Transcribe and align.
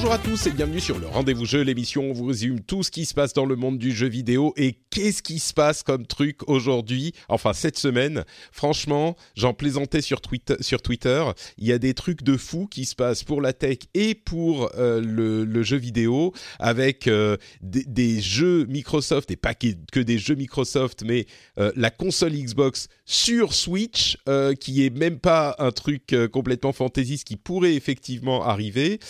Bonjour 0.00 0.12
à 0.12 0.18
tous 0.18 0.46
et 0.46 0.52
bienvenue 0.52 0.78
sur 0.78 0.96
le 1.00 1.08
Rendez-vous 1.08 1.44
Jeu, 1.44 1.62
l'émission 1.62 2.02
où 2.02 2.10
on 2.10 2.12
vous 2.12 2.26
résume 2.26 2.60
tout 2.60 2.84
ce 2.84 2.90
qui 2.92 3.04
se 3.04 3.14
passe 3.14 3.32
dans 3.32 3.46
le 3.46 3.56
monde 3.56 3.78
du 3.78 3.90
jeu 3.90 4.06
vidéo 4.06 4.54
et 4.56 4.78
qu'est-ce 4.90 5.24
qui 5.24 5.40
se 5.40 5.52
passe 5.52 5.82
comme 5.82 6.06
truc 6.06 6.48
aujourd'hui, 6.48 7.14
enfin 7.28 7.52
cette 7.52 7.76
semaine. 7.76 8.24
Franchement, 8.52 9.16
j'en 9.34 9.54
plaisantais 9.54 10.00
sur 10.00 10.20
Twitter, 10.20 10.54
sur 10.60 10.82
Twitter, 10.82 11.24
il 11.56 11.66
y 11.66 11.72
a 11.72 11.80
des 11.80 11.94
trucs 11.94 12.22
de 12.22 12.36
fou 12.36 12.68
qui 12.70 12.84
se 12.84 12.94
passent 12.94 13.24
pour 13.24 13.40
la 13.42 13.52
tech 13.52 13.78
et 13.94 14.14
pour 14.14 14.70
euh, 14.76 15.00
le, 15.00 15.62
jeu 15.64 15.76
vidéo 15.76 16.32
avec 16.60 17.08
euh, 17.08 17.36
des, 17.60 18.20
jeux 18.20 18.66
Microsoft 18.66 19.32
et 19.32 19.36
pas 19.36 19.54
que 19.54 19.98
des 19.98 20.18
jeux 20.18 20.36
Microsoft, 20.36 21.02
mais 21.04 21.26
euh, 21.58 21.72
la 21.74 21.90
console 21.90 22.34
Xbox 22.34 22.86
sur 23.04 23.52
Switch 23.52 24.16
qui 24.60 24.86
est 24.86 24.96
même 24.96 25.18
pas 25.18 25.56
un 25.58 25.72
truc 25.72 26.14
complètement 26.32 26.72
fantaisiste 26.72 27.26
qui 27.26 27.36
pourrait 27.36 27.74
effectivement 27.74 28.44
arriver. 28.44 29.00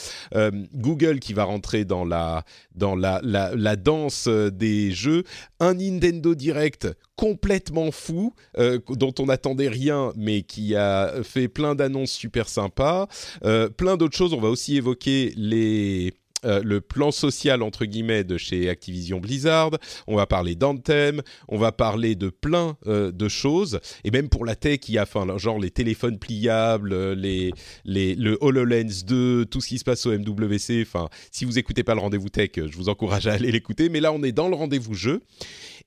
Google 0.78 1.18
qui 1.18 1.32
va 1.32 1.44
rentrer 1.44 1.84
dans 1.84 2.04
la, 2.04 2.44
dans 2.74 2.94
la, 2.96 3.76
danse 3.76 4.26
euh, 4.28 4.50
des 4.50 4.90
jeux, 4.90 5.24
un 5.60 5.74
Nintendo 5.74 6.34
Direct 6.34 6.88
complètement 7.16 7.90
fou, 7.90 8.34
euh, 8.58 8.78
dont 8.88 9.12
on 9.18 9.26
n'attendait 9.26 9.68
rien, 9.68 10.12
mais 10.16 10.42
qui 10.42 10.74
a 10.76 11.22
fait 11.22 11.48
plein 11.48 11.74
d'annonces 11.74 12.12
super 12.12 12.48
sympas, 12.48 13.08
euh, 13.44 13.68
plein 13.68 13.96
d'autres 13.96 14.16
choses. 14.16 14.32
On 14.32 14.40
va 14.40 14.48
aussi 14.48 14.76
évoquer 14.76 15.32
les 15.36 16.14
euh, 16.44 16.62
le 16.64 16.80
plan 16.80 17.10
social 17.10 17.62
entre 17.62 17.84
guillemets 17.84 18.24
de 18.24 18.36
chez 18.36 18.68
Activision 18.68 19.18
Blizzard, 19.18 19.70
on 20.06 20.16
va 20.16 20.26
parler 20.26 20.54
d'Anthem, 20.54 21.22
on 21.48 21.58
va 21.58 21.72
parler 21.72 22.14
de 22.14 22.28
plein 22.28 22.76
euh, 22.86 23.10
de 23.12 23.28
choses. 23.28 23.80
Et 24.04 24.10
même 24.10 24.28
pour 24.28 24.44
la 24.44 24.54
tech 24.54 24.80
il 24.88 24.94
y 24.94 24.98
a 24.98 25.02
enfin 25.02 25.26
genre 25.38 25.58
les 25.58 25.70
téléphones 25.70 26.18
pliables, 26.18 26.92
euh, 26.92 27.14
les, 27.14 27.52
les 27.84 28.14
le 28.14 28.38
HoloLens 28.40 29.04
2, 29.06 29.46
tout 29.46 29.60
ce 29.60 29.68
qui 29.68 29.78
se 29.78 29.84
passe 29.84 30.06
au 30.06 30.16
MWC, 30.16 30.82
enfin 30.82 31.08
si 31.30 31.44
vous 31.44 31.58
écoutez 31.58 31.82
pas 31.82 31.94
le 31.94 32.00
rendez-vous 32.00 32.28
tech, 32.28 32.50
je 32.56 32.76
vous 32.76 32.88
encourage 32.88 33.26
à 33.26 33.32
aller 33.34 33.50
l'écouter. 33.50 33.88
Mais 33.88 34.00
là 34.00 34.12
on 34.12 34.22
est 34.22 34.32
dans 34.32 34.48
le 34.48 34.56
rendez-vous 34.56 34.94
jeu. 34.94 35.22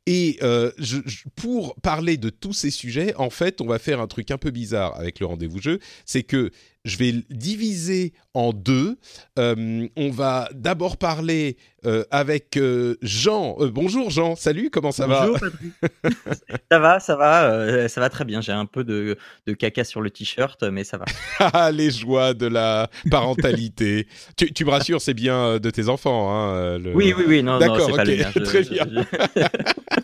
Et 0.07 0.37
euh, 0.41 0.71
je, 0.79 0.97
je, 1.05 1.25
pour 1.35 1.75
parler 1.75 2.17
de 2.17 2.29
tous 2.29 2.53
ces 2.53 2.71
sujets, 2.71 3.13
en 3.17 3.29
fait, 3.29 3.61
on 3.61 3.67
va 3.67 3.77
faire 3.77 4.01
un 4.01 4.07
truc 4.07 4.31
un 4.31 4.37
peu 4.37 4.49
bizarre 4.49 4.97
avec 4.97 5.19
le 5.19 5.27
rendez-vous 5.27 5.61
jeu, 5.61 5.79
c'est 6.05 6.23
que 6.23 6.49
je 6.83 6.97
vais 6.97 7.13
diviser 7.29 8.13
en 8.33 8.53
deux. 8.53 8.97
Euh, 9.37 9.87
on 9.95 10.09
va 10.09 10.49
d'abord 10.53 10.97
parler 10.97 11.57
euh, 11.85 12.03
avec 12.11 12.57
euh, 12.57 12.95
Jean. 13.01 13.55
Euh, 13.59 13.69
bonjour 13.69 14.09
Jean, 14.09 14.35
salut, 14.35 14.69
comment 14.71 14.91
ça 14.91 15.07
bonjour, 15.07 15.37
va 15.37 16.09
Ça 16.71 16.79
va, 16.79 16.99
ça 16.99 17.15
va, 17.15 17.43
euh, 17.43 17.87
ça 17.87 18.01
va 18.01 18.09
très 18.09 18.25
bien. 18.25 18.41
J'ai 18.41 18.51
un 18.51 18.65
peu 18.65 18.83
de, 18.83 19.17
de 19.45 19.53
caca 19.53 19.83
sur 19.83 20.01
le 20.01 20.09
t-shirt, 20.09 20.63
mais 20.63 20.83
ça 20.83 20.97
va. 20.97 21.05
Ah, 21.53 21.71
les 21.71 21.91
joies 21.91 22.33
de 22.33 22.47
la 22.47 22.89
parentalité. 23.09 24.07
tu, 24.37 24.53
tu, 24.53 24.65
me 24.65 24.69
rassures, 24.69 25.01
c'est 25.01 25.13
bien 25.13 25.59
de 25.59 25.69
tes 25.69 25.89
enfants. 25.89 26.31
Hein, 26.31 26.77
le... 26.77 26.93
Oui, 26.95 27.13
oui, 27.17 27.23
oui, 27.27 27.43
non, 27.43 27.57
D'accord, 27.59 27.89
non, 27.89 27.95
okay. 27.95 28.17
pas 28.23 28.31
le 28.35 28.43
très 28.43 28.61
bien. 28.63 28.85
Je... 28.85 30.00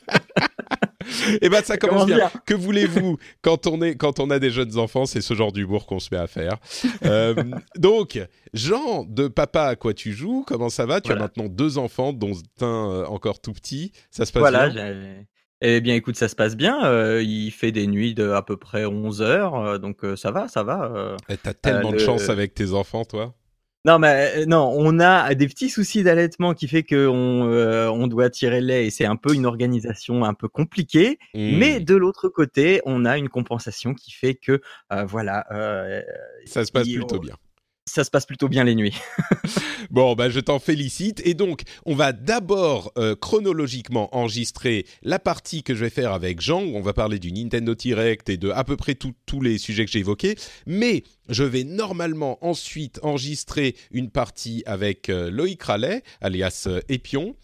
Eh 1.41 1.49
ben 1.49 1.61
ça 1.63 1.77
commence 1.77 2.05
bien. 2.05 2.17
bien. 2.17 2.31
Que 2.45 2.53
voulez-vous 2.53 3.17
quand 3.41 3.67
on 3.67 3.81
est 3.81 3.95
quand 3.95 4.19
on 4.19 4.29
a 4.29 4.39
des 4.39 4.49
jeunes 4.51 4.77
enfants, 4.77 5.05
c'est 5.05 5.21
ce 5.21 5.33
genre 5.33 5.51
d'humour 5.51 5.85
qu'on 5.85 5.99
se 5.99 6.09
met 6.11 6.19
à 6.19 6.27
faire. 6.27 6.57
euh, 7.05 7.35
donc 7.77 8.19
Jean 8.53 9.03
de 9.03 9.27
Papa 9.27 9.63
à 9.63 9.75
quoi 9.75 9.93
tu 9.93 10.13
joues 10.13 10.43
Comment 10.47 10.69
ça 10.69 10.85
va? 10.85 11.01
Tu 11.01 11.07
voilà. 11.07 11.23
as 11.23 11.25
maintenant 11.25 11.47
deux 11.47 11.77
enfants, 11.77 12.13
dont 12.13 12.33
un 12.61 12.65
euh, 12.65 13.05
encore 13.05 13.39
tout 13.41 13.53
petit. 13.53 13.91
Ça 14.11 14.25
se 14.25 14.31
passe 14.31 14.41
voilà, 14.41 14.69
bien? 14.69 15.25
Eh 15.61 15.81
bien, 15.81 15.95
écoute, 15.95 16.15
ça 16.15 16.27
se 16.27 16.35
passe 16.35 16.55
bien. 16.55 16.85
Euh, 16.85 17.23
il 17.23 17.49
fait 17.49 17.71
des 17.71 17.87
nuits 17.87 18.13
de 18.13 18.29
à 18.29 18.43
peu 18.43 18.57
près 18.57 18.85
11 18.85 19.23
heures, 19.23 19.55
euh, 19.55 19.77
donc 19.79 20.01
ça 20.15 20.29
va, 20.29 20.47
ça 20.47 20.61
va. 20.63 21.15
Eh, 21.29 21.37
T'as 21.37 21.53
tellement 21.55 21.91
de 21.91 21.97
chance 21.97 22.29
avec 22.29 22.53
tes 22.53 22.73
enfants, 22.73 23.05
toi. 23.05 23.33
Non, 23.85 23.99
mais 23.99 24.45
non, 24.45 24.73
on 24.75 24.99
a 24.99 25.33
des 25.33 25.47
petits 25.47 25.69
soucis 25.69 26.03
d'allaitement 26.03 26.53
qui 26.53 26.67
fait 26.67 26.83
qu'on 26.83 27.45
euh, 27.45 27.87
on 27.87 28.07
doit 28.07 28.29
tirer 28.29 28.59
le 28.59 28.67
lait 28.67 28.87
et 28.87 28.89
c'est 28.89 29.05
un 29.05 29.15
peu 29.15 29.33
une 29.33 29.45
organisation 29.45 30.25
un 30.25 30.33
peu 30.33 30.47
compliquée. 30.49 31.19
Mmh. 31.33 31.57
Mais 31.57 31.79
de 31.79 31.95
l'autre 31.95 32.27
côté, 32.27 32.81
on 32.85 33.05
a 33.05 33.17
une 33.17 33.29
compensation 33.29 33.93
qui 33.93 34.11
fait 34.11 34.35
que 34.35 34.61
euh, 34.91 35.05
voilà. 35.05 35.45
euh, 35.51 36.01
Ça 36.45 36.65
se 36.65 36.71
passe 36.71 36.89
plutôt 36.89 37.19
bien 37.19 37.35
ça 37.87 38.03
se 38.03 38.11
passe 38.11 38.25
plutôt 38.25 38.49
bien 38.49 38.63
les 38.63 38.75
nuits. 38.75 38.95
bon, 39.89 40.13
bah, 40.13 40.29
je 40.29 40.39
t'en 40.39 40.59
félicite. 40.59 41.21
Et 41.25 41.33
donc, 41.33 41.61
on 41.85 41.95
va 41.95 42.11
d'abord 42.11 42.91
euh, 42.97 43.15
chronologiquement 43.15 44.15
enregistrer 44.15 44.85
la 45.03 45.19
partie 45.19 45.63
que 45.63 45.73
je 45.73 45.79
vais 45.79 45.89
faire 45.89 46.11
avec 46.11 46.41
Jean, 46.41 46.63
où 46.63 46.75
on 46.75 46.81
va 46.81 46.93
parler 46.93 47.17
du 47.17 47.31
Nintendo 47.31 47.73
Direct 47.73 48.29
et 48.29 48.37
de 48.37 48.49
à 48.49 48.63
peu 48.63 48.75
près 48.75 48.95
tous 48.95 49.41
les 49.41 49.57
sujets 49.57 49.85
que 49.85 49.91
j'ai 49.91 49.99
évoqués. 49.99 50.35
Mais 50.65 51.03
je 51.29 51.43
vais 51.43 51.63
normalement 51.63 52.37
ensuite 52.45 52.99
enregistrer 53.03 53.75
une 53.91 54.09
partie 54.09 54.63
avec 54.65 55.09
euh, 55.09 55.31
Loïc 55.31 55.63
Rallet, 55.63 56.03
alias 56.21 56.65
euh, 56.67 56.81
Epion, 56.89 57.35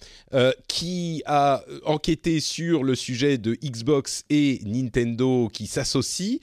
qui 0.68 1.22
a 1.26 1.64
enquêté 1.86 2.40
sur 2.40 2.84
le 2.84 2.96
sujet 2.96 3.38
de 3.38 3.56
Xbox 3.64 4.26
et 4.30 4.60
Nintendo 4.66 5.48
qui 5.54 5.68
s'associent. 5.68 6.40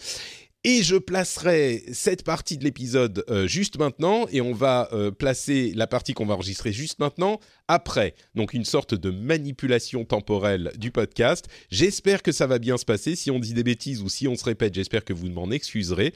Et 0.62 0.82
je 0.82 0.96
placerai 0.96 1.84
cette 1.90 2.22
partie 2.22 2.58
de 2.58 2.64
l'épisode 2.64 3.24
euh, 3.30 3.46
juste 3.46 3.78
maintenant, 3.78 4.26
et 4.30 4.42
on 4.42 4.52
va 4.52 4.90
euh, 4.92 5.10
placer 5.10 5.72
la 5.74 5.86
partie 5.86 6.12
qu'on 6.12 6.26
va 6.26 6.34
enregistrer 6.34 6.70
juste 6.70 6.98
maintenant 6.98 7.40
après. 7.66 8.14
Donc 8.34 8.52
une 8.52 8.66
sorte 8.66 8.94
de 8.94 9.10
manipulation 9.10 10.04
temporelle 10.04 10.70
du 10.76 10.90
podcast. 10.90 11.46
J'espère 11.70 12.22
que 12.22 12.30
ça 12.30 12.46
va 12.46 12.58
bien 12.58 12.76
se 12.76 12.84
passer. 12.84 13.16
Si 13.16 13.30
on 13.30 13.38
dit 13.38 13.54
des 13.54 13.64
bêtises 13.64 14.02
ou 14.02 14.10
si 14.10 14.28
on 14.28 14.36
se 14.36 14.44
répète, 14.44 14.74
j'espère 14.74 15.06
que 15.06 15.14
vous 15.14 15.30
m'en 15.30 15.50
excuserez. 15.50 16.12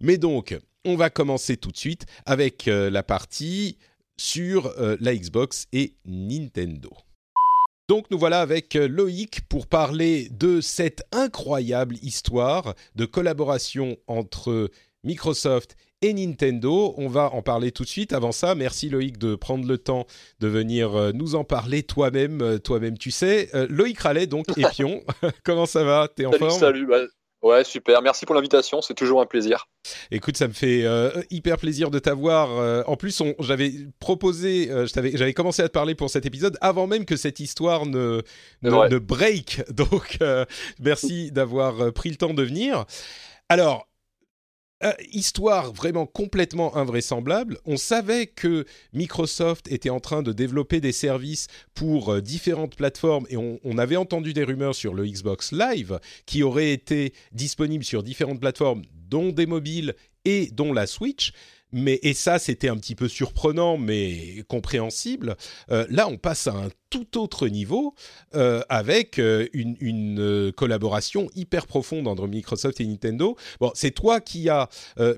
Mais 0.00 0.18
donc, 0.18 0.58
on 0.84 0.96
va 0.96 1.08
commencer 1.08 1.56
tout 1.56 1.70
de 1.70 1.76
suite 1.76 2.06
avec 2.24 2.66
euh, 2.66 2.90
la 2.90 3.04
partie 3.04 3.78
sur 4.16 4.74
la 4.78 5.14
Xbox 5.14 5.66
et 5.74 5.94
Nintendo. 6.06 6.90
Donc 7.88 8.10
nous 8.10 8.18
voilà 8.18 8.40
avec 8.40 8.74
Loïc 8.74 9.42
pour 9.48 9.68
parler 9.68 10.28
de 10.30 10.60
cette 10.60 11.04
incroyable 11.12 11.94
histoire 12.02 12.74
de 12.96 13.04
collaboration 13.04 13.96
entre 14.08 14.70
Microsoft 15.04 15.76
et 16.02 16.12
Nintendo. 16.12 16.94
On 16.96 17.08
va 17.08 17.32
en 17.32 17.42
parler 17.42 17.70
tout 17.70 17.84
de 17.84 17.88
suite. 17.88 18.12
Avant 18.12 18.32
ça, 18.32 18.56
merci 18.56 18.88
Loïc 18.88 19.18
de 19.18 19.36
prendre 19.36 19.68
le 19.68 19.78
temps 19.78 20.04
de 20.40 20.48
venir 20.48 21.12
nous 21.14 21.36
en 21.36 21.44
parler 21.44 21.84
toi-même. 21.84 22.58
Toi-même, 22.58 22.98
tu 22.98 23.12
sais. 23.12 23.50
Euh, 23.54 23.68
Loïc 23.70 24.00
Rallet, 24.00 24.26
donc, 24.26 24.46
et 24.58 24.64
Pion. 24.72 25.04
Comment 25.44 25.66
ça 25.66 25.84
va? 25.84 26.08
T'es 26.08 26.26
en 26.26 26.32
salut, 26.32 26.44
forme? 26.44 26.60
Salut, 26.60 26.86
bah, 26.86 27.02
Ouais, 27.46 27.62
super. 27.62 28.02
Merci 28.02 28.26
pour 28.26 28.34
l'invitation. 28.34 28.82
C'est 28.82 28.94
toujours 28.94 29.20
un 29.20 29.26
plaisir. 29.26 29.68
Écoute, 30.10 30.36
ça 30.36 30.48
me 30.48 30.52
fait 30.52 30.84
euh, 30.84 31.12
hyper 31.30 31.58
plaisir 31.58 31.92
de 31.92 32.00
t'avoir. 32.00 32.50
Euh, 32.50 32.82
en 32.88 32.96
plus, 32.96 33.22
j'avais 33.38 33.72
proposé, 34.00 34.68
euh, 34.68 34.86
j'avais 34.86 35.32
commencé 35.32 35.62
à 35.62 35.68
te 35.68 35.72
parler 35.72 35.94
pour 35.94 36.10
cet 36.10 36.26
épisode 36.26 36.58
avant 36.60 36.88
même 36.88 37.04
que 37.04 37.14
cette 37.14 37.38
histoire 37.38 37.86
ne, 37.86 38.22
ne, 38.62 38.88
ne 38.88 38.98
break. 38.98 39.62
Donc, 39.70 40.18
merci 40.80 41.30
d'avoir 41.30 41.92
pris 41.92 42.10
le 42.10 42.16
temps 42.16 42.34
de 42.34 42.42
venir. 42.42 42.84
Alors, 43.48 43.86
euh, 44.84 44.92
histoire 45.10 45.72
vraiment 45.72 46.04
complètement 46.04 46.76
invraisemblable. 46.76 47.56
On 47.64 47.78
savait 47.78 48.26
que 48.26 48.66
Microsoft 48.92 49.72
était 49.72 49.88
en 49.88 50.00
train 50.00 50.22
de 50.22 50.34
développer 50.34 50.82
des 50.82 50.92
services 50.92 51.46
pour 51.72 52.12
euh, 52.12 52.20
différentes 52.20 52.76
plateformes 52.76 53.26
et 53.30 53.38
on, 53.38 53.78
avait 53.78 53.96
entendu 53.96 54.34
des 54.34 54.44
rumeurs 54.44 54.74
sur 54.74 54.92
le 54.92 55.06
Xbox 55.06 55.52
Live 55.52 55.98
qui 56.26 56.42
aurait 56.42 56.72
été 56.72 57.14
disponible 57.32 57.84
sur 57.84 58.02
différentes 58.02 58.40
plateformes, 58.40 58.82
dont 59.08 59.32
des 59.32 59.46
mobiles 59.46 59.94
et 60.26 60.50
dont 60.52 60.74
la 60.74 60.86
Switch. 60.86 61.32
Mais 61.72 61.98
et 62.02 62.14
ça 62.14 62.38
c'était 62.38 62.68
un 62.68 62.76
petit 62.76 62.94
peu 62.94 63.08
surprenant 63.08 63.76
mais 63.76 64.44
compréhensible. 64.48 65.36
Euh, 65.70 65.86
là, 65.90 66.08
on 66.08 66.16
passe 66.16 66.46
à 66.46 66.52
un 66.52 66.68
tout 66.90 67.18
autre 67.18 67.48
niveau 67.48 67.94
euh, 68.34 68.62
avec 68.68 69.18
euh, 69.18 69.46
une, 69.52 70.52
collaboration 70.56 71.28
hyper 71.34 71.66
profonde 71.66 72.06
entre 72.06 72.26
Microsoft 72.26 72.80
et 72.80 72.86
Nintendo. 72.86 73.36
Bon, 73.60 73.70
c'est 73.74 73.90
toi 73.90 74.20
qui 74.20 74.48
as 74.48 74.68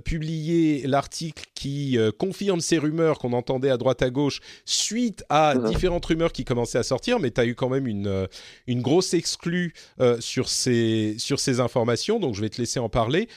publié 0.05 0.87
l'article 0.87 1.45
qui 1.55 1.99
confirme 2.19 2.61
ces 2.61 2.79
rumeurs 2.79 3.19
qu'on 3.19 3.33
entendait 3.33 3.71
à 3.71 3.77
droite 3.77 4.03
à 4.03 4.11
gauche 4.11 4.41
suite 4.65 5.25
à 5.29 5.55
mhm. 5.55 5.69
différentes 5.69 6.07
rumeurs 6.07 6.33
qui 6.33 6.45
commençaient 6.45 6.79
à 6.79 6.83
sortir, 6.83 7.19
mais 7.21 7.31
tu 7.31 7.41
as 7.41 7.47
eu 7.47 7.55
quand 7.55 7.69
même 7.69 7.87
une, 7.87 8.29
une 8.67 8.83
grosse 8.83 9.15
exclue 9.15 9.75
sur, 10.21 10.49
ces, 10.49 11.17
sur 11.19 11.39
ces 11.41 11.61
informations, 11.61 12.19
donc 12.19 12.35
je 12.35 12.41
vais 12.41 12.49
te 12.49 12.61
laisser 12.61 12.79
en 12.79 12.89
parler. 12.89 13.29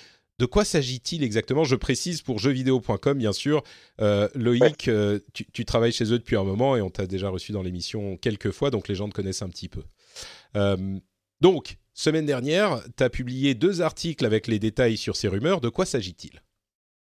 De 0.42 0.48
quoi 0.48 0.66
s'agit-il 0.66 1.24
exactement? 1.24 1.64
Je 1.64 1.76
précise 1.76 2.24
pour 2.24 2.40
jeuxvideo.com, 2.40 3.16
bien 3.16 3.32
sûr. 3.32 3.62
Euh, 4.02 4.28
Loïc, 4.34 4.88
euh, 4.88 5.20
tu, 5.34 5.66
travailles 5.66 5.92
chez 5.92 6.06
eux 6.06 6.18
depuis 6.18 6.36
un 6.36 6.44
moment 6.44 6.76
et 6.76 6.82
on 6.82 6.90
t'a 6.90 7.06
déjà 7.06 7.30
reçu 7.30 7.52
dans 7.52 7.62
l'émission 7.62 8.18
quelques 8.18 8.50
fois, 8.50 8.72
donc 8.72 8.88
les 8.88 8.96
gens 8.96 9.08
te 9.08 9.14
connaissent 9.14 9.44
un 9.44 9.50
petit 9.50 9.70
peu. 9.70 9.84
Euh, 10.56 10.98
donc, 11.42 11.78
semaine 11.94 12.26
dernière, 12.26 12.82
tu 12.98 13.04
as 13.04 13.12
publié 13.12 13.54
deux 13.54 13.84
articles 13.84 14.26
avec 14.26 14.48
les 14.48 14.58
détails 14.58 14.98
sur 14.98 15.16
ces 15.16 15.28
rumeurs. 15.28 15.62
De 15.62 15.70
quoi 15.70 15.86
s'agit-il? 15.86 16.42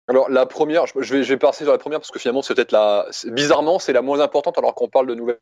Alors 0.07 0.30
la 0.30 0.45
première, 0.45 0.85
je 0.88 0.97
vais, 0.97 1.23
je 1.23 1.27
vais 1.33 1.38
passer 1.38 1.65
sur 1.65 1.73
la 1.73 1.80
première 1.80 2.00
parce 2.00 2.12
que 2.12 2.19
finalement 2.19 2.41
c'est 2.41 2.56
peut-être 2.56 2.71
la, 2.71 3.09
bizarrement 3.25 3.77
c'est 3.77 3.91
la 3.91 4.01
moins 4.01 4.21
importante 4.21 4.57
alors 4.57 4.73
qu'on 4.73 4.88
parle 4.88 5.07
de 5.07 5.15
nouvelles 5.15 5.39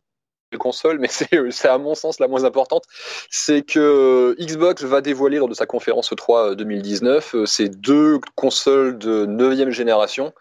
console, 0.57 0.99
mais 0.99 1.09
c'est 1.51 1.67
à 1.67 1.77
mon 1.77 1.95
sens 1.95 2.19
la 2.19 2.27
moins 2.27 2.43
importante, 2.43 2.83
c'est 3.29 3.61
que 3.61 4.35
Xbox 4.39 4.83
va 4.83 5.01
dévoiler 5.01 5.37
lors 5.37 5.49
de 5.49 5.53
sa 5.53 5.65
conférence 5.65 6.13
3 6.15 6.55
2019 6.55 7.35
euh, 7.35 7.45
ces 7.45 7.69
deux 7.69 8.19
consoles 8.35 8.97
de 8.97 9.25
9 9.25 9.69
génération. 9.71 10.33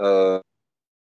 Euh, 0.00 0.40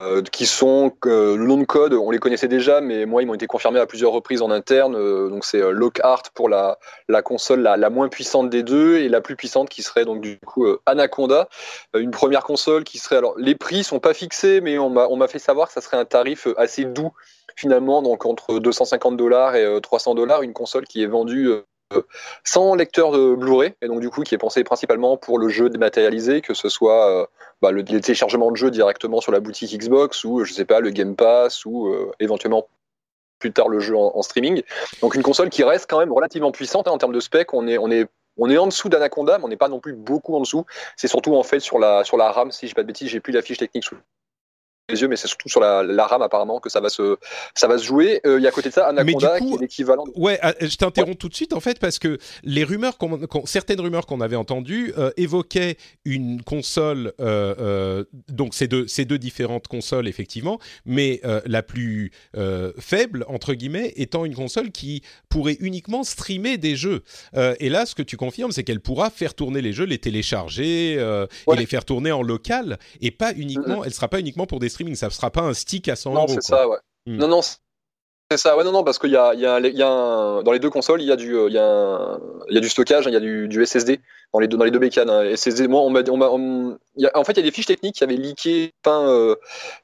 euh, 0.01 0.21
qui 0.23 0.47
sont 0.47 0.91
le 1.05 1.37
nom 1.37 1.55
de 1.55 1.63
code, 1.63 1.93
on 1.93 2.09
les 2.09 2.17
connaissait 2.17 2.49
déjà, 2.49 2.81
mais 2.81 3.05
moi 3.05 3.21
ils 3.21 3.25
m'ont 3.25 3.35
été 3.35 3.47
confirmés 3.47 3.79
à 3.79 3.85
plusieurs 3.85 4.11
reprises 4.11 4.41
en 4.41 4.51
interne. 4.51 4.93
donc 5.29 5.45
c'est 5.45 5.61
Lockhart 5.71 6.23
pour 6.33 6.49
la, 6.49 6.77
la 7.07 7.21
console 7.21 7.61
la, 7.61 7.77
la, 7.77 7.89
moins 7.89 8.09
puissante 8.09 8.49
des 8.49 8.63
deux 8.63 8.97
et 8.97 9.07
la 9.07 9.21
plus 9.21 9.37
puissante 9.37 9.69
qui 9.69 9.81
serait 9.81 10.03
donc 10.03 10.19
du 10.19 10.39
coup 10.39 10.65
Anaconda, 10.87 11.47
une 11.93 12.11
première 12.11 12.43
console 12.43 12.83
qui 12.83 12.97
serait 12.97 13.17
alors 13.17 13.35
les 13.37 13.55
prix 13.55 13.83
sont 13.85 13.99
pas 13.99 14.15
fixés, 14.15 14.59
mais 14.59 14.77
on 14.77 14.89
m'a 14.89 15.27
fait 15.27 15.39
savoir 15.39 15.67
que 15.67 15.73
ça 15.73 15.79
serait 15.79 15.97
un 15.97 16.05
tarif 16.05 16.47
assez 16.57 16.83
doux 16.83 17.13
finalement, 17.55 18.01
donc 18.01 18.25
entre 18.25 18.59
250 18.59 19.17
dollars 19.17 19.55
et 19.55 19.81
300 19.81 20.11
euh, 20.11 20.15
dollars, 20.15 20.41
une 20.41 20.53
console 20.53 20.85
qui 20.85 21.03
est 21.03 21.07
vendue 21.07 21.49
euh, 21.49 22.01
sans 22.43 22.75
lecteur 22.75 23.11
de 23.11 23.35
Blu-ray 23.35 23.73
et 23.81 23.87
donc 23.87 23.99
du 23.99 24.09
coup 24.09 24.23
qui 24.23 24.33
est 24.33 24.37
pensée 24.37 24.63
principalement 24.63 25.17
pour 25.17 25.37
le 25.37 25.49
jeu 25.49 25.69
dématérialisé, 25.69 26.41
que 26.41 26.53
ce 26.53 26.69
soit 26.69 27.09
euh, 27.09 27.25
bah, 27.61 27.71
le, 27.71 27.83
téléchargement 27.83 28.51
de 28.51 28.57
jeux 28.57 28.71
directement 28.71 29.21
sur 29.21 29.31
la 29.31 29.39
boutique 29.39 29.77
Xbox 29.77 30.23
ou 30.23 30.43
je 30.43 30.53
sais 30.53 30.65
pas 30.65 30.79
le 30.79 30.89
Game 30.89 31.15
Pass 31.15 31.65
ou 31.65 31.93
éventuellement 32.19 32.67
plus 33.39 33.51
tard 33.51 33.67
le 33.67 33.79
jeu 33.79 33.95
en, 33.95 34.21
streaming. 34.21 34.63
Donc 35.01 35.15
une 35.15 35.21
console 35.21 35.49
qui 35.49 35.63
reste 35.63 35.89
quand 35.89 35.99
même 35.99 36.13
relativement 36.13 36.51
puissante 36.51 36.87
hein, 36.87 36.91
en 36.91 36.97
termes 36.97 37.13
de 37.13 37.19
spec. 37.19 37.53
On 37.53 37.67
est 37.67 37.77
on 37.77 37.91
est 37.91 38.07
on 38.37 38.49
est 38.49 38.57
en 38.57 38.67
dessous 38.67 38.89
d'Anaconda, 38.89 39.37
mais 39.37 39.43
on 39.45 39.47
n'est 39.47 39.57
pas 39.57 39.67
non 39.67 39.79
plus 39.79 39.93
beaucoup 39.93 40.35
en 40.35 40.39
dessous. 40.39 40.65
C'est 40.95 41.07
surtout 41.07 41.35
en 41.35 41.43
fait 41.43 41.59
sur 41.59 41.77
la 41.77 42.03
sur 42.03 42.17
la 42.17 42.31
RAM, 42.31 42.51
si 42.51 42.67
je 42.67 42.75
pas 42.75 42.81
de 42.81 42.87
bêtises, 42.87 43.09
j'ai 43.09 43.19
plus 43.19 43.33
la 43.33 43.41
fiche 43.41 43.57
technique 43.57 43.83
sous 43.83 43.97
les 44.89 45.01
yeux, 45.01 45.07
mais 45.07 45.15
c'est 45.15 45.29
surtout 45.29 45.47
sur 45.47 45.61
la, 45.61 45.81
la, 45.81 46.05
RAM 46.05 46.21
apparemment 46.21 46.59
que 46.59 46.69
ça 46.69 46.81
va 46.81 46.89
se, 46.89 47.17
ça 47.55 47.67
va 47.67 47.77
se 47.77 47.85
jouer. 47.85 48.19
Euh, 48.25 48.37
il 48.37 48.43
y 48.43 48.45
a 48.45 48.49
à 48.49 48.51
côté 48.51 48.67
de 48.67 48.73
ça 48.73 48.87
Anaconda 48.89 49.39
qui 49.39 49.53
est 49.53 49.61
l'équivalent. 49.61 50.03
Ouais, 50.15 50.37
ah, 50.41 50.53
je 50.59 50.75
t'interromps 50.75 51.17
tout 51.17 51.29
de 51.29 51.35
suite 51.35 51.53
en 51.53 51.61
fait 51.61 51.79
parce 51.79 51.99
que 51.99 52.17
les 52.43 52.65
rumeurs, 52.65 52.97
certaines 53.45 53.79
rumeurs 53.79 54.05
qu'on 54.05 54.19
avait 54.19 54.35
entendues 54.35 54.93
euh, 54.97 55.11
évoquaient 55.15 55.77
une 56.03 56.41
console, 56.43 57.13
euh, 57.21 57.55
euh 57.59 58.03
donc 58.27 58.53
ces 58.53 58.67
deux, 58.67 58.85
ces 58.87 59.05
deux 59.05 59.17
différentes 59.17 59.67
consoles 59.67 60.07
effectivement, 60.07 60.59
mais 60.85 61.21
euh, 61.23 61.39
la 61.45 61.63
plus 61.63 62.11
faible 62.77 63.25
entre 63.29 63.53
guillemets 63.53 63.93
étant 63.95 64.25
une 64.25 64.35
console 64.35 64.71
qui 64.71 65.01
pourrait 65.29 65.57
uniquement 65.61 66.03
streamer 66.03 66.57
des 66.57 66.75
jeux. 66.75 67.03
et 67.59 67.69
là, 67.69 67.85
ce 67.85 67.95
que 67.95 68.01
tu 68.01 68.17
confirmes, 68.17 68.51
c'est 68.51 68.63
qu'elle 68.63 68.81
pourra 68.81 69.09
faire 69.09 69.33
tourner 69.33 69.61
les 69.61 69.71
jeux, 69.71 69.85
les 69.85 69.97
télécharger 69.97 70.93
et 70.95 71.55
les 71.55 71.65
faire 71.65 71.85
tourner 71.85 72.11
en 72.11 72.21
local 72.21 72.77
et 73.01 73.11
pas 73.11 73.33
uniquement, 73.33 73.81
mm-hmm. 73.81 73.85
elle 73.85 73.93
sera 73.93 74.07
pas 74.07 74.19
uniquement 74.19 74.45
pour 74.45 74.59
des 74.59 74.69
streaming. 74.73 74.95
Ça 74.95 75.07
ne 75.07 75.11
sera 75.11 75.31
pas 75.31 75.41
un 75.41 75.53
stick 75.53 75.87
à 75.87 75.95
100 75.95 76.13
non, 76.13 76.27
c'est 76.27 76.41
ça, 76.41 76.67
ouais. 76.67 76.77
Hmm. 77.05 77.17
Non, 77.17 77.27
non, 77.27 77.41
c'est 77.41 78.37
ça, 78.37 78.57
ouais, 78.57 78.63
non, 78.63 78.71
non, 78.71 78.83
parce 78.83 78.99
qu'il 78.99 79.11
y 79.11 79.17
a, 79.17 79.33
y 79.33 79.45
a, 79.45 79.59
y 79.59 79.81
a 79.81 80.41
dans 80.43 80.51
les 80.51 80.59
deux 80.59 80.69
consoles, 80.69 81.01
il 81.01 81.07
y 81.07 81.11
a 81.11 81.15
du, 81.15 81.35
il 81.47 81.53
y 81.53 81.57
a, 81.57 82.17
y 82.49 82.57
a 82.57 82.61
du 82.61 82.69
stockage, 82.69 83.05
il 83.05 83.13
y 83.13 83.15
a 83.15 83.19
du, 83.19 83.47
du 83.47 83.65
SSD 83.65 84.01
dans 84.33 84.39
les 84.39 84.47
deux, 84.47 84.57
dans 84.57 84.79
bécanes. 84.79 85.35
SSD, 85.35 85.67
moi, 85.67 85.81
en 85.81 85.93
fait, 85.93 87.33
il 87.33 87.37
y 87.37 87.39
a 87.39 87.43
des 87.43 87.51
fiches 87.51 87.67
techniques 87.67 87.95
qui 87.95 88.03
avaient 88.03 88.15
leaké 88.15 88.73
fin, 88.83 89.07
euh, 89.07 89.35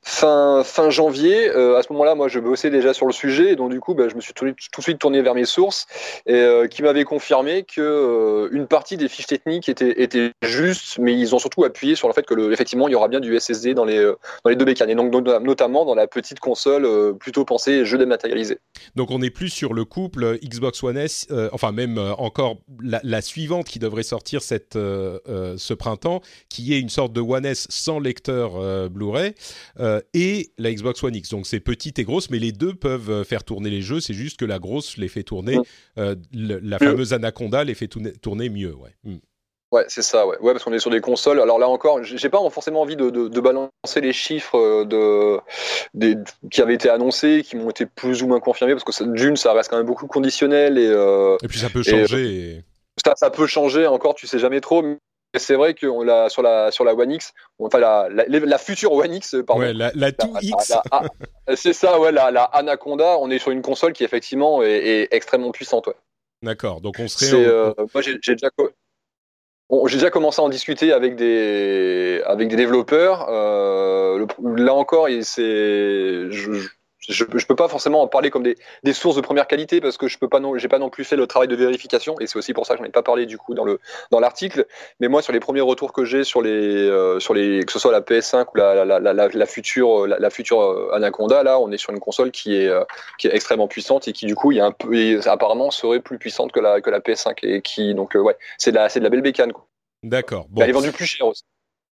fin, 0.02 0.64
fin 0.64 0.90
janvier. 0.90 1.50
Euh, 1.50 1.78
à 1.78 1.84
ce 1.84 1.94
moment-là, 1.94 2.16
moi, 2.16 2.28
je 2.28 2.40
bossais 2.40 2.72
déjà 2.72 2.94
sur 2.94 3.06
le 3.06 3.14
sujet, 3.14 3.52
et 3.52 3.56
donc 3.56 3.72
du 3.72 3.80
coup, 3.80 3.94
bah, 3.94 4.10
je 4.10 4.16
me 4.16 4.22
suis 4.22 4.34
tout, 4.34 4.46
de 4.46 4.56
suite 4.80 4.98
tourné 4.98 5.22
vers 5.22 5.36
mes 5.36 5.46
sources, 5.46 5.86
et 6.26 6.34
euh, 6.34 6.68
qui 6.68 6.82
m'avaient 6.82 7.04
confirmé 7.04 7.64
que 7.64 8.50
une 8.52 8.66
partie 8.66 8.98
des 8.98 9.08
fiches 9.08 9.28
techniques 9.28 9.70
étaient, 9.70 10.02
étaient 10.02 10.32
justes, 10.42 10.98
mais 10.98 11.14
ils 11.14 11.36
ont 11.36 11.40
surtout 11.40 11.64
appuyé 11.64 11.96
sur 11.96 12.08
le 12.08 12.14
fait 12.14 12.26
que, 12.26 12.52
effectivement, 12.52 12.88
il 12.88 12.92
y 12.92 12.96
aura 12.96 13.08
bien 13.08 13.20
du 13.20 13.40
SSD 13.40 13.76
dans 13.76 13.86
les, 13.86 14.04
dans 14.44 14.50
les 14.50 14.56
deux 14.56 14.66
bécanes, 14.66 14.90
et 14.90 14.96
donc 14.96 15.14
notamment 15.14 15.86
dans 15.86 15.96
la 15.96 16.08
petite 16.08 16.40
console 16.40 17.16
plutôt 17.20 17.46
pensée 17.46 17.86
jeu 17.86 18.00
dématérialisé. 18.00 18.58
Donc, 18.96 19.12
on 19.12 19.20
n'est 19.20 19.30
plus 19.30 19.50
sur 19.50 19.74
le 19.74 19.86
couple 19.86 20.40
Xbox 20.44 20.82
One 20.84 20.98
S, 20.98 21.28
enfin 21.52 21.72
même 21.72 22.00
encore 22.18 22.58
la, 22.82 23.22
suivante 23.22 23.68
qui 23.68 23.80
devrait 23.80 24.04
sortir 24.04 24.39
cette, 24.42 24.76
euh, 24.76 25.20
euh, 25.28 25.56
ce 25.58 25.74
printemps, 25.74 26.22
qui 26.50 26.74
est 26.74 26.80
une 26.80 26.90
sorte 26.90 27.14
de 27.14 27.22
One 27.22 27.46
S 27.46 27.68
sans 27.70 28.00
lecteur 28.00 28.56
euh, 28.56 28.90
Blu-ray, 28.90 29.34
et 30.14 30.52
la 30.58 30.72
Xbox 30.74 31.04
One 31.04 31.16
X. 31.16 31.30
Donc 31.30 31.48
c'est 31.48 31.60
petite 31.60 32.00
et 32.00 32.04
grosse, 32.04 32.30
mais 32.30 32.40
les 32.40 32.52
deux 32.52 32.74
peuvent 32.74 33.24
faire 33.24 33.44
tourner 33.44 33.70
les 33.70 33.82
jeux. 33.82 34.00
C'est 34.00 34.14
juste 34.14 34.40
que 34.40 34.46
la 34.46 34.60
grosse 34.60 34.98
les 34.98 35.08
fait 35.08 35.24
tourner, 35.24 35.58
la 35.96 36.80
fameuse 36.80 37.14
Anaconda 37.14 37.64
les 37.64 37.76
fait 37.76 37.88
tourner, 37.88 38.50
mieux. 38.50 38.76
Ouais. 38.76 38.92
Hmm. 39.04 39.18
Ouais, 39.72 39.86
c'est 39.88 40.02
ça, 40.02 40.26
ouais. 40.26 40.38
ouais 40.40 40.54
parce 40.54 40.64
qu'on 40.64 40.74
est 40.74 40.80
sur 40.80 40.90
des 40.90 41.02
consoles. 41.02 41.40
Alors 41.40 41.60
là 41.60 41.68
encore, 41.68 42.04
j'ai 42.04 42.30
pas 42.30 42.40
forcément 42.50 42.82
envie 42.82 42.96
de, 42.96 43.10
de, 43.10 43.40
balancer 43.40 44.02
les 44.02 44.14
chiffres 44.14 44.84
de, 44.84 45.40
des, 45.94 46.16
qui 46.50 46.62
avaient 46.62 46.74
été 46.74 46.90
annoncés, 46.90 47.44
qui 47.46 47.56
m'ont 47.56 47.70
été 47.70 47.86
plus 47.86 48.24
ou 48.24 48.28
moins 48.28 48.40
confirmés, 48.40 48.74
parce 48.74 48.84
que 48.84 49.04
d'une, 49.14 49.36
ça 49.36 49.54
reste 49.54 49.70
quand 49.70 49.78
même 49.78 49.86
beaucoup 49.86 50.08
conditionnel 50.08 50.78
et. 50.78 50.92
et 51.44 51.48
puis 51.48 51.60
ça 51.60 51.70
peut 51.70 51.84
changer. 51.84 52.64
Ça, 53.16 53.30
peut 53.30 53.48
changer 53.48 53.88
encore, 53.88 54.16
tu 54.16 54.28
sais 54.28 54.40
jamais 54.40 54.62
trop. 54.62 54.82
Mais 54.82 55.40
c'est 55.40 55.56
vrai 55.56 55.76
que 55.76 55.86
l'a, 56.04 56.30
sur, 56.30 56.42
la, 56.42 56.72
sur 56.72 56.84
la 56.84 56.96
One 56.96 57.12
X, 57.12 57.34
enfin 57.60 57.78
la, 57.78 58.08
la, 58.10 58.58
future 58.58 58.92
One 58.92 59.14
X, 59.14 59.36
pardon. 59.46 59.62
Ouais, 59.62 59.74
la, 59.74 59.92
la 59.94 60.12
2X. 60.12 60.80
c'est 61.56 61.74
ça, 61.74 62.00
ouais, 62.00 62.12
la, 62.12 62.26
Anaconda, 62.26 63.18
on 63.20 63.30
est 63.30 63.38
sur 63.38 63.52
une 63.52 63.62
console 63.62 63.94
qui 63.94 64.04
effectivement 64.04 64.64
est, 64.64 65.08
extrêmement 65.12 65.52
puissante. 65.52 65.88
Ouais. 65.88 65.96
D'accord, 66.42 66.82
donc 66.82 66.96
on 67.00 67.08
serait. 67.08 67.46
Euh, 67.46 67.74
moi 67.94 68.02
j'ai, 68.02 68.18
déjà. 68.18 68.50
j'ai 69.86 69.96
déjà 69.98 70.10
commencé 70.10 70.42
à 70.42 70.46
en 70.46 70.50
discuter 70.50 70.94
avec 70.94 71.16
des, 71.16 72.24
avec 72.26 72.48
des 72.48 72.56
développeurs. 72.56 73.28
Euh, 73.30 74.26
là 74.56 74.74
encore, 74.74 75.08
c'est, 75.22 76.32
je, 76.32 76.54
je, 76.54 76.70
je 77.10 77.46
peux 77.46 77.56
pas 77.56 77.68
forcément 77.68 78.02
en 78.02 78.08
parler 78.08 78.30
comme 78.30 78.44
des, 78.44 78.56
des, 78.84 78.94
sources 78.94 79.16
de 79.16 79.22
première 79.22 79.48
qualité 79.48 79.82
parce 79.82 79.98
que 79.98 80.08
je 80.08 80.18
peux 80.18 80.30
pas 80.30 80.40
non, 80.40 80.58
j'ai 80.58 80.68
pas 80.68 80.80
non 80.80 80.90
plus 80.90 81.04
fait 81.04 81.16
le 81.16 81.28
travail 81.28 81.48
de 81.48 81.56
vérification 81.56 82.16
et 82.20 82.28
c'est 82.28 82.38
aussi 82.38 82.54
pour 82.54 82.66
ça 82.66 82.76
que 82.76 82.80
j'en 82.80 82.86
ai 82.86 82.92
pas 82.92 83.02
parlé 83.02 83.26
du 83.26 83.38
coup 83.38 83.54
dans 83.54 83.66
le 83.66 83.80
dans 84.12 84.20
l'article. 84.20 84.68
Mais 85.00 85.08
moi, 85.08 85.22
sur 85.22 85.34
les 85.34 85.40
premiers 85.40 85.62
retours 85.62 85.92
que 85.92 86.06
j'ai 86.06 86.24
sur 86.24 86.42
les 86.42 86.50
euh, 86.50 87.20
sur 87.20 87.34
les 87.34 87.66
que 87.66 87.72
ce 87.72 87.80
soit 87.80 87.92
la 87.92 88.02
PS5 88.02 88.46
ou 88.54 88.58
la 88.58 88.86
la, 88.86 89.00
la, 89.00 89.14
la, 89.28 89.46
future 89.46 90.08
la, 90.08 90.30
future 90.30 90.62
euh, 90.62 90.94
Anaconda, 90.94 91.44
là, 91.44 91.60
on 91.60 91.72
est 91.72 91.78
sur 91.78 91.92
une 91.92 92.00
console 92.00 92.32
qui 92.32 92.56
est 92.56 92.68
euh, 92.68 92.84
qui 93.18 93.28
est 93.28 93.36
extrêmement 93.36 93.68
puissante 93.68 94.08
et 94.08 94.14
qui 94.14 94.26
du 94.26 94.36
coup, 94.36 94.52
il 94.52 94.58
y 94.58 94.62
a 94.62 94.66
un 94.66 94.72
peu 94.72 95.20
apparemment 95.26 95.72
serait 95.72 96.00
plus 96.00 96.20
puissante 96.20 96.52
que 96.52 96.60
la 96.60 96.82
que 96.82 96.90
la 96.90 97.00
PS5 97.00 97.40
et 97.44 97.62
qui 97.62 97.96
donc 97.96 98.14
ouais, 98.14 98.38
c'est 98.58 98.72
de 98.72 98.76
la 98.76 98.90
c'est 98.90 99.00
de 99.00 99.04
la 99.06 99.10
belle 99.10 99.22
bécane. 99.22 99.52
D'accord. 100.04 100.46
Bon. 100.50 100.62
Elle 100.62 100.70
est 100.70 100.74
vendue 100.74 100.92
plus 100.92 101.06
cher 101.06 101.28
aussi. 101.28 101.44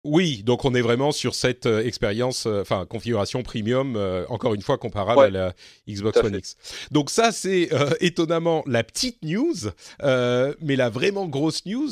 Oui, 0.05 0.43
donc 0.45 0.67
on 0.67 0.75
est 0.75 0.83
vraiment 0.83 1.13
sur 1.13 1.35
cette 1.35 1.65
euh, 1.65 1.83
expérience, 1.83 2.45
euh, 2.47 2.61
enfin 2.61 2.85
configuration 2.85 3.43
premium, 3.43 3.97
euh, 3.97 4.27
encore 4.29 4.53
une 4.53 4.61
fois 4.61 4.77
comparable 4.77 5.23
à 5.23 5.31
la 5.31 5.55
Xbox 5.89 6.19
One 6.19 6.35
X. 6.35 6.57
Donc 6.91 7.09
ça 7.09 7.33
c'est 7.33 7.71
étonnamment 8.01 8.63
la 8.67 8.85
petite 8.85 9.23
news, 9.23 9.55
mais 10.03 10.77
la 10.77 10.91
vraiment 10.91 11.27
grosse 11.27 11.65
news, 11.65 11.91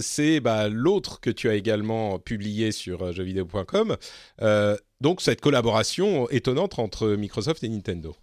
c'est 0.00 0.40
bah, 0.40 0.68
l'autre 0.68 1.20
que 1.20 1.30
tu 1.30 1.48
as 1.48 1.54
également 1.54 2.18
publié 2.18 2.72
sur 2.72 3.12
jeuxvideo.com. 3.12 3.96
donc 5.00 5.20
cette 5.20 5.40
collaboration 5.40 6.28
étonnante 6.30 6.78
entre 6.78 7.08
Microsoft 7.08 7.62
et 7.64 7.68
Nintendo. 7.68 8.16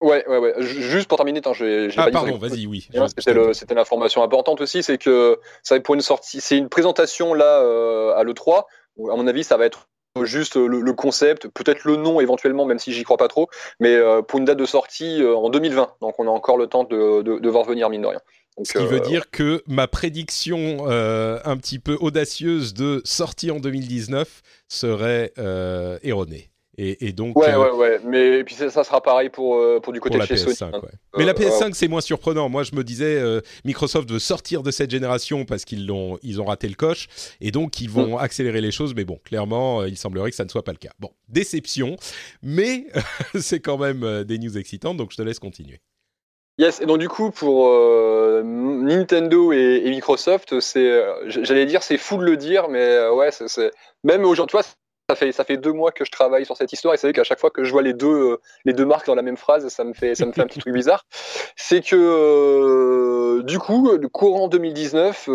Ouais, 0.00 0.26
ouais, 0.26 0.38
ouais. 0.38 0.54
Juste 0.60 1.08
pour 1.08 1.18
terminer, 1.18 1.40
vais. 1.40 1.88
Ah, 1.96 2.10
pardon, 2.10 2.38
vas-y, 2.38 2.66
oui. 2.66 2.88
C'était 3.52 3.74
l'information 3.74 4.22
importante 4.22 4.60
aussi, 4.60 4.82
c'est 4.82 4.98
que 4.98 5.38
ça 5.62 5.74
va 5.74 5.76
être 5.78 5.84
pour 5.84 5.94
une 5.94 6.00
sortie, 6.00 6.40
c'est 6.40 6.56
une 6.56 6.68
présentation 6.68 7.34
là 7.34 7.60
euh, 7.60 8.14
à 8.14 8.24
l'E3. 8.24 8.64
À 9.10 9.16
mon 9.16 9.26
avis, 9.26 9.44
ça 9.44 9.56
va 9.56 9.66
être 9.66 9.88
juste 10.22 10.56
le, 10.56 10.92
concept, 10.92 11.48
peut-être 11.48 11.84
le 11.84 11.96
nom 11.96 12.20
éventuellement, 12.20 12.64
même 12.64 12.78
si 12.78 12.92
j'y 12.92 13.04
crois 13.04 13.16
pas 13.16 13.28
trop, 13.28 13.48
mais 13.78 13.94
euh, 13.94 14.22
pour 14.22 14.38
une 14.38 14.44
date 14.44 14.58
de 14.58 14.66
sortie 14.66 15.22
euh, 15.22 15.36
en 15.36 15.50
2020. 15.50 15.94
Donc 16.00 16.18
on 16.18 16.26
a 16.26 16.30
encore 16.30 16.56
le 16.56 16.66
temps 16.66 16.84
de, 16.84 17.22
de, 17.22 17.38
de 17.38 17.48
voir 17.48 17.64
venir, 17.64 17.88
mine 17.90 18.02
de 18.02 18.06
rien. 18.06 18.20
Ce 18.64 18.76
qui 18.76 18.84
veut 18.84 19.00
dire 19.00 19.30
que 19.30 19.62
ma 19.66 19.86
prédiction 19.86 20.86
un 20.88 21.56
petit 21.56 21.78
peu 21.78 21.96
audacieuse 22.00 22.74
de 22.74 23.00
sortie 23.04 23.50
en 23.50 23.60
2019 23.60 24.42
serait 24.68 25.32
erronée. 26.02 26.49
Et, 26.78 27.12
donc, 27.12 27.36
ouais, 27.36 27.54
ouais, 27.54 27.70
ouais. 27.72 28.00
Mais 28.04 28.42
puis 28.42 28.54
ça, 28.54 28.70
sera 28.70 29.02
pareil 29.02 29.28
pour, 29.28 29.60
pour 29.82 29.92
du 29.92 30.00
côté 30.00 30.18
de 30.18 30.24
chez 30.24 30.36
Sony. 30.38 30.56
Hein. 30.62 30.80
Mais 31.18 31.26
la 31.26 31.34
PS5, 31.34 31.74
c'est 31.74 31.88
moins 31.88 32.00
surprenant. 32.00 32.48
Moi, 32.48 32.62
je 32.62 32.74
me 32.74 32.82
disais, 32.82 33.22
Microsoft 33.64 34.10
veut 34.10 34.18
sortir 34.18 34.62
de 34.62 34.70
cette 34.70 34.90
génération 34.90 35.44
parce 35.44 35.66
qu'ils 35.66 35.86
l'ont, 35.86 36.18
ils 36.22 36.40
ont 36.40 36.46
raté 36.46 36.68
le 36.68 36.74
coche, 36.74 37.08
et 37.42 37.50
donc 37.50 37.80
ils 37.80 37.90
vont 37.90 38.16
mm. 38.16 38.22
accélérer 38.22 38.62
les 38.62 38.70
choses. 38.70 38.94
Mais 38.94 39.04
bon, 39.04 39.18
clairement, 39.24 39.84
il 39.84 39.98
semblerait 39.98 40.30
que 40.30 40.36
ça 40.36 40.44
ne 40.44 40.48
soit 40.48 40.64
pas 40.64 40.72
le 40.72 40.78
cas. 40.78 40.92
Bon, 41.00 41.10
déception, 41.28 41.96
mais 42.42 42.86
c'est 43.38 43.60
quand 43.60 43.76
même 43.76 44.24
des 44.24 44.38
news 44.38 44.56
excitantes. 44.56 44.96
Donc, 44.96 45.10
je 45.12 45.16
te 45.16 45.22
laisse 45.22 45.38
continuer. 45.38 45.80
Yes, 46.60 46.78
et 46.82 46.84
donc 46.84 46.98
du 46.98 47.08
coup 47.08 47.30
pour 47.30 47.68
euh, 47.68 48.42
Nintendo 48.44 49.50
et, 49.50 49.88
Microsoft, 49.88 50.60
c'est, 50.60 50.90
euh, 50.90 51.14
j'allais 51.26 51.64
dire, 51.64 51.82
c'est 51.82 51.96
fou 51.96 52.18
de 52.18 52.24
le 52.24 52.36
dire, 52.36 52.68
mais 52.68 52.84
euh, 52.84 53.14
ouais, 53.14 53.30
c'est, 53.30 53.70
même 54.04 54.26
aujourd'hui, 54.26 54.58
tu 54.58 54.62
vois, 54.62 54.66
ça 55.10 55.16
fait 55.16 55.32
ça 55.32 55.42
fait 55.42 55.56
deux 55.56 55.72
mois 55.72 55.90
que 55.90 56.04
je 56.04 56.10
travaille 56.12 56.46
sur 56.46 56.56
cette 56.56 56.72
histoire 56.72 56.94
et 56.94 56.96
c'est 56.96 57.08
vrai 57.08 57.12
qu'à 57.12 57.24
chaque 57.24 57.40
fois 57.40 57.50
que 57.50 57.64
je 57.64 57.72
vois 57.72 57.82
les 57.82 57.94
deux 57.94 58.38
les 58.64 58.72
deux 58.72 58.84
marques 58.84 59.06
dans 59.06 59.16
la 59.16 59.22
même 59.22 59.36
phrase, 59.36 59.66
ça 59.68 59.82
me 59.82 59.92
fait 59.92 60.14
ça 60.14 60.24
me 60.24 60.30
fait 60.32 60.42
un 60.42 60.46
petit 60.46 60.60
truc 60.60 60.72
bizarre. 60.72 61.04
C'est 61.56 61.80
que 61.80 63.42
du 63.42 63.58
coup, 63.58 63.90
courant 64.12 64.46
2019, 64.46 65.28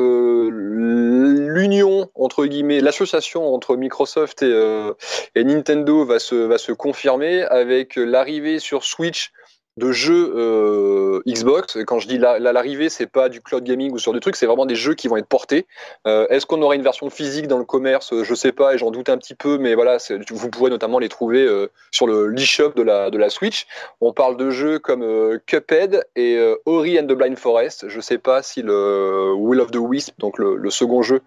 l'union 1.52 2.10
entre 2.16 2.46
guillemets, 2.46 2.80
l'association 2.80 3.54
entre 3.54 3.76
Microsoft 3.76 4.44
et, 4.44 4.92
et 5.36 5.44
Nintendo 5.44 6.06
va 6.06 6.20
se 6.20 6.36
va 6.36 6.58
se 6.58 6.72
confirmer 6.72 7.44
avec 7.44 7.98
l'arrivée 7.98 8.60
sur 8.60 8.86
Switch 8.86 9.34
de 9.78 9.92
jeux 9.92 10.34
euh, 10.36 11.22
Xbox. 11.28 11.78
Quand 11.86 12.00
je 12.00 12.08
dis 12.08 12.18
l'arrivée, 12.18 12.90
c'est 12.90 13.08
pas 13.08 13.30
du 13.30 13.42
cloud 13.42 13.64
gaming 13.64 13.92
ou 13.92 14.00
sur 14.00 14.14
des 14.14 14.20
trucs, 14.20 14.36
c'est 14.36 14.46
vraiment 14.46 14.66
des 14.66 14.76
jeux 14.76 14.94
qui 14.94 15.08
vont 15.08 15.18
être 15.18 15.28
portés. 15.28 15.66
Euh, 16.08 16.28
est-ce 16.30 16.46
qu'on 16.46 16.62
aura 16.62 16.76
une 16.76 16.82
version 16.82 17.10
physique 17.10 17.48
dans 17.48 17.58
le 17.58 17.66
commerce? 17.66 18.14
Je 18.24 18.34
sais 18.34 18.52
pas 18.52 18.74
et 18.74 18.78
j'en 18.78 18.92
doute 18.92 19.10
un 19.10 19.18
petit 19.18 19.36
peu, 19.36 19.58
mais 19.58 19.76
voilà, 19.76 19.98
vous 20.30 20.50
pourrez 20.50 20.70
notamment 20.70 21.00
les 21.00 21.10
trouver 21.10 21.46
euh, 21.46 21.70
sur 21.92 22.08
le 22.08 22.28
l'eShop 22.28 22.72
de 22.76 22.84
la, 22.84 23.10
de 23.10 23.18
la 23.18 23.30
Switch. 23.30 23.68
On 24.02 24.14
parle 24.14 24.38
de 24.38 24.50
jeux 24.50 24.80
comme 24.80 25.40
Cuphead 25.46 26.06
et 26.16 26.40
Ori 26.66 27.00
and 27.00 27.08
the 27.08 27.14
Blind 27.14 27.38
Forest. 27.38 27.90
Je 27.90 28.00
sais 28.00 28.18
pas 28.18 28.42
si 28.42 28.62
le 28.62 29.34
Will 29.34 29.60
of 29.60 29.72
the 29.72 29.78
Wisp, 29.78 30.14
donc 30.20 30.38
le 30.38 30.70
second 30.70 31.02
jeu, 31.02 31.22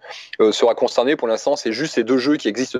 sera 0.51 0.75
concerné. 0.75 1.15
Pour 1.15 1.27
l'instant, 1.27 1.55
c'est 1.55 1.71
juste 1.71 1.95
ces 1.95 2.03
deux 2.03 2.17
jeux 2.17 2.37
qui 2.37 2.47
existent 2.47 2.79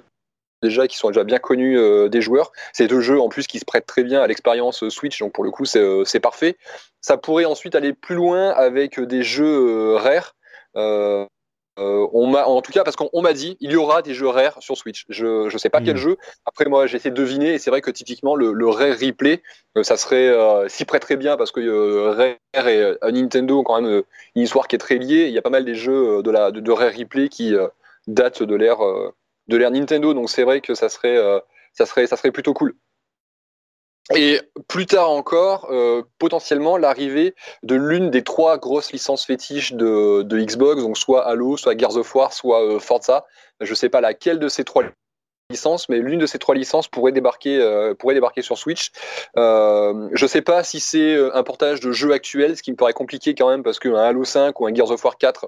déjà 0.61 0.87
qui 0.87 0.97
sont 0.97 1.09
déjà 1.09 1.23
bien 1.23 1.39
connus 1.39 1.77
euh, 1.77 2.09
des 2.09 2.21
joueurs. 2.21 2.51
C'est 2.73 2.87
deux 2.87 3.01
jeux 3.01 3.19
en 3.19 3.29
plus 3.29 3.47
qui 3.47 3.59
se 3.59 3.65
prêtent 3.65 3.85
très 3.85 4.03
bien 4.03 4.21
à 4.21 4.27
l'expérience 4.27 4.83
euh, 4.83 4.89
Switch, 4.89 5.19
donc 5.19 5.33
pour 5.33 5.43
le 5.43 5.51
coup 5.51 5.65
c'est 5.65 5.79
euh, 5.79 6.19
parfait. 6.21 6.57
Ça 7.01 7.17
pourrait 7.17 7.45
ensuite 7.45 7.75
aller 7.75 7.93
plus 7.93 8.15
loin 8.15 8.49
avec 8.49 8.99
des 8.99 9.23
jeux 9.23 9.95
rares. 9.95 10.35
on 10.75 12.27
m'a, 12.27 12.43
en 12.45 12.61
tout 12.61 12.73
cas, 12.73 12.83
parce 12.83 12.97
qu'on 12.97 13.21
m'a 13.21 13.31
dit, 13.31 13.55
il 13.61 13.71
y 13.71 13.77
aura 13.77 14.01
des 14.01 14.13
jeux 14.13 14.27
rares 14.27 14.61
sur 14.61 14.75
Switch. 14.75 15.05
Je 15.07 15.45
ne 15.45 15.57
sais 15.57 15.69
pas 15.69 15.79
quel 15.79 15.95
hmm. 15.95 15.99
jeu. 15.99 16.17
Après, 16.45 16.65
moi, 16.65 16.87
j'ai 16.87 16.97
essayé 16.97 17.09
de 17.09 17.15
deviner, 17.15 17.53
et 17.53 17.57
c'est 17.57 17.69
vrai 17.69 17.79
que 17.79 17.89
typiquement, 17.89 18.35
le, 18.35 18.51
le 18.51 18.67
rare 18.67 18.97
replay, 18.99 19.41
ça 19.81 19.95
serait 19.95 20.29
s'y 20.67 20.83
prête 20.83 21.03
très 21.03 21.15
bien 21.15 21.37
parce 21.37 21.53
que 21.53 22.09
rare 22.09 22.67
et 22.67 23.11
Nintendo 23.13 23.59
ont 23.59 23.63
quand 23.63 23.81
même 23.81 24.03
une 24.35 24.41
histoire 24.41 24.67
qui 24.67 24.75
est 24.75 24.79
très 24.79 24.97
liée. 24.97 25.27
Il 25.27 25.33
y 25.33 25.37
a 25.37 25.41
pas 25.41 25.49
mal 25.49 25.63
des 25.63 25.75
jeux 25.75 26.21
de 26.21 26.31
la 26.31 26.51
de, 26.51 26.59
de 26.59 26.71
rare 26.71 26.91
replay 26.91 27.29
qui 27.29 27.55
datent 28.07 28.43
de 28.43 28.55
l'ère 28.55 28.81
de 29.49 29.57
l'ère 29.57 29.71
Nintendo, 29.71 30.13
donc 30.13 30.29
c'est 30.29 30.43
vrai 30.43 30.61
que 30.61 30.75
ça 30.75 30.87
serait, 30.89 31.17
euh, 31.17 31.39
ça 31.73 31.85
serait, 31.85 32.07
ça 32.07 32.15
serait 32.15 32.31
plutôt 32.31 32.53
cool. 32.53 32.75
Et 34.15 34.39
plus 34.67 34.85
tard 34.85 35.09
encore, 35.09 35.67
euh, 35.71 36.03
potentiellement 36.17 36.77
l'arrivée 36.77 37.35
de 37.61 37.75
l'une 37.75 38.09
des 38.09 38.23
trois 38.23 38.57
grosses 38.57 38.91
licences 38.91 39.25
fétiches 39.25 39.73
de, 39.73 40.23
Xbox, 40.23 40.81
donc 40.81 40.97
soit 40.97 41.27
Halo, 41.27 41.57
soit 41.57 41.77
Gears 41.77 41.97
of 41.97 42.15
War, 42.15 42.33
soit 42.33 42.63
euh, 42.63 42.79
Forza. 42.79 43.25
Je 43.59 43.69
ne 43.69 43.75
sais 43.75 43.89
pas 43.89 44.01
laquelle 44.01 44.39
de 44.39 44.47
ces 44.47 44.63
trois 44.63 44.83
licences, 45.49 45.89
mais 45.89 45.99
l'une 45.99 46.19
de 46.19 46.25
ces 46.25 46.39
trois 46.39 46.55
licences 46.55 46.87
pourrait 46.87 47.11
débarquer, 47.11 47.59
pourrait 47.97 48.13
débarquer 48.13 48.41
sur 48.41 48.57
Switch. 48.57 48.91
je 49.35 50.21
ne 50.21 50.27
sais 50.27 50.41
pas 50.41 50.63
si 50.63 50.79
c'est 50.79 51.17
un 51.33 51.43
portage 51.43 51.79
de 51.79 51.91
jeux 51.91 52.11
actuels, 52.11 52.57
ce 52.57 52.63
qui 52.63 52.71
me 52.71 52.77
paraît 52.77 52.93
compliqué 52.93 53.35
quand 53.35 53.49
même, 53.49 53.63
parce 53.63 53.79
qu'un 53.79 53.95
Halo 53.95 54.23
5 54.23 54.59
ou 54.59 54.67
un 54.67 54.73
Gears 54.73 54.91
of 54.91 55.03
War 55.03 55.17
4 55.17 55.47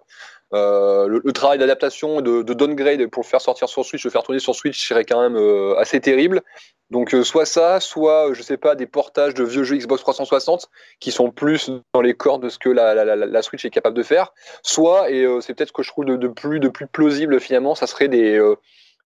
euh, 0.53 1.07
le, 1.07 1.31
travail 1.31 1.59
d'adaptation, 1.59 2.19
de, 2.19 2.41
de, 2.41 2.53
downgrade 2.53 3.07
pour 3.07 3.23
le 3.23 3.27
faire 3.27 3.39
sortir 3.39 3.69
sur 3.69 3.85
Switch, 3.85 4.03
le 4.03 4.09
faire 4.09 4.23
tourner 4.23 4.39
sur 4.39 4.53
Switch 4.53 4.85
serait 4.85 5.05
quand 5.05 5.21
même 5.21 5.37
euh, 5.37 5.77
assez 5.77 6.01
terrible. 6.01 6.41
Donc 6.89 7.15
euh, 7.15 7.23
soit 7.23 7.45
ça, 7.45 7.79
soit 7.79 8.33
je 8.33 8.41
sais 8.41 8.57
pas 8.57 8.75
des 8.75 8.85
portages 8.85 9.33
de 9.33 9.45
vieux 9.45 9.63
jeux 9.63 9.77
Xbox 9.77 10.01
360 10.01 10.69
qui 10.99 11.11
sont 11.11 11.31
plus 11.31 11.71
dans 11.93 12.01
les 12.01 12.13
cordes 12.13 12.43
de 12.43 12.49
ce 12.49 12.59
que 12.59 12.67
la, 12.67 13.41
Switch 13.41 13.63
est 13.63 13.69
capable 13.69 13.95
de 13.95 14.03
faire. 14.03 14.33
Soit 14.61 15.09
et 15.09 15.25
c'est 15.39 15.53
peut-être 15.53 15.69
ce 15.69 15.73
que 15.73 15.83
je 15.83 15.89
trouve 15.89 16.03
de, 16.05 16.27
plus 16.27 16.59
de 16.59 16.67
plus 16.67 16.87
plausible 16.87 17.39
finalement, 17.39 17.73
ça 17.73 17.87
serait 17.87 18.09
des 18.09 18.37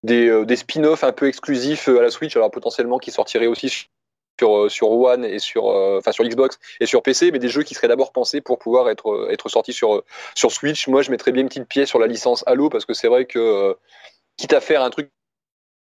des, 0.04 0.46
des 0.46 0.56
spin-offs 0.56 1.04
un 1.04 1.12
peu 1.12 1.28
exclusifs 1.28 1.88
à 1.88 2.02
la 2.02 2.12
Switch, 2.12 2.36
alors 2.36 2.52
potentiellement 2.52 2.98
qui 2.98 3.12
sortiraient 3.12 3.48
aussi 3.48 3.88
sur, 4.40 4.58
euh, 4.58 4.70
sur 4.70 4.92
One 4.92 5.24
et 5.24 5.40
sur, 5.40 5.70
euh, 5.70 6.00
enfin 6.00 6.12
sur 6.12 6.24
Xbox 6.24 6.60
et 6.80 6.86
sur 6.86 7.02
PC, 7.02 7.32
mais 7.32 7.40
des 7.40 7.50
jeux 7.50 7.64
qui 7.64 7.74
seraient 7.74 7.88
d'abord 7.88 8.12
pensés 8.12 8.42
pour 8.42 8.60
pouvoir 8.60 8.90
être, 8.90 9.12
euh, 9.12 9.32
être 9.32 9.50
sortis 9.50 9.74
sur, 9.74 10.04
sur 10.36 10.52
Switch. 10.52 10.88
Moi, 10.88 11.02
je 11.02 11.12
mettrais 11.12 11.32
bien 11.32 11.42
une 11.42 11.48
petite 11.48 11.68
pièce 11.68 11.90
sur 11.90 12.00
la 12.00 12.08
licence 12.08 12.44
Halo 12.48 12.70
parce 12.70 12.86
que 12.86 12.94
c'est 12.94 13.08
vrai 13.08 13.26
que, 13.26 13.76
quitte 14.38 14.54
à 14.54 14.62
faire 14.62 14.82
un 14.82 14.90
truc 14.90 15.12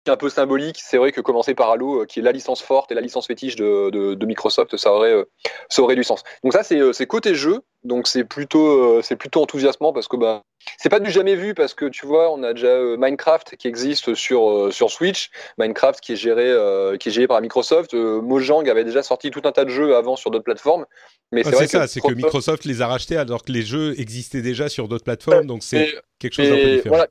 un 0.10 0.18
peu 0.18 0.30
symbolique. 0.30 0.80
C'est 0.82 0.98
vrai 0.98 1.12
que 1.12 1.22
commencer 1.22 1.56
par 1.56 1.70
Halo, 1.72 2.02
euh, 2.02 2.06
qui 2.06 2.20
est 2.20 2.22
la 2.22 2.32
licence 2.32 2.62
forte 2.62 2.92
et 2.92 2.96
la 2.96 3.02
licence 3.02 3.28
fétiche 3.28 3.56
de, 3.56 3.90
de, 3.90 4.26
Microsoft, 4.26 4.76
ça 4.78 4.94
aurait, 4.94 5.14
euh, 5.14 5.30
ça 5.70 5.82
aurait 5.82 5.96
du 5.96 6.04
sens. 6.04 6.24
Donc 6.44 6.54
ça, 6.54 6.64
c'est 6.64 6.80
euh, 6.80 6.92
côté 7.08 7.36
jeu. 7.36 7.62
Donc 7.84 8.08
c'est 8.08 8.24
plutôt, 8.24 9.02
c'est 9.02 9.18
plutôt 9.18 9.42
enthousiasmant 9.42 9.92
parce 9.92 10.08
que 10.08 10.16
bah, 10.16 10.44
c'est 10.78 10.88
pas 10.88 11.02
du 11.02 11.12
jamais 11.12 11.36
vu 11.36 11.54
parce 11.54 11.74
que 11.74 11.86
tu 11.86 12.06
vois, 12.06 12.32
on 12.32 12.42
a 12.42 12.54
déjà 12.54 12.80
Minecraft 12.98 13.58
qui 13.58 13.68
existe 13.68 14.16
sur 14.16 14.74
sur 14.74 14.90
Switch, 14.90 15.32
Minecraft 15.58 16.00
qui 16.00 16.14
est 16.14 16.16
géré 16.16 16.56
qui 16.98 17.10
est 17.10 17.12
géré 17.12 17.28
par 17.28 17.42
Microsoft. 17.42 17.94
Mojang 17.94 18.70
avait 18.70 18.86
déjà 18.86 19.04
sorti 19.04 19.32
tout 19.32 19.42
un 19.44 19.52
tas 19.52 19.66
de 19.66 19.70
jeux 19.70 19.98
avant 19.98 20.16
sur 20.16 20.32
d'autres 20.32 20.46
plateformes. 20.46 20.86
Mais 21.34 21.44
c'est 21.44 21.68
ça, 21.68 21.88
c'est 21.88 22.00
que 22.00 22.14
Microsoft 22.14 22.64
les 22.64 22.82
a 22.82 22.88
rachetés 22.88 23.18
alors 23.18 23.44
que 23.44 23.52
les 23.52 23.64
jeux 23.64 24.00
existaient 24.00 24.42
déjà 24.42 24.70
sur 24.70 24.88
d'autres 24.88 25.04
plateformes, 25.04 25.46
donc 25.46 25.62
c'est 25.62 25.94
quelque 26.20 26.36
chose 26.36 26.48
d'un 26.48 26.56
peu 26.56 26.76
différent. 26.76 26.96
Voilà, 26.96 27.08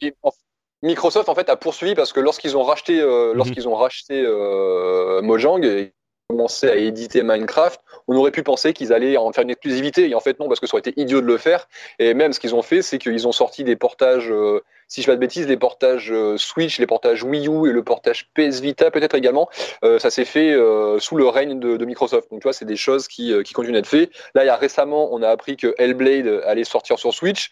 Microsoft 0.83 1.29
en 1.29 1.35
fait 1.35 1.49
a 1.49 1.57
poursuivi 1.57 1.95
parce 1.95 2.13
que 2.13 2.21
lorsqu'ils 2.21 2.57
ont 2.57 2.65
racheté, 2.65 3.01
euh, 3.01 3.31
mhm. 3.31 3.37
lorsqu'ils 3.37 3.69
ont 3.69 3.75
racheté 3.75 4.23
euh, 4.25 5.23
Mojang 5.23 5.63
et 5.65 5.93
commencé 6.29 6.69
à 6.69 6.77
éditer 6.77 7.23
Minecraft, 7.23 7.81
on 8.09 8.17
aurait 8.17 8.31
pu 8.31 8.43
penser 8.43 8.73
qu'ils 8.73 8.93
allaient 8.93 9.17
en 9.17 9.33
faire 9.33 9.45
une 9.45 9.51
exclusivité 9.51 10.09
et 10.09 10.15
en 10.15 10.21
fait 10.21 10.41
non 10.41 10.49
parce 10.49 10.61
que 10.61 10.67
ça 10.67 10.75
aurait 10.75 10.81
été 10.81 11.01
idiot 11.01 11.21
de 11.21 11.27
le 11.27 11.37
faire. 11.37 11.69
Et 11.99 12.15
même 12.15 12.33
ce 12.33 12.41
qu'ils 12.41 12.55
ont 12.55 12.63
fait, 12.63 12.83
c'est 12.83 12.99
qu'ils 12.99 13.29
ont 13.29 13.33
sorti 13.33 13.65
des 13.65 13.77
portages 13.77 14.31
euh, 14.31 14.63
si 14.93 15.01
je 15.01 15.07
fais 15.07 15.13
pas 15.13 15.17
de 15.17 15.21
bêtises, 15.21 15.49
les 15.49 15.57
portages 15.57 16.13
euh, 16.13 16.37
Switch, 16.37 16.79
les 16.79 16.87
portages 16.87 17.23
Wii 17.23 17.49
U 17.49 17.67
et 17.67 17.73
le 17.73 17.83
portage 17.83 18.29
PS 18.35 18.61
Vita 18.61 18.91
peut-être 18.91 19.15
également, 19.15 19.49
euh, 19.85 19.99
ça 19.99 20.11
s'est 20.11 20.27
fait 20.27 20.53
euh, 20.53 20.99
sous 20.99 21.17
le 21.17 21.27
règne 21.27 21.59
de, 21.59 21.83
Microsoft. 21.83 22.31
Donc 22.31 22.41
tu 22.41 22.45
vois, 22.45 22.53
c'est 22.53 22.67
des 22.67 22.77
choses 22.77 23.09
qui, 23.09 23.33
qui 23.43 23.55
continuent 23.55 23.73
d'être 23.73 23.87
faites. 23.87 24.11
Là, 24.35 24.45
il 24.45 24.49
y 24.49 24.51
a 24.51 24.57
récemment, 24.57 25.09
on 25.13 25.23
a 25.23 25.31
appris 25.31 25.57
que 25.57 25.75
Hellblade 25.79 26.43
allait 26.45 26.65
sortir 26.65 26.99
sur 26.99 27.13
Switch. 27.13 27.51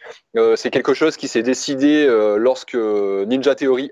c'est 0.56 0.70
quelque 0.70 0.94
chose 0.94 1.16
qui 1.16 1.28
s'est 1.28 1.42
décidé 1.42 2.06
lorsque 2.36 2.74
Ninja 2.74 3.54
Theory 3.54 3.90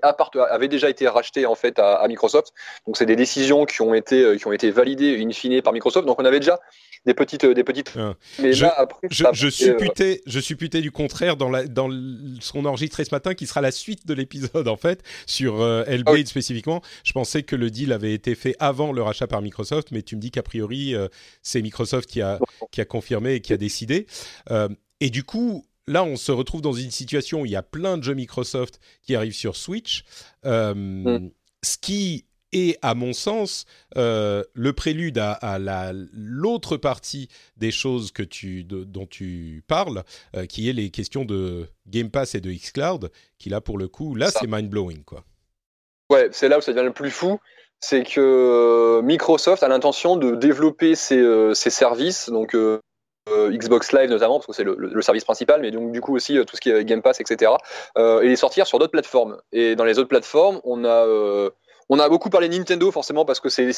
avait 0.49 0.67
déjà 0.69 0.89
été 0.89 1.07
racheté 1.07 1.45
en 1.45 1.55
fait 1.55 1.77
à, 1.77 2.07
Microsoft. 2.07 2.53
Donc 2.87 2.97
c'est 2.97 3.05
des 3.05 3.17
décisions 3.17 3.65
qui 3.65 3.81
ont 3.81 3.93
été 3.93 4.37
qui 4.37 4.47
ont 4.47 4.53
été 4.53 4.71
validées 4.71 5.21
in 5.21 5.31
fine 5.31 5.61
par 5.61 5.73
Microsoft. 5.73 6.07
Donc 6.07 6.21
on 6.21 6.25
avait 6.25 6.39
déjà 6.39 6.59
des 7.05 7.13
petites 7.13 7.45
des 7.45 7.63
petites. 7.63 7.93
Ah. 7.97 8.15
Mais 8.39 8.53
je, 8.53 8.65
là 8.65 8.73
après, 8.77 9.07
je, 9.09 9.25
je 9.33 9.49
supputais 9.49 10.21
je 10.25 10.39
supputais 10.39 10.81
du 10.81 10.91
contraire 10.91 11.37
dans 11.37 11.49
la 11.49 11.65
dans 11.67 11.89
ce 11.89 12.51
qu'on 12.51 12.65
enregistré 12.65 13.05
ce 13.05 13.13
matin 13.13 13.33
qui 13.33 13.47
sera 13.47 13.61
la 13.61 13.71
suite 13.71 14.07
de 14.07 14.13
l'épisode 14.13 14.67
en 14.67 14.77
fait 14.77 15.03
sur 15.25 15.61
euh, 15.61 15.83
Hellblade 15.87 16.23
ah 16.23 16.25
spécifiquement. 16.25 16.81
Je 17.03 17.11
pensais 17.13 17.43
que 17.43 17.55
le 17.55 17.69
deal 17.71 17.91
avait 17.93 18.13
été 18.13 18.35
fait 18.35 18.55
avant 18.59 18.91
le 18.91 19.01
rachat 19.01 19.27
par 19.27 19.41
Microsoft, 19.41 19.91
mais 19.91 20.01
tu 20.01 20.15
me 20.15 20.21
dis 20.21 20.31
qu'a 20.31 20.43
priori 20.43 20.95
euh, 20.95 21.07
c'est 21.41 21.61
Microsoft 21.61 22.09
qui 22.09 22.21
a 22.21 22.39
qui 22.71 22.81
a 22.81 22.85
confirmé 22.85 23.35
et 23.35 23.41
qui 23.41 23.53
a 23.53 23.57
décidé. 23.57 24.05
Euh, 24.51 24.69
et 24.99 25.09
du 25.09 25.23
coup, 25.23 25.65
là, 25.87 26.03
on 26.03 26.17
se 26.17 26.31
retrouve 26.31 26.61
dans 26.61 26.73
une 26.73 26.91
situation 26.91 27.41
où 27.41 27.45
il 27.45 27.51
y 27.51 27.55
a 27.55 27.63
plein 27.63 27.97
de 27.97 28.03
jeux 28.03 28.13
Microsoft 28.13 28.79
qui 29.01 29.15
arrivent 29.15 29.35
sur 29.35 29.55
Switch, 29.55 30.03
mm. 30.43 31.29
ce 31.63 31.77
qui 31.77 32.25
et 32.51 32.77
à 32.81 32.95
mon 32.95 33.13
sens, 33.13 33.65
euh, 33.97 34.43
le 34.53 34.73
prélude 34.73 35.19
à, 35.19 35.59
l'autre 36.13 36.77
partie 36.77 37.29
des 37.57 37.71
choses 37.71 38.11
que 38.11 38.23
tu, 38.23 38.63
dont 38.63 39.05
tu 39.05 39.63
parles, 39.67 40.03
euh, 40.35 40.45
qui 40.45 40.69
est 40.69 40.73
les 40.73 40.89
questions 40.89 41.25
de 41.25 41.67
Game 41.87 42.09
Pass 42.09 42.35
et 42.35 42.41
de 42.41 42.51
xCloud, 42.51 43.11
qui 43.37 43.49
là 43.49 43.61
pour 43.61 43.77
le 43.77 43.87
coup, 43.87 44.15
là 44.15 44.29
c'est 44.31 44.47
mind 44.47 44.69
blowing 44.69 45.03
quoi. 45.03 45.23
Ouais, 46.11 46.29
c'est 46.31 46.49
là 46.49 46.57
où 46.57 46.61
ça 46.61 46.73
devient 46.73 46.85
le 46.85 46.93
plus 46.93 47.11
fou, 47.11 47.39
c'est 47.79 48.03
que 48.03 48.19
euh, 48.19 49.01
Microsoft 49.03 49.61
a 49.61 49.67
l'intention 49.67 50.15
de 50.15 50.35
développer 50.35 50.95
ses, 50.95 51.53
services, 51.53 52.29
donc 52.29 52.55
Xbox 53.27 53.93
Live 53.93 54.09
notamment, 54.09 54.39
parce 54.39 54.47
que 54.47 54.53
c'est 54.53 54.63
le, 54.63 55.01
service 55.03 55.23
principal, 55.23 55.61
mais 55.61 55.69
donc 55.69 55.91
du 55.91 56.01
coup 56.01 56.15
aussi 56.15 56.33
tout 56.47 56.55
ce 56.55 56.61
qui 56.61 56.71
est 56.71 56.83
Game 56.83 57.03
Pass, 57.03 57.21
etc. 57.21 57.51
et 57.95 58.27
les 58.27 58.35
sortir 58.35 58.65
sur 58.65 58.79
d'autres 58.79 58.91
plateformes. 58.91 59.37
Et 59.51 59.75
dans 59.75 59.85
les 59.85 59.99
autres 59.99 60.09
plateformes, 60.09 60.59
on 60.63 60.83
a 60.83 61.05
on 61.89 61.99
a 61.99 62.09
beaucoup 62.09 62.29
parlé 62.29 62.49
Nintendo 62.49 62.91
forcément 62.91 63.25
parce 63.25 63.39
que 63.39 63.49
c'est 63.49 63.71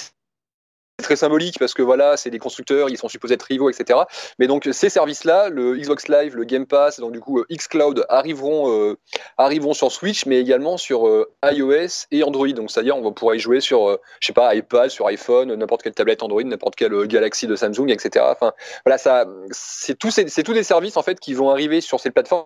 très 1.01 1.15
symbolique 1.15 1.59
parce 1.59 1.73
que 1.73 1.81
voilà, 1.81 2.15
c'est 2.15 2.29
des 2.29 2.39
constructeurs, 2.39 2.89
ils 2.89 2.97
sont 2.97 3.09
supposés 3.09 3.33
être 3.33 3.43
rivaux, 3.43 3.69
etc. 3.69 3.99
Mais 4.39 4.47
donc 4.47 4.69
ces 4.71 4.89
services-là, 4.89 5.49
le 5.49 5.75
Xbox 5.75 6.07
Live, 6.07 6.35
le 6.35 6.43
Game 6.43 6.65
Pass, 6.65 6.99
donc 6.99 7.11
du 7.11 7.19
coup 7.19 7.39
euh, 7.39 7.45
xCloud 7.51 8.05
arriveront 8.09 8.71
euh, 8.71 8.97
arriveront 9.37 9.73
sur 9.73 9.91
Switch, 9.91 10.25
mais 10.25 10.39
également 10.39 10.77
sur 10.77 11.07
euh, 11.07 11.31
iOS 11.43 12.05
et 12.11 12.23
Android. 12.23 12.49
Donc 12.49 12.71
c'est-à-dire 12.71 12.95
on 12.95 13.11
va 13.11 13.35
y 13.35 13.39
jouer 13.39 13.59
sur, 13.59 13.99
je 14.19 14.27
sais 14.27 14.33
pas, 14.33 14.53
iPad, 14.55 14.89
sur 14.89 15.07
iPhone, 15.07 15.53
n'importe 15.53 15.83
quelle 15.83 15.93
tablette 15.93 16.23
Android, 16.23 16.43
n'importe 16.43 16.75
quelle 16.75 17.07
Galaxy 17.07 17.47
de 17.47 17.55
Samsung, 17.55 17.89
etc. 17.89 18.25
Enfin 18.29 18.53
voilà, 18.85 18.97
ça, 18.97 19.25
c'est 19.51 19.97
tous 19.97 20.19
tous 20.45 20.53
des 20.53 20.63
services 20.63 20.97
en 20.97 21.03
fait 21.03 21.19
qui 21.19 21.33
vont 21.33 21.49
arriver 21.49 21.81
sur 21.81 21.99
ces 21.99 22.11
plateformes 22.11 22.45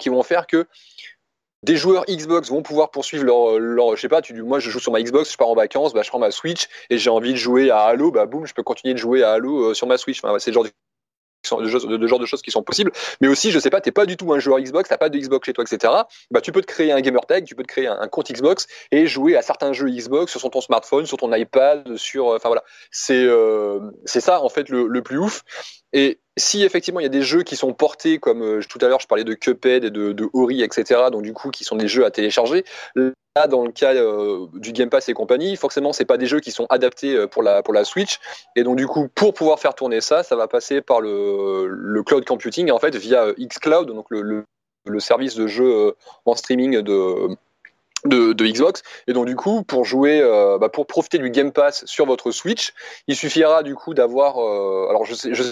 qui 0.00 0.08
vont 0.08 0.22
faire 0.22 0.46
que 0.46 0.66
des 1.62 1.76
joueurs 1.76 2.04
Xbox 2.08 2.50
vont 2.50 2.62
pouvoir 2.62 2.90
poursuivre 2.90 3.24
leur, 3.24 3.58
leur 3.58 3.96
je 3.96 4.00
sais 4.00 4.08
pas, 4.08 4.22
tu, 4.22 4.34
moi 4.42 4.58
je 4.58 4.70
joue 4.70 4.80
sur 4.80 4.92
ma 4.92 5.02
Xbox, 5.02 5.32
je 5.32 5.36
pars 5.36 5.48
en 5.48 5.54
vacances, 5.54 5.92
bah, 5.92 6.02
je 6.02 6.08
prends 6.08 6.18
ma 6.18 6.30
Switch 6.30 6.68
et 6.90 6.98
j'ai 6.98 7.10
envie 7.10 7.32
de 7.32 7.38
jouer 7.38 7.70
à 7.70 7.80
Halo, 7.80 8.10
bah 8.10 8.26
boum, 8.26 8.46
je 8.46 8.54
peux 8.54 8.62
continuer 8.62 8.94
de 8.94 8.98
jouer 8.98 9.22
à 9.22 9.32
Halo 9.32 9.70
euh, 9.70 9.74
sur 9.74 9.86
ma 9.86 9.98
Switch. 9.98 10.20
Enfin, 10.22 10.38
c'est 10.38 10.50
le 10.50 10.54
genre 10.54 10.64
de 10.64 10.70
de, 11.50 12.06
genre 12.06 12.18
de 12.18 12.26
choses 12.26 12.42
qui 12.42 12.50
sont 12.50 12.62
possibles, 12.62 12.92
mais 13.20 13.28
aussi, 13.28 13.50
je 13.50 13.58
sais 13.58 13.70
pas, 13.70 13.80
t'es 13.80 13.90
pas 13.90 14.06
du 14.06 14.16
tout 14.16 14.32
un 14.32 14.38
joueur 14.38 14.60
Xbox, 14.60 14.88
t'as 14.88 14.96
pas 14.96 15.08
de 15.08 15.18
Xbox 15.18 15.46
chez 15.46 15.52
toi, 15.52 15.64
etc. 15.64 15.92
Bah, 16.30 16.40
tu 16.40 16.52
peux 16.52 16.60
te 16.60 16.66
créer 16.66 16.92
un 16.92 17.00
gamer 17.00 17.26
tag, 17.26 17.44
tu 17.44 17.54
peux 17.54 17.62
te 17.62 17.68
créer 17.68 17.86
un, 17.88 18.08
compte 18.08 18.30
Xbox 18.30 18.66
et 18.90 19.06
jouer 19.06 19.36
à 19.36 19.42
certains 19.42 19.72
jeux 19.72 19.90
Xbox 19.90 20.36
sur 20.36 20.50
ton 20.50 20.60
smartphone, 20.60 21.06
sur 21.06 21.18
ton 21.18 21.32
iPad, 21.34 21.96
sur, 21.96 22.30
euh, 22.30 22.36
enfin 22.36 22.48
voilà, 22.48 22.62
c'est 22.90 23.24
euh, 23.24 23.80
c'est 24.04 24.20
ça 24.20 24.40
en 24.40 24.48
fait 24.48 24.68
le, 24.68 24.86
le 24.86 25.02
plus 25.02 25.18
ouf. 25.18 25.42
Et 25.92 26.20
si 26.36 26.62
effectivement 26.62 27.00
il 27.00 27.04
y 27.04 27.06
a 27.06 27.10
des 27.10 27.22
jeux 27.22 27.42
qui 27.42 27.56
sont 27.56 27.72
portés, 27.72 28.18
comme 28.18 28.42
euh, 28.42 28.60
tout 28.68 28.78
à 28.80 28.88
l'heure 28.88 29.00
je 29.00 29.06
parlais 29.06 29.24
de 29.24 29.34
Cuphead 29.34 29.84
et 29.84 29.90
de, 29.90 30.12
de 30.12 30.28
Ori, 30.32 30.62
etc., 30.62 31.00
donc 31.10 31.22
du 31.22 31.32
coup 31.32 31.50
qui 31.50 31.64
sont 31.64 31.76
des 31.76 31.88
jeux 31.88 32.04
à 32.04 32.10
télécharger, 32.10 32.64
là 32.96 33.46
dans 33.48 33.64
le 33.64 33.72
cas 33.72 33.94
euh, 33.94 34.46
du 34.54 34.72
Game 34.72 34.88
Pass 34.88 35.08
et 35.08 35.14
compagnie, 35.14 35.56
forcément 35.56 35.92
c'est 35.92 36.04
pas 36.04 36.16
des 36.16 36.26
jeux 36.26 36.40
qui 36.40 36.50
sont 36.50 36.66
adaptés 36.70 37.14
euh, 37.14 37.26
pour 37.26 37.42
la, 37.42 37.62
pour 37.62 37.74
la 37.74 37.84
Switch, 37.84 38.18
et 38.56 38.62
donc 38.62 38.76
du 38.76 38.86
coup 38.86 39.08
pour 39.14 39.34
pouvoir 39.34 39.58
faire 39.58 39.74
tourner 39.74 40.00
ça, 40.00 40.22
ça 40.22 40.36
va 40.36 40.48
passer 40.48 40.80
par 40.80 41.00
le, 41.00 41.66
le 41.68 42.02
cloud 42.02 42.24
computing, 42.24 42.70
en 42.70 42.78
fait 42.78 42.96
via 42.96 43.32
xCloud, 43.38 43.88
donc 43.88 44.06
le, 44.08 44.22
le, 44.22 44.44
le 44.86 45.00
service 45.00 45.34
de 45.34 45.46
jeu 45.46 45.94
en 46.24 46.34
streaming 46.34 46.80
de 46.80 47.28
de, 48.04 48.32
de, 48.32 48.46
Xbox. 48.46 48.82
Et 49.06 49.12
donc 49.12 49.26
du 49.26 49.36
coup, 49.36 49.62
pour 49.62 49.84
jouer, 49.84 50.20
bah, 50.60 50.68
pour 50.68 50.88
profiter 50.88 51.18
du 51.18 51.30
Game 51.30 51.52
Pass 51.52 51.84
sur 51.86 52.04
votre 52.04 52.32
Switch, 52.32 52.74
il 53.06 53.14
suffira 53.14 53.62
du 53.62 53.76
coup 53.76 53.94
d'avoir, 53.94 54.38
alors 54.38 55.04
je 55.04 55.14
sais, 55.14 55.34
je 55.34 55.44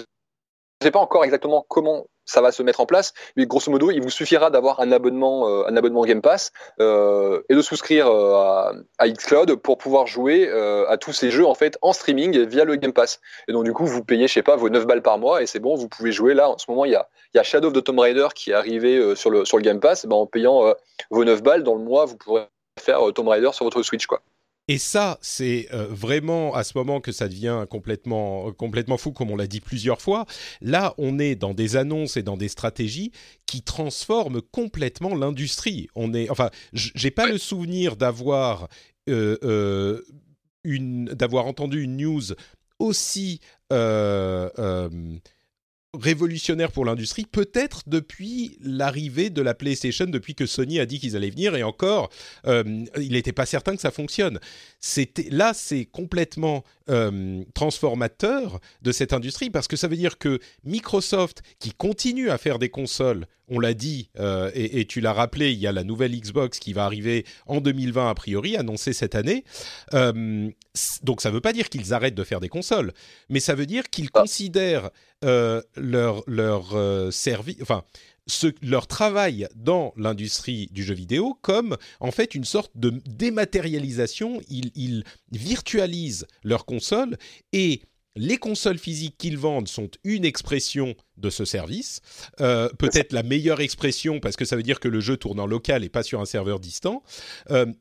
ne 0.81 0.87
sais 0.87 0.91
pas 0.91 0.99
encore 0.99 1.23
exactement 1.23 1.65
comment 1.67 2.07
ça 2.25 2.41
va 2.41 2.51
se 2.51 2.63
mettre 2.63 2.79
en 2.79 2.85
place, 2.85 3.13
mais 3.35 3.45
grosso 3.45 3.71
modo, 3.71 3.91
il 3.91 4.01
vous 4.01 4.09
suffira 4.09 4.49
d'avoir 4.49 4.79
un 4.79 4.91
abonnement, 4.91 5.49
euh, 5.49 5.65
un 5.67 5.75
abonnement 5.75 6.03
Game 6.03 6.21
Pass 6.21 6.51
euh, 6.79 7.41
et 7.49 7.55
de 7.55 7.61
souscrire 7.61 8.07
euh, 8.07 8.73
à, 8.97 9.09
Xcloud 9.09 9.55
pour 9.55 9.77
pouvoir 9.77 10.07
jouer 10.07 10.49
à 10.87 10.97
tous 10.97 11.13
ces 11.13 11.29
jeux 11.31 11.45
en 11.45 11.55
fait 11.55 11.77
en 11.81 11.93
streaming 11.93 12.45
via 12.45 12.63
le 12.63 12.75
Game 12.75 12.93
Pass. 12.93 13.19
Et 13.47 13.51
donc 13.51 13.65
du 13.65 13.73
coup, 13.73 13.85
vous 13.85 14.03
payez, 14.03 14.27
je 14.27 14.33
sais 14.33 14.43
pas, 14.43 14.55
vos 14.55 14.69
9 14.69 14.85
balles 14.85 15.01
par 15.01 15.17
mois 15.17 15.41
et 15.41 15.45
c'est 15.45 15.59
bon, 15.59 15.75
vous 15.75 15.89
pouvez 15.89 16.11
jouer 16.11 16.33
là. 16.33 16.49
En 16.49 16.57
ce 16.57 16.65
moment, 16.69 16.85
il 16.85 16.91
y 16.91 16.95
a, 16.95 17.07
y 17.33 17.39
a 17.39 17.43
Shadow 17.43 17.67
of 17.67 17.73
the 17.73 17.83
Tomb 17.83 17.99
Raider 17.99 18.27
qui 18.33 18.51
est 18.51 18.53
arrivé 18.55 19.15
sur 19.15 19.29
le 19.29 19.45
sur 19.45 19.57
le 19.57 19.63
Game 19.63 19.79
Pass. 19.79 20.05
Ben, 20.05 20.15
en 20.15 20.25
payant 20.25 20.73
vos 21.09 21.23
9 21.23 21.43
balles 21.43 21.63
dans 21.63 21.75
le 21.75 21.83
mois, 21.83 22.05
vous 22.05 22.17
pourrez 22.17 22.47
faire 22.79 23.01
Tomb 23.13 23.27
Raider 23.27 23.49
sur 23.51 23.65
votre 23.65 23.83
Switch, 23.83 24.05
quoi. 24.05 24.21
Et 24.71 24.77
ça, 24.77 25.17
c'est 25.21 25.67
euh, 25.73 25.85
vraiment 25.89 26.55
à 26.55 26.63
ce 26.63 26.77
moment 26.77 27.01
que 27.01 27.11
ça 27.11 27.27
devient 27.27 27.65
complètement, 27.69 28.53
complètement 28.53 28.95
fou, 28.95 29.11
comme 29.11 29.29
on 29.29 29.35
l'a 29.35 29.45
dit 29.45 29.59
plusieurs 29.59 30.01
fois. 30.01 30.25
Là, 30.61 30.93
on 30.97 31.19
est 31.19 31.35
dans 31.35 31.53
des 31.53 31.75
annonces 31.75 32.15
et 32.15 32.23
dans 32.23 32.37
des 32.37 32.47
stratégies 32.47 33.11
qui 33.45 33.63
transforment 33.63 34.41
complètement 34.41 35.13
l'industrie. 35.13 35.89
On 35.93 36.13
est, 36.13 36.29
enfin, 36.29 36.51
j'ai 36.71 37.11
pas 37.11 37.27
le 37.27 37.37
souvenir 37.37 37.97
d'avoir 37.97 38.69
euh, 39.09 39.37
euh, 39.43 40.03
une, 40.63 41.03
d'avoir 41.07 41.47
entendu 41.47 41.81
une 41.81 41.97
news 41.97 42.33
aussi 42.79 43.41
révolutionnaire 45.99 46.71
pour 46.71 46.85
l'industrie, 46.85 47.25
peut-être 47.25 47.83
depuis 47.87 48.57
l'arrivée 48.61 49.29
de 49.29 49.41
la 49.41 49.53
PlayStation, 49.53 50.05
depuis 50.05 50.35
que 50.35 50.45
Sony 50.45 50.79
a 50.79 50.85
dit 50.85 50.99
qu'ils 50.99 51.17
allaient 51.17 51.29
venir, 51.29 51.55
et 51.55 51.63
encore, 51.63 52.09
euh, 52.47 52.63
il 52.97 53.11
n'était 53.11 53.33
pas 53.33 53.45
certain 53.45 53.75
que 53.75 53.81
ça 53.81 53.91
fonctionne. 53.91 54.39
C'était 54.79 55.27
là, 55.29 55.53
c'est 55.53 55.85
complètement 55.85 56.63
euh, 56.89 57.43
transformateur 57.53 58.61
de 58.81 58.91
cette 58.91 59.11
industrie 59.11 59.49
parce 59.49 59.67
que 59.67 59.75
ça 59.75 59.87
veut 59.87 59.97
dire 59.97 60.17
que 60.17 60.39
Microsoft, 60.63 61.41
qui 61.59 61.71
continue 61.71 62.29
à 62.29 62.37
faire 62.37 62.57
des 62.57 62.69
consoles, 62.69 63.27
on 63.51 63.59
l'a 63.59 63.75
dit 63.75 64.09
euh, 64.19 64.49
et, 64.55 64.79
et, 64.79 64.85
tu 64.85 65.01
l'as 65.01 65.13
rappelé, 65.13 65.51
il 65.51 65.59
y 65.59 65.67
a 65.67 65.71
la 65.71 65.83
nouvelle 65.83 66.19
Xbox 66.19 66.57
qui 66.57 66.73
va 66.73 66.85
arriver 66.85 67.25
en 67.45 67.61
2020 67.61 68.09
a 68.09 68.15
priori, 68.15 68.57
annoncée 68.57 68.93
cette 68.93 69.13
année. 69.13 69.43
donc 69.91 71.21
ça 71.21 71.29
ne 71.29 71.33
veut 71.33 71.41
pas 71.41 71.53
dire 71.53 71.69
qu'ils 71.69 71.93
arrêtent 71.93 72.15
de 72.15 72.23
faire 72.23 72.39
des 72.39 72.49
consoles, 72.49 72.93
mais 73.29 73.39
ça 73.39 73.53
veut 73.53 73.65
dire 73.65 73.89
qu'ils 73.89 74.09
ah. 74.13 74.21
considèrent 74.21 74.89
euh, 75.23 75.61
leur, 75.75 76.23
leur 76.25 76.75
euh, 76.75 77.11
service, 77.11 77.57
enfin, 77.61 77.83
ce, 78.25 78.47
leur 78.63 78.87
travail 78.87 79.47
dans 79.55 79.93
l'industrie 79.97 80.67
du 80.71 80.83
jeu 80.83 80.95
vidéo 80.95 81.37
comme 81.41 81.77
en 81.99 82.11
fait 82.11 82.33
une 82.33 82.43
sorte 82.43 82.71
de 82.75 82.93
dématérialisation. 83.05 84.41
Ils, 84.49 84.71
ils 84.75 85.03
virtualisent 85.31 86.25
leurs 86.43 86.65
consoles 86.65 87.17
et 87.53 87.81
les 88.15 88.37
consoles 88.37 88.77
physiques 88.77 89.17
qu'ils 89.17 89.37
vendent 89.37 89.67
sont 89.67 89.89
une 90.03 90.25
expression 90.25 90.95
de 91.17 91.29
ce 91.29 91.45
service, 91.45 92.01
euh, 92.39 92.69
peut-être 92.77 93.13
la 93.13 93.23
meilleure 93.23 93.61
expression 93.61 94.19
parce 94.19 94.35
que 94.35 94.45
ça 94.45 94.55
veut 94.55 94.63
dire 94.63 94.79
que 94.79 94.87
le 94.87 94.99
jeu 94.99 95.17
tourne 95.17 95.39
en 95.39 95.47
local 95.47 95.83
et 95.83 95.89
pas 95.89 96.03
sur 96.03 96.19
un 96.19 96.25
serveur 96.25 96.59
distant, 96.59 97.03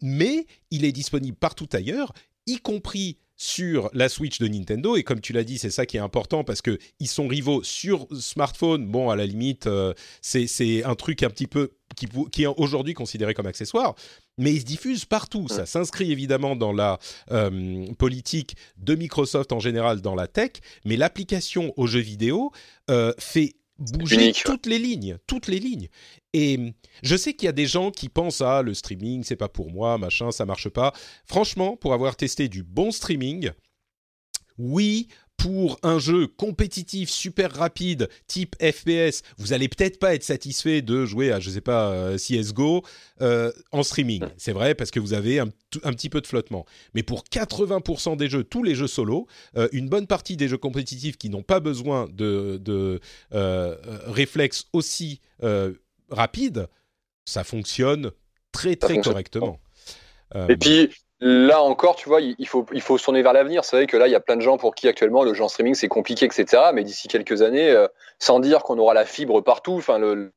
mais 0.02 0.46
il 0.70 0.84
est 0.84 0.92
disponible 0.92 1.36
partout 1.36 1.68
ailleurs, 1.72 2.12
y 2.46 2.58
compris 2.58 3.18
sur 3.40 3.88
la 3.94 4.10
Switch 4.10 4.38
de 4.38 4.46
Nintendo. 4.48 4.96
Et 4.96 5.02
comme 5.02 5.22
tu 5.22 5.32
l'as 5.32 5.44
dit, 5.44 5.56
c'est 5.56 5.70
ça 5.70 5.86
qui 5.86 5.96
est 5.96 6.00
important 6.00 6.44
parce 6.44 6.60
que 6.60 6.78
ils 6.98 7.08
sont 7.08 7.26
rivaux 7.26 7.62
sur 7.62 8.06
smartphone. 8.12 8.86
Bon, 8.86 9.08
à 9.08 9.16
la 9.16 9.24
limite, 9.24 9.66
euh, 9.66 9.94
c'est 10.20 10.84
un 10.84 10.94
truc 10.94 11.22
un 11.22 11.30
petit 11.30 11.46
peu 11.46 11.70
qui, 11.96 12.06
qui 12.30 12.42
est 12.42 12.46
aujourd'hui 12.46 12.92
considéré 12.92 13.32
comme 13.32 13.46
accessoire, 13.46 13.94
mais 14.36 14.52
ils 14.52 14.60
se 14.60 14.66
diffusent 14.66 15.06
partout. 15.06 15.48
Ça 15.48 15.64
s'inscrit 15.64 16.12
évidemment 16.12 16.54
dans 16.54 16.74
la 16.74 16.98
euh, 17.30 17.86
politique 17.94 18.56
de 18.76 18.94
Microsoft 18.94 19.52
en 19.52 19.58
général 19.58 20.02
dans 20.02 20.14
la 20.14 20.26
tech, 20.26 20.52
mais 20.84 20.96
l'application 20.96 21.72
aux 21.78 21.86
jeux 21.86 22.00
vidéo 22.00 22.52
euh, 22.90 23.14
fait 23.18 23.54
bouger 23.80 24.32
toutes 24.44 24.66
les 24.66 24.78
lignes, 24.78 25.18
toutes 25.26 25.48
les 25.48 25.58
lignes. 25.58 25.88
Et 26.32 26.74
je 27.02 27.16
sais 27.16 27.34
qu'il 27.34 27.46
y 27.46 27.48
a 27.48 27.52
des 27.52 27.66
gens 27.66 27.90
qui 27.90 28.08
pensent 28.08 28.40
ah 28.40 28.62
le 28.62 28.74
streaming 28.74 29.24
c'est 29.24 29.36
pas 29.36 29.48
pour 29.48 29.70
moi, 29.70 29.98
machin, 29.98 30.30
ça 30.30 30.44
marche 30.46 30.68
pas. 30.68 30.92
Franchement, 31.26 31.76
pour 31.76 31.92
avoir 31.92 32.16
testé 32.16 32.48
du 32.48 32.62
bon 32.62 32.92
streaming, 32.92 33.50
oui, 34.58 35.08
pour 35.40 35.78
un 35.82 35.98
jeu 35.98 36.26
compétitif 36.26 37.08
super 37.08 37.50
rapide 37.54 38.10
type 38.26 38.54
FPS, 38.56 39.22
vous 39.38 39.54
allez 39.54 39.68
peut-être 39.68 39.98
pas 39.98 40.14
être 40.14 40.22
satisfait 40.22 40.82
de 40.82 41.06
jouer 41.06 41.32
à 41.32 41.40
je 41.40 41.48
sais 41.48 41.62
pas 41.62 41.90
euh, 41.92 42.18
CS:GO 42.18 42.84
euh, 43.22 43.50
en 43.72 43.82
streaming. 43.82 44.22
C'est 44.36 44.52
vrai 44.52 44.74
parce 44.74 44.90
que 44.90 45.00
vous 45.00 45.14
avez 45.14 45.38
un, 45.38 45.48
petit 45.48 46.10
peu 46.10 46.20
de 46.20 46.26
flottement. 46.26 46.66
Mais 46.92 47.02
pour 47.02 47.24
80% 47.24 48.18
des 48.18 48.28
jeux, 48.28 48.44
tous 48.44 48.62
les 48.62 48.74
jeux 48.74 48.86
solo, 48.86 49.26
euh, 49.56 49.66
une 49.72 49.88
bonne 49.88 50.06
partie 50.06 50.36
des 50.36 50.46
jeux 50.46 50.58
compétitifs 50.58 51.16
qui 51.16 51.30
n'ont 51.30 51.42
pas 51.42 51.60
besoin 51.60 52.06
de, 52.12 52.60
de 52.62 53.00
réflexes 53.30 54.66
aussi 54.74 55.22
rapides, 56.10 56.68
ça 57.24 57.44
fonctionne 57.44 58.10
très 58.52 58.76
très 58.76 59.00
correctement. 59.00 59.58
Et 60.50 60.56
puis 60.58 60.90
Là 61.22 61.62
encore, 61.62 61.96
tu 61.96 62.08
vois, 62.08 62.22
il 62.22 62.48
faut, 62.48 62.64
il 62.72 62.80
faut 62.80 62.98
tourner 62.98 63.20
vers 63.20 63.34
l'avenir. 63.34 63.62
C'est 63.64 63.76
vrai 63.76 63.86
que 63.86 63.96
là, 63.98 64.08
il 64.08 64.10
y 64.10 64.14
a 64.14 64.20
plein 64.20 64.36
de 64.36 64.40
gens 64.40 64.56
pour 64.56 64.74
qui 64.74 64.88
actuellement 64.88 65.22
le 65.22 65.38
en 65.42 65.48
streaming 65.48 65.74
c'est 65.74 65.88
compliqué, 65.88 66.24
etc. 66.24 66.70
Mais 66.72 66.82
d'ici 66.82 67.08
quelques 67.08 67.42
années, 67.42 67.70
euh, 67.70 67.88
sans 68.18 68.40
dire 68.40 68.62
qu'on 68.62 68.78
aura 68.78 68.94
la 68.94 69.04
fibre 69.04 69.42
partout, 69.42 69.74
enfin 69.74 69.98
le, 69.98 70.32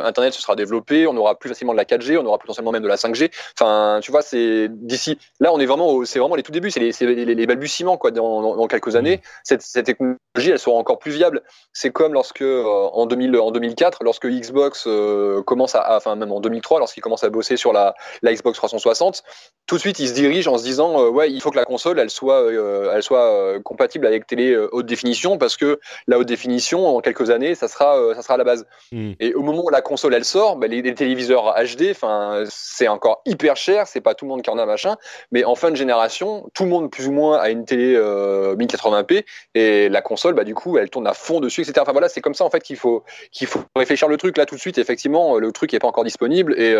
Internet 0.00 0.32
se 0.32 0.42
sera 0.42 0.56
développé, 0.56 1.06
on 1.06 1.16
aura 1.16 1.38
plus 1.38 1.48
facilement 1.48 1.72
de 1.72 1.78
la 1.78 1.84
4G, 1.84 2.18
on 2.18 2.26
aura 2.26 2.38
potentiellement 2.38 2.72
même 2.72 2.82
de 2.82 2.88
la 2.88 2.96
5G. 2.96 3.30
Enfin, 3.58 4.00
tu 4.02 4.10
vois, 4.10 4.22
c'est 4.22 4.68
d'ici. 4.70 5.18
Là, 5.40 5.52
on 5.52 5.60
est 5.60 5.66
vraiment, 5.66 6.04
c'est 6.04 6.18
vraiment 6.18 6.36
les 6.36 6.42
tout 6.42 6.52
débuts, 6.52 6.70
c'est 6.70 6.80
les, 6.80 7.34
les, 7.34 7.46
balbutiements 7.46 7.96
quoi. 7.96 8.10
Dans, 8.10 8.56
dans, 8.56 8.66
quelques 8.66 8.96
années, 8.96 9.20
cette, 9.42 9.62
cette, 9.62 9.86
technologie, 9.86 10.16
elle 10.50 10.58
sera 10.58 10.76
encore 10.76 10.98
plus 10.98 11.12
viable. 11.12 11.42
C'est 11.72 11.90
comme 11.90 12.12
lorsque 12.14 12.42
euh, 12.42 12.64
en 12.64 13.06
2000, 13.06 13.36
en 13.36 13.50
2004, 13.50 14.04
lorsque 14.04 14.26
Xbox 14.26 14.84
euh, 14.86 15.42
commence 15.42 15.74
à, 15.74 15.96
enfin 15.96 16.16
même 16.16 16.32
en 16.32 16.40
2003, 16.40 16.78
lorsqu'il 16.78 17.02
commence 17.02 17.24
à 17.24 17.30
bosser 17.30 17.56
sur 17.56 17.72
la, 17.72 17.94
la 18.22 18.32
Xbox 18.32 18.56
360, 18.56 19.22
tout 19.66 19.76
de 19.76 19.80
suite, 19.80 19.98
il 19.98 20.08
se 20.08 20.14
dirige 20.14 20.48
en 20.48 20.58
se 20.58 20.64
disant, 20.64 21.00
euh, 21.00 21.08
ouais, 21.08 21.30
il 21.30 21.40
faut 21.40 21.50
que 21.50 21.56
la 21.56 21.64
console, 21.64 21.98
elle 21.98 22.10
soit, 22.10 22.50
elle 22.92 23.02
soit 23.02 23.60
compatible 23.62 24.06
avec 24.06 24.26
télé 24.26 24.56
haute 24.56 24.86
définition, 24.86 25.38
parce 25.38 25.56
que 25.56 25.80
la 26.06 26.18
haute 26.18 26.26
définition, 26.26 26.96
en 26.96 27.00
quelques 27.00 27.30
années, 27.30 27.54
ça 27.54 27.68
sera, 27.68 28.14
ça 28.14 28.22
sera 28.22 28.36
la 28.36 28.44
base. 28.44 28.66
Mmh. 28.92 29.12
Et 29.20 29.34
au 29.34 29.42
moment 29.42 29.64
où 29.64 29.70
la 29.70 29.81
la 29.82 29.88
console 29.88 30.14
elle 30.14 30.24
sort, 30.24 30.56
bah, 30.56 30.68
les, 30.68 30.94
téléviseurs 30.94 31.54
HD, 31.56 31.90
enfin 31.90 32.44
c'est 32.48 32.86
encore 32.86 33.22
hyper 33.26 33.56
cher, 33.56 33.88
c'est 33.88 34.00
pas 34.00 34.14
tout 34.14 34.24
le 34.24 34.30
monde 34.30 34.42
qui 34.42 34.50
en 34.50 34.58
a 34.58 34.66
machin, 34.66 34.96
mais 35.32 35.44
en 35.44 35.56
fin 35.56 35.70
de 35.70 35.76
génération, 35.76 36.48
tout 36.54 36.62
le 36.62 36.70
monde 36.70 36.90
plus 36.90 37.08
ou 37.08 37.12
moins 37.12 37.38
a 37.38 37.50
une 37.50 37.64
télé 37.64 37.96
1080p 37.96 39.24
et 39.54 39.88
la 39.88 40.02
console, 40.02 40.34
bah 40.34 40.44
du 40.44 40.54
coup, 40.54 40.78
elle 40.78 40.88
tourne 40.88 41.06
à 41.06 41.14
fond 41.14 41.40
dessus, 41.40 41.62
etc. 41.62 41.80
Enfin 41.80 41.92
voilà, 41.92 42.08
c'est 42.08 42.20
comme 42.20 42.34
ça 42.34 42.44
en 42.44 42.50
fait 42.50 42.60
qu'il 42.60 42.76
faut 42.76 43.02
qu'il 43.32 43.46
faut 43.46 43.60
réfléchir 43.74 44.08
le 44.08 44.16
truc 44.16 44.36
là 44.36 44.46
tout 44.46 44.54
de 44.54 44.60
suite. 44.60 44.78
Effectivement, 44.78 45.38
le 45.38 45.52
truc 45.52 45.74
est 45.74 45.78
pas 45.78 45.88
encore 45.88 46.04
disponible 46.04 46.54
et, 46.58 46.72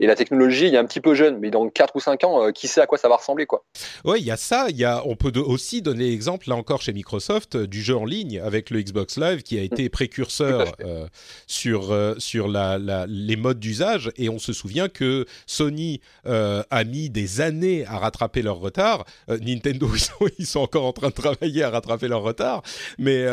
et 0.00 0.06
la 0.06 0.14
technologie, 0.14 0.68
il 0.68 0.76
a 0.76 0.80
un 0.80 0.84
petit 0.84 1.00
peu 1.00 1.14
jeune, 1.14 1.38
mais 1.38 1.50
dans 1.50 1.68
4 1.68 1.96
ou 1.96 2.00
5 2.00 2.24
ans, 2.24 2.52
qui 2.52 2.68
sait 2.68 2.80
à 2.80 2.86
quoi 2.86 2.98
ça 2.98 3.08
va 3.08 3.16
ressembler 3.16 3.46
quoi. 3.46 3.64
Ouais, 4.04 4.20
il 4.20 4.26
y 4.26 4.30
a 4.30 4.36
ça, 4.36 4.66
il 4.68 4.76
y 4.76 4.84
a 4.84 5.02
on 5.06 5.16
peut 5.16 5.32
aussi 5.38 5.80
donner 5.82 6.10
l'exemple 6.10 6.48
là 6.48 6.56
encore 6.56 6.82
chez 6.82 6.92
Microsoft 6.92 7.56
du 7.56 7.82
jeu 7.82 7.96
en 7.96 8.04
ligne 8.04 8.40
avec 8.40 8.70
le 8.70 8.82
Xbox 8.82 9.16
Live 9.16 9.42
qui 9.42 9.58
a 9.58 9.62
été 9.62 9.86
mm. 9.86 9.90
précurseur 9.90 10.72
euh, 10.80 11.06
sur 11.46 11.92
euh, 11.92 12.14
sur 12.18 12.48
la, 12.48 12.78
les 13.06 13.36
modes 13.36 13.58
d'usage 13.58 14.10
et 14.16 14.28
on 14.28 14.38
se 14.38 14.52
souvient 14.52 14.88
que 14.88 15.26
Sony 15.46 16.00
euh, 16.26 16.62
a 16.70 16.84
mis 16.84 17.10
des 17.10 17.40
années 17.40 17.84
à 17.86 17.98
rattraper 17.98 18.42
leur 18.42 18.58
retard. 18.58 19.04
Nintendo 19.28 19.88
ils 20.38 20.46
sont, 20.46 20.60
encore 20.60 20.84
en 20.84 20.92
train 20.92 21.08
de 21.08 21.14
travailler 21.14 21.62
à 21.62 21.70
rattraper 21.70 22.08
leur 22.08 22.22
retard, 22.22 22.62
mais 22.98 23.26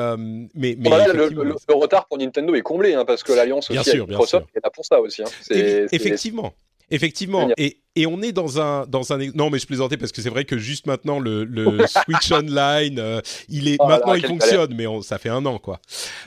mais, 0.53 0.75
mais 0.77 0.89
le, 1.13 1.75
retard 1.75 2.07
pour 2.07 2.17
Nintendo 2.17 2.53
est 2.55 2.61
comblé 2.61 2.93
hein, 2.93 3.05
parce 3.05 3.23
que 3.23 3.33
l'alliance 3.33 3.69
aussi 3.69 3.89
avec 3.89 4.07
Microsoft 4.07 4.47
est 4.55 4.63
là 4.63 4.69
pour 4.69 4.85
ça 4.85 4.99
aussi. 4.99 5.23
Hein. 5.23 5.87
Effectivement. 5.91 6.53
Effectivement, 6.91 7.49
et, 7.57 7.81
et, 7.95 8.05
on 8.05 8.21
est 8.21 8.31
dans 8.31 8.61
un 8.61 8.85
dans 8.85 9.11
un 9.11 9.17
non 9.33 9.49
mais 9.49 9.57
je 9.57 9.65
plaisantais 9.65 9.97
parce 9.97 10.11
que 10.11 10.21
c'est 10.21 10.29
vrai 10.29 10.45
que 10.45 10.57
juste 10.57 10.85
maintenant 10.85 11.19
le, 11.19 11.43
le 11.43 11.79
Switch 11.87 12.31
Online 12.31 12.99
euh, 12.99 13.21
il 13.49 13.67
est 13.67 13.77
oh 13.79 13.87
maintenant 13.87 14.13
il 14.13 14.25
fonctionne 14.25 14.75
mais 14.75 14.85
ça 15.01 15.17
fait 15.17 15.29
un 15.29 15.45
an 15.47 15.57
quoi. 15.57 15.79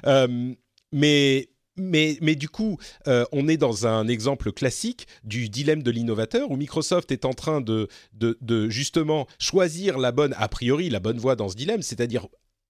Euh, 0.07 0.53
mais 0.91 1.49
mais, 1.79 2.19
mais 2.21 2.35
du 2.35 2.49
coup, 2.49 2.79
euh, 3.07 3.25
on 3.33 3.49
est 3.49 3.57
dans 3.57 3.87
un 3.87 4.09
exemple 4.09 4.53
classique 4.53 5.07
du 5.25 5.49
dilemme 5.49 5.83
de 5.83 5.91
l'innovateur 5.91 6.51
où 6.51 6.57
Microsoft 6.57 7.11
est 7.13 7.25
en 7.25 7.33
train 7.33 7.61
de, 7.61 7.89
de, 8.13 8.39
de, 8.41 8.69
justement 8.69 9.27
choisir 9.39 9.99
la 9.99 10.13
bonne, 10.13 10.35
a 10.39 10.49
priori, 10.49 10.91
la 10.91 11.01
bonne 11.01 11.19
voie 11.19 11.37
dans 11.37 11.49
ce 11.49 11.57
dilemme, 11.57 11.83
c'est-à-dire 11.83 12.27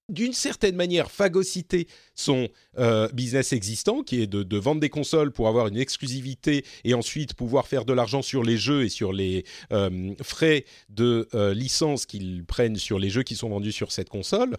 d'une 0.08 0.32
certaine 0.32 0.76
manière 0.76 1.10
phagocyter 1.10 1.86
son 2.18 2.48
euh, 2.78 3.08
business 3.12 3.52
existant, 3.52 4.02
qui 4.02 4.20
est 4.20 4.26
de, 4.26 4.58
vendre 4.58 4.80
des 4.80 4.88
consoles 4.88 5.30
pour 5.30 5.48
avoir 5.48 5.68
une 5.68 5.76
exclusivité 5.76 6.64
et 6.84 6.94
ensuite 6.94 7.34
pouvoir 7.34 7.68
faire 7.68 7.84
de 7.84 7.92
l'argent 7.92 8.22
sur 8.22 8.42
les 8.42 8.56
jeux 8.56 8.84
et 8.84 8.88
sur 8.88 9.12
les 9.12 9.44
euh, 9.72 10.14
frais 10.22 10.64
de 10.88 11.28
euh, 11.34 11.54
licence 11.54 12.06
qu'ils 12.06 12.44
prennent 12.44 12.76
sur 12.76 12.98
les 12.98 13.08
jeux 13.08 13.22
qui 13.22 13.36
sont 13.36 13.48
vendus 13.48 13.72
sur 13.72 13.92
cette 13.92 14.08
console. 14.08 14.56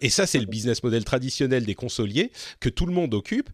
et 0.00 0.10
ça, 0.10 0.26
c'est 0.26 0.38
le 0.38 0.46
business 0.46 0.82
model 0.82 1.04
traditionnel 1.04 1.64
des 1.64 1.74
consoliers 1.74 2.30
que 2.60 2.68
tout 2.68 2.86
le 2.86 2.92
monde 2.92 3.14
occupe. 3.14 3.50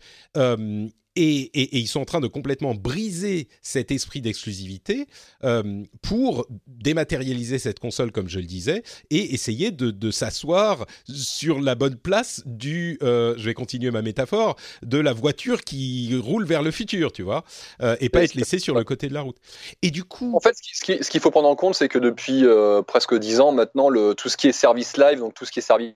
Et, 1.20 1.78
ils 1.78 1.88
sont 1.88 2.00
en 2.00 2.04
train 2.04 2.20
de 2.20 2.28
complètement 2.28 2.76
briser 2.76 3.48
cet 3.60 3.90
esprit 3.90 4.20
d'exclusivité 4.20 5.06
euh, 5.42 5.82
pour 6.00 6.46
dématérialiser 6.68 7.58
cette 7.58 7.80
console, 7.80 8.12
comme 8.12 8.28
je 8.28 8.38
le 8.38 8.44
disais, 8.44 8.84
et 9.10 9.34
essayer 9.34 9.72
de, 9.72 10.10
s'asseoir 10.12 10.86
sur 11.12 11.60
la 11.60 11.74
bonne 11.74 11.96
place 11.96 12.42
du, 12.46 12.98
euh, 13.02 13.36
je 13.38 13.44
vais 13.44 13.54
continuer 13.54 13.90
ma 13.90 14.02
métaphore, 14.02 14.56
de 14.82 14.98
la 14.98 15.12
voiture 15.12 15.62
qui 15.62 16.18
roule 16.22 16.44
vers 16.44 16.62
le 16.62 16.70
futur, 16.70 17.12
tu 17.12 17.22
vois, 17.22 17.44
euh, 17.82 17.96
et 18.00 18.08
pas 18.08 18.22
être 18.22 18.34
laissé 18.34 18.58
sur 18.58 18.74
le 18.74 18.84
côté 18.84 19.08
de 19.08 19.14
la 19.14 19.22
route. 19.22 19.38
Et 19.82 19.90
du 19.90 20.04
coup... 20.04 20.32
En 20.34 20.40
fait, 20.40 20.56
ce 20.60 21.10
qu'il 21.10 21.20
faut 21.20 21.30
prendre 21.30 21.48
en 21.48 21.56
compte, 21.56 21.74
c'est 21.74 21.88
que 21.88 21.98
depuis 21.98 22.44
presque 22.86 23.14
dix 23.14 23.40
ans 23.40 23.52
maintenant, 23.52 23.88
le, 23.88 24.14
tout 24.14 24.28
ce 24.28 24.36
qui 24.36 24.48
est 24.48 24.52
service 24.52 24.96
live, 24.96 25.20
donc 25.20 25.34
tout 25.34 25.44
ce 25.44 25.52
qui 25.52 25.60
est 25.60 25.62
service 25.62 25.94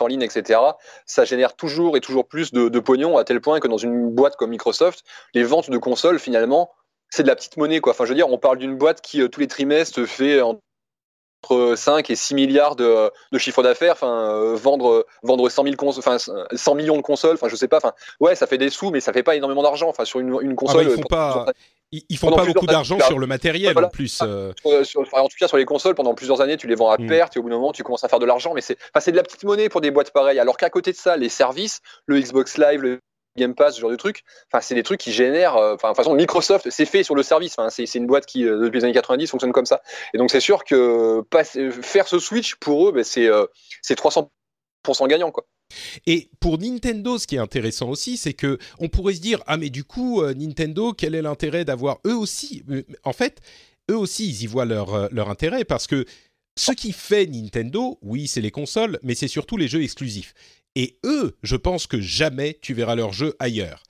en 0.00 0.06
ligne, 0.06 0.22
etc., 0.22 0.60
ça 1.06 1.24
génère 1.24 1.56
toujours 1.56 1.96
et 1.96 2.00
toujours 2.00 2.28
plus 2.28 2.52
de, 2.52 2.68
de, 2.68 2.80
pognon 2.80 3.16
à 3.16 3.24
tel 3.24 3.40
point 3.40 3.60
que 3.60 3.68
dans 3.68 3.78
une 3.78 4.10
boîte 4.10 4.36
comme 4.36 4.50
Microsoft, 4.50 5.04
les 5.34 5.42
ventes 5.42 5.70
de 5.70 5.78
consoles, 5.78 6.18
finalement, 6.18 6.70
c'est 7.10 7.22
de 7.22 7.28
la 7.28 7.36
petite 7.36 7.56
monnaie. 7.56 7.80
Quoi. 7.80 7.92
Enfin, 7.92 8.04
je 8.04 8.10
veux 8.10 8.14
dire, 8.14 8.30
on 8.30 8.38
parle 8.38 8.58
d'une 8.58 8.76
boîte 8.76 9.00
qui, 9.00 9.22
euh, 9.22 9.28
tous 9.28 9.40
les 9.40 9.46
trimestres, 9.46 10.06
fait 10.06 10.40
entre 10.40 10.60
5 11.76 12.10
et 12.10 12.16
6 12.16 12.34
milliards 12.34 12.76
de, 12.76 13.10
de 13.32 13.38
chiffre 13.38 13.62
d'affaires, 13.62 13.92
enfin, 13.92 14.30
euh, 14.32 14.56
vendre, 14.56 15.06
vendre 15.22 15.48
100, 15.48 15.64
000 15.64 15.76
enfin, 15.80 16.16
100 16.18 16.74
millions 16.74 16.96
de 16.96 17.02
consoles, 17.02 17.34
enfin, 17.34 17.48
je 17.48 17.56
sais 17.56 17.68
pas, 17.68 17.76
enfin, 17.78 17.92
ouais, 18.20 18.34
ça 18.34 18.46
fait 18.46 18.58
des 18.58 18.70
sous, 18.70 18.90
mais 18.90 19.00
ça 19.00 19.12
fait 19.12 19.22
pas 19.22 19.36
énormément 19.36 19.62
d'argent, 19.62 19.88
enfin, 19.88 20.04
sur 20.04 20.20
une, 20.20 20.28
une 20.28 20.34
ah 20.34 20.46
bah, 20.48 20.54
console. 20.56 20.84
ils 20.84 20.90
font 20.90 21.02
pas, 21.02 21.46
ils, 21.92 22.16
font 22.16 22.32
pas 22.32 22.44
beaucoup 22.44 22.66
d'argent 22.66 22.98
sur 23.00 23.18
le 23.18 23.26
matériel 23.26 23.76
en 23.78 23.88
plus. 23.88 24.20
Euh. 24.22 24.52
en 24.64 25.28
tout 25.28 25.36
cas, 25.38 25.48
sur 25.48 25.56
les 25.56 25.64
consoles, 25.64 25.94
pendant 25.94 26.14
plusieurs 26.14 26.40
années, 26.40 26.56
tu 26.56 26.66
les 26.66 26.74
vends 26.74 26.90
à 26.90 26.98
mm. 26.98 27.06
perte 27.06 27.36
et 27.36 27.38
au 27.38 27.42
bout 27.42 27.50
d'un 27.50 27.56
moment, 27.56 27.72
tu 27.72 27.82
commences 27.82 28.04
à 28.04 28.08
faire 28.08 28.18
de 28.18 28.26
l'argent. 28.26 28.54
Mais 28.54 28.60
c'est 28.60 28.76
enfin, 28.94 29.10
de 29.10 29.16
la 29.16 29.22
petite 29.22 29.44
monnaie 29.44 29.68
pour 29.68 29.80
des 29.80 29.90
boîtes 29.90 30.10
pareilles. 30.12 30.40
Alors 30.40 30.56
qu'à 30.56 30.70
côté 30.70 30.90
de 30.92 30.96
ça, 30.96 31.16
les 31.16 31.28
services, 31.28 31.80
le 32.06 32.18
Xbox 32.18 32.58
Live, 32.58 32.82
le 32.82 33.00
Game 33.36 33.54
Pass, 33.54 33.76
ce 33.76 33.80
genre 33.80 33.90
de 33.90 33.96
trucs, 33.96 34.24
enfin, 34.50 34.60
c'est 34.60 34.74
des 34.74 34.82
trucs 34.82 35.00
qui 35.00 35.12
génèrent. 35.12 35.56
Euh, 35.56 35.74
enfin, 35.74 35.88
de 35.88 35.94
toute 35.94 36.04
façon, 36.04 36.14
Microsoft, 36.14 36.68
c'est 36.70 36.86
fait 36.86 37.02
sur 37.02 37.14
le 37.14 37.22
service. 37.22 37.54
Enfin, 37.58 37.70
c'est 37.70 37.94
une 37.94 38.06
boîte 38.06 38.26
qui, 38.26 38.44
euh, 38.44 38.58
depuis 38.64 38.78
les 38.78 38.84
années 38.84 38.94
90, 38.94 39.28
fonctionne 39.28 39.52
comme 39.52 39.66
ça. 39.66 39.82
Et 40.14 40.18
donc, 40.18 40.30
c'est 40.30 40.40
sûr 40.40 40.64
que 40.64 41.22
faire 41.82 42.08
ce 42.08 42.18
switch 42.18 42.56
pour 42.56 42.88
eux, 42.88 42.92
ben, 42.92 43.04
c'est 43.04 43.28
300% 43.94 44.28
gagnant, 45.08 45.30
quoi. 45.30 45.46
Et 46.06 46.30
pour 46.40 46.58
Nintendo, 46.58 47.18
ce 47.18 47.26
qui 47.26 47.36
est 47.36 47.40
intéressant 47.40 47.88
aussi, 47.88 48.16
c'est 48.16 48.34
que 48.34 48.58
on 48.78 48.88
pourrait 48.88 49.14
se 49.14 49.20
dire 49.20 49.42
ah 49.46 49.56
mais 49.56 49.70
du 49.70 49.84
coup 49.84 50.22
euh, 50.22 50.34
Nintendo, 50.34 50.92
quel 50.92 51.14
est 51.14 51.22
l'intérêt 51.22 51.64
d'avoir 51.64 51.98
eux 52.06 52.16
aussi? 52.16 52.62
Euh, 52.70 52.82
En 53.04 53.12
fait, 53.12 53.40
eux 53.90 53.96
aussi, 53.96 54.28
ils 54.28 54.42
y 54.42 54.46
voient 54.46 54.64
leur 54.64 54.94
euh, 54.94 55.08
leur 55.10 55.28
intérêt 55.28 55.64
parce 55.64 55.86
que 55.86 56.04
ce 56.58 56.72
qui 56.72 56.92
fait 56.92 57.26
Nintendo, 57.26 57.98
oui, 58.02 58.28
c'est 58.28 58.40
les 58.40 58.50
consoles, 58.50 58.98
mais 59.02 59.14
c'est 59.14 59.28
surtout 59.28 59.56
les 59.56 59.68
jeux 59.68 59.82
exclusifs. 59.82 60.32
Et 60.76 60.98
eux, 61.04 61.36
je 61.42 61.56
pense 61.56 61.88
que 61.88 62.00
jamais 62.00 62.56
tu 62.62 62.72
verras 62.72 62.94
leurs 62.94 63.12
jeux 63.12 63.34
ailleurs. 63.40 63.82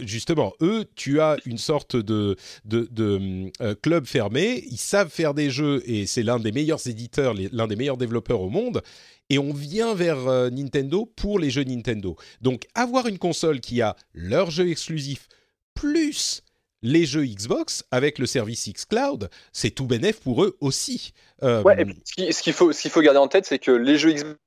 justement, 0.00 0.54
eux, 0.62 0.86
tu 0.96 1.20
as 1.20 1.36
une 1.44 1.58
sorte 1.58 1.96
de, 1.96 2.36
de, 2.64 2.88
de 2.90 3.50
club 3.82 4.06
fermé. 4.06 4.64
Ils 4.70 4.78
savent 4.78 5.10
faire 5.10 5.34
des 5.34 5.50
jeux 5.50 5.82
et 5.84 6.06
c'est 6.06 6.22
l'un 6.22 6.38
des 6.38 6.52
meilleurs 6.52 6.86
éditeurs, 6.88 7.34
l'un 7.34 7.66
des 7.66 7.76
meilleurs 7.76 7.98
développeurs 7.98 8.40
au 8.40 8.48
monde 8.48 8.82
et 9.30 9.38
on 9.38 9.52
vient 9.52 9.94
vers 9.94 10.28
euh, 10.28 10.50
Nintendo 10.50 11.06
pour 11.16 11.38
les 11.38 11.50
jeux 11.50 11.64
Nintendo. 11.64 12.16
Donc 12.40 12.66
avoir 12.74 13.06
une 13.06 13.18
console 13.18 13.60
qui 13.60 13.82
a 13.82 13.96
leurs 14.12 14.50
jeux 14.50 14.68
exclusifs 14.68 15.28
plus 15.74 16.42
les 16.82 17.06
jeux 17.06 17.24
Xbox 17.24 17.82
avec 17.90 18.18
le 18.18 18.26
service 18.26 18.68
xCloud, 18.68 19.30
c'est 19.52 19.70
tout 19.70 19.86
bénéf 19.86 20.20
pour 20.20 20.44
eux 20.44 20.56
aussi. 20.60 21.12
Euh, 21.42 21.62
ouais, 21.62 21.86
ce 22.06 22.42
qu'il 22.42 22.52
faut, 22.52 22.72
faut 22.72 23.00
garder 23.00 23.18
en 23.18 23.28
tête, 23.28 23.46
c'est 23.46 23.58
que 23.58 23.70
les 23.70 23.96
jeux 23.96 24.12
Xbox 24.12 24.38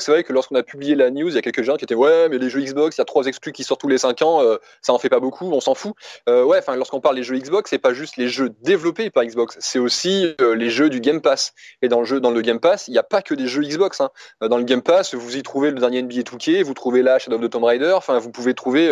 c'est 0.00 0.10
vrai 0.10 0.24
que 0.24 0.32
lorsqu'on 0.32 0.54
a 0.54 0.62
publié 0.62 0.94
la 0.94 1.10
news, 1.10 1.28
il 1.28 1.34
y 1.34 1.38
a 1.38 1.42
quelques 1.42 1.62
gens 1.62 1.76
qui 1.76 1.84
étaient 1.84 1.94
ouais, 1.94 2.28
mais 2.28 2.38
les 2.38 2.50
jeux 2.50 2.60
Xbox, 2.60 2.96
il 2.96 3.00
y 3.00 3.02
a 3.02 3.04
trois 3.04 3.26
exclus 3.26 3.52
qui 3.52 3.64
sortent 3.64 3.80
tous 3.80 3.88
les 3.88 3.98
cinq 3.98 4.22
ans, 4.22 4.42
euh, 4.42 4.56
ça 4.82 4.92
en 4.92 4.98
fait 4.98 5.08
pas 5.08 5.20
beaucoup, 5.20 5.50
on 5.50 5.60
s'en 5.60 5.74
fout. 5.74 5.94
Euh, 6.28 6.44
ouais, 6.44 6.58
enfin, 6.58 6.76
lorsqu'on 6.76 7.00
parle 7.00 7.16
des 7.16 7.22
jeux 7.22 7.36
Xbox, 7.36 7.70
c'est 7.70 7.78
pas 7.78 7.94
juste 7.94 8.16
les 8.16 8.28
jeux 8.28 8.50
développés 8.62 9.10
par 9.10 9.24
Xbox, 9.24 9.56
c'est 9.60 9.78
aussi 9.78 10.34
euh, 10.40 10.54
les 10.54 10.70
jeux 10.70 10.90
du 10.90 11.00
Game 11.00 11.20
Pass. 11.20 11.52
Et 11.82 11.88
dans 11.88 12.00
le 12.00 12.06
jeu, 12.06 12.20
dans 12.20 12.30
le 12.30 12.40
Game 12.40 12.60
Pass, 12.60 12.88
il 12.88 12.92
n'y 12.92 12.98
a 12.98 13.02
pas 13.02 13.22
que 13.22 13.34
des 13.34 13.46
jeux 13.46 13.62
Xbox. 13.62 14.00
Hein. 14.00 14.10
Dans 14.40 14.58
le 14.58 14.64
Game 14.64 14.82
Pass, 14.82 15.14
vous 15.14 15.36
y 15.36 15.42
trouvez 15.42 15.70
le 15.70 15.78
dernier 15.78 16.02
NBA 16.02 16.22
2K, 16.22 16.62
vous 16.62 16.74
trouvez 16.74 17.02
là 17.02 17.18
Shadow 17.18 17.36
of 17.36 17.42
the 17.42 17.50
Tomb 17.50 17.64
Raider. 17.64 17.92
Enfin, 17.92 18.18
vous 18.18 18.30
pouvez 18.30 18.54
trouver, 18.54 18.90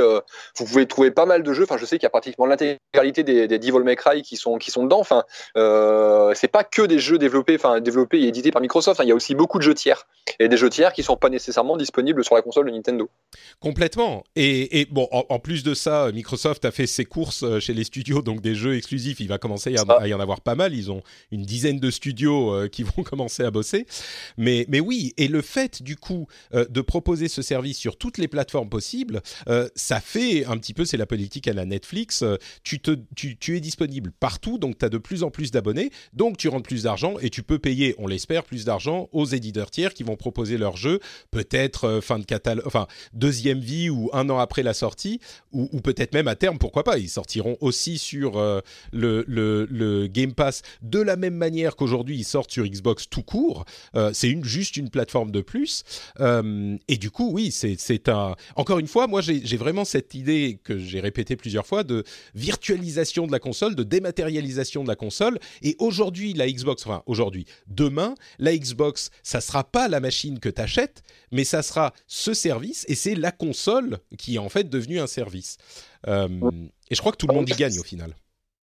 vous 0.57 0.65
pouvez 0.65 0.87
trouver 0.87 1.11
pas 1.11 1.27
mal 1.27 1.43
de 1.43 1.53
jeux. 1.53 1.65
Enfin, 1.65 1.77
je 1.77 1.85
sais 1.85 1.97
qu'il 1.97 2.05
y 2.05 2.07
a 2.07 2.11
pratiquement 2.11 2.47
l'intégralité 2.47 3.23
des, 3.23 3.49
des 3.49 3.59
Devil 3.59 3.81
May 3.85 3.97
Cry 3.97 4.23
qui 4.23 4.37
sont 4.37 4.59
qui 4.59 4.71
sont 4.71 4.85
dedans. 4.85 5.01
Enfin, 5.01 5.25
c'est 6.35 6.49
pas 6.49 6.65
que 6.65 6.83
des 6.83 6.99
jeux 6.99 7.19
développés, 7.19 7.57
enfin 7.57 7.81
développés 7.81 8.21
et 8.21 8.29
édités 8.29 8.51
par 8.51 8.63
Microsoft. 8.63 9.01
Hein. 9.01 9.05
Il 9.05 9.09
y 9.09 9.13
a 9.13 9.15
aussi 9.15 9.35
beaucoup 9.35 9.59
de 9.59 9.63
jeux 9.63 9.75
tiers 9.75 10.07
et 10.39 10.49
des 10.49 10.57
jeux 10.57 10.71
tiers 10.71 10.92
qui 10.93 11.03
sont 11.03 11.17
pas 11.17 11.29
nécessairement 11.29 11.77
disponible 11.77 12.25
sur 12.25 12.35
la 12.35 12.43
console 12.43 12.67
de 12.67 12.73
Nintendo. 12.73 13.11
Complètement. 13.61 14.25
Et, 14.37 14.87
bon, 14.91 15.09
en, 15.11 15.39
plus 15.39 15.63
de 15.63 15.75
ça, 15.75 16.11
Microsoft 16.13 16.65
a 16.65 16.71
fait 16.71 16.87
ses 16.87 17.05
courses 17.05 17.43
euh, 17.43 17.61
chez 17.61 17.75
les 17.75 17.85
studios, 17.85 18.23
donc 18.23 18.41
des 18.41 18.55
jeux 18.55 18.77
exclusifs. 18.77 19.21
Il 19.21 19.29
va 19.29 19.39
commencer 19.39 19.75
à, 19.77 20.09
y 20.09 20.15
en 20.15 20.21
avoir 20.21 20.41
pas 20.41 20.55
mal. 20.55 20.75
Ils 20.75 20.91
ont 20.91 21.03
une 21.31 21.43
dizaine 21.43 21.79
de 21.79 21.91
studios 21.91 22.55
euh, 22.55 22.69
qui 22.69 22.83
vont 22.97 23.03
commencer 23.03 23.43
à 23.43 23.51
bosser. 23.51 23.87
Mais, 24.37 24.67
mais 24.69 24.81
oui, 24.81 25.15
et 25.17 25.29
le 25.29 25.43
fait 25.43 25.83
du 25.83 25.97
coup 25.97 26.27
euh, 26.55 26.67
de 26.69 26.81
proposer 26.81 27.29
ce 27.29 27.43
service 27.43 27.79
sur 27.79 27.97
toutes 27.97 28.19
les 28.19 28.29
plateformes 28.29 28.69
possibles, 28.69 29.23
ça 29.75 30.01
fait 30.01 30.45
un 30.45 30.57
petit 30.59 30.75
peu, 30.75 30.85
c'est 30.85 30.97
la 30.97 31.07
politique 31.07 31.49
à 31.49 31.53
la 31.53 31.65
Netflix. 31.65 32.25
tu, 32.63 32.81
te, 32.81 32.97
tu, 33.15 33.37
tu 33.37 33.57
es 33.57 33.61
disponible 33.61 34.13
partout, 34.19 34.59
donc 34.59 34.79
tu 34.79 34.85
as 34.85 34.89
de 34.89 34.99
plus 34.99 35.23
en 35.23 35.31
plus 35.31 35.51
d'abonnés, 35.51 35.91
donc 36.13 36.37
tu 36.37 36.49
rentres 36.49 36.69
plus 36.69 36.85
d'argent 36.85 37.15
et 37.21 37.31
tu 37.31 37.43
peux 37.43 37.59
payer, 37.59 37.95
on 37.99 38.07
l'espère, 38.07 38.45
plus 38.45 38.65
d'argent 38.65 39.09
aux 39.13 39.27
éditeurs 39.27 39.71
tiers 39.71 39.95
qui 39.95 40.03
vont 40.03 40.17
proposer 40.17 40.59
leurs 40.59 40.77
peut-être 41.31 41.85
euh, 41.85 42.01
fin 42.01 42.19
de 42.19 42.25
catalogue, 42.25 42.67
enfin 42.67 42.87
deuxième 43.13 43.61
vie 43.61 43.91
ou 43.91 44.11
un 44.13 44.29
an 44.31 44.39
après 44.39 44.63
la 44.63 44.75
sortie, 44.75 45.21
ou, 45.53 45.81
peut-être 45.81 46.15
même 46.15 46.29
à 46.29 46.35
terme, 46.35 46.59
pourquoi 46.59 46.85
pas, 46.85 46.99
ils 46.99 47.09
sortiront 47.09 47.57
aussi 47.61 47.99
sur 47.99 48.39
euh, 48.39 48.61
le, 48.93 50.07
Game 50.07 50.33
Pass 50.33 50.63
de 50.83 51.01
la 51.01 51.17
même 51.17 51.35
manière 51.35 51.77
qu'aujourd'hui 51.77 52.17
ils 52.17 52.25
sortent 52.25 52.51
sur 52.51 52.65
Xbox 52.65 53.09
tout 53.09 53.23
court. 53.23 53.65
Euh, 53.95 54.11
c'est 54.13 54.29
une, 54.29 54.45
juste 54.45 54.77
une 54.77 54.91
plateforme 54.91 55.31
de 55.31 55.41
plus. 55.41 55.85
et 56.21 56.97
du 56.97 57.11
coup, 57.11 57.31
oui, 57.33 57.51
c'est 57.51 58.09
un. 58.09 58.35
Encore 58.57 58.79
une 58.79 58.87
fois, 58.87 59.07
moi 59.07 59.21
j'ai 59.21 59.57
vraiment 59.57 59.85
cette 59.85 60.15
idée 60.15 60.59
que 60.63 60.79
j'ai 60.79 61.01
répétée 61.01 61.37
plusieurs 61.37 61.67
fois 61.67 61.85
de 61.85 62.05
virtualisation 62.35 63.27
de 63.27 63.33
la 63.33 63.39
console, 63.39 63.75
de 63.75 63.83
dématérialisation 63.83 64.83
de 64.83 64.89
la 64.89 64.97
console. 64.97 65.39
Et 65.63 65.77
aujourd'hui, 65.79 66.33
la 66.33 66.51
Xbox, 66.51 66.87
enfin 66.87 67.03
aujourd'hui, 67.07 67.47
demain, 67.67 68.15
la 68.39 68.57
Xbox, 68.57 69.11
ça 69.23 69.41
sera 69.41 69.65
pas 69.65 69.89
la 69.89 70.01
machine 70.01 70.39
que 70.39 70.49
tu 70.49 70.61
mais 71.31 71.45
ça 71.45 71.63
sera 71.63 71.93
ce 72.07 72.35
service 72.35 72.85
et 72.89 72.95
c'est 72.95 73.15
la 73.15 73.33
console 73.33 73.99
qui 74.19 74.37
est 74.37 74.39
en 74.39 74.49
fait 74.49 74.69
devenue 74.69 75.01
un 75.01 75.07
service. 75.07 75.57
Euh, 76.07 76.29
et 76.91 76.95
je 76.95 77.01
crois 77.01 77.13
que 77.13 77.17
tout 77.17 77.27
le 77.27 77.35
monde 77.35 77.49
y 77.49 77.55
gagne 77.55 77.79
au 77.79 77.85
final. 77.85 78.15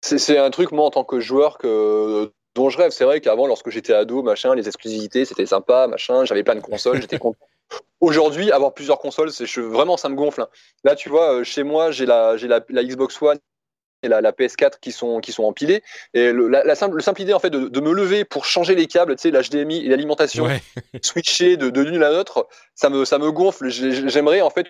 C'est 0.01 0.39
un 0.39 0.51
truc, 0.51 0.73
moi, 0.73 0.87
en 0.87 0.91
tant 0.91 1.05
que 1.05 1.19
joueur, 1.21 1.59
que, 1.59 2.31
dont 2.55 2.71
je 2.71 2.79
rêve. 2.79 2.93
C'est 2.93 3.05
vrai 3.05 3.21
qu'avant, 3.21 3.47
lorsque 3.47 3.71
j'étais 3.71 3.93
ado, 3.93 4.23
machin, 4.23 4.55
les 4.55 4.67
exclusivités, 4.67 5.25
c'était 5.25 5.47
sympa, 5.47 5.87
machin, 5.89 6.25
j'avais 6.25 6.45
plein 6.45 6.55
de 6.55 6.61
consoles, 6.61 7.01
j'étais 7.01 7.19
content. 7.19 7.47
Aujourd'hui, 8.01 8.53
avoir 8.53 8.75
plusieurs 8.75 8.99
consoles, 8.99 9.33
c'est 9.33 9.45
vraiment, 9.61 9.97
ça 9.97 10.09
me 10.09 10.15
gonfle. 10.15 10.43
Hein. 10.43 10.49
Là, 10.85 10.95
tu 10.95 11.09
vois, 11.09 11.35
euh, 11.35 11.45
chez 11.45 11.65
moi, 11.65 11.91
j'ai 11.91 12.07
la, 12.07 12.37
la, 12.37 12.65
la 12.69 12.85
Xbox 12.85 13.21
One 13.21 13.39
et 14.03 14.09
la, 14.09 14.21
la, 14.21 14.33
PS4 14.33 14.79
qui 14.81 14.93
sont 14.93 15.21
qui 15.21 15.33
sont 15.33 15.45
empilés 15.45 15.83
et 16.15 16.33
le, 16.33 16.49
la, 16.49 16.75
simple, 16.75 16.97
le 16.97 17.03
simple 17.03 17.23
idée 17.23 17.33
en 17.33 17.41
fait 17.41 17.51
de, 17.51 17.69
de, 17.69 17.81
me 17.81 17.93
lever 17.93 18.25
pour 18.25 18.45
changer 18.45 18.75
les 18.75 18.87
câbles 18.87 19.17
tu 19.17 19.23
sais 19.23 19.31
l'HDMI 19.31 19.85
et 19.85 19.89
l'alimentation 19.89 20.49
switcher 21.03 21.57
de, 21.57 21.71
de 21.71 21.81
l'une 21.81 22.03
à 22.03 22.11
l'autre 22.11 22.49
ça 22.75 22.91
me 22.91 23.05
ça 23.05 23.19
me 23.19 23.33
gonfle 23.33 23.69
j'aimerais 23.69 24.41
en 24.41 24.51
fait 24.51 24.69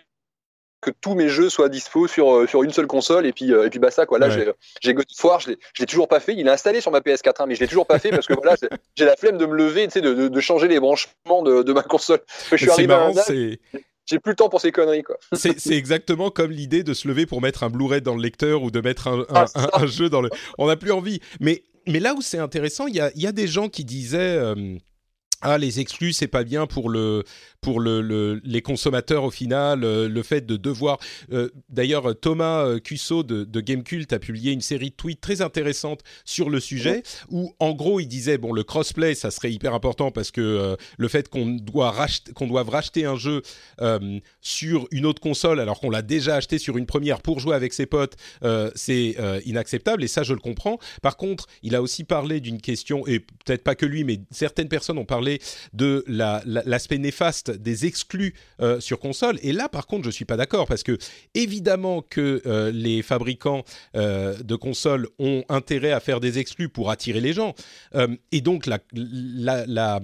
que 0.80 0.90
tous 0.90 1.14
mes 1.14 1.28
jeux 1.28 1.48
soient 1.48 1.68
dispo 1.68 2.06
sur, 2.06 2.32
euh, 2.32 2.46
sur 2.46 2.62
une 2.62 2.72
seule 2.72 2.86
console 2.86 3.26
et 3.26 3.32
puis, 3.32 3.52
euh, 3.52 3.66
et 3.66 3.70
puis 3.70 3.78
bah 3.78 3.90
ça 3.90 4.06
quoi. 4.06 4.18
Là 4.18 4.28
j'ai 4.80 4.94
God 4.94 5.06
of 5.10 5.24
War, 5.24 5.40
je 5.40 5.50
l'ai 5.78 5.86
toujours 5.86 6.08
pas 6.08 6.20
fait. 6.20 6.34
Il 6.34 6.46
est 6.46 6.50
installé 6.50 6.80
sur 6.80 6.90
ma 6.90 7.00
PS4, 7.00 7.34
hein, 7.40 7.46
mais 7.48 7.54
je 7.54 7.60
l'ai 7.60 7.66
toujours 7.66 7.86
pas 7.86 7.98
fait 7.98 8.10
parce 8.10 8.26
que 8.26 8.34
voilà, 8.34 8.54
j'ai 8.96 9.04
la 9.04 9.16
flemme 9.16 9.38
de 9.38 9.46
me 9.46 9.56
lever, 9.56 9.86
tu 9.86 9.94
sais, 9.94 10.00
de, 10.00 10.28
de, 10.28 10.40
changer 10.40 10.68
les 10.68 10.78
branchements 10.78 11.42
de, 11.42 11.62
de 11.62 11.72
ma 11.72 11.82
console. 11.82 12.20
Je 12.50 12.56
suis 12.56 12.70
arrivé 12.70 12.86
marrant, 12.86 13.12
j'ai 14.08 14.18
plus 14.18 14.32
le 14.32 14.36
temps 14.36 14.48
pour 14.48 14.60
ces 14.60 14.72
conneries 14.72 15.02
quoi. 15.02 15.16
C'est 15.32 15.74
exactement 15.74 16.30
comme 16.30 16.50
l'idée 16.50 16.82
de 16.82 16.94
se 16.94 17.06
lever 17.06 17.26
pour 17.26 17.40
mettre 17.40 17.62
un 17.62 17.70
Blu-ray 17.70 18.00
dans 18.00 18.14
le 18.14 18.22
lecteur 18.22 18.62
ou 18.62 18.70
de 18.70 18.80
mettre 18.80 19.08
un, 19.08 19.20
un, 19.28 19.44
ah, 19.54 19.68
un, 19.74 19.86
jeu 19.86 20.08
dans 20.08 20.20
le. 20.20 20.30
On 20.56 20.66
n'a 20.66 20.76
plus 20.76 20.92
envie. 20.92 21.20
Mais 21.40 21.62
mais 21.86 22.00
là 22.00 22.14
où 22.14 22.22
c'est 22.22 22.38
intéressant, 22.38 22.86
il 22.86 22.96
y 22.96 23.00
a, 23.00 23.10
y 23.14 23.26
a, 23.26 23.32
des 23.32 23.46
gens 23.46 23.68
qui 23.68 23.84
disaient. 23.84 24.18
Euh, 24.18 24.76
ah 25.40 25.56
les 25.56 25.78
exclus 25.78 26.12
c'est 26.12 26.26
pas 26.26 26.42
bien 26.42 26.66
pour 26.66 26.88
le 26.88 27.22
pour 27.60 27.80
le, 27.80 28.00
le, 28.00 28.40
les 28.44 28.62
consommateurs 28.62 29.24
au 29.24 29.30
final 29.30 29.84
euh, 29.84 30.08
le 30.08 30.22
fait 30.22 30.46
de 30.46 30.56
devoir 30.56 30.98
euh, 31.32 31.48
d'ailleurs 31.68 32.18
Thomas 32.20 32.64
euh, 32.64 32.78
Cusso 32.80 33.22
de, 33.22 33.44
de 33.44 33.60
Gamecult 33.60 34.12
a 34.12 34.18
publié 34.18 34.52
une 34.52 34.60
série 34.60 34.90
de 34.90 34.94
tweets 34.94 35.20
très 35.20 35.40
intéressantes 35.40 36.02
sur 36.24 36.50
le 36.50 36.58
sujet 36.58 37.02
où 37.30 37.54
en 37.60 37.72
gros 37.72 38.00
il 38.00 38.06
disait 38.06 38.38
bon 38.38 38.52
le 38.52 38.64
crossplay 38.64 39.14
ça 39.14 39.30
serait 39.30 39.52
hyper 39.52 39.74
important 39.74 40.10
parce 40.10 40.32
que 40.32 40.76
le 40.96 41.08
fait 41.08 41.28
qu'on 41.28 41.46
doit 41.46 41.90
racheter 41.92 42.32
qu'on 42.32 42.46
doive 42.46 42.68
racheter 42.68 43.04
un 43.04 43.16
jeu 43.16 43.42
sur 44.40 44.86
une 44.90 45.06
autre 45.06 45.20
console 45.20 45.60
alors 45.60 45.80
qu'on 45.80 45.90
l'a 45.90 46.02
déjà 46.02 46.36
acheté 46.36 46.58
sur 46.58 46.76
une 46.78 46.86
première 46.86 47.20
pour 47.20 47.38
jouer 47.38 47.54
avec 47.54 47.72
ses 47.72 47.86
potes 47.86 48.16
c'est 48.74 49.16
inacceptable 49.44 50.04
et 50.04 50.08
ça 50.08 50.22
je 50.22 50.32
le 50.32 50.40
comprends. 50.40 50.78
Par 51.02 51.16
contre 51.16 51.46
il 51.62 51.74
a 51.74 51.82
aussi 51.82 52.04
parlé 52.04 52.40
d'une 52.40 52.60
question 52.60 53.06
et 53.06 53.20
peut-être 53.20 53.62
pas 53.62 53.74
que 53.74 53.86
lui 53.86 54.04
mais 54.04 54.20
certaines 54.30 54.68
personnes 54.68 54.98
ont 54.98 55.04
parlé 55.04 55.27
de 55.72 56.04
l'aspect 56.06 56.96
la, 56.96 57.02
néfaste 57.02 57.50
des 57.50 57.86
exclus 57.86 58.34
euh, 58.60 58.80
sur 58.80 58.98
console. 58.98 59.38
Et 59.42 59.52
là, 59.52 59.68
par 59.68 59.86
contre, 59.86 60.04
je 60.04 60.10
suis 60.10 60.24
pas 60.24 60.36
d'accord 60.36 60.66
parce 60.66 60.82
que 60.82 60.98
évidemment 61.34 62.02
que 62.02 62.42
euh, 62.46 62.70
les 62.70 63.02
fabricants 63.02 63.64
euh, 63.96 64.34
de 64.42 64.56
consoles 64.56 65.08
ont 65.18 65.44
intérêt 65.48 65.92
à 65.92 66.00
faire 66.00 66.20
des 66.20 66.38
exclus 66.38 66.68
pour 66.68 66.90
attirer 66.90 67.20
les 67.20 67.32
gens. 67.32 67.54
et 68.32 68.40
donc 68.40 68.66
la, 68.66 70.00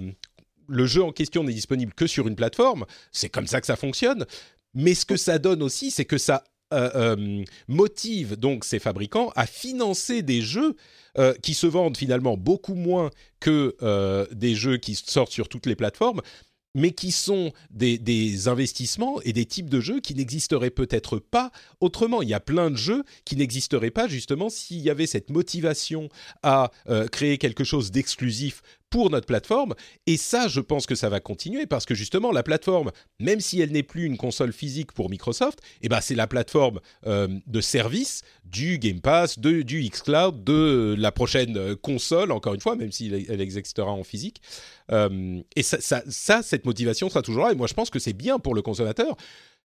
le 0.67 0.85
jeu 0.85 1.03
en 1.03 1.11
question 1.11 1.43
n'est 1.43 1.53
disponible 1.53 1.93
que 1.93 2.07
sur 2.07 2.27
une 2.27 2.35
plateforme. 2.35 2.85
C'est 3.11 3.29
comme 3.29 3.47
ça 3.47 3.61
que 3.61 3.67
ça 3.67 3.75
fonctionne. 3.75 4.25
Mais 4.73 4.93
ce 4.93 5.05
que 5.05 5.15
ça 5.15 5.37
donne 5.39 5.63
aussi, 5.63 5.91
c'est 5.91 6.05
que 6.05 6.17
ça 6.17 6.43
motive 7.67 8.35
donc 8.35 8.65
ces 8.65 8.79
fabricants 8.79 9.31
à 9.35 9.45
financer 9.45 10.21
des 10.21 10.41
jeux 10.41 10.75
qui 11.41 11.53
se 11.53 11.67
vendent 11.67 11.95
finalement 11.95 12.37
beaucoup 12.37 12.75
moins 12.75 13.11
que 13.39 13.75
des 14.33 14.55
jeux 14.55 14.77
qui 14.77 14.95
sortent 14.95 15.31
sur 15.31 15.47
toutes 15.47 15.67
les 15.67 15.75
plateformes, 15.75 16.21
mais 16.75 16.91
qui 16.91 17.11
sont 17.11 17.51
des, 17.71 18.47
investissements 18.47 19.19
et 19.21 19.33
des 19.33 19.45
types 19.45 19.69
de 19.69 19.79
jeux 19.79 20.01
qui 20.01 20.13
n'existeraient 20.13 20.69
peut-être 20.69 21.17
pas 21.17 21.51
autrement. 21.79 22.21
Il 22.21 22.29
y 22.29 22.33
a 22.35 22.39
plein 22.39 22.69
de 22.69 22.75
jeux 22.75 23.03
qui 23.23 23.35
n'existeraient 23.35 23.91
pas 23.91 24.07
justement 24.07 24.49
s'il 24.49 24.81
y 24.81 24.89
avait 24.91 25.07
cette 25.07 25.31
motivation 25.31 26.09
à 26.43 26.71
euh, 26.89 27.07
créer 27.07 27.39
quelque 27.39 27.63
chose 27.63 27.91
d'exclusif 27.91 28.61
pour 28.95 29.09
notre 29.09 29.27
plateforme. 29.27 29.75
Et 30.07 30.15
ça, 30.15 30.47
je 30.47 30.61
pense 30.61 30.85
que 30.85 30.95
ça 30.95 31.09
va 31.09 31.19
continuer 31.19 31.65
parce 31.65 31.85
que 31.85 31.93
justement, 31.93 32.31
la 32.31 32.43
plateforme, 32.43 32.93
même 33.19 33.41
si 33.41 33.59
elle 33.59 33.73
n'est 33.73 33.83
plus 33.83 34.05
une 34.05 34.15
console 34.15 34.53
physique 34.53 34.93
pour 34.93 35.09
Microsoft, 35.09 35.59
eh 35.81 35.89
ben, 35.89 35.99
c'est 35.99 36.15
la 36.15 36.27
plateforme 36.27 36.79
euh, 37.05 37.27
de 37.45 37.59
service 37.59 38.21
du 38.45 38.79
Game 38.79 39.01
Pass, 39.01 39.37
de, 39.37 39.63
du 39.63 39.83
xCloud, 39.89 40.45
de 40.45 40.95
la 40.97 41.11
prochaine 41.11 41.57
euh, 41.57 41.75
console, 41.75 42.31
encore 42.31 42.53
une 42.53 42.61
fois, 42.61 42.77
même 42.77 42.93
si 42.93 43.07
elle 43.27 43.41
existera 43.41 43.91
en 43.91 44.05
physique. 44.05 44.41
Euh, 44.93 45.41
et 45.57 45.63
ça, 45.63 45.77
ça, 45.81 46.41
cette 46.41 46.65
motivation 46.65 47.09
sera 47.09 47.21
toujours 47.21 47.47
là. 47.47 47.51
Et 47.51 47.55
moi, 47.55 47.67
je 47.67 47.73
pense 47.73 47.89
que 47.89 47.99
c'est 47.99 48.13
bien 48.13 48.39
pour 48.39 48.55
le 48.55 48.61
consommateur 48.61 49.17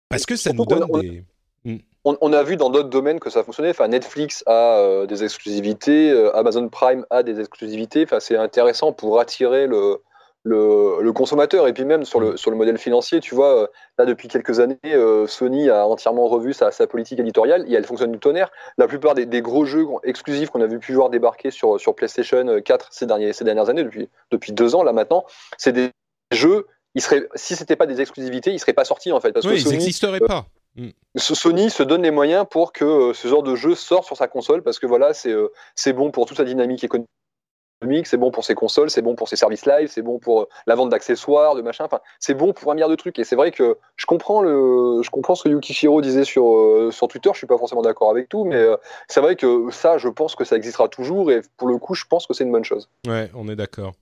parce 0.09 0.25
que 0.25 0.37
ça 0.37 0.55
nous 0.55 0.65
donne 0.65 0.87
des... 1.03 1.23
Hmm. 1.69 1.79
On, 2.05 2.33
a 2.33 2.43
vu 2.43 2.57
dans 2.57 2.71
d'autres 2.71 2.89
domaines 2.89 3.21
que 3.21 3.29
ça 3.29 3.45
fonctionnait. 3.45 3.71
Enfin, 3.71 3.89
Netflix 3.89 4.43
a 4.47 4.79
euh, 4.79 5.07
des 5.07 5.25
exclusivités, 5.25 6.11
euh, 6.11 6.35
Amazon 6.35 6.69
Prime 6.69 7.05
a 7.11 7.23
des 7.23 7.39
exclusivités. 7.39 8.05
Enfin, 8.05 8.19
c'est 8.19 8.37
intéressant 8.37 8.95
pour 8.95 9.21
attirer 9.21 9.67
le, 9.67 9.99
le, 10.45 11.13
consommateur. 11.13 11.69
Et 11.69 11.75
puis 11.75 11.85
même 11.85 12.05
sur 12.05 12.21
le, 12.21 12.39
sur 12.39 12.51
le 12.51 12.57
modèle 12.57 12.79
financier, 12.79 13.21
tu 13.21 13.35
vois, 13.35 13.65
euh, 13.65 13.67
là 13.99 14.07
depuis 14.07 14.29
quelques 14.29 14.59
années, 14.59 14.79
Sony 15.27 15.69
a 15.69 15.87
entièrement 15.87 16.29
revu 16.29 16.55
sa, 16.55 16.71
sa, 16.71 16.87
politique 16.87 17.19
éditoriale 17.19 17.67
et 17.69 17.75
elle 17.75 17.85
fonctionne 17.85 18.13
du 18.13 18.19
tonnerre. 18.19 18.51
La 18.79 18.87
plupart 18.87 19.15
des, 19.15 19.27
des 19.27 19.43
gros 19.43 19.67
jeux 19.67 19.87
exclusifs 20.05 20.49
qu'on 20.49 20.63
a 20.63 20.67
vu 20.67 20.79
pu 20.79 20.95
voir 20.95 21.11
débarquer 21.11 21.51
sur, 21.51 21.79
sur 21.79 21.95
PlayStation 21.95 22.59
4 22.63 22.89
ces, 22.91 23.05
derniers, 23.05 23.35
ces 23.35 23.45
dernières 23.45 23.69
années, 23.69 23.85
depuis, 23.85 24.09
depuis 24.31 24.53
deux 24.53 24.75
ans 24.75 24.83
là 24.83 24.95
maintenant, 24.95 25.27
c'est 25.59 25.73
des 25.73 25.91
jeux. 26.33 26.67
Ils 26.95 27.03
seraient, 27.03 27.29
si 27.35 27.55
c'était 27.55 27.77
pas 27.77 27.87
des 27.87 28.01
exclusivités, 28.01 28.51
ils 28.51 28.59
seraient 28.59 28.73
pas 28.73 28.87
sortis 28.87 29.13
en 29.13 29.21
fait. 29.21 29.33
Parce 29.33 29.45
oui, 29.45 29.61
ils 29.61 29.69
n'existeraient 29.69 30.21
pas. 30.21 30.47
Mm. 30.77 30.89
Sony 31.17 31.71
se 31.71 31.83
donne 31.83 32.03
les 32.03 32.11
moyens 32.11 32.47
pour 32.49 32.73
que 32.73 32.85
euh, 32.85 33.15
ce 33.15 33.29
genre 33.29 33.43
de 33.43 33.55
jeu 33.55 33.75
sorte 33.75 34.05
sur 34.05 34.17
sa 34.17 34.29
console 34.29 34.63
parce 34.63 34.79
que 34.79 34.87
voilà, 34.87 35.15
c'est 35.15 35.33
euh, 35.33 35.49
c'est 35.75 35.93
bon 35.93 36.11
pour 36.11 36.27
toute 36.27 36.37
sa 36.37 36.45
dynamique 36.45 36.85
économique, 36.85 38.07
c'est 38.07 38.17
bon 38.17 38.31
pour 38.31 38.45
ses 38.45 38.55
consoles, 38.55 38.91
c'est 38.91 39.03
bon 39.03 39.17
pour 39.17 39.29
ses 39.29 39.37
services 39.37 39.67
live, 39.67 39.89
c'est 39.89 40.03
bon 40.03 40.19
pour 40.19 40.43
euh, 40.43 40.49
la 40.67 40.75
vente 40.75 40.91
d'accessoires, 40.91 41.55
de 41.55 41.63
machin, 41.63 41.85
enfin, 41.85 42.01
c'est 42.21 42.35
bon 42.35 42.53
pour 42.53 42.71
un 42.71 42.75
milliard 42.75 42.91
de 42.91 42.95
trucs. 42.95 43.19
Et 43.19 43.25
c'est 43.25 43.37
vrai 43.37 43.51
que 43.51 43.79
je 43.97 44.07
comprends 44.07 44.43
le, 44.43 45.01
je 45.03 45.11
comprends 45.11 45.35
ce 45.35 45.43
que 45.43 45.49
Yukishiro 45.49 46.01
disait 46.01 46.25
sur 46.25 46.93
sur 46.93 47.09
Twitter. 47.09 47.31
Je 47.33 47.39
suis 47.39 47.47
pas 47.47 47.59
forcément 47.59 47.83
d'accord 47.83 48.11
avec 48.11 48.29
tout, 48.29 48.45
mais 48.45 48.65
c'est 49.09 49.21
vrai 49.21 49.35
que 49.35 49.71
ça, 49.71 49.99
je 49.99 50.09
pense 50.09 50.37
que 50.37 50.45
ça 50.45 50.57
existera 50.57 50.89
toujours. 50.89 51.33
Et 51.33 51.41
pour 51.57 51.69
le 51.69 51.79
coup, 51.79 51.95
je 51.95 52.05
pense 52.09 52.27
que 52.27 52.35
c'est 52.35 52.45
une 52.45 52.53
bonne 52.53 52.65
chose. 52.65 52.89
Ouais, 53.07 53.31
on 53.35 53.49
est 53.49 53.57
d'accord. 53.57 53.95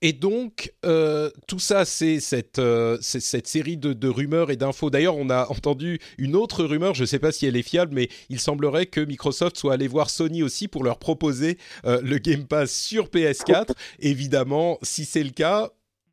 Et 0.00 0.12
donc, 0.12 0.72
euh, 0.84 1.30
tout 1.48 1.58
ça, 1.58 1.84
c'est 1.84 2.20
cette, 2.20 2.60
euh, 2.60 2.98
cette 3.00 3.48
série 3.48 3.76
de, 3.76 3.92
de, 3.92 4.08
rumeurs 4.08 4.50
et 4.52 4.56
d'infos. 4.56 4.90
D'ailleurs, 4.90 5.16
on 5.16 5.28
a 5.28 5.46
entendu 5.50 5.98
une 6.18 6.36
autre 6.36 6.64
rumeur, 6.64 6.94
je 6.94 7.02
ne 7.02 7.06
sais 7.06 7.18
pas 7.18 7.32
si 7.32 7.46
elle 7.46 7.56
est 7.56 7.62
fiable, 7.62 7.94
mais 7.94 8.08
il 8.28 8.38
semblerait 8.38 8.86
que 8.86 9.00
Microsoft 9.00 9.56
soit 9.56 9.72
allé 9.72 9.88
voir 9.88 10.08
Sony 10.08 10.44
aussi 10.44 10.68
pour 10.68 10.84
leur 10.84 10.98
proposer 10.98 11.58
euh, 11.84 12.00
le 12.02 12.18
Game 12.18 12.46
Pass 12.46 12.72
sur 12.72 13.06
PS4. 13.06 13.72
Évidemment, 13.98 14.78
si 14.82 15.04
c'est 15.04 15.24
le 15.24 15.30
cas, 15.30 15.70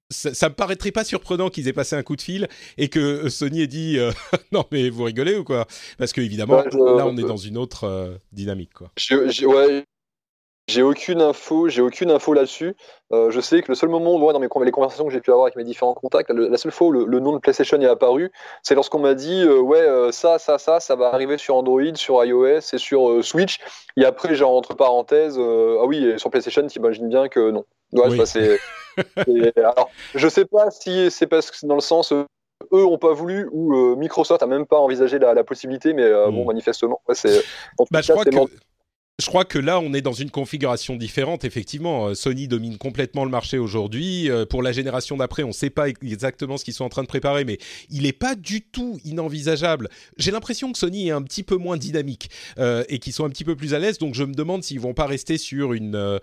ça, 0.09 0.33
ça, 0.33 0.49
me 0.49 0.55
paraîtrait 0.55 0.91
pas 0.91 1.03
surprenant 1.03 1.49
qu'ils 1.49 1.67
aient 1.67 1.73
passé 1.73 1.95
un 1.95 2.03
coup 2.03 2.15
de 2.15 2.21
fil 2.21 2.47
et 2.77 2.89
que 2.89 3.29
Sony 3.29 3.61
ait 3.61 3.67
dit 3.67 3.97
non 4.51 4.63
mais 4.71 4.89
vous 4.89 5.03
rigolez 5.03 5.35
ou 5.35 5.43
quoi? 5.43 5.67
Parce 5.97 6.11
que 6.11 6.21
évidemment, 6.21 6.63
là, 6.63 7.05
on 7.05 7.17
est 7.17 7.23
dans 7.23 7.37
une 7.37 7.57
autre 7.57 8.19
dynamique, 8.31 8.73
quoi. 8.73 8.91
Je, 8.97 9.45
ouais 9.45 9.85
j'ai 10.67 10.81
aucune 10.81 11.21
info, 11.21 11.69
j'ai 11.69 11.81
aucune 11.81 12.09
info 12.09 12.33
là-dessus. 12.33 12.75
Euh, 13.11 13.29
je 13.29 13.39
sais 13.39 13.61
que 13.61 13.71
le 13.71 13.75
seul 13.75 13.89
moment, 13.89 14.15
où, 14.15 14.33
dans 14.33 14.39
mes, 14.39 14.47
les 14.63 14.71
conversations 14.71 15.05
que 15.05 15.11
j'ai 15.11 15.21
pu 15.21 15.29
avoir 15.29 15.45
avec 15.45 15.55
mes 15.55 15.63
différents 15.63 15.93
contacts, 15.93 16.31
la 16.31 16.57
seule 16.57 16.71
fois 16.71 16.87
où 16.87 16.91
le, 16.91 17.19
nom 17.19 17.33
de 17.33 17.37
PlayStation 17.37 17.79
est 17.79 17.85
apparu, 17.85 18.31
c'est 18.63 18.73
lorsqu'on 18.73 18.99
m'a 18.99 19.13
dit 19.13 19.43
euh, 19.43 19.59
ouais 19.59 19.81
euh, 19.81 20.11
ça, 20.11 20.39
ça, 20.39 20.57
ça, 20.57 20.79
ça 20.79 20.95
va 20.95 21.13
arriver 21.13 21.37
sur 21.37 21.55
Android, 21.55 21.93
sur 21.93 22.23
iOS 22.23 22.73
et 22.73 22.77
sur 22.77 23.23
Switch. 23.23 23.59
Et 23.95 24.05
après, 24.05 24.33
genre 24.33 24.55
entre 24.55 24.73
parenthèses, 24.75 25.37
ah 25.39 25.85
oui, 25.85 26.17
sur 26.17 26.31
PlayStation, 26.31 26.65
t'imagines 26.65 27.09
bien 27.09 27.27
que 27.27 27.51
non. 27.51 27.65
Ouais, 27.93 28.07
oui. 28.09 28.21
c'est, 28.25 28.59
alors, 29.57 29.89
je 30.15 30.27
sais 30.27 30.45
pas 30.45 30.71
si 30.71 31.11
c'est 31.11 31.27
parce 31.27 31.51
que 31.51 31.57
c'est 31.57 31.67
dans 31.67 31.75
le 31.75 31.81
sens 31.81 32.11
eux 32.11 32.25
ont 32.71 32.97
pas 32.97 33.11
voulu 33.11 33.47
ou 33.51 33.95
Microsoft 33.97 34.41
a 34.41 34.47
même 34.47 34.65
pas 34.65 34.77
envisagé 34.77 35.19
la, 35.19 35.33
la 35.33 35.43
possibilité, 35.43 35.93
mais 35.93 36.09
bon, 36.11 36.43
hmm. 36.43 36.47
manifestement, 36.47 37.01
c'est. 37.13 37.43
bah, 37.91 38.01
je 38.01 38.11
crois 38.11 38.25
que 38.25 38.31
je 39.17 39.27
crois 39.27 39.45
que 39.45 39.57
là, 39.57 39.79
on 39.79 39.93
est 39.93 40.01
dans 40.01 40.11
une 40.11 40.29
configuration 40.29 40.97
différente. 40.97 41.45
Effectivement, 41.45 42.07
euh, 42.07 42.15
Sony 42.15 42.49
domine 42.49 42.77
complètement 42.77 43.23
le 43.23 43.31
marché 43.31 43.57
aujourd'hui. 43.57 44.29
Euh, 44.29 44.45
pour 44.45 44.61
la 44.61 44.73
génération 44.73 45.15
d'après, 45.15 45.43
on 45.43 45.49
ne 45.49 45.53
sait 45.53 45.69
pas 45.69 45.87
exactement 45.87 46.57
ce 46.57 46.65
qu'ils 46.65 46.73
sont 46.73 46.83
en 46.83 46.89
train 46.89 47.03
de 47.03 47.07
préparer, 47.07 47.45
mais 47.45 47.57
il 47.89 48.03
n'est 48.03 48.11
pas 48.11 48.35
du 48.35 48.61
tout 48.61 48.99
inenvisageable. 49.05 49.87
J'ai 50.17 50.31
l'impression 50.31 50.73
que 50.73 50.77
Sony 50.77 51.07
est 51.07 51.11
un 51.11 51.21
petit 51.21 51.43
peu 51.43 51.55
moins 51.55 51.77
dynamique 51.77 52.29
euh, 52.59 52.83
et 52.89 52.99
qu'ils 52.99 53.13
sont 53.13 53.23
un 53.23 53.29
petit 53.29 53.45
peu 53.45 53.55
plus 53.55 53.73
à 53.73 53.79
l'aise. 53.79 53.99
Donc, 53.99 54.15
je 54.15 54.23
me 54.25 54.33
demande 54.33 54.63
s'ils 54.63 54.81
vont 54.81 54.93
pas 54.93 55.05
rester 55.05 55.37
sur 55.37 55.71
une 55.71 56.19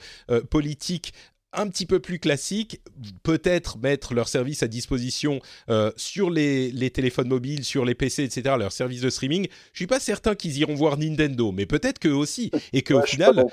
politique 0.50 1.14
un 1.52 1.68
petit 1.68 1.86
peu 1.86 2.00
plus 2.00 2.18
classique, 2.18 2.80
peut-être 3.22 3.78
mettre 3.78 4.14
leur 4.14 4.28
service 4.28 4.62
à 4.62 4.68
disposition 4.68 5.40
euh, 5.68 5.92
sur 5.96 6.30
les, 6.30 6.70
les, 6.70 6.90
téléphones 6.90 7.28
mobiles, 7.28 7.64
sur 7.64 7.84
les 7.84 7.94
PC, 7.94 8.24
etc., 8.24 8.56
leur 8.58 8.72
service 8.72 9.00
de 9.00 9.10
streaming. 9.10 9.46
Je 9.72 9.78
suis 9.78 9.86
pas 9.86 10.00
certain 10.00 10.34
qu'ils 10.34 10.58
iront 10.58 10.74
voir 10.74 10.96
Nintendo, 10.96 11.52
mais 11.52 11.66
peut-être 11.66 11.98
qu'eux 11.98 12.14
aussi, 12.14 12.50
et 12.72 12.82
qu'au 12.82 13.02
final, 13.02 13.46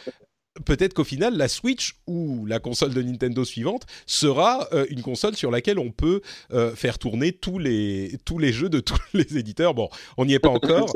peut-être 0.65 0.93
qu'au 0.93 1.03
final, 1.03 1.35
la 1.35 1.47
Switch 1.47 1.95
ou 2.07 2.45
la 2.45 2.59
console 2.59 2.93
de 2.93 3.01
Nintendo 3.01 3.43
suivante 3.45 3.85
sera 4.05 4.67
euh, 4.73 4.85
une 4.89 5.01
console 5.01 5.35
sur 5.35 5.51
laquelle 5.51 5.79
on 5.79 5.91
peut 5.91 6.21
euh, 6.53 6.75
faire 6.75 6.99
tourner 6.99 7.31
tous 7.31 7.59
les, 7.59 8.17
tous 8.25 8.37
les 8.37 8.51
jeux 8.51 8.69
de 8.69 8.79
tous 8.79 8.99
les 9.13 9.37
éditeurs. 9.37 9.73
Bon, 9.73 9.89
on 10.17 10.25
n'y 10.25 10.33
est 10.33 10.39
pas 10.39 10.49
encore. 10.49 10.93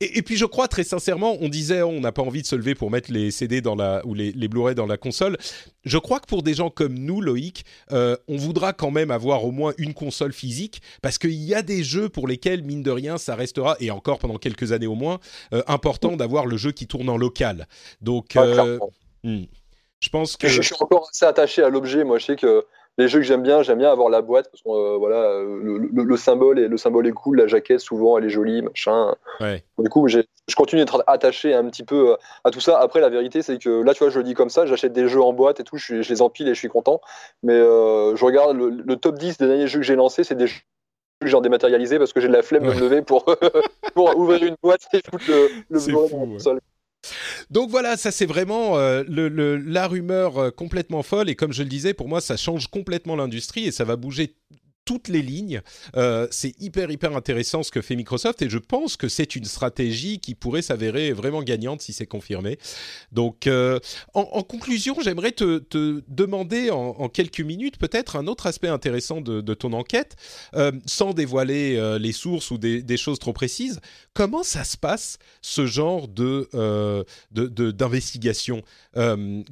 Et, 0.00 0.22
puis 0.22 0.36
je 0.36 0.44
crois 0.44 0.68
très 0.68 0.84
sincèrement, 0.84 1.36
on 1.40 1.48
disait 1.48 1.82
on 1.82 2.00
n'a 2.00 2.12
pas 2.12 2.22
envie 2.22 2.42
de 2.42 2.46
se 2.46 2.56
lever 2.56 2.74
pour 2.74 2.90
mettre 2.90 3.12
les 3.12 3.30
CD 3.30 3.60
dans 3.60 3.74
la, 3.74 4.04
ou 4.06 4.14
les, 4.14 4.32
les 4.32 4.48
Blu-ray 4.48 4.74
dans 4.74 4.86
la 4.86 4.96
console. 4.96 5.36
Je 5.84 5.98
crois 5.98 6.20
que 6.20 6.26
pour 6.26 6.42
des 6.42 6.54
gens 6.54 6.70
comme 6.70 6.94
nous, 6.94 7.20
Loïc, 7.20 7.64
euh, 7.90 8.16
on 8.28 8.36
voudra 8.36 8.72
quand 8.72 8.90
même 8.90 9.10
avoir 9.10 9.44
au 9.44 9.50
moins 9.50 9.72
une 9.78 9.94
console 9.94 10.32
physique 10.32 10.80
parce 11.02 11.18
qu'il 11.18 11.32
y 11.32 11.54
a 11.54 11.62
des 11.62 11.82
jeux 11.82 12.08
pour 12.08 12.28
lesquels, 12.28 12.62
mine 12.62 12.82
de 12.82 12.90
rien, 12.90 13.18
ça 13.18 13.34
restera, 13.34 13.76
et 13.80 13.90
encore 13.90 14.18
pendant 14.18 14.38
quelques 14.38 14.72
années 14.72 14.86
au 14.86 14.94
moins, 14.94 15.18
important 15.66 16.16
d'avoir 16.16 16.46
le 16.46 16.56
jeu 16.56 16.72
qui 16.72 16.86
tourne 16.86 17.08
en 17.08 17.16
local. 17.16 17.66
Donc, 18.00 18.36
Hmm. 19.24 19.44
Je 20.00 20.08
pense 20.08 20.36
que. 20.36 20.48
Je, 20.48 20.62
suis 20.62 20.74
encore 20.80 21.08
assez 21.10 21.24
attaché 21.24 21.62
à 21.62 21.68
l'objet. 21.68 22.04
Moi, 22.04 22.18
je 22.18 22.26
sais 22.26 22.36
que 22.36 22.66
les 22.98 23.08
jeux 23.08 23.20
que 23.20 23.24
j'aime 23.24 23.42
bien, 23.42 23.62
j'aime 23.62 23.78
bien 23.78 23.90
avoir 23.90 24.10
la 24.10 24.20
boîte 24.20 24.50
parce 24.50 24.62
que 24.62 24.68
euh, 24.68 24.96
voilà, 24.98 25.40
le, 25.42 26.16
symbole 26.16 26.58
est, 26.58 26.68
le 26.68 26.76
symbole 26.76 27.06
est 27.06 27.12
cool, 27.12 27.38
la 27.38 27.46
jaquette 27.46 27.80
souvent 27.80 28.18
elle 28.18 28.24
est 28.24 28.30
jolie, 28.30 28.60
machin. 28.60 29.14
Du 29.78 29.88
coup, 29.88 30.08
je 30.08 30.20
continue 30.54 30.82
d'être 30.82 31.02
attaché 31.06 31.54
un 31.54 31.64
petit 31.68 31.84
peu 31.84 32.10
euh, 32.12 32.16
à 32.44 32.50
tout 32.50 32.60
ça. 32.60 32.78
Après, 32.78 33.00
la 33.00 33.08
vérité, 33.08 33.42
c'est 33.42 33.58
que 33.58 33.82
là, 33.82 33.94
tu 33.94 34.00
vois, 34.00 34.10
je 34.10 34.18
le 34.18 34.24
dis 34.24 34.34
comme 34.34 34.50
ça, 34.50 34.66
j'achète 34.66 34.92
des 34.92 35.08
jeux 35.08 35.22
en 35.22 35.32
boîte 35.32 35.60
et 35.60 35.64
tout, 35.64 35.78
je, 35.78 35.94
les 35.94 36.22
empile 36.22 36.48
et 36.48 36.54
je 36.54 36.58
suis 36.58 36.68
content. 36.68 37.00
Mais 37.42 37.54
euh, 37.54 38.14
je 38.14 38.24
regarde 38.24 38.56
le, 38.56 38.96
top 38.96 39.18
10 39.18 39.38
des 39.38 39.46
derniers 39.46 39.68
jeux 39.68 39.78
que 39.78 39.86
j'ai 39.86 39.96
lancés, 39.96 40.24
c'est 40.24 40.34
des 40.34 40.46
jeux 40.46 40.60
que 41.20 41.28
j'ai 41.28 41.40
dématérialisé 41.40 41.98
parce 41.98 42.12
que 42.12 42.20
j'ai 42.20 42.28
de 42.28 42.32
la 42.32 42.42
flemme 42.42 42.64
de 42.64 42.74
me 42.74 42.80
lever 42.80 43.00
pour, 43.00 43.24
pour 43.94 44.16
ouvrir 44.16 44.42
une 44.42 44.56
boîte 44.62 44.86
et 44.92 45.00
foutre 45.08 45.24
le, 45.28 45.48
le 45.70 46.38
sol. 46.38 46.60
Donc 47.50 47.70
voilà, 47.70 47.96
ça 47.96 48.10
c'est 48.10 48.26
vraiment 48.26 48.78
euh, 48.78 49.02
la 49.08 49.86
rumeur 49.88 50.38
euh, 50.38 50.50
complètement 50.50 51.02
folle. 51.02 51.28
Et 51.28 51.34
comme 51.34 51.52
je 51.52 51.62
le 51.62 51.68
disais, 51.68 51.94
pour 51.94 52.08
moi 52.08 52.20
ça 52.20 52.36
change 52.36 52.68
complètement 52.68 53.16
l'industrie 53.16 53.64
et 53.66 53.72
ça 53.72 53.84
va 53.84 53.96
bouger 53.96 54.36
toutes 54.84 55.08
les 55.08 55.22
lignes. 55.22 55.62
Euh, 55.96 56.26
c'est 56.30 56.54
hyper 56.60 56.90
hyper 56.90 57.16
intéressant 57.16 57.62
ce 57.62 57.70
que 57.70 57.80
fait 57.80 57.96
Microsoft 57.96 58.42
et 58.42 58.50
je 58.50 58.58
pense 58.58 58.96
que 58.96 59.08
c'est 59.08 59.36
une 59.36 59.44
stratégie 59.44 60.18
qui 60.18 60.34
pourrait 60.34 60.62
s'avérer 60.62 61.12
vraiment 61.12 61.42
gagnante 61.42 61.82
si 61.82 61.92
c'est 61.92 62.06
confirmé. 62.06 62.58
Donc 63.12 63.46
euh, 63.46 63.78
en, 64.14 64.42
conclusion, 64.42 64.96
j'aimerais 65.02 65.32
te, 65.32 65.62
demander 66.08 66.70
en, 66.70 67.08
quelques 67.08 67.40
minutes 67.40 67.78
peut-être 67.78 68.16
un 68.16 68.26
autre 68.26 68.46
aspect 68.46 68.68
intéressant 68.68 69.20
de, 69.20 69.54
ton 69.54 69.72
enquête, 69.72 70.16
euh, 70.54 70.72
sans 70.86 71.12
dévoiler 71.12 71.98
les 71.98 72.12
sources 72.12 72.50
ou 72.50 72.58
des, 72.58 72.96
choses 72.96 73.18
trop 73.18 73.32
précises. 73.32 73.80
Comment 74.14 74.42
ça 74.42 74.64
se 74.64 74.76
passe 74.76 75.18
ce 75.40 75.66
genre 75.66 76.08
de 76.08 76.48
d'investigation? 77.30 78.62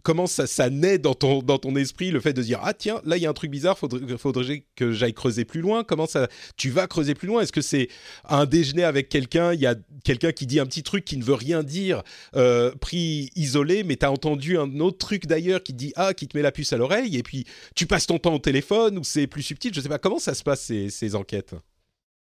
Comment 0.02 0.26
ça, 0.26 0.70
naît 0.70 0.98
dans 0.98 1.14
ton 1.14 1.42
dans 1.42 1.58
ton 1.58 1.74
esprit 1.76 2.10
le 2.10 2.20
fait 2.20 2.32
de 2.32 2.42
dire 2.42 2.60
ah 2.62 2.74
tiens 2.74 3.00
là 3.04 3.16
il 3.16 3.22
y 3.22 3.26
a 3.26 3.30
un 3.30 3.34
truc 3.34 3.50
bizarre, 3.50 3.78
faudrait, 3.78 4.18
faudrait 4.18 4.64
que 4.76 4.92
j'aille 4.92 5.14
creuser 5.20 5.44
plus 5.44 5.60
loin 5.60 5.84
Comment 5.84 6.06
ça 6.06 6.28
Tu 6.56 6.70
vas 6.70 6.86
creuser 6.86 7.14
plus 7.14 7.28
loin? 7.28 7.42
Est-ce 7.42 7.52
que 7.52 7.60
c'est 7.60 7.88
un 8.28 8.46
déjeuner 8.46 8.84
avec 8.84 9.10
quelqu'un 9.10 9.52
Il 9.52 9.60
y 9.60 9.66
a 9.66 9.74
quelqu'un 10.02 10.32
qui 10.32 10.46
dit 10.46 10.58
un 10.58 10.64
petit 10.64 10.82
truc 10.82 11.04
qui 11.04 11.18
ne 11.18 11.22
veut 11.22 11.34
rien 11.34 11.62
dire, 11.62 12.02
euh, 12.36 12.72
pris 12.80 13.30
isolé, 13.36 13.84
mais 13.84 13.96
tu 13.96 14.06
as 14.06 14.10
entendu 14.10 14.56
un 14.56 14.80
autre 14.80 14.96
truc 14.96 15.26
d'ailleurs 15.26 15.62
qui 15.62 15.74
dit 15.74 15.92
ah, 15.96 16.14
qui 16.14 16.26
te 16.26 16.36
met 16.36 16.42
la 16.42 16.52
puce 16.52 16.72
à 16.72 16.78
l'oreille, 16.78 17.18
et 17.18 17.22
puis 17.22 17.44
tu 17.76 17.86
passes 17.86 18.06
ton 18.06 18.18
temps 18.18 18.34
au 18.34 18.38
téléphone 18.38 18.98
ou 18.98 19.04
c'est 19.04 19.26
plus 19.26 19.42
subtil. 19.42 19.74
Je 19.74 19.80
sais 19.80 19.88
pas 19.88 19.98
comment 19.98 20.18
ça 20.18 20.32
se 20.32 20.42
passe 20.42 20.60
ces, 20.60 21.14
enquêtes? 21.14 21.54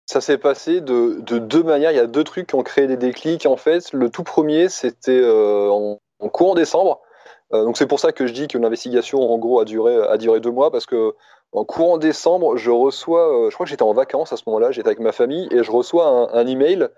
Ça 0.06 0.22
s'est 0.22 0.38
passé 0.38 0.82
de, 0.82 1.20
deux 1.22 1.64
manières. 1.64 1.92
Il 1.92 1.98
y 1.98 2.00
a 2.00 2.06
deux 2.06 2.24
trucs 2.24 2.48
qui 2.48 2.56
ont 2.56 2.62
créé 2.62 2.86
des 2.86 2.98
déclics. 2.98 3.48
En 3.48 3.58
fait, 3.58 3.92
le 3.94 4.10
tout 4.10 4.24
premier, 4.24 4.70
c'était 4.70 5.12
euh, 5.12 5.70
en, 5.70 6.30
courant 6.30 6.54
décembre. 6.54 7.02
Euh, 7.54 7.64
donc 7.64 7.78
c'est 7.78 7.88
pour 7.88 8.00
ça 8.00 8.12
que 8.12 8.28
je 8.28 8.34
dis 8.34 8.48
que 8.48 8.60
l'investigation, 8.60 9.22
en 9.22 9.38
gros, 9.40 9.60
a 9.60 9.66
duré, 9.66 9.96
a 9.96 10.18
duré 10.18 10.40
deux 10.40 10.52
mois 10.52 10.72
parce 10.72 10.86
que 10.86 11.16
en 11.56 11.64
courant 11.64 11.98
décembre, 11.98 12.58
je 12.58 12.70
reçois, 12.70 13.46
euh, 13.46 13.50
je 13.50 13.56
crois 13.56 13.66
que 13.66 13.70
j'étais 13.70 13.84
en 13.84 13.94
vacances 13.94 14.34
à 14.34 14.38
ce 14.38 14.44
moment-là, 14.48 14.72
j'étais 14.72 14.90
avec 14.90 15.00
ma 15.00 15.14
famille 15.14 15.48
et 15.52 15.64
je 15.64 15.72
reçois 15.72 16.36
un, 16.36 16.48
email 16.48 16.90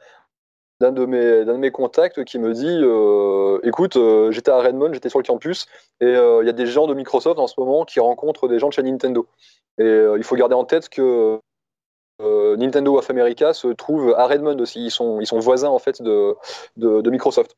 d'un 0.79 0.91
de 0.91 1.05
mes 1.05 1.71
contacts 1.71 2.23
qui 2.23 2.39
me 2.39 2.53
dit 2.53 2.79
euh, 2.81 3.59
écoute 3.63 3.97
euh, 3.97 4.31
j'étais 4.31 4.51
à 4.51 4.59
Redmond 4.59 4.93
j'étais 4.93 5.09
sur 5.09 5.17
le 5.17 5.23
campus 5.23 5.65
et 6.01 6.05
il 6.05 6.45
y 6.45 6.49
a 6.49 6.53
des 6.53 6.67
gens 6.67 6.87
de 6.87 6.93
Microsoft 6.93 7.39
en 7.39 7.47
ce 7.47 7.55
moment 7.59 7.85
qui 7.85 7.99
rencontrent 7.99 8.47
des 8.47 8.59
gens 8.59 8.69
de 8.69 8.73
chez 8.73 8.83
Nintendo. 8.83 9.27
Et 9.79 10.05
il 10.17 10.23
faut 10.23 10.35
garder 10.35 10.55
en 10.55 10.65
tête 10.65 10.89
que 10.89 11.39
Nintendo 12.19 12.97
of 12.97 13.09
America 13.09 13.53
se 13.53 13.67
trouve 13.67 14.13
à 14.17 14.25
Redmond 14.25 14.57
aussi. 14.59 14.85
Ils 14.85 14.91
sont 14.91 15.39
voisins 15.39 15.69
en 15.69 15.79
fait 15.79 16.01
de 16.01 17.09
Microsoft 17.09 17.55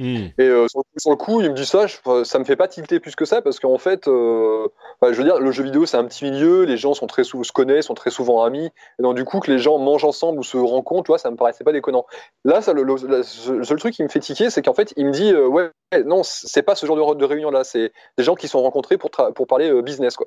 Hmm. 0.00 0.26
Et 0.38 0.48
euh, 0.48 0.66
sur, 0.96 1.10
le 1.10 1.16
coup, 1.16 1.40
il 1.40 1.50
me 1.50 1.54
dit 1.54 1.64
ça, 1.64 1.86
ça 2.24 2.38
me 2.40 2.44
fait 2.44 2.56
pas 2.56 2.66
tilter 2.66 2.98
plus 2.98 3.14
que 3.14 3.24
ça 3.24 3.42
parce 3.42 3.60
qu'en 3.60 3.78
fait, 3.78 4.08
euh, 4.08 4.66
je 5.02 5.12
veux 5.12 5.22
dire, 5.22 5.38
le 5.38 5.52
jeu 5.52 5.62
vidéo 5.62 5.86
c'est 5.86 5.96
un 5.96 6.04
petit 6.04 6.24
milieu, 6.24 6.64
les 6.64 6.76
gens 6.76 6.94
sont 6.94 7.06
très 7.06 7.22
se 7.22 7.52
connaissent, 7.52 7.86
sont 7.86 7.94
très 7.94 8.10
souvent 8.10 8.42
amis, 8.42 8.66
et 8.98 9.02
donc 9.02 9.14
du 9.14 9.24
coup 9.24 9.38
que 9.38 9.52
les 9.52 9.58
gens 9.58 9.78
mangent 9.78 10.04
ensemble 10.04 10.40
ou 10.40 10.42
se 10.42 10.56
rencontrent, 10.56 11.04
tu 11.04 11.12
vois, 11.12 11.18
ça 11.18 11.30
me 11.30 11.36
paraissait 11.36 11.62
pas 11.62 11.70
déconnant. 11.70 12.06
Là, 12.44 12.60
ça, 12.60 12.72
le, 12.72 12.96
seul 13.22 13.78
truc 13.78 13.94
qui 13.94 14.02
me 14.02 14.08
fait 14.08 14.18
tiquer, 14.18 14.50
c'est 14.50 14.62
qu'en 14.62 14.74
fait, 14.74 14.92
il 14.96 15.06
me 15.06 15.12
dit, 15.12 15.32
euh, 15.32 15.46
ouais, 15.46 15.70
non, 16.04 16.22
c'est 16.24 16.62
pas 16.62 16.74
ce 16.74 16.86
genre 16.86 17.14
de, 17.14 17.20
de 17.20 17.24
réunion 17.24 17.50
là, 17.50 17.62
c'est 17.62 17.92
des 18.18 18.24
gens 18.24 18.34
qui 18.34 18.48
sont 18.48 18.62
rencontrés 18.62 18.98
pour 18.98 19.12
pour 19.12 19.46
parler 19.46 19.80
business 19.82 20.16
quoi. 20.16 20.26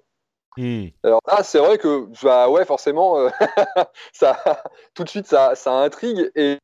Hmm. 0.55 0.85
Alors 1.03 1.19
là, 1.27 1.43
c'est 1.43 1.59
vrai 1.59 1.77
que, 1.77 2.07
bah 2.23 2.49
ouais, 2.49 2.63
forcément, 2.63 3.17
ça, 4.13 4.63
tout 4.93 5.03
de 5.03 5.09
suite, 5.09 5.27
ça, 5.27 5.55
ça 5.55 5.73
intrigue 5.73 6.31
et 6.35 6.57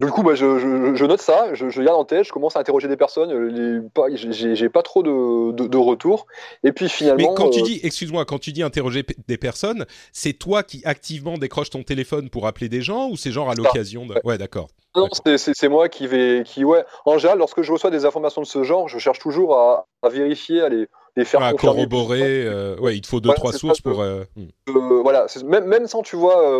du 0.00 0.10
coup, 0.10 0.22
bah, 0.22 0.34
je, 0.34 1.04
note 1.04 1.20
ça, 1.20 1.54
je, 1.54 1.82
garde 1.82 1.98
en 1.98 2.04
tête, 2.04 2.24
je 2.24 2.32
commence 2.32 2.56
à 2.56 2.60
interroger 2.60 2.88
des 2.88 2.96
personnes, 2.96 3.32
euh, 3.32 3.82
j'ai 4.18 4.68
pas 4.68 4.82
trop 4.82 5.02
de, 5.02 5.52
de, 5.52 5.76
retours. 5.76 6.26
Et 6.64 6.72
puis 6.72 6.88
finalement. 6.88 7.30
Mais 7.30 7.34
quand 7.36 7.50
tu 7.50 7.60
euh, 7.60 7.64
dis, 7.64 7.80
excuse-moi, 7.82 8.24
quand 8.24 8.38
tu 8.38 8.52
dis 8.52 8.62
interroger 8.62 9.04
des 9.28 9.38
personnes, 9.38 9.86
c'est 10.12 10.32
toi 10.32 10.62
qui 10.62 10.82
activement 10.84 11.38
décroches 11.38 11.70
ton 11.70 11.82
téléphone 11.82 12.28
pour 12.28 12.46
appeler 12.46 12.68
des 12.68 12.82
gens 12.82 13.08
ou 13.08 13.16
c'est 13.16 13.30
genre 13.30 13.50
à 13.50 13.54
l'occasion 13.54 14.06
de. 14.06 14.14
Ouais, 14.24 14.36
d'accord. 14.38 14.68
Non, 14.96 15.08
c'est 15.36 15.68
moi 15.68 15.88
qui 15.88 16.06
vais. 16.06 16.42
Qui, 16.44 16.64
ouais. 16.64 16.84
En 17.04 17.18
général, 17.18 17.38
lorsque 17.38 17.62
je 17.62 17.72
reçois 17.72 17.90
des 17.90 18.04
informations 18.04 18.42
de 18.42 18.46
ce 18.46 18.64
genre, 18.64 18.88
je 18.88 18.98
cherche 18.98 19.20
toujours 19.20 19.56
à, 19.56 19.86
vérifier, 20.08 20.60
à 20.60 20.68
les, 20.68 20.88
les 21.16 21.24
faire 21.24 21.42
à 21.42 21.52
corroborer. 21.52 22.44
Euh, 22.46 22.76
ouais, 22.78 22.96
il 22.96 23.00
te 23.00 23.06
faut 23.06 23.20
deux, 23.20 23.32
trois 23.34 23.52
sources 23.52 23.80
pour. 23.80 24.02
Hmm. 24.02 25.02
voilà, 25.02 25.26
même, 25.44 25.66
même 25.66 25.86
sans, 25.86 26.02
tu 26.02 26.16
vois, 26.16 26.58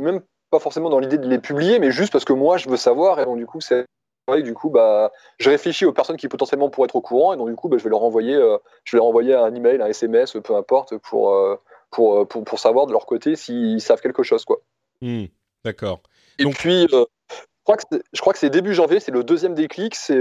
même 0.00 0.22
pas 0.52 0.60
forcément 0.60 0.90
dans 0.90 1.00
l'idée 1.00 1.18
de 1.18 1.26
les 1.26 1.38
publier, 1.38 1.78
mais 1.78 1.90
juste 1.90 2.12
parce 2.12 2.26
que 2.26 2.34
moi 2.34 2.58
je 2.58 2.68
veux 2.68 2.76
savoir 2.76 3.18
et 3.18 3.24
donc 3.24 3.38
du 3.38 3.46
coup 3.46 3.60
c'est 3.60 3.86
vrai 4.28 4.42
du 4.42 4.52
coup 4.52 4.68
bah 4.68 5.10
je 5.40 5.48
réfléchis 5.48 5.86
aux 5.86 5.92
personnes 5.92 6.18
qui 6.18 6.28
potentiellement 6.28 6.68
pourraient 6.68 6.84
être 6.84 6.94
au 6.94 7.00
courant 7.00 7.32
et 7.32 7.38
donc 7.38 7.48
du 7.48 7.56
coup 7.56 7.68
bah, 7.68 7.78
je 7.78 7.84
vais 7.84 7.90
leur 7.90 8.04
envoyer 8.04 8.34
euh, 8.34 8.58
je 8.84 8.94
vais 8.94 8.98
leur 8.98 9.06
envoyer 9.06 9.34
un 9.34 9.52
email, 9.54 9.80
un 9.80 9.86
SMS, 9.86 10.36
peu 10.44 10.54
importe 10.54 10.98
pour 10.98 11.34
euh, 11.34 11.56
pour, 11.90 12.28
pour, 12.28 12.44
pour, 12.44 12.58
savoir 12.58 12.86
de 12.86 12.92
leur 12.92 13.06
côté 13.06 13.34
s'ils 13.34 13.80
savent 13.80 14.00
quelque 14.00 14.22
chose 14.22 14.44
quoi. 14.44 14.60
Hmm, 15.00 15.24
d'accord. 15.64 16.02
Et 16.38 16.44
puis 16.44 16.86
euh, 16.92 17.04
je 18.12 18.20
crois 18.20 18.32
que 18.34 18.38
c'est 18.38 18.50
début 18.50 18.74
janvier, 18.74 19.00
c'est 19.00 19.10
le 19.10 19.24
deuxième 19.24 19.54
déclic, 19.54 19.94
c'est 19.94 20.20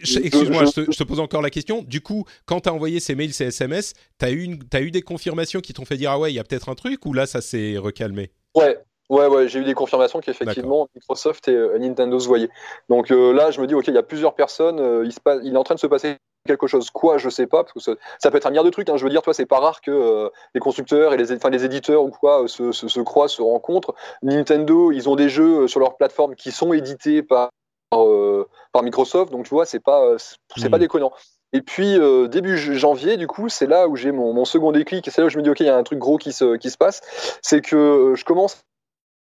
Excuse-moi, 0.00 0.64
je, 0.66 0.98
te 0.98 1.04
pose 1.04 1.20
encore 1.20 1.40
la 1.40 1.50
question. 1.50 1.82
Du 1.82 2.00
coup, 2.00 2.24
quand 2.46 2.62
tu 2.62 2.68
as 2.68 2.74
envoyé 2.74 2.98
ces 2.98 3.14
mails, 3.14 3.32
ces 3.32 3.46
SMS, 3.46 3.94
tu 4.18 4.26
as, 4.26 4.32
eu 4.32 4.58
as 4.72 4.80
eu 4.82 4.90
des 4.90 5.02
confirmations 5.02 5.60
qui 5.60 5.72
t'ont 5.72 5.84
fait 5.84 5.96
dire 5.96 6.10
Ah 6.10 6.18
ouais, 6.18 6.32
il 6.32 6.34
y 6.34 6.40
a 6.40 6.44
peut-être 6.44 6.68
un 6.68 6.74
truc 6.74 7.06
ou 7.06 7.12
là 7.12 7.26
ça 7.26 7.40
s'est 7.40 7.78
recalmé? 7.78 8.32
Ouais, 8.56 8.76
Ouais, 9.10 9.26
ouais, 9.26 9.48
j'ai 9.48 9.58
eu 9.58 9.64
des 9.64 9.74
confirmations 9.74 10.20
qu'effectivement 10.20 10.88
Microsoft 10.94 11.48
et 11.48 11.54
euh, 11.54 11.78
Nintendo 11.78 12.18
se 12.18 12.26
voyaient. 12.26 12.48
Donc 12.88 13.10
euh, 13.10 13.32
là, 13.34 13.50
je 13.50 13.60
me 13.60 13.66
dis, 13.66 13.74
ok, 13.74 13.86
il 13.88 13.94
y 13.94 13.98
a 13.98 14.02
plusieurs 14.02 14.34
personnes, 14.34 14.80
euh, 14.80 15.04
il, 15.04 15.12
se 15.12 15.20
passe, 15.20 15.40
il 15.44 15.54
est 15.54 15.58
en 15.58 15.64
train 15.64 15.74
de 15.74 15.80
se 15.80 15.86
passer 15.86 16.16
quelque 16.46 16.66
chose. 16.66 16.90
Quoi, 16.90 17.18
je 17.18 17.28
sais 17.28 17.46
pas, 17.46 17.64
parce 17.64 17.72
que 17.72 17.98
ça, 18.18 18.30
peut 18.30 18.36
être 18.38 18.46
un 18.46 18.50
milliard 18.50 18.64
de 18.64 18.70
trucs. 18.70 18.88
Hein. 18.88 18.96
Je 18.96 19.04
veux 19.04 19.10
dire, 19.10 19.20
toi, 19.20 19.34
c'est 19.34 19.46
pas 19.46 19.60
rare 19.60 19.82
que 19.82 20.30
les 20.54 20.60
constructeurs 20.60 21.12
et 21.12 21.18
les, 21.18 21.26
les 21.26 21.64
éditeurs 21.64 22.02
ou 22.02 22.10
quoi 22.10 22.48
se, 22.48 22.72
se, 22.72 22.88
se, 22.88 23.00
croisent, 23.00 23.34
se 23.34 23.42
rencontrent. 23.42 23.94
Nintendo, 24.22 24.90
ils 24.90 25.08
ont 25.08 25.16
des 25.16 25.28
jeux 25.28 25.68
sur 25.68 25.80
leur 25.80 25.96
plateforme 25.96 26.34
qui 26.34 26.50
sont 26.50 26.72
édités 26.72 27.22
par, 27.22 27.50
par 27.90 28.82
Microsoft, 28.82 29.32
donc 29.32 29.44
tu 29.44 29.50
vois, 29.50 29.66
c'est 29.66 29.80
pas, 29.80 30.16
c'est 30.56 30.68
pas 30.68 30.76
hmm. 30.76 30.80
déconnant. 30.80 31.12
Et 31.52 31.62
puis 31.62 31.98
début 32.28 32.58
janvier, 32.58 33.16
du 33.16 33.26
coup, 33.26 33.48
c'est 33.48 33.66
là 33.66 33.86
où 33.88 33.96
j'ai 33.96 34.12
mon, 34.12 34.34
mon, 34.34 34.44
second 34.44 34.72
déclic, 34.72 35.08
c'est 35.10 35.20
là 35.20 35.26
où 35.26 35.30
je 35.30 35.38
me 35.38 35.42
dis 35.42 35.50
ok, 35.50 35.60
il 35.60 35.66
y 35.66 35.70
a 35.70 35.76
un 35.76 35.82
truc 35.82 35.98
gros 35.98 36.18
qui 36.18 36.32
se, 36.32 36.56
qui 36.56 36.70
se 36.70 36.76
passe, 36.76 37.00
c'est 37.40 37.62
que 37.62 38.14
je 38.16 38.24
commence 38.24 38.64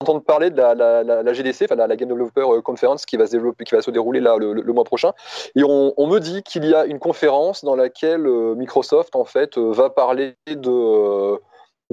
entendre 0.01 0.23
parler 0.23 0.49
de 0.49 0.57
la, 0.57 1.33
GDC, 1.33 1.63
enfin 1.63 1.75
la, 1.75 1.95
Game 1.95 2.09
Developer 2.09 2.41
euh, 2.41 2.61
Conference 2.61 3.05
qui 3.05 3.17
va 3.17 3.27
se 3.27 3.91
dérouler 3.91 4.19
le, 4.19 4.73
mois 4.73 4.83
prochain. 4.83 5.13
Et 5.55 5.63
on, 5.63 6.07
me 6.07 6.19
dit 6.19 6.43
qu'il 6.43 6.65
y 6.65 6.75
a 6.75 6.85
une 6.85 6.99
conférence 6.99 7.63
dans 7.63 7.75
laquelle 7.75 8.27
euh, 8.27 8.55
Microsoft 8.55 9.15
en 9.15 9.25
fait 9.25 9.57
euh, 9.57 9.71
va 9.71 9.89
parler 9.89 10.35
de 10.47 11.39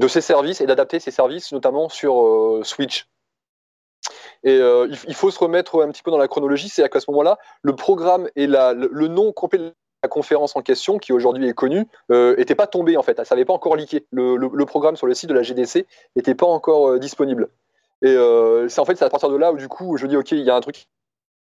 ses 0.09 0.21
services 0.21 0.61
et 0.61 0.67
d'adapter 0.67 0.99
ses 0.99 1.11
services, 1.11 1.53
notamment 1.53 1.89
sur 1.89 2.61
Switch. 2.65 3.09
Et 4.45 4.57
il, 4.57 5.15
faut 5.15 5.31
se 5.31 5.39
remettre 5.39 5.83
un 5.83 5.91
petit 5.91 6.03
peu 6.03 6.11
dans 6.11 6.19
la 6.19 6.27
chronologie, 6.27 6.69
c'est 6.69 6.89
qu'à 6.89 6.99
ce 6.99 7.09
moment-là, 7.11 7.39
le 7.63 7.77
programme 7.77 8.29
et 8.35 8.49
le, 8.49 9.07
nom 9.07 9.31
complet 9.33 9.59
de 9.59 9.73
la 10.03 10.09
conférence 10.09 10.57
en 10.57 10.63
question, 10.63 10.99
qui 10.99 11.13
aujourd'hui 11.13 11.47
est 11.47 11.55
connu, 11.55 11.87
n'était 12.11 12.57
pas 12.57 12.67
tombé 12.67 12.97
en 12.97 13.03
fait, 13.03 13.25
ça 13.25 13.35
n'avait 13.35 13.45
pas 13.45 13.53
encore 13.53 13.77
leaké. 13.77 14.05
Le, 14.11 14.37
le, 14.37 14.67
programme 14.67 14.97
sur 14.97 15.07
le 15.07 15.15
site 15.15 15.29
de 15.29 15.35
la 15.35 15.43
GDC 15.43 15.87
n'était 16.17 16.35
pas 16.35 16.47
encore 16.47 16.99
disponible. 16.99 17.49
Et 18.03 18.09
euh, 18.09 18.69
c'est 18.69 18.81
en 18.81 18.85
fait 18.85 18.97
c'est 18.97 19.05
à 19.05 19.11
partir 19.11 19.31
de 19.31 19.37
là 19.37 19.53
où 19.53 19.57
du 19.57 19.69
coup 19.69 19.97
je 19.97 20.07
dis 20.07 20.17
ok 20.17 20.33
il 20.33 20.41
y 20.41 20.51
a 20.51 20.57
un 20.57 20.61
truc 20.61 20.87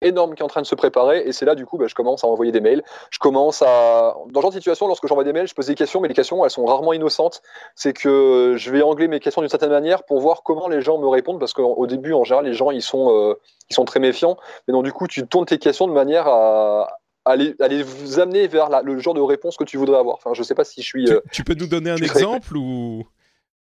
énorme 0.01 0.33
qui 0.35 0.41
est 0.41 0.45
en 0.45 0.49
train 0.49 0.61
de 0.61 0.67
se 0.67 0.75
préparer 0.75 1.23
et 1.25 1.31
c'est 1.31 1.45
là 1.45 1.55
du 1.55 1.65
coup 1.65 1.77
bah, 1.77 1.85
je 1.87 1.95
commence 1.95 2.23
à 2.23 2.27
envoyer 2.27 2.51
des 2.51 2.59
mails 2.59 2.83
je 3.11 3.19
commence 3.19 3.61
à 3.61 4.15
dans 4.29 4.39
ce 4.39 4.41
genre 4.41 4.49
de 4.49 4.55
situation 4.55 4.87
lorsque 4.87 5.07
j'envoie 5.07 5.23
des 5.23 5.31
mails 5.31 5.47
je 5.47 5.53
pose 5.53 5.67
des 5.67 5.75
questions 5.75 6.01
mais 6.01 6.07
les 6.07 6.13
questions 6.13 6.43
elles 6.43 6.51
sont 6.51 6.65
rarement 6.65 6.91
innocentes 6.93 7.41
c'est 7.75 7.93
que 7.93 8.55
je 8.57 8.71
vais 8.71 8.81
angler 8.81 9.07
mes 9.07 9.19
questions 9.19 9.41
d'une 9.41 9.49
certaine 9.49 9.69
manière 9.69 10.03
pour 10.03 10.19
voir 10.19 10.41
comment 10.43 10.67
les 10.67 10.81
gens 10.81 10.97
me 10.97 11.07
répondent 11.07 11.39
parce 11.39 11.53
qu'au 11.53 11.85
début 11.87 12.13
en 12.13 12.23
général 12.23 12.45
les 12.45 12.53
gens 12.53 12.71
ils 12.71 12.81
sont 12.81 13.15
euh, 13.15 13.35
ils 13.69 13.75
sont 13.75 13.85
très 13.85 13.99
méfiants 13.99 14.37
mais 14.67 14.71
donc 14.71 14.83
du 14.83 14.91
coup 14.91 15.07
tu 15.07 15.27
tournes 15.27 15.45
tes 15.45 15.59
questions 15.59 15.87
de 15.87 15.93
manière 15.93 16.27
à 16.27 16.97
à 17.23 17.35
les, 17.35 17.83
vous 17.83 18.19
amener 18.19 18.47
vers 18.47 18.81
le 18.83 18.99
genre 18.99 19.13
de 19.13 19.21
réponse 19.21 19.55
que 19.55 19.63
tu 19.63 19.77
voudrais 19.77 19.99
avoir. 19.99 20.15
Enfin, 20.15 20.31
je 20.33 20.41
sais 20.41 20.55
pas 20.55 20.63
si 20.63 20.81
je 20.81 20.87
suis. 20.87 21.05
Tu, 21.05 21.13
euh, 21.13 21.21
tu 21.31 21.43
peux 21.43 21.53
nous 21.53 21.67
donner 21.67 21.91
un 21.91 21.97
exemple 21.97 22.57
ou, 22.57 23.03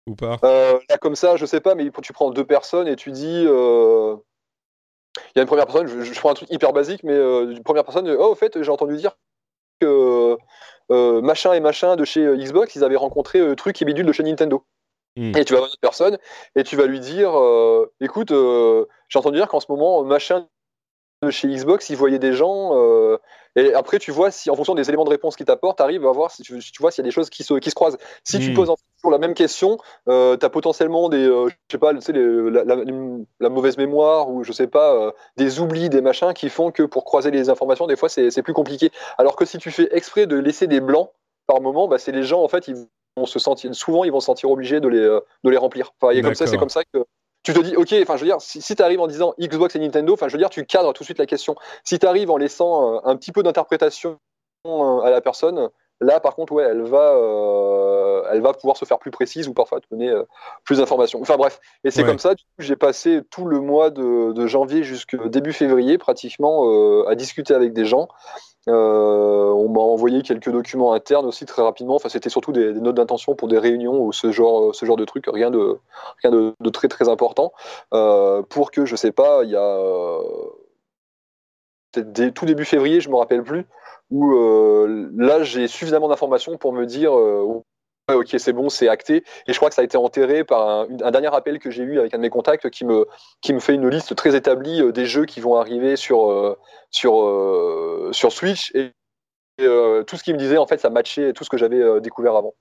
ou 0.07 0.15
pas? 0.15 0.37
Euh, 0.43 0.79
Là, 0.89 0.97
comme 0.97 1.15
ça, 1.15 1.35
je 1.35 1.45
sais 1.45 1.61
pas, 1.61 1.75
mais 1.75 1.89
tu 2.01 2.13
prends 2.13 2.31
deux 2.31 2.45
personnes 2.45 2.87
et 2.87 2.95
tu 2.95 3.11
dis. 3.11 3.45
Euh, 3.47 4.15
il 5.17 5.37
y 5.37 5.39
a 5.39 5.41
une 5.43 5.47
première 5.47 5.67
personne, 5.67 5.87
je, 5.87 6.19
prends 6.19 6.31
un 6.31 6.33
truc 6.33 6.49
hyper 6.49 6.73
basique, 6.73 7.03
mais 7.03 7.15
une 7.15 7.61
première 7.61 7.83
personne, 7.83 8.09
oh, 8.09 8.31
au 8.31 8.35
fait, 8.35 8.61
j'ai 8.63 8.71
entendu 8.71 8.97
dire 8.97 9.15
que 9.79 10.37
machin 10.89 11.53
et 11.53 11.59
machin 11.59 11.95
de 11.95 12.03
chez 12.03 12.25
Xbox, 12.35 12.75
ils 12.75 12.83
avaient 12.83 12.95
rencontré 12.95 13.55
truc 13.55 13.79
et 13.79 13.85
bidule 13.85 14.07
de 14.07 14.11
chez 14.11 14.23
Nintendo. 14.23 14.65
Hmm. 15.15 15.37
Et 15.37 15.45
tu 15.45 15.53
vas 15.53 15.59
voir 15.59 15.67
une 15.67 15.73
autre 15.73 15.79
personne 15.81 16.17
et 16.55 16.63
tu 16.63 16.75
vas 16.75 16.87
lui 16.87 16.99
dire 16.99 17.31
écoute, 18.01 18.29
j'ai 18.29 19.19
entendu 19.19 19.37
dire 19.37 19.47
qu'en 19.47 19.59
ce 19.59 19.67
moment, 19.69 20.03
machin 20.03 20.47
de 21.21 21.29
chez 21.29 21.47
Xbox, 21.47 21.91
ils 21.91 21.95
voyaient 21.95 22.17
des 22.17 22.33
gens 22.33 22.71
et 23.55 23.73
après, 23.73 23.99
tu 23.99 24.11
vois 24.11 24.31
si, 24.31 24.49
en 24.49 24.55
fonction 24.55 24.73
des 24.73 24.89
éléments 24.89 25.03
de 25.03 25.09
réponse 25.09 25.35
qu'ils 25.35 25.45
t'apportent, 25.45 25.77
tu 25.77 25.83
arrives 25.83 26.05
à 26.07 26.11
voir 26.11 26.31
si 26.31 26.41
tu, 26.41 26.59
vois 26.79 26.91
s'il 26.91 27.03
y 27.03 27.05
a 27.05 27.09
des 27.09 27.11
choses 27.11 27.29
qui 27.29 27.43
se, 27.43 27.53
qui 27.55 27.69
se 27.69 27.75
croisent. 27.75 27.97
Si 28.23 28.39
tu 28.39 28.51
hmm. 28.51 28.55
poses 28.55 28.73
toujours 28.97 29.11
la 29.11 29.19
même 29.19 29.35
question, 29.35 29.77
euh, 30.09 30.37
tu 30.37 30.45
as 30.45 30.49
potentiellement 30.49 31.09
des, 31.09 31.27
euh, 31.27 31.49
je 31.49 31.55
sais 31.71 31.77
pas, 31.77 31.93
tu 31.93 32.01
sais, 32.01 32.13
la, 32.13 32.63
la, 33.39 33.49
mauvaise 33.49 33.77
mémoire 33.77 34.29
ou 34.29 34.43
je 34.43 34.51
sais 34.51 34.67
pas, 34.67 34.95
euh, 34.95 35.11
des 35.37 35.59
oublis, 35.59 35.89
des 35.89 36.01
machins 36.01 36.33
qui 36.33 36.49
font 36.49 36.71
que 36.71 36.83
pour 36.83 37.05
croiser 37.05 37.29
les 37.29 37.49
informations, 37.49 37.85
des 37.85 37.95
fois, 37.95 38.09
c'est 38.09 38.41
plus 38.41 38.53
compliqué. 38.53 38.91
Alors 39.17 39.35
que 39.35 39.45
si 39.45 39.59
tu 39.59 39.69
fais 39.69 39.87
exprès 39.91 40.25
de 40.25 40.35
laisser 40.35 40.65
des 40.67 40.79
blancs 40.79 41.11
par 41.45 41.61
moment, 41.61 41.87
bah, 41.87 41.99
c'est 41.99 42.11
les 42.11 42.23
gens, 42.23 42.41
en 42.41 42.47
fait, 42.47 42.67
ils 42.67 42.75
vont 43.17 43.25
se 43.25 43.37
sentir, 43.37 43.73
souvent, 43.75 44.03
ils 44.03 44.11
vont 44.11 44.19
se 44.19 44.25
sentir 44.25 44.49
obligés 44.49 44.79
de 44.79 44.87
les, 44.87 45.19
de 45.43 45.49
les 45.49 45.57
remplir. 45.57 45.91
Enfin, 46.01 46.19
comme 46.21 46.35
ça, 46.35 46.47
c'est 46.47 46.57
comme 46.57 46.69
ça 46.69 46.81
que 46.91 47.05
tu 47.43 47.53
te 47.53 47.59
dis, 47.59 47.75
ok, 47.75 47.93
enfin, 48.01 48.15
je 48.15 48.21
veux 48.21 48.27
dire, 48.27 48.41
si, 48.41 48.61
si 48.61 48.75
tu 48.75 48.81
arrives 48.81 49.01
en 49.01 49.07
disant 49.07 49.33
Xbox 49.39 49.75
et 49.75 49.79
Nintendo, 49.79 50.13
enfin, 50.13 50.29
je 50.29 50.33
veux 50.33 50.39
dire, 50.39 50.49
tu 50.49 50.65
cadres 50.65 50.93
tout 50.93 51.03
de 51.03 51.05
suite 51.05 51.19
la 51.19 51.25
question. 51.25 51.55
Si 51.83 51.99
tu 51.99 52.05
arrives 52.05 52.31
en 52.31 52.37
laissant 52.37 52.95
euh, 52.95 52.99
un 53.03 53.17
petit 53.17 53.31
peu 53.31 53.43
d'interprétation 53.43 54.17
euh, 54.65 55.01
à 55.01 55.09
la 55.09 55.19
personne, 55.19 55.69
là, 56.01 56.19
par 56.19 56.35
contre, 56.35 56.53
ouais, 56.53 56.63
elle 56.63 56.81
va, 56.81 57.13
euh, 57.15 58.23
elle 58.31 58.41
va 58.41 58.53
pouvoir 58.53 58.77
se 58.77 58.85
faire 58.85 58.99
plus 58.99 59.11
précise 59.11 59.47
ou 59.47 59.53
parfois 59.53 59.79
te 59.79 59.85
donner 59.91 60.13
plus 60.63 60.77
d'informations. 60.79 61.21
Enfin, 61.21 61.37
bref. 61.37 61.59
Et 61.83 61.91
c'est 61.91 62.03
comme 62.03 62.19
ça, 62.19 62.33
j'ai 62.59 62.75
passé 62.75 63.21
tout 63.29 63.45
le 63.45 63.59
mois 63.59 63.89
de, 63.89 64.33
de 64.33 64.47
janvier 64.47 64.83
jusqu'au 64.83 65.29
début 65.29 65.53
février, 65.53 65.97
pratiquement, 65.97 67.05
à 67.07 67.15
discuter 67.15 67.53
avec 67.53 67.73
des 67.73 67.85
gens. 67.85 68.07
Euh, 68.69 69.51
on 69.51 69.67
m'a 69.67 69.81
envoyé 69.81 70.21
quelques 70.21 70.49
documents 70.49 70.93
internes 70.93 71.25
aussi 71.25 71.45
très 71.45 71.61
rapidement. 71.61 71.95
Enfin, 71.95 72.09
c'était 72.09 72.29
surtout 72.29 72.53
des, 72.53 72.73
notes 72.73 72.95
d'intention 72.95 73.35
pour 73.35 73.47
des 73.47 73.57
réunions 73.59 74.01
ou 74.01 74.13
ce 74.13 74.31
genre, 74.31 74.73
ce 74.73 74.85
genre 74.85 74.95
de 74.95 75.05
trucs, 75.05 75.25
rien 75.27 75.51
de, 75.51 75.79
rien 76.23 76.31
de, 76.31 76.69
très 76.69 76.87
très 76.87 77.09
important. 77.09 77.51
Euh, 77.93 78.41
pour 78.43 78.71
que, 78.71 78.85
je 78.85 78.95
sais 78.95 79.11
pas, 79.11 79.43
il 79.43 79.49
y 79.49 79.55
a 79.55 80.19
peut-être 81.91 82.33
tout 82.33 82.45
début 82.45 82.65
février, 82.65 83.01
je 83.01 83.09
me 83.09 83.15
rappelle 83.15 83.43
plus, 83.43 83.65
où 84.14 84.36
euh, 84.36 85.09
là 85.18 85.43
j'ai 85.43 85.68
suffisamment 85.68 86.07
d'informations 86.07 86.57
pour 86.57 86.72
me 86.72 86.86
dire 86.86 87.11
ok, 88.11 88.36
c'est 88.38 88.53
bon, 88.53 88.70
c'est 88.70 88.89
acté. 88.89 89.24
Et 89.47 89.53
je 89.53 89.57
crois 89.57 89.70
que 89.70 89.76
ça 89.76 89.82
a 89.82 89.86
été 89.86 89.97
enterré 89.97 90.43
par 90.43 90.88
un, 90.89 91.11
dernier 91.11 91.34
appel 91.34 91.59
que 91.59 91.72
j'ai 91.72 91.84
eu 91.84 91.99
avec 91.99 92.14
un 92.14 92.18
de 92.18 92.24
mes 92.24 92.30
contacts 92.30 92.70
qui 92.70 92.86
me, 92.86 93.05
fait 93.59 93.76
une 93.76 93.88
liste 93.88 94.16
très 94.16 94.36
établie 94.36 94.82
euh, 94.82 94.91
des 94.91 95.05
jeux 95.05 95.26
qui 95.26 95.39
vont 95.39 95.55
arriver 95.55 95.95
euh, 96.11 96.55
euh, 97.05 98.11
sur 98.11 98.32
Switch. 98.32 98.74
Et, 98.76 98.91
tout 99.59 100.18
ce 100.18 100.24
qu'il 100.24 100.34
me 100.34 100.39
disait, 100.39 100.57
en 100.57 100.66
fait, 100.66 100.80
ça 100.80 100.89
matchait 100.89 101.32
tout 101.32 101.43
ce 101.43 101.49
que 101.49 101.57
j'avais 101.57 102.01
découvert 102.01 102.36
avant. 102.36 102.55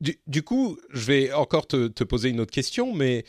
Du, 0.00 0.42
coup, 0.44 0.78
je 0.90 1.04
vais 1.04 1.32
encore 1.32 1.66
te, 1.66 1.88
te, 1.88 2.04
poser 2.04 2.28
une 2.28 2.40
autre 2.40 2.52
question, 2.52 2.94
mais 2.94 3.24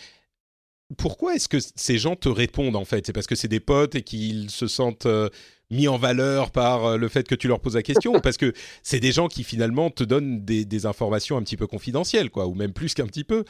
pourquoi 0.97 1.35
est-ce 1.35 1.47
que 1.47 1.57
ces 1.75 1.97
gens 1.97 2.15
te 2.15 2.29
répondent 2.29 2.75
en 2.75 2.85
fait? 2.85 3.05
C'est 3.05 3.13
parce 3.13 3.27
que 3.27 3.35
c'est 3.35 3.47
des 3.47 3.59
potes 3.59 3.95
et 3.95 4.01
qu'ils 4.01 4.49
se 4.49 4.67
sentent 4.67 5.07
mis 5.71 5.87
en 5.87 5.97
valeur 5.97 6.51
par 6.51 6.85
euh, 6.85 6.97
le 6.97 7.07
fait 7.07 7.27
que 7.27 7.35
tu 7.35 7.47
leur 7.47 7.59
poses 7.59 7.75
la 7.75 7.83
question 7.83 8.15
ou 8.15 8.19
parce 8.19 8.37
que 8.37 8.53
c'est 8.83 8.99
des 8.99 9.11
gens 9.11 9.27
qui 9.27 9.43
finalement 9.43 9.89
te 9.89 10.03
donnent 10.03 10.43
des, 10.43 10.85
informations 10.85 11.37
un 11.37 11.43
petit 11.43 11.57
peu 11.57 11.67
confidentielles, 11.67 12.29
quoi, 12.29 12.47
ou 12.47 12.53
même 12.53 12.71
plus 12.71 12.93
qu'un 12.93 13.05
petit 13.05 13.25
peu? 13.25 13.43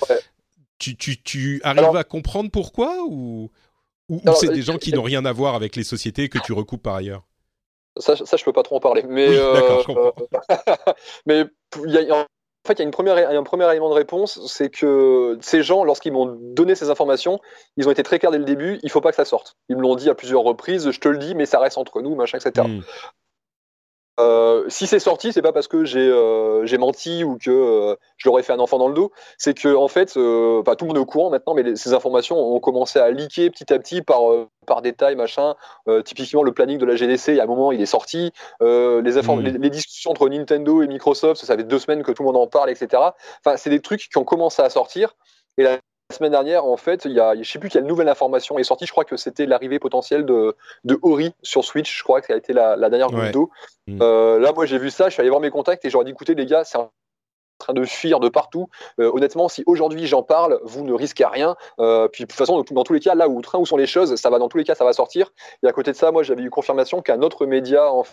Tu, 0.79 0.95
tu, 0.95 1.21
tu, 1.21 1.61
arrives 1.63 1.95
à 1.95 2.03
comprendre 2.03 2.49
pourquoi 2.49 3.03
ou, 3.07 3.51
ou, 4.09 4.21
c'est 4.35 4.51
des 4.51 4.63
gens 4.63 4.77
qui 4.77 4.91
n'ont 4.93 5.03
rien 5.03 5.23
à 5.25 5.31
voir 5.31 5.53
avec 5.53 5.75
les 5.75 5.83
sociétés 5.83 6.27
que 6.27 6.39
tu 6.39 6.53
recoupes 6.53 6.81
par 6.81 6.95
ailleurs? 6.95 7.23
Ça, 7.97 8.15
ça, 8.15 8.37
je 8.37 8.43
peux 8.43 8.53
pas 8.53 8.63
trop 8.63 8.77
en 8.77 8.79
parler. 8.79 9.03
Mais, 9.07 9.27
euh, 9.29 9.81
mais 11.25 11.45
il 11.85 11.91
y 11.91 12.11
a, 12.11 12.25
fait, 12.69 12.79
il 12.79 12.79
y 12.79 12.81
a, 12.83 12.85
une 12.85 12.91
première, 12.91 13.29
un 13.29 13.43
premier 13.43 13.69
élément 13.69 13.89
de 13.89 13.95
réponse, 13.95 14.39
c'est 14.47 14.69
que 14.69 15.37
ces 15.41 15.63
gens, 15.63 15.83
lorsqu'ils 15.83 16.13
m'ont 16.13 16.25
donné 16.25 16.75
ces 16.75 16.89
informations, 16.89 17.39
ils 17.77 17.87
ont 17.87 17.91
été 17.91 18.03
très 18.03 18.19
clairs 18.19 18.31
dès 18.31 18.37
le 18.37 18.45
début, 18.45 18.79
il 18.81 18.85
ne 18.85 18.91
faut 18.91 19.01
pas 19.01 19.09
que 19.09 19.15
ça 19.15 19.25
sorte. 19.25 19.57
Ils 19.67 19.75
me 19.75 19.81
l'ont 19.81 19.95
dit 19.95 20.09
à 20.09 20.15
plusieurs 20.15 20.41
reprises, 20.41 20.91
je 20.91 20.99
te 20.99 21.07
le 21.07 21.17
dis, 21.17 21.35
mais 21.35 21.45
ça 21.45 21.59
reste 21.59 21.77
entre 21.77 22.01
nous, 22.01 22.15
machin, 22.15 22.37
etc. 22.37 22.67
Euh, 24.19 24.65
si 24.67 24.85
c'est 24.87 24.99
sorti, 24.99 25.31
c'est 25.31 25.41
pas 25.41 25.53
parce 25.53 25.67
que 25.67 25.85
j'ai 25.85 26.09
euh, 26.11 26.77
menti 26.77 27.23
ou 27.23 27.37
que 27.37 27.49
euh, 27.49 27.95
je 28.17 28.27
leur 28.27 28.37
ai 28.37 28.43
fait 28.43 28.53
un 28.53 28.59
enfant 28.59 28.77
dans 28.77 28.87
le 28.87 28.93
dos. 28.93 29.11
C'est 29.37 29.53
que 29.53 29.73
en 29.75 29.87
fait, 29.87 30.13
tout 30.13 30.19
le 30.19 30.85
monde 30.85 30.97
est 30.97 30.99
au 30.99 31.05
courant 31.05 31.29
maintenant, 31.29 31.53
mais 31.53 31.75
ces 31.75 31.93
informations 31.93 32.37
ont 32.37 32.59
commencé 32.59 32.99
à 32.99 33.11
leaker 33.11 33.49
petit 33.49 33.71
à 33.73 33.79
petit 33.79 34.01
par 34.01 34.21
par 34.65 34.81
détail, 34.81 35.15
machin. 35.15 35.55
typiquement, 36.05 36.43
le 36.43 36.51
planning 36.51 36.77
de 36.77 36.85
la 36.85 36.95
GDC, 36.95 37.29
il 37.29 37.35
y 37.35 37.39
a 37.39 37.43
un 37.43 37.47
moment, 37.47 37.71
il 37.71 37.81
est 37.81 37.85
sorti. 37.85 38.31
Les, 38.61 38.67
mmh. 38.67 39.41
les, 39.41 39.51
les, 39.51 39.69
discussions 39.69 40.11
entre 40.11 40.27
Nintendo 40.29 40.81
et 40.81 40.87
Microsoft, 40.87 41.43
ça 41.43 41.55
fait 41.55 41.63
deux 41.63 41.79
semaines 41.79 42.03
que 42.03 42.11
tout 42.11 42.23
le 42.23 42.27
monde 42.27 42.37
en 42.37 42.47
parle, 42.47 42.69
etc. 42.69 43.01
Enfin, 43.43 43.57
c'est 43.57 43.69
des 43.69 43.81
trucs 43.81 44.09
qui 44.09 44.17
ont 44.17 44.23
commencé 44.23 44.61
à 44.61 44.69
sortir. 44.69 45.15
Et 45.57 45.63
la 45.63 45.79
semaine 46.15 46.31
dernière, 46.31 46.65
en 46.65 46.77
fait, 46.77 47.05
il 47.05 47.11
y 47.11 47.19
a, 47.19 47.35
je 47.35 47.49
sais 47.49 47.59
plus 47.59 47.69
quelle 47.69 47.85
nouvelle 47.85 48.09
information 48.09 48.57
est 48.57 48.63
sortie. 48.63 48.85
Je 48.85 48.91
crois 48.91 49.05
que 49.05 49.15
c'était 49.15 49.45
l'arrivée 49.45 49.79
potentielle 49.79 50.25
de, 50.25 50.55
de 50.83 50.97
Ori 51.03 51.33
sur 51.43 51.63
Switch. 51.63 51.97
Je 51.97 52.03
crois 52.03 52.21
que 52.21 52.27
ça 52.27 52.33
a 52.33 52.37
été 52.37 52.51
la, 52.51 52.77
dernière 52.77 53.09
goutte 53.09 53.31
d'eau. 53.31 53.51
Mm. 53.87 53.99
Euh, 54.01 54.39
là, 54.39 54.51
moi, 54.53 54.65
j'ai 54.65 54.79
vu 54.79 54.89
ça. 54.89 55.09
Je 55.09 55.13
suis 55.13 55.21
allé 55.21 55.29
voir 55.29 55.41
mes 55.41 55.51
contacts 55.51 55.85
et 55.85 55.89
j'aurais 55.89 56.05
dit 56.05 56.11
écoutez, 56.11 56.33
les 56.33 56.47
gars, 56.47 56.63
c'est 56.63 56.79
en 56.79 56.91
train 57.59 57.73
de 57.73 57.85
fuir 57.85 58.19
de 58.19 58.29
partout. 58.29 58.69
Euh, 58.99 59.11
honnêtement, 59.13 59.49
si 59.49 59.63
aujourd'hui 59.67 60.07
j'en 60.07 60.23
parle, 60.23 60.59
vous 60.63 60.83
ne 60.83 60.93
risquez 60.93 61.25
rien. 61.25 61.55
Euh, 61.79 62.07
puis 62.07 62.23
de 62.23 62.27
toute 62.27 62.37
façon, 62.37 62.63
dans 62.71 62.83
tous 62.83 62.93
les 62.93 62.99
cas, 63.01 63.13
là 63.13 63.29
où, 63.29 63.41
où 63.41 63.65
sont 63.65 63.77
les 63.77 63.87
choses, 63.87 64.15
ça 64.15 64.29
va 64.29 64.39
dans 64.39 64.49
tous 64.49 64.57
les 64.57 64.63
cas, 64.63 64.75
ça 64.75 64.85
va 64.85 64.93
sortir. 64.93 65.31
Et 65.61 65.67
à 65.67 65.71
côté 65.73 65.91
de 65.91 65.95
ça, 65.97 66.11
moi, 66.11 66.23
j'avais 66.23 66.41
eu 66.41 66.49
confirmation 66.49 67.01
qu'un 67.01 67.21
autre 67.21 67.45
média 67.45 67.91
en 67.91 68.03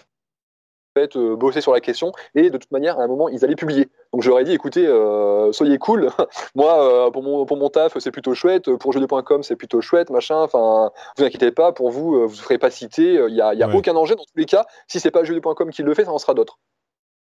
fait, 0.96 1.16
euh, 1.16 1.36
bosser 1.36 1.60
sur 1.60 1.72
la 1.72 1.80
question 1.80 2.12
et 2.34 2.50
de 2.50 2.56
toute 2.56 2.70
manière 2.70 2.98
à 2.98 3.02
un 3.02 3.06
moment 3.06 3.28
ils 3.28 3.44
allaient 3.44 3.56
publier. 3.56 3.88
Donc 4.12 4.22
j'aurais 4.22 4.44
dit 4.44 4.52
écoutez 4.52 4.86
euh, 4.86 5.52
soyez 5.52 5.78
cool. 5.78 6.08
Moi 6.54 7.06
euh, 7.06 7.10
pour 7.10 7.22
mon 7.22 7.44
pour 7.44 7.56
mon 7.56 7.68
taf 7.68 7.98
c'est 7.98 8.10
plutôt 8.10 8.34
chouette, 8.34 8.74
pour 8.76 8.92
jeux2.com 8.92 9.42
c'est 9.42 9.56
plutôt 9.56 9.80
chouette 9.80 10.10
machin. 10.10 10.38
Enfin 10.38 10.90
vous 11.16 11.24
inquiétez 11.24 11.52
pas 11.52 11.72
pour 11.72 11.90
vous 11.90 12.26
vous 12.26 12.36
ne 12.36 12.42
ferez 12.42 12.58
pas 12.58 12.70
citer. 12.70 13.14
Il 13.28 13.34
y 13.34 13.40
a, 13.40 13.54
y 13.54 13.62
a 13.62 13.74
aucun 13.74 13.94
danger 13.94 14.14
dans 14.14 14.24
tous 14.24 14.36
les 14.36 14.46
cas. 14.46 14.64
Si 14.88 15.00
c'est 15.00 15.10
pas 15.10 15.22
jeux2.com 15.22 15.70
qui 15.70 15.82
le 15.82 15.94
fait 15.94 16.04
ça 16.04 16.12
en 16.12 16.18
sera 16.18 16.34
d'autres. 16.34 16.58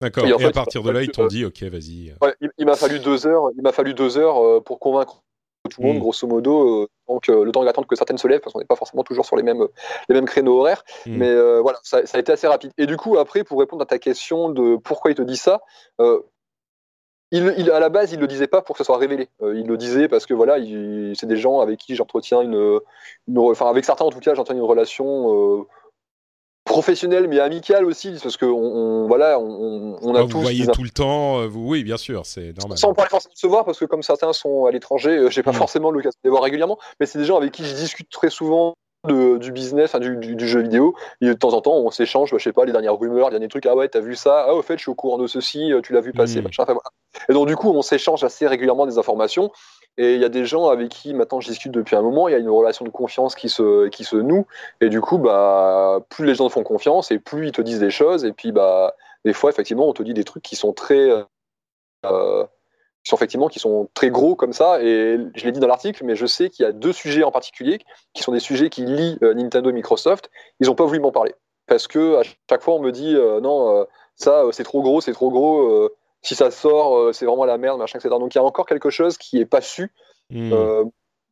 D'accord. 0.00 0.26
Et, 0.26 0.44
à 0.44 0.50
partir 0.50 0.82
de 0.82 0.90
là 0.90 1.02
ils 1.02 1.10
t'ont 1.10 1.26
dit 1.26 1.44
ok 1.44 1.62
vas-y. 1.64 2.14
il, 2.58 2.66
m'a 2.66 2.76
fallu 2.76 2.98
deux 2.98 3.26
heures. 3.26 3.50
Il 3.56 3.62
m'a 3.62 3.72
fallu 3.72 3.94
deux 3.94 4.18
heures 4.18 4.62
pour 4.64 4.80
convaincre 4.80 5.22
tout 5.72 5.80
le 5.80 5.88
monde, 5.88 5.96
mm. 5.96 6.00
grosso 6.00 6.26
modo. 6.26 6.88
donc, 7.08 7.26
le 7.28 7.50
temps 7.50 7.64
d'attendre 7.64 7.88
que 7.88 7.96
certaines 7.96 8.18
se 8.18 8.28
lèvent, 8.28 8.40
parce 8.40 8.52
qu'on 8.52 8.60
n'est 8.60 8.64
pas 8.64 8.76
forcément 8.76 9.02
toujours 9.02 9.24
sur 9.24 9.36
les 9.36 9.42
mêmes, 9.42 9.66
les 10.08 10.14
mêmes 10.14 10.26
créneaux 10.26 10.60
horaires. 10.60 10.84
Mm. 11.06 11.16
Mais 11.16 11.60
voilà, 11.60 11.78
ça, 11.82 12.00
a 12.12 12.18
été 12.18 12.32
assez 12.32 12.46
rapide. 12.46 12.72
Et 12.78 12.86
du 12.86 12.96
coup, 12.96 13.18
après, 13.18 13.44
pour 13.44 13.58
répondre 13.58 13.82
à 13.82 13.86
ta 13.86 13.98
question 13.98 14.50
de 14.50 14.76
pourquoi 14.76 15.10
il 15.10 15.14
te 15.14 15.22
dit 15.22 15.36
ça, 15.36 15.60
il, 17.30 17.70
à 17.70 17.80
la 17.80 17.88
base, 17.88 18.12
il 18.12 18.20
le 18.20 18.26
disait 18.26 18.46
pas 18.46 18.60
pour 18.60 18.76
que 18.76 18.78
ça 18.78 18.84
soit 18.84 18.98
révélé. 18.98 19.28
il 19.40 19.66
le 19.66 19.76
disait 19.76 20.08
parce 20.08 20.26
que 20.26 20.34
voilà, 20.34 20.56
c'est 21.14 21.26
des 21.26 21.36
gens 21.36 21.60
avec 21.60 21.78
qui 21.78 21.94
j'entretiens 21.94 22.42
une, 22.42 22.80
enfin 23.36 23.68
avec 23.70 23.84
certains 23.84 24.04
en 24.04 24.10
tout 24.10 24.20
cas, 24.20 24.34
j'entretiens 24.34 24.60
une 24.60 24.68
relation 24.68 25.66
professionnel 26.72 27.28
mais 27.28 27.38
amical 27.38 27.84
aussi 27.84 28.16
parce 28.22 28.38
que 28.38 28.46
on, 28.46 29.06
voilà 29.06 29.38
on, 29.38 29.98
on 30.00 30.14
a 30.14 30.20
ah, 30.20 30.22
tous 30.22 30.36
vous 30.36 30.40
voyez 30.40 30.66
tout 30.66 30.82
le 30.82 30.90
temps 30.90 31.40
euh, 31.40 31.46
vous, 31.46 31.68
oui 31.68 31.84
bien 31.84 31.98
sûr 31.98 32.24
c'est 32.24 32.56
normal 32.58 32.78
sans 32.78 32.94
parler 32.94 33.10
forcément 33.10 33.34
de 33.34 33.38
se 33.38 33.46
voir 33.46 33.64
parce 33.66 33.78
que 33.78 33.84
comme 33.84 34.02
certains 34.02 34.32
sont 34.32 34.64
à 34.64 34.70
l'étranger 34.70 35.10
euh, 35.10 35.30
j'ai 35.30 35.42
pas 35.42 35.52
mm. 35.52 35.56
forcément 35.56 35.90
cas 36.00 36.08
de 36.08 36.14
les 36.24 36.30
voir 36.30 36.42
régulièrement 36.42 36.78
mais 36.98 37.04
c'est 37.04 37.18
des 37.18 37.26
gens 37.26 37.36
avec 37.36 37.52
qui 37.52 37.64
je 37.64 37.74
discute 37.74 38.08
très 38.08 38.30
souvent 38.30 38.74
de, 39.08 39.38
du 39.38 39.52
business, 39.52 39.94
du, 39.96 40.16
du, 40.16 40.48
jeu 40.48 40.60
vidéo. 40.60 40.94
Et 41.20 41.26
de 41.26 41.32
temps 41.32 41.52
en 41.52 41.60
temps, 41.60 41.74
on 41.74 41.90
s'échange, 41.90 42.30
bah, 42.30 42.38
je 42.38 42.44
sais 42.44 42.52
pas, 42.52 42.64
les 42.64 42.72
dernières 42.72 42.98
rumeurs, 42.98 43.28
les 43.28 43.34
derniers 43.34 43.48
trucs. 43.48 43.66
Ah 43.66 43.74
ouais, 43.74 43.88
t'as 43.88 44.00
vu 44.00 44.14
ça? 44.14 44.46
Ah, 44.48 44.54
au 44.54 44.62
fait, 44.62 44.76
je 44.76 44.82
suis 44.82 44.90
au 44.90 44.94
courant 44.94 45.18
de 45.18 45.26
ceci, 45.26 45.72
euh, 45.72 45.80
tu 45.80 45.92
l'as 45.92 46.00
vu 46.00 46.12
passer, 46.12 46.40
mm. 46.40 46.44
machin. 46.44 46.62
Enfin, 46.62 46.72
voilà. 46.72 46.90
Et 47.28 47.32
donc, 47.32 47.48
du 47.48 47.56
coup, 47.56 47.70
on 47.70 47.82
s'échange 47.82 48.22
assez 48.24 48.46
régulièrement 48.46 48.86
des 48.86 48.98
informations. 48.98 49.50
Et 49.98 50.14
il 50.14 50.20
y 50.20 50.24
a 50.24 50.28
des 50.28 50.46
gens 50.46 50.68
avec 50.68 50.88
qui 50.88 51.12
maintenant 51.12 51.40
je 51.40 51.48
discute 51.50 51.70
depuis 51.70 51.96
un 51.96 52.00
moment, 52.00 52.26
il 52.26 52.32
y 52.32 52.34
a 52.34 52.38
une 52.38 52.48
relation 52.48 52.86
de 52.86 52.90
confiance 52.90 53.34
qui 53.34 53.50
se, 53.50 53.88
qui 53.88 54.04
se 54.04 54.16
noue. 54.16 54.46
Et 54.80 54.88
du 54.88 55.02
coup, 55.02 55.18
bah, 55.18 56.00
plus 56.08 56.24
les 56.24 56.34
gens 56.34 56.48
te 56.48 56.52
font 56.52 56.62
confiance 56.62 57.10
et 57.10 57.18
plus 57.18 57.48
ils 57.48 57.52
te 57.52 57.60
disent 57.60 57.80
des 57.80 57.90
choses. 57.90 58.24
Et 58.24 58.32
puis, 58.32 58.52
bah, 58.52 58.94
des 59.24 59.34
fois, 59.34 59.50
effectivement, 59.50 59.86
on 59.88 59.92
te 59.92 60.02
dit 60.02 60.14
des 60.14 60.24
trucs 60.24 60.42
qui 60.42 60.56
sont 60.56 60.72
très. 60.72 61.10
Euh, 62.06 62.44
sont 63.10 63.16
effectivement 63.16 63.48
qui 63.48 63.58
sont 63.58 63.88
très 63.94 64.10
gros 64.10 64.34
comme 64.36 64.52
ça. 64.52 64.82
Et 64.82 65.18
je 65.34 65.44
l'ai 65.44 65.52
dit 65.52 65.60
dans 65.60 65.66
l'article, 65.66 66.04
mais 66.04 66.14
je 66.14 66.26
sais 66.26 66.50
qu'il 66.50 66.64
y 66.64 66.68
a 66.68 66.72
deux 66.72 66.92
sujets 66.92 67.24
en 67.24 67.32
particulier 67.32 67.80
qui 68.14 68.22
sont 68.22 68.32
des 68.32 68.40
sujets 68.40 68.70
qui 68.70 68.84
lient 68.84 69.18
euh, 69.22 69.34
Nintendo 69.34 69.70
et 69.70 69.72
Microsoft. 69.72 70.30
Ils 70.60 70.68
n'ont 70.68 70.74
pas 70.74 70.84
voulu 70.84 71.00
m'en 71.00 71.12
parler 71.12 71.34
parce 71.66 71.86
que 71.86 72.16
à 72.16 72.22
chaque 72.22 72.62
fois 72.62 72.74
on 72.74 72.80
me 72.80 72.92
dit 72.92 73.14
euh, 73.14 73.40
non, 73.40 73.76
euh, 73.76 73.84
ça 74.16 74.44
c'est 74.52 74.64
trop 74.64 74.82
gros, 74.82 75.00
c'est 75.00 75.12
trop 75.12 75.30
gros. 75.30 75.88
si 76.22 76.34
ça 76.34 76.50
sort, 76.50 77.14
c'est 77.14 77.26
vraiment 77.26 77.44
la 77.44 77.58
merde, 77.58 77.78
machin, 77.78 77.98
etc. 77.98 78.14
Donc 78.18 78.34
il 78.34 78.38
y 78.38 78.40
a 78.40 78.44
encore 78.44 78.66
quelque 78.66 78.90
chose 78.90 79.18
qui 79.18 79.40
est 79.40 79.46
pas 79.46 79.60
su. 79.60 79.90
Hmm. 80.30 80.50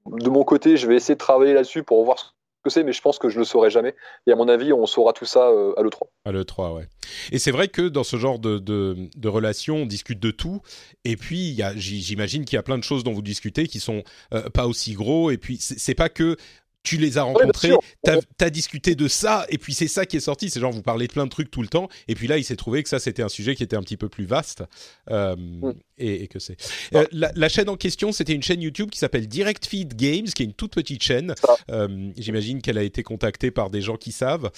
de 0.06 0.28
mon 0.28 0.44
côté, 0.44 0.76
je 0.76 0.86
vais 0.86 0.96
essayer 0.96 1.14
de 1.14 1.20
travailler 1.20 1.54
là-dessus 1.54 1.84
pour 1.84 2.04
voir 2.04 2.18
ce 2.18 2.26
que 2.62 2.70
c'est, 2.70 2.84
mais 2.84 2.92
je 2.92 3.00
pense 3.00 3.18
que 3.18 3.28
je 3.28 3.38
le 3.38 3.44
saurai 3.44 3.70
jamais. 3.70 3.94
Et 4.26 4.32
à 4.32 4.36
mon 4.36 4.48
avis, 4.48 4.72
on 4.72 4.86
saura 4.86 5.12
tout 5.12 5.24
ça 5.24 5.48
euh, 5.48 5.72
à 5.76 5.82
l'E3. 5.82 6.02
À 6.24 6.32
l'E3, 6.32 6.74
ouais. 6.74 6.88
Et 7.32 7.38
c'est 7.38 7.50
vrai 7.50 7.68
que 7.68 7.88
dans 7.88 8.04
ce 8.04 8.16
genre 8.16 8.38
de, 8.38 8.58
de, 8.58 9.08
de 9.16 9.28
relation, 9.28 9.76
on 9.76 9.86
discute 9.86 10.20
de 10.20 10.30
tout. 10.30 10.60
Et 11.04 11.16
puis, 11.16 11.58
j'imagine 11.76 12.44
qu'il 12.44 12.56
y 12.56 12.58
a 12.58 12.62
plein 12.62 12.78
de 12.78 12.84
choses 12.84 13.04
dont 13.04 13.12
vous 13.12 13.22
discutez 13.22 13.66
qui 13.66 13.80
sont 13.80 14.02
euh, 14.34 14.48
pas 14.50 14.66
aussi 14.66 14.92
gros. 14.92 15.30
Et 15.30 15.38
puis, 15.38 15.58
c'est 15.60 15.94
pas 15.94 16.08
que 16.08 16.36
tu 16.82 16.96
les 16.96 17.18
as 17.18 17.22
rencontrés, 17.22 17.72
tu 18.04 18.44
as, 18.44 18.50
discuté 18.50 18.94
de 18.94 19.06
ça, 19.06 19.46
et 19.48 19.58
puis 19.58 19.74
c'est 19.74 19.88
ça 19.88 20.06
qui 20.06 20.16
est 20.16 20.20
sorti. 20.20 20.50
C'est 20.50 20.60
genre, 20.60 20.72
vous 20.72 20.82
parlez 20.82 21.06
de 21.06 21.12
plein 21.12 21.24
de 21.24 21.30
trucs 21.30 21.50
tout 21.50 21.62
le 21.62 21.68
temps, 21.68 21.88
et 22.08 22.14
puis 22.14 22.26
là, 22.26 22.38
il 22.38 22.44
s'est 22.44 22.56
trouvé 22.56 22.82
que 22.82 22.88
ça, 22.88 22.98
c'était 22.98 23.22
un 23.22 23.28
sujet 23.28 23.54
qui 23.54 23.62
était 23.62 23.76
un 23.76 23.82
petit 23.82 23.96
peu 23.96 24.08
plus 24.08 24.24
vaste, 24.24 24.64
euh, 25.10 25.36
mm. 25.36 25.74
et, 25.98 26.26
que 26.28 26.38
c'est. 26.38 26.56
Euh, 26.94 27.06
la, 27.12 27.48
chaîne 27.48 27.68
en 27.68 27.76
question, 27.76 28.12
c'était 28.12 28.32
une 28.32 28.42
chaîne 28.42 28.62
YouTube 28.62 28.90
qui 28.90 28.98
s'appelle 28.98 29.28
Direct 29.28 29.66
Feed 29.66 29.94
Games, 29.94 30.26
qui 30.26 30.42
est 30.42 30.46
une 30.46 30.54
toute 30.54 30.72
petite 30.72 31.02
chaîne. 31.02 31.34
Euh, 31.70 32.10
j'imagine 32.16 32.62
qu'elle 32.62 32.78
a 32.78 32.82
été 32.82 33.02
contactée 33.02 33.50
par 33.50 33.70
des 33.70 33.82
gens 33.82 33.96
qui 33.96 34.12
savent, 34.12 34.50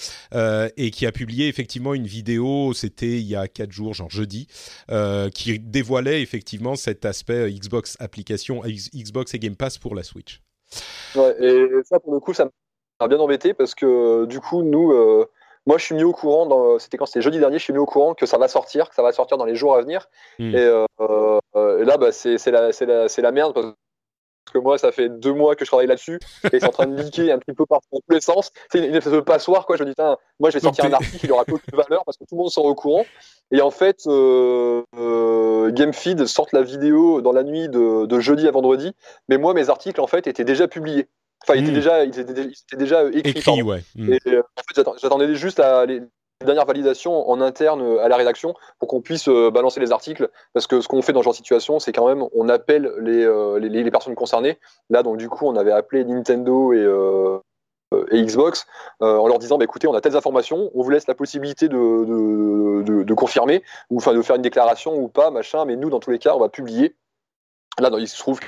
et 0.77 0.91
qui 0.91 1.05
a 1.05 1.11
publié 1.11 1.47
effectivement 1.47 1.93
une 1.93 2.07
vidéo, 2.07 2.73
c'était 2.73 3.19
il 3.19 3.27
y 3.27 3.35
a 3.35 3.47
4 3.47 3.71
jours, 3.71 3.93
genre 3.93 4.09
jeudi, 4.09 4.47
qui 5.33 5.59
dévoilait 5.59 6.21
effectivement 6.21 6.75
cet 6.75 7.05
aspect 7.05 7.51
Xbox 7.51 7.97
application, 7.99 8.61
Xbox 8.65 9.33
et 9.33 9.39
Game 9.39 9.55
Pass 9.55 9.77
pour 9.77 9.95
la 9.95 10.03
Switch. 10.03 10.41
Ouais, 11.15 11.35
et 11.39 11.69
ça, 11.83 11.99
pour 11.99 12.13
le 12.13 12.19
coup, 12.19 12.33
ça 12.33 12.47
m'a 12.99 13.07
bien 13.07 13.19
embêté 13.19 13.53
parce 13.53 13.75
que 13.75 14.25
du 14.25 14.39
coup, 14.39 14.63
nous, 14.63 14.91
euh, 14.91 15.29
moi, 15.65 15.77
je 15.77 15.85
suis 15.85 15.95
mis 15.95 16.03
au 16.03 16.11
courant, 16.11 16.77
c'était 16.79 16.97
quand 16.97 17.05
c'était 17.05 17.21
jeudi 17.21 17.39
dernier, 17.39 17.57
je 17.57 17.63
suis 17.63 17.73
mis 17.73 17.79
au 17.79 17.85
courant 17.85 18.13
que 18.13 18.25
ça 18.25 18.37
va 18.37 18.47
sortir, 18.47 18.89
que 18.89 18.95
ça 18.95 19.01
va 19.01 19.11
sortir 19.11 19.37
dans 19.37 19.45
les 19.45 19.55
jours 19.55 19.75
à 19.75 19.81
venir. 19.81 20.09
Hmm. 20.39 20.53
Euh, 20.55 21.39
et, 21.79 21.85
là, 21.85 21.97
bah, 21.97 22.11
c'est 22.11 22.37
la, 22.47 22.71
la, 22.71 23.07
la 23.15 23.31
merde 23.31 23.53
parce 23.53 23.73
que 24.51 24.57
moi, 24.57 24.77
ça 24.77 24.91
fait 24.91 25.09
deux 25.09 25.33
mois 25.33 25.55
que 25.55 25.65
je 25.65 25.69
travaille 25.69 25.87
là-dessus 25.87 26.19
et 26.51 26.59
c'est 26.59 26.65
en 26.65 26.71
train 26.71 26.87
de 26.87 27.01
liquer 27.01 27.31
un 27.31 27.39
petit 27.39 27.53
peu 27.53 27.65
partout 27.65 27.87
dans 27.91 27.99
tous 27.99 28.13
les 28.13 28.21
sens. 28.21 28.51
C'est 28.71 28.79
une, 28.79 28.95
espèce 28.95 29.13
de 29.13 29.19
passoire, 29.19 29.65
quoi. 29.65 29.77
Je 29.77 29.83
me 29.83 29.89
dis, 29.89 29.95
moi, 30.39 30.49
je 30.49 30.55
vais 30.55 30.59
sortir 30.59 30.85
un 30.85 30.93
article, 30.93 31.25
il 31.25 31.31
aura 31.31 31.45
peu 31.45 31.53
de 31.53 31.77
valeur 31.77 32.03
parce 32.05 32.17
que 32.17 32.23
tout 32.23 32.35
le 32.35 32.39
monde 32.39 32.51
sera 32.51 32.65
au 32.65 32.75
courant. 32.75 33.05
Et 33.51 33.61
en 33.61 33.71
fait, 33.71 34.07
euh, 34.07 34.83
euh, 34.97 35.71
GameFeed 35.71 36.25
sort 36.25 36.47
la 36.53 36.63
vidéo 36.63 37.21
dans 37.21 37.31
la 37.31 37.43
nuit 37.43 37.69
de, 37.69 38.19
jeudi 38.19 38.47
à 38.47 38.51
vendredi, 38.51 38.93
mais 39.29 39.37
moi, 39.37 39.53
mes 39.53 39.69
articles, 39.69 40.01
en 40.01 40.07
fait, 40.07 40.27
étaient 40.27 40.43
déjà 40.43 40.67
publiés. 40.67 41.07
Enfin, 41.43 41.55
ils, 41.55 41.63
étaient 41.63 41.71
hmm. 41.71 41.75
déjà, 41.75 42.05
ils, 42.05 42.19
étaient, 42.19 42.77
déjà 42.77 43.03
écrits. 43.05 43.31
Écrit, 43.31 43.61
ouais. 43.61 43.83
Hmm. 43.95 44.13
Et 44.13 44.19
euh, 44.27 44.41
en 44.41 44.61
fait, 44.73 44.83
j'attendais 45.01 45.35
juste 45.35 45.59
à 45.59 45.85
les, 45.85 46.01
dernières 46.45 46.65
validations 46.65 47.29
en 47.29 47.41
interne 47.41 47.99
à 47.99 48.07
la 48.07 48.17
rédaction 48.17 48.53
pour 48.79 48.87
qu'on 48.87 49.01
puisse 49.01 49.27
balancer 49.27 49.79
les 49.79 49.91
articles. 49.91 50.29
Parce 50.53 50.67
que 50.67 50.81
ce 50.81 50.87
qu'on 50.87 51.01
fait 51.01 51.13
dans 51.13 51.21
ce 51.21 51.25
genre 51.25 51.33
de 51.33 51.37
situation, 51.37 51.79
c'est 51.79 51.91
quand 51.91 52.07
même, 52.07 52.25
on 52.33 52.49
appelle 52.49 52.91
les, 52.99 53.25
les, 53.59 53.83
les, 53.83 53.91
personnes 53.91 54.15
concernées. 54.15 54.59
Là, 54.89 55.03
donc, 55.03 55.17
du 55.17 55.29
coup, 55.29 55.47
on 55.47 55.55
avait 55.55 55.71
appelé 55.71 56.03
Nintendo 56.03 56.73
et, 56.73 56.85
et 58.11 58.21
Xbox 58.23 58.65
euh, 59.01 59.17
en 59.17 59.27
leur 59.27 59.39
disant 59.39 59.57
bah, 59.57 59.63
écoutez, 59.63 59.87
on 59.87 59.93
a 59.93 60.01
telles 60.01 60.15
informations, 60.15 60.71
on 60.73 60.81
vous 60.81 60.89
laisse 60.89 61.07
la 61.07 61.15
possibilité 61.15 61.67
de, 61.67 62.83
de, 62.83 63.13
confirmer, 63.13 63.63
ou 63.89 63.97
enfin 63.97 64.13
de 64.13 64.21
faire 64.21 64.35
une 64.35 64.41
déclaration 64.41 64.95
ou 64.95 65.07
pas, 65.07 65.31
machin, 65.31 65.65
mais 65.65 65.75
nous, 65.75 65.89
dans 65.89 65.99
tous 65.99 66.11
les 66.11 66.19
cas, 66.19 66.35
on 66.35 66.39
va 66.39 66.49
publier. 66.49 66.95
Là, 67.79 67.89
il 67.97 68.07
se 68.07 68.17
trouve 68.17 68.39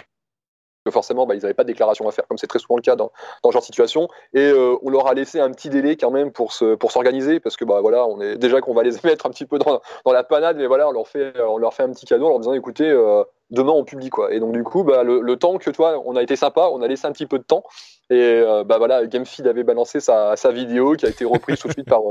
forcément, 0.91 1.25
bah, 1.25 1.35
ils 1.35 1.41
n'avaient 1.41 1.53
pas 1.53 1.63
de 1.63 1.67
déclaration 1.67 2.07
à 2.07 2.11
faire, 2.11 2.27
comme 2.27 2.37
c'est 2.37 2.47
très 2.47 2.59
souvent 2.59 2.75
le 2.75 2.81
cas 2.81 2.95
dans, 2.95 3.11
dans 3.43 3.49
ce 3.49 3.53
genre 3.53 3.61
de 3.61 3.65
situation. 3.65 4.07
Et 4.33 4.39
euh, 4.39 4.75
on 4.83 4.89
leur 4.89 5.07
a 5.07 5.13
laissé 5.13 5.39
un 5.39 5.51
petit 5.51 5.69
délai 5.69 5.97
quand 5.97 6.11
même 6.11 6.31
pour 6.31 6.53
se, 6.53 6.75
pour 6.75 6.91
s'organiser, 6.91 7.39
parce 7.39 7.57
que 7.57 7.65
bah 7.65 7.81
voilà, 7.81 8.05
on 8.05 8.21
est 8.21 8.37
déjà 8.37 8.61
qu'on 8.61 8.73
va 8.73 8.83
les 8.83 8.91
mettre 9.03 9.25
un 9.25 9.29
petit 9.29 9.45
peu 9.45 9.59
dans, 9.59 9.81
la 10.05 10.23
panade, 10.23 10.57
mais 10.57 10.67
voilà, 10.67 10.87
on 10.87 10.91
leur 10.91 11.07
fait, 11.07 11.33
on 11.41 11.57
leur 11.57 11.73
fait 11.73 11.83
un 11.83 11.91
petit 11.91 12.05
cadeau 12.05 12.27
en 12.27 12.29
leur 12.29 12.39
disant 12.39 12.53
écoutez, 12.53 12.89
euh, 12.89 13.23
demain 13.49 13.71
on 13.71 13.83
publie 13.83 14.09
quoi. 14.09 14.33
Et 14.33 14.39
donc 14.39 14.53
du 14.53 14.63
coup, 14.63 14.83
bah, 14.83 15.03
le, 15.03 15.35
temps 15.35 15.57
que 15.57 15.69
toi, 15.69 16.01
on 16.05 16.15
a 16.15 16.23
été 16.23 16.35
sympa, 16.35 16.69
on 16.71 16.81
a 16.81 16.87
laissé 16.87 17.07
un 17.07 17.11
petit 17.11 17.27
peu 17.27 17.39
de 17.39 17.43
temps. 17.43 17.63
Et 18.09 18.19
euh, 18.19 18.63
bah 18.63 18.77
voilà, 18.77 19.05
GameFeed 19.07 19.47
avait 19.47 19.63
balancé 19.63 19.99
sa, 19.99 20.35
sa, 20.35 20.51
vidéo 20.51 20.93
qui 20.93 21.05
a 21.05 21.09
été 21.09 21.25
reprise 21.25 21.59
tout 21.59 21.67
de 21.67 21.73
suite 21.73 21.89
par 21.89 22.01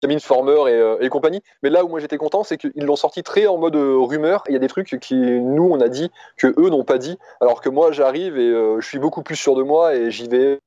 Camille 0.00 0.20
Former 0.20 0.70
et, 0.70 1.04
et, 1.04 1.08
compagnie. 1.08 1.42
Mais 1.62 1.70
là 1.70 1.84
où 1.84 1.88
moi 1.88 2.00
j'étais 2.00 2.18
content, 2.18 2.44
c'est 2.44 2.58
qu'ils 2.58 2.84
l'ont 2.84 2.96
sorti 2.96 3.22
très 3.22 3.46
en 3.46 3.56
mode 3.56 3.76
rumeur. 3.76 4.44
Il 4.48 4.52
y 4.52 4.56
a 4.56 4.58
des 4.58 4.68
trucs 4.68 4.98
qui 5.00 5.14
nous 5.14 5.68
on 5.70 5.80
a 5.80 5.88
dit 5.88 6.10
que 6.36 6.48
eux 6.58 6.68
n'ont 6.68 6.84
pas 6.84 6.98
dit, 6.98 7.18
alors 7.40 7.60
que 7.60 7.68
moi 7.68 7.92
j'arrive 7.92 8.36
et 8.36 8.50
je 8.80 8.86
suis 8.86 8.98
beaucoup 8.98 9.22
plus 9.22 9.36
sûr 9.36 9.54
de 9.54 9.62
moi 9.62 9.94
et 9.94 10.10
j'y 10.10 10.28
vais 10.28 10.60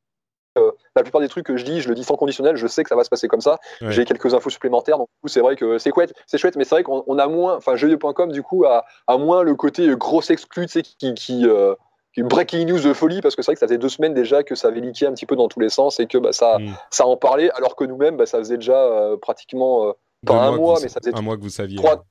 la 0.96 1.04
plupart 1.04 1.22
des 1.22 1.28
trucs 1.28 1.46
que 1.46 1.58
je 1.58 1.64
dis, 1.64 1.82
je 1.82 1.90
le 1.90 1.96
dis 1.96 2.04
sans 2.04 2.16
conditionnel, 2.16 2.56
je 2.56 2.68
sais 2.68 2.84
que 2.84 2.90
ça 2.90 2.96
va 2.96 3.04
se 3.04 3.10
passer 3.10 3.28
comme 3.28 3.42
ça. 3.42 3.60
J'ai 3.82 4.06
quelques 4.06 4.34
infos 4.34 4.50
supplémentaires, 4.50 4.98
donc 4.98 5.08
du 5.08 5.22
coup, 5.22 5.28
c'est 5.28 5.42
vrai 5.42 5.56
que 5.56 5.78
c'est 5.78 5.94
chouette, 5.94 6.14
c'est 6.26 6.38
chouette, 6.38 6.56
mais 6.56 6.64
c'est 6.64 6.76
vrai 6.76 6.84
qu'on 6.84 7.20
a 7.20 7.28
moins, 7.28 7.56
enfin, 7.56 7.76
jeuxvideo.com, 7.76 8.32
du 8.32 8.44
coup, 8.44 8.66
a, 8.66 8.86
a, 9.08 9.18
moins 9.18 9.44
le 9.44 9.56
côté 9.56 9.88
gros 9.96 10.22
exclu, 10.22 10.66
tu 10.66 10.72
sais, 10.72 10.82
qui, 10.82 11.14
qui, 11.14 11.48
euh, 11.48 11.76
breaking 12.24 12.66
news 12.66 12.80
de 12.80 12.94
folie, 12.94 13.22
parce 13.22 13.36
que 13.36 13.42
c'est 13.42 13.48
vrai 13.48 13.56
que 13.56 13.60
ça 13.60 13.68
faisait 13.68 13.78
deux 13.78 13.90
semaines 13.90 14.14
déjà 14.14 14.44
que 14.44 14.56
ça 14.56 14.70
avait 14.70 14.82
leaké 14.82 15.06
un 15.06 15.14
petit 15.14 15.26
peu 15.26 15.36
dans 15.36 15.48
tous 15.48 15.60
les 15.60 15.70
sens 15.70 16.00
et 16.00 16.08
que 16.08 16.18
bah, 16.18 16.32
ça, 16.32 16.58
mm. 16.60 16.76
ça 16.90 17.06
en 17.06 17.18
parlait, 17.18 17.52
alors 17.52 17.76
que 17.76 17.84
nous-mêmes, 17.84 18.18
bah, 18.18 18.26
ça 18.26 18.38
faisait 18.40 18.58
déjà 18.58 18.78
euh, 18.78 19.18
pratiquement, 19.18 19.88
euh, 19.88 19.92
pas 20.26 20.48
un 20.48 20.56
mois, 20.56 20.80
mais 20.82 20.90
ça 20.90 21.00
faisait 21.00 21.16
un 21.16 21.22
mois 21.22 21.38
que 21.38 21.42
vous 21.42 21.50
saviez 21.50 21.78
trois 21.78 22.04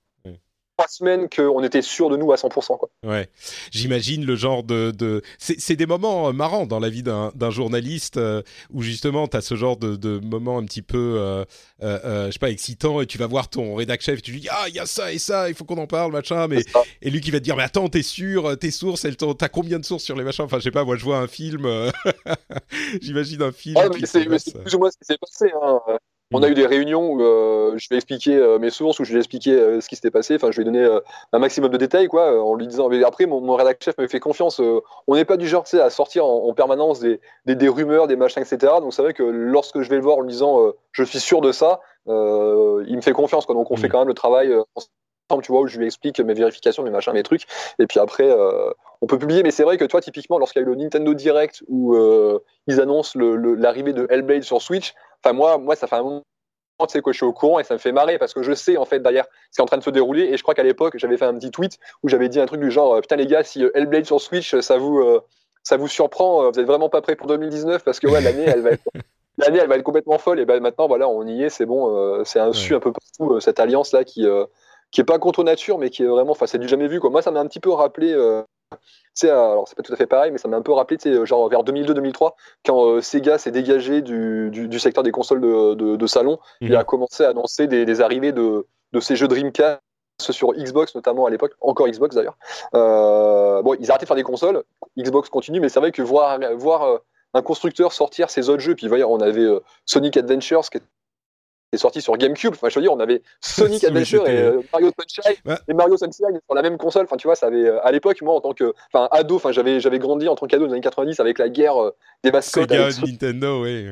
semaines 0.88 1.28
qu'on 1.28 1.62
était 1.64 1.82
sûr 1.82 2.10
de 2.10 2.16
nous 2.16 2.32
à 2.32 2.36
100%. 2.36 2.78
Quoi. 2.78 2.88
Ouais, 3.04 3.28
j'imagine 3.70 4.24
le 4.24 4.36
genre 4.36 4.62
de... 4.62 4.90
de... 4.90 5.22
C'est 5.38 5.76
des 5.76 5.86
moments 5.86 6.28
euh, 6.28 6.32
marrants 6.32 6.66
dans 6.66 6.78
la 6.78 6.88
vie 6.88 7.02
d'un 7.02 7.50
journaliste 7.50 8.16
euh, 8.16 8.42
où 8.72 8.82
justement 8.82 9.26
tu 9.26 9.36
as 9.36 9.40
ce 9.40 9.54
genre 9.54 9.76
de, 9.76 9.96
de 9.96 10.18
moments 10.18 10.58
un 10.58 10.64
petit 10.64 10.82
peu, 10.82 11.16
euh, 11.18 11.44
euh, 11.82 12.26
je 12.26 12.32
sais 12.32 12.38
pas, 12.38 12.50
excitants 12.50 13.00
et 13.00 13.06
tu 13.06 13.18
vas 13.18 13.26
voir 13.26 13.48
ton 13.48 13.74
rédac 13.74 14.02
chef 14.02 14.18
et 14.18 14.22
tu 14.22 14.32
lui 14.32 14.40
dis 14.40 14.48
«Ah, 14.50 14.66
il 14.68 14.74
y 14.74 14.78
a 14.78 14.86
ça 14.86 15.12
et 15.12 15.18
ça, 15.18 15.48
il 15.48 15.54
faut 15.54 15.64
qu'on 15.64 15.78
en 15.78 15.86
parle, 15.86 16.12
machin.» 16.12 16.46
mais 16.48 16.62
Et 17.02 17.10
lui 17.10 17.20
qui 17.20 17.30
va 17.30 17.38
te 17.38 17.44
dire 17.44 17.56
«Mais 17.56 17.62
attends, 17.64 17.88
t'es 17.88 18.02
sûr, 18.02 18.58
tes 18.58 18.70
sources, 18.70 19.06
t'as 19.38 19.48
combien 19.48 19.78
de 19.78 19.84
sources 19.84 20.04
sur 20.04 20.16
les 20.16 20.24
machins?» 20.24 20.44
Enfin, 20.46 20.58
je 20.58 20.64
sais 20.64 20.70
pas, 20.70 20.84
moi 20.84 20.96
je 20.96 21.04
vois 21.04 21.18
un 21.18 21.26
film, 21.26 21.66
j'imagine 23.00 23.42
un 23.42 23.52
film. 23.52 23.76
Ah, 23.78 23.88
mais 23.88 24.06
c'est 24.06 24.24
plus 24.26 24.74
ou 24.74 24.78
moins 24.78 24.90
ce 24.90 24.98
qui 24.98 25.04
s'est 25.04 25.18
passé. 25.18 25.52
Hein. 25.62 25.80
On 26.32 26.42
a 26.42 26.48
eu 26.48 26.54
des 26.54 26.66
réunions 26.66 27.12
où 27.12 27.22
euh, 27.22 27.74
je 27.76 27.86
vais 27.88 27.96
expliquer 27.96 28.34
euh, 28.34 28.58
mes 28.58 28.70
sources, 28.70 28.98
où 28.98 29.04
je 29.04 29.12
vais 29.12 29.20
expliquer 29.20 29.52
euh, 29.52 29.80
ce 29.80 29.88
qui 29.88 29.94
s'était 29.94 30.10
passé. 30.10 30.34
Enfin, 30.34 30.50
je 30.50 30.56
vais 30.56 30.64
donner 30.64 30.84
un 31.32 31.38
maximum 31.38 31.70
de 31.70 31.76
détails, 31.76 32.08
quoi, 32.08 32.42
en 32.42 32.54
lui 32.54 32.66
disant. 32.66 32.88
Mais 32.88 33.02
après, 33.04 33.26
mon, 33.26 33.54
rédacteur 33.54 33.92
chef 33.92 33.98
me 33.98 34.08
fait 34.08 34.18
confiance. 34.18 34.60
on 35.06 35.14
n'est 35.14 35.24
pas 35.24 35.36
du 35.36 35.46
genre, 35.46 35.64
à 35.74 35.90
sortir 35.90 36.26
en, 36.26 36.52
permanence 36.52 36.98
des, 36.98 37.20
des, 37.46 37.68
rumeurs, 37.68 38.08
des 38.08 38.16
machins, 38.16 38.42
etc. 38.42 38.72
Donc, 38.80 38.92
c'est 38.92 39.02
vrai 39.02 39.14
que 39.14 39.22
lorsque 39.22 39.82
je 39.82 39.88
vais 39.88 39.96
le 39.96 40.02
voir 40.02 40.16
en 40.16 40.22
lui 40.22 40.30
disant, 40.30 40.72
je 40.92 41.04
suis 41.04 41.20
sûr 41.20 41.40
de 41.40 41.52
ça, 41.52 41.80
il 42.06 42.96
me 42.96 43.00
fait 43.02 43.12
confiance, 43.12 43.46
quoi. 43.46 43.54
Donc, 43.54 43.70
on 43.70 43.76
fait 43.76 43.86
mmh. 43.86 43.90
quand 43.90 43.98
même 44.00 44.08
le 44.08 44.14
travail 44.14 44.52
ensemble, 44.74 45.44
tu 45.44 45.52
vois, 45.52 45.60
où 45.60 45.66
je 45.68 45.78
lui 45.78 45.86
explique 45.86 46.18
mes 46.18 46.34
vérifications, 46.34 46.82
mes 46.82 46.90
machins, 46.90 47.12
mes 47.12 47.22
trucs. 47.22 47.44
Et 47.78 47.86
puis 47.86 48.00
après, 48.00 48.28
on 49.00 49.06
peut 49.06 49.18
publier. 49.18 49.44
Mais 49.44 49.52
c'est 49.52 49.64
vrai 49.64 49.76
que 49.76 49.84
toi, 49.84 50.00
typiquement, 50.00 50.38
lorsqu'il 50.38 50.60
y 50.60 50.64
a 50.64 50.66
eu 50.66 50.70
le 50.70 50.76
Nintendo 50.76 51.14
Direct 51.14 51.62
où 51.68 51.96
ils 52.66 52.80
annoncent 52.80 53.16
l'arrivée 53.16 53.92
de 53.92 54.08
Hellblade 54.10 54.42
sur 54.42 54.60
Switch, 54.60 54.94
Enfin, 55.22 55.32
moi, 55.32 55.58
moi, 55.58 55.76
ça 55.76 55.86
fait 55.86 55.96
un 55.96 56.02
moment 56.02 56.22
tu 56.84 56.92
sais, 56.92 57.02
que 57.02 57.12
je 57.12 57.16
suis 57.16 57.26
au 57.26 57.32
courant 57.32 57.58
et 57.58 57.64
ça 57.64 57.74
me 57.74 57.78
fait 57.78 57.92
marrer 57.92 58.18
parce 58.18 58.34
que 58.34 58.42
je 58.42 58.52
sais 58.52 58.76
en 58.76 58.84
fait 58.84 59.00
derrière 59.00 59.24
ce 59.50 59.56
qui 59.56 59.60
est 59.60 59.62
en 59.62 59.66
train 59.66 59.78
de 59.78 59.82
se 59.82 59.90
dérouler. 59.90 60.24
Et 60.24 60.36
je 60.36 60.42
crois 60.42 60.54
qu'à 60.54 60.62
l'époque 60.62 60.98
j'avais 60.98 61.16
fait 61.16 61.24
un 61.24 61.34
petit 61.34 61.50
tweet 61.50 61.78
où 62.02 62.08
j'avais 62.08 62.28
dit 62.28 62.38
un 62.40 62.46
truc 62.46 62.60
du 62.60 62.70
genre 62.70 62.96
euh, 62.96 63.00
putain 63.00 63.16
les 63.16 63.26
gars 63.26 63.42
si 63.42 63.64
euh, 63.64 63.70
Hellblade 63.74 64.04
sur 64.04 64.20
Switch 64.20 64.58
ça 64.60 64.76
vous 64.76 64.98
euh, 64.98 65.22
ça 65.62 65.76
vous 65.76 65.88
surprend 65.88 66.50
vous 66.50 66.60
êtes 66.60 66.66
vraiment 66.66 66.88
pas 66.88 67.00
prêts 67.00 67.16
pour 67.16 67.28
2019 67.28 67.82
parce 67.82 67.98
que 67.98 68.06
ouais 68.08 68.20
l'année 68.20 68.44
elle 68.46 68.60
va 68.60 68.70
être 68.72 68.84
l'année 69.38 69.58
elle 69.58 69.68
va 69.68 69.76
être 69.76 69.82
complètement 69.82 70.18
folle. 70.18 70.38
Et 70.38 70.44
ben 70.44 70.60
maintenant 70.60 70.86
voilà 70.86 71.08
on 71.08 71.26
y 71.26 71.44
est 71.44 71.48
c'est 71.48 71.66
bon 71.66 72.22
c'est 72.24 72.40
un 72.40 72.52
su 72.52 72.74
un 72.74 72.80
peu 72.80 72.92
partout 72.92 73.40
cette 73.40 73.58
alliance 73.58 73.92
là 73.92 74.04
qui 74.04 74.26
qui 74.90 75.00
est 75.00 75.04
pas 75.04 75.18
contre 75.18 75.44
nature 75.44 75.78
mais 75.78 75.90
qui 75.90 76.02
est 76.02 76.06
vraiment 76.06 76.32
enfin 76.32 76.46
c'est 76.46 76.58
du 76.58 76.68
jamais 76.68 76.88
vu 76.88 77.00
quoi. 77.00 77.10
Moi 77.10 77.22
ça 77.22 77.30
m'a 77.30 77.40
un 77.40 77.46
petit 77.46 77.60
peu 77.60 77.70
rappelé 77.70 78.14
sais, 79.16 79.30
alors 79.30 79.66
c'est 79.66 79.76
pas 79.76 79.82
tout 79.82 79.92
à 79.92 79.96
fait 79.96 80.06
pareil, 80.06 80.30
mais 80.30 80.38
ça 80.38 80.48
m'a 80.48 80.56
un 80.56 80.62
peu 80.62 80.72
rappelé, 80.72 80.98
genre 81.24 81.48
vers 81.48 81.64
2002-2003, 81.64 82.32
quand 82.64 82.84
euh, 82.84 83.00
Sega 83.00 83.38
s'est 83.38 83.50
dégagé 83.50 84.02
du, 84.02 84.50
du, 84.50 84.78
secteur 84.78 85.02
des 85.02 85.12
consoles 85.12 85.40
de, 85.40 85.96
de, 85.96 86.06
salon, 86.06 86.38
il 86.60 86.70
mhm. 86.70 86.76
a 86.76 86.84
commencé 86.84 87.24
à 87.24 87.30
annoncer 87.30 87.66
des, 87.66 87.84
des 87.84 88.00
arrivées 88.00 88.32
de, 88.32 88.66
de 88.92 89.00
ces 89.00 89.16
jeux 89.16 89.28
Dreamcast 89.28 89.80
sur 90.18 90.52
Xbox 90.52 90.94
notamment 90.94 91.26
à 91.26 91.30
l'époque, 91.30 91.52
encore 91.60 91.88
Xbox 91.88 92.14
d'ailleurs. 92.14 92.36
Euh, 92.74 93.62
bon, 93.62 93.76
ils 93.80 93.90
arrêtaient 93.90 94.04
de 94.04 94.08
faire 94.08 94.16
des 94.16 94.22
consoles, 94.22 94.62
Xbox 94.98 95.28
continue, 95.28 95.60
mais 95.60 95.68
c'est 95.68 95.80
vrai 95.80 95.92
que 95.92 96.02
voir, 96.02 96.38
voir 96.56 96.82
euh, 96.84 96.98
un 97.34 97.42
constructeur 97.42 97.92
sortir 97.92 98.30
ses 98.30 98.48
autres 98.48 98.62
jeux, 98.62 98.74
puis 98.74 98.88
on 99.04 99.20
avait 99.20 99.46
Sonic 99.84 100.16
Adventures 100.16 100.68
qui 100.70 100.78
est 101.72 101.78
sorti 101.78 102.00
sur 102.00 102.16
GameCube. 102.16 102.52
Enfin, 102.54 102.68
je 102.68 102.76
veux 102.76 102.82
dire, 102.82 102.92
on 102.92 103.00
avait 103.00 103.22
Sonic 103.40 103.84
Adventure 103.84 104.28
et 104.28 104.38
euh, 104.38 104.60
Mario 104.72 104.90
Sunshine 104.98 105.58
et 105.68 105.74
Mario 105.74 105.96
Sunshine 105.96 106.40
sur 106.44 106.54
la 106.54 106.62
même 106.62 106.78
console. 106.78 107.04
Enfin, 107.04 107.16
tu 107.16 107.26
vois, 107.26 107.36
ça 107.36 107.46
avait 107.46 107.66
euh, 107.68 107.84
à 107.84 107.92
l'époque, 107.92 108.20
moi, 108.22 108.34
en 108.34 108.40
tant 108.40 108.52
que, 108.52 108.74
enfin, 108.92 109.08
ado, 109.10 109.36
enfin, 109.36 109.52
j'avais, 109.52 109.80
j'avais 109.80 109.98
grandi 109.98 110.28
en 110.28 110.36
tant 110.36 110.46
qu'ado 110.46 110.62
dans 110.62 110.68
les 110.68 110.74
années 110.74 110.80
90 110.82 111.20
avec 111.20 111.38
la 111.38 111.48
guerre 111.48 111.82
euh, 111.82 111.90
des 112.22 112.30
mascottes. 112.30 112.70
Sega, 112.70 112.88
Nintendo, 113.06 113.62
oui. 113.62 113.88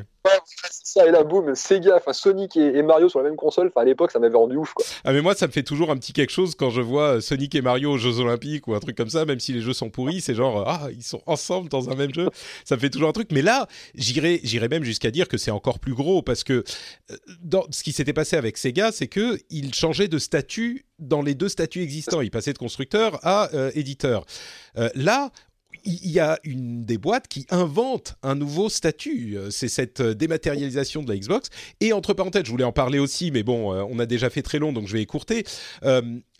ça 0.62 1.06
et 1.06 1.10
là, 1.10 1.24
boum, 1.24 1.54
Sega, 1.54 1.96
enfin 1.96 2.12
Sonic 2.12 2.56
et, 2.56 2.82
Mario 2.82 3.08
sur 3.08 3.20
la 3.20 3.28
même 3.28 3.36
console. 3.36 3.68
Enfin, 3.68 3.82
à 3.82 3.84
l'époque, 3.84 4.10
ça 4.10 4.18
m'avait 4.18 4.36
rendu 4.36 4.56
ouf, 4.56 4.72
quoi. 4.72 4.84
Ah, 5.04 5.12
mais 5.12 5.20
moi, 5.20 5.34
ça 5.34 5.46
me 5.46 5.52
fait 5.52 5.62
toujours 5.62 5.90
un 5.90 5.96
petit 5.96 6.12
quelque 6.12 6.32
chose 6.32 6.54
quand 6.54 6.70
je 6.70 6.80
vois 6.80 7.20
Sonic 7.20 7.54
et 7.54 7.62
Mario 7.62 7.92
aux 7.92 7.98
Jeux 7.98 8.20
Olympiques 8.20 8.68
ou 8.68 8.74
un 8.74 8.80
truc 8.80 8.96
comme 8.96 9.10
ça, 9.10 9.24
même 9.24 9.40
si 9.40 9.52
les 9.52 9.60
jeux 9.60 9.72
sont 9.72 9.90
pourris, 9.90 10.20
c'est 10.20 10.34
genre, 10.34 10.64
ah, 10.66 10.88
ils 10.92 11.02
sont 11.02 11.22
ensemble 11.26 11.68
dans 11.68 11.90
un 11.90 11.94
même 11.94 12.14
jeu. 12.14 12.28
Ça 12.64 12.76
me 12.76 12.80
fait 12.80 12.90
toujours 12.90 13.08
un 13.08 13.12
truc. 13.12 13.28
Mais 13.32 13.42
là, 13.42 13.66
j'irais, 13.94 14.40
j'irais 14.44 14.68
même 14.68 14.84
jusqu'à 14.84 15.10
dire 15.10 15.28
que 15.28 15.36
c'est 15.36 15.50
encore 15.50 15.78
plus 15.78 15.94
gros 15.94 16.22
parce 16.22 16.44
que 16.44 16.64
euh, 17.10 17.16
ce 17.70 17.82
qui 17.82 17.92
s'était 17.92 18.12
passé 18.12 18.36
avec 18.36 18.56
Sega, 18.56 18.92
c'est 18.92 19.06
que 19.06 19.38
il 19.50 19.74
changeait 19.74 20.08
de 20.08 20.18
statut 20.18 20.86
dans 20.98 21.22
les 21.22 21.34
deux 21.34 21.48
statuts 21.48 21.82
existants. 21.82 22.20
Il 22.20 22.30
passait 22.30 22.52
de 22.52 22.58
constructeur 22.58 23.18
à 23.26 23.52
euh, 23.54 23.70
éditeur. 23.74 24.24
Euh, 24.76 24.88
là, 24.94 25.30
il 25.84 26.10
y 26.10 26.20
a 26.20 26.38
une 26.44 26.84
des 26.84 26.98
boîtes 26.98 27.28
qui 27.28 27.46
invente 27.50 28.16
un 28.22 28.34
nouveau 28.34 28.68
statut. 28.68 29.36
Euh, 29.36 29.50
c'est 29.50 29.68
cette 29.68 30.00
euh, 30.00 30.14
dématérialisation 30.14 31.02
de 31.02 31.10
la 31.10 31.18
Xbox. 31.18 31.50
Et 31.80 31.92
entre 31.92 32.14
parenthèses, 32.14 32.44
je 32.46 32.50
voulais 32.50 32.64
en 32.64 32.72
parler 32.72 32.98
aussi, 32.98 33.30
mais 33.30 33.42
bon, 33.42 33.72
euh, 33.72 33.84
on 33.88 33.98
a 33.98 34.06
déjà 34.06 34.30
fait 34.30 34.42
très 34.42 34.58
long, 34.58 34.72
donc 34.72 34.86
je 34.88 34.94
vais 34.94 35.02
écourter. 35.02 35.44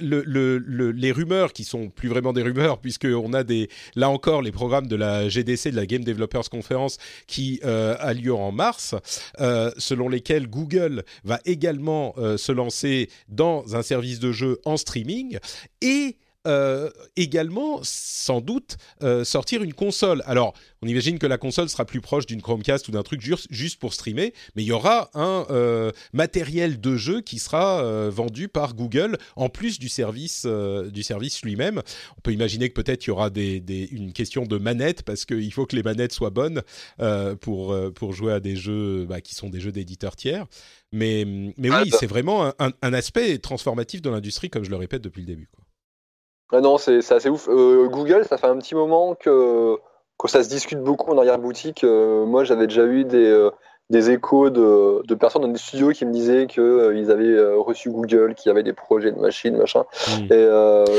les 0.01 1.12
rumeurs 1.12 1.53
qui 1.53 1.64
sont 1.64 1.90
plus 1.90 2.09
vraiment 2.09 2.32
des 2.32 2.42
rumeurs, 2.42 2.78
puisqu'on 2.78 3.32
a 3.32 3.45
des, 3.45 3.68
là 3.95 4.11
encore 4.11 4.42
les 4.42 4.53
programmes 4.53 4.86
de 4.86 4.97
la 4.97 5.28
GDC, 5.28 5.70
de 5.70 5.76
la 5.76 5.86
Game 5.86 6.05
Developers 6.05 6.49
Conference, 6.51 6.99
qui 7.26 7.61
a 7.62 8.12
lieu 8.14 8.34
en 8.34 8.53
mars, 8.53 8.95
selon 9.78 10.09
lesquels 10.09 10.49
Google 10.49 11.05
va 11.24 11.40
également 11.45 12.14
se 12.36 12.53
lancer 12.53 13.09
dans 13.28 13.76
un 13.76 13.82
service 13.82 14.18
de 14.18 14.32
jeu 14.32 14.61
en 14.64 14.76
streaming 14.76 15.38
et 15.80 16.16
euh, 16.47 16.90
également, 17.16 17.80
sans 17.82 18.42
doute, 18.42 18.76
euh, 19.03 19.24
sortir 19.24 19.62
une 19.62 19.72
console. 19.72 20.22
Alors, 20.26 20.53
on 20.82 20.86
imagine 20.86 21.18
que 21.18 21.26
la 21.26 21.38
console 21.38 21.70
sera 21.70 21.86
plus 21.86 22.03
proche 22.03 22.26
d'une 22.26 22.42
Chromecast 22.42 22.86
ou 22.88 22.90
d'un 22.90 23.03
truc 23.03 23.22
juste 23.51 23.80
pour 23.80 23.95
streamer, 23.95 24.34
mais 24.55 24.62
il 24.62 24.66
y 24.66 24.72
aura 24.72 25.11
un 25.14 25.47
euh, 25.49 25.90
matériel 26.12 26.80
de 26.80 26.97
jeu 26.97 27.22
qui 27.22 27.38
sera 27.38 28.11
vendu 28.11 28.49
par 28.49 28.74
Google 28.74 29.16
en 29.36 29.49
plus 29.49 29.78
du 29.78 29.88
service, 29.88 30.47
du 30.47 31.03
service 31.03 31.42
lui-même. 31.42 31.80
On 32.18 32.20
peut 32.20 32.32
imaginer 32.32 32.68
que 32.68 32.74
peut-être 32.74 33.07
il 33.07 33.09
y 33.09 33.12
aura 33.12 33.30
des, 33.30 33.88
une 33.90 34.12
question 34.12 34.45
de 34.45 34.59
manette 34.59 35.03
parce 35.03 35.24
qu'il 35.24 35.53
faut 35.53 35.64
que 35.64 35.76
les 35.76 35.82
manettes 35.82 36.12
soient 36.12 36.30
bonnes 36.30 36.62
pour, 37.40 37.74
pour 37.95 38.12
jouer 38.12 38.34
à 38.34 38.40
des 38.40 38.57
jeux 38.57 39.07
bah, 39.07 39.20
qui 39.20 39.34
sont 39.34 39.49
des 39.49 39.61
jeux 39.61 39.72
d'éditeurs 39.72 40.16
tiers. 40.16 40.47
Mais, 40.92 41.24
mais 41.57 41.70
oui, 41.70 41.90
c'est 41.99 42.07
vraiment 42.07 42.53
un, 42.59 42.72
un, 42.82 42.92
aspect 42.92 43.38
transformatif 43.38 44.01
de 44.03 44.11
l'industrie, 44.11 44.51
comme 44.51 44.64
je 44.64 44.70
le 44.70 44.76
répète 44.76 45.03
depuis 45.03 45.22
le 45.22 45.26
début. 45.26 45.49
Quoi. 45.53 45.63
Non, 46.53 46.78
c'est 46.78 46.99
assez 47.11 47.28
ouf. 47.28 47.49
Euh, 47.49 47.88
Google, 47.88 48.24
ça 48.28 48.38
fait 48.38 48.47
un 48.47 48.59
petit 48.59 48.74
moment 48.74 49.14
que, 49.14 49.76
que 50.18 50.28
ça 50.28 50.45
se 50.45 50.49
discute 50.49 50.80
beaucoup 50.80 51.11
en 51.11 51.18
arrière-boutique. 51.18 51.84
Euh, 51.84 52.24
moi, 52.26 52.45
j'avais 52.45 52.66
déjà 52.66 52.84
eu 52.84 53.05
des, 53.05 53.26
euh, 53.26 53.51
des 53.90 54.11
échos 54.11 54.51
de, 54.51 55.03
de, 55.07 55.14
personnes 55.14 55.42
dans 55.42 55.49
des 55.49 55.59
studios 55.59 55.90
qui 55.90 56.05
me 56.05 56.12
disaient 56.12 56.47
qu'ils 56.47 57.11
avaient 57.11 57.55
reçu 57.57 57.90
Google, 57.90 58.34
qu'il 58.34 58.51
y 58.51 58.53
avait 58.53 58.62
des 58.62 58.72
projets 58.72 59.12
de 59.12 59.18
machines, 59.18 59.57
machin. 59.57 59.84
Hmm. 60.09 60.32
Et, 60.32 60.49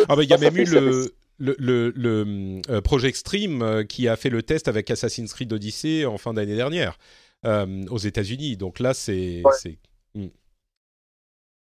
ah 0.09 0.15
bah, 0.15 0.23
il 0.23 0.29
y 0.29 0.33
a 0.33 0.37
même 0.37 0.57
eu 0.57 0.65
le, 0.65 1.11
le, 1.37 1.55
le, 1.59 1.93
le 1.95 2.81
Project 2.81 3.17
Stream 3.17 3.85
qui 3.87 4.07
a 4.07 4.15
fait 4.15 4.29
le 4.29 4.41
test 4.41 4.67
avec 4.67 4.89
Assassin's 4.89 5.33
Creed 5.33 5.53
Odyssey 5.53 6.05
en 6.05 6.17
fin 6.17 6.33
d'année 6.33 6.55
dernière 6.55 6.97
aux 7.45 7.97
États-Unis. 7.97 8.57
Donc 8.57 8.79
là, 8.79 8.93
c'est. 8.93 9.43
Ouais. 9.45 9.77
Hmm. 10.15 10.29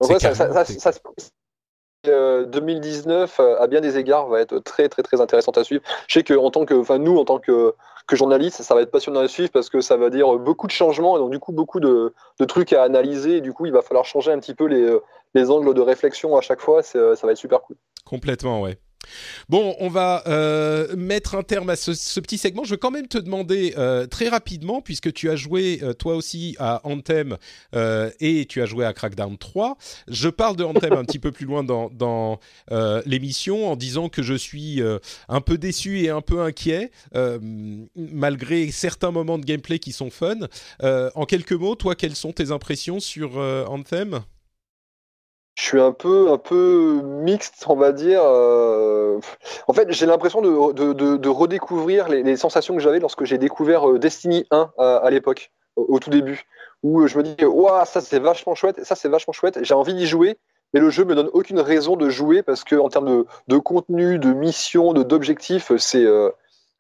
ça, 0.01 0.35
ça, 0.35 0.65
ça, 0.65 0.93
2019, 2.05 3.39
euh, 3.39 3.61
à 3.61 3.67
bien 3.69 3.81
des 3.81 3.97
égards, 3.97 4.27
va 4.27 4.41
être 4.41 4.59
très 4.59 4.89
très 4.89 5.03
très 5.03 5.21
intéressante 5.21 5.57
à 5.59 5.65
suivre. 5.65 5.83
Je 6.09 6.15
sais 6.15 6.25
que 6.25 6.35
en 6.35 6.51
tant 6.51 6.65
que, 6.65 6.75
enfin 6.75 6.99
nous 6.99 7.17
en 7.17 7.25
tant 7.25 7.39
que 7.39 7.75
que 8.09 8.17
journaliste, 8.17 8.63
ça 8.63 8.75
va 8.75 8.83
être 8.83 8.91
passionnant 8.91 9.21
à 9.21 9.29
suivre 9.29 9.51
parce 9.53 9.71
que 9.71 9.81
ça 9.81 9.97
va 9.97 10.11
dire 10.11 10.37
beaucoup 10.37 10.67
de 10.67 10.73
changements 10.73 11.17
et 11.17 11.21
donc 11.21 11.31
du 11.31 11.39
coup 11.39 11.53
beaucoup 11.53 11.79
de, 11.79 12.13
trucs 12.49 12.73
à 12.73 12.83
analyser. 12.83 13.41
Du 13.41 13.53
coup, 13.53 13.67
il 13.67 13.73
va 13.73 13.83
falloir 13.83 14.05
changer 14.05 14.33
un 14.33 14.41
petit 14.41 14.55
peu 14.55 14.67
les, 14.67 14.99
les 15.35 15.51
angles 15.51 15.73
de 15.73 15.81
réflexion 15.81 16.37
à 16.37 16.41
chaque 16.41 16.61
fois. 16.61 16.83
Ça 16.83 17.15
va 17.23 17.31
être 17.31 17.37
super 17.37 17.61
cool. 17.61 17.77
Complètement, 18.05 18.61
ouais. 18.61 18.79
Bon, 19.49 19.77
on 19.81 19.89
va 19.89 20.23
euh, 20.27 20.95
mettre 20.97 21.35
un 21.35 21.43
terme 21.43 21.71
à 21.71 21.77
ce, 21.77 22.21
petit 22.21 22.39
segment. 22.39 22.65
Je 22.65 22.71
veux 22.71 22.77
quand 22.77 22.91
même 22.91 23.09
te 23.09 23.19
demander 23.19 23.75
euh, 23.77 24.07
très 24.07 24.29
rapidement, 24.29 24.81
puisque 24.81 25.13
tu 25.13 25.31
as 25.31 25.37
joué 25.37 25.81
euh, 25.83 25.93
toi 25.93 26.15
aussi 26.15 26.57
à 26.59 26.81
Anthem 26.85 27.37
et 28.21 28.47
tu 28.49 28.63
as 28.63 28.67
joué 28.67 28.85
à 28.85 28.93
Crackdown 28.93 29.37
3. 29.37 29.77
Je 30.09 30.29
parle 30.29 30.57
de 30.57 30.65
Anthem 30.65 30.93
un 30.93 31.05
petit 31.05 31.19
peu 31.19 31.33
plus 31.33 31.47
loin 31.47 31.65
dans, 31.65 31.91
dans 31.91 32.39
l'émission 33.07 33.71
en 33.71 33.77
disant 33.77 34.09
que 34.09 34.23
je 34.23 34.35
suis 34.35 34.81
un 35.29 35.41
peu 35.41 35.59
déçu 35.59 36.01
et 36.01 36.11
un 36.11 36.21
peu 36.21 36.41
inquiet, 36.41 36.91
malgré 37.97 38.71
certains 38.71 39.11
moments 39.11 39.39
de 39.39 39.45
gameplay 39.45 39.79
qui 39.79 39.93
sont 39.93 40.11
fun. 40.11 40.37
en 40.81 41.25
quelques 41.25 41.53
mots, 41.53 41.75
toi, 41.75 41.95
quelles 41.95 42.17
sont 42.17 42.33
tes 42.33 42.51
impressions 42.51 43.01
sur 43.01 43.39
Anthem? 43.39 44.23
Je 45.55 45.63
suis 45.63 45.81
un 45.81 45.93
peu, 45.93 46.31
un 46.31 46.39
peu 46.39 47.01
mixte, 47.03 47.65
on 47.69 47.77
va 47.77 47.93
dire. 47.93 48.23
Euh, 48.25 49.21
en 49.69 49.73
fait, 49.73 49.91
j'ai 49.93 50.07
l'impression 50.07 50.41
de, 50.41 50.73
de, 50.73 51.17
de, 51.17 51.29
redécouvrir 51.29 52.09
les, 52.09 52.23
les 52.23 52.37
sensations 52.37 52.75
que 52.75 52.81
j'avais 52.81 53.01
lorsque 53.01 53.25
j'ai 53.25 53.39
découvert 53.39 53.89
euh, 53.89 53.99
Destiny 53.99 54.47
1 54.51 54.73
à, 54.79 55.11
l'époque, 55.11 55.51
au, 55.77 55.99
tout 55.99 56.11
début, 56.11 56.45
où 56.83 57.07
je 57.07 57.19
me 57.19 57.23
dis, 57.23 57.45
waouh, 57.45 57.85
ça 57.85 58.01
c'est 58.01 58.19
vachement 58.19 58.55
chouette, 58.55 58.83
ça 58.85 58.95
c'est 58.95 59.09
vachement 59.09 59.33
chouette, 59.33 59.59
j'ai 59.63 59.75
envie 59.75 59.95
d'y 59.95 60.07
jouer, 60.07 60.39
mais 60.73 60.81
le 60.81 60.91
jeu 60.91 61.05
me 61.05 61.15
donne 61.15 61.29
aucune 61.33 61.61
raison 61.61 61.97
de 61.97 62.09
jouer 62.09 62.43
parce 62.43 62.65
que 62.65 62.77
en 62.77 62.89
termes 62.89 63.25
de, 63.47 63.59
contenu, 63.59 64.19
de 64.19 64.33
mission, 64.33 64.93
de 64.95 65.03
d'objectifs, 65.03 65.73
c'est 65.77 66.05
euh, 66.05 66.31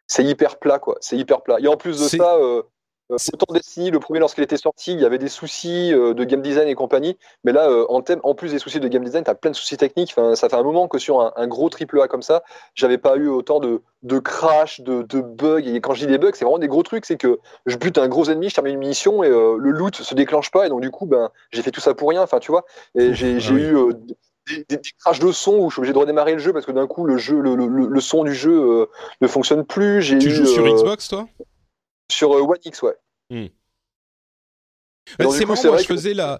c'est 0.06 0.24
hyper 0.24 0.58
plat, 0.58 0.78
quoi. 0.78 0.96
C'est 1.00 1.16
hyper 1.16 1.42
plat. 1.42 1.56
Et 1.60 1.68
en 1.68 1.76
plus 1.76 1.98
de 1.98 2.04
ça, 2.04 2.36
euh, 2.36 2.62
autant 3.10 3.52
Destiny, 3.52 3.90
le 3.90 4.00
premier 4.00 4.20
lorsqu'il 4.20 4.44
était 4.44 4.56
sorti, 4.56 4.92
il 4.92 5.00
y 5.00 5.04
avait 5.04 5.18
des 5.18 5.28
soucis 5.28 5.92
euh, 5.92 6.14
de 6.14 6.24
game 6.24 6.42
design 6.42 6.68
et 6.68 6.74
compagnie, 6.74 7.16
mais 7.44 7.52
là, 7.52 7.68
euh, 7.68 7.84
en, 7.88 8.00
thème, 8.00 8.20
en 8.22 8.34
plus 8.34 8.52
des 8.52 8.58
soucis 8.58 8.80
de 8.80 8.88
game 8.88 9.04
design, 9.04 9.24
tu 9.24 9.30
as 9.30 9.34
plein 9.34 9.50
de 9.50 9.56
soucis 9.56 9.76
techniques. 9.76 10.14
Enfin, 10.16 10.34
ça 10.34 10.48
fait 10.48 10.56
un 10.56 10.62
moment 10.62 10.88
que 10.88 10.98
sur 10.98 11.20
un, 11.36 11.46
gros 11.46 11.68
triple 11.68 12.00
A 12.00 12.08
comme 12.08 12.22
ça, 12.22 12.42
j'avais 12.74 12.98
pas 12.98 13.16
eu 13.16 13.28
autant 13.28 13.60
de, 13.60 13.82
de 14.02 14.18
crash, 14.18 14.80
de, 14.80 15.02
de, 15.02 15.20
bugs. 15.20 15.66
Et 15.66 15.80
quand 15.80 15.94
je 15.94 16.00
dis 16.00 16.06
des 16.06 16.18
bugs, 16.18 16.30
c'est 16.34 16.44
vraiment 16.44 16.58
des 16.58 16.68
gros 16.68 16.82
trucs. 16.82 17.04
C'est 17.04 17.16
que 17.16 17.38
je 17.66 17.76
bute 17.76 17.98
un 17.98 18.08
gros 18.08 18.24
ennemi, 18.24 18.48
je 18.48 18.54
termine 18.54 18.74
une 18.74 18.88
mission 18.88 19.22
et 19.22 19.28
le 19.28 19.70
loot 19.70 19.96
se 19.96 20.14
déclenche 20.14 20.50
pas. 20.50 20.66
Et 20.66 20.68
donc, 20.68 20.80
du 20.80 20.90
coup, 20.90 21.06
ben, 21.06 21.30
j'ai 21.50 21.62
fait 21.62 21.70
tout 21.70 21.80
ça 21.80 21.94
pour 21.94 22.08
rien. 22.08 22.22
Enfin, 22.22 22.38
tu 22.38 22.50
vois. 22.50 22.64
Et 22.94 23.14
j'ai 23.14 23.36
ah 23.36 23.52
eu. 23.52 23.76
Des, 24.48 24.64
des, 24.68 24.80
crashs 24.98 25.20
de 25.20 25.30
son 25.30 25.54
où 25.54 25.70
je 25.70 25.74
suis 25.74 25.80
obligé 25.80 25.92
de 25.92 25.98
redémarrer 25.98 26.32
le 26.32 26.40
jeu 26.40 26.52
parce 26.52 26.66
que 26.66 26.72
d'un 26.72 26.88
coup 26.88 27.04
le 27.04 27.16
jeu 27.16 27.40
le, 27.40 27.54
le, 27.54 28.00
son 28.00 28.24
du 28.24 28.34
jeu 28.34 28.88
ne 29.20 29.28
fonctionne 29.28 29.64
plus. 29.64 30.18
Tu 30.18 30.30
joues 30.30 30.46
sur 30.46 30.66
Xbox 30.66 31.06
toi? 31.06 31.28
Sur 32.10 32.32
euh, 32.32 32.42
One 32.42 32.58
X, 32.64 32.82
ouais. 32.82 32.94
Hmm. 33.30 33.46
c'est 35.06 35.46
marrant, 35.46 35.62
moi, 35.64 35.78
je 35.78 35.86
faisais 35.86 36.14
la... 36.14 36.38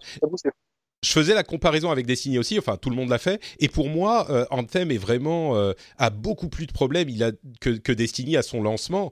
Je 1.05 1.11
faisais 1.11 1.35
la 1.35 1.43
comparaison 1.43 1.91
avec 1.91 2.07
Destiny 2.07 2.39
aussi, 2.39 2.57
enfin 2.61 2.77
tout 2.77 2.89
le 2.89 2.95
monde 2.95 3.09
l'a 3.09 3.19
fait. 3.19 3.43
Et 3.59 3.69
pour 3.69 3.89
moi, 3.89 4.31
euh, 4.31 4.47
Anthem 4.51 4.93
est 4.93 4.99
vraiment 4.99 5.57
euh, 5.57 5.73
a 5.99 6.11
beaucoup 6.11 6.49
plus 6.49 6.69
de 6.69 6.73
problèmes 6.73 7.09
il 7.09 7.25
a, 7.25 7.33
que, 7.61 7.71
que 7.71 7.91
Destiny 7.91 8.37
à 8.37 8.43
son 8.43 8.63
lancement. 8.63 9.11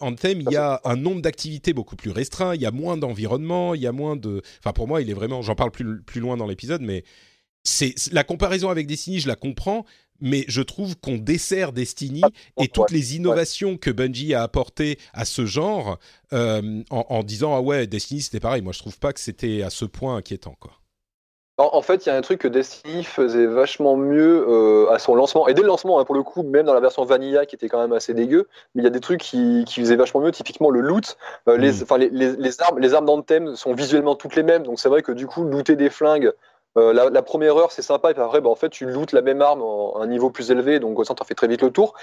Anthem, 0.00 0.40
il 0.40 0.50
y 0.50 0.56
a 0.56 0.80
un 0.84 0.96
nombre 0.96 1.20
d'activités 1.20 1.74
beaucoup 1.74 1.94
plus 1.94 2.10
restreint, 2.10 2.54
il 2.54 2.62
y 2.62 2.66
a 2.66 2.70
moins 2.70 2.96
d'environnement, 2.96 3.74
il 3.74 3.82
y 3.82 3.86
a 3.86 3.92
moins 3.92 4.16
de. 4.16 4.40
Enfin 4.60 4.72
pour 4.72 4.88
moi, 4.88 5.02
il 5.02 5.10
est 5.10 5.14
vraiment. 5.14 5.42
J'en 5.42 5.54
parle 5.54 5.72
plus 5.72 6.00
plus 6.00 6.22
loin 6.22 6.38
dans 6.38 6.46
l'épisode, 6.46 6.80
mais 6.80 7.04
c'est 7.66 7.94
la 8.12 8.24
comparaison 8.24 8.70
avec 8.70 8.86
Destiny, 8.86 9.20
je 9.20 9.28
la 9.28 9.36
comprends, 9.36 9.84
mais 10.20 10.44
je 10.48 10.62
trouve 10.62 10.96
qu'on 10.96 11.16
dessert 11.16 11.72
Destiny 11.72 12.22
ah, 12.24 12.30
et 12.62 12.68
toutes 12.68 12.90
les 12.90 13.16
innovations 13.16 13.76
que 13.76 13.90
Bungie 13.90 14.34
a 14.34 14.42
apportées 14.42 14.98
à 15.12 15.24
ce 15.24 15.46
genre 15.46 15.98
euh, 16.32 16.82
en, 16.90 17.22
disant 17.22 17.54
ah 17.54 17.60
ouais 17.60 17.86
Destiny 17.86 18.22
c'était 18.22 18.40
pareil. 18.40 18.62
Moi 18.62 18.72
je 18.72 18.80
trouve 18.80 18.98
pas 18.98 19.12
que 19.12 19.20
c'était 19.20 19.62
à 19.62 19.70
ce 19.70 19.84
point 19.84 20.16
inquiétant 20.16 20.56
quoi. 20.58 20.72
En, 21.58 21.80
fait, 21.80 22.04
il 22.04 22.10
y 22.10 22.12
a 22.12 22.16
un 22.16 22.20
truc 22.20 22.42
que 22.42 22.48
Destiny 22.48 23.02
faisait 23.02 23.46
vachement 23.46 23.96
mieux 23.96 24.44
euh, 24.46 24.90
à 24.90 24.98
son 24.98 25.14
lancement, 25.14 25.48
et 25.48 25.54
dès 25.54 25.62
le 25.62 25.68
lancement, 25.68 25.98
hein, 25.98 26.04
pour 26.04 26.14
le 26.14 26.22
coup, 26.22 26.42
même 26.42 26.66
dans 26.66 26.74
la 26.74 26.80
version 26.80 27.02
Vanilla 27.06 27.46
qui 27.46 27.54
était 27.54 27.70
quand 27.70 27.80
même 27.80 27.94
assez 27.94 28.12
dégueu, 28.12 28.46
mais 28.74 28.82
il 28.82 28.84
y 28.84 28.86
a 28.86 28.90
des 28.90 29.00
trucs 29.00 29.22
qui, 29.22 29.64
qui 29.66 29.80
faisaient 29.80 29.96
vachement 29.96 30.20
mieux, 30.20 30.32
typiquement 30.32 30.68
le 30.68 30.80
loot. 30.80 31.16
Euh, 31.48 31.56
les, 31.56 31.72
mm. 31.72 32.10
les, 32.12 32.36
les, 32.36 32.60
armes, 32.60 32.78
les 32.78 32.92
armes 32.92 33.06
d'Anthem 33.06 33.56
sont 33.56 33.72
visuellement 33.72 34.16
toutes 34.16 34.36
les 34.36 34.42
mêmes, 34.42 34.64
donc 34.64 34.78
c'est 34.78 34.90
vrai 34.90 35.00
que 35.00 35.12
du 35.12 35.26
coup, 35.26 35.44
looter 35.44 35.76
des 35.76 35.88
flingues 35.88 36.30
euh, 36.76 36.92
la, 36.92 37.22
première 37.22 37.56
heure, 37.56 37.72
c'est 37.72 37.82
sympa, 37.82 38.10
et 38.10 38.14
puis 38.14 38.22
après, 38.22 38.40
bah, 38.40 38.50
tu 38.70 38.86
lootes 38.86 39.12
la 39.12 39.22
même 39.22 39.40
arme 39.40 39.62
à 39.62 40.02
un 40.02 40.06
niveau 40.06 40.30
plus 40.30 40.50
élevé, 40.50 40.78
donc 40.78 41.04
ça, 41.06 41.14
t'en 41.14 41.24
fais 41.24 41.34
très 41.34 41.48
vite 41.48 41.62
le 41.62 41.70
tour. 41.70 41.94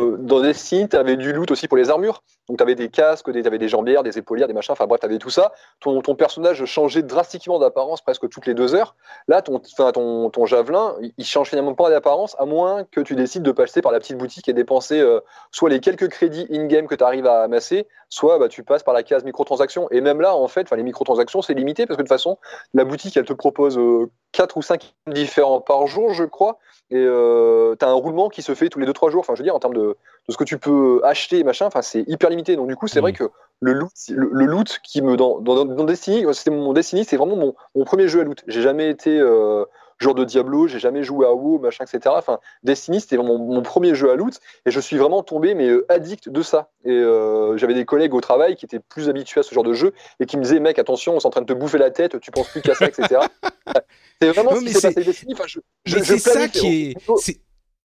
Euh, 0.00 0.16
dans 0.18 0.40
Destiny, 0.40 0.88
tu 0.88 0.96
avais 0.96 1.16
du 1.16 1.32
loot 1.32 1.50
aussi 1.52 1.68
pour 1.68 1.76
les 1.76 1.88
armures. 1.88 2.22
Donc, 2.48 2.58
tu 2.58 2.62
avais 2.62 2.74
des 2.74 2.88
casques, 2.88 3.30
des 3.30 3.68
jambières, 3.68 4.02
des 4.02 4.18
épaulières, 4.18 4.48
des 4.48 4.54
machins. 4.54 4.72
Enfin, 4.72 4.86
bref, 4.86 5.00
tu 5.00 5.06
avais 5.06 5.18
tout 5.18 5.30
ça. 5.30 5.52
Ton, 5.80 6.02
ton 6.02 6.14
personnage 6.16 6.64
changeait 6.64 7.02
drastiquement 7.02 7.58
d'apparence 7.58 8.02
presque 8.02 8.28
toutes 8.28 8.46
les 8.46 8.54
deux 8.54 8.74
heures. 8.74 8.96
Là, 9.28 9.40
ton, 9.40 9.60
ton, 9.60 10.30
ton 10.30 10.46
javelin, 10.46 10.96
il 11.16 11.24
change 11.24 11.50
finalement 11.50 11.74
pas 11.74 11.90
d'apparence, 11.90 12.34
à 12.38 12.44
moins 12.44 12.84
que 12.84 13.00
tu 13.00 13.14
décides 13.14 13.44
de 13.44 13.52
passer 13.52 13.82
par 13.82 13.92
la 13.92 14.00
petite 14.00 14.18
boutique 14.18 14.48
et 14.48 14.52
dépenser 14.52 15.00
euh, 15.00 15.20
soit 15.52 15.70
les 15.70 15.80
quelques 15.80 16.08
crédits 16.08 16.46
in-game 16.50 16.86
que 16.86 16.96
tu 16.96 17.04
arrives 17.04 17.26
à 17.26 17.42
amasser, 17.42 17.86
soit 18.08 18.38
bah, 18.38 18.48
tu 18.48 18.62
passes 18.62 18.82
par 18.82 18.94
la 18.94 19.04
case 19.04 19.24
microtransactions. 19.24 19.88
Et 19.90 20.00
même 20.00 20.20
là, 20.20 20.34
en 20.34 20.48
fait, 20.48 20.70
les 20.70 20.82
microtransactions, 20.82 21.40
c'est 21.40 21.54
limité 21.54 21.86
parce 21.86 21.96
que 21.96 22.02
de 22.02 22.08
toute 22.08 22.14
façon, 22.14 22.38
la 22.74 22.84
boutique, 22.84 23.16
elle 23.16 23.24
te 23.24 23.32
propose 23.32 23.78
euh, 23.78 24.10
4 24.32 24.56
ou 24.56 24.62
5 24.62 24.94
différents 25.06 25.60
par 25.60 25.86
jour, 25.86 26.12
je 26.12 26.24
crois. 26.24 26.58
Et 26.90 26.96
euh, 26.96 27.74
tu 27.78 27.84
as 27.84 27.88
un 27.88 27.94
roulement 27.94 28.28
qui 28.28 28.42
se 28.42 28.54
fait 28.54 28.68
tous 28.68 28.78
les 28.78 28.86
2-3 28.86 29.10
jours. 29.10 29.20
Enfin, 29.20 29.34
je 29.34 29.40
veux 29.40 29.44
dire, 29.44 29.54
en 29.54 29.60
termes 29.60 29.74
de, 29.74 29.83
de, 29.88 30.32
ce 30.32 30.36
que 30.36 30.44
tu 30.44 30.58
peux 30.58 31.00
acheter 31.04 31.38
et 31.38 31.44
machin, 31.44 31.66
enfin, 31.66 31.82
c'est 31.82 32.04
hyper 32.06 32.30
limité. 32.30 32.56
Donc, 32.56 32.68
du 32.68 32.76
coup, 32.76 32.88
c'est 32.88 33.00
vrai 33.00 33.12
mmh. 33.12 33.16
que 33.16 33.30
le 33.60 33.72
loot, 33.72 33.92
le, 34.10 34.46
loot 34.46 34.80
qui 34.82 35.02
me 35.02 35.16
dans, 35.16 35.40
dans, 35.40 35.84
Destiny, 35.84 36.24
c'était 36.32 36.50
mon 36.50 36.72
Destiny, 36.72 37.04
c'est 37.04 37.16
vraiment 37.16 37.36
mon, 37.36 37.54
mon, 37.74 37.84
premier 37.84 38.08
jeu 38.08 38.20
à 38.20 38.24
loot. 38.24 38.42
J'ai 38.46 38.62
jamais 38.62 38.90
été 38.90 39.18
euh, 39.18 39.64
joueur 39.98 40.14
de 40.14 40.24
Diablo, 40.24 40.66
j'ai 40.66 40.78
jamais 40.78 41.02
joué 41.02 41.26
à 41.26 41.32
WoW, 41.32 41.58
machin, 41.58 41.84
etc. 41.84 42.14
Enfin, 42.18 42.38
Destiny, 42.62 43.00
c'était 43.00 43.16
mon, 43.16 43.38
mon, 43.38 43.62
premier 43.62 43.94
jeu 43.94 44.10
à 44.10 44.16
loot, 44.16 44.38
et 44.66 44.70
je 44.70 44.80
suis 44.80 44.96
vraiment 44.96 45.22
tombé 45.22 45.54
mais 45.54 45.68
euh, 45.68 45.86
addict 45.88 46.28
de 46.28 46.42
ça. 46.42 46.70
Et 46.84 46.90
euh, 46.90 47.56
j'avais 47.56 47.74
des 47.74 47.84
collègues 47.84 48.14
au 48.14 48.20
travail 48.20 48.56
qui 48.56 48.64
étaient 48.64 48.80
plus 48.80 49.08
habitués 49.08 49.40
à 49.40 49.42
ce 49.42 49.54
genre 49.54 49.64
de 49.64 49.72
jeu 49.72 49.92
et 50.20 50.26
qui 50.26 50.36
me 50.36 50.42
disaient, 50.42 50.60
mec, 50.60 50.78
attention, 50.78 51.14
on 51.14 51.18
est 51.18 51.26
en 51.26 51.30
train 51.30 51.42
de 51.42 51.46
te 51.46 51.52
bouffer 51.52 51.78
la 51.78 51.90
tête, 51.90 52.20
tu 52.20 52.30
penses 52.30 52.48
plus 52.48 52.60
qu'à 52.60 52.74
ça, 52.74 52.86
etc. 52.86 53.20
c'est 54.20 54.28
vraiment 54.28 54.54
ce 54.56 54.60
qui 54.60 54.72
s'est 54.72 54.88
passé 54.88 55.04
Destiny. 55.04 55.34
Enfin, 55.34 55.44
je, 55.46 55.60
je, 55.86 55.98
c'est 55.98 56.18
ça 56.18 56.48
qui 56.48 56.90
est 56.90 56.94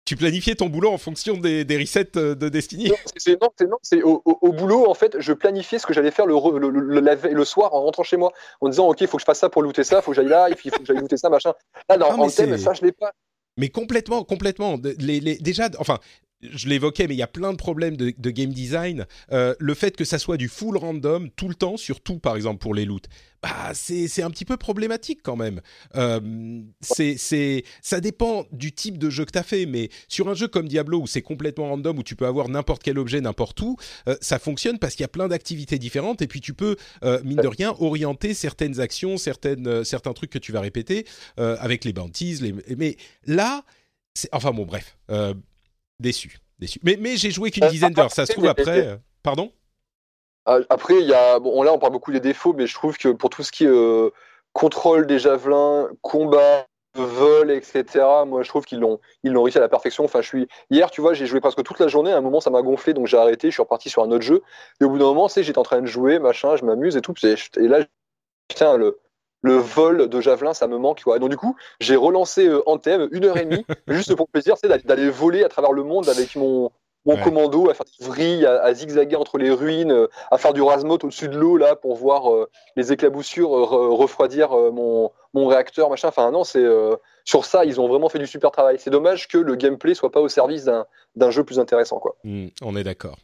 tu 0.08 0.16
planifiais 0.16 0.56
ton 0.56 0.68
boulot 0.68 0.90
en 0.90 0.98
fonction 0.98 1.36
des, 1.36 1.66
des 1.66 1.78
resets 1.78 2.16
euh, 2.16 2.34
de 2.34 2.48
Destiny 2.48 2.86
Non, 2.86 2.96
c'est 3.18 3.42
non, 3.42 3.78
c'est 3.82 4.02
au, 4.04 4.22
au, 4.24 4.54
boulot 4.54 4.90
en 4.90 4.94
fait, 4.94 5.18
je 5.20 5.34
planifiais 5.34 5.80
ce 5.80 5.86
que 5.86 5.94
j'allais 5.94 6.12
faire 6.12 6.26
le, 6.26 6.34
le, 6.58 6.70
le, 6.70 7.34
le, 7.34 7.46
soir 7.46 7.74
en 7.74 7.82
rentrant 7.82 8.04
chez 8.04 8.16
moi, 8.16 8.32
en 8.62 8.70
disant 8.70 8.88
ok, 8.88 9.02
il 9.02 9.08
faut 9.08 9.18
que 9.18 9.22
je 9.22 9.26
fasse 9.26 9.40
ça 9.40 9.50
pour 9.50 9.62
looter 9.62 9.84
ça, 9.84 9.98
il 9.98 10.02
faut 10.02 10.12
que 10.12 10.16
j'aille 10.16 10.30
là, 10.30 10.48
il 10.50 10.56
faut 10.72 10.80
que 10.80 10.86
j'aille 10.86 10.98
looter 10.98 11.18
ça, 11.18 11.30
machin. 11.30 11.52
Là, 11.90 11.98
non, 11.98 12.08
en 12.08 12.30
thème, 12.30 12.58
ça 12.58 12.74
je 12.74 12.84
l'ai 12.84 12.94
pas. 12.94 13.12
Mais 13.58 13.68
complètement, 13.68 14.24
complètement. 14.24 14.78
Les, 14.98 15.20
les, 15.20 15.36
déjà, 15.36 15.68
enfin, 15.78 16.00
je 16.42 16.68
l'évoquais, 16.68 17.08
mais 17.08 17.16
il 17.16 17.18
y 17.18 17.24
a 17.24 17.28
plein 17.28 17.52
de 17.52 17.58
problèmes 17.58 17.98
de, 17.98 18.12
game 18.30 18.52
design. 18.52 19.06
Euh, 19.32 19.56
le 19.60 19.74
fait 19.74 19.96
que 19.96 20.06
ça 20.06 20.20
soit 20.20 20.38
du 20.38 20.48
full 20.48 20.78
random 20.78 21.30
tout 21.32 21.48
le 21.48 21.56
temps, 21.56 21.78
surtout 21.78 22.20
par 22.20 22.36
exemple 22.36 22.60
pour 22.60 22.76
les 22.76 22.86
loots, 22.86 23.08
bah, 23.42 23.72
c'est 23.74 24.22
un 24.22 24.30
petit 24.30 24.46
peu 24.46 24.58
problématique 24.58 25.22
quand 25.24 25.36
même. 25.36 25.62
Euh, 25.96 26.62
c'est 26.82 27.64
ça 27.82 28.00
dépend 28.02 28.46
du 28.52 28.72
type 28.72 28.98
de 28.98 29.10
jeu 29.10 29.26
que 29.26 29.32
tu 29.32 29.40
as 29.40 29.44
fait, 29.44 29.66
mais 29.66 29.90
sur 30.08 30.30
un 30.30 30.34
jeu 30.34 30.48
comme 30.48 30.68
Diablo 30.68 31.02
où 31.02 31.08
c'est 31.08 31.22
complètement 31.22 31.70
random, 31.70 31.98
où 32.00 32.04
tu 32.04 32.16
peux 32.16 32.28
avoir 32.28 32.50
n'importe 32.50 32.84
quel 32.84 33.00
objet 33.00 33.22
n'importe 33.22 33.60
où, 33.62 33.78
euh, 34.08 34.16
ça 34.22 34.38
fonctionne 34.38 34.80
parce 34.80 34.96
qu'il 34.96 35.04
y 35.04 35.06
a 35.06 35.10
plein 35.10 35.28
d'activités 35.28 35.80
différentes 35.80 36.22
et 36.22 36.28
puis 36.28 36.42
tu 36.42 36.54
peux, 36.54 36.76
mine 37.24 37.38
de 37.38 37.48
rien, 37.48 37.76
orienter 37.80 38.34
certaines 38.34 38.80
actions, 38.80 39.18
certaines, 39.18 39.84
certains 39.84 40.14
trucs 40.14 40.30
que 40.30 40.40
tu 40.40 40.52
vas 40.52 40.62
répéter 40.62 41.06
avec 41.38 41.86
les 41.86 41.94
bounties. 41.94 42.54
Mais 42.78 42.98
là, 43.26 43.64
enfin 44.32 44.52
bon, 44.52 44.66
bref 44.66 44.98
déçu, 46.00 46.38
déçu. 46.60 46.80
Mais, 46.84 46.98
mais 47.00 47.18
j'ai 47.18 47.32
joué 47.32 47.52
qu'une 47.52 47.66
euh, 47.66 47.70
dizaine 47.70 47.94
d'heures. 47.94 48.12
Ça 48.12 48.26
se 48.26 48.34
trouve 48.34 48.48
après. 48.48 48.88
Euh, 48.88 48.98
pardon? 49.24 49.52
Ah, 50.46 50.60
Après, 50.70 50.96
il 51.00 51.08
y 51.08 51.14
a. 51.14 51.40
Bon, 51.40 51.62
là, 51.64 51.74
on 51.74 51.80
parle 51.80 51.94
beaucoup 51.94 52.12
des 52.12 52.20
défauts, 52.20 52.54
mais 52.54 52.68
je 52.68 52.74
trouve 52.74 52.98
que 52.98 53.10
pour 53.10 53.30
tout 53.30 53.44
ce 53.44 53.52
qui 53.52 53.66
est 53.66 53.70
euh, 53.70 54.10
contrôle 54.54 55.06
des 55.06 55.20
javelins, 55.20 55.90
combat, 56.02 56.68
vol, 56.96 57.52
etc. 57.52 57.84
Moi, 58.26 58.44
je 58.44 58.50
trouve 58.50 58.66
qu'ils 58.66 58.80
l'ont, 58.80 59.00
ils 59.24 59.32
l'ont 59.32 59.44
réussi 59.44 59.58
à 59.58 59.62
la 59.62 59.70
perfection. 59.70 60.06
Enfin, 60.06 60.22
je 60.22 60.28
suis 60.28 60.48
hier, 60.70 60.90
tu 60.90 61.02
vois, 61.02 61.14
j'ai 61.14 61.26
joué 61.26 61.40
presque 61.42 61.64
toute 61.64 61.80
la 61.80 61.88
journée. 61.88 62.12
À 62.12 62.18
un 62.18 62.22
moment, 62.22 62.40
ça 62.40 62.50
m'a 62.50 62.62
gonflé, 62.62 62.94
donc 62.94 63.08
j'ai 63.08 63.18
arrêté. 63.18 63.50
Je 63.50 63.54
suis 63.54 63.62
reparti 63.62 63.90
sur 63.90 64.04
un 64.04 64.12
autre 64.12 64.24
jeu. 64.24 64.42
Et 64.82 64.86
au 64.86 64.90
bout 64.90 64.98
d'un 64.98 65.06
moment, 65.06 65.28
c'est, 65.28 65.44
j'étais 65.44 65.60
en 65.60 65.64
train 65.64 65.82
de 65.82 65.88
jouer, 65.88 66.20
machin, 66.20 66.56
je 66.56 66.66
m'amuse 66.66 66.98
et 66.98 67.02
tout. 67.02 67.14
Et 67.24 67.68
là, 67.68 67.86
putain, 68.48 68.78
le, 68.78 69.00
le 69.42 69.56
vol 69.56 70.10
de 70.10 70.22
javelin, 70.22 70.54
ça 70.54 70.68
me 70.68 70.78
manque. 70.78 71.04
Quoi. 71.04 71.20
Donc 71.20 71.30
du 71.30 71.38
coup, 71.38 71.56
j'ai 71.80 71.96
relancé 71.96 72.48
euh, 72.48 72.68
Anthem 72.68 73.08
une 73.12 73.26
heure 73.26 73.38
et 73.38 73.46
demie, 73.46 73.66
juste 73.88 74.16
pour 74.16 74.28
plaisir, 74.28 74.56
c'est 74.62 74.86
d'aller 74.86 75.10
voler 75.10 75.44
à 75.44 75.50
travers 75.50 75.72
le 75.72 75.84
monde 75.84 76.10
avec 76.10 76.36
mon, 76.36 76.72
mon 77.06 77.18
commando, 77.18 77.70
à 77.70 77.74
faire 77.74 77.86
des 78.00 78.06
vrilles, 78.06 78.46
à, 78.46 78.74
zigzaguer 78.74 79.16
entre 79.16 79.38
les 79.38 79.52
ruines, 79.52 79.92
euh, 79.92 80.08
à 80.32 80.38
faire 80.38 80.54
du 80.54 80.62
rasmot 80.62 80.96
au-dessus 80.96 81.30
de 81.30 81.38
l'eau 81.38 81.58
là 81.58 81.76
pour 81.76 81.96
voir 81.96 82.34
euh, 82.34 82.50
les 82.76 82.92
éclaboussures 82.92 83.50
refroidir 83.50 84.50
mon, 84.50 85.12
mon, 85.34 85.48
réacteur, 85.48 85.90
machin. 85.90 86.10
Enfin 86.10 86.32
non, 86.32 86.44
c'est 86.44 86.66
sur 87.24 87.46
ça, 87.46 87.64
ils 87.66 87.80
ont 87.80 87.88
vraiment 87.88 88.10
fait 88.10 88.20
du 88.20 88.28
super 88.28 88.52
travail. 88.52 88.78
C'est 88.80 88.90
dommage 88.90 89.28
que 89.28 89.38
le 89.38 89.56
gameplay 89.56 89.94
soit 89.94 90.12
pas 90.12 90.22
au 90.22 90.30
service 90.30 90.70
d'un 91.16 91.32
jeu 91.32 91.44
plus 91.44 91.60
intéressant, 91.60 92.00
quoi. 92.00 92.16
Hmm, 92.24 92.48
on 92.62 92.76
est 92.76 92.84
d'accord. 92.84 93.18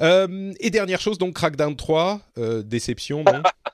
et 0.00 0.70
dernière 0.70 1.00
chose, 1.00 1.18
donc 1.18 1.34
Crackdown 1.34 1.74
3, 1.74 2.20
déception, 2.64 3.24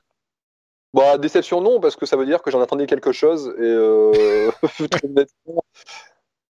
Bah, 0.93 1.19
déception 1.19 1.61
non, 1.61 1.79
parce 1.81 1.97
que 1.97 2.07
ça 2.07 2.17
veut 2.17 2.27
dire 2.27 2.43
que 2.43 2.51
j'en 2.51 2.61
attendais 2.61 2.87
quelque 2.87 3.13
chose. 3.13 3.55
Et 3.59 3.63
euh, 3.63 4.51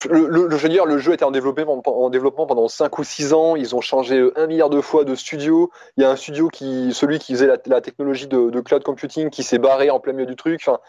le, 0.10 0.28
le, 0.28 0.50
je 0.50 0.64
veux 0.64 0.70
dire, 0.70 0.86
le 0.86 0.98
jeu 0.98 1.14
était 1.14 1.24
en 1.24 1.32
développement, 1.32 1.82
en 1.86 2.10
développement 2.10 2.46
pendant 2.46 2.68
5 2.68 3.00
ou 3.00 3.04
6 3.04 3.34
ans. 3.34 3.56
Ils 3.56 3.76
ont 3.76 3.82
changé 3.82 4.30
un 4.36 4.48
milliard 4.48 4.70
de 4.70 4.82
fois 4.82 5.06
de 5.06 5.16
studio. 5.16 5.72
Il 5.96 6.04
y 6.04 6.06
a 6.06 6.12
un 6.12 6.18
studio 6.18 6.50
qui, 6.50 6.94
celui 6.94 7.20
qui 7.20 7.34
faisait 7.34 7.48
la, 7.66 7.82
technologie 7.82 8.28
de, 8.28 8.60
cloud 8.60 8.84
computing, 8.84 9.30
qui 9.30 9.44
s'est 9.44 9.58
barré 9.58 9.90
en 9.90 10.02
plein 10.02 10.12
milieu 10.12 10.26
du 10.26 10.36
truc. 10.36 10.62
Enfin, 10.66 10.80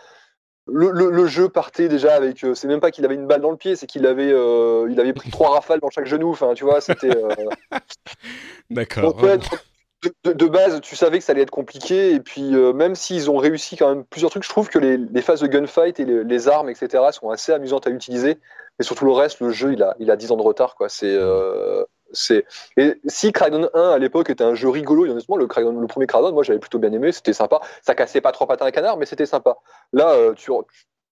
le, 0.67 0.91
le, 0.91 1.27
jeu 1.29 1.49
partait 1.49 1.89
déjà 1.89 2.15
avec. 2.15 2.43
Euh, 2.43 2.55
c'est 2.55 2.67
même 2.67 2.81
pas 2.81 2.91
qu'il 2.91 3.05
avait 3.05 3.15
une 3.15 3.29
balle 3.29 3.41
dans 3.41 3.53
le 3.53 3.57
pied, 3.57 3.77
c'est 3.77 3.87
qu'il 3.87 4.05
avait, 4.07 4.33
euh, 4.33 4.89
il 4.91 4.99
avait 4.99 5.13
pris 5.13 5.31
trois 5.31 5.51
rafales 5.51 5.79
dans 5.79 5.91
chaque 5.91 6.07
genou. 6.07 6.31
Enfin, 6.31 6.55
tu 6.55 6.65
vois, 6.65 6.81
c'était. 6.81 7.11
D'accord 8.71 9.17
de, 10.25 10.47
base, 10.47 10.81
tu 10.81 10.95
savais 10.97 11.19
que 11.19 11.25
ça 11.25 11.33
allait 11.33 11.43
être 11.43 11.51
compliqué, 11.51 12.13
et 12.13 12.21
puis 12.21 12.55
euh, 12.55 12.73
même 12.73 12.95
s'ils 12.95 13.31
ont 13.31 13.39
réussi 13.39 13.77
quand 13.77 13.89
même 13.89 14.05
plusieurs 14.05 14.31
trucs, 14.31 14.45
je 14.45 14.49
trouve 14.49 14.69
que 14.69 14.79
les, 14.79 15.23
phases 15.23 15.41
de 15.41 15.47
gunfight 15.47 15.99
et 16.01 16.05
les, 16.05 16.49
armes, 16.49 16.69
etc., 16.69 17.03
sont 17.13 17.31
assez 17.31 17.53
amusantes 17.53 17.87
à 17.87 17.91
utiliser. 17.91 18.39
Mais 18.79 18.85
surtout 18.85 19.07
le 19.07 19.13
reste, 19.13 19.41
le 19.41 19.51
jeu, 19.51 19.73
il 19.73 19.83
a, 19.83 19.97
il 19.99 20.11
a 20.11 20.17
10 20.17 20.33
ans 20.33 20.37
de 20.37 20.43
retard. 20.43 20.77
C'est, 20.89 21.07
euh, 21.07 21.83
c'est... 22.13 22.45
Et 22.77 23.01
si 23.07 23.33
Crackdown 23.33 23.71
1 23.73 23.91
à 23.91 23.99
l'époque 23.99 24.29
était 24.29 24.45
un 24.45 24.55
jeu 24.55 24.69
rigolo, 24.69 25.07
et 25.07 25.11
honnêtement, 25.11 25.37
le, 25.37 25.47
le 25.47 25.87
premier 25.87 26.07
Crackdown, 26.07 26.35
moi 26.35 26.43
j'avais 26.43 26.59
plutôt 26.59 26.79
bien 26.79 26.93
aimé, 26.93 27.11
c'était 27.13 27.33
sympa. 27.33 27.61
Ça 27.83 27.95
cassait 27.95 28.21
pas 28.21 28.33
trop 28.33 28.47
patins 28.47 28.67
à 28.67 28.73
canard, 28.73 28.99
mais 28.99 29.07
c'était 29.07 29.27
sympa. 29.27 29.57
Là, 29.93 30.11
euh, 30.13 30.35
tu, 30.35 30.51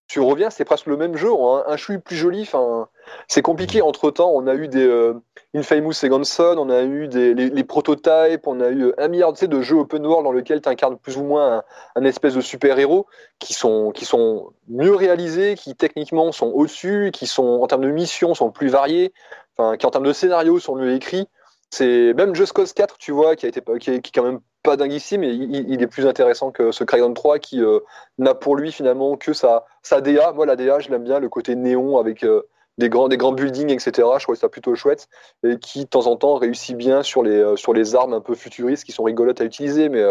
tu 0.06 0.20
reviens, 0.20 0.50
c'est 0.50 0.64
presque 0.64 0.86
le 0.86 0.96
même 0.96 1.16
jeu, 1.16 1.30
un, 1.32 1.64
un 1.66 1.76
chouille 1.76 1.98
plus 1.98 2.16
joli. 2.16 2.42
Enfin, 2.42 2.88
c'est 3.26 3.42
compliqué. 3.42 3.82
Entre 3.82 4.10
temps, 4.10 4.30
on 4.34 4.46
a 4.46 4.54
eu 4.54 4.68
des 4.68 4.86
euh, 4.86 5.14
Infamous 5.54 5.92
Second 5.92 6.24
Son, 6.24 6.56
on 6.58 6.68
a 6.68 6.82
eu 6.82 7.08
des 7.08 7.34
les, 7.34 7.64
prototypes, 7.64 8.46
on 8.46 8.60
a 8.60 8.70
eu 8.70 8.92
un 8.98 9.08
milliard 9.08 9.32
de 9.32 9.60
jeux 9.62 9.76
open 9.76 10.06
world 10.06 10.24
dans 10.24 10.32
lesquels 10.32 10.60
tu 10.60 10.68
incarnes 10.68 10.98
plus 10.98 11.16
ou 11.16 11.24
moins 11.24 11.62
un, 11.96 12.04
espèce 12.04 12.34
de 12.34 12.40
super 12.40 12.78
héros 12.78 13.06
qui 13.38 13.54
sont 13.54 13.92
qui 13.92 14.04
sont 14.04 14.52
mieux 14.68 14.94
réalisés, 14.94 15.54
qui 15.54 15.74
techniquement 15.74 16.32
sont 16.32 16.48
au-dessus, 16.48 17.10
qui 17.12 17.26
sont 17.26 17.60
en 17.62 17.66
termes 17.66 17.84
de 17.84 17.90
missions 17.90 18.34
sont 18.34 18.50
plus 18.50 18.68
variés, 18.68 19.12
enfin, 19.56 19.76
qui 19.76 19.86
en 19.86 19.90
termes 19.90 20.06
de 20.06 20.12
scénario 20.12 20.58
sont 20.58 20.76
mieux 20.76 20.94
écrits. 20.94 21.28
C'est 21.70 22.12
même 22.14 22.34
Just 22.34 22.52
Cause 22.52 22.72
4, 22.72 22.98
tu 22.98 23.12
vois, 23.12 23.36
qui 23.36 23.46
a 23.46 23.48
été 23.48 23.60
qui 23.80 23.90
est, 23.90 24.00
qui 24.00 24.10
est 24.10 24.12
quand 24.14 24.22
même 24.22 24.40
pas 24.64 24.76
dingue 24.76 24.92
ici, 24.92 25.18
mais 25.18 25.32
il, 25.32 25.80
est 25.82 25.86
plus 25.86 26.06
intéressant 26.06 26.50
que 26.50 26.72
ce 26.72 26.82
Crackdown 26.82 27.14
3 27.14 27.38
qui 27.38 27.62
euh, 27.62 27.80
n'a 28.18 28.34
pour 28.34 28.56
lui 28.56 28.72
finalement 28.72 29.16
que 29.16 29.32
sa, 29.32 29.66
sa 29.82 30.00
DA. 30.00 30.32
Moi, 30.32 30.46
la 30.46 30.56
DA, 30.56 30.80
je 30.80 30.90
l'aime 30.90 31.04
bien, 31.04 31.20
le 31.20 31.28
côté 31.28 31.54
néon 31.54 31.98
avec 31.98 32.24
euh, 32.24 32.42
des, 32.78 32.88
grands, 32.88 33.08
grands 33.08 33.32
buildings, 33.32 33.70
etc. 33.70 34.08
Je 34.18 34.24
trouve 34.24 34.34
ça 34.34 34.48
plutôt 34.48 34.74
chouette. 34.74 35.08
Et 35.44 35.58
qui, 35.58 35.84
de 35.84 35.88
temps 35.88 36.06
en 36.06 36.16
temps, 36.16 36.36
réussit 36.36 36.76
bien 36.76 37.02
sur 37.02 37.22
les, 37.22 37.38
euh, 37.38 37.56
sur 37.56 37.74
les 37.74 37.94
armes 37.94 38.14
un 38.14 38.20
peu 38.20 38.34
futuristes 38.34 38.84
qui 38.84 38.92
sont 38.92 39.04
rigolotes 39.04 39.40
à 39.40 39.44
utiliser. 39.44 39.90
Mais 39.90 40.02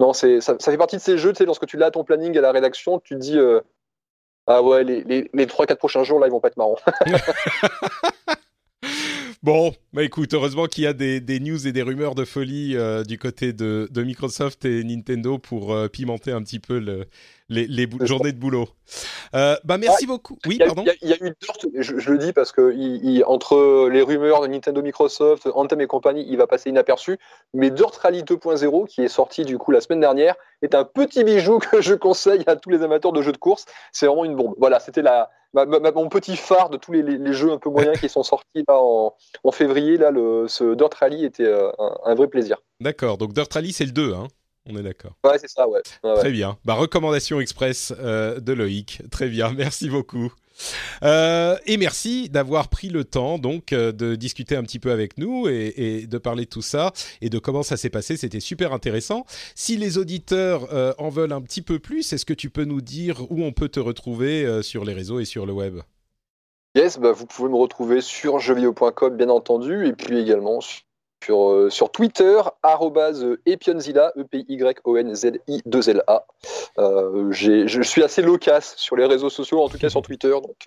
non, 0.00 0.12
c'est, 0.12 0.40
ça, 0.40 0.58
fait 0.58 0.76
partie 0.76 0.96
de 0.96 1.02
ces 1.02 1.16
jeux, 1.16 1.32
tu 1.32 1.38
sais, 1.38 1.46
lorsque 1.46 1.66
tu 1.66 1.76
l'as 1.76 1.86
à 1.86 1.90
ton 1.92 2.04
planning 2.04 2.36
à 2.36 2.40
la 2.40 2.52
rédaction, 2.52 2.98
tu 2.98 3.14
te 3.14 3.20
dis. 3.20 3.38
ah 4.48 4.62
ouais, 4.62 4.82
les, 4.82 5.04
les, 5.04 5.30
les 5.32 5.46
3-4 5.46 5.76
prochains 5.76 6.02
jours, 6.02 6.18
là, 6.18 6.26
ils 6.26 6.30
vont 6.30 6.40
pas 6.40 6.48
être 6.48 6.56
marrants. 6.56 6.78
Bon, 9.42 9.72
bah 9.94 10.02
écoute, 10.02 10.34
heureusement 10.34 10.66
qu'il 10.66 10.84
y 10.84 10.86
a 10.86 10.92
des, 10.92 11.18
des, 11.18 11.40
news 11.40 11.66
et 11.66 11.72
des 11.72 11.80
rumeurs 11.80 12.14
de 12.14 12.26
folie 12.26 12.76
euh, 12.76 13.04
du 13.04 13.18
côté 13.18 13.54
de, 13.54 13.88
de, 13.90 14.02
Microsoft 14.02 14.66
et 14.66 14.84
Nintendo 14.84 15.38
pour 15.38 15.72
euh, 15.72 15.88
pimenter 15.88 16.30
un 16.30 16.42
petit 16.42 16.58
peu 16.58 16.78
le, 16.78 17.06
les, 17.48 17.66
les 17.66 17.88
journées 18.02 18.32
de 18.32 18.38
boulot. 18.38 18.68
Euh, 19.34 19.56
bah 19.64 19.78
merci 19.78 20.06
beaucoup. 20.06 20.36
Oui, 20.46 20.58
pardon. 20.58 20.84
Il 21.00 21.08
y, 21.08 21.14
a 21.14 21.16
eu 21.24 21.32
Dirt, 21.40 21.66
je, 21.74 21.98
je, 21.98 22.10
le 22.10 22.18
dis 22.18 22.34
parce 22.34 22.52
que 22.52 22.74
il, 22.76 23.24
entre 23.24 23.88
les 23.90 24.02
rumeurs 24.02 24.42
de 24.42 24.48
Nintendo, 24.48 24.82
Microsoft, 24.82 25.48
Anthem 25.54 25.80
et 25.80 25.86
compagnie, 25.86 26.26
il 26.28 26.36
va 26.36 26.46
passer 26.46 26.68
inaperçu. 26.68 27.16
Mais 27.54 27.70
Dirt 27.70 27.96
Rally 27.96 28.24
2.0, 28.24 28.88
qui 28.88 29.00
est 29.00 29.08
sorti 29.08 29.46
du 29.46 29.56
coup 29.56 29.70
la 29.70 29.80
semaine 29.80 30.00
dernière, 30.00 30.34
est 30.60 30.74
un 30.74 30.84
petit 30.84 31.24
bijou 31.24 31.58
que 31.70 31.80
je 31.80 31.94
conseille 31.94 32.44
à 32.46 32.56
tous 32.56 32.68
les 32.68 32.82
amateurs 32.82 33.12
de 33.12 33.22
jeux 33.22 33.32
de 33.32 33.38
course. 33.38 33.64
C'est 33.90 34.04
vraiment 34.04 34.26
une 34.26 34.36
bombe. 34.36 34.54
Voilà, 34.58 34.80
c'était 34.80 35.00
la 35.00 35.30
mon 35.54 36.08
petit 36.08 36.36
phare 36.36 36.70
de 36.70 36.76
tous 36.76 36.92
les, 36.92 37.02
les, 37.02 37.32
jeux 37.32 37.52
un 37.52 37.58
peu 37.58 37.70
moyens 37.70 37.98
qui 37.98 38.08
sont 38.08 38.22
sortis 38.22 38.64
là 38.68 38.78
en, 38.78 39.14
en 39.44 39.52
février. 39.52 39.96
Là, 39.96 40.10
le, 40.10 40.46
ce 40.48 40.74
Dirt 40.74 40.94
Rally 40.94 41.24
était 41.24 41.44
euh, 41.44 41.70
un, 41.78 41.96
un 42.04 42.14
vrai 42.14 42.28
plaisir. 42.28 42.58
D'accord. 42.80 43.18
Donc 43.18 43.32
Dirt 43.32 43.52
Rally, 43.52 43.72
c'est 43.72 43.84
le 43.84 43.92
2, 43.92 44.14
hein 44.14 44.28
on 44.68 44.76
est 44.76 44.82
d'accord. 44.82 45.12
Ouais, 45.24 45.38
c'est 45.38 45.48
ça, 45.48 45.68
ouais. 45.68 45.80
Très 46.16 46.30
bien. 46.30 46.58
Bah, 46.64 46.74
recommandation 46.74 47.40
express 47.40 47.92
euh, 47.98 48.40
de 48.40 48.52
Loïc. 48.52 49.02
Très 49.10 49.28
bien, 49.28 49.52
merci 49.56 49.88
beaucoup. 49.88 50.32
Euh, 51.02 51.56
et 51.66 51.76
merci 51.76 52.28
d'avoir 52.28 52.68
pris 52.68 52.88
le 52.88 53.04
temps 53.04 53.38
donc 53.38 53.72
euh, 53.72 53.92
de 53.92 54.14
discuter 54.14 54.56
un 54.56 54.62
petit 54.62 54.78
peu 54.78 54.90
avec 54.90 55.18
nous 55.18 55.48
et, 55.48 56.06
de 56.06 56.18
parler 56.18 56.44
de 56.44 56.50
tout 56.50 56.62
ça 56.62 56.92
et 57.20 57.30
de 57.30 57.38
comment 57.38 57.62
ça 57.62 57.76
s'est 57.76 57.90
passé. 57.90 58.16
C'était 58.16 58.40
super 58.40 58.72
intéressant. 58.72 59.24
Si 59.54 59.76
les 59.76 59.98
auditeurs 59.98 60.68
en 60.98 61.08
veulent 61.08 61.32
un 61.32 61.40
petit 61.40 61.62
peu 61.62 61.78
plus, 61.78 62.12
est-ce 62.12 62.24
que 62.24 62.34
tu 62.34 62.50
peux 62.50 62.64
nous 62.64 62.80
dire 62.80 63.30
où 63.30 63.44
on 63.44 63.52
peut 63.52 63.68
te 63.68 63.80
retrouver 63.80 64.62
sur 64.62 64.84
les 64.84 64.92
réseaux 64.92 65.20
et 65.20 65.24
sur 65.24 65.46
le 65.46 65.52
web? 65.52 65.80
Yes, 66.76 66.98
bah, 66.98 67.12
vous 67.12 67.26
pouvez 67.26 67.48
me 67.48 67.56
retrouver 67.56 68.00
sur 68.00 68.38
jeuxvideo.com 68.38 69.16
bien 69.16 69.28
entendu 69.28 69.86
et 69.86 69.92
puis 69.92 70.18
également 70.18 70.60
sur, 70.60 70.82
sur 71.22 71.92
Twitter, 71.92 72.40
epionzilla, 73.46 74.12
E-P-Y-O-N-Z-I-2-L-A. 74.16 76.26
je 77.30 77.82
suis 77.82 78.02
assez 78.02 78.22
loquace 78.22 78.74
sur 78.76 78.96
les 78.96 79.06
réseaux 79.06 79.30
sociaux, 79.30 79.62
en 79.62 79.68
tout 79.68 79.78
cas 79.78 79.88
sur 79.88 80.02
Twitter, 80.02 80.30
donc 80.30 80.66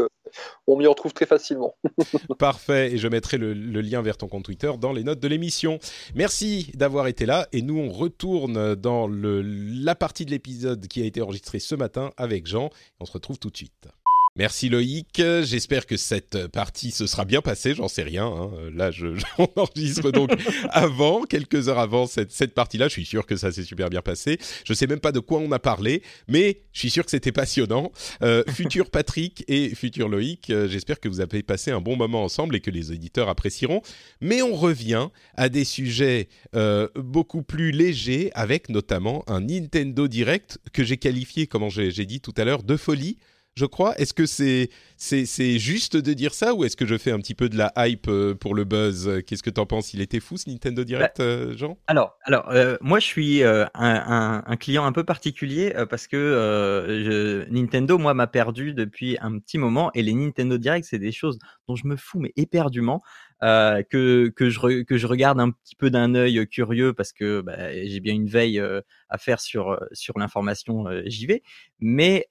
on 0.67 0.77
m'y 0.77 0.87
retrouve 0.87 1.13
très 1.13 1.25
facilement. 1.25 1.75
Parfait, 2.39 2.93
et 2.93 2.97
je 2.97 3.07
mettrai 3.07 3.37
le, 3.37 3.53
lien 3.53 4.01
vers 4.01 4.17
ton 4.17 4.27
compte 4.27 4.45
Twitter 4.45 4.71
dans 4.79 4.93
les 4.93 5.03
notes 5.03 5.19
de 5.19 5.27
l'émission. 5.27 5.79
Merci 6.15 6.71
d'avoir 6.75 7.07
été 7.07 7.25
là, 7.25 7.47
et 7.51 7.61
nous 7.61 7.77
on 7.77 7.91
retourne 7.91 8.75
dans 8.75 9.07
le, 9.07 9.41
la 9.41 9.95
partie 9.95 10.25
de 10.25 10.31
l'épisode 10.31 10.87
qui 10.87 11.01
a 11.01 11.05
été 11.05 11.21
enregistrée 11.21 11.59
ce 11.59 11.75
matin 11.75 12.11
avec 12.17 12.47
Jean. 12.47 12.69
On 12.99 13.05
se 13.05 13.11
retrouve 13.11 13.39
tout 13.39 13.49
de 13.49 13.57
suite. 13.57 13.87
Merci 14.35 14.67
Loïc. 14.67 15.21
J'espère 15.43 15.85
que 15.85 15.95
cette 15.95 16.47
partie 16.47 16.89
se 16.89 17.05
sera 17.05 17.23
bien 17.23 17.41
passée. 17.41 17.75
J'en 17.75 17.87
sais 17.87 18.01
rien. 18.01 18.25
Hein. 18.25 18.49
Là, 18.73 18.89
j'enregistre 18.89 20.09
donc 20.11 20.31
avant, 20.71 21.21
quelques 21.21 21.69
heures 21.69 21.77
avant 21.77 22.07
cette, 22.07 22.31
cette 22.31 22.55
partie-là. 22.55 22.87
Je 22.87 22.93
suis 22.93 23.05
sûr 23.05 23.27
que 23.27 23.35
ça 23.35 23.51
s'est 23.51 23.63
super 23.63 23.91
bien 23.91 24.01
passé. 24.01 24.39
Je 24.65 24.73
sais 24.73 24.87
même 24.87 24.99
pas 24.99 25.11
de 25.11 25.19
quoi 25.19 25.37
on 25.37 25.51
a 25.51 25.59
parlé, 25.59 26.01
mais 26.27 26.63
je 26.71 26.79
suis 26.79 26.89
sûr 26.89 27.05
que 27.05 27.11
c'était 27.11 27.31
passionnant. 27.31 27.91
Euh, 28.23 28.43
futur 28.49 28.89
Patrick 28.89 29.43
et 29.47 29.75
futur 29.75 30.09
Loïc, 30.09 30.49
euh, 30.49 30.67
j'espère 30.67 30.99
que 30.99 31.07
vous 31.07 31.21
avez 31.21 31.43
passé 31.43 31.69
un 31.69 31.79
bon 31.79 31.95
moment 31.95 32.23
ensemble 32.23 32.55
et 32.55 32.59
que 32.59 32.71
les 32.71 32.91
éditeurs 32.91 33.29
apprécieront. 33.29 33.83
Mais 34.19 34.41
on 34.41 34.55
revient 34.55 35.09
à 35.35 35.47
des 35.47 35.63
sujets 35.63 36.27
euh, 36.55 36.87
beaucoup 36.95 37.43
plus 37.43 37.69
légers, 37.69 38.31
avec 38.33 38.69
notamment 38.69 39.23
un 39.27 39.41
Nintendo 39.41 40.07
Direct 40.07 40.57
que 40.73 40.83
j'ai 40.83 40.97
qualifié, 40.97 41.45
comme 41.45 41.69
j'ai 41.69 42.05
dit 42.07 42.19
tout 42.19 42.33
à 42.35 42.45
l'heure, 42.45 42.63
de 42.63 42.77
folie 42.77 43.19
je 43.55 43.65
crois. 43.65 43.95
Est-ce 43.97 44.13
que 44.13 44.25
c'est 44.25 44.69
c'est 44.97 45.59
juste 45.59 45.97
de 45.97 46.13
dire 46.13 46.33
ça 46.33 46.53
ou 46.53 46.63
est-ce 46.63 46.77
que 46.77 46.85
je 46.85 46.97
fais 46.97 47.11
un 47.11 47.19
petit 47.19 47.35
peu 47.35 47.49
de 47.49 47.57
la 47.57 47.73
hype 47.77 48.07
euh, 48.07 48.35
pour 48.35 48.55
le 48.55 48.63
buzz? 48.63 49.21
Qu'est-ce 49.27 49.43
que 49.43 49.49
tu 49.49 49.59
en 49.59 49.65
penses? 49.65 49.93
Il 49.93 50.01
était 50.01 50.19
fou 50.19 50.37
ce 50.37 50.49
Nintendo 50.49 50.83
Direct, 50.83 51.17
bah, 51.17 51.23
euh, 51.23 51.57
Jean? 51.57 51.77
Alors, 51.87 52.17
alors 52.23 52.49
euh, 52.51 52.77
moi 52.81 52.99
je 52.99 53.05
suis 53.05 53.43
un, 53.43 53.69
un, 53.75 54.55
client 54.57 54.85
un 54.85 54.91
peu 54.91 55.03
particulier 55.03 55.73
parce 55.89 56.07
que 56.07 57.45
Nintendo, 57.49 57.97
moi, 57.97 58.13
m'a 58.13 58.27
perdu 58.27 58.73
depuis 58.73 59.17
un 59.21 59.37
petit 59.39 59.57
moment 59.57 59.91
et 59.93 60.03
les 60.03 60.13
Nintendo 60.13 60.57
Direct, 60.57 60.87
c'est 60.89 60.99
des 60.99 61.11
choses 61.11 61.37
dont 61.67 61.75
je 61.75 61.87
me 61.87 61.95
fous 61.95 62.19
mais 62.19 62.33
éperdument. 62.35 63.01
Euh, 63.43 63.83
que 63.83 64.29
que 64.29 64.49
je 64.49 64.83
que 64.83 64.97
je 64.97 65.05
regarde 65.05 65.37
un 65.41 65.51
petit 65.51 65.75
peu 65.75 65.89
d'un 65.89 66.15
œil 66.15 66.47
curieux 66.47 66.93
parce 66.93 67.11
que 67.11 67.41
bah, 67.41 67.73
j'ai 67.73 67.99
bien 67.99 68.13
une 68.13 68.27
veille 68.27 68.57
euh, 68.57 68.79
à 69.09 69.17
faire 69.17 69.41
sur 69.41 69.71
euh, 69.71 69.79
sur 69.91 70.17
l'information, 70.17 70.85
j'y 71.05 71.25
vais. 71.25 71.43
Mais 71.81 72.25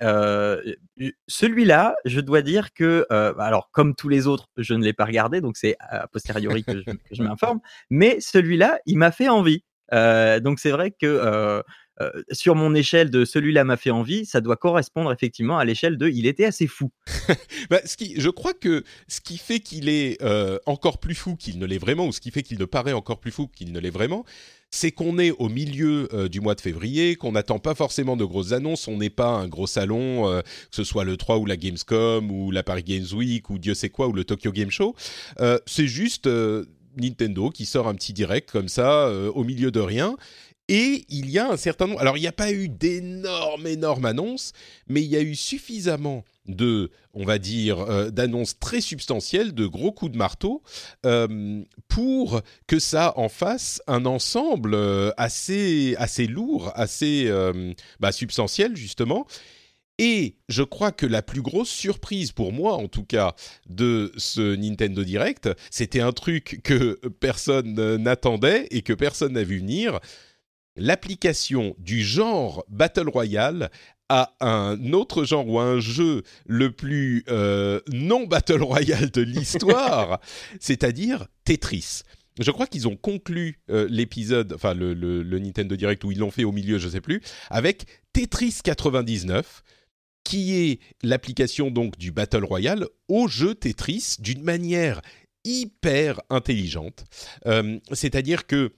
celui-là, 1.29 1.97
je 2.07 2.21
dois 2.21 2.41
dire 2.41 2.73
que 2.73 3.07
alors 3.11 3.71
comme 3.73 3.95
tous 3.95 4.09
les 4.09 4.27
autres, 4.27 4.49
je 4.57 4.73
ne 4.73 4.83
l'ai 4.83 4.95
pas 4.95 5.05
regardé, 5.05 5.43
donc 5.43 5.59
c'est 5.59 5.77
a 5.81 6.07
posteriori 6.09 6.65
que 6.65 6.79
je, 6.79 6.93
je 7.11 7.23
m'informe. 7.23 7.61
Mais 7.91 8.19
celui-là, 8.21 8.79
il 8.87 8.97
m'a 8.97 9.13
fait 9.13 9.29
envie. 9.29 9.65
donc 9.93 10.61
c'est 10.61 10.71
vrai 10.71 10.93
que 10.93 11.63
euh, 12.03 12.23
sur 12.33 12.55
mon 12.55 12.75
échelle 12.75 13.11
de 13.11 13.25
celui-là 13.25 13.65
m'a 13.65 13.77
fait 13.77 13.91
envie, 13.91 14.25
ça 14.25 14.41
doit 14.41 14.57
correspondre 14.57 15.13
effectivement 15.13 15.59
à 15.59 15.65
l'échelle 15.65 15.97
de 15.97 16.09
il 16.09 16.27
était 16.27 16.45
assez 16.45 16.67
fou. 16.67 16.91
bah, 17.71 17.81
qui, 17.97 18.21
je 18.21 18.31
crois 18.31 18.55
que 18.55 18.85
ce 19.09 19.21
qui 19.21 19.39
fait 19.39 19.61
qu'il 19.61 19.89
est 19.89 20.21
euh, 20.23 20.59
encore 20.67 20.99
plus 20.99 21.15
fou 21.15 21.37
qu'il 21.37 21.59
ne 21.59 21.67
l'est 21.67 21.79
vraiment, 21.79 22.07
ou 22.07 22.13
ce 22.13 22.21
qui 22.21 22.31
fait 22.31 22.43
qu'il 22.43 22.59
ne 22.59 22.65
paraît 22.65 22.93
encore 22.93 23.21
plus 23.21 23.31
fou 23.31 23.49
qu'il 23.49 23.73
ne 23.73 23.81
l'est 23.81 23.91
vraiment, 23.91 24.25
c'est 24.71 24.91
qu'on 24.91 25.19
est 25.19 25.33
au 25.33 25.49
milieu 25.49 26.09
euh, 26.15 26.29
du 26.29 26.41
mois 26.41 26.55
de 26.55 26.61
février, 26.61 27.17
qu'on 27.17 27.33
n'attend 27.33 27.59
pas 27.59 27.75
forcément 27.75 28.17
de 28.17 28.25
grosses 28.25 28.53
annonces, 28.53 28.89
on 28.89 28.97
n'est 28.97 29.11
pas 29.11 29.29
un 29.29 29.49
gros 29.49 29.67
salon, 29.67 30.25
que 30.43 30.77
ce 30.77 30.85
soit 30.85 31.05
le 31.05 31.17
3 31.17 31.39
ou 31.39 31.47
la 31.47 31.57
Gamescom 31.57 32.31
ou 32.31 32.51
la 32.51 32.63
Paris 32.63 32.85
Games 32.85 33.07
Week 33.13 33.49
ou 33.51 33.59
Dieu 33.59 33.75
sait 33.75 33.91
quoi 33.91 34.09
ou 34.09 34.13
le 34.13 34.25
Tokyo 34.25 34.51
Game 34.53 34.71
Show. 34.71 34.95
c'est 35.67 35.87
juste 35.87 36.29
Nintendo 36.97 37.51
qui 37.51 37.67
sort 37.67 37.89
un 37.89 37.95
petit 37.95 38.13
direct 38.13 38.51
comme 38.51 38.69
ça 38.69 39.11
au 39.35 39.45
milieu 39.45 39.71
de 39.71 39.81
rien 39.81 40.17
et 40.73 41.05
il 41.11 41.29
y 41.29 41.39
a 41.39 41.51
un 41.51 41.59
certain 41.59 41.87
nombre. 41.87 42.01
Alors, 42.01 42.17
il 42.17 42.23
n'y 42.23 42.27
a 42.27 42.33
pas 42.33 42.51
eu 42.51 42.71
d'énormes, 42.71 43.67
énormes 43.67 44.07
annonces, 44.07 44.55
mais 44.89 45.03
il 45.03 45.11
y 45.11 45.17
a 45.17 45.21
eu 45.21 45.35
suffisamment 45.35 46.25
de, 46.47 46.91
on 47.13 47.27
va 47.27 47.39
dire, 47.39 47.81
euh, 47.81 48.09
d'annonces 48.09 48.59
très 48.59 48.81
substantielles, 48.81 49.53
de 49.53 49.67
gros 49.67 49.93
coups 49.93 50.13
de 50.13 50.17
marteau, 50.17 50.63
euh, 51.05 51.63
pour 51.89 52.41
que 52.67 52.79
ça 52.79 53.13
en 53.17 53.29
fasse 53.29 53.83
un 53.87 54.07
ensemble 54.07 54.73
euh, 54.73 55.11
assez, 55.19 55.95
assez 55.99 56.27
lourd, 56.27 56.73
assez 56.75 57.31
bah, 58.01 58.11
substantiel, 58.11 58.75
justement. 58.75 59.27
Et 59.99 60.37
je 60.49 60.63
crois 60.63 60.91
que 60.91 61.05
la 61.05 61.21
plus 61.21 61.43
grosse 61.43 61.69
surprise 61.69 62.33
pour 62.33 62.51
moi, 62.51 62.73
en 62.77 62.89
tout 62.89 63.05
cas, 63.05 63.35
de 63.69 64.11
ce 64.17 64.57
Nintendo 64.57 65.05
Direct, 65.05 65.51
c'était 65.71 66.01
un 66.01 66.13
truc 66.13 66.63
que 66.65 66.99
personne 67.21 67.75
n'attendait 67.97 68.69
et 68.71 68.81
que 68.81 68.95
personne 68.95 69.35
n'a 69.35 69.45
vu 69.45 69.59
venir 69.59 70.01
l'application 70.77 71.75
du 71.79 72.03
genre 72.03 72.65
Battle 72.69 73.09
Royale 73.09 73.71
à 74.09 74.35
un 74.41 74.93
autre 74.93 75.25
genre 75.25 75.49
ou 75.49 75.59
un 75.59 75.81
jeu 75.81 76.23
le 76.47 76.71
plus 76.71 77.25
euh, 77.29 77.81
non 77.91 78.27
Battle 78.27 78.63
Royale 78.63 79.11
de 79.11 79.23
l'histoire, 79.23 80.21
c'est-à-dire 80.61 81.27
Tetris. 81.45 82.03
Je 82.39 82.51
crois 82.51 82.67
qu'ils 82.67 82.89
ont 82.89 82.97
conclu 82.97 83.61
euh, 83.71 83.87
l'épisode, 83.91 84.53
enfin 84.55 84.75
le, 84.75 85.23
Nintendo 85.39 85.77
Direct 85.77 86.05
où 86.05 86.13
ils 86.13 86.19
l'ont 86.19 86.31
fait 86.31 86.45
au 86.45 86.53
milieu, 86.53 86.79
je 86.79 86.87
ne 86.87 86.93
sais 86.93 87.01
plus, 87.01 87.23
avec 87.51 87.87
Tetris 88.13 88.59
99, 88.63 89.63
qui 90.25 90.55
est 90.55 90.81
l'application 91.03 91.71
donc 91.71 91.99
du 91.99 92.11
Battle 92.11 92.45
Royale 92.45 92.87
au 93.09 93.29
jeu 93.29 93.55
Tetris 93.55 94.17
d'une 94.19 94.43
manière 94.43 95.01
hyper 95.45 96.21
intelligente. 96.31 97.05
Euh, 97.47 97.79
c'est-à-dire 97.93 98.47
que 98.47 98.73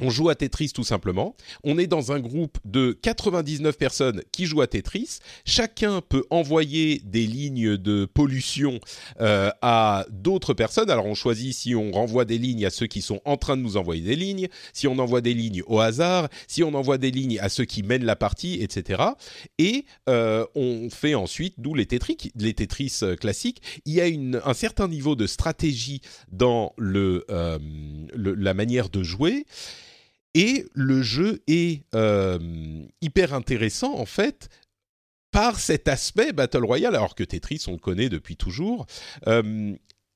on 0.00 0.10
joue 0.10 0.28
à 0.28 0.34
Tetris 0.34 0.70
tout 0.74 0.84
simplement. 0.84 1.36
On 1.62 1.78
est 1.78 1.86
dans 1.86 2.12
un 2.12 2.20
groupe 2.20 2.58
de 2.64 2.98
99 3.02 3.76
personnes 3.76 4.22
qui 4.32 4.46
jouent 4.46 4.62
à 4.62 4.66
Tetris. 4.66 5.18
Chacun 5.44 6.00
peut 6.00 6.24
envoyer 6.30 7.00
des 7.04 7.26
lignes 7.26 7.76
de 7.76 8.06
pollution 8.06 8.80
euh, 9.20 9.50
à 9.62 10.06
d'autres 10.10 10.54
personnes. 10.54 10.90
Alors 10.90 11.06
on 11.06 11.14
choisit 11.14 11.54
si 11.54 11.74
on 11.74 11.92
renvoie 11.92 12.24
des 12.24 12.38
lignes 12.38 12.64
à 12.66 12.70
ceux 12.70 12.86
qui 12.86 13.02
sont 13.02 13.20
en 13.24 13.36
train 13.36 13.56
de 13.56 13.62
nous 13.62 13.76
envoyer 13.76 14.02
des 14.02 14.16
lignes, 14.16 14.48
si 14.72 14.88
on 14.88 14.98
envoie 14.98 15.20
des 15.20 15.34
lignes 15.34 15.62
au 15.66 15.80
hasard, 15.80 16.28
si 16.48 16.62
on 16.62 16.74
envoie 16.74 16.98
des 16.98 17.10
lignes 17.10 17.38
à 17.38 17.48
ceux 17.48 17.64
qui 17.64 17.82
mènent 17.82 18.04
la 18.04 18.16
partie, 18.16 18.62
etc. 18.62 19.02
Et 19.58 19.84
euh, 20.08 20.46
on 20.54 20.88
fait 20.90 21.14
ensuite, 21.14 21.54
d'où 21.58 21.74
les 21.74 21.86
Tetris, 21.86 22.32
les 22.36 22.54
Tetris 22.54 23.00
euh, 23.02 23.16
classiques, 23.16 23.62
il 23.84 23.94
y 23.94 24.00
a 24.00 24.06
un 24.44 24.54
certain 24.54 24.88
niveau 24.88 25.14
de 25.16 25.26
stratégie 25.26 26.00
dans 26.30 26.72
la 26.78 28.54
manière 28.54 28.88
de 28.88 29.02
jouer. 29.02 29.44
Et 30.34 30.66
le 30.74 31.02
jeu 31.02 31.42
est 31.46 31.82
euh, 31.94 32.38
hyper 33.00 33.34
intéressant 33.34 33.94
en 33.94 34.06
fait 34.06 34.48
par 35.32 35.58
cet 35.58 35.88
aspect 35.88 36.32
Battle 36.32 36.64
Royale, 36.64 36.94
alors 36.94 37.14
que 37.14 37.24
Tetris 37.24 37.64
on 37.68 37.72
le 37.72 37.78
connaît 37.78 38.08
depuis 38.08 38.36
toujours. 38.36 38.86
Euh, 39.26 39.74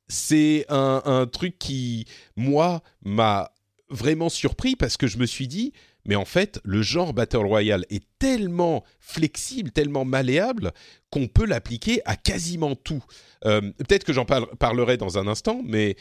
c'est 0.08 0.66
un, 0.68 1.26
truc 1.32 1.58
qui, 1.58 2.04
moi, 2.36 2.82
m'a 3.04 3.52
vraiment 3.88 4.28
surpris 4.28 4.76
parce 4.76 4.96
que 4.96 5.06
je 5.06 5.18
me 5.18 5.26
suis 5.26 5.48
dit, 5.48 5.72
mais 6.04 6.16
en 6.16 6.24
fait, 6.26 6.60
le 6.64 6.82
genre 6.82 7.14
Battle 7.14 7.46
Royale 7.46 7.86
est 7.88 8.04
tellement 8.18 8.84
flexible, 9.00 9.70
tellement 9.70 10.04
malléable 10.04 10.72
qu'on 11.10 11.26
peut 11.26 11.46
l'appliquer 11.46 12.02
à 12.04 12.16
quasiment 12.16 12.74
tout. 12.74 13.02
Euh, 13.46 13.60
peut-être 13.78 14.04
que 14.04 14.12
j'en 14.12 14.26
parlerai 14.26 14.96
dans 14.98 15.16
un 15.16 15.26
instant, 15.26 15.62
mais 15.64 15.96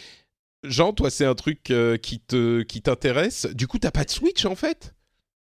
Jean, 0.63 0.93
toi, 0.93 1.09
c'est 1.09 1.25
un 1.25 1.35
truc 1.35 1.71
euh, 1.71 1.97
qui 1.97 2.19
te 2.19 2.61
qui 2.61 2.81
t'intéresse. 2.81 3.47
Du 3.53 3.67
coup, 3.67 3.79
t'as 3.79 3.91
pas 3.91 4.03
de 4.03 4.09
Switch 4.09 4.45
en 4.45 4.55
fait? 4.55 4.93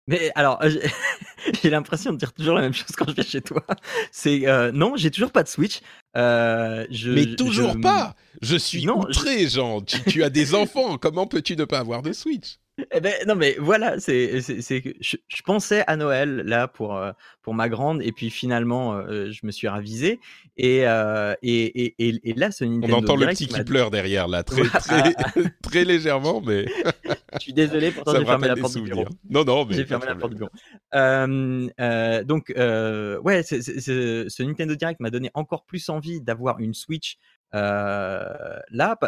Mais 0.07 0.33
alors, 0.35 0.63
j'ai 1.63 1.71
l'impression 1.71 2.13
de 2.13 2.19
dire 2.19 2.33
toujours 2.33 2.55
la 2.55 2.61
même 2.61 2.75
chose 2.75 2.91
quand 2.97 3.09
je 3.09 3.15
viens 3.15 3.25
chez 3.25 3.41
toi. 3.41 3.65
C'est 4.13 4.47
euh, 4.47 4.71
non, 4.73 4.97
j'ai 4.97 5.11
toujours 5.11 5.33
pas 5.33 5.43
de 5.43 5.49
Switch. 5.49 5.81
Euh, 6.17 6.87
je, 6.91 7.11
mais 7.11 7.37
toujours 7.37 7.81
pas. 7.81 8.15
Je 8.43 8.57
suis 8.57 8.85
non, 8.85 9.01
outré, 9.01 9.49
Jean. 9.49 9.81
Tu, 9.81 10.03
tu, 10.05 10.25
as 10.25 10.31
des 10.31 10.55
enfants. 10.55 10.99
Comment 10.99 11.27
peux-tu 11.27 11.57
ne 11.57 11.65
pas 11.65 11.79
avoir 11.79 12.03
de 12.03 12.13
Switch? 12.13 12.59
Eh 12.91 13.01
ben, 13.01 13.13
non, 13.29 13.37
mais 13.37 13.57
voilà, 13.61 14.01
c'est, 14.01 14.41
c'est, 14.41 14.83
je, 15.01 15.17
je, 15.29 15.43
pensais 15.43 15.85
à 15.87 15.97
Noël 15.97 16.43
là 16.45 16.67
pour, 16.67 16.97
euh, 16.97 17.13
pour 17.43 17.55
ma 17.55 17.69
grande, 17.69 18.03
et 18.03 18.11
puis 18.11 18.31
finalement, 18.31 18.95
euh, 18.95 19.31
je 19.31 19.47
me 19.47 19.53
suis 19.53 19.69
ravisé. 19.69 20.19
Et, 20.57 20.87
euh, 20.89 21.35
et, 21.43 21.95
et, 21.99 22.21
et, 22.31 22.35
là, 22.35 22.51
ce 22.51 22.65
Nintendo 22.65 22.97
On 22.97 22.99
entend 22.99 23.17
le 23.17 23.27
petit 23.27 23.47
qui 23.47 23.63
pleure 23.63 23.93
derrière 23.93 24.27
là, 24.27 24.43
très, 24.43 24.65
très, 24.65 25.15
très 25.63 25.85
légèrement, 25.85 26.41
mais. 26.41 26.65
je 27.35 27.39
suis 27.39 27.53
désolé, 27.53 27.93
pourtant 27.93 28.17
j'ai 28.19 28.25
fermé 28.25 28.49
la 28.49 28.57
porte 28.57 28.75
du 28.75 28.83
bureau. 28.83 29.07
Non, 29.31 29.45
non, 29.45 29.65
mais. 29.67 29.75
J'ai 29.75 29.85
fermé 29.85 30.07
la 30.07 30.17
porte 30.17 30.33
du 30.33 30.39
bureau. 30.39 30.51
Euh, 30.95 32.25
donc, 32.25 32.53
ouais, 32.57 33.43
ce 33.45 34.43
Nintendo 34.43 34.75
Direct 34.75 34.99
m'a 34.99 35.11
donné 35.11 35.31
encore 35.35 35.65
plus 35.65 35.89
envie 35.89 36.21
d'avoir 36.21 36.59
une 36.59 36.75
Switch 36.75 37.19
là, 37.55 38.99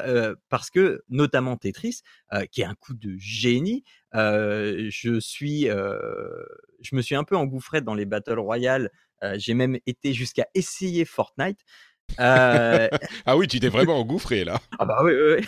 parce 0.49 0.71
que 0.71 1.03
notamment 1.09 1.57
Tetris, 1.57 2.03
qui 2.51 2.63
est 2.63 2.67
un 2.67 2.75
coup 2.75 2.95
de 2.95 3.17
génie, 3.19 3.85
je 4.13 5.19
suis, 5.21 5.65
je 5.65 6.95
me 6.97 7.03
suis 7.03 7.15
un 7.15 7.25
peu 7.25 7.37
engouffré 7.37 7.81
dans 7.81 7.95
les 7.95 8.07
battle 8.07 8.39
royale. 8.39 8.91
J'ai 9.35 9.55
même 9.55 9.79
été 9.87 10.13
jusqu'à 10.13 10.47
essayer 10.55 11.05
Fortnite. 11.05 11.61
ah 12.19 13.37
oui, 13.37 13.49
tu 13.49 13.59
t'es 13.59 13.69
vraiment 13.69 13.99
engouffré 13.99 14.45
là. 14.45 14.61
ah 14.79 14.85
bah 14.85 15.01
oui, 15.03 15.13
oui. 15.13 15.47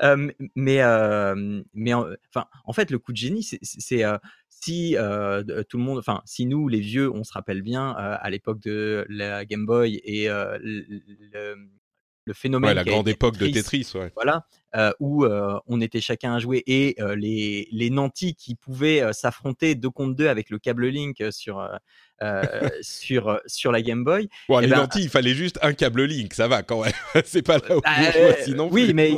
mais 0.56 0.80
mais 1.72 1.94
enfin, 1.94 2.46
en 2.64 2.72
fait, 2.72 2.90
le 2.90 2.98
coup 2.98 3.12
de 3.12 3.16
génie, 3.16 3.42
c'est 3.42 4.04
si 4.48 4.96
tout 4.96 5.78
le 5.78 5.82
monde, 5.82 5.98
enfin, 5.98 6.22
si 6.24 6.46
nous, 6.46 6.68
les 6.68 6.80
vieux, 6.80 7.10
on 7.12 7.24
se 7.24 7.32
rappelle 7.32 7.62
bien 7.62 7.90
à 7.90 8.30
l'époque 8.30 8.60
de 8.60 9.06
la 9.08 9.44
Game 9.44 9.66
Boy 9.66 10.00
et 10.04 10.28
le, 10.28 11.56
le 12.24 12.34
phénomène. 12.34 12.70
Ouais, 12.70 12.74
la 12.74 12.84
grande 12.84 13.08
époque 13.08 13.36
de 13.36 13.48
Tetris, 13.48 13.90
ouais. 13.94 14.12
Voilà, 14.14 14.46
où 15.00 15.26
on 15.66 15.80
était 15.80 16.00
chacun 16.00 16.34
à 16.34 16.38
jouer 16.38 16.62
et 16.66 16.96
les, 17.16 17.68
les 17.70 17.90
nantis 17.90 18.34
qui 18.34 18.54
pouvaient 18.54 19.12
s'affronter 19.12 19.74
deux 19.74 19.90
contre 19.90 20.14
deux 20.14 20.28
avec 20.28 20.50
le 20.50 20.58
câble 20.58 20.86
Link 20.88 21.22
sur, 21.30 21.66
sur, 22.82 23.40
sur 23.46 23.72
la 23.72 23.82
Game 23.82 24.04
Boy. 24.04 24.28
Bon, 24.48 24.58
les 24.58 24.68
ben, 24.68 24.76
nantis, 24.76 25.02
il 25.02 25.08
fallait 25.08 25.34
juste 25.34 25.58
un 25.62 25.72
câble 25.72 26.04
Link, 26.04 26.34
ça 26.34 26.48
va 26.48 26.62
quand 26.62 26.82
même. 26.82 26.92
C'est 27.24 27.42
pas 27.42 27.58
là 27.58 27.76
où 27.76 27.80
bah, 27.80 27.90
sinon. 28.44 28.68
Oui, 28.70 28.92
mais 28.94 29.14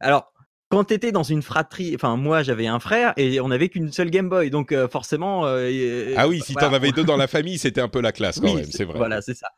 alors 0.00 0.32
quand 0.68 0.84
tu 0.84 0.94
étais 0.94 1.12
dans 1.12 1.22
une 1.22 1.42
fratrie, 1.42 1.94
enfin 1.94 2.16
moi 2.16 2.42
j'avais 2.42 2.66
un 2.66 2.80
frère 2.80 3.12
et 3.18 3.40
on 3.40 3.48
n'avait 3.48 3.68
qu'une 3.68 3.92
seule 3.92 4.08
Game 4.08 4.30
Boy, 4.30 4.48
donc 4.48 4.74
forcément. 4.90 5.44
ah 5.44 6.28
oui, 6.28 6.40
si 6.40 6.54
tu 6.54 6.64
en 6.64 6.72
avais 6.72 6.92
deux 6.92 7.04
dans 7.04 7.16
la 7.16 7.26
famille, 7.28 7.58
c'était 7.58 7.82
un 7.82 7.88
peu 7.88 8.00
la 8.00 8.12
classe 8.12 8.40
quand 8.40 8.54
même, 8.54 8.70
c'est 8.70 8.84
vrai. 8.84 8.96
Voilà, 8.96 9.20
c'est 9.20 9.34
ça. 9.34 9.48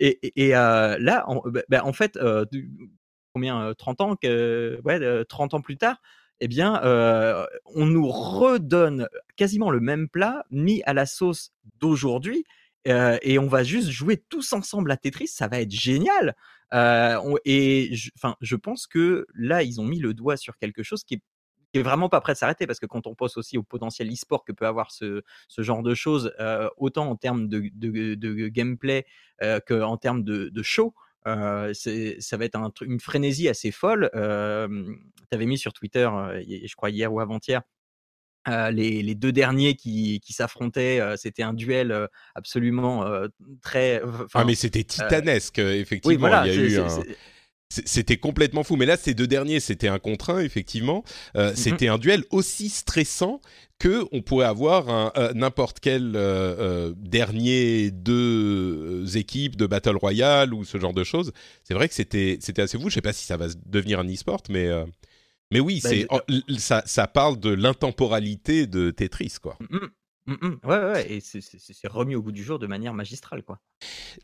Et, 0.00 0.48
là, 0.50 1.26
bah, 1.46 1.62
bah, 1.68 1.84
en 1.84 1.92
fait, 1.92 2.18
combien 3.34 3.74
30 3.76 4.00
ans 4.00 4.16
que, 4.16 4.80
ouais, 4.84 5.24
30 5.24 5.54
ans 5.54 5.60
plus 5.60 5.76
tard, 5.76 6.00
eh 6.40 6.48
bien, 6.48 6.80
on 7.74 7.86
nous 7.86 8.08
redonne 8.08 9.08
quasiment 9.36 9.70
le 9.70 9.80
même 9.80 10.08
plat 10.08 10.44
mis 10.50 10.82
à 10.84 10.94
la 10.94 11.06
sauce 11.06 11.52
d'aujourd'hui. 11.80 12.44
et 12.86 13.38
on 13.38 13.48
va 13.48 13.64
juste 13.64 13.90
jouer 13.90 14.16
tous 14.28 14.52
ensemble 14.52 14.90
à 14.90 14.96
Tetris, 14.96 15.28
ça 15.28 15.48
va 15.48 15.60
être 15.60 15.70
génial. 15.70 16.34
et 17.44 17.94
enfin, 18.16 18.36
je, 18.40 18.56
pense 18.56 18.86
que 18.86 19.26
là, 19.34 19.62
ils 19.62 19.80
ont 19.80 19.84
mis 19.84 20.00
le 20.00 20.14
doigt 20.14 20.36
sur 20.36 20.56
quelque 20.56 20.82
chose 20.82 21.04
qui 21.04 21.14
est 21.14 21.22
qui 21.72 21.78
est 21.78 21.82
vraiment 21.82 22.08
pas 22.08 22.20
prêt 22.20 22.34
de 22.34 22.38
s'arrêter 22.38 22.66
parce 22.66 22.78
que 22.78 22.86
quand 22.86 23.06
on 23.06 23.14
pense 23.14 23.36
aussi 23.36 23.56
au 23.56 23.62
potentiel 23.62 24.12
e-sport 24.12 24.44
que 24.44 24.52
peut 24.52 24.66
avoir 24.66 24.90
ce, 24.90 25.22
ce 25.48 25.62
genre 25.62 25.82
de 25.82 25.94
choses, 25.94 26.32
euh, 26.38 26.68
autant 26.76 27.08
en 27.08 27.16
termes 27.16 27.48
de, 27.48 27.70
de, 27.74 28.14
de 28.14 28.48
gameplay 28.48 29.06
euh, 29.42 29.58
qu'en 29.66 29.96
termes 29.96 30.22
de, 30.22 30.50
de 30.50 30.62
show, 30.62 30.94
euh, 31.26 31.72
ça 31.72 32.36
va 32.36 32.44
être 32.44 32.56
un, 32.56 32.72
une 32.82 33.00
frénésie 33.00 33.48
assez 33.48 33.70
folle. 33.70 34.10
Tu 34.12 34.18
avais 35.34 35.46
mis 35.46 35.56
sur 35.56 35.72
Twitter, 35.72 36.08
je 36.46 36.74
crois 36.74 36.90
hier 36.90 37.12
ou 37.12 37.20
avant-hier, 37.20 37.62
euh, 38.48 38.72
les, 38.72 39.02
les, 39.02 39.14
deux 39.14 39.30
derniers 39.30 39.76
qui, 39.76 40.18
qui 40.18 40.32
s'affrontaient, 40.32 41.00
c'était 41.16 41.44
un 41.44 41.54
duel 41.54 42.08
absolument 42.34 43.08
très. 43.62 44.02
Ah 44.34 44.44
mais 44.44 44.56
c'était 44.56 44.84
titanesque, 44.84 45.60
effectivement. 45.60 46.14
Oui, 46.14 46.16
voilà, 46.16 46.46
il 46.46 46.54
y 46.54 46.58
a 46.58 46.68
eu 46.68 46.78
un 46.80 47.02
c'était 47.84 48.16
complètement 48.16 48.64
fou. 48.64 48.76
Mais 48.76 48.86
là, 48.86 48.96
ces 48.96 49.14
deux 49.14 49.26
derniers, 49.26 49.60
c'était 49.60 49.88
un 49.88 49.98
contre 49.98 50.30
un, 50.30 50.40
effectivement. 50.40 51.04
Euh, 51.36 51.50
mhm. 51.50 51.56
C'était 51.56 51.88
un 51.88 51.98
duel 51.98 52.24
aussi 52.30 52.68
stressant 52.68 53.40
que 53.78 54.04
on 54.12 54.22
pourrait 54.22 54.46
avoir 54.46 55.12
euh, 55.16 55.32
n'importe 55.34 55.80
quel 55.80 56.12
euh, 56.14 56.92
dernier 56.96 57.90
deux 57.90 59.16
équipes 59.16 59.56
de 59.56 59.66
Battle 59.66 59.96
Royale 59.96 60.54
ou 60.54 60.64
ce 60.64 60.78
genre 60.78 60.94
de 60.94 61.04
choses. 61.04 61.32
C'est 61.64 61.74
vrai 61.74 61.88
que 61.88 61.94
c'était, 61.94 62.38
assez 62.58 62.78
fou. 62.78 62.90
Je 62.90 62.94
sais 62.94 63.00
pas 63.00 63.12
si 63.12 63.24
ça 63.24 63.36
va 63.36 63.46
devenir 63.66 64.00
un 64.00 64.08
e-sport, 64.08 64.42
mais, 64.50 64.68
mais 65.50 65.60
oui, 65.60 65.80
bah, 65.82 65.90
c'est, 65.90 66.06
ça, 66.58 66.82
ça 66.86 67.06
parle 67.06 67.40
de 67.40 67.50
l'intemporalité 67.50 68.66
de 68.66 68.90
Tetris, 68.90 69.34
quoi. 69.42 69.58
Mmh, 70.26 70.34
mmh. 70.40 70.58
Ouais, 70.64 70.78
ouais, 70.78 71.12
et 71.12 71.20
c'est 71.20 71.88
remis 71.88 72.14
au 72.14 72.22
goût 72.22 72.30
du 72.30 72.44
jour 72.44 72.60
de 72.60 72.68
manière 72.68 72.94
magistrale, 72.94 73.42
quoi. 73.42 73.58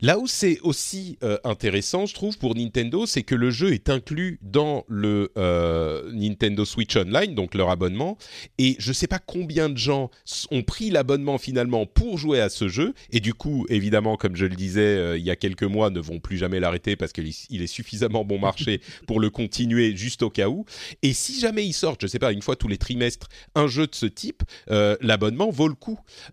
Là 0.01 0.17
où 0.17 0.27
c'est 0.27 0.59
aussi 0.61 1.17
euh, 1.23 1.37
intéressant, 1.43 2.05
je 2.05 2.13
trouve, 2.13 2.37
pour 2.37 2.55
Nintendo, 2.55 3.05
c'est 3.05 3.23
que 3.23 3.35
le 3.35 3.49
jeu 3.51 3.73
est 3.73 3.89
inclus 3.89 4.39
dans 4.41 4.85
le 4.87 5.33
euh, 5.37 6.09
Nintendo 6.13 6.63
Switch 6.63 6.95
Online, 6.95 7.35
donc 7.35 7.53
leur 7.53 7.69
abonnement, 7.69 8.17
et 8.57 8.77
je 8.79 8.93
sais 8.93 9.07
pas 9.07 9.19
combien 9.19 9.67
de 9.67 9.77
gens 9.77 10.09
ont 10.51 10.61
pris 10.61 10.89
l'abonnement 10.89 11.37
finalement 11.37 11.85
pour 11.85 12.17
jouer 12.17 12.39
à 12.39 12.47
ce 12.47 12.69
jeu, 12.69 12.93
et 13.09 13.19
du 13.19 13.33
coup, 13.33 13.65
évidemment, 13.67 14.15
comme 14.15 14.37
je 14.37 14.45
le 14.45 14.55
disais 14.55 14.81
euh, 14.81 15.17
il 15.17 15.25
y 15.25 15.31
a 15.31 15.35
quelques 15.35 15.63
mois, 15.63 15.89
ne 15.89 15.99
vont 15.99 16.19
plus 16.19 16.37
jamais 16.37 16.61
l'arrêter 16.61 16.95
parce 16.95 17.11
qu'il 17.11 17.27
est 17.27 17.67
suffisamment 17.67 18.23
bon 18.23 18.39
marché 18.39 18.79
pour 19.07 19.19
le 19.19 19.29
continuer 19.29 19.97
juste 19.97 20.23
au 20.23 20.29
cas 20.29 20.47
où. 20.47 20.65
Et 21.01 21.11
si 21.11 21.41
jamais 21.41 21.65
il 21.65 21.73
sort, 21.73 21.97
je 22.01 22.07
sais 22.07 22.19
pas, 22.19 22.31
une 22.31 22.41
fois 22.41 22.55
tous 22.55 22.69
les 22.69 22.77
trimestres, 22.77 23.27
un 23.55 23.67
jeu 23.67 23.85
de 23.85 23.95
ce 23.95 24.05
type, 24.05 24.43
l'abonnement 24.69 25.49
vaut 25.49 25.67
le 25.67 25.73
coup 25.73 25.88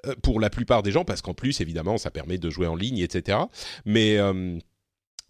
euh, 0.07 0.15
pour 0.23 0.41
la 0.41 0.51
plupart 0.51 0.83
des 0.83 0.93
gens, 0.93 1.05
parce 1.05 1.23
qu'en 1.23 1.35
plus, 1.35 1.61
évidemment, 1.61 1.99
ça 1.99 2.11
permet 2.11 2.39
de 2.39 2.51
jouer 2.51 2.67
en 2.67 2.77
ligne, 2.77 2.99
etc. 2.99 3.39
Mais 3.85 4.17
euh, 4.19 4.59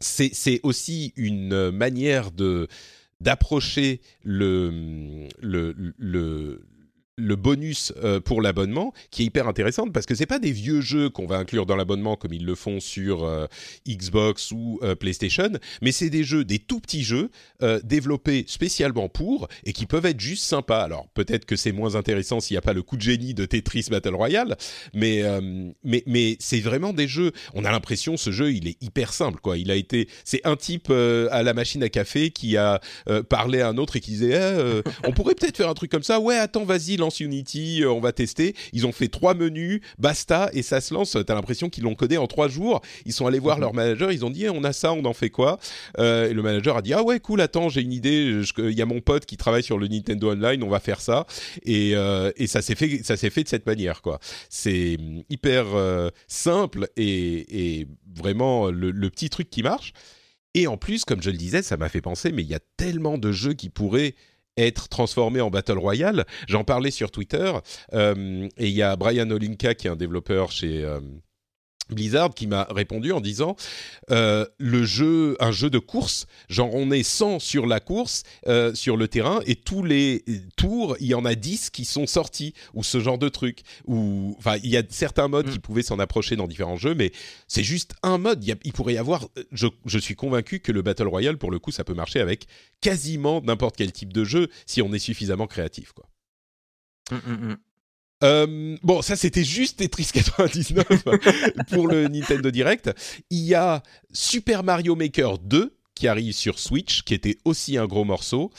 c'est 0.00 0.60
aussi 0.62 1.12
une 1.16 1.70
manière 1.70 2.30
de 2.30 2.68
d'approcher 3.20 4.02
le, 4.22 5.26
le, 5.40 5.74
le, 5.96 6.66
le 7.18 7.34
bonus 7.34 7.94
euh, 8.04 8.20
pour 8.20 8.42
l'abonnement 8.42 8.92
qui 9.10 9.22
est 9.22 9.26
hyper 9.26 9.48
intéressante 9.48 9.90
parce 9.92 10.04
que 10.04 10.14
c'est 10.14 10.26
pas 10.26 10.38
des 10.38 10.52
vieux 10.52 10.82
jeux 10.82 11.08
qu'on 11.08 11.26
va 11.26 11.36
inclure 11.36 11.64
dans 11.64 11.76
l'abonnement 11.76 12.16
comme 12.16 12.34
ils 12.34 12.44
le 12.44 12.54
font 12.54 12.78
sur 12.78 13.24
euh, 13.24 13.46
Xbox 13.88 14.52
ou 14.52 14.78
euh, 14.82 14.94
PlayStation, 14.94 15.50
mais 15.80 15.92
c'est 15.92 16.10
des 16.10 16.24
jeux, 16.24 16.44
des 16.44 16.58
tout 16.58 16.80
petits 16.80 17.04
jeux 17.04 17.30
développés 17.84 18.44
spécialement 18.48 19.08
pour 19.08 19.48
et 19.64 19.72
qui 19.72 19.86
peuvent 19.86 20.04
être 20.04 20.20
juste 20.20 20.44
sympas. 20.44 20.82
Alors 20.82 21.08
peut-être 21.14 21.46
que 21.46 21.56
c'est 21.56 21.72
moins 21.72 21.94
intéressant 21.94 22.40
s'il 22.40 22.54
n'y 22.54 22.58
a 22.58 22.62
pas 22.62 22.72
le 22.72 22.82
coup 22.82 22.96
de 22.96 23.02
génie 23.02 23.34
de 23.34 23.44
Tetris 23.46 23.86
Battle 23.90 24.14
Royale, 24.14 24.56
mais 24.94 25.22
mais 25.82 26.02
mais 26.06 26.36
c'est 26.38 26.60
vraiment 26.60 26.92
des 26.92 27.08
jeux. 27.08 27.32
On 27.54 27.64
a 27.64 27.70
l'impression 27.70 28.16
ce 28.16 28.30
jeu 28.30 28.52
il 28.52 28.68
est 28.68 28.82
hyper 28.82 29.12
simple 29.12 29.40
quoi. 29.40 29.56
Il 29.56 29.70
a 29.70 29.76
été, 29.76 30.08
c'est 30.24 30.40
un 30.44 30.56
type 30.56 30.90
à 30.90 31.42
la 31.42 31.54
machine 31.54 31.82
à 31.82 31.88
café 31.88 32.30
qui 32.30 32.56
a 32.56 32.80
parlé 33.28 33.60
à 33.60 33.68
un 33.68 33.78
autre 33.78 33.96
et 33.96 34.00
qui 34.00 34.12
disait 34.12 34.34
eh, 34.34 34.82
on 35.04 35.12
pourrait 35.12 35.34
peut-être 35.34 35.56
faire 35.56 35.70
un 35.70 35.74
truc 35.74 35.90
comme 35.90 36.02
ça. 36.02 36.20
Ouais 36.20 36.36
attends 36.36 36.64
vas-y 36.64 36.96
Unity, 37.10 37.82
euh, 37.82 37.90
on 37.90 38.00
va 38.00 38.12
tester. 38.12 38.54
Ils 38.72 38.86
ont 38.86 38.92
fait 38.92 39.08
trois 39.08 39.34
menus, 39.34 39.80
basta, 39.98 40.50
et 40.52 40.62
ça 40.62 40.80
se 40.80 40.92
lance. 40.94 41.16
T'as 41.26 41.34
l'impression 41.34 41.68
qu'ils 41.68 41.84
l'ont 41.84 41.94
codé 41.94 42.16
en 42.16 42.26
trois 42.26 42.48
jours. 42.48 42.80
Ils 43.04 43.12
sont 43.12 43.26
allés 43.26 43.38
voir 43.38 43.56
mhm. 43.56 43.62
leur 43.62 43.74
manager, 43.74 44.12
ils 44.12 44.24
ont 44.24 44.30
dit, 44.30 44.44
eh, 44.44 44.50
on 44.50 44.64
a 44.64 44.72
ça, 44.72 44.92
on 44.92 45.04
en 45.04 45.12
fait 45.12 45.30
quoi 45.30 45.58
euh, 45.98 46.30
Et 46.30 46.34
le 46.34 46.42
manager 46.42 46.76
a 46.76 46.82
dit, 46.82 46.92
ah 46.92 47.02
ouais, 47.02 47.20
cool, 47.20 47.40
attends, 47.40 47.68
j'ai 47.68 47.82
une 47.82 47.92
idée. 47.92 48.42
Il 48.58 48.72
y 48.72 48.82
a 48.82 48.86
mon 48.86 49.00
pote 49.00 49.26
qui 49.26 49.36
travaille 49.36 49.62
sur 49.62 49.78
le 49.78 49.88
Nintendo 49.88 50.32
Online, 50.32 50.62
on 50.62 50.68
va 50.68 50.80
faire 50.80 51.00
ça. 51.00 51.26
Et, 51.64 51.94
euh, 51.94 52.30
ça 52.46 52.62
s'est 52.62 52.74
fait, 52.74 53.00
ça 53.02 53.16
s'est 53.16 53.30
fait 53.30 53.42
de 53.42 53.48
cette 53.48 53.66
manière, 53.66 54.02
quoi. 54.02 54.20
C'est 54.48 54.98
hyper 55.28 55.66
simple 56.28 56.88
et, 56.96 57.86
vraiment 58.14 58.70
le, 58.70 58.90
le 58.90 59.10
petit 59.10 59.30
truc 59.30 59.50
qui 59.50 59.62
marche. 59.62 59.92
Et 60.56 60.66
en 60.66 60.78
plus, 60.78 61.04
comme 61.04 61.22
je 61.22 61.28
le 61.28 61.36
disais, 61.36 61.60
ça 61.60 61.76
m'a 61.76 61.90
fait 61.90 62.00
penser, 62.00 62.32
mais 62.32 62.42
il 62.42 62.48
y 62.48 62.54
a 62.54 62.60
tellement 62.78 63.18
de 63.18 63.30
jeux 63.30 63.52
qui 63.52 63.68
pourraient 63.68 64.14
être 64.56 64.88
transformé 64.88 65.40
en 65.40 65.50
Battle 65.50 65.78
Royale. 65.78 66.24
J'en 66.48 66.64
parlais 66.64 66.90
sur 66.90 67.10
Twitter 67.10 67.52
euh, 67.92 68.48
et 68.56 68.68
il 68.68 68.74
y 68.74 68.82
a 68.82 68.96
Brian 68.96 69.30
Olinka 69.30 69.74
qui 69.74 69.86
est 69.86 69.90
un 69.90 69.96
développeur 69.96 70.50
chez 70.50 70.84
euh, 70.84 71.00
Blizzard 71.90 72.34
qui 72.34 72.46
m'a 72.46 72.66
répondu 72.70 73.12
en 73.12 73.20
disant 73.20 73.56
euh, 74.10 74.44
le 74.58 74.84
jeu 74.84 75.36
un 75.40 75.52
jeu 75.52 75.70
de 75.70 75.78
course 75.78 76.26
genre 76.48 76.74
on 76.74 76.90
est 76.90 77.02
100 77.02 77.38
sur 77.38 77.66
la 77.66 77.80
course 77.80 78.24
euh, 78.48 78.74
sur 78.74 78.96
le 78.96 79.08
terrain 79.08 79.40
et 79.46 79.54
tous 79.54 79.82
les 79.82 80.24
tours 80.56 80.96
il 81.00 81.06
y 81.06 81.14
en 81.14 81.24
a 81.24 81.34
10 81.34 81.70
qui 81.70 81.84
sont 81.84 82.06
sortis 82.06 82.54
ou 82.74 82.82
ce 82.82 83.00
genre 83.00 83.18
de 83.18 83.28
truc. 83.28 83.62
Ou 83.86 84.34
enfin 84.38 84.56
il 84.62 84.70
y 84.70 84.76
a 84.76 84.82
certains 84.88 85.28
modes 85.28 85.50
qui 85.50 85.58
mm. 85.58 85.62
pouvaient 85.62 85.82
s'en 85.82 85.98
approcher 85.98 86.36
dans 86.36 86.46
différents 86.46 86.76
jeux 86.76 86.94
mais 86.94 87.12
c'est 87.48 87.64
juste 87.64 87.94
un 88.02 88.18
mode. 88.18 88.44
Il, 88.44 88.72
pourrait 88.72 88.94
y 88.94 88.98
avoir 88.98 89.28
je, 89.52 89.66
je, 89.84 89.98
suis 89.98 90.14
convaincu 90.14 90.60
que 90.60 90.72
le 90.72 90.82
battle 90.82 91.06
royale 91.06 91.38
pour 91.38 91.50
le 91.50 91.58
coup 91.58 91.70
ça 91.70 91.84
peut 91.84 91.94
marcher 91.94 92.20
avec 92.20 92.46
quasiment 92.80 93.40
n'importe 93.42 93.76
quel 93.76 93.92
type 93.92 94.12
de 94.12 94.24
jeu 94.24 94.48
si 94.66 94.82
on 94.82 94.92
est 94.92 94.98
suffisamment 94.98 95.46
créatif 95.46 95.92
quoi. 95.92 96.08
Mm, 97.10 97.32
mm, 97.32 97.56
euh, 98.24 98.76
bon, 98.82 99.02
ça 99.02 99.16
c'était 99.16 99.44
juste 99.44 99.78
Tetris 99.78 100.08
99 100.12 100.86
pour 101.70 101.86
le 101.88 102.08
Nintendo 102.08 102.50
Direct. 102.50 102.90
Il 103.30 103.44
y 103.44 103.54
a 103.54 103.82
Super 104.12 104.62
Mario 104.62 104.96
Maker 104.96 105.38
2 105.38 105.74
qui 105.94 106.08
arrive 106.08 106.32
sur 106.32 106.58
Switch, 106.58 107.02
qui 107.02 107.14
était 107.14 107.36
aussi 107.44 107.78
un 107.78 107.86
gros 107.86 108.04
morceau. 108.04 108.50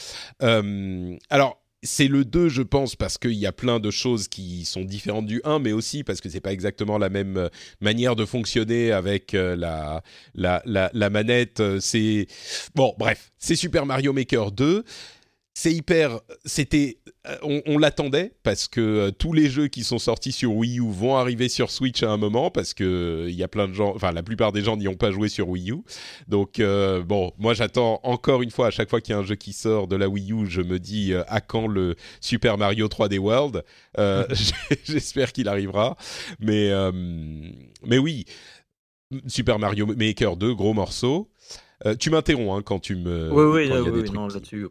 Euh, 0.41 1.15
alors, 1.29 1.61
c'est 1.83 2.07
le 2.07 2.25
2, 2.25 2.49
je 2.49 2.63
pense, 2.63 2.95
parce 2.95 3.19
qu'il 3.19 3.33
y 3.33 3.45
a 3.45 3.51
plein 3.51 3.79
de 3.79 3.91
choses 3.91 4.27
qui 4.27 4.65
sont 4.65 4.83
différentes 4.83 5.27
du 5.27 5.41
1, 5.43 5.59
mais 5.59 5.71
aussi 5.71 6.03
parce 6.03 6.19
que 6.19 6.29
c'est 6.29 6.41
pas 6.41 6.51
exactement 6.51 6.97
la 6.97 7.09
même 7.09 7.37
euh, 7.37 7.49
manière 7.79 8.15
de 8.15 8.25
fonctionner 8.25 8.91
avec 8.91 9.33
la, 9.33 10.01
la, 10.33 10.63
la, 10.65 10.89
la 10.91 11.09
manette. 11.11 11.61
C'est 11.79 12.25
bon, 12.73 12.95
bref, 12.97 13.31
c'est 13.37 13.55
Super 13.55 13.85
Mario 13.85 14.13
Maker 14.13 14.51
2 14.51 14.83
c'est 15.57 15.73
hyper. 15.73 16.19
C'était. 16.45 16.99
Euh, 17.25 17.61
on, 17.65 17.79
l'attendait 17.79 18.33
parce 18.43 18.67
que 18.67 18.79
euh, 18.79 19.11
tous 19.11 19.33
les 19.33 19.49
jeux 19.49 19.67
qui 19.67 19.83
sont 19.83 19.97
sortis 19.97 20.31
sur 20.31 20.53
Wii 20.53 20.77
U 20.77 20.91
vont 20.91 21.15
arriver 21.15 21.49
sur 21.49 21.71
Switch 21.71 22.03
à 22.03 22.11
un 22.11 22.17
moment 22.17 22.51
parce 22.51 22.75
que 22.75 23.25
il 23.27 23.33
y 23.33 23.41
a 23.41 23.47
plein 23.47 23.67
de 23.67 23.73
gens. 23.73 23.91
Enfin, 23.95 24.11
la 24.11 24.21
plupart 24.21 24.51
des 24.51 24.61
gens 24.61 24.77
n'y 24.77 24.87
ont 24.87 24.95
pas 24.95 25.09
joué 25.09 25.29
sur 25.29 25.49
Wii 25.49 25.71
U. 25.71 25.77
Donc 26.27 26.59
euh, 26.59 27.01
bon, 27.01 27.31
moi 27.39 27.55
j'attends 27.55 27.99
encore 28.03 28.43
une 28.43 28.51
fois 28.51 28.67
à 28.67 28.69
chaque 28.69 28.87
fois 28.87 29.01
qu'il 29.01 29.13
y 29.13 29.15
a 29.15 29.19
un 29.19 29.23
jeu 29.23 29.33
qui 29.33 29.51
sort 29.51 29.87
de 29.87 29.95
la 29.95 30.07
Wii 30.07 30.31
U, 30.31 30.45
je 30.45 30.61
me 30.61 30.77
dis 30.77 31.15
à 31.27 31.41
quand 31.41 31.65
le 31.65 31.95
Super 32.21 32.59
Mario 32.59 32.87
3D 32.87 33.17
World? 33.17 33.63
J'espère 34.83 35.31
qu'il 35.31 35.49
arrivera. 35.49 35.97
Mais 36.39 36.71
mais 37.83 37.97
oui, 37.97 38.25
Super 39.25 39.57
Mario 39.57 39.87
Maker 39.87 40.37
2, 40.37 40.53
gros 40.53 40.75
morceau. 40.75 41.31
tu 41.99 42.11
m'interromps 42.11 42.59
hein, 42.59 42.61
quand 42.63 42.77
tu 42.77 42.95
me. 42.95 43.31
Oui, 43.31 43.67
oui, 43.71 43.91
oui, 43.91 44.11
non, 44.11 44.27
là-dessus. 44.27 44.67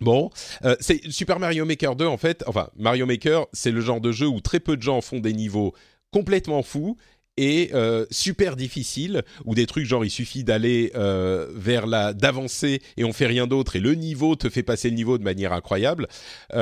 Bon, 0.00 0.30
euh, 0.64 0.76
c'est 0.80 1.10
Super 1.10 1.38
Mario 1.38 1.64
Maker 1.64 1.96
2 1.96 2.06
en 2.06 2.18
fait. 2.18 2.44
Enfin, 2.46 2.68
Mario 2.76 3.06
Maker, 3.06 3.46
c'est 3.52 3.70
le 3.70 3.80
genre 3.80 4.00
de 4.00 4.12
jeu 4.12 4.26
où 4.26 4.40
très 4.40 4.60
peu 4.60 4.76
de 4.76 4.82
gens 4.82 5.00
font 5.00 5.20
des 5.20 5.32
niveaux 5.32 5.74
complètement 6.12 6.62
fous 6.62 6.96
et 7.38 7.70
euh, 7.74 8.06
super 8.10 8.56
difficiles, 8.56 9.22
ou 9.44 9.54
des 9.54 9.66
trucs 9.66 9.84
genre 9.84 10.04
il 10.04 10.10
suffit 10.10 10.44
d'aller 10.44 10.92
euh, 10.94 11.48
vers 11.54 11.86
la 11.86 12.14
d'avancer 12.14 12.80
et 12.96 13.04
on 13.04 13.12
fait 13.12 13.26
rien 13.26 13.46
d'autre 13.46 13.76
et 13.76 13.80
le 13.80 13.94
niveau 13.94 14.36
te 14.36 14.48
fait 14.48 14.62
passer 14.62 14.88
le 14.88 14.96
niveau 14.96 15.18
de 15.18 15.24
manière 15.24 15.52
incroyable. 15.52 16.08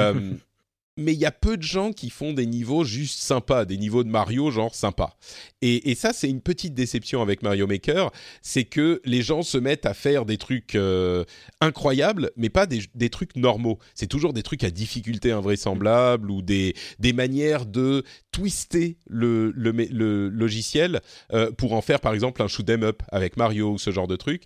mais 0.96 1.12
il 1.12 1.18
y 1.18 1.26
a 1.26 1.32
peu 1.32 1.56
de 1.56 1.62
gens 1.62 1.92
qui 1.92 2.08
font 2.10 2.32
des 2.32 2.46
niveaux 2.46 2.84
juste 2.84 3.20
sympas, 3.20 3.64
des 3.64 3.76
niveaux 3.76 4.04
de 4.04 4.08
Mario 4.08 4.50
genre 4.50 4.74
sympas. 4.74 5.16
Et, 5.60 5.94
ça, 5.94 6.12
c'est 6.12 6.28
une 6.28 6.40
petite 6.40 6.74
déception 6.74 7.22
avec 7.22 7.42
Mario 7.42 7.66
Maker, 7.66 8.10
c'est 8.42 8.64
que 8.64 9.00
les 9.04 9.22
gens 9.22 9.42
se 9.42 9.56
mettent 9.56 9.86
à 9.86 9.94
faire 9.94 10.26
des 10.26 10.36
trucs 10.36 10.74
euh, 10.74 11.24
incroyables, 11.60 12.30
mais 12.36 12.50
pas 12.50 12.66
des, 12.66 13.10
trucs 13.10 13.36
normaux. 13.36 13.78
C'est 13.94 14.06
toujours 14.06 14.32
des 14.32 14.42
trucs 14.42 14.62
à 14.62 14.70
difficulté 14.70 15.32
invraisemblable 15.32 16.30
ou 16.30 16.42
des, 16.42 16.74
manières 17.14 17.66
de 17.66 18.04
twister 18.30 18.98
le, 19.08 19.52
le, 19.52 20.28
logiciel 20.28 21.00
euh, 21.32 21.50
pour 21.52 21.72
en 21.72 21.80
faire 21.80 22.00
par 22.00 22.12
exemple 22.12 22.42
un 22.42 22.48
shoot 22.48 22.68
'em 22.68 22.82
up 22.82 23.02
avec 23.10 23.36
Mario 23.36 23.72
ou 23.72 23.78
ce 23.78 23.90
genre 23.90 24.08
de 24.08 24.16
truc. 24.16 24.44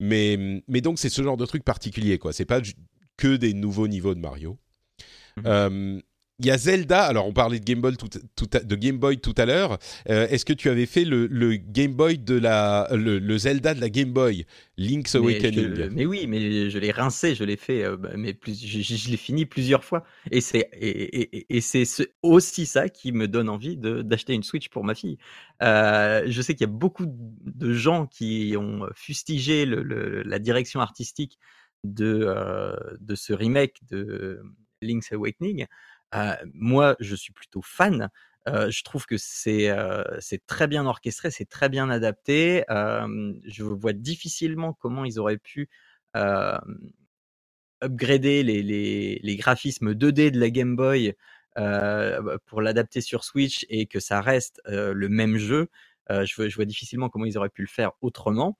Mais, 0.00 0.62
mais 0.68 0.80
donc 0.80 0.98
c'est 0.98 1.08
ce 1.08 1.22
genre 1.22 1.36
de 1.36 1.46
truc 1.46 1.64
particulier, 1.64 2.18
quoi. 2.18 2.32
C'est 2.32 2.44
pas 2.44 2.60
que 3.16 3.36
des 3.36 3.54
nouveaux 3.54 3.88
niveaux 3.88 4.14
de 4.14 4.20
Mario. 4.20 4.58
Euh, 5.44 6.00
il 6.38 6.44
y 6.44 6.50
a 6.50 6.58
Zelda. 6.58 7.02
Alors, 7.02 7.26
on 7.26 7.32
parlait 7.32 7.58
de 7.58 7.64
Game 7.64 7.80
Boy 7.80 7.96
tout, 7.96 8.08
de 8.08 8.74
Game 8.76 8.98
Boy 8.98 9.18
tout 9.18 9.34
à 9.38 9.46
l'heure. 9.46 9.78
Euh, 10.10 10.28
est-ce 10.28 10.44
que 10.44 10.52
tu 10.52 10.68
avais 10.68 10.84
fait 10.84 11.04
le, 11.04 11.56
Game 11.56 11.94
Boy 11.94 12.18
de 12.18 12.34
la, 12.34 12.88
le, 12.92 13.38
Zelda 13.38 13.72
de 13.72 13.80
la 13.80 13.88
Game 13.88 14.12
Boy, 14.12 14.44
Link's 14.76 15.14
Awakening 15.14 15.88
mais, 15.92 16.04
oui, 16.04 16.26
mais 16.26 16.68
je 16.68 16.78
l'ai 16.78 16.90
rincé, 16.90 17.34
je 17.34 17.42
l'ai 17.42 17.56
fait, 17.56 17.84
euh, 17.84 17.96
bah, 17.96 18.10
mais 18.16 18.34
plus, 18.34 18.62
je, 18.62 19.10
l'ai 19.10 19.16
fini 19.16 19.46
plusieurs 19.46 19.82
fois. 19.82 20.04
Et 20.30 20.42
c'est 20.42 20.68
et, 20.74 21.56
et, 21.56 21.60
c'est 21.62 21.84
aussi 22.22 22.66
ça 22.66 22.90
qui 22.90 23.12
me 23.12 23.28
donne 23.28 23.48
envie 23.48 23.78
d'acheter 23.78 24.34
une 24.34 24.42
Switch 24.42 24.68
pour 24.68 24.84
ma 24.84 24.94
fille. 24.94 25.16
je 25.62 26.40
sais 26.42 26.52
qu'il 26.52 26.66
y 26.66 26.70
a 26.70 26.72
beaucoup 26.72 27.06
de 27.06 27.72
gens 27.72 28.06
qui 28.06 28.56
ont 28.58 28.86
fustigé 28.94 29.64
le, 29.64 30.22
la 30.22 30.38
direction 30.38 30.80
artistique 30.80 31.38
de, 31.82 32.30
de 33.00 33.14
ce 33.14 33.32
remake 33.32 33.80
de 33.88 34.42
Link's 34.82 35.12
Awakening. 35.12 35.66
moi, 36.54 36.96
je 37.00 37.14
suis 37.14 37.32
plutôt 37.32 37.62
fan. 37.62 38.10
je 38.46 38.82
trouve 38.82 39.06
que 39.06 39.16
c'est 39.18 39.70
très 40.46 40.66
bien 40.66 40.86
orchestré, 40.86 41.30
c'est 41.30 41.48
très 41.48 41.68
bien 41.68 41.90
adapté. 41.90 42.64
je 42.68 43.62
vois 43.62 43.92
difficilement 43.92 44.72
comment 44.72 45.04
ils 45.04 45.18
auraient 45.18 45.38
pu 45.38 45.68
upgrader 47.82 48.42
les, 48.42 49.36
graphismes 49.36 49.92
2D 49.92 50.30
de 50.30 50.40
la 50.40 50.50
Game 50.50 50.76
Boy 50.76 51.14
bah, 51.56 52.38
pour 52.46 52.60
l'adapter 52.62 53.00
sur 53.00 53.24
Switch 53.24 53.66
et 53.68 53.86
que 53.86 54.00
ça 54.00 54.20
reste 54.20 54.60
le 54.66 55.08
même 55.08 55.36
jeu. 55.36 55.68
je, 56.10 56.34
vois, 56.36 56.48
je, 56.48 56.56
vois, 56.56 56.64
difficilement 56.64 57.08
comment 57.08 57.24
ils 57.26 57.38
auraient 57.38 57.48
pu 57.50 57.62
le 57.62 57.68
faire 57.68 57.92
autrement. 58.00 58.58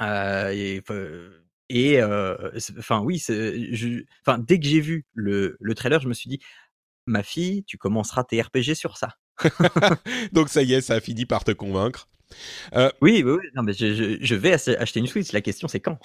et, 0.00 0.82
et 1.68 2.02
enfin 2.02 3.00
oui, 3.00 3.22
dès 3.28 4.58
que 4.60 4.66
j'ai 4.66 4.80
vu 4.80 5.06
le, 5.14 5.56
le 5.60 5.74
trailer, 5.74 6.00
je 6.00 6.08
me 6.08 6.14
suis 6.14 6.28
dit, 6.28 6.40
ma 7.06 7.22
fille, 7.22 7.64
tu 7.64 7.78
commenceras 7.78 8.24
tes 8.24 8.40
RPG 8.40 8.74
sur 8.74 8.96
ça. 8.96 9.16
Donc 10.32 10.48
ça 10.48 10.62
y 10.62 10.74
est, 10.74 10.80
ça 10.80 10.94
a 10.94 11.00
fini 11.00 11.26
par 11.26 11.44
te 11.44 11.52
convaincre. 11.52 12.08
Euh, 12.74 12.90
oui, 13.00 13.22
oui, 13.24 13.36
non, 13.54 13.62
mais 13.62 13.72
je, 13.72 14.34
vais 14.34 14.52
acheter 14.52 15.00
une 15.00 15.06
Switch. 15.06 15.32
La 15.32 15.40
question, 15.40 15.68
c'est 15.68 15.80
quand? 15.80 15.98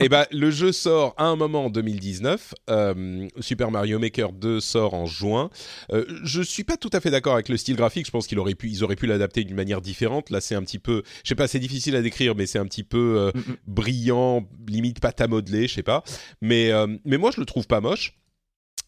Eh 0.00 0.08
ben, 0.08 0.24
le 0.30 0.50
jeu 0.50 0.72
sort 0.72 1.14
à 1.16 1.26
un 1.26 1.36
moment 1.36 1.66
en 1.66 1.70
2019. 1.70 2.54
Euh, 2.70 3.28
Super 3.40 3.70
Mario 3.70 3.98
Maker 3.98 4.32
2 4.32 4.60
sort 4.60 4.94
en 4.94 5.06
juin. 5.06 5.50
Euh, 5.92 6.04
je 6.24 6.42
suis 6.42 6.64
pas 6.64 6.76
tout 6.76 6.90
à 6.92 7.00
fait 7.00 7.10
d'accord 7.10 7.34
avec 7.34 7.48
le 7.48 7.56
style 7.56 7.76
graphique. 7.76 8.06
Je 8.06 8.10
pense 8.10 8.26
qu'ils 8.26 8.38
auraient 8.38 8.54
pu, 8.54 8.68
ils 8.68 8.82
auraient 8.84 8.96
pu 8.96 9.06
l'adapter 9.06 9.44
d'une 9.44 9.56
manière 9.56 9.80
différente. 9.80 10.30
Là, 10.30 10.40
c'est 10.40 10.54
un 10.54 10.62
petit 10.62 10.78
peu, 10.78 11.02
je 11.22 11.28
sais 11.28 11.34
pas, 11.34 11.48
c'est 11.48 11.58
difficile 11.58 11.96
à 11.96 12.02
décrire, 12.02 12.34
mais 12.34 12.46
c'est 12.46 12.58
un 12.58 12.66
petit 12.66 12.84
peu 12.84 13.16
euh, 13.18 13.30
mm, 13.34 13.38
mm. 13.38 13.56
brillant, 13.66 14.48
limite 14.68 15.00
pâte 15.00 15.20
à 15.20 15.28
modeler, 15.28 15.68
je 15.68 15.74
sais 15.74 15.82
pas. 15.82 16.02
Mais, 16.40 16.70
mais 17.04 17.18
moi, 17.18 17.30
je 17.34 17.40
le 17.40 17.46
trouve 17.46 17.66
pas 17.66 17.80
moche. 17.80 18.14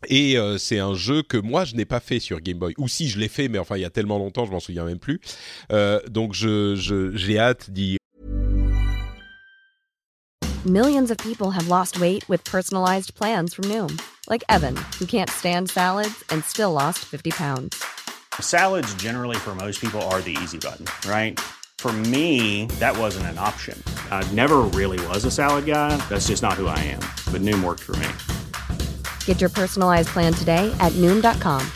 Et 0.08 0.36
euh, 0.36 0.58
c'est 0.58 0.78
un 0.78 0.94
jeu 0.94 1.22
que 1.22 1.36
moi 1.36 1.64
je 1.64 1.74
n'ai 1.74 1.84
pas 1.84 2.00
fait 2.00 2.20
sur 2.20 2.40
Game 2.40 2.58
Boy. 2.58 2.74
Ou 2.78 2.88
si 2.88 3.08
je 3.08 3.18
l'ai 3.18 3.28
fait, 3.28 3.48
mais 3.48 3.58
enfin 3.58 3.76
il 3.76 3.82
y 3.82 3.84
a 3.84 3.90
tellement 3.90 4.18
longtemps, 4.18 4.44
je 4.44 4.50
m'en 4.50 4.60
souviens 4.60 4.84
même 4.84 4.98
plus. 4.98 5.20
Euh, 5.72 6.00
donc 6.08 6.34
je 6.34 6.74
j'ai 7.14 7.38
hâte 7.38 7.70
d'y. 7.70 7.96
Millions 10.64 11.10
of 11.10 11.18
people 11.18 11.50
have 11.50 11.66
lost 11.66 11.98
weight 11.98 12.28
with 12.28 12.44
personalized 12.44 13.16
plans 13.16 13.52
from 13.52 13.64
Noom, 13.64 14.00
like 14.28 14.44
Evan, 14.48 14.76
who 15.00 15.06
can't 15.06 15.28
stand 15.28 15.68
salads 15.68 16.22
and 16.30 16.44
still 16.44 16.72
lost 16.72 17.00
50 17.00 17.32
pounds. 17.32 17.82
Salads 18.38 18.94
generally 18.94 19.36
for 19.36 19.56
most 19.56 19.80
people 19.80 20.00
are 20.02 20.20
the 20.20 20.36
easy 20.40 20.58
button, 20.58 20.86
right? 21.10 21.40
For 21.78 21.92
me, 21.92 22.66
that 22.78 22.96
wasn't 22.96 23.26
an 23.26 23.38
option. 23.38 23.76
I 24.12 24.22
never 24.34 24.58
really 24.60 25.04
was 25.08 25.24
a 25.24 25.32
salad 25.32 25.66
guy. 25.66 25.96
That's 26.08 26.28
just 26.28 26.40
not 26.40 26.52
who 26.52 26.68
I 26.68 26.78
am. 26.78 27.00
But 27.32 27.42
Noom 27.42 27.64
worked 27.64 27.80
for 27.80 27.96
me. 27.96 28.06
Get 29.24 29.40
your 29.40 29.50
personalized 29.50 30.10
plan 30.10 30.32
today 30.32 30.72
at 30.78 30.92
noom.com. 30.92 31.66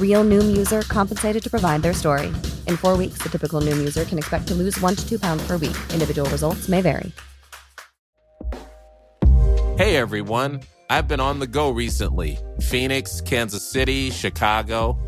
Real 0.00 0.24
noom 0.24 0.56
user 0.56 0.80
compensated 0.82 1.42
to 1.42 1.50
provide 1.50 1.82
their 1.82 1.92
story. 1.92 2.28
In 2.66 2.78
four 2.78 2.96
weeks, 2.96 3.18
the 3.18 3.28
typical 3.28 3.60
noom 3.60 3.76
user 3.76 4.06
can 4.06 4.16
expect 4.16 4.48
to 4.48 4.54
lose 4.54 4.80
one 4.80 4.96
to 4.96 5.06
two 5.06 5.18
pounds 5.18 5.46
per 5.46 5.58
week. 5.58 5.76
Individual 5.92 6.28
results 6.30 6.70
may 6.70 6.80
vary. 6.80 7.12
Hey 9.76 9.96
everyone, 9.96 10.62
I've 10.88 11.06
been 11.06 11.20
on 11.20 11.38
the 11.38 11.46
go 11.46 11.68
recently 11.68 12.38
Phoenix, 12.62 13.20
Kansas 13.20 13.62
City, 13.62 14.08
Chicago. 14.10 14.98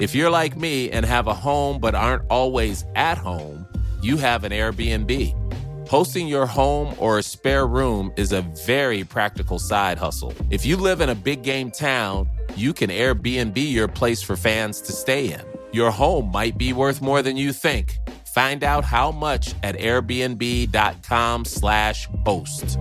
If 0.00 0.14
you're 0.14 0.30
like 0.30 0.56
me 0.56 0.90
and 0.90 1.04
have 1.04 1.26
a 1.26 1.34
home 1.34 1.80
but 1.80 1.94
aren't 1.94 2.22
always 2.30 2.86
at 2.94 3.18
home, 3.18 3.66
you 4.00 4.16
have 4.16 4.44
an 4.44 4.52
Airbnb. 4.52 5.45
Hosting 5.88 6.26
your 6.26 6.46
home 6.46 6.96
or 6.98 7.18
a 7.18 7.22
spare 7.22 7.64
room 7.64 8.12
is 8.16 8.32
a 8.32 8.42
very 8.66 9.04
practical 9.04 9.60
side 9.60 9.98
hustle. 9.98 10.34
If 10.50 10.66
you 10.66 10.76
live 10.76 11.00
in 11.00 11.08
a 11.08 11.14
big 11.14 11.44
game 11.44 11.70
town, 11.70 12.28
you 12.56 12.72
can 12.72 12.90
Airbnb 12.90 13.56
your 13.56 13.86
place 13.86 14.20
for 14.20 14.34
fans 14.36 14.80
to 14.80 14.92
stay 14.92 15.32
in. 15.32 15.42
Your 15.72 15.92
home 15.92 16.32
might 16.32 16.58
be 16.58 16.72
worth 16.72 17.00
more 17.00 17.22
than 17.22 17.36
you 17.36 17.52
think. 17.52 17.98
Find 18.34 18.64
out 18.64 18.84
how 18.84 19.12
much 19.12 19.54
at 19.62 19.76
airbnb.com/slash 19.76 22.08
host. 22.24 22.78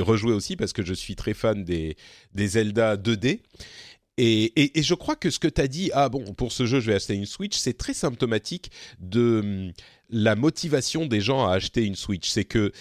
Rejouer 0.00 0.32
aussi 0.32 0.56
parce 0.56 0.72
que 0.72 0.82
je 0.82 0.94
suis 0.94 1.14
très 1.16 1.34
fan 1.34 1.64
des, 1.64 1.96
des 2.34 2.48
Zelda 2.48 2.96
2D. 2.96 3.40
Et, 4.20 4.82
je 4.82 4.94
crois 4.94 5.14
que 5.14 5.30
ce 5.30 5.38
que 5.38 5.46
tu 5.46 5.60
as 5.60 5.68
dit, 5.68 5.90
ah 5.94 6.08
bon, 6.08 6.34
pour 6.34 6.50
ce 6.50 6.66
jeu, 6.66 6.80
je 6.80 6.90
vais 6.90 6.96
acheter 6.96 7.14
une 7.14 7.26
Switch, 7.26 7.56
c'est 7.56 7.78
très 7.78 7.94
symptomatique 7.94 8.72
de 8.98 9.40
hum, 9.42 9.72
la 10.10 10.34
motivation 10.34 11.06
des 11.06 11.20
gens 11.20 11.46
à 11.46 11.54
acheter 11.54 11.84
une 11.84 11.94
Switch. 11.94 12.28
C'est 12.28 12.44
que 12.44 12.72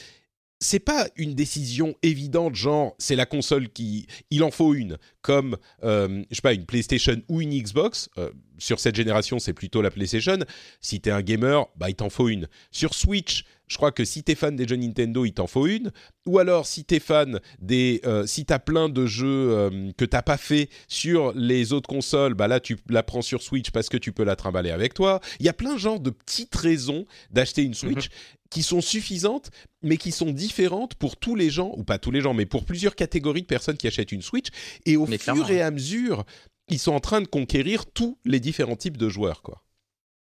c'est 0.59 0.79
pas 0.79 1.07
une 1.15 1.35
décision 1.35 1.95
évidente, 2.01 2.55
genre 2.55 2.95
c'est 2.97 3.15
la 3.15 3.27
console 3.27 3.69
qui, 3.69 4.07
il 4.31 4.43
en 4.43 4.49
faut 4.49 4.73
une, 4.73 4.97
comme 5.21 5.57
euh, 5.83 6.23
je 6.31 6.35
sais 6.35 6.41
pas 6.41 6.53
une 6.53 6.65
PlayStation 6.65 7.21
ou 7.29 7.41
une 7.41 7.51
Xbox. 7.51 8.09
Euh, 8.17 8.31
sur 8.57 8.79
cette 8.79 8.95
génération, 8.95 9.37
c'est 9.37 9.53
plutôt 9.53 9.83
la 9.83 9.91
PlayStation. 9.91 10.39
Si 10.81 10.99
t'es 10.99 11.11
un 11.11 11.21
gamer, 11.21 11.67
bah 11.75 11.89
il 11.89 11.95
t'en 11.95 12.09
faut 12.09 12.29
une. 12.29 12.47
Sur 12.71 12.95
Switch, 12.95 13.45
je 13.67 13.77
crois 13.77 13.91
que 13.91 14.05
si 14.05 14.23
t'es 14.23 14.35
fan 14.35 14.55
des 14.55 14.67
jeux 14.67 14.75
Nintendo, 14.75 15.25
il 15.25 15.33
t'en 15.33 15.47
faut 15.47 15.67
une. 15.67 15.91
Ou 16.25 16.39
alors 16.39 16.65
si 16.65 16.83
t'es 16.83 16.99
fan 16.99 17.39
des, 17.59 18.01
euh, 18.05 18.25
si 18.25 18.45
t'as 18.45 18.59
plein 18.59 18.89
de 18.89 19.05
jeux 19.05 19.49
euh, 19.51 19.91
que 19.97 20.05
t'as 20.05 20.21
pas 20.21 20.37
fait 20.37 20.69
sur 20.87 21.33
les 21.33 21.73
autres 21.73 21.87
consoles, 21.87 22.33
bah 22.33 22.47
là 22.47 22.59
tu 22.59 22.77
la 22.89 23.03
prends 23.03 23.21
sur 23.21 23.41
Switch 23.41 23.71
parce 23.71 23.89
que 23.89 23.97
tu 23.97 24.11
peux 24.11 24.23
la 24.23 24.35
trimballer 24.35 24.71
avec 24.71 24.93
toi. 24.93 25.19
Il 25.39 25.45
y 25.45 25.49
a 25.49 25.53
plein 25.53 25.73
de 25.73 25.79
genres 25.79 25.99
de 25.99 26.09
petites 26.09 26.55
raisons 26.55 27.05
d'acheter 27.31 27.63
une 27.63 27.73
Switch. 27.73 28.05
Mhm 28.05 28.15
qui 28.49 28.63
sont 28.63 28.79
suffisantes, 28.79 29.51
mais 29.81 29.97
qui 29.97 30.13
sont 30.13 30.31
différentes 30.31 30.95
pour 30.95 31.17
tous 31.17 31.35
les 31.35 31.49
gens, 31.49 31.73
ou 31.75 31.83
pas 31.83 31.97
tous 31.97 32.11
les 32.11 32.21
gens, 32.21 32.33
mais 32.33 32.45
pour 32.45 32.63
plusieurs 32.63 32.95
catégories 32.95 33.41
de 33.41 33.47
personnes 33.47 33.75
qui 33.75 33.87
achètent 33.87 34.13
une 34.13 34.21
Switch. 34.21 34.47
Et 34.85 34.95
au 34.95 35.05
fur 35.05 35.49
et 35.49 35.61
à 35.61 35.69
mesure, 35.69 36.23
ils 36.69 36.79
sont 36.79 36.93
en 36.93 36.99
train 36.99 37.21
de 37.21 37.27
conquérir 37.27 37.85
tous 37.85 38.17
les 38.25 38.39
différents 38.39 38.75
types 38.75 38.97
de 38.97 39.09
joueurs, 39.09 39.41
quoi. 39.41 39.63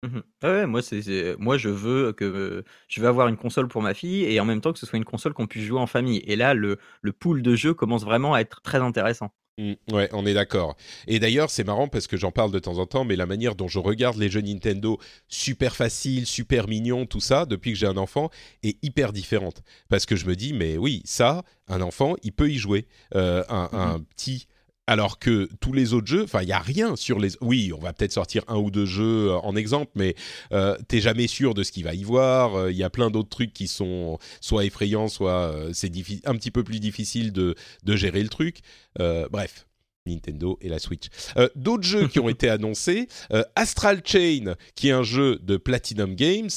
Mmh 0.02 0.20
ouais, 0.44 0.66
moi, 0.66 0.80
c'est, 0.80 1.36
moi, 1.38 1.58
je 1.58 1.68
veux 1.68 2.12
que 2.12 2.64
je 2.88 3.00
veux 3.00 3.08
avoir 3.08 3.28
une 3.28 3.36
console 3.36 3.68
pour 3.68 3.82
ma 3.82 3.92
fille 3.92 4.24
et 4.24 4.40
en 4.40 4.46
même 4.46 4.62
temps 4.62 4.72
que 4.72 4.78
ce 4.78 4.86
soit 4.86 4.96
une 4.96 5.04
console 5.04 5.34
qu'on 5.34 5.46
puisse 5.46 5.64
jouer 5.64 5.78
en 5.80 5.86
famille. 5.86 6.22
Et 6.26 6.36
là, 6.36 6.54
le, 6.54 6.78
le 7.02 7.12
pool 7.12 7.42
de 7.42 7.54
jeux 7.54 7.74
commence 7.74 8.04
vraiment 8.04 8.32
à 8.32 8.40
être 8.40 8.62
très 8.62 8.78
intéressant. 8.78 9.30
Mmh, 9.58 9.74
ouais, 9.92 10.08
on 10.12 10.24
est 10.24 10.32
d'accord. 10.32 10.74
Et 11.06 11.18
d'ailleurs, 11.18 11.50
c'est 11.50 11.64
marrant 11.64 11.86
parce 11.86 12.06
que 12.06 12.16
j'en 12.16 12.32
parle 12.32 12.50
de 12.50 12.58
temps 12.58 12.78
en 12.78 12.86
temps, 12.86 13.04
mais 13.04 13.14
la 13.14 13.26
manière 13.26 13.54
dont 13.54 13.68
je 13.68 13.78
regarde 13.78 14.16
les 14.16 14.30
jeux 14.30 14.40
Nintendo, 14.40 14.98
super 15.28 15.76
facile, 15.76 16.24
super 16.24 16.66
mignon, 16.66 17.04
tout 17.04 17.20
ça, 17.20 17.44
depuis 17.44 17.72
que 17.72 17.78
j'ai 17.78 17.86
un 17.86 17.98
enfant, 17.98 18.30
est 18.62 18.82
hyper 18.82 19.12
différente. 19.12 19.62
Parce 19.90 20.06
que 20.06 20.16
je 20.16 20.24
me 20.24 20.34
dis, 20.34 20.54
mais 20.54 20.78
oui, 20.78 21.02
ça, 21.04 21.42
un 21.68 21.82
enfant, 21.82 22.14
il 22.22 22.32
peut 22.32 22.50
y 22.50 22.56
jouer. 22.56 22.86
Euh, 23.14 23.44
un, 23.50 23.64
mmh 23.64 23.68
un, 23.72 24.00
petit 24.00 24.46
alors 24.90 25.20
que 25.20 25.48
tous 25.60 25.72
les 25.72 25.94
autres 25.94 26.08
jeux, 26.08 26.24
enfin, 26.24 26.42
il 26.42 26.48
y 26.48 26.52
a 26.52 26.58
rien 26.58 26.96
sur 26.96 27.20
les. 27.20 27.30
Oui, 27.40 27.72
on 27.72 27.80
va 27.80 27.92
peut-être 27.92 28.12
sortir 28.12 28.42
un 28.48 28.56
ou 28.56 28.72
deux 28.72 28.86
jeux 28.86 29.32
en 29.44 29.54
exemple, 29.54 29.92
mais 29.94 30.16
euh, 30.50 30.76
t'es 30.88 31.00
jamais 31.00 31.28
sûr 31.28 31.54
de 31.54 31.62
ce 31.62 31.70
qu'il 31.70 31.84
va 31.84 31.94
y 31.94 32.02
voir. 32.02 32.68
Il 32.70 32.76
y 32.76 32.82
a 32.82 32.90
plein 32.90 33.08
d'autres 33.08 33.28
trucs 33.28 33.52
qui 33.52 33.68
sont 33.68 34.18
soit 34.40 34.64
effrayants, 34.64 35.06
soit 35.06 35.54
c'est 35.72 35.92
un 36.24 36.34
petit 36.34 36.50
peu 36.50 36.64
plus 36.64 36.80
difficile 36.80 37.32
de 37.32 37.54
gérer 37.86 38.20
le 38.20 38.28
truc. 38.28 38.62
bref, 38.98 39.64
Nintendo 40.06 40.58
et 40.60 40.68
la 40.68 40.78
Switch. 40.78 41.08
Euh, 41.36 41.48
d'autres 41.56 41.84
jeux 41.84 42.08
qui 42.08 42.18
ont 42.20 42.28
été 42.30 42.48
annoncés, 42.48 43.08
euh, 43.32 43.42
Astral 43.54 44.00
Chain, 44.04 44.54
qui 44.74 44.88
est 44.88 44.92
un 44.92 45.02
jeu 45.02 45.38
de 45.42 45.56
Platinum 45.56 46.14
Games, 46.14 46.48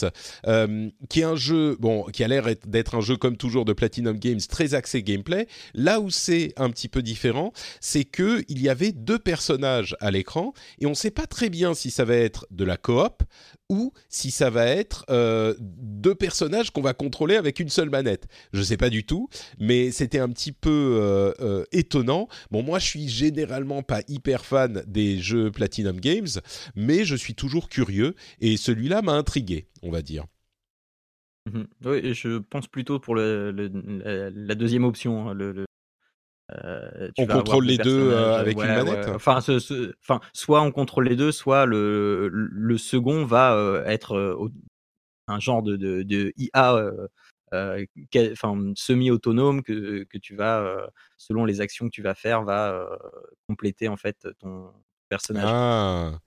euh, 0.47 0.89
qui 1.09 1.21
est 1.21 1.25
un 1.25 1.35
jeu, 1.35 1.75
bon, 1.79 2.03
qui 2.05 2.23
a 2.23 2.27
l'air 2.27 2.47
d'être 2.65 2.95
un 2.95 3.01
jeu 3.01 3.17
comme 3.17 3.37
toujours 3.37 3.65
de 3.65 3.73
Platinum 3.73 4.17
Games, 4.17 4.39
très 4.49 4.73
axé 4.73 5.03
gameplay. 5.03 5.47
Là 5.73 5.99
où 5.99 6.09
c'est 6.09 6.53
un 6.57 6.69
petit 6.69 6.87
peu 6.87 7.01
différent, 7.01 7.51
c'est 7.81 8.05
que 8.05 8.43
il 8.47 8.61
y 8.61 8.69
avait 8.69 8.91
deux 8.91 9.19
personnages 9.19 9.95
à 9.99 10.11
l'écran 10.11 10.53
et 10.79 10.85
on 10.85 10.91
ne 10.91 10.95
sait 10.95 11.11
pas 11.11 11.27
très 11.27 11.49
bien 11.49 11.73
si 11.73 11.91
ça 11.91 12.05
va 12.05 12.15
être 12.15 12.47
de 12.51 12.63
la 12.63 12.77
coop 12.77 13.23
ou 13.73 13.91
si 14.07 14.29
ça 14.29 14.51
va 14.51 14.67
être 14.67 15.03
euh, 15.09 15.55
deux 15.59 16.13
personnages 16.13 16.69
qu'on 16.69 16.81
va 16.81 16.93
contrôler 16.93 17.35
avec 17.35 17.59
une 17.59 17.69
seule 17.69 17.89
manette. 17.89 18.27
Je 18.53 18.59
ne 18.59 18.63
sais 18.63 18.77
pas 18.77 18.91
du 18.91 19.03
tout, 19.03 19.29
mais 19.59 19.89
c'était 19.89 20.19
un 20.19 20.29
petit 20.29 20.51
peu 20.51 20.69
euh, 20.69 21.33
euh, 21.41 21.63
étonnant. 21.71 22.27
Bon, 22.51 22.61
moi, 22.61 22.77
je 22.77 22.85
suis 22.85 23.09
généralement 23.09 23.81
pas 23.81 24.01
hyper 24.07 24.45
fan 24.45 24.83
des 24.85 25.17
jeux 25.17 25.49
Platinum 25.49 25.99
Games, 25.99 26.27
mais 26.75 27.03
je 27.03 27.15
suis 27.15 27.33
toujours 27.33 27.67
curieux 27.67 28.13
et 28.39 28.57
celui-là 28.57 29.01
m'a 29.01 29.13
intrigué, 29.13 29.67
on 29.81 29.89
va 29.89 30.03
dire. 30.03 30.25
Mmh 31.51 31.63
oui, 31.85 32.13
je 32.13 32.37
pense 32.37 32.67
plutôt 32.67 32.99
pour 32.99 33.15
la 33.15 34.55
deuxième 34.55 34.83
option, 34.83 35.29
hein, 35.29 35.35
euh, 36.51 37.09
on 37.17 37.25
contrôle 37.25 37.65
les 37.65 37.77
deux 37.77 38.11
euh, 38.11 38.35
avec 38.37 38.57
une 38.57 38.67
manette. 38.67 39.07
Enfin, 39.09 39.39
enfin, 40.01 40.19
soit 40.33 40.61
on 40.61 40.71
contrôle 40.71 41.07
les 41.07 41.15
deux, 41.15 41.31
soit 41.31 41.65
le, 41.65 42.27
le 42.29 42.77
second 42.77 43.25
va 43.25 43.55
euh, 43.55 43.83
être 43.85 44.49
un 45.27 45.39
genre 45.39 45.63
de, 45.63 45.77
de, 45.77 46.33
IA 46.37 46.91
enfin, 48.31 48.73
semi-autonome 48.75 49.63
que, 49.63 50.03
que, 50.03 50.17
tu 50.17 50.35
vas, 50.35 50.89
selon 51.17 51.45
les 51.45 51.61
actions 51.61 51.85
que 51.85 51.91
tu 51.91 52.01
vas 52.01 52.15
faire, 52.15 52.43
va 52.43 52.87
compléter 53.47 53.87
en 53.87 53.97
fait 53.97 54.27
ton 54.39 54.71
personnage. 55.09 55.45
Ah. 55.47 56.19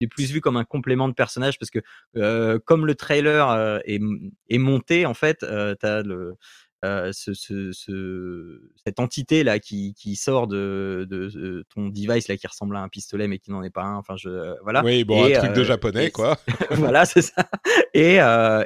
C'est 0.00 0.08
plus 0.08 0.30
vu 0.30 0.42
comme 0.42 0.58
un 0.58 0.64
complément 0.64 1.08
de 1.08 1.14
personnage 1.14 1.58
parce 1.58 1.70
que 1.70 2.58
comme 2.58 2.86
le 2.86 2.94
trailer 2.94 3.80
est, 3.84 4.00
est, 4.48 4.58
monté, 4.58 5.06
en 5.06 5.14
fait, 5.14 5.38
tu 5.40 5.86
as 5.86 6.02
le 6.02 6.36
euh, 6.84 7.10
ce, 7.12 7.32
ce, 7.32 8.60
cette 8.84 9.00
entité 9.00 9.44
là 9.44 9.58
qui, 9.58 9.94
qui 9.94 10.14
sort 10.14 10.46
de, 10.46 11.06
de, 11.08 11.64
ton 11.74 11.88
device 11.88 12.28
là 12.28 12.36
qui 12.36 12.46
ressemble 12.46 12.76
à 12.76 12.80
un 12.80 12.88
pistolet 12.88 13.28
mais 13.28 13.38
qui 13.38 13.50
n'en 13.50 13.62
est 13.62 13.70
pas 13.70 13.84
un. 13.84 13.96
Enfin, 13.96 14.16
je 14.16 14.28
euh, 14.28 14.54
voilà. 14.62 14.84
Oui, 14.84 15.02
bon, 15.04 15.24
un 15.24 15.38
truc 15.38 15.54
de 15.54 15.62
euh, 15.62 15.64
japonais 15.64 16.10
quoi. 16.10 16.38
voilà, 16.72 17.06
c'est 17.06 17.22
ça. 17.22 17.48
Et, 17.94 18.18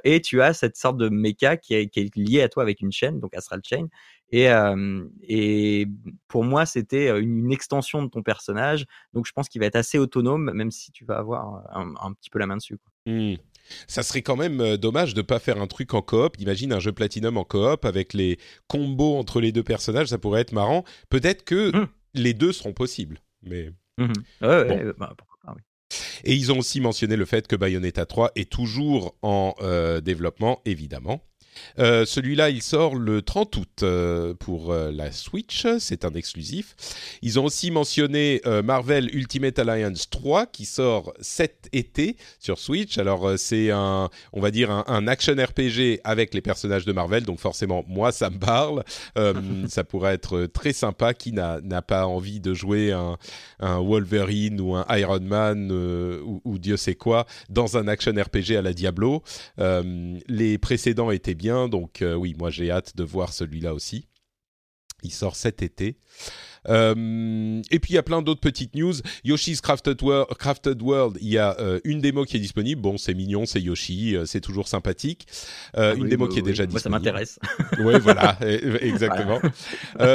et 0.03 0.21
tu 0.21 0.43
as 0.43 0.55
cette 0.55 0.77
sorte 0.77 0.97
de 0.97 1.09
méca 1.09 1.57
qui 1.57 1.75
est, 1.75 1.87
qui 1.89 2.01
est 2.01 2.17
liée 2.17 2.43
à 2.43 2.49
toi 2.49 2.65
avec 2.65 2.81
une 2.81 2.91
chaîne, 2.91 3.21
donc 3.21 3.35
Astral 3.37 3.61
Chain. 3.65 3.87
Et, 4.33 4.49
et 5.23 5.87
pour 6.29 6.45
moi, 6.45 6.67
c'était 6.67 7.19
une, 7.19 7.53
extension 7.53 8.03
de 8.03 8.09
ton 8.09 8.23
personnage. 8.23 8.87
Donc, 9.13 9.27
je 9.27 9.33
pense 9.33 9.49
qu'il 9.49 9.61
va 9.61 9.67
être 9.67 9.77
assez 9.77 9.99
autonome, 9.99 10.53
même 10.53 10.71
si 10.71 10.93
tu 10.93 11.05
vas 11.05 11.17
avoir 11.17 11.65
un, 11.75 12.13
petit 12.13 12.31
peu 12.31 12.39
la 12.39 12.47
main 12.47 12.57
dessus. 12.57 12.77
Quoi. 12.77 13.13
Mmh. 13.13 13.37
Ça 13.87 14.03
serait 14.03 14.23
quand 14.23 14.37
même 14.37 14.61
euh, 14.61 14.77
dommage 14.77 15.15
de 15.15 15.21
ne 15.21 15.27
pas 15.27 15.39
faire 15.39 15.61
un 15.61 15.67
truc 15.67 15.95
en 15.95 16.03
coop. 16.03 16.39
Imagine 16.39 16.73
un 16.73 16.81
jeu 16.81 16.93
Platinum 16.93 17.37
en 17.37 17.45
coop 17.45 17.85
avec 17.85 18.15
les 18.15 18.39
combos 18.67 19.17
entre 19.17 19.41
les 19.41 19.53
deux 19.53 19.63
personnages, 19.63 20.09
ça 20.09 20.19
pourrait 20.19 20.43
être 20.43 20.53
marrant. 20.53 20.85
Peut-être 21.09 21.45
que 21.45 21.77
mmh. 21.77 21.89
les 22.15 22.35
deux 22.35 22.53
seront 22.53 22.73
possibles, 22.73 23.21
mais. 23.43 23.71
Mmh 23.99 24.13
bah, 24.41 25.15
Et 26.25 26.35
ils 26.35 26.53
ont 26.53 26.59
aussi 26.59 26.81
mentionné 26.81 27.17
le 27.17 27.25
fait 27.25 27.47
que 27.47 27.57
Bayonetta 27.57 28.07
3 28.07 28.33
est 28.37 28.51
toujours 28.51 29.17
en 29.23 29.55
euh, 29.61 30.01
développement, 30.01 30.61
évidemment. 30.65 31.23
Euh, 31.79 32.05
celui-là, 32.05 32.51
il 32.51 32.63
sort 32.63 32.95
le 32.95 33.23
30 33.23 33.57
août 33.57 33.83
euh, 33.83 34.35
pour 34.35 34.73
euh, 34.73 34.91
la 34.91 35.13
Switch. 35.13 35.67
C'est 35.79 36.05
un 36.05 36.13
exclusif. 36.13 36.75
Ils 37.23 37.39
ont 37.39 37.45
aussi 37.45 37.71
mentionné 37.71 38.41
Marvel 38.65 39.15
Ultimate 39.15 39.59
Alliance 39.59 40.09
3 40.11 40.47
qui 40.47 40.65
sort 40.65 41.13
cet 41.21 41.69
été 41.73 42.17
sur 42.39 42.59
Switch. 42.59 42.99
Alors, 42.99 43.39
c'est 43.39 43.71
un, 43.71 44.09
on 44.33 44.41
va 44.41 44.51
dire, 44.51 44.71
un, 44.71 45.07
action 45.07 45.35
RPG 45.35 46.01
avec 46.05 46.35
les 46.35 46.41
personnages 46.41 46.85
de 46.85 46.93
Marvel. 46.93 47.25
Donc, 47.25 47.39
forcément, 47.39 47.85
moi, 47.89 48.13
ça 48.13 48.31
me 48.31 48.39
parle. 48.39 48.85
ça 49.69 49.85
pourrait 49.85 50.15
être 50.15 50.47
très 50.47 50.73
sympa. 50.73 51.15
Qui 51.15 51.33
n'a 51.33 51.83
pas 51.83 52.07
envie 52.07 52.41
de 52.41 52.55
jouer 52.55 52.93
un, 52.93 53.17
Wolverine 53.61 54.61
ou 54.61 54.75
un 54.75 54.87
Iron 54.97 55.21
Man 55.21 55.71
ou, 55.73 56.41
ou, 56.45 56.59
Dieu 56.59 56.77
sait 56.77 56.95
quoi 56.95 57.27
dans 57.49 57.77
un 57.77 57.89
action 57.89 58.13
RPG 58.13 58.57
à 58.57 58.63
la 58.63 58.73
Diablo 58.73 59.23
Les 60.29 60.59
précédents 60.59 61.11
étaient 61.11 61.35
Donc 61.41 62.03
euh, 62.03 62.15
oui, 62.15 62.35
moi 62.39 62.51
j'ai 62.51 62.71
hâte 62.71 62.97
de 62.97 63.05
voir 63.05 63.33
celui-là 63.33 63.75
aussi. 63.75 64.09
Il 65.03 65.13
sort 65.13 65.37
cet 65.37 65.63
été. 65.63 65.99
Euh, 66.69 67.63
et 67.71 67.79
puis 67.79 67.93
il 67.93 67.97
y 67.97 67.99
a 67.99 68.03
plein 68.03 68.23
d'autres 68.23 68.41
petites 68.41 68.75
news. 68.75 68.95
Yoshi's 69.25 69.61
Crafted, 69.61 70.01
World, 70.03 71.19
il 71.21 71.29
y 71.29 71.39
a 71.39 71.59
euh, 71.59 71.81
une 71.85 72.01
démo 72.01 72.25
qui 72.25 72.37
est 72.37 72.41
disponible. 72.41 72.81
Bon, 72.81 72.99
c'est 72.99 73.15
mignon, 73.15 73.47
c'est 73.47 73.61
Yoshi, 73.61 74.17
euh, 74.17 74.27
c'est 74.27 74.41
toujours 74.41 74.69
sympathique. 74.69 75.27
Ah 75.75 75.95
une 75.95 76.09
démo 76.09 76.29
qui 76.29 76.39
est 76.39 76.43
déjà 76.43 76.67
disponible. 76.67 76.81
ça 76.83 76.91
m'intéresse. 76.91 77.39
oui, 77.79 77.95
voilà, 78.01 78.39
exactement. 78.41 79.41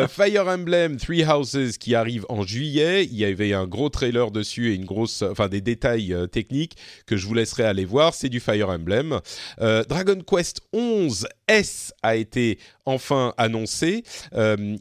Fire 0.07 0.47
Emblem 0.47 0.97
Three 0.97 1.23
Houses 1.23 1.77
qui 1.77 1.95
arrive 1.95 2.25
en 2.29 2.43
juillet. 2.43 3.05
Il 3.05 3.15
y 3.15 3.25
avait 3.25 3.53
un 3.53 3.67
gros 3.67 3.89
trailer 3.89 4.31
dessus 4.31 4.71
et 4.71 4.75
une 4.75 4.85
grosse, 4.85 5.21
enfin 5.21 5.47
des 5.47 5.61
détails 5.61 6.15
techniques 6.31 6.75
que 7.05 7.17
je 7.17 7.25
vous 7.27 7.33
laisserai 7.33 7.63
aller 7.63 7.85
voir. 7.85 8.13
C'est 8.13 8.29
du 8.29 8.39
Fire 8.39 8.69
Emblem. 8.69 9.19
Dragon 9.59 10.19
Quest 10.25 10.61
11 10.73 11.27
S 11.47 11.93
a 12.01 12.15
été 12.15 12.59
enfin 12.85 13.33
annoncé. 13.37 14.03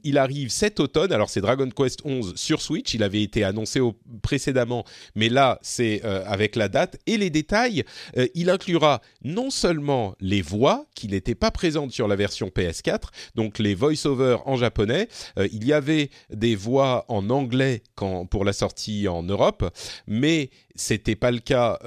il 0.05 0.19
arrive 0.19 0.51
cet 0.51 0.81
automne. 0.81 1.13
Alors 1.13 1.31
c'est 1.31 1.41
Dragon 1.41 1.69
Quest 1.71 2.01
11 2.05 2.35
sur 2.37 2.61
Switch. 2.61 2.95
Il 2.95 3.03
avait 3.03 3.23
été 3.23 3.45
annoncé 3.45 3.81
précédemment, 4.23 4.85
mais 5.15 5.29
là, 5.29 5.59
c'est 5.63 6.03
euh, 6.05 6.25
avec 6.27 6.57
la 6.57 6.69
date 6.69 6.99
et 7.07 7.17
les 7.17 7.31
détails. 7.31 7.85
Euh, 8.17 8.27
il 8.35 8.51
inclura 8.51 9.01
non 9.23 9.51
seulement 9.51 10.15
les 10.21 10.43
voix 10.43 10.87
qui 10.95 11.09
n'étaient 11.09 11.35
pas 11.35 11.51
présentes 11.51 11.93
sur 11.93 12.09
la 12.09 12.17
version 12.17 12.49
PS4, 12.49 13.09
donc 13.35 13.59
les 13.59 13.75
voice-over 13.75 14.39
en 14.47 14.57
japonais. 14.57 15.09
Euh, 15.39 15.49
il 15.53 15.65
y 15.65 15.73
avait 15.73 16.11
des 16.31 16.57
voix 16.57 17.05
en 17.09 17.31
anglais 17.31 17.83
pour 18.31 18.45
la 18.45 18.53
sortie 18.53 19.09
en 19.09 19.23
Europe, 19.23 19.71
mais 20.07 20.51
c'était 20.75 21.17
pas 21.17 21.31
le 21.31 21.39
cas 21.39 21.79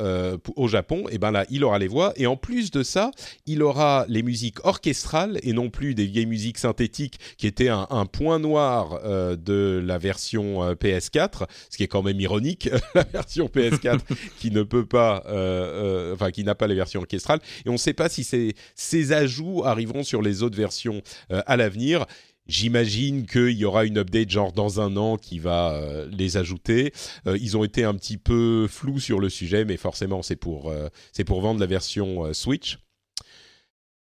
au 0.56 0.68
Japon. 0.68 1.06
Et 1.10 1.18
ben 1.18 1.32
là, 1.32 1.46
il 1.50 1.64
aura 1.64 1.80
les 1.80 1.88
voix 1.88 2.14
et 2.16 2.28
en 2.28 2.38
plus 2.38 2.72
de 2.72 2.84
ça, 2.84 3.12
il 3.46 3.62
aura 3.62 4.06
les 4.08 4.24
musiques 4.24 4.66
orchestrales 4.66 5.40
et 5.44 5.54
non 5.54 5.70
plus 5.70 5.94
des 5.96 6.07
vieilles 6.08 6.26
musiques 6.26 6.58
synthétiques 6.58 7.20
qui 7.38 7.48
étaient 7.48 7.70
un, 7.70 7.88
un 7.90 8.06
point 8.06 8.40
noir 8.40 9.00
de 9.04 9.82
la 9.84 9.98
version 9.98 10.64
euh, 10.64 10.74
PS4, 10.74 11.48
ce 11.70 11.78
qui 11.78 11.84
est 11.84 11.88
quand 11.88 12.04
même 12.04 12.20
ironique, 12.20 12.70
la 12.96 13.04
version 13.04 13.48
PS4 13.48 14.00
qui 14.40 14.52
ne 14.52 14.64
peut 14.64 14.86
pas, 14.86 15.24
euh, 15.28 16.12
euh, 16.12 16.14
enfin 16.14 16.32
qui 16.32 16.44
n'a 16.44 16.56
pas 16.56 16.68
les 16.68 16.76
versions 16.76 17.02
orchestrales. 17.02 17.40
Et 17.66 17.70
on 17.70 17.74
ne 17.74 17.78
sait 17.78 17.94
pas 17.94 18.10
si 18.10 18.24
ces, 18.24 18.56
ces 18.76 19.12
ajouts 19.12 19.64
arriveront 19.66 20.04
sur 20.04 20.22
les 20.22 20.44
autres 20.44 20.58
versions 20.58 21.02
à 21.30 21.58
l'avenir. 21.58 22.06
J'imagine 22.48 23.26
qu'il 23.26 23.58
y 23.58 23.66
aura 23.66 23.86
une 23.86 23.98
update 23.98 24.30
genre 24.30 24.54
dans 24.54 24.80
un 24.80 24.96
an 24.96 25.18
qui 25.18 25.40
va 25.40 25.82
les 26.12 26.38
ajouter. 26.38 26.94
ils 27.26 27.58
ont 27.58 27.64
été 27.64 27.84
un 27.84 27.94
petit 27.94 28.18
peu 28.18 28.68
flous 28.70 29.00
sur 29.00 29.20
le 29.20 29.30
sujet, 29.30 29.66
mais 29.66 29.78
forcément 29.78 30.22
c'est 30.22 30.36
pour 30.36 30.74
c'est 31.12 31.26
pour 31.26 31.42
vendre 31.42 31.60
la 31.60 31.66
version 31.66 32.34
Switch. 32.34 32.78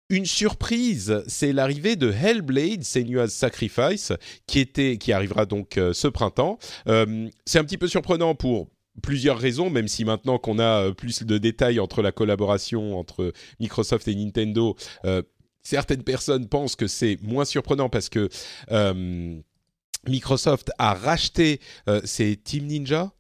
Une 0.10 0.26
surprise, 0.26 1.22
c'est 1.28 1.52
l'arrivée 1.52 1.98
de 1.98 2.10
Hellblade, 2.10 2.84
Senua's 2.84 3.34
Sacrifice, 3.34 4.14
qui, 4.46 4.60
était, 4.60 4.98
qui 4.98 5.12
arrivera 5.12 5.46
donc 5.46 5.78
euh, 5.78 5.92
ce 5.92 6.08
printemps. 6.08 6.60
Euh, 6.88 7.28
c'est 7.46 7.60
un 7.60 7.66
petit 7.66 7.78
peu 7.78 7.90
surprenant 7.90 8.34
pour 8.34 8.70
plusieurs 9.04 9.38
raisons, 9.38 9.70
même 9.70 9.90
si 9.90 10.06
maintenant 10.06 10.40
qu'on 10.40 10.60
a 10.60 10.86
euh, 10.86 10.92
plus 10.94 11.24
de 11.24 11.38
détails 11.38 11.82
entre 11.82 12.02
la 12.02 12.14
collaboration 12.14 12.98
entre 12.98 13.34
Microsoft 13.60 14.08
et 14.08 14.16
Nintendo, 14.16 14.78
certaines 15.62 16.04
personnes 16.04 16.48
pensent 16.48 16.78
que 16.78 16.88
c'est 16.88 17.18
moins 17.22 17.44
surprenant 17.44 17.90
parce 17.90 18.08
que 18.08 18.30
Microsoft 20.08 20.72
a 20.78 20.94
racheté, 20.94 21.60
c'est 22.06 22.40
Team 22.42 22.68
Ninja 22.68 23.12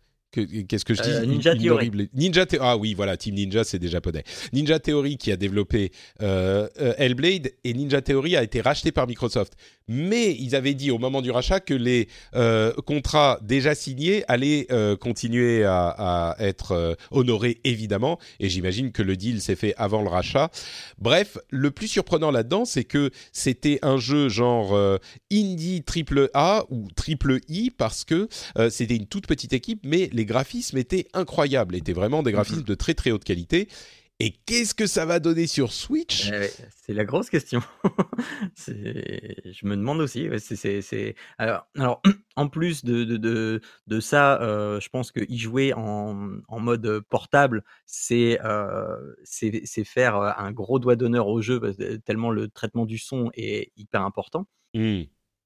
Qu'est-ce 0.67 0.85
que 0.85 0.93
je 0.93 1.01
dis? 1.01 1.09
Euh, 1.09 1.25
Ninja 1.25 1.55
Theory. 1.55 1.69
horrible- 1.89 2.07
Ninja 2.13 2.45
Theory. 2.45 2.65
Ah 2.67 2.77
oui, 2.77 2.93
voilà, 2.93 3.17
Team 3.17 3.35
Ninja, 3.35 3.63
c'est 3.63 3.79
des 3.79 3.87
japonais. 3.87 4.23
Ninja 4.53 4.79
Theory 4.79 5.17
qui 5.17 5.31
a 5.31 5.37
développé 5.37 5.91
euh, 6.21 6.67
euh, 6.81 6.93
Hellblade 6.97 7.51
et 7.63 7.73
Ninja 7.73 8.01
Theory 8.01 8.35
a 8.35 8.43
été 8.43 8.61
racheté 8.61 8.91
par 8.91 9.07
Microsoft. 9.07 9.53
Mais 9.87 10.33
ils 10.33 10.53
avaient 10.55 10.73
dit 10.73 10.91
au 10.91 10.97
moment 10.97 11.21
du 11.21 11.31
rachat 11.31 11.61
que 11.61 11.73
les 11.73 12.09
euh, 12.35 12.73
contrats 12.85 13.39
déjà 13.41 13.73
signés 13.73 14.23
allaient 14.27 14.67
continuer 14.99 15.63
à, 15.63 15.87
à 15.87 16.35
être 16.43 16.97
honorés 17.11 17.59
évidemment. 17.63 18.19
Et 18.41 18.49
j'imagine 18.49 18.91
que 18.91 19.01
le 19.01 19.15
deal 19.15 19.39
s'est 19.41 19.55
fait 19.55 19.73
avant 19.77 20.01
le 20.01 20.09
rachat. 20.09 20.51
Bref, 20.97 21.37
le 21.49 21.71
plus 21.71 21.87
surprenant 21.87 22.31
là-dedans, 22.31 22.65
c'est 22.65 22.83
que 22.83 23.11
c'était 23.31 23.79
un 23.81 23.97
jeu 23.97 24.27
genre 24.27 24.77
indie 25.31 25.83
triple 25.83 26.29
A 26.33 26.65
ou 26.69 26.87
triple 26.95 27.39
I 27.47 27.71
parce 27.71 28.03
que 28.03 28.27
c'était 28.69 28.95
une 28.97 29.07
toute 29.07 29.25
petite 29.27 29.53
équipe, 29.53 29.79
mais 29.85 30.09
les 30.11 30.25
graphismes 30.27 30.77
étaient 30.77 31.07
incroyables, 31.13 31.75
étaient 31.75 31.93
vraiment 31.93 32.21
des 32.21 32.31
graphismes 32.31 32.61
de 32.61 32.75
très 32.75 32.93
très 32.93 33.09
haute 33.09 33.23
qualité. 33.23 33.67
Et 34.19 34.31
qu'est-ce 34.31 34.73
que 34.73 34.87
ça 34.87 35.05
va 35.05 35.19
donner 35.19 35.45
sur 35.45 35.71
Switch? 35.71 36.31
Eh 36.33 36.49
c'est 36.75 36.93
la 36.93 37.05
grosse 37.05 37.29
question. 37.29 37.61
Je 38.57 39.65
me 39.65 39.75
demande 39.75 39.99
aussi. 39.99 40.27
Alors, 41.37 41.67
alors, 41.77 42.01
en 42.35 42.47
plus 42.47 42.83
de, 42.83 43.03
de, 43.03 43.17
de, 43.17 43.61
de 43.85 43.99
ça, 43.99 44.41
euh, 44.41 44.79
je 44.79 44.89
pense 44.89 45.11
que 45.11 45.19
y 45.29 45.37
jouer 45.37 45.73
en, 45.73 46.31
en 46.47 46.59
mode 46.59 47.01
portable, 47.09 47.63
c'est 47.85 48.39
euh, 48.43 49.13
faire 49.85 50.15
euh, 50.17 50.31
un 50.35 50.51
gros 50.51 50.79
doigt 50.79 50.95
d'honneur 50.95 51.27
au 51.27 51.41
jeu, 51.41 51.61
tellement 52.03 52.31
le 52.31 52.47
traitement 52.47 52.87
du 52.87 52.97
son 52.97 53.29
est 53.35 53.71
hyper 53.75 54.01
important. 54.01 54.47
Hmm. 54.73 55.03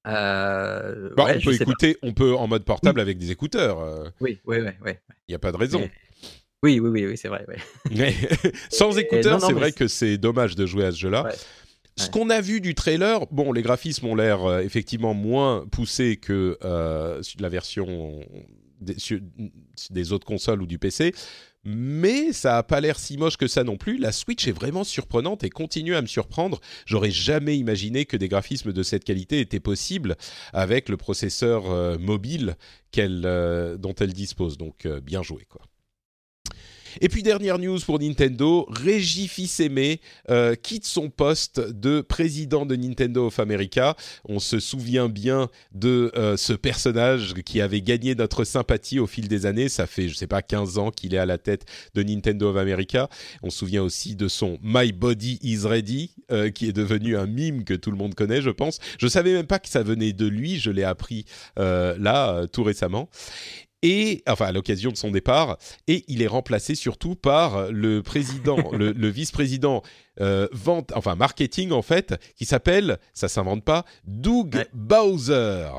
Euh, 0.07 1.09
Bah, 1.15 1.25
ouais, 1.25 1.37
On 1.37 1.41
peut 1.41 1.57
pas. 1.57 1.63
écouter, 1.63 1.97
on 2.01 2.13
peut 2.13 2.35
en 2.35 2.47
mode 2.47 2.63
portable 2.65 2.99
avec 2.99 3.17
des 3.17 3.31
écouteurs. 3.31 3.79
euh, 3.81 4.09
Oui, 4.19 4.39
oui, 4.45 4.57
oui, 4.59 4.71
oui. 4.85 4.91
Il 5.27 5.31
n'y 5.31 5.35
a 5.35 5.39
pas 5.39 5.51
de 5.51 5.57
raison. 5.57 5.79
Mais- 5.79 5.91
Oui, 6.63 6.79
oui, 6.79 6.89
oui, 6.89 7.05
oui, 7.07 7.17
c'est 7.17 7.27
vrai. 7.27 7.45
ouais. 7.47 7.57
Mais 7.95 8.13
sans 8.69 8.97
écouteurs, 8.97 9.35
non, 9.35 9.39
non, 9.41 9.47
c'est 9.47 9.53
vrai 9.53 9.71
que 9.71 9.87
c'est 9.87 10.17
dommage 10.17 10.55
de 10.55 10.65
jouer 10.65 10.85
à 10.85 10.91
ce 10.91 10.97
jeu-là. 10.97 11.23
Ouais. 11.23 11.31
Ce 11.97 12.09
qu'on 12.09 12.29
a 12.29 12.39
vu 12.41 12.61
du 12.61 12.73
trailer, 12.73 13.27
bon, 13.31 13.51
les 13.51 13.61
graphismes 13.61 14.07
ont 14.07 14.15
l'air 14.15 14.43
euh, 14.45 14.61
effectivement 14.61 15.13
moins 15.13 15.67
poussés 15.71 16.17
que 16.17 16.57
euh, 16.63 17.21
la 17.39 17.49
version 17.49 18.21
des 18.79 20.11
autres 20.11 20.25
consoles 20.25 20.61
ou 20.61 20.65
du 20.65 20.79
PC, 20.79 21.13
mais 21.63 22.33
ça 22.33 22.57
a 22.57 22.63
pas 22.63 22.81
l'air 22.81 22.99
si 22.99 23.17
moche 23.17 23.37
que 23.37 23.47
ça 23.47 23.63
non 23.63 23.77
plus. 23.77 23.97
La 23.97 24.11
Switch 24.11 24.47
est 24.47 24.51
vraiment 24.51 24.83
surprenante 24.83 25.43
et 25.43 25.49
continue 25.49 25.95
à 25.95 26.01
me 26.01 26.07
surprendre. 26.07 26.59
J'aurais 26.85 27.11
jamais 27.11 27.57
imaginé 27.57 28.05
que 28.05 28.17
des 28.17 28.27
graphismes 28.27 28.73
de 28.73 28.83
cette 28.83 29.03
qualité 29.03 29.39
étaient 29.39 29.59
possibles 29.59 30.15
avec 30.53 30.89
le 30.89 30.97
processeur 30.97 31.69
euh, 31.69 31.97
mobile 31.97 32.55
euh, 32.97 33.77
dont 33.77 33.93
elle 33.95 34.13
dispose. 34.13 34.57
Donc, 34.57 34.85
euh, 34.85 35.01
bien 35.01 35.23
joué, 35.23 35.45
quoi. 35.49 35.61
Et 36.99 37.07
puis 37.07 37.23
dernière 37.23 37.57
news 37.57 37.79
pour 37.79 37.99
Nintendo, 37.99 38.67
Régis 38.69 39.29
Fils-Aimé 39.29 40.01
euh, 40.29 40.55
quitte 40.55 40.85
son 40.85 41.09
poste 41.09 41.59
de 41.59 42.01
président 42.01 42.65
de 42.65 42.75
Nintendo 42.75 43.27
of 43.27 43.39
America. 43.39 43.95
On 44.25 44.39
se 44.39 44.59
souvient 44.59 45.07
bien 45.07 45.49
de 45.73 46.11
euh, 46.15 46.35
ce 46.35 46.53
personnage 46.53 47.33
qui 47.45 47.61
avait 47.61 47.81
gagné 47.81 48.15
notre 48.15 48.43
sympathie 48.43 48.99
au 48.99 49.07
fil 49.07 49.27
des 49.27 49.45
années. 49.45 49.69
Ça 49.69 49.87
fait, 49.87 50.09
je 50.09 50.15
sais 50.15 50.27
pas, 50.27 50.41
15 50.41 50.77
ans 50.77 50.91
qu'il 50.91 51.13
est 51.13 51.19
à 51.19 51.25
la 51.25 51.37
tête 51.37 51.65
de 51.93 52.03
Nintendo 52.03 52.49
of 52.49 52.57
America. 52.57 53.09
On 53.43 53.49
se 53.49 53.59
souvient 53.59 53.83
aussi 53.83 54.15
de 54.15 54.27
son 54.27 54.57
My 54.61 54.91
Body 54.91 55.39
is 55.41 55.65
Ready, 55.65 56.11
euh, 56.31 56.49
qui 56.49 56.67
est 56.67 56.73
devenu 56.73 57.15
un 57.15 57.27
mime 57.27 57.63
que 57.63 57.73
tout 57.73 57.91
le 57.91 57.97
monde 57.97 58.15
connaît, 58.15 58.41
je 58.41 58.49
pense. 58.49 58.79
Je 58.99 59.07
savais 59.07 59.33
même 59.33 59.47
pas 59.47 59.59
que 59.59 59.69
ça 59.69 59.83
venait 59.83 60.13
de 60.13 60.25
lui. 60.25 60.59
Je 60.59 60.71
l'ai 60.71 60.83
appris 60.83 61.25
là 61.57 62.47
tout 62.51 62.63
récemment 62.63 63.09
et 63.83 64.23
enfin 64.27 64.45
à 64.47 64.51
l'occasion 64.51 64.91
de 64.91 64.97
son 64.97 65.11
départ, 65.11 65.57
et 65.87 66.03
il 66.07 66.21
est 66.21 66.27
remplacé 66.27 66.75
surtout 66.75 67.15
par 67.15 67.71
le 67.71 68.01
président, 68.03 68.71
le, 68.71 68.91
le 68.91 69.07
vice-président 69.09 69.81
euh, 70.19 70.47
vente, 70.51 70.91
enfin 70.95 71.15
marketing 71.15 71.71
en 71.71 71.81
fait, 71.81 72.15
qui 72.35 72.45
s'appelle, 72.45 72.97
ça 73.13 73.27
s'invente 73.27 73.63
pas, 73.63 73.85
Doug 74.05 74.55
Ouais. 74.55 74.67
Bowser. 74.73 75.69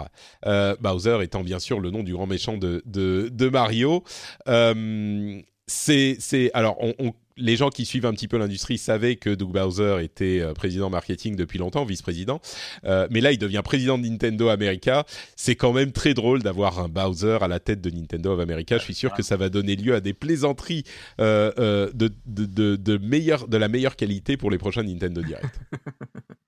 Euh, 0.47 0.75
Bowser 0.81 1.19
étant 1.23 1.43
bien 1.43 1.59
sûr 1.59 1.81
le 1.81 1.91
nom 1.91 2.03
du 2.03 2.13
grand 2.13 2.27
méchant 2.27 2.57
de 2.57 2.83
de, 2.87 3.29
de 3.33 3.49
Mario. 3.49 4.03
Euh, 4.49 5.41
c'est 5.67 6.17
c'est 6.19 6.51
alors 6.55 6.77
on, 6.81 6.95
on- 6.99 7.13
les 7.37 7.57
gens 7.57 7.71
qui 7.71 7.85
suivent 7.85 8.07
un 8.07 8.13
petit 8.13 8.29
peu 8.29 8.39
l'industrie 8.39 8.79
savaient 8.79 9.17
que 9.17 9.31
Doug 9.31 9.51
Bowser 9.53 9.99
était 10.03 10.41
euh, 10.41 10.53
président 10.53 10.91
marketing 10.91 11.37
depuis 11.37 11.59
longtemps, 11.59 11.85
vice-président. 11.85 12.41
Euh, 12.85 13.07
mais 13.11 13.21
là, 13.21 13.33
il 13.33 13.39
devient 13.39 13.63
président 13.65 13.99
de 13.99 14.07
Nintendo 14.07 14.49
America. 14.49 15.05
C'est 15.37 15.57
quand 15.57 15.73
même 15.73 15.93
très 15.93 16.15
drôle 16.15 16.43
d'avoir 16.43 16.79
un 16.79 16.89
Bowser 16.89 17.39
à 17.41 17.49
la 17.49 17.61
tête 17.61 17.81
de 17.81 17.91
Nintendo 17.91 18.33
of 18.35 18.41
America. 18.41 18.79
Je 18.79 18.83
suis 18.85 18.95
sûr 18.95 19.13
que 19.13 19.23
ça 19.23 19.37
va 19.37 19.49
donner 19.49 19.77
lieu 19.77 19.95
à 19.95 20.01
des 20.01 20.13
plaisanteries 20.15 20.85
euh, 21.21 21.53
euh, 21.59 21.91
de, 21.95 22.11
de, 22.27 22.45
de, 22.47 22.77
de, 22.77 22.99
meilleure- 22.99 23.49
de 23.49 23.57
la 23.57 23.69
meilleure 23.69 23.97
qualité 23.97 24.37
pour 24.37 24.51
les 24.51 24.59
prochains 24.59 24.83
Nintendo 24.83 25.23
Direct. 25.23 25.61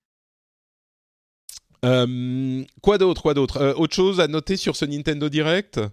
Euh, 1.84 2.64
quoi 2.80 2.98
d'autre, 2.98 3.20
quoi 3.22 3.34
d'autre? 3.34 3.58
Euh, 3.58 3.74
Autre 3.74 3.94
chose 3.94 4.18
à 4.20 4.26
noter 4.26 4.56
sur 4.56 4.74
ce 4.76 4.84
Nintendo 4.86 5.28
Direct? 5.28 5.78
Euh, 5.78 5.90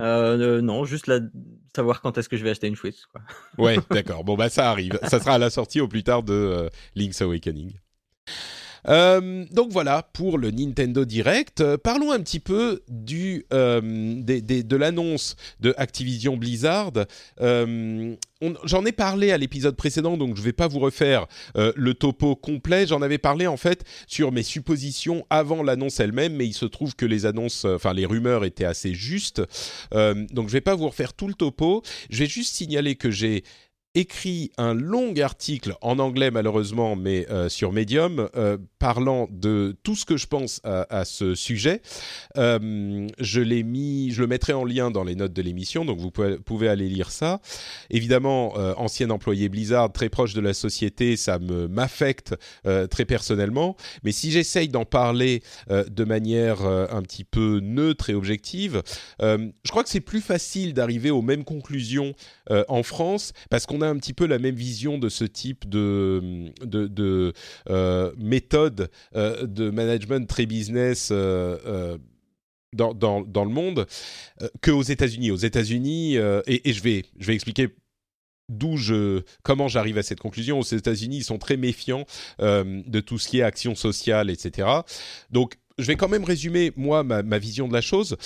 euh, 0.00 0.60
non, 0.60 0.84
juste 0.84 1.06
là, 1.06 1.20
savoir 1.74 2.00
quand 2.00 2.18
est-ce 2.18 2.28
que 2.28 2.36
je 2.36 2.44
vais 2.44 2.50
acheter 2.50 2.66
une 2.66 2.76
Switch. 2.76 3.06
Quoi. 3.12 3.22
Ouais, 3.58 3.78
d'accord. 3.90 4.24
Bon, 4.24 4.36
bah 4.36 4.48
ça 4.48 4.70
arrive. 4.70 4.98
Ça 5.08 5.18
sera 5.18 5.34
à 5.34 5.38
la 5.38 5.50
sortie 5.50 5.80
au 5.80 5.88
plus 5.88 6.02
tard 6.02 6.22
de 6.22 6.32
euh, 6.32 6.68
Link's 6.94 7.20
Awakening. 7.22 7.72
Euh, 8.88 9.44
donc 9.50 9.70
voilà 9.70 10.02
pour 10.12 10.38
le 10.38 10.50
Nintendo 10.50 11.04
Direct. 11.04 11.60
Euh, 11.60 11.76
parlons 11.76 12.10
un 12.10 12.20
petit 12.20 12.40
peu 12.40 12.82
euh, 13.12 13.80
de 13.80 14.76
l'annonce 14.76 15.36
de 15.60 15.74
Activision 15.76 16.36
Blizzard. 16.36 16.92
J'en 18.64 18.84
ai 18.84 18.90
parlé 18.90 19.30
à 19.30 19.38
l'épisode 19.38 19.76
précédent, 19.76 20.16
donc 20.16 20.34
je 20.34 20.40
ne 20.40 20.44
vais 20.44 20.52
pas 20.52 20.66
vous 20.66 20.80
refaire 20.80 21.26
le 21.54 21.94
topo 21.94 22.34
complet. 22.34 22.88
J'en 22.88 23.00
avais 23.00 23.18
parlé 23.18 23.46
en 23.46 23.56
fait 23.56 23.84
sur 24.08 24.32
mes 24.32 24.42
suppositions 24.42 25.24
avant 25.30 25.62
l'annonce 25.62 26.00
elle-même, 26.00 26.34
mais 26.34 26.46
il 26.46 26.52
se 26.52 26.64
trouve 26.64 26.96
que 26.96 27.06
les 27.06 27.24
annonces, 27.24 27.64
enfin 27.64 27.92
les 27.92 28.04
rumeurs 28.04 28.44
étaient 28.44 28.64
assez 28.64 28.94
justes. 28.94 29.42
Donc 29.92 30.26
je 30.34 30.40
ne 30.40 30.48
vais 30.48 30.60
pas 30.60 30.74
vous 30.74 30.86
refaire 30.86 31.14
tout 31.14 31.28
le 31.28 31.34
topo. 31.34 31.82
Je 32.10 32.18
vais 32.18 32.26
juste 32.26 32.56
signaler 32.56 32.96
que 32.96 33.12
j'ai 33.12 33.44
écrit 33.94 34.50
un 34.56 34.72
long 34.74 35.14
article 35.20 35.74
en 35.82 35.98
anglais 35.98 36.30
malheureusement, 36.30 36.96
mais 36.96 37.26
euh, 37.30 37.48
sur 37.48 37.72
Medium, 37.72 38.28
euh, 38.36 38.56
parlant 38.78 39.28
de 39.30 39.76
tout 39.82 39.94
ce 39.94 40.06
que 40.06 40.16
je 40.16 40.26
pense 40.26 40.60
à, 40.64 41.04
ce 41.04 41.34
sujet. 41.34 41.82
Euh, 42.36 43.06
je 43.18 43.40
l'ai 43.40 43.62
mis, 43.62 44.10
je 44.10 44.22
le 44.22 44.26
mettrai 44.26 44.54
en 44.54 44.64
lien 44.64 44.90
dans 44.90 45.04
les 45.04 45.14
notes 45.14 45.32
de 45.32 45.42
l'émission, 45.42 45.84
donc 45.84 45.98
vous 45.98 46.10
pouvez, 46.10 46.38
pouvez 46.38 46.68
aller 46.68 46.88
lire 46.88 47.10
ça. 47.10 47.40
Évidemment, 47.90 48.54
ancien 48.78 49.10
employé 49.10 49.48
Blizzard, 49.48 49.92
très 49.92 50.08
proche 50.08 50.34
de 50.34 50.40
la 50.40 50.54
société, 50.54 51.16
ça 51.16 51.38
me 51.38 51.68
m'affecte 51.68 52.34
très 52.90 53.04
personnellement. 53.04 53.76
Mais 54.02 54.12
si 54.12 54.30
j'essaye 54.30 54.68
d'en 54.68 54.84
parler 54.84 55.42
de 55.70 56.04
manière 56.04 56.62
un 56.62 57.02
petit 57.02 57.24
peu 57.24 57.60
neutre 57.60 58.10
et 58.10 58.14
objective, 58.14 58.82
je 59.20 59.70
crois 59.70 59.84
que 59.84 59.90
c'est 59.90 60.00
plus 60.00 60.20
facile 60.20 60.74
d'arriver 60.74 61.10
aux 61.10 61.22
mêmes 61.22 61.44
conclusions 61.44 62.14
en 62.50 62.82
France 62.82 63.32
parce 63.50 63.66
qu'on 63.66 63.81
a 63.82 63.88
un 63.88 63.96
petit 63.96 64.14
peu 64.14 64.26
la 64.26 64.38
même 64.38 64.54
vision 64.54 64.98
de 64.98 65.08
ce 65.08 65.24
type 65.24 65.68
de, 65.68 66.52
euh, 67.68 68.12
méthode 68.16 68.90
euh, 69.14 69.46
de 69.46 69.70
management 69.70 70.28
très 70.28 70.46
business. 70.46 71.10
euh, 71.12 71.98
dans, 72.72 72.94
le 73.44 73.50
monde 73.50 73.86
qu'aux 74.62 74.82
États-Unis. 74.82 75.30
Aux 75.30 75.36
États-Unis, 75.36 76.16
et, 76.46 76.72
je 76.72 76.82
vais 76.82 77.04
expliquer 77.34 77.68
d'où 78.48 78.78
je 78.78 79.22
comment 79.42 79.68
j'arrive 79.68 79.98
à 79.98 80.02
cette 80.02 80.20
conclusion. 80.20 80.58
Aux 80.58 80.62
États-Unis, 80.62 81.18
ils 81.18 81.24
sont 81.24 81.36
très 81.36 81.58
méfiants 81.58 82.06
de 82.38 83.00
tout 83.00 83.18
ce 83.18 83.28
qui 83.28 83.40
est 83.40 83.42
action 83.42 83.74
sociale, 83.74 84.30
etc. 84.30 84.68
Donc, 85.30 85.56
je 85.76 85.84
vais 85.84 85.96
quand 85.96 86.08
même 86.08 86.24
résumer 86.24 86.72
moi 86.76 87.02
ma 87.02 87.38
vision 87.38 87.68
de 87.68 87.74
la 87.74 87.82
chose. 87.82 88.16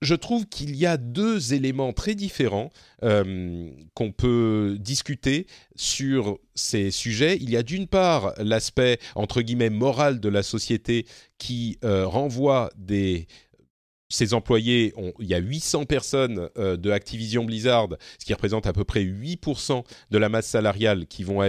Je 0.00 0.14
trouve 0.14 0.46
qu'il 0.46 0.76
y 0.76 0.86
a 0.86 0.96
deux 0.96 1.54
éléments 1.54 1.92
très 1.92 2.14
différents 2.14 2.70
euh, 3.02 3.70
qu'on 3.94 4.12
peut 4.12 4.76
discuter 4.78 5.46
sur 5.74 6.38
ces 6.54 6.90
sujets. 6.90 7.36
Il 7.40 7.50
y 7.50 7.56
a 7.56 7.62
d'une 7.62 7.88
part 7.88 8.32
l'aspect 8.38 8.98
entre 9.16 9.42
guillemets 9.42 9.70
moral 9.70 10.20
de 10.20 10.28
la 10.28 10.42
société 10.42 11.06
qui 11.38 11.78
euh, 11.84 12.06
renvoie 12.06 12.70
des 12.76 13.26
ses 14.10 14.32
employés, 14.32 14.94
il 15.20 15.26
y 15.26 15.34
a 15.34 15.38
800 15.38 15.84
personnes 15.84 16.48
euh, 16.56 16.78
de 16.78 16.90
Activision 16.90 17.44
Blizzard, 17.44 17.88
ce 18.18 18.24
qui 18.24 18.32
représente 18.32 18.66
à 18.66 18.72
peu 18.72 18.82
près 18.82 19.04
8% 19.04 19.84
de 20.10 20.18
la 20.18 20.30
masse 20.30 20.46
salariale 20.46 21.06
qui 21.06 21.24
vont 21.24 21.44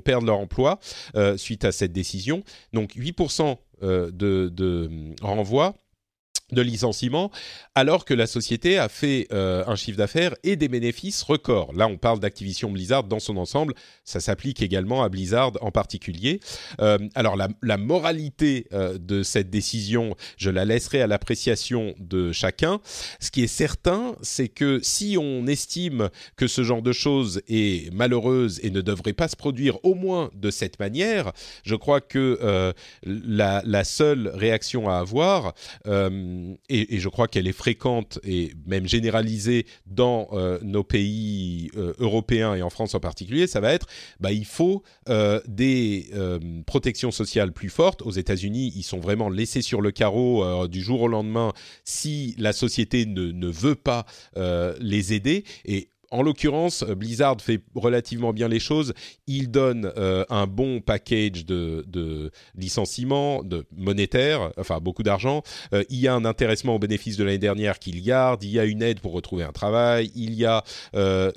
perdre 0.00 0.24
leur 0.24 0.38
emploi 0.38 0.78
suite 1.36 1.64
à 1.64 1.72
cette 1.72 1.92
décision. 1.92 2.44
Donc 2.72 2.94
8% 2.94 3.56
euh, 3.84 4.10
de, 4.12 4.48
de 4.48 4.88
renvoi 5.20 5.74
de 6.52 6.60
licenciement, 6.60 7.30
alors 7.74 8.04
que 8.04 8.12
la 8.12 8.26
société 8.26 8.78
a 8.78 8.90
fait 8.90 9.26
euh, 9.32 9.64
un 9.66 9.76
chiffre 9.76 9.96
d'affaires 9.96 10.34
et 10.42 10.56
des 10.56 10.68
bénéfices 10.68 11.22
records. 11.22 11.72
Là, 11.72 11.88
on 11.88 11.96
parle 11.96 12.20
d'Activision 12.20 12.70
Blizzard 12.70 13.04
dans 13.04 13.18
son 13.18 13.38
ensemble. 13.38 13.74
Ça 14.04 14.20
s'applique 14.20 14.60
également 14.60 15.02
à 15.02 15.08
Blizzard 15.08 15.52
en 15.62 15.70
particulier. 15.70 16.40
Euh, 16.80 16.98
alors, 17.14 17.36
la, 17.36 17.76
moralité 17.78 18.66
euh, 18.72 18.98
de 18.98 19.22
cette 19.22 19.48
décision, 19.48 20.14
je 20.36 20.50
la 20.50 20.66
laisserai 20.66 21.00
à 21.00 21.06
l'appréciation 21.06 21.94
de 21.98 22.30
chacun. 22.30 22.80
Ce 23.20 23.30
qui 23.30 23.42
est 23.42 23.48
certain, 23.48 24.14
c'est 24.20 24.48
que 24.48 24.80
si 24.82 25.16
on 25.18 25.46
estime 25.46 26.10
que 26.36 26.46
ce 26.46 26.62
genre 26.62 26.82
de 26.82 26.92
choses 26.92 27.40
est 27.48 27.92
malheureuse 27.92 28.60
et 28.62 28.70
ne 28.70 28.82
devrait 28.82 29.12
pas 29.14 29.28
se 29.28 29.36
produire 29.36 29.82
au 29.82 29.94
moins 29.94 30.30
de 30.34 30.50
cette 30.50 30.78
manière, 30.78 31.32
je 31.64 31.74
crois 31.74 32.00
que 32.00 32.74
la, 33.04 33.84
seule 33.84 34.28
réaction 34.34 34.88
à 34.88 34.96
avoir 34.96 35.54
et, 36.68 36.98
je 36.98 37.08
crois 37.08 37.28
qu'elle 37.28 37.46
est 37.46 37.52
fréquente 37.52 38.18
et 38.24 38.52
même 38.66 38.86
généralisée 38.86 39.66
dans 39.86 40.28
euh, 40.32 40.58
nos 40.62 40.84
pays 40.84 41.70
euh, 41.76 41.92
européens 41.98 42.54
et 42.54 42.62
en 42.62 42.70
France 42.70 42.94
en 42.94 43.00
particulier, 43.00 43.46
ça 43.46 43.60
va 43.60 43.72
être, 43.72 43.86
bah, 44.20 44.32
il 44.32 44.44
faut 44.44 44.82
euh, 45.08 45.40
des 45.46 46.10
protections 46.66 47.10
sociales 47.10 47.52
plus 47.52 47.68
fortes. 47.68 48.02
Aux 48.02 48.10
États-Unis, 48.10 48.72
ils 48.76 48.82
sont 48.82 48.98
vraiment 48.98 49.28
laissés 49.28 49.62
sur 49.62 49.80
le 49.80 49.90
carreau 49.90 50.68
du 50.68 50.82
jour 50.82 51.02
au 51.02 51.08
lendemain 51.08 51.52
si 51.84 52.34
la 52.38 52.52
société 52.52 53.06
ne, 53.06 53.30
ne 53.30 53.48
veut 53.48 53.74
pas 53.74 54.06
les 54.80 55.12
aider. 55.12 55.44
Et 55.64 55.88
en 56.14 56.22
l'occurrence, 56.22 56.84
euh, 56.84 56.94
Blizzard 56.94 57.40
fait 57.40 57.60
relativement 57.74 58.32
bien 58.32 58.46
les 58.46 58.60
choses. 58.60 58.94
Il 59.26 59.50
donne 59.50 59.92
euh, 59.96 60.24
un 60.30 60.46
bon 60.46 60.80
package 60.80 61.44
de, 61.44 61.84
de 61.88 62.30
licenciements, 62.54 63.42
de 63.42 63.66
monétaire, 63.76 64.52
enfin 64.56 64.78
beaucoup 64.78 65.02
d'argent. 65.02 65.42
Euh, 65.72 65.82
il 65.90 65.98
y 65.98 66.06
a 66.06 66.14
un 66.14 66.24
intéressement 66.24 66.76
au 66.76 66.78
bénéfice 66.78 67.16
de 67.16 67.24
l'année 67.24 67.38
dernière 67.38 67.80
qu'il 67.80 68.00
garde. 68.02 68.44
Il 68.44 68.50
y 68.50 68.60
a 68.60 68.64
une 68.64 68.80
aide 68.80 69.00
pour 69.00 69.12
retrouver 69.12 69.42
un 69.42 69.50
travail. 69.50 70.12
Il 70.14 70.34
y 70.34 70.44
a 70.44 70.62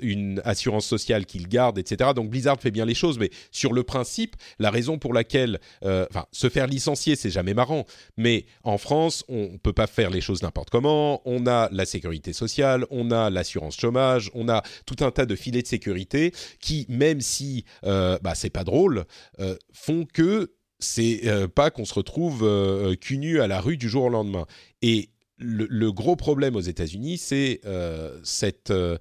une 0.00 0.40
assurance 0.44 0.86
sociale 0.86 1.26
qu'il 1.26 1.48
garde, 1.48 1.78
etc. 1.78 2.10
Donc 2.14 2.30
Blizzard 2.30 2.60
fait 2.60 2.70
bien 2.70 2.84
les 2.84 2.94
choses, 2.94 3.18
mais 3.18 3.30
sur 3.50 3.72
le 3.72 3.82
principe, 3.82 4.36
la 4.58 4.70
raison 4.70 4.98
pour 4.98 5.12
laquelle, 5.12 5.58
enfin, 5.82 6.26
se 6.30 6.48
faire 6.48 6.66
licencier, 6.66 7.16
c'est 7.16 7.30
jamais 7.30 7.54
marrant. 7.54 7.84
Mais 8.16 8.46
en 8.62 8.78
France, 8.78 9.24
on 9.28 9.58
peut 9.58 9.72
pas 9.72 9.86
faire 9.86 10.10
les 10.10 10.20
choses 10.20 10.42
n'importe 10.42 10.70
comment. 10.70 11.20
On 11.24 11.46
a 11.46 11.68
la 11.72 11.84
sécurité 11.84 12.32
sociale, 12.32 12.86
on 12.90 13.10
a 13.10 13.30
l'assurance 13.30 13.76
chômage, 13.76 14.30
on 14.34 14.48
a 14.48 14.62
tout 14.86 14.96
un 15.00 15.10
tas 15.10 15.26
de 15.26 15.34
filets 15.34 15.62
de 15.62 15.66
sécurité 15.66 16.32
qui, 16.60 16.86
même 16.88 17.20
si 17.20 17.64
euh, 17.84 18.18
bah, 18.22 18.34
c'est 18.34 18.50
pas 18.50 18.64
drôle, 18.64 19.04
euh, 19.40 19.56
font 19.72 20.04
que 20.04 20.52
c'est 20.78 21.22
euh, 21.26 21.48
pas 21.48 21.70
qu'on 21.70 21.84
se 21.84 21.94
retrouve 21.94 22.44
euh, 22.44 22.94
à 23.40 23.46
la 23.46 23.60
rue 23.60 23.76
du 23.76 23.88
jour 23.88 24.04
au 24.04 24.08
lendemain. 24.08 24.46
Et 24.82 25.10
le, 25.40 25.92
gros 25.92 26.16
problème 26.16 26.56
aux 26.56 26.60
États-Unis, 26.60 27.16
c'est 27.16 27.60
le 27.64 28.98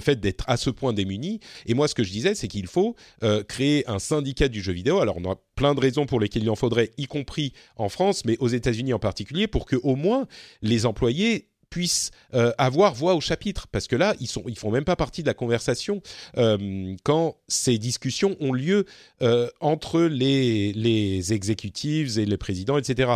fait 0.00 0.20
d'être 0.20 0.44
à 0.46 0.56
ce 0.56 0.70
point 0.70 0.92
démuni. 0.92 1.40
Et 1.66 1.74
moi, 1.74 1.88
ce 1.88 1.94
que 1.96 2.04
je 2.04 2.12
disais, 2.12 2.36
c'est 2.36 2.46
qu'il 2.46 2.68
faut 2.68 2.94
créer 3.48 3.84
un 3.90 3.98
syndicat 3.98 4.46
du 4.46 4.62
jeu 4.62 4.72
vidéo. 4.72 5.00
Alors, 5.00 5.16
on 5.16 5.28
a 5.28 5.34
plein 5.56 5.74
de 5.74 5.80
raisons 5.80 6.06
pour 6.06 6.20
lesquelles 6.20 6.44
il 6.44 6.50
en 6.50 6.54
faudrait, 6.54 6.92
y 6.98 7.06
compris 7.06 7.52
en 7.74 7.88
France, 7.88 8.24
mais 8.24 8.36
aux 8.38 8.46
États-Unis 8.46 8.92
en 8.92 9.00
particulier, 9.00 9.48
pour 9.48 9.66
que 9.66 9.74
au 9.74 9.96
moins 9.96 10.28
les 10.62 10.86
employés 10.86 11.48
puissent 11.74 12.12
euh, 12.34 12.52
avoir 12.56 12.94
voix 12.94 13.16
au 13.16 13.20
chapitre, 13.20 13.66
parce 13.66 13.88
que 13.88 13.96
là, 13.96 14.14
ils 14.20 14.28
sont, 14.28 14.44
ils 14.46 14.56
font 14.56 14.70
même 14.70 14.84
pas 14.84 14.94
partie 14.94 15.22
de 15.22 15.26
la 15.26 15.34
conversation 15.34 16.02
euh, 16.36 16.94
quand 17.02 17.36
ces 17.48 17.78
discussions 17.78 18.36
ont 18.38 18.52
lieu 18.52 18.84
euh, 19.22 19.48
entre 19.58 20.02
les, 20.02 20.72
les 20.72 21.32
exécutives 21.32 22.16
et 22.20 22.26
les 22.26 22.36
présidents, 22.36 22.78
etc. 22.78 23.14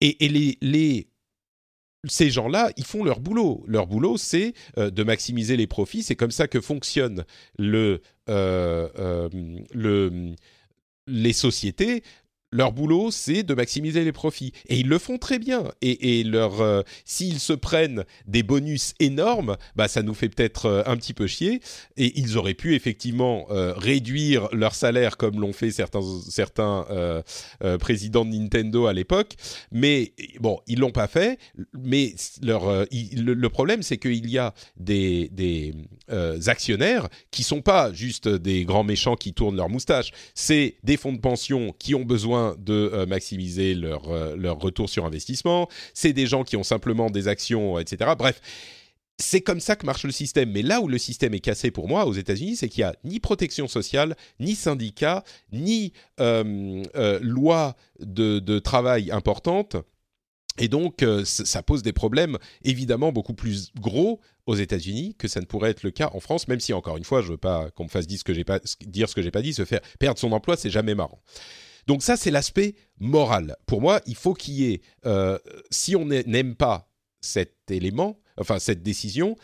Et, 0.00 0.24
et 0.24 0.30
les, 0.30 0.56
les 0.62 1.08
ces 2.08 2.30
gens-là, 2.30 2.70
ils 2.78 2.86
font 2.86 3.04
leur 3.04 3.20
boulot. 3.20 3.62
Leur 3.66 3.86
boulot, 3.86 4.16
c'est 4.16 4.52
de 4.76 5.02
maximiser 5.02 5.56
les 5.56 5.66
profits. 5.66 6.02
C'est 6.02 6.16
comme 6.16 6.30
ça 6.30 6.48
que 6.48 6.60
fonctionne 6.60 7.24
le, 7.58 8.00
le, 8.28 10.34
les 11.06 11.32
sociétés 11.32 12.02
leur 12.54 12.72
boulot, 12.72 13.10
c'est 13.10 13.42
de 13.42 13.52
maximiser 13.52 14.04
les 14.04 14.12
profits. 14.12 14.52
Et 14.68 14.78
ils 14.78 14.88
le 14.88 14.98
font 14.98 15.18
très 15.18 15.40
bien. 15.40 15.64
Et, 15.82 16.22
leur, 16.22 16.60
euh, 16.60 16.82
s'ils 17.04 17.40
se 17.40 17.52
prennent 17.52 18.04
des 18.28 18.44
bonus 18.44 18.94
énormes, 19.00 19.56
bah, 19.74 19.88
ça 19.88 20.02
nous 20.02 20.14
fait 20.14 20.28
peut-être 20.28 20.66
euh, 20.66 20.82
un 20.86 20.96
petit 20.96 21.14
peu 21.14 21.26
chier. 21.26 21.60
Et 21.96 22.16
ils 22.20 22.38
auraient 22.38 22.54
pu 22.54 22.76
effectivement 22.76 23.46
euh, 23.50 23.74
réduire 23.76 24.48
leur 24.52 24.76
salaire 24.76 25.16
comme 25.16 25.40
l'ont 25.40 25.52
fait 25.52 25.72
certains, 25.72 26.00
certains 26.28 26.86
présidents 27.80 28.24
de 28.24 28.30
Nintendo 28.36 28.86
à 28.86 28.92
l'époque. 28.92 29.32
Mais 29.72 30.12
bon, 30.38 30.60
ils 30.68 30.78
l'ont 30.78 30.92
pas 30.92 31.08
fait. 31.08 31.40
Mais 31.76 32.14
leur, 32.40 32.86
le, 32.92 33.48
problème, 33.48 33.82
c'est 33.82 33.96
qu'il 33.96 34.30
y 34.30 34.38
a 34.38 34.54
des, 34.76 35.28
des 35.32 35.74
actionnaires 36.46 37.08
qui 37.32 37.42
sont 37.42 37.62
pas 37.62 37.92
juste 37.92 38.28
des 38.28 38.64
grands 38.64 38.84
méchants 38.84 39.16
qui 39.16 39.32
tournent 39.32 39.56
leur 39.56 39.68
moustache. 39.68 40.12
C'est 40.34 40.76
des 40.84 40.96
fonds 40.96 41.12
de 41.12 41.20
pension 41.20 41.74
qui 41.78 41.96
ont 41.96 42.04
besoin 42.04 42.43
de 42.58 42.90
euh, 42.92 43.06
maximiser 43.06 43.74
leur, 43.74 44.08
euh, 44.10 44.36
leur 44.36 44.58
retour 44.58 44.88
sur 44.88 45.04
investissement, 45.04 45.68
c'est 45.94 46.12
des 46.12 46.26
gens 46.26 46.44
qui 46.44 46.56
ont 46.56 46.62
simplement 46.62 47.10
des 47.10 47.28
actions, 47.28 47.78
etc. 47.78 48.12
Bref, 48.18 48.40
c'est 49.18 49.40
comme 49.40 49.60
ça 49.60 49.76
que 49.76 49.86
marche 49.86 50.04
le 50.04 50.12
système. 50.12 50.50
Mais 50.50 50.62
là 50.62 50.80
où 50.80 50.88
le 50.88 50.98
système 50.98 51.34
est 51.34 51.40
cassé 51.40 51.70
pour 51.70 51.88
moi 51.88 52.06
aux 52.06 52.12
États-Unis, 52.12 52.56
c'est 52.56 52.68
qu'il 52.68 52.82
n'y 52.82 52.88
a 52.88 52.96
ni 53.04 53.20
protection 53.20 53.68
sociale, 53.68 54.16
ni 54.40 54.54
syndicat, 54.54 55.24
ni 55.52 55.92
euh, 56.20 56.82
loi 57.22 57.76
de, 58.00 58.40
de, 58.40 58.58
travail 58.58 59.10
importante. 59.10 59.76
Et 60.58 60.68
donc, 60.68 61.04
ça 61.24 61.64
pose 61.64 61.82
des 61.82 61.92
problèmes 61.92 62.38
évidemment 62.62 63.10
beaucoup 63.10 63.34
plus 63.34 63.72
gros 63.80 64.20
aux 64.46 64.54
États-Unis 64.54 65.14
que 65.18 65.28
ça 65.28 65.40
ne 65.40 65.46
pourrait 65.46 65.70
être 65.70 65.82
le 65.82 65.90
cas 65.90 66.10
en 66.12 66.20
France, 66.20 66.48
même 66.48 66.60
si 66.60 66.72
encore 66.72 66.96
une 66.96 67.04
fois, 67.04 67.22
je 67.22 67.28
veux 67.28 67.36
pas 67.36 67.70
qu'on 67.70 67.84
me 67.84 67.88
fasse 67.88 68.06
dire 68.06 68.18
ce 68.18 68.24
que 68.24 68.34
j'ai 68.34 68.44
pas, 68.44 68.60
pas 68.60 69.42
dit, 69.42 69.54
se 69.54 69.64
faire 69.64 69.80
perdre 69.98 70.18
son 70.18 70.32
emploi, 70.32 70.56
c'est 70.56 70.70
jamais 70.70 70.94
marrant. 70.94 71.20
Donc 71.86 72.02
ça, 72.02 72.16
c'est 72.16 72.30
l'aspect 72.30 72.74
moral. 72.98 73.56
Pour 73.66 73.80
moi, 73.80 74.00
il 74.06 74.16
faut 74.16 74.34
qu'il 74.34 74.54
y 74.54 74.72
ait, 74.72 74.80
euh, 75.06 75.38
si 75.70 75.96
on 75.96 76.04
n'aime 76.06 76.54
pas 76.54 76.88
cet 77.20 77.70
élément, 77.70 78.18
enfin 78.38 78.58
cette 78.58 78.82
décision, 78.82 79.36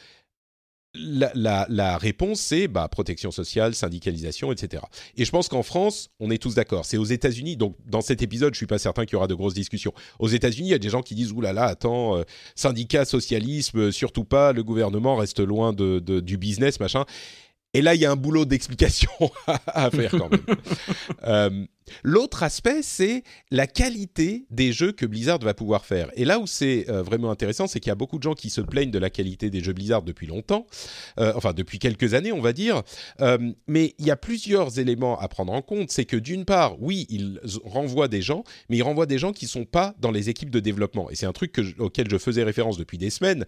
la, 0.95 1.99
réponse, 1.99 2.41
c'est 2.41 2.67
bah, 2.67 2.89
protection 2.89 3.31
sociale, 3.31 3.75
syndicalisation, 3.75 4.53
etc. 4.53 4.83
Et 5.17 5.25
je 5.25 5.31
pense 5.31 5.49
qu'en 5.49 5.63
France, 5.63 6.11
on 6.19 6.31
est 6.31 6.39
tous 6.39 6.55
d'accord. 6.55 6.85
C'est 6.85 6.97
aux 6.97 7.05
États-Unis, 7.05 7.57
donc 7.57 7.77
dans 7.87 8.01
cet 8.01 8.23
épisode, 8.23 8.55
je 8.55 8.59
suis 8.59 8.67
pas 8.67 8.79
certain 8.79 9.05
qu'il 9.05 9.15
y 9.15 9.17
aura 9.17 9.29
de 9.29 9.35
grosses 9.35 9.55
discussions. 9.55 9.93
Aux 10.19 10.29
États-Unis, 10.29 10.69
il 10.69 10.73
y 10.73 10.75
a 10.75 10.79
des 10.79 10.91
gens 10.91 11.03
qui 11.03 11.15
disent 11.15 11.33
oulala, 11.33 11.53
là 11.53 11.67
là, 11.67 11.73
attends, 11.73 12.17
euh, 12.17 12.23
syndicat, 12.57 13.05
socialisme, 13.05 13.93
surtout 13.93 14.25
pas, 14.25 14.53
le 14.53 14.65
gouvernement 14.65 15.17
reste 15.17 15.41
loin 15.41 15.73
de, 15.73 16.01
du 16.01 16.37
business, 16.37 16.81
machin. 16.81 17.05
Et 17.73 17.83
là, 17.83 17.95
il 17.95 18.01
y 18.01 18.05
a 18.05 18.11
un 18.11 18.17
boulot 18.17 18.45
d'explication 18.45 19.11
à 19.67 19.91
faire 19.91 20.11
quand 20.11 20.31
même. 20.31 20.41
Euh, 21.25 21.67
l'autre 22.03 22.43
aspect, 22.43 22.81
c'est 22.83 23.25
la 23.51 23.67
qualité 23.67 24.47
des 24.51 24.73
jeux 24.73 24.93
que 24.93 25.05
Blizzard 25.05 25.39
va 25.41 25.53
pouvoir 25.53 25.85
faire. 25.85 26.11
Et 26.15 26.25
là 26.25 26.39
où 26.39 26.47
c'est 26.47 26.89
euh, 26.89 27.03
vraiment 27.03 27.31
intéressant, 27.31 27.67
c'est 27.67 27.79
qu'il 27.79 27.91
y 27.91 27.93
a 27.93 27.97
beaucoup 27.97 28.17
de 28.17 28.23
gens 28.23 28.33
qui 28.33 28.49
se 28.49 28.61
plaignent 28.63 28.91
de 28.91 28.99
la 28.99 29.11
qualité 29.11 29.51
des 29.51 29.61
jeux 29.61 29.75
Blizzard 29.75 30.03
depuis 30.03 30.27
longtemps, 30.27 30.67
euh, 31.19 31.33
enfin 31.37 31.53
depuis 31.53 31.79
quelques 31.79 32.15
années, 32.15 32.33
on 32.33 32.41
va 32.41 32.53
dire. 32.53 32.83
mais 33.67 33.95
il 33.99 34.07
y 34.07 34.11
a 34.11 34.17
plusieurs 34.17 34.79
éléments 34.79 35.19
à 35.21 35.29
prendre 35.29 35.53
en 35.53 35.63
compte. 35.63 35.91
C'est 35.91 36.07
que 36.07 36.17
d'une 36.17 36.45
part, 36.47 36.81
oui, 36.81 37.07
ils 37.11 37.39
renvoient 37.65 38.09
des 38.09 38.23
gens, 38.23 38.45
mais 38.71 38.79
ils 38.79 38.83
renvoient 38.83 39.07
des 39.07 39.19
gens 39.19 39.33
qui 39.33 39.47
sont 39.47 39.67
pas 39.67 39.95
dans 40.01 40.11
les 40.11 40.31
équipes 40.31 40.51
de 40.51 40.61
développement. 40.61 41.11
Et 41.11 41.17
c'est 41.17 41.27
un 41.27 41.33
truc 41.33 41.61
auquel 41.79 42.11
je 42.11 42.17
faisais 42.17 42.45
référence 42.45 42.79
depuis 42.79 42.99
des 42.99 43.11
semaines 43.11 43.45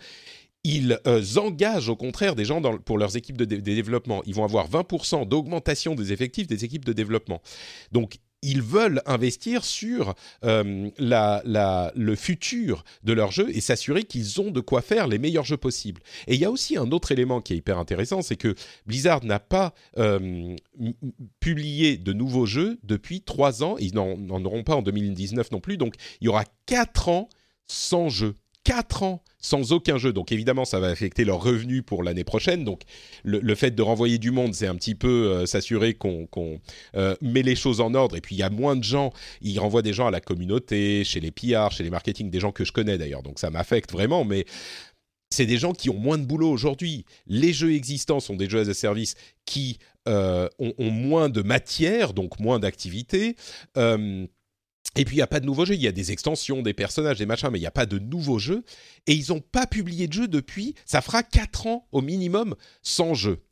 ils 0.64 1.00
euh, 1.06 1.22
engagent 1.36 1.88
au 1.88 1.96
contraire 1.96 2.34
des 2.34 2.44
gens 2.44 2.60
pour 2.78 2.98
leurs 2.98 3.16
équipes 3.16 3.36
de, 3.36 3.44
développement. 3.44 4.22
Ils 4.26 4.34
vont 4.34 4.44
avoir 4.44 4.68
20% 4.68 5.26
d'augmentation 5.26 5.94
des 5.94 6.12
effectifs 6.12 6.46
des 6.46 6.64
équipes 6.64 6.84
de 6.84 6.92
développement. 6.92 7.42
Donc, 7.90 8.18
ils 8.44 8.62
veulent 8.62 9.02
investir 9.06 9.64
sur 9.64 10.14
euh, 10.44 10.90
le 10.98 12.14
futur 12.16 12.84
de 13.04 13.12
leur 13.12 13.30
jeu 13.30 13.48
et 13.56 13.60
s'assurer 13.60 14.02
qu'ils 14.02 14.40
ont 14.40 14.50
de 14.50 14.60
quoi 14.60 14.82
faire 14.82 15.06
les 15.06 15.18
meilleurs 15.18 15.44
jeux 15.44 15.56
possibles. 15.56 16.02
Et 16.26 16.34
il 16.34 16.40
y 16.40 16.44
a 16.44 16.50
aussi 16.50 16.76
un 16.76 16.90
autre 16.90 17.12
élément 17.12 17.40
qui 17.40 17.52
est 17.52 17.56
hyper 17.56 17.78
intéressant, 17.78 18.20
c'est 18.20 18.36
que 18.36 18.56
Blizzard 18.86 19.24
n'a 19.24 19.38
pas 19.38 19.74
euh, 19.96 20.56
publié 21.38 21.96
de 21.96 22.12
nouveaux 22.12 22.46
jeux 22.46 22.80
depuis 22.82 23.20
trois 23.20 23.62
ans. 23.62 23.76
Ils 23.78 23.94
n'en 23.94 24.44
auront 24.44 24.64
pas 24.64 24.74
en 24.74 24.82
2019 24.82 25.52
non 25.52 25.60
plus. 25.60 25.76
Donc, 25.76 25.94
il 26.20 26.24
y 26.24 26.28
aura 26.28 26.44
quatre 26.66 27.08
ans 27.08 27.28
sans 27.66 28.08
jeu. 28.08 28.34
4 28.64 29.02
ans 29.02 29.22
sans 29.38 29.72
aucun 29.72 29.98
jeu. 29.98 30.12
Donc 30.12 30.32
évidemment, 30.32 30.64
ça 30.64 30.78
va 30.78 30.86
affecter 30.86 31.24
leurs 31.24 31.42
revenus 31.42 31.82
pour 31.84 32.02
l'année 32.02 32.24
prochaine. 32.24 32.64
Donc 32.64 32.82
le, 33.24 33.54
fait 33.54 33.72
de 33.72 33.82
renvoyer 33.82 34.18
du 34.18 34.30
monde, 34.30 34.54
c'est 34.54 34.66
un 34.66 34.76
petit 34.76 34.94
peu 34.94 35.08
euh, 35.08 35.46
s'assurer 35.46 35.94
qu'on 35.94 36.28
euh, 36.94 37.16
met 37.20 37.42
les 37.42 37.56
choses 37.56 37.80
en 37.80 37.94
ordre. 37.94 38.16
Et 38.16 38.20
puis 38.20 38.36
il 38.36 38.38
y 38.38 38.44
a 38.44 38.50
moins 38.50 38.76
de 38.76 38.84
gens. 38.84 39.12
Ils 39.40 39.58
renvoient 39.58 39.82
des 39.82 39.92
gens 39.92 40.06
à 40.06 40.10
la 40.10 40.20
communauté, 40.20 41.04
chez 41.04 41.20
les 41.20 41.32
PR, 41.32 41.70
chez 41.72 41.82
les 41.82 41.90
marketing, 41.90 42.30
des 42.30 42.40
gens 42.40 42.52
que 42.52 42.64
je 42.64 42.72
connais 42.72 42.98
d'ailleurs. 42.98 43.22
Donc 43.22 43.38
ça 43.38 43.50
m'affecte 43.50 43.90
vraiment. 43.90 44.24
Mais 44.24 44.44
c'est 45.30 45.46
des 45.46 45.58
gens 45.58 45.72
qui 45.72 45.90
ont 45.90 45.98
moins 45.98 46.18
de 46.18 46.24
boulot 46.24 46.50
aujourd'hui. 46.50 47.04
Les 47.26 47.52
jeux 47.52 47.74
existants 47.74 48.20
sont 48.20 48.36
des 48.36 48.48
jeux 48.48 48.60
as 48.60 48.68
a 48.68 48.74
service 48.74 49.14
qui 49.44 49.78
euh, 50.06 50.48
ont, 50.58 50.74
ont, 50.78 50.90
moins 50.90 51.28
de 51.28 51.42
matière, 51.42 52.12
donc 52.12 52.38
moins 52.38 52.58
d'activité 52.58 53.34
et 54.96 55.04
puis 55.04 55.16
il 55.16 55.18
n'y 55.18 55.22
a 55.22 55.26
pas 55.26 55.40
de 55.40 55.46
nouveaux 55.46 55.64
jeux, 55.64 55.74
il 55.74 55.80
y 55.80 55.88
a 55.88 55.92
des 55.92 56.12
extensions, 56.12 56.62
des 56.62 56.74
personnages, 56.74 57.18
des 57.18 57.26
machins, 57.26 57.48
mais 57.50 57.58
il 57.58 57.62
n'y 57.62 57.66
a 57.66 57.72
pas 57.72 57.86
de 57.86 57.98
nouveaux 57.98 58.38
jeux. 58.38 58.62
Et 59.06 59.14
ils 59.14 59.30
n'ont 59.30 59.40
pas 59.40 59.66
publié 59.66 60.06
de 60.06 60.12
jeu 60.12 60.28
depuis, 60.28 60.74
ça 60.84 61.00
fera 61.00 61.22
4 61.22 61.66
ans 61.66 61.88
au 61.92 62.02
minimum 62.02 62.54
sans 62.82 63.14
jeu. 63.14 63.42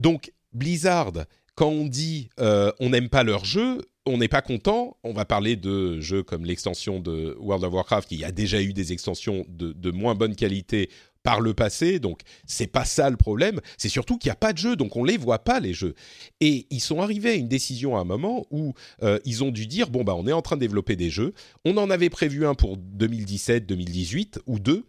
Donc 0.00 0.32
Blizzard, 0.52 1.12
quand 1.54 1.68
on 1.68 1.86
dit 1.86 2.30
euh, 2.40 2.72
on 2.80 2.90
n'aime 2.90 3.08
pas 3.08 3.22
leur 3.22 3.44
jeu, 3.44 3.80
on 4.06 4.18
n'est 4.18 4.28
pas 4.28 4.42
content. 4.42 4.96
On 5.04 5.12
va 5.12 5.24
parler 5.24 5.54
de 5.54 6.00
jeux 6.00 6.24
comme 6.24 6.44
l'extension 6.44 6.98
de 6.98 7.36
World 7.38 7.64
of 7.64 7.72
Warcraft, 7.72 8.08
qui 8.08 8.24
a 8.24 8.32
déjà 8.32 8.60
eu 8.60 8.72
des 8.72 8.92
extensions 8.92 9.46
de 9.48 9.90
moins 9.92 10.16
bonne 10.16 10.34
qualité 10.34 10.90
par 11.22 11.40
le 11.40 11.54
passé, 11.54 11.98
donc 11.98 12.20
c'est 12.46 12.66
pas 12.66 12.84
ça 12.84 13.10
le 13.10 13.16
problème. 13.16 13.60
C'est 13.78 13.88
surtout 13.88 14.18
qu'il 14.18 14.28
n'y 14.28 14.32
a 14.32 14.36
pas 14.36 14.52
de 14.52 14.58
jeux, 14.58 14.76
donc 14.76 14.96
on 14.96 15.04
les 15.04 15.16
voit 15.16 15.40
pas 15.40 15.60
les 15.60 15.74
jeux. 15.74 15.94
Et 16.40 16.66
ils 16.70 16.80
sont 16.80 17.00
arrivés 17.00 17.30
à 17.30 17.34
une 17.34 17.48
décision 17.48 17.96
à 17.96 18.00
un 18.00 18.04
moment 18.04 18.46
où 18.50 18.74
euh, 19.02 19.18
ils 19.24 19.44
ont 19.44 19.50
dû 19.50 19.66
dire 19.66 19.90
bon 19.90 20.04
bah 20.04 20.14
on 20.16 20.26
est 20.26 20.32
en 20.32 20.42
train 20.42 20.56
de 20.56 20.60
développer 20.60 20.96
des 20.96 21.10
jeux. 21.10 21.34
On 21.64 21.76
en 21.76 21.90
avait 21.90 22.10
prévu 22.10 22.46
un 22.46 22.54
pour 22.54 22.76
2017, 22.76 23.66
2018 23.66 24.40
ou 24.46 24.58
deux. 24.58 24.84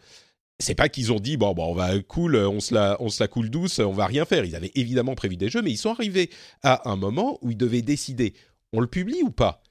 C'est 0.60 0.76
pas 0.76 0.90
qu'ils 0.90 1.12
ont 1.12 1.20
dit 1.20 1.38
bon 1.38 1.54
bah 1.54 1.64
on 1.66 1.74
va 1.74 2.00
cool, 2.00 2.36
on 2.36 2.60
se 2.60 2.74
la 2.74 2.98
on 3.00 3.10
se 3.10 3.22
la 3.22 3.28
coule 3.28 3.50
douce, 3.50 3.80
on 3.80 3.92
va 3.92 4.08
rien 4.08 4.26
faire. 4.26 4.46
Ils 4.46 4.56
avaient 4.56 4.72
évidemment 4.76 5.16
prévu 5.16 5.38
des 5.38 5.50
jeux, 5.50 5.62
mais 5.62 5.72
ils 5.72 5.78
sont 5.78 5.92
arrivés 5.92 6.30
à 6.64 6.90
un 6.90 6.96
moment 6.96 7.38
où 7.42 7.52
ils 7.52 7.58
devaient 7.58 7.82
décider 7.82 8.34
on 8.74 8.80
le 8.80 8.88
publie 8.88 9.22
ou 9.24 9.30
pas? 9.30 9.62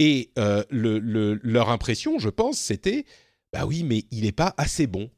Et 0.00 0.32
euh, 0.38 0.64
le, 0.70 0.98
le, 0.98 1.38
leur 1.44 1.70
impression, 1.70 2.18
je 2.18 2.28
pense, 2.28 2.58
c'était 2.58 3.06
bah 3.52 3.64
oui, 3.64 3.84
mais 3.84 4.04
il 4.10 4.24
n'est 4.24 4.32
pas 4.32 4.52
assez 4.58 4.88
bon 4.88 5.08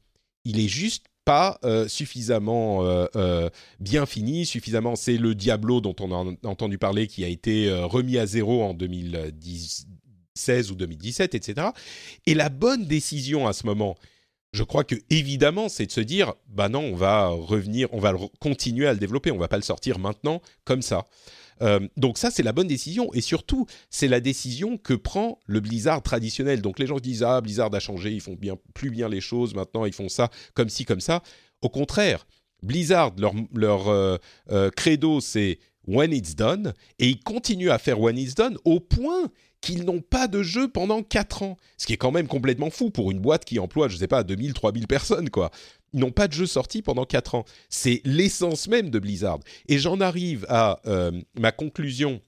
il 0.47 0.59
est 0.59 0.69
juste 0.69 1.05
pas 1.25 1.59
euh, 1.65 1.89
suffisamment 1.89 2.85
euh, 2.85 3.05
euh, 3.17 3.49
bien 3.81 4.05
fini, 4.05 4.45
suffisamment. 4.45 4.95
C'est 4.95 5.17
le 5.17 5.35
Diablo 5.35 5.81
dont 5.81 5.95
on 5.99 6.13
a 6.13 6.33
entendu 6.47 6.77
parler 6.77 7.07
qui 7.07 7.25
a 7.25 7.27
été 7.27 7.69
remis 7.83 8.17
à 8.17 8.25
zéro 8.25 8.63
en 8.63 8.73
2016 8.73 10.71
ou 10.71 10.75
2017, 10.75 11.35
etc. 11.35 11.67
Et 12.25 12.33
la 12.33 12.47
bonne 12.47 12.85
décision 12.85 13.45
à 13.45 13.51
ce 13.51 13.65
moment, 13.65 13.97
je 14.53 14.63
crois 14.63 14.85
que 14.85 14.95
évidemment, 15.09 15.67
c'est 15.67 15.87
de 15.87 15.91
se 15.91 15.99
dire, 15.99 16.33
bah 16.47 16.69
non, 16.69 16.79
on 16.79 16.95
va 16.95 17.27
revenir, 17.27 17.93
on 17.93 17.99
va 17.99 18.13
continuer 18.39 18.87
à 18.87 18.93
le 18.93 18.99
développer, 18.99 19.31
on 19.31 19.37
va 19.37 19.49
pas 19.49 19.57
le 19.57 19.63
sortir 19.63 19.99
maintenant 19.99 20.41
comme 20.63 20.81
ça. 20.81 21.05
Euh, 21.61 21.87
donc 21.97 22.17
ça, 22.17 22.31
c'est 22.31 22.43
la 22.43 22.51
bonne 22.51 22.67
décision. 22.67 23.13
Et 23.13 23.21
surtout, 23.21 23.65
c'est 23.89 24.07
la 24.07 24.19
décision 24.19 24.77
que 24.77 24.93
prend 24.93 25.39
le 25.45 25.59
Blizzard 25.59 26.01
traditionnel. 26.01 26.61
Donc 26.61 26.79
les 26.79 26.87
gens 26.87 26.99
disent, 26.99 27.23
ah, 27.23 27.41
Blizzard 27.41 27.73
a 27.73 27.79
changé, 27.79 28.11
ils 28.11 28.21
font 28.21 28.35
bien, 28.35 28.57
plus 28.73 28.89
bien 28.89 29.09
les 29.09 29.21
choses, 29.21 29.55
maintenant 29.55 29.85
ils 29.85 29.93
font 29.93 30.09
ça 30.09 30.29
comme 30.53 30.69
ci, 30.69 30.85
comme 30.85 31.01
ça. 31.01 31.21
Au 31.61 31.69
contraire, 31.69 32.25
Blizzard, 32.63 33.13
leur, 33.17 33.33
leur 33.53 33.87
euh, 33.87 34.17
euh, 34.51 34.69
credo, 34.69 35.21
c'est 35.21 35.59
when 35.87 36.11
it's 36.11 36.35
done, 36.35 36.73
et 36.99 37.07
ils 37.07 37.19
continuent 37.19 37.69
à 37.69 37.77
faire 37.77 37.99
when 37.99 38.17
it's 38.17 38.35
done 38.35 38.57
au 38.65 38.79
point 38.79 39.31
qu'ils 39.61 39.85
n'ont 39.85 40.01
pas 40.01 40.27
de 40.27 40.43
jeu 40.43 40.67
pendant 40.67 41.01
4 41.01 41.43
ans. 41.43 41.57
Ce 41.77 41.87
qui 41.87 41.93
est 41.93 41.97
quand 41.97 42.11
même 42.11 42.27
complètement 42.27 42.69
fou 42.69 42.91
pour 42.91 43.09
une 43.09 43.19
boîte 43.19 43.45
qui 43.45 43.57
emploie, 43.57 43.87
je 43.87 43.97
sais 43.97 44.07
pas, 44.07 44.23
2000, 44.23 44.53
3000 44.53 44.87
personnes, 44.87 45.29
quoi 45.29 45.49
n'ont 45.93 46.11
pas 46.11 46.27
de 46.27 46.33
jeu 46.33 46.45
sorti 46.45 46.81
pendant 46.81 47.05
4 47.05 47.35
ans. 47.35 47.45
C'est 47.69 48.01
l'essence 48.03 48.67
même 48.67 48.89
de 48.89 48.99
Blizzard. 48.99 49.39
Et 49.67 49.79
j'en 49.79 49.99
arrive 50.01 50.45
à 50.49 50.79
euh, 50.85 51.11
ma 51.37 51.51
conclusion 51.51 52.21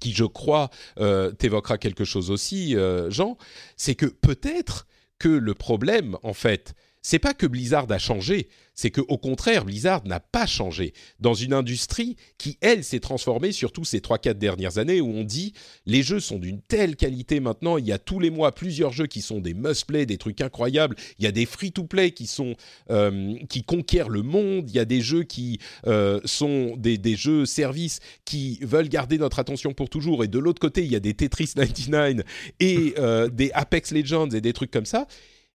qui, 0.00 0.12
je 0.12 0.24
crois, 0.24 0.70
euh, 0.98 1.30
t'évoquera 1.32 1.78
quelque 1.78 2.04
chose 2.04 2.30
aussi, 2.30 2.76
euh, 2.76 3.10
Jean, 3.10 3.36
c'est 3.76 3.94
que 3.94 4.06
peut-être 4.06 4.86
que 5.18 5.28
le 5.28 5.54
problème, 5.54 6.16
en 6.22 6.32
fait, 6.32 6.74
c'est 7.02 7.18
pas 7.18 7.34
que 7.34 7.46
Blizzard 7.46 7.90
a 7.90 7.98
changé, 7.98 8.48
c'est 8.74 8.90
que 8.90 9.00
au 9.00 9.18
contraire, 9.18 9.64
Blizzard 9.64 10.04
n'a 10.06 10.20
pas 10.20 10.46
changé. 10.46 10.94
Dans 11.20 11.34
une 11.34 11.52
industrie 11.52 12.16
qui, 12.38 12.58
elle, 12.60 12.84
s'est 12.84 13.00
transformée 13.00 13.52
surtout 13.52 13.84
ces 13.84 13.98
3-4 13.98 14.34
dernières 14.34 14.78
années 14.78 15.00
où 15.00 15.08
on 15.08 15.24
dit 15.24 15.52
les 15.84 16.02
jeux 16.02 16.20
sont 16.20 16.38
d'une 16.38 16.60
telle 16.62 16.96
qualité 16.96 17.40
maintenant, 17.40 17.76
il 17.76 17.86
y 17.86 17.92
a 17.92 17.98
tous 17.98 18.20
les 18.20 18.30
mois 18.30 18.52
plusieurs 18.52 18.92
jeux 18.92 19.06
qui 19.06 19.20
sont 19.20 19.40
des 19.40 19.52
must-play, 19.52 20.06
des 20.06 20.16
trucs 20.16 20.40
incroyables, 20.40 20.96
il 21.18 21.24
y 21.24 21.28
a 21.28 21.32
des 21.32 21.44
free-to-play 21.44 22.12
qui 22.12 22.26
sont 22.26 22.54
euh, 22.90 23.34
qui 23.48 23.64
conquièrent 23.64 24.08
le 24.08 24.22
monde, 24.22 24.70
il 24.70 24.76
y 24.76 24.78
a 24.78 24.84
des 24.84 25.00
jeux 25.00 25.24
qui 25.24 25.58
euh, 25.86 26.20
sont 26.24 26.76
des, 26.76 26.98
des 26.98 27.16
jeux 27.16 27.46
services 27.46 27.98
qui 28.24 28.58
veulent 28.62 28.88
garder 28.88 29.18
notre 29.18 29.40
attention 29.40 29.72
pour 29.72 29.90
toujours 29.90 30.22
et 30.24 30.28
de 30.28 30.38
l'autre 30.38 30.60
côté, 30.60 30.84
il 30.84 30.92
y 30.92 30.96
a 30.96 31.00
des 31.00 31.14
Tetris 31.14 31.52
99 31.56 32.24
et 32.60 32.94
euh, 32.98 33.28
des 33.28 33.50
Apex 33.54 33.90
Legends 33.90 34.30
et 34.30 34.40
des 34.40 34.52
trucs 34.52 34.70
comme 34.70 34.86
ça 34.86 35.06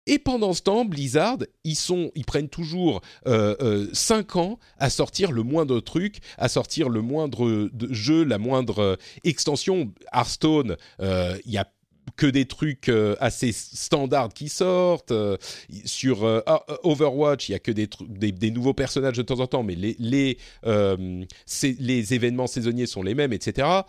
et 0.05 0.19
pendant 0.19 0.53
ce 0.53 0.61
temps, 0.61 0.85
Blizzard, 0.85 1.37
ils, 1.63 1.77
prennent 2.25 2.49
toujours 2.49 3.01
5 3.25 3.31
euh, 3.31 3.55
euh, 3.61 4.23
ans 4.35 4.59
à 4.77 4.89
sortir 4.89 5.31
le 5.31 5.43
moindre 5.43 5.79
truc, 5.79 6.17
à 6.37 6.49
sortir 6.49 6.89
le 6.89 7.01
moindre 7.01 7.69
jeu, 7.89 8.23
la 8.23 8.37
moindre 8.37 8.79
euh, 8.79 8.95
extension. 9.23 9.93
Hearthstone, 10.13 10.75
il 10.99 11.51
y 11.51 11.57
a 11.57 11.71
que 12.17 12.27
des 12.27 12.45
trucs 12.45 12.91
assez 13.21 13.53
standards 13.53 14.33
qui 14.33 14.49
sortent. 14.49 15.13
sur 15.85 16.25
ah, 16.45 16.65
Overwatch, 16.83 17.47
il 17.47 17.53
y 17.53 17.55
a 17.55 17.59
que 17.59 17.71
des, 17.71 18.51
nouveaux 18.51 18.73
personnages 18.73 19.15
de 19.15 19.21
temps 19.21 19.39
en 19.39 19.47
temps, 19.47 19.63
mais 19.63 19.75
les 19.75 20.37
événements 22.13 22.47
saisonniers 22.47 22.87
sont 22.87 23.03
les 23.03 23.15
mêmes, 23.15 23.31
etc 23.31 23.83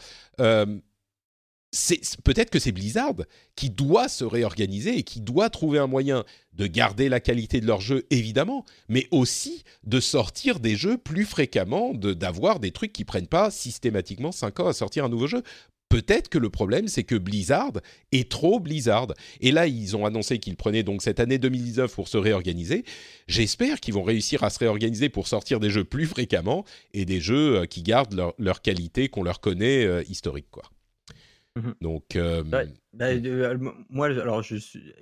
peut-être 2.22 2.51
que 2.51 2.59
c'est 2.59 2.72
Blizzard 2.72 3.16
qui 3.56 3.70
doit 3.70 4.09
se 4.09 4.24
réorganiser 4.24 4.98
et 4.98 5.02
qui 5.02 5.20
doit 5.20 5.51
trouver 5.51 5.78
un 5.78 5.86
moyen 5.86 6.24
de 6.55 6.66
garder 6.66 7.09
la 7.09 7.20
qualité 7.20 7.60
de 7.60 7.66
leur 7.66 7.80
jeu 7.80 8.05
évidemment, 8.10 8.64
mais 8.88 9.09
aussi 9.10 9.64
de 9.84 10.01
sortir 10.01 10.60
des 10.60 10.76
jeux 10.76 10.98
plus 10.98 11.24
fréquemment, 11.24 11.92
d'avoir 11.94 12.60
des 12.60 12.70
trucs 12.70 12.92
qui 12.92 13.05
prennent 13.05 13.26
pas 13.26 13.51
systématiquement 13.51 14.32
5 14.32 14.60
ans 14.60 14.68
à 14.68 14.72
sortir 14.72 15.05
un 15.05 15.09
nouveau 15.09 15.26
jeu. 15.26 15.42
Peut-être 15.88 16.28
que 16.28 16.38
le 16.38 16.51
problème, 16.51 16.88
c'est 16.88 17.05
que 17.05 17.14
Blizzard 17.14 17.72
est 18.10 18.28
trop 18.28 18.59
Blizzard. 18.59 19.09
Et 19.40 19.52
là, 19.52 19.68
ils 19.68 19.96
ont 19.96 20.06
annoncé 20.06 20.38
qu'ils 20.40 20.56
prenaient 20.56 20.82
donc 20.82 21.02
cette 21.02 21.20
année 21.20 21.38
2019 21.38 21.94
pour 21.94 22.09
se 22.09 22.16
réorganiser. 22.16 22.84
J'espère 23.28 23.78
qu'ils 23.78 23.94
vont 23.94 24.02
réussir 24.02 24.42
à 24.42 24.51
se 24.51 24.59
réorganiser 24.59 25.09
pour 25.09 25.28
sortir 25.28 25.60
des 25.60 25.70
jeux 25.70 25.84
plus 25.84 26.06
fréquemment 26.06 26.64
et 26.94 27.05
des 27.05 27.20
jeux 27.20 27.59
euh, 27.59 27.66
qui 27.66 27.82
gardent 27.82 28.32
leur, 28.38 28.62
qualité 28.62 29.09
qu'on 29.09 29.22
leur 29.22 29.40
connaît 29.40 29.84
euh, 29.84 30.02
historique, 30.09 30.51
quoi. 30.51 30.64
Mmh 31.56 31.70
Donc, 31.81 32.18
bah, 32.51 32.64
moi, 33.89 34.06
alors 34.06 34.43
je 34.43 34.56
suis, 34.56 34.93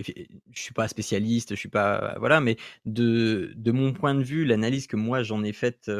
je 0.50 0.60
suis 0.60 0.74
pas 0.74 0.86
spécialiste, 0.88 1.50
je 1.50 1.54
suis 1.54 1.68
pas, 1.68 2.16
voilà, 2.18 2.40
mais 2.40 2.56
de, 2.84 3.52
de 3.56 3.72
mon 3.72 3.92
point 3.92 4.14
de 4.14 4.22
vue, 4.22 4.44
l'analyse 4.44 4.86
que 4.86 4.96
moi 4.96 5.22
j'en 5.22 5.42
ai 5.44 5.52
faite 5.52 5.90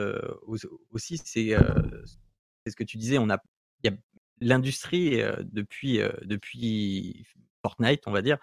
aussi, 0.91 1.19
c'est 1.19 1.57
ce 2.69 2.77
que 2.77 2.85
tu 2.85 2.97
disais, 2.99 3.19
on 3.19 3.31
a, 3.31 3.39
il 3.83 3.91
y 3.91 3.95
a 3.95 3.97
l'industrie 4.41 5.21
depuis, 5.43 6.01
depuis 6.23 7.25
Fortnite, 7.63 8.03
on 8.07 8.13
va 8.13 8.23
dire, 8.23 8.39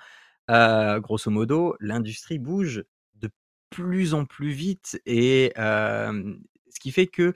grosso 0.48 1.30
modo, 1.30 1.76
l'industrie 1.80 2.40
bouge 2.40 2.84
de 3.16 3.30
plus 3.70 4.14
en 4.14 4.26
plus 4.26 4.52
vite 4.52 5.00
et 5.06 5.54
ce 5.56 6.80
qui 6.80 6.92
fait 6.92 7.08
que 7.08 7.34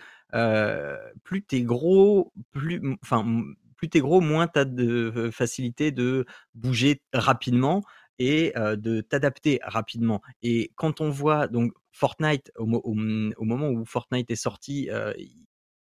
plus 1.24 1.46
tu 1.46 1.58
es 1.58 1.62
gros, 1.62 2.34
plus, 2.52 2.82
enfin, 3.02 3.44
plus 3.84 3.90
t'es 3.90 4.00
gros, 4.00 4.22
moins 4.22 4.48
tu 4.48 4.60
as 4.60 4.66
de 4.66 5.30
facilité 5.34 5.92
de 5.92 6.26
bouger 6.56 7.02
rapidement 7.12 7.84
et 8.18 8.54
de 8.56 9.02
t'adapter 9.02 9.60
rapidement. 9.62 10.22
Et 10.42 10.72
quand 10.76 11.02
on 11.02 11.10
voit 11.10 11.48
donc 11.48 11.74
Fortnite 11.92 12.50
au, 12.58 12.66
moment 12.66 13.70
où 13.70 13.84
Fortnite 13.84 14.32
est 14.32 14.38
sorti, 14.38 14.90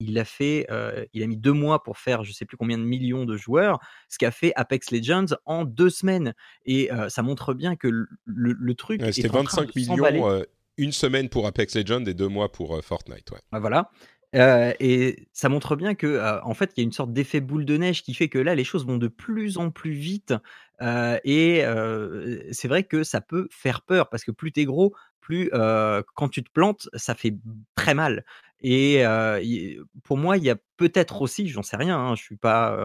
il 0.01 0.19
a 0.19 0.24
fait, 0.27 0.66
il 1.15 1.23
a 1.23 1.27
mis 1.27 1.39
deux 1.39 1.55
mois 1.55 1.82
pour 1.82 1.97
faire 1.97 2.24
je 2.24 2.32
sais 2.32 2.44
plus 2.44 2.59
combien 2.59 2.77
de 2.77 2.82
millions 2.82 3.24
de 3.24 3.39
joueurs, 3.39 3.78
ce 4.10 4.19
qu'a 4.19 4.32
fait 4.32 4.52
Apex 4.55 4.90
Legends 4.90 5.36
en 5.47 5.65
deux 5.65 5.89
semaines. 5.89 6.35
Et 6.66 6.90
ça 7.09 7.23
montre 7.23 7.55
bien 7.55 7.74
que 7.74 7.89
le, 8.27 8.74
truc. 8.74 9.01
C'était 9.12 9.28
25 9.28 9.74
millions 9.74 10.44
une 10.81 10.93
semaine 10.93 11.28
pour 11.28 11.47
Apex 11.47 11.74
Legends 11.74 12.05
et 12.05 12.15
deux 12.15 12.28
mois 12.28 12.52
pour 12.52 12.85
Fortnite. 12.85 13.32
Ouais. 13.32 13.40
Bah, 13.51 13.59
et 14.35 15.29
ça 15.33 15.49
montre 15.49 15.77
bien 15.77 15.95
que, 15.95 16.41
en 16.45 16.55
fait, 16.55 16.73
il 16.77 16.81
y 16.81 16.83
a 16.83 16.85
une 16.85 16.93
sorte 16.93 17.13
d'effet 17.13 17.41
boule 17.41 17.65
de 17.65 17.77
neige 17.77 18.03
qui 18.03 18.15
fait 18.15 18.29
que 18.29 18.39
là, 18.39 18.55
les 18.55 18.65
choses 18.65 18.87
vont 18.87 18.99
de 18.99 19.09
plus 19.09 19.59
en 19.59 19.71
plus 19.71 19.93
vite. 19.93 20.35
et 20.83 21.65
c'est 22.53 22.69
vrai 22.69 22.85
que 22.85 23.03
ça 23.05 23.21
peut 23.21 23.49
faire 23.51 23.83
peur 23.83 24.09
parce 24.11 24.25
que 24.25 24.31
plus 24.31 24.53
tu 24.53 24.61
es 24.61 24.65
gros, 24.65 24.95
plus 25.21 25.51
quand 26.15 26.29
tu 26.31 26.43
te 26.45 26.51
plantes, 26.51 26.89
ça 26.95 27.15
fait 27.15 27.35
très 27.75 27.95
mal. 27.95 28.25
Et 28.61 29.03
pour 30.05 30.17
moi, 30.19 30.37
il 30.37 30.45
y 30.45 30.51
a 30.51 30.57
peut-être 30.77 31.23
aussi, 31.23 31.49
j'en 31.49 31.63
sais 31.63 31.77
rien, 31.77 31.99
hein, 31.99 32.15
je 32.17 32.23
suis 32.23 32.37
pas, 32.37 32.77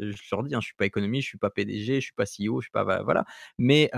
je 0.00 0.16
leur 0.30 0.42
dis, 0.44 0.54
hein, 0.54 0.60
je 0.60 0.66
suis 0.66 0.74
pas 0.76 0.86
économiste, 0.86 1.24
je 1.24 1.28
suis 1.30 1.38
pas 1.38 1.50
PDG, 1.50 1.96
je 1.96 2.00
suis 2.06 2.12
pas 2.14 2.26
CEO, 2.26 2.60
je 2.60 2.66
suis 2.66 2.72
pas, 2.72 3.02
voilà. 3.02 3.24
Mais 3.58 3.90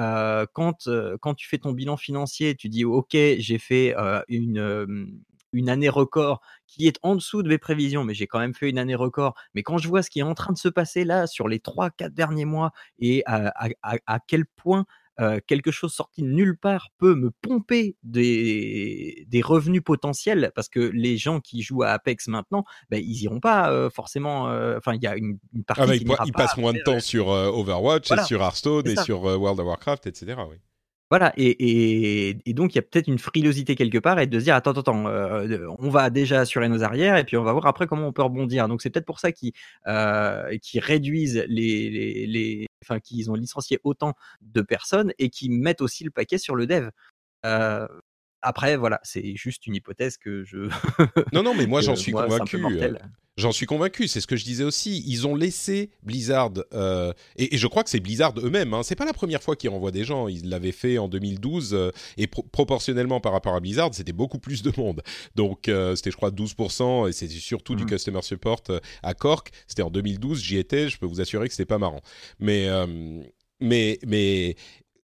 quand 0.55 0.89
quand 1.21 1.35
tu 1.35 1.49
fais 1.49 1.59
ton 1.59 1.73
bilan 1.73 1.97
financier, 1.97 2.55
tu 2.57 2.69
dis, 2.69 2.85
ok, 2.85 3.11
j'ai 3.13 3.59
fait 3.59 3.95
une 4.29 5.21
une 5.55 5.71
année 5.71 5.89
record 5.89 6.41
qui 6.67 6.87
est 6.87 6.99
en 7.03 7.15
dessous 7.15 7.43
de 7.43 7.49
mes 7.49 7.59
prévisions, 7.59 8.05
mais 8.05 8.15
j'ai 8.15 8.27
quand 8.27 8.41
même 8.41 8.55
fait 8.55 8.69
une 8.69 8.79
année 8.79 8.95
record. 8.95 9.35
Mais 9.55 9.63
quand 9.63 9.79
je 9.79 9.89
vois 9.89 10.03
ce 10.03 10.11
qui 10.11 10.19
est 10.19 10.25
en 10.25 10.35
train 10.35 10.53
de 10.53 10.59
se 10.59 10.69
passer 10.69 11.05
là 11.05 11.27
sur 11.27 11.49
les 11.49 11.59
3-4 11.59 12.11
derniers 12.11 12.45
mois 12.45 12.73
et 12.99 13.23
à, 13.27 14.19
quel 14.27 14.45
point 14.45 14.85
quelque 15.47 15.71
chose 15.71 15.93
sorti 15.93 16.23
de 16.23 16.29
nulle 16.29 16.59
part 16.59 16.89
peut 16.99 17.15
me 17.15 17.31
pomper 17.31 17.97
des, 18.03 19.27
des 19.29 19.43
revenus 19.43 19.83
potentiels 19.85 20.51
parce 20.57 20.69
que 20.69 20.81
les 20.81 21.17
gens 21.17 21.41
qui 21.41 21.63
jouent 21.63 21.85
à 21.85 21.91
Apex 21.91 22.27
maintenant, 22.27 22.65
ben, 22.91 23.01
ils 23.01 23.23
iront 23.23 23.41
pas 23.41 23.89
forcément. 23.91 24.45
Enfin, 24.77 24.95
il 24.95 25.03
y 25.03 25.07
a 25.07 25.17
une, 25.17 25.39
partie 25.67 25.83
ah 25.83 25.97
qui 25.97 26.05
Ils 26.27 26.33
passent 26.33 26.57
moins 26.57 26.73
de 26.73 26.81
temps 26.81 27.01
sur 27.01 27.29
Overwatch 27.29 28.11
et 28.11 28.25
sur 28.25 28.43
Hearthstone 28.43 28.89
et 28.89 28.97
sur 28.97 29.23
World 29.23 29.61
of 29.61 29.67
Warcraft, 29.67 30.07
etc. 30.09 30.37
Oui. 30.49 30.57
Voilà, 31.11 31.33
et, 31.37 32.35
donc 32.49 32.75
il 32.75 32.77
y 32.77 32.79
a 32.79 32.83
peut-être 32.83 33.09
une 33.09 33.19
frilosité 33.19 33.77
quelque 33.77 33.99
part 33.99 34.19
et 34.19 34.27
de 34.27 34.39
se 34.39 34.45
dire 34.45 34.55
attends, 34.55 34.73
attends, 34.73 35.07
euh, 35.07 35.69
on 35.79 35.91
va 35.91 36.09
déjà 36.11 36.41
assurer 36.41 36.69
nos 36.69 36.83
arrières 36.83 37.17
et 37.17 37.25
puis 37.25 37.37
on 37.37 37.45
va 37.45 37.53
voir 37.53 37.67
après 37.67 37.87
comment 37.87 38.09
on 38.09 38.13
peut 38.13 38.23
rebondir. 38.23 38.69
Donc 38.69 38.83
c'est 38.83 38.91
peut-être 38.91 39.05
pour 39.07 39.21
ça 39.21 39.31
qu'ils 39.31 39.53
euh, 39.87 40.51
réduisent 40.77 41.45
les, 41.47 42.67
enfin 42.83 43.01
qu'ils 43.01 43.31
ont 43.31 43.35
licencié 43.35 43.79
autant 43.85 44.15
de 44.41 44.63
personnes 44.63 45.13
et 45.19 45.29
qui 45.29 45.51
mettent 45.51 45.83
aussi 45.83 46.05
le 46.05 46.11
paquet 46.11 46.39
sur 46.39 46.57
le 46.57 46.67
dev. 46.67 46.89
Euh, 47.45 47.87
après, 48.45 48.77
voilà, 48.77 49.01
c'est 49.03 49.35
juste 49.37 49.67
une 49.67 49.75
hypothèse 49.75 50.19
que 50.19 50.45
je. 50.45 50.69
non, 51.33 51.43
non, 51.43 51.55
mais 51.55 51.67
moi 51.67 51.81
j'en 51.81 51.97
suis 51.97 52.13
convaincu. 52.13 52.63
Euh, 52.63 52.93
j'en 53.39 53.53
suis 53.53 53.65
convaincu, 53.65 54.07
c'est 54.07 54.21
ce 54.21 54.27
que 54.27 54.37
je 54.37 54.45
disais 54.45 54.65
aussi. 54.65 55.03
Ils 55.07 55.27
ont 55.27 55.35
laissé 55.35 55.91
Blizzard, 56.03 56.53
euh, 56.75 57.13
et, 57.37 57.57
je 57.57 57.67
crois 57.67 57.83
que 57.83 57.91
c'est 57.91 58.01
Blizzard 58.01 58.35
eux-mêmes. 58.37 58.75
Hein, 58.75 58.83
c'est 58.83 58.97
pas 58.97 59.07
la 59.07 59.15
première 59.15 59.43
fois 59.43 59.57
qu'ils 59.57 59.71
renvoient 59.71 59.91
des 59.91 60.05
gens. 60.05 60.29
Ils 60.29 60.51
l'avaient 60.51 60.73
fait 60.73 60.99
en 60.99 61.09
2012 61.09 61.73
euh, 61.73 61.91
et 62.19 62.27
proportionnellement 62.27 63.19
par 63.19 63.33
rapport 63.33 63.55
à 63.55 63.61
Blizzard, 63.61 63.95
c'était 63.95 64.13
beaucoup 64.13 64.39
plus 64.39 64.63
de 64.63 64.73
monde. 64.77 65.03
Donc 65.35 65.71
c'était, 65.95 66.11
je 66.11 66.17
crois, 66.17 66.31
12% 66.31 67.09
et 67.09 67.13
c'était 67.13 67.33
surtout 67.35 67.75
du 67.75 67.85
mmh. 67.85 67.89
customer 67.89 68.23
support 68.23 68.63
à 69.03 69.15
Cork. 69.15 69.51
C'était 69.67 69.83
en 69.83 69.91
2012, 69.91 70.43
j'y 70.43 70.59
étais. 70.59 70.91
Je 70.91 70.99
peux 70.99 71.07
vous 71.07 71.23
assurer 71.23 71.49
que 71.49 71.55
c'était 71.55 71.65
pas 71.65 71.79
marrant. 71.79 72.03
Mais 72.39 72.69
mais 73.61 73.99
mais 74.07 74.57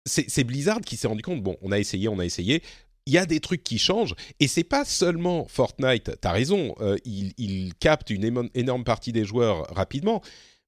c'est 0.05 0.43
Blizzard 0.43 0.81
qui 0.81 0.97
s'est 0.97 1.07
rendu 1.07 1.21
compte. 1.21 1.41
Bon, 1.41 1.55
on 1.61 1.71
a 1.71 1.79
essayé, 1.79 2.09
on 2.09 2.19
a 2.19 2.25
essayé 2.25 2.61
il 3.05 3.13
y 3.13 3.17
a 3.17 3.25
des 3.25 3.39
trucs 3.39 3.63
qui 3.63 3.77
changent 3.77 4.15
et 4.39 4.47
c'est 4.47 4.63
pas 4.63 4.85
seulement 4.85 5.45
Fortnite. 5.47 6.11
T'as 6.21 6.31
raison, 6.31 6.75
euh, 6.81 6.97
il, 7.05 7.73
capte 7.79 8.09
une 8.09 8.49
énorme 8.53 8.83
partie 8.83 9.11
des 9.11 9.25
joueurs 9.25 9.67
rapidement, 9.73 10.21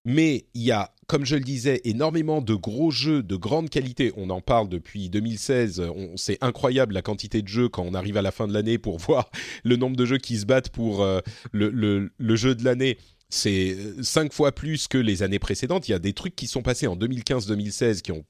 mais 0.05 0.45
il 0.53 0.63
y 0.63 0.71
a, 0.71 0.93
comme 1.07 1.25
je 1.25 1.35
le 1.35 1.43
disais, 1.43 1.81
énormément 1.85 2.41
de 2.41 2.55
gros 2.55 2.91
jeux 2.91 3.23
de 3.23 3.35
grande 3.35 3.69
qualité. 3.69 4.11
On 4.17 4.29
en 4.29 4.41
parle 4.41 4.67
depuis 4.67 5.09
2016. 5.09 5.83
C'est 6.15 6.37
incroyable 6.41 6.93
la 6.93 7.01
quantité 7.01 7.41
de 7.41 7.47
jeux 7.47 7.69
quand 7.69 7.83
on 7.83 7.93
arrive 7.93 8.17
à 8.17 8.21
la 8.21 8.31
fin 8.31 8.47
de 8.47 8.53
l'année 8.53 8.77
pour 8.77 8.97
voir 8.99 9.29
le 9.63 9.75
nombre 9.75 9.95
de 9.95 10.05
jeux 10.05 10.17
qui 10.17 10.37
se 10.37 10.45
battent 10.45 10.69
pour 10.69 11.03
euh, 11.03 11.19
le, 11.51 11.69
le, 12.17 12.35
jeu 12.35 12.55
de 12.55 12.63
l'année 12.65 12.97
c'est 13.29 13.75
euh, 13.77 14.03
cinq 14.03 14.31
fois 14.31 14.51
plus 14.51 14.87
que 14.87 14.97
les 14.97 15.23
années 15.23 15.39
précédentes. 15.39 15.87
Il 15.87 15.91
y 15.91 15.95
a 15.95 15.99
des 15.99 16.13
trucs 16.13 16.35
qui 16.35 16.47
sont 16.47 16.61
passés 16.61 16.87
en 16.87 16.95
2015-2016 16.95 18.01
qui 18.01 18.11
ont 18.11 18.25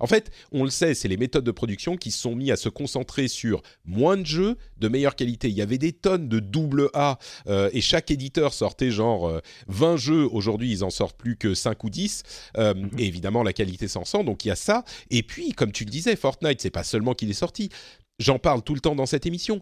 en 0.00 0.06
fait, 0.06 0.30
on 0.52 0.64
le 0.64 0.70
sait, 0.70 0.94
c'est 0.94 1.08
les 1.08 1.16
méthodes 1.16 1.44
de 1.44 1.50
production 1.50 1.96
qui 1.96 2.10
se 2.10 2.20
sont 2.20 2.34
mis 2.34 2.50
à 2.50 2.56
se 2.56 2.68
concentrer 2.68 3.28
sur 3.28 3.62
moins 3.84 4.16
de 4.16 4.26
jeux 4.26 4.56
de 4.78 4.88
meilleure 4.88 5.16
qualité. 5.16 5.48
Il 5.48 5.54
y 5.54 5.62
avait 5.62 5.78
des 5.78 5.92
tonnes 5.92 6.28
de 6.28 6.40
double 6.40 6.90
A 6.94 7.18
euh, 7.46 7.70
et 7.72 7.80
chaque 7.80 8.10
éditeur 8.10 8.52
sortait 8.54 8.90
genre 8.90 9.40
20 9.68 9.94
euh, 9.94 9.96
jeux. 9.96 10.28
Aujourd'hui, 10.30 10.70
ils 10.70 10.84
en 10.84 10.90
sortent 10.90 11.16
plus 11.16 11.36
que 11.36 11.54
5 11.54 11.82
ou 11.84 11.90
10. 11.90 12.22
Euh, 12.58 12.74
mhm. 12.74 12.90
Et 12.98 13.06
évidemment, 13.06 13.42
la 13.42 13.52
qualité 13.52 13.88
s'en 13.88 14.04
sent. 14.04 14.24
Donc 14.24 14.44
il 14.44 14.48
y 14.48 14.50
a 14.50 14.56
ça. 14.56 14.84
Et 15.10 15.22
puis, 15.22 15.52
comme 15.52 15.72
tu 15.72 15.84
le 15.84 15.90
disais, 15.90 16.16
Fortnite, 16.16 16.60
c'est 16.60 16.70
pas 16.70 16.84
seulement 16.84 17.14
qu'il 17.14 17.30
est 17.30 17.34
sorti. 17.34 17.70
J'en 18.18 18.38
parle 18.38 18.62
tout 18.62 18.74
le 18.74 18.80
temps 18.80 18.94
dans 18.94 19.06
cette 19.06 19.26
émission. 19.26 19.60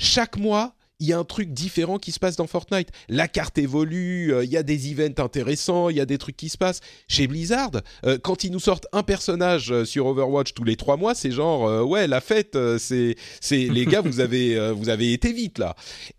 Chaque 0.00 0.36
mois, 0.36 0.74
il 0.98 1.06
y 1.06 1.12
a 1.12 1.18
un 1.18 1.24
truc 1.24 1.52
différent 1.52 1.98
qui 1.98 2.12
se 2.12 2.18
passe 2.18 2.36
dans 2.36 2.46
Fortnite. 2.46 2.88
La 3.08 3.28
carte 3.28 3.58
évolue, 3.58 4.32
euh, 4.32 4.44
il 4.44 4.50
y 4.50 4.56
a 4.56 4.62
des 4.62 4.90
events 4.90 5.22
intéressants, 5.22 5.90
il 5.90 5.96
y 5.96 6.00
a 6.00 6.06
des 6.06 6.18
trucs 6.18 6.36
qui 6.36 6.48
se 6.48 6.56
passent. 6.56 6.80
Chez 7.08 7.26
Blizzard, 7.26 7.72
euh, 8.04 8.18
quand 8.22 8.44
ils 8.44 8.50
nous 8.52 8.60
sortent 8.60 8.86
un 8.92 9.02
personnage 9.02 9.72
euh, 9.72 9.84
sur 9.84 10.06
Overwatch 10.06 10.54
tous 10.54 10.64
les 10.64 10.76
trois 10.76 10.96
mois, 10.96 11.14
c'est 11.14 11.30
genre 11.30 11.86
ouais 11.86 12.06
la 12.06 12.20
fête, 12.20 12.56
c'est 12.78 13.16
c'est 13.40 13.66
les 13.66 13.86
gars 13.86 14.00
vous 14.00 14.20
avez 14.20 14.70
vous 14.76 14.88
avez 14.88 15.12
été 15.12 15.32
vite 15.32 15.58
là. 15.58 15.74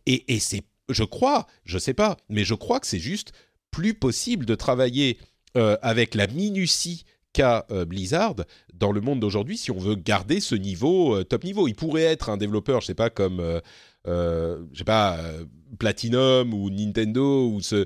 Et, 0.05 0.33
et 0.33 0.39
c'est 0.39 0.61
je 0.89 1.03
crois, 1.03 1.47
je 1.65 1.77
sais 1.77 1.93
pas, 1.93 2.17
mais 2.29 2.43
je 2.43 2.53
crois 2.53 2.79
que 2.79 2.87
c'est 2.87 2.99
juste 2.99 3.31
plus 3.71 3.93
possible 3.93 4.45
de 4.45 4.55
travailler 4.55 5.17
avec 5.55 6.15
la 6.15 6.27
minutie 6.27 7.03
qu'a 7.33 7.65
Blizzard 7.87 8.35
dans 8.73 8.91
le 8.91 9.01
monde 9.01 9.19
d'aujourd'hui 9.19 9.57
si 9.57 9.71
on 9.71 9.79
veut 9.79 9.95
garder 9.95 10.39
ce 10.39 10.55
niveau 10.55 11.23
top 11.23 11.43
niveau. 11.43 11.67
Il 11.67 11.75
pourrait 11.75 12.03
être 12.03 12.29
un 12.29 12.37
développeur, 12.37 12.81
je 12.81 12.87
sais 12.87 12.93
pas 12.93 13.09
comme 13.09 13.61
euh, 14.07 14.63
je 14.71 14.79
sais 14.79 14.83
pas, 14.83 15.17
euh, 15.17 15.45
Platinum 15.79 16.53
ou 16.53 16.69
Nintendo 16.69 17.49
ou 17.49 17.61
ce 17.61 17.85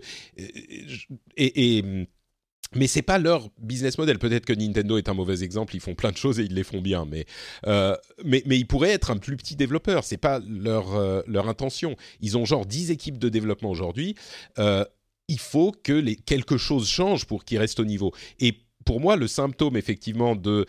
et, 1.35 2.07
mais 2.73 2.88
c'est 2.88 3.02
pas 3.02 3.18
leur 3.18 3.49
business 3.60 3.98
model. 3.98 4.18
Peut-être 4.18 4.45
que 4.45 4.53
Nintendo 4.53 4.98
est 4.98 5.10
un 5.10 5.14
mauvais 5.14 5.43
exemple. 5.43 5.76
Ils 5.76 5.81
font 5.81 5.95
plein 5.95 6.11
de 6.11 6.18
choses 6.18 6.39
et 6.39 6.43
ils 6.43 6.53
les 6.53 6.64
font 6.64 6.80
bien, 6.80 7.06
mais 7.06 7.26
euh, 7.68 7.95
mais, 8.23 8.43
mais 8.45 8.57
ils 8.57 8.65
pourraient 8.65 8.91
être 8.91 9.11
un 9.11 9.18
plus 9.18 9.35
petit 9.35 9.56
développeur. 9.56 10.03
C'est 10.03 10.18
pas 10.18 10.39
leur 10.48 10.95
euh, 10.95 11.22
leur 11.27 11.49
intention. 11.49 11.95
Ils 12.22 12.38
ont 12.38 12.45
genre 12.45 12.65
10 12.65 12.91
équipes 12.91 13.18
de 13.18 13.30
développement 13.30 13.69
aujourd'hui. 13.69 14.15
Il 15.27 15.39
faut 15.39 15.72
que 15.72 15.93
les, 15.93 16.18
quelque 16.18 16.57
chose 16.57 16.89
change 16.89 17.26
pour 17.26 17.45
qu'ils 17.45 17.57
restent 17.57 17.80
au 17.80 17.85
niveau. 17.85 18.11
Et 18.39 18.53
pour 18.85 18.99
moi, 18.99 19.15
le 19.15 19.27
symptôme 19.27 19.77
effectivement 19.77 20.35
de 20.35 20.65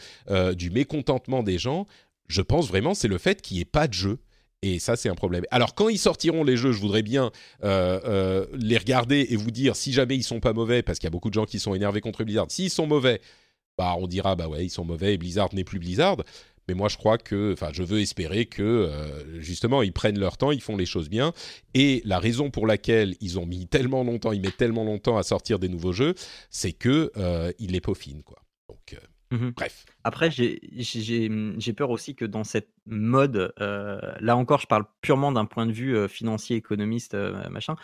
du 0.55 0.71
mécontentement 0.71 1.43
des 1.43 1.59
gens, 1.59 1.87
je 2.29 2.43
pense 2.43 2.69
vraiment, 2.69 2.95
c'est 2.95 3.09
le 3.09 3.19
fait 3.19 3.43
qu'il 3.43 3.57
n'y 3.57 3.63
ait 3.63 3.65
pas 3.65 3.87
de 3.87 3.95
jeu 3.95 4.19
et 4.63 4.79
ça, 4.79 4.95
c'est 4.95 5.09
un 5.09 5.17
problème. 5.17 5.45
Alors, 5.51 5.75
quand 5.75 5.89
ils 5.89 5.99
sortiront 5.99 6.45
les 6.45 6.57
jeux, 6.57 6.71
je 6.71 6.81
voudrais 6.81 7.03
bien 7.03 7.33
euh, 7.65 8.01
euh, 8.05 8.47
les 8.55 8.79
regarder 8.79 9.27
et 9.31 9.37
vous 9.37 9.51
dire 9.51 9.75
si 9.75 9.93
jamais 9.93 10.15
ils 10.17 10.23
sont 10.23 10.39
pas 10.39 10.53
mauvais, 10.53 10.83
parce 10.83 11.01
qu'il 11.01 11.07
y 11.07 11.09
a 11.09 11.11
beaucoup 11.11 11.31
de 11.31 11.35
gens 11.35 11.47
qui 11.47 11.59
sont 11.59 11.75
énervés 11.75 12.01
contre 12.01 12.23
Blizzard. 12.23 12.47
S'ils 12.49 12.71
sont 12.71 12.87
mauvais, 12.87 13.21
bah 13.77 13.97
on 13.99 14.07
dira 14.07 14.37
bah 14.37 14.47
ouais, 14.47 14.65
ils 14.65 14.71
sont 14.71 14.85
mauvais 14.85 15.15
et 15.15 15.19
Blizzard 15.19 15.53
n'est 15.53 15.65
plus 15.65 15.81
Blizzard. 15.81 16.19
Mais 16.69 16.75
moi, 16.75 16.89
je 16.89 16.97
crois 16.97 17.19
que, 17.19 17.53
enfin, 17.55 17.71
je 17.73 17.83
veux 17.83 18.01
espérer 18.01 18.47
que 18.47 18.63
euh, 18.63 19.41
justement, 19.41 19.83
ils 19.83 19.93
prennent 19.93 20.21
leur 20.21 20.37
temps, 20.37 20.53
ils 20.53 20.61
font 20.61 20.77
les 20.77 20.87
choses 20.87 21.09
bien. 21.09 21.33
Et 21.75 22.01
la 22.05 22.21
raison 22.21 22.51
pour 22.51 22.69
laquelle 22.69 23.17
ils 23.21 23.41
ont 23.41 23.47
mis 23.47 23.67
tellement 23.67 24.05
longtemps, 24.05 24.31
ils 24.31 24.41
mettent 24.41 24.59
tellement 24.59 24.85
longtemps 24.85 25.19
à 25.19 25.25
sortir 25.25 25.59
des 25.59 25.69
nouveaux 25.69 25.93
jeux, 25.93 26.15
c'est 26.51 26.73
que 26.73 27.11
ils 27.59 27.73
les 27.73 27.81
peaufinent, 27.81 28.23
quoi. 28.23 28.39
Mmh 29.33 29.51
Bref. 29.57 29.87
Après, 30.05 30.31
j'ai 30.31 31.73
peur 31.75 31.89
aussi 31.89 32.15
que 32.15 32.27
dans 32.27 32.45
cette 32.45 32.69
mode, 32.85 33.55
euh, 33.61 33.99
là 34.21 34.37
encore, 34.37 34.61
je 34.61 34.67
parle 34.67 34.85
purement 35.01 35.33
d'un 35.33 35.47
point 35.47 35.65
de 35.65 35.73
vue 35.73 35.97
euh, 35.97 36.07
financier, 36.07 36.57
économiste, 36.57 37.15
euh, 37.15 37.49
machin, 37.49 37.77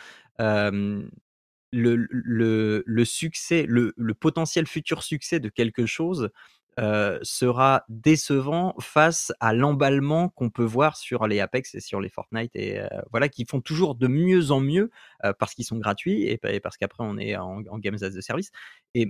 le, 1.71 2.07
le, 2.11 2.83
le, 2.87 3.05
succès, 3.05 3.65
le, 3.67 3.95
le, 3.97 4.15
potentiel 4.15 4.67
futur 4.67 5.03
succès 5.03 5.41
de 5.41 5.49
quelque 5.49 5.85
chose 5.87 6.31
euh, 6.79 7.19
sera 7.23 7.85
décevant 7.89 8.73
face 8.79 9.33
à 9.41 9.53
l'emballement 9.53 10.29
qu'on 10.29 10.49
peut 10.49 10.65
voir 10.65 10.97
sur 10.97 11.27
les 11.27 11.41
Apex 11.41 11.75
et 11.75 11.81
sur 11.81 12.01
les 12.01 12.09
Fortnite 12.09 12.55
et 12.55 12.79
euh, 12.79 12.87
voilà 13.11 13.29
qui 13.29 13.45
font 13.45 13.61
toujours 13.61 13.97
de 13.97 14.07
mieux 14.07 14.53
en 14.53 14.61
mieux 14.61 14.93
euh, 15.25 15.33
parce 15.37 15.55
qu'ils 15.55 15.65
sont 15.65 15.79
gratuits 15.79 16.29
et, 16.29 16.39
parce 16.61 16.77
qu'après 16.77 17.03
on 17.03 17.19
est 17.19 17.35
en, 17.37 17.61
games 17.79 17.97
as 18.01 18.17
a 18.17 18.23
service 18.23 18.53
et, 18.95 19.09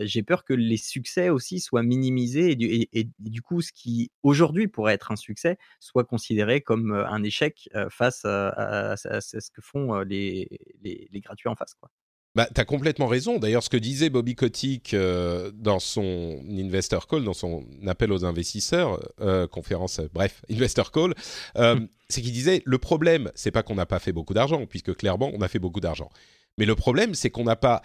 j'ai 0.00 0.22
peur 0.24 0.42
que 0.42 0.52
les 0.52 0.76
succès 0.76 1.28
aussi 1.28 1.60
soient 1.60 1.84
minimisés 1.84 2.50
et 2.50 2.56
du, 2.56 2.66
et, 2.66 3.08
du 3.20 3.40
coup 3.40 3.62
ce 3.62 3.72
qui 3.72 4.10
aujourd'hui 4.24 4.66
pourrait 4.66 4.94
être 4.94 5.12
un 5.12 5.16
succès 5.16 5.58
soit 5.78 6.04
considéré 6.04 6.60
comme 6.60 6.92
un 6.92 7.22
échec 7.22 7.68
face 7.88 8.24
à, 8.24 8.96
ce 8.96 9.50
que 9.52 9.62
font 9.62 10.00
les, 10.00 10.48
les, 10.82 11.08
les 11.12 11.20
gratuits 11.20 11.48
en 11.48 11.54
face 11.54 11.74
quoi. 11.74 11.88
Bah, 12.34 12.48
tu 12.52 12.60
as 12.60 12.64
complètement 12.64 13.06
raison. 13.06 13.38
D'ailleurs, 13.38 13.62
ce 13.62 13.70
que 13.70 13.76
disait 13.76 14.10
Bobby 14.10 14.34
Kotick 14.34 14.92
euh, 14.92 15.52
dans 15.54 15.78
son 15.78 16.40
Investor 16.50 17.06
Call, 17.06 17.22
dans 17.22 17.32
son 17.32 17.64
appel 17.86 18.10
aux 18.12 18.24
investisseurs, 18.24 19.00
euh, 19.20 19.46
conférence, 19.46 20.00
euh, 20.00 20.08
bref, 20.12 20.42
Investor 20.50 20.90
Call, 20.90 21.14
c'est 22.08 22.22
qu'il 22.22 22.32
disait 22.32 22.62
le 22.64 22.78
problème, 22.78 23.30
c'est 23.36 23.52
pas 23.52 23.62
qu'on 23.62 23.76
n'a 23.76 23.86
pas 23.86 24.00
fait 24.00 24.12
beaucoup 24.12 24.34
d'argent, 24.34 24.66
puisque 24.66 24.94
clairement, 24.94 25.30
on 25.32 25.42
a 25.42 25.48
fait 25.48 25.60
beaucoup 25.60 25.80
d'argent. 25.80 26.10
Mais 26.58 26.66
le 26.66 26.74
problème, 26.74 27.14
c'est 27.14 27.30
qu'on 27.30 27.44
n'a 27.44 27.56
pas 27.56 27.82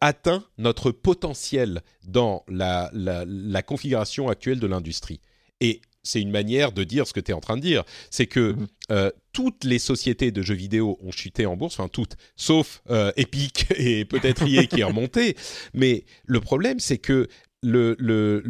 atteint 0.00 0.42
notre 0.56 0.90
potentiel 0.90 1.82
dans 2.06 2.44
la, 2.48 2.90
la, 2.94 3.24
la 3.26 3.62
configuration 3.62 4.30
actuelle 4.30 4.58
de 4.58 4.66
l'industrie. 4.66 5.20
Et 5.60 5.82
c'est 6.02 6.20
une 6.20 6.30
manière 6.30 6.72
de 6.72 6.84
dire 6.84 7.06
ce 7.06 7.12
que 7.12 7.20
tu 7.20 7.30
es 7.30 7.34
en 7.34 7.40
train 7.40 7.56
de 7.56 7.62
dire. 7.62 7.84
C'est 8.10 8.26
que 8.26 8.52
mhm. 8.52 8.66
euh, 8.90 9.10
toutes 9.32 9.64
les 9.64 9.78
sociétés 9.78 10.30
de 10.30 10.42
jeux 10.42 10.54
vidéo 10.54 10.98
ont 11.02 11.12
chuté 11.12 11.46
en 11.46 11.56
bourse, 11.56 11.78
enfin 11.78 11.88
toutes, 11.88 12.16
sauf 12.36 12.82
euh, 12.90 13.12
Epic 13.16 13.66
et 13.76 14.04
peut-être 14.04 14.42
EA 14.42 14.66
qui 14.66 14.80
est 14.80 14.84
remonté. 14.84 15.36
Mais 15.74 16.04
le 16.26 16.40
problème, 16.40 16.80
c'est 16.80 16.98
que 16.98 17.28
le, 17.62 17.94
le, 17.98 18.42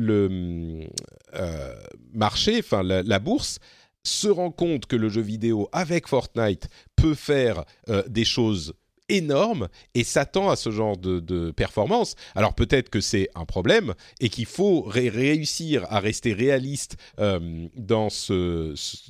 euh, 1.35 1.74
marché, 2.14 2.59
enfin 2.60 2.82
la, 2.85 3.18
bourse, 3.18 3.59
se 4.05 4.28
rend 4.28 4.51
compte 4.51 4.86
que 4.86 4.97
le 4.97 5.09
jeu 5.09 5.20
vidéo 5.20 5.68
avec 5.72 6.06
Fortnite 6.06 6.68
peut 6.94 7.14
faire 7.14 7.64
des 8.06 8.24
choses 8.24 8.72
énorme 9.10 9.68
et 9.94 10.04
s'attend 10.04 10.50
à 10.50 10.56
ce 10.56 10.70
genre 10.70 10.96
de, 10.96 11.50
performance. 11.50 12.14
Alors 12.34 12.54
peut-être 12.54 12.90
que 12.90 13.00
c'est 13.00 13.28
un 13.34 13.44
problème 13.44 13.94
et 14.20 14.28
qu'il 14.28 14.46
faut 14.46 14.82
réussir 14.82 15.86
à 15.90 16.00
rester 16.00 16.32
réaliste 16.32 16.96
euh, 17.18 17.66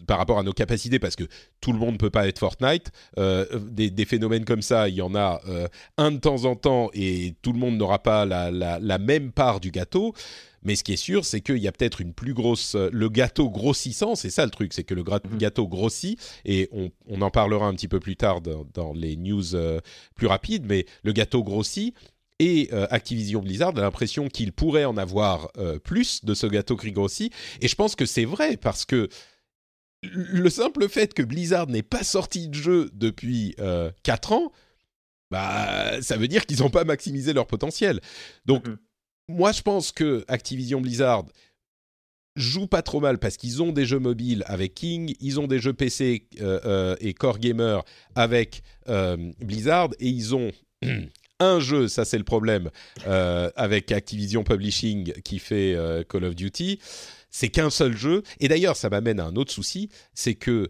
par 0.07 0.19
rapport 0.19 0.39
à 0.39 0.43
nos 0.43 0.53
capacités 0.53 0.99
parce 0.99 1.17
que 1.17 1.25
tout 1.61 1.73
le 1.73 1.79
monde 1.79 1.93
ne 1.93 1.99
peut 1.99 2.11
pas 2.11 2.27
être 2.27 2.39
Fortnite. 2.39 2.91
Euh, 3.19 3.47
des, 3.71 4.05
phénomènes 4.05 4.45
comme 4.45 4.63
ça, 4.63 4.89
il 4.89 4.95
y 4.95 5.03
en 5.03 5.15
a 5.15 5.41
euh, 5.49 5.69
un 5.99 6.13
de 6.13 6.19
temps 6.19 6.45
en 6.45 6.57
temps 6.57 6.91
et 6.95 7.35
tout 7.43 7.53
le 7.53 7.59
monde 7.59 7.77
n'aura 7.77 8.03
pas 8.03 8.25
la, 8.25 8.99
même 8.99 9.33
part 9.33 9.61
du 9.61 9.71
gâteau. 9.71 10.15
Mais 10.63 10.77
ce 10.77 10.85
qui 10.85 10.93
est 10.93 10.97
sûr, 10.97 11.25
c'est 11.25 11.41
qu'il 11.41 11.57
y 11.59 11.69
a 11.69 11.73
peut-être 11.73 12.01
une 12.01 12.13
plus 12.13 12.35
grosse, 12.35 12.75
le 12.75 13.09
gâteau 13.09 13.49
grossissant, 13.51 14.15
c'est 14.15 14.31
ça 14.31 14.45
le 14.45 14.51
truc, 14.51 14.73
c'est 14.75 14.85
que 14.85 14.95
le 14.95 15.03
Mhm. 15.03 15.39
gâteau 15.39 15.67
grossit 15.67 16.19
et 16.45 16.69
on, 16.73 16.91
on 17.07 17.23
en 17.23 17.31
parlera 17.31 17.67
un 17.67 17.75
petit 17.75 17.89
peu 17.89 17.99
plus 18.01 18.17
tard 18.17 18.41
dans, 18.43 18.67
dans 18.75 18.93
les 18.93 19.17
news 19.17 19.55
euh, 19.55 19.81
plus 20.15 20.27
rapides, 20.27 20.65
mais 20.67 20.85
le 21.03 21.13
gâteau 21.13 21.43
grossit 21.43 21.95
et 22.39 22.69
euh, 22.73 22.87
Activision 22.91 23.41
Blizzard 23.41 23.77
a 23.77 23.81
l'impression 23.81 24.29
qu'il 24.29 24.53
pourrait 24.53 24.85
en 24.85 24.97
avoir 24.97 25.51
euh, 25.59 25.79
plus 25.79 26.25
de 26.25 26.35
ce 26.35 26.47
gâteau 26.47 26.77
qui 26.77 26.91
grossit. 26.93 27.33
Et 27.61 27.69
je 27.69 27.75
pense 27.75 27.97
que 27.97 28.07
c'est 28.07 28.25
vrai 28.25 28.57
parce 28.57 28.85
que 28.85 29.09
le 30.03 30.49
simple 30.49 30.89
fait 30.89 31.13
que 31.13 31.23
Blizzard 31.23 31.67
n'ait 31.67 31.83
pas 31.83 32.03
sorti 32.05 32.49
de 32.49 32.55
jeu 32.55 32.91
depuis 32.95 33.55
euh, 33.59 33.91
4 34.03 34.33
ans, 34.33 34.53
bah, 35.31 36.01
ça 36.03 36.17
veut 36.17 36.29
dire 36.29 36.47
qu'ils 36.47 36.61
n'ont 36.61 36.71
pas 36.71 36.85
maximisé 36.85 37.33
leur 37.33 37.47
potentiel. 37.47 38.01
Donc, 38.47 38.67
Mhm. 38.67 38.79
Moi, 39.31 39.53
je 39.53 39.63
pense 39.63 39.93
que 39.93 40.25
Activision 40.29 40.81
Blizzard 40.81 41.25
joue 42.37 42.67
pas 42.67 42.83
trop 42.83 43.01
mal 43.01 43.19
parce 43.19 43.37
qu'ils 43.37 43.63
ont 43.63 43.73
des 43.73 43.85
jeux 43.85 43.99
mobiles 43.99 44.45
avec 44.47 44.75
King, 44.75 45.15
ils 45.21 45.41
ont 45.41 45.47
des 45.47 45.59
jeux 45.59 45.73
PC 45.73 46.27
euh, 46.41 46.61
euh, 46.65 46.97
et 47.01 47.15
Core 47.15 47.39
Gamer 47.39 47.85
avec 48.15 48.63
euh, 48.89 49.17
Blizzard 49.41 49.91
et 49.99 50.09
ils 50.09 50.35
ont 50.35 50.51
un 51.41 51.61
jeu, 51.61 51.89
ça 51.89 52.05
c'est 52.05 52.19
le 52.19 52.25
problème, 52.25 52.71
avec 53.07 53.93
Activision 53.93 54.45
Publishing 54.45 55.13
qui 55.23 55.39
fait 55.39 55.77
Call 56.09 56.25
of 56.25 56.35
Duty. 56.35 56.79
C'est 57.33 57.49
qu'un 57.49 57.71
seul 57.71 57.97
jeu. 57.97 58.25
Et 58.41 58.49
d'ailleurs, 58.49 58.77
ça 58.77 58.91
m'amène 58.91 59.21
à 59.21 59.25
un 59.25 59.37
autre 59.37 59.53
souci, 59.53 59.89
c'est 60.15 60.35
que 60.35 60.69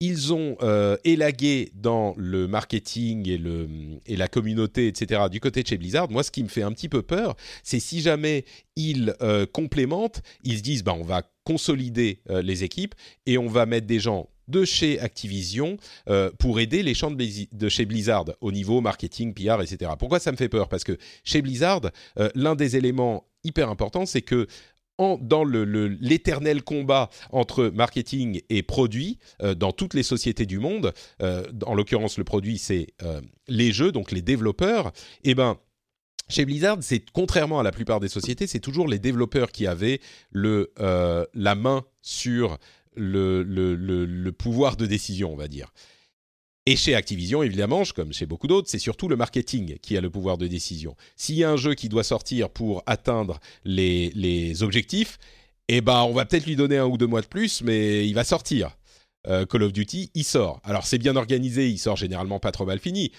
ils 0.00 0.32
ont 0.32 0.56
euh, 0.62 0.96
élagué 1.04 1.72
dans 1.74 2.14
le 2.16 2.46
marketing 2.46 3.28
et, 3.28 3.36
le, 3.36 3.68
et 4.06 4.16
la 4.16 4.28
communauté, 4.28 4.86
etc., 4.86 5.22
du 5.30 5.40
côté 5.40 5.62
de 5.62 5.68
chez 5.68 5.76
Blizzard. 5.76 6.08
Moi, 6.08 6.22
ce 6.22 6.30
qui 6.30 6.44
me 6.44 6.48
fait 6.48 6.62
un 6.62 6.72
petit 6.72 6.88
peu 6.88 7.02
peur, 7.02 7.36
c'est 7.64 7.80
si 7.80 8.00
jamais 8.00 8.44
ils 8.76 9.14
euh, 9.22 9.44
complémentent, 9.46 10.22
ils 10.44 10.58
se 10.58 10.62
disent, 10.62 10.84
bah, 10.84 10.94
on 10.96 11.02
va 11.02 11.22
consolider 11.44 12.20
euh, 12.30 12.42
les 12.42 12.62
équipes 12.62 12.94
et 13.26 13.38
on 13.38 13.48
va 13.48 13.66
mettre 13.66 13.86
des 13.86 13.98
gens 13.98 14.28
de 14.46 14.64
chez 14.64 15.00
Activision 15.00 15.76
euh, 16.08 16.30
pour 16.38 16.60
aider 16.60 16.82
les 16.82 16.94
champs 16.94 17.10
de, 17.10 17.68
chez 17.68 17.84
Blizzard 17.84 18.26
au 18.40 18.52
niveau 18.52 18.80
marketing, 18.80 19.34
PR, 19.34 19.60
etc. 19.60 19.92
Pourquoi 19.98 20.20
ça 20.20 20.30
me 20.30 20.36
fait 20.36 20.48
peur? 20.48 20.68
Parce 20.68 20.84
que 20.84 20.96
chez 21.24 21.42
Blizzard, 21.42 21.82
l'un 22.34 22.54
des 22.54 22.76
éléments 22.76 23.26
hyper 23.44 23.68
importants, 23.68 24.06
c'est 24.06 24.22
que 24.22 24.46
dans 24.98 25.44
l'éternel 25.44 26.62
combat 26.62 27.08
entre 27.30 27.66
marketing 27.68 28.40
et 28.48 28.62
produit 28.62 29.18
euh, 29.42 29.54
dans 29.54 29.72
toutes 29.72 29.94
les 29.94 30.02
sociétés 30.02 30.46
du 30.46 30.58
monde, 30.58 30.92
euh, 31.22 31.44
en 31.64 31.74
l'occurrence 31.74 32.18
le 32.18 32.24
produit 32.24 32.58
c'est 32.58 32.88
euh, 33.02 33.20
les 33.46 33.72
jeux, 33.72 33.92
donc 33.92 34.10
les 34.10 34.22
développeurs, 34.22 34.92
et 35.24 35.34
ben 35.34 35.56
chez 36.28 36.44
Blizzard, 36.44 36.78
c'est 36.82 37.10
contrairement 37.10 37.58
à 37.58 37.62
la 37.62 37.72
plupart 37.72 38.00
des 38.00 38.08
sociétés, 38.08 38.46
c'est 38.46 38.60
toujours 38.60 38.86
les 38.86 38.98
développeurs 38.98 39.50
qui 39.50 39.66
avaient 39.66 39.98
la 40.34 41.54
main 41.54 41.84
sur 42.02 42.58
le 42.94 44.30
pouvoir 44.32 44.76
de 44.76 44.84
décision, 44.84 45.32
on 45.32 45.36
va 45.36 45.48
dire. 45.48 45.72
Et 46.70 46.76
chez 46.76 46.94
Activision, 46.94 47.42
évidemment, 47.42 47.82
comme 47.96 48.12
chez 48.12 48.26
beaucoup 48.26 48.46
d'autres, 48.46 48.68
c'est 48.68 48.78
surtout 48.78 49.08
le 49.08 49.16
marketing 49.16 49.78
qui 49.78 49.96
a 49.96 50.02
le 50.02 50.10
pouvoir 50.10 50.36
de 50.36 50.46
décision. 50.46 50.96
S'il 51.16 51.36
y 51.36 51.42
a 51.42 51.50
un 51.50 51.56
jeu 51.56 51.72
qui 51.72 51.88
doit 51.88 52.04
sortir 52.04 52.50
pour 52.50 52.82
atteindre 52.84 53.40
les, 53.64 54.62
objectifs, 54.62 55.18
eh 55.68 55.80
ben, 55.80 56.02
on 56.02 56.12
va 56.12 56.26
peut-être 56.26 56.44
lui 56.44 56.56
donner 56.56 56.76
un 56.76 56.84
ou 56.84 56.98
deux 56.98 57.06
mois 57.06 57.22
de 57.22 57.26
plus, 57.26 57.62
mais 57.62 58.06
il 58.06 58.12
va 58.12 58.22
sortir. 58.22 58.76
Euh, 59.28 59.46
Call 59.46 59.62
of 59.62 59.72
Duty, 59.72 60.10
il 60.12 60.24
sort. 60.24 60.60
Alors 60.62 60.84
c'est 60.84 60.98
bien 60.98 61.16
organisé, 61.16 61.70
il 61.70 61.78
sort 61.78 61.96
généralement 61.96 62.38
pas 62.38 62.52
trop 62.52 62.66
mal 62.66 62.80
fini. 62.80 63.12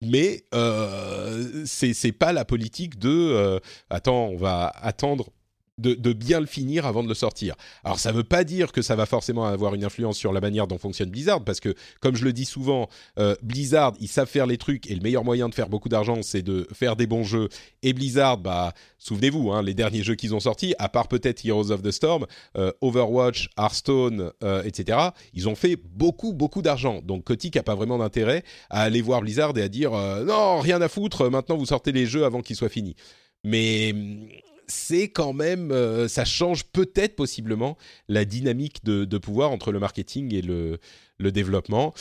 Mais 0.00 0.44
euh, 0.54 1.64
c'est 1.66 2.12
pas 2.12 2.32
la 2.32 2.46
politique 2.46 2.98
de 2.98 3.10
euh, 3.10 3.60
attends, 3.90 4.28
on 4.28 4.38
va 4.38 4.68
attendre 4.68 5.32
de, 5.78 6.12
bien 6.14 6.40
le 6.40 6.46
finir 6.46 6.86
avant 6.86 7.02
de 7.02 7.08
le 7.08 7.14
sortir. 7.14 7.54
Alors 7.84 7.98
ça 7.98 8.10
veut 8.10 8.24
pas 8.24 8.44
dire 8.44 8.72
que 8.72 8.80
ça 8.80 8.96
va 8.96 9.04
forcément 9.04 9.44
avoir 9.44 9.74
une 9.74 9.84
influence 9.84 10.16
sur 10.16 10.32
la 10.32 10.40
manière 10.40 10.66
dont 10.66 10.78
fonctionne 10.78 11.10
Blizzard, 11.10 11.44
parce 11.44 11.60
que 11.60 11.74
comme 12.00 12.16
je 12.16 12.24
le 12.24 12.32
dis 12.32 12.46
souvent, 12.46 12.88
euh, 13.18 13.36
Blizzard 13.42 13.92
ils 14.00 14.08
savent 14.08 14.28
faire 14.28 14.46
les 14.46 14.56
trucs 14.56 14.90
et 14.90 14.94
le 14.94 15.02
meilleur 15.02 15.22
moyen 15.22 15.50
de 15.50 15.54
faire 15.54 15.68
beaucoup 15.68 15.90
d'argent 15.90 16.22
c'est 16.22 16.40
de 16.40 16.66
faire 16.72 16.96
des 16.96 17.06
bons 17.06 17.24
jeux. 17.24 17.50
Et 17.82 17.92
Blizzard, 17.92 18.38
bah 18.38 18.72
souvenez-vous, 18.98 19.52
hein, 19.52 19.62
les 19.62 19.74
derniers 19.74 20.02
jeux 20.02 20.14
qu'ils 20.14 20.34
ont 20.34 20.40
sortis, 20.40 20.74
à 20.78 20.88
part 20.88 21.08
peut-être 21.08 21.44
Heroes 21.44 21.70
of 21.70 21.82
the 21.82 21.90
Storm, 21.90 22.26
euh, 22.56 22.72
Overwatch, 22.80 23.50
Hearthstone, 23.58 24.32
euh, 24.42 24.62
etc. 24.62 24.98
Ils 25.34 25.46
ont 25.46 25.54
fait 25.56 25.76
beaucoup 25.76 26.32
beaucoup 26.32 26.62
d'argent. 26.62 27.00
Donc 27.02 27.24
Kotick 27.24 27.54
a 27.56 27.62
pas 27.62 27.74
vraiment 27.74 27.98
d'intérêt 27.98 28.44
à 28.70 28.82
aller 28.82 29.02
voir 29.02 29.20
Blizzard 29.20 29.52
et 29.58 29.62
à 29.62 29.68
dire 29.68 29.90
non 29.90 30.58
rien 30.60 30.80
à 30.80 30.88
foutre, 30.88 31.28
maintenant 31.28 31.58
vous 31.58 31.66
sortez 31.66 31.92
les 31.92 32.06
jeux 32.06 32.24
avant 32.24 32.40
qu'ils 32.40 32.56
soient 32.56 32.70
finis. 32.70 32.96
Mais 33.44 33.92
hum, 33.92 34.26
c'est 34.68 35.08
quand 35.08 35.32
même, 35.32 35.70
euh, 35.70 36.08
ça 36.08 36.24
change 36.24 36.64
peut-être 36.64 37.16
possiblement 37.16 37.76
la 38.08 38.24
dynamique 38.24 38.84
de, 38.84 39.18
pouvoir 39.18 39.50
entre 39.50 39.72
le 39.72 39.78
marketing 39.78 40.34
et 40.34 40.42
le, 40.42 40.78
développement. 41.18 41.94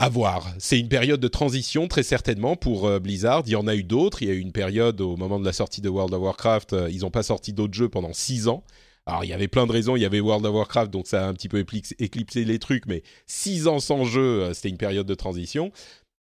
À 0.00 0.08
voir. 0.08 0.48
C'est 0.60 0.78
une 0.78 0.88
période 0.88 1.18
de 1.18 1.26
transition 1.26 1.88
très 1.88 2.04
certainement 2.04 2.54
pour 2.54 2.86
euh, 2.86 3.00
Blizzard. 3.00 3.42
Il 3.46 3.52
y 3.52 3.56
en 3.56 3.66
a 3.66 3.74
eu 3.74 3.82
d'autres. 3.82 4.22
Il 4.22 4.28
y 4.28 4.30
a 4.30 4.34
eu 4.34 4.38
une 4.38 4.52
période 4.52 5.00
au 5.00 5.16
moment 5.16 5.40
de 5.40 5.44
la 5.44 5.52
sortie 5.52 5.80
de 5.80 5.88
World 5.88 6.14
of 6.14 6.22
Warcraft. 6.22 6.72
euh, 6.72 6.88
ils 6.88 7.00
n'ont 7.00 7.10
pas 7.10 7.24
sorti 7.24 7.52
d'autres 7.52 7.74
jeux 7.74 7.88
pendant 7.88 8.12
six 8.12 8.46
ans. 8.46 8.62
Alors 9.06 9.24
il 9.24 9.28
y 9.28 9.32
avait 9.32 9.48
plein 9.48 9.66
de 9.66 9.72
raisons. 9.72 9.96
Il 9.96 10.02
y 10.02 10.04
avait 10.04 10.20
World 10.20 10.46
of 10.46 10.54
Warcraft, 10.54 10.92
donc 10.92 11.08
ça 11.08 11.24
a 11.24 11.28
un 11.28 11.34
petit 11.34 11.48
peu 11.48 11.64
éclipsé 11.98 12.44
les 12.44 12.58
trucs. 12.60 12.86
Mais 12.86 13.02
six 13.26 13.66
ans 13.66 13.80
sans 13.80 14.04
jeu, 14.04 14.54
c'était 14.54 14.68
une 14.68 14.76
période 14.76 15.06
de 15.06 15.14
transition. 15.16 15.72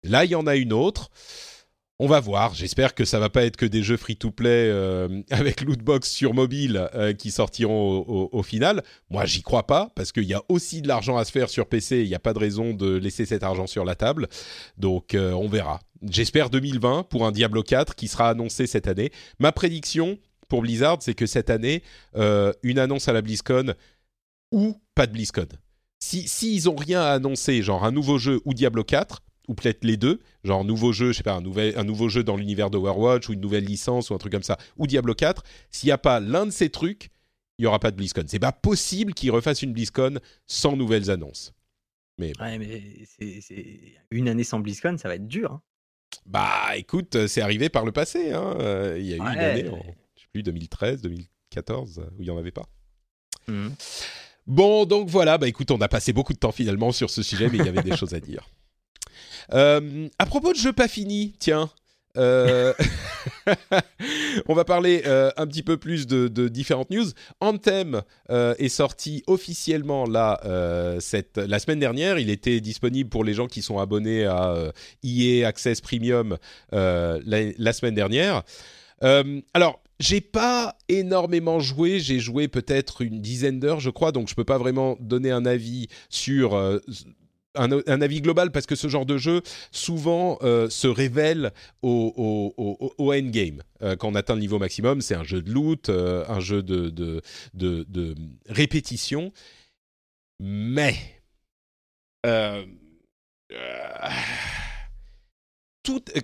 Là, 0.03 0.25
il 0.25 0.31
y 0.31 0.35
en 0.35 0.47
a 0.47 0.55
une 0.55 0.73
autre. 0.73 1.11
On 1.99 2.05
va 2.05 2.19
voir. 2.19 2.53
J'espère 2.53 2.93
que 2.93 3.05
ça 3.05 3.17
va 3.17 3.29
pas 3.29 3.43
être 3.43 3.57
que 3.57 3.65
des 3.65 3.81
jeux 3.81 3.97
free-to-play 3.97 4.69
euh, 4.69 5.23
avec 5.31 5.61
lootbox 5.61 6.07
sur 6.07 6.35
mobile 6.35 6.89
euh, 6.93 7.13
qui 7.13 7.31
sortiront 7.31 8.05
au, 8.07 8.43
final. 8.43 8.83
Moi, 9.09 9.25
j'y 9.25 9.41
crois 9.41 9.65
pas 9.65 9.89
parce 9.95 10.11
qu'il 10.11 10.25
y 10.25 10.35
a 10.35 10.43
aussi 10.47 10.83
de 10.83 10.87
l'argent 10.87 11.17
à 11.17 11.25
se 11.25 11.31
faire 11.31 11.49
sur 11.49 11.65
PC. 11.65 12.03
Il 12.03 12.07
n'y 12.07 12.13
a 12.13 12.19
pas 12.19 12.33
de 12.33 12.39
raison 12.39 12.73
de 12.73 12.95
laisser 12.97 13.25
cet 13.25 13.41
argent 13.41 13.65
sur 13.65 13.83
la 13.83 13.95
table. 13.95 14.27
Donc, 14.77 15.15
euh, 15.15 15.31
on 15.31 15.47
verra. 15.47 15.79
J'espère 16.07 16.51
2020 16.51 17.03
pour 17.09 17.25
un 17.25 17.31
Diablo 17.31 17.63
4 17.63 17.95
qui 17.95 18.07
sera 18.07 18.29
annoncé 18.29 18.67
cette 18.67 18.87
année. 18.87 19.11
Ma 19.39 19.51
prédiction 19.51 20.19
pour 20.49 20.61
Blizzard, 20.61 20.99
c'est 21.01 21.15
que 21.15 21.25
cette 21.25 21.49
année, 21.49 21.81
une 22.63 22.79
annonce 22.79 23.07
à 23.09 23.13
la 23.13 23.21
BlizzCon 23.21 23.73
ou 24.51 24.79
pas 24.93 25.07
de 25.07 25.11
BlizzCon. 25.11 25.47
Si 25.99 26.27
s'ils 26.27 26.69
ont 26.69 26.75
rien 26.75 27.01
à 27.01 27.09
annoncer, 27.09 27.63
genre 27.63 27.83
un 27.83 27.91
nouveau 27.91 28.19
jeu 28.19 28.39
ou 28.45 28.53
Diablo 28.53 28.83
4 28.83 29.23
ou 29.47 29.53
peut-être 29.53 29.83
les 29.83 29.97
deux, 29.97 30.19
genre 30.43 30.63
nouveau 30.65 30.91
jeu, 30.91 31.11
je 31.11 31.17
sais 31.17 31.23
pas, 31.23 31.33
un, 31.33 31.41
nouvel, 31.41 31.77
un 31.77 31.83
nouveau 31.83 32.09
jeu 32.09 32.23
dans 32.23 32.35
l'univers 32.35 32.69
d'Overwatch 32.69 33.29
ou 33.29 33.33
une 33.33 33.39
nouvelle 33.41 33.63
licence 33.65 34.09
ou 34.09 34.13
un 34.13 34.17
truc 34.17 34.31
comme 34.33 34.43
ça, 34.43 34.57
ou 34.77 34.87
Diablo 34.87 35.13
4, 35.13 35.43
s'il 35.71 35.87
n'y 35.87 35.91
a 35.93 35.97
pas 35.97 36.19
l'un 36.19 36.45
de 36.45 36.51
ces 36.51 36.69
trucs, 36.69 37.09
il 37.57 37.63
n'y 37.63 37.65
aura 37.67 37.79
pas 37.79 37.91
de 37.91 37.95
BlizzCon. 37.95 38.25
C'est 38.27 38.39
pas 38.39 38.51
possible 38.51 39.13
qu'ils 39.13 39.31
refassent 39.31 39.61
une 39.61 39.73
BlizzCon 39.73 40.19
sans 40.45 40.75
nouvelles 40.75 41.09
annonces. 41.09 41.53
Ouais, 42.19 42.33
mais 42.57 43.05
c'est- 43.05 43.41
c'est 43.41 43.93
une 44.11 44.27
année 44.27 44.43
sans 44.43 44.59
BlizzCon, 44.59 44.97
ça 44.97 45.07
va 45.07 45.15
être 45.15 45.27
dur. 45.27 45.51
hein. 45.53 45.61
Bah 46.25 46.75
écoute, 46.75 47.15
euh, 47.15 47.27
c'est 47.27 47.41
arrivé 47.41 47.69
par 47.69 47.85
le 47.85 47.91
passé. 47.91 48.31
hein. 48.31 48.55
Euh, 48.59 48.97
Il 48.99 49.05
y 49.05 49.13
a 49.13 49.17
eu 49.17 49.19
une 49.19 49.25
Ouais. 49.25 49.37
année, 49.39 49.67
en, 49.69 49.77
je 50.15 50.21
sais 50.21 50.27
plus, 50.33 50.43
2013, 50.43 51.01
2014, 51.01 51.99
euh, 51.99 52.09
où 52.17 52.21
il 52.21 52.25
n'y 52.25 52.29
en 52.31 52.37
avait 52.37 52.51
pas. 52.51 52.67
Mhm. 53.47 53.73
Bon, 54.45 54.85
donc 54.85 55.09
voilà, 55.09 55.37
bah 55.37 55.47
écoute, 55.47 55.71
on 55.71 55.81
a 55.81 55.87
passé 55.87 56.13
beaucoup 56.13 56.33
de 56.33 56.37
temps 56.39 56.51
finalement 56.51 56.91
sur 56.91 57.09
ce 57.09 57.21
sujet, 57.23 57.49
mais 57.49 57.57
il 57.57 57.65
y 57.65 57.69
avait 57.69 57.81
des 57.83 57.95
choses 57.97 58.13
à 58.13 58.19
dire. 58.19 58.49
Euh, 59.53 60.07
à 60.19 60.25
propos 60.25 60.51
de 60.53 60.57
jeux 60.57 60.73
pas 60.73 60.87
finis, 60.87 61.35
tiens, 61.39 61.69
euh, 62.17 62.73
on 64.47 64.55
va 64.55 64.65
parler 64.65 65.03
euh, 65.05 65.29
un 65.37 65.45
petit 65.45 65.61
peu 65.61 65.77
plus 65.77 66.07
de, 66.07 66.47
différentes 66.47 66.89
news. 66.89 67.05
Anthem 67.39 68.01
est 68.29 68.69
sorti 68.69 69.23
officiellement 69.27 70.05
là, 70.05 70.41
cette, 70.99 71.37
la 71.37 71.59
semaine 71.59 71.79
dernière. 71.79 72.19
Il 72.19 72.29
était 72.29 72.59
disponible 72.59 73.09
pour 73.09 73.23
les 73.23 73.33
gens 73.33 73.47
qui 73.47 73.61
sont 73.61 73.79
abonnés 73.79 74.25
à 74.25 74.71
EA 75.03 75.47
Access 75.47 75.81
Premium 75.81 76.37
la, 76.71 77.19
la 77.23 77.73
semaine 77.73 77.95
dernière. 77.95 78.43
Alors, 79.01 79.81
j'ai 79.99 80.21
pas 80.21 80.77
énormément 80.89 81.59
joué, 81.59 81.99
j'ai 81.99 82.19
joué 82.19 82.47
peut-être 82.47 83.01
une 83.01 83.19
dizaine 83.19 83.59
d'heures, 83.59 83.79
je 83.79 83.89
crois, 83.89 84.11
donc 84.11 84.27
je 84.27 84.35
peux 84.35 84.43
pas 84.43 84.59
vraiment 84.59 84.95
donner 84.99 85.31
un 85.31 85.45
avis 85.45 85.87
sur 86.09 86.55
un, 87.57 88.01
avis 88.01 88.21
global 88.21 88.51
parce 88.51 88.65
que 88.65 88.75
ce 88.75 88.87
genre 88.87 89.05
de 89.05 89.17
jeu 89.17 89.41
souvent 89.71 90.37
euh, 90.41 90.69
se 90.69 90.87
révèle 90.87 91.51
au, 91.81 92.53
au, 92.57 92.93
au, 92.97 93.13
endgame. 93.13 93.61
Euh, 93.81 93.95
quand 93.95 94.09
on 94.09 94.15
atteint 94.15 94.35
le 94.35 94.41
niveau 94.41 94.59
maximum, 94.59 95.01
c'est 95.01 95.15
un 95.15 95.23
jeu 95.23 95.41
de 95.41 95.51
loot, 95.51 95.89
euh, 95.89 96.25
un 96.27 96.39
jeu 96.39 96.63
de, 96.63 96.89
de, 96.89 97.21
de, 97.53 98.15
répétition. 98.47 99.31
Mais 100.39 100.95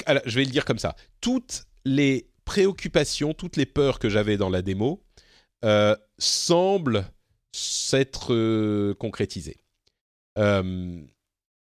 alors, 0.06 0.24
je 0.26 0.36
vais 0.36 0.46
le 0.46 0.52
dire 0.52 0.66
comme 0.66 0.80
ça, 0.80 0.96
toutes 1.22 1.64
les 1.86 2.28
préoccupations, 2.46 3.34
toutes 3.34 3.58
les 3.58 3.66
peurs 3.66 4.00
que 4.00 4.10
j'avais 4.10 4.38
dans 4.38 4.50
la 4.50 4.62
démo 4.62 5.04
semblent 6.18 7.06
s'être 7.54 8.94
concrétisées. 8.94 9.58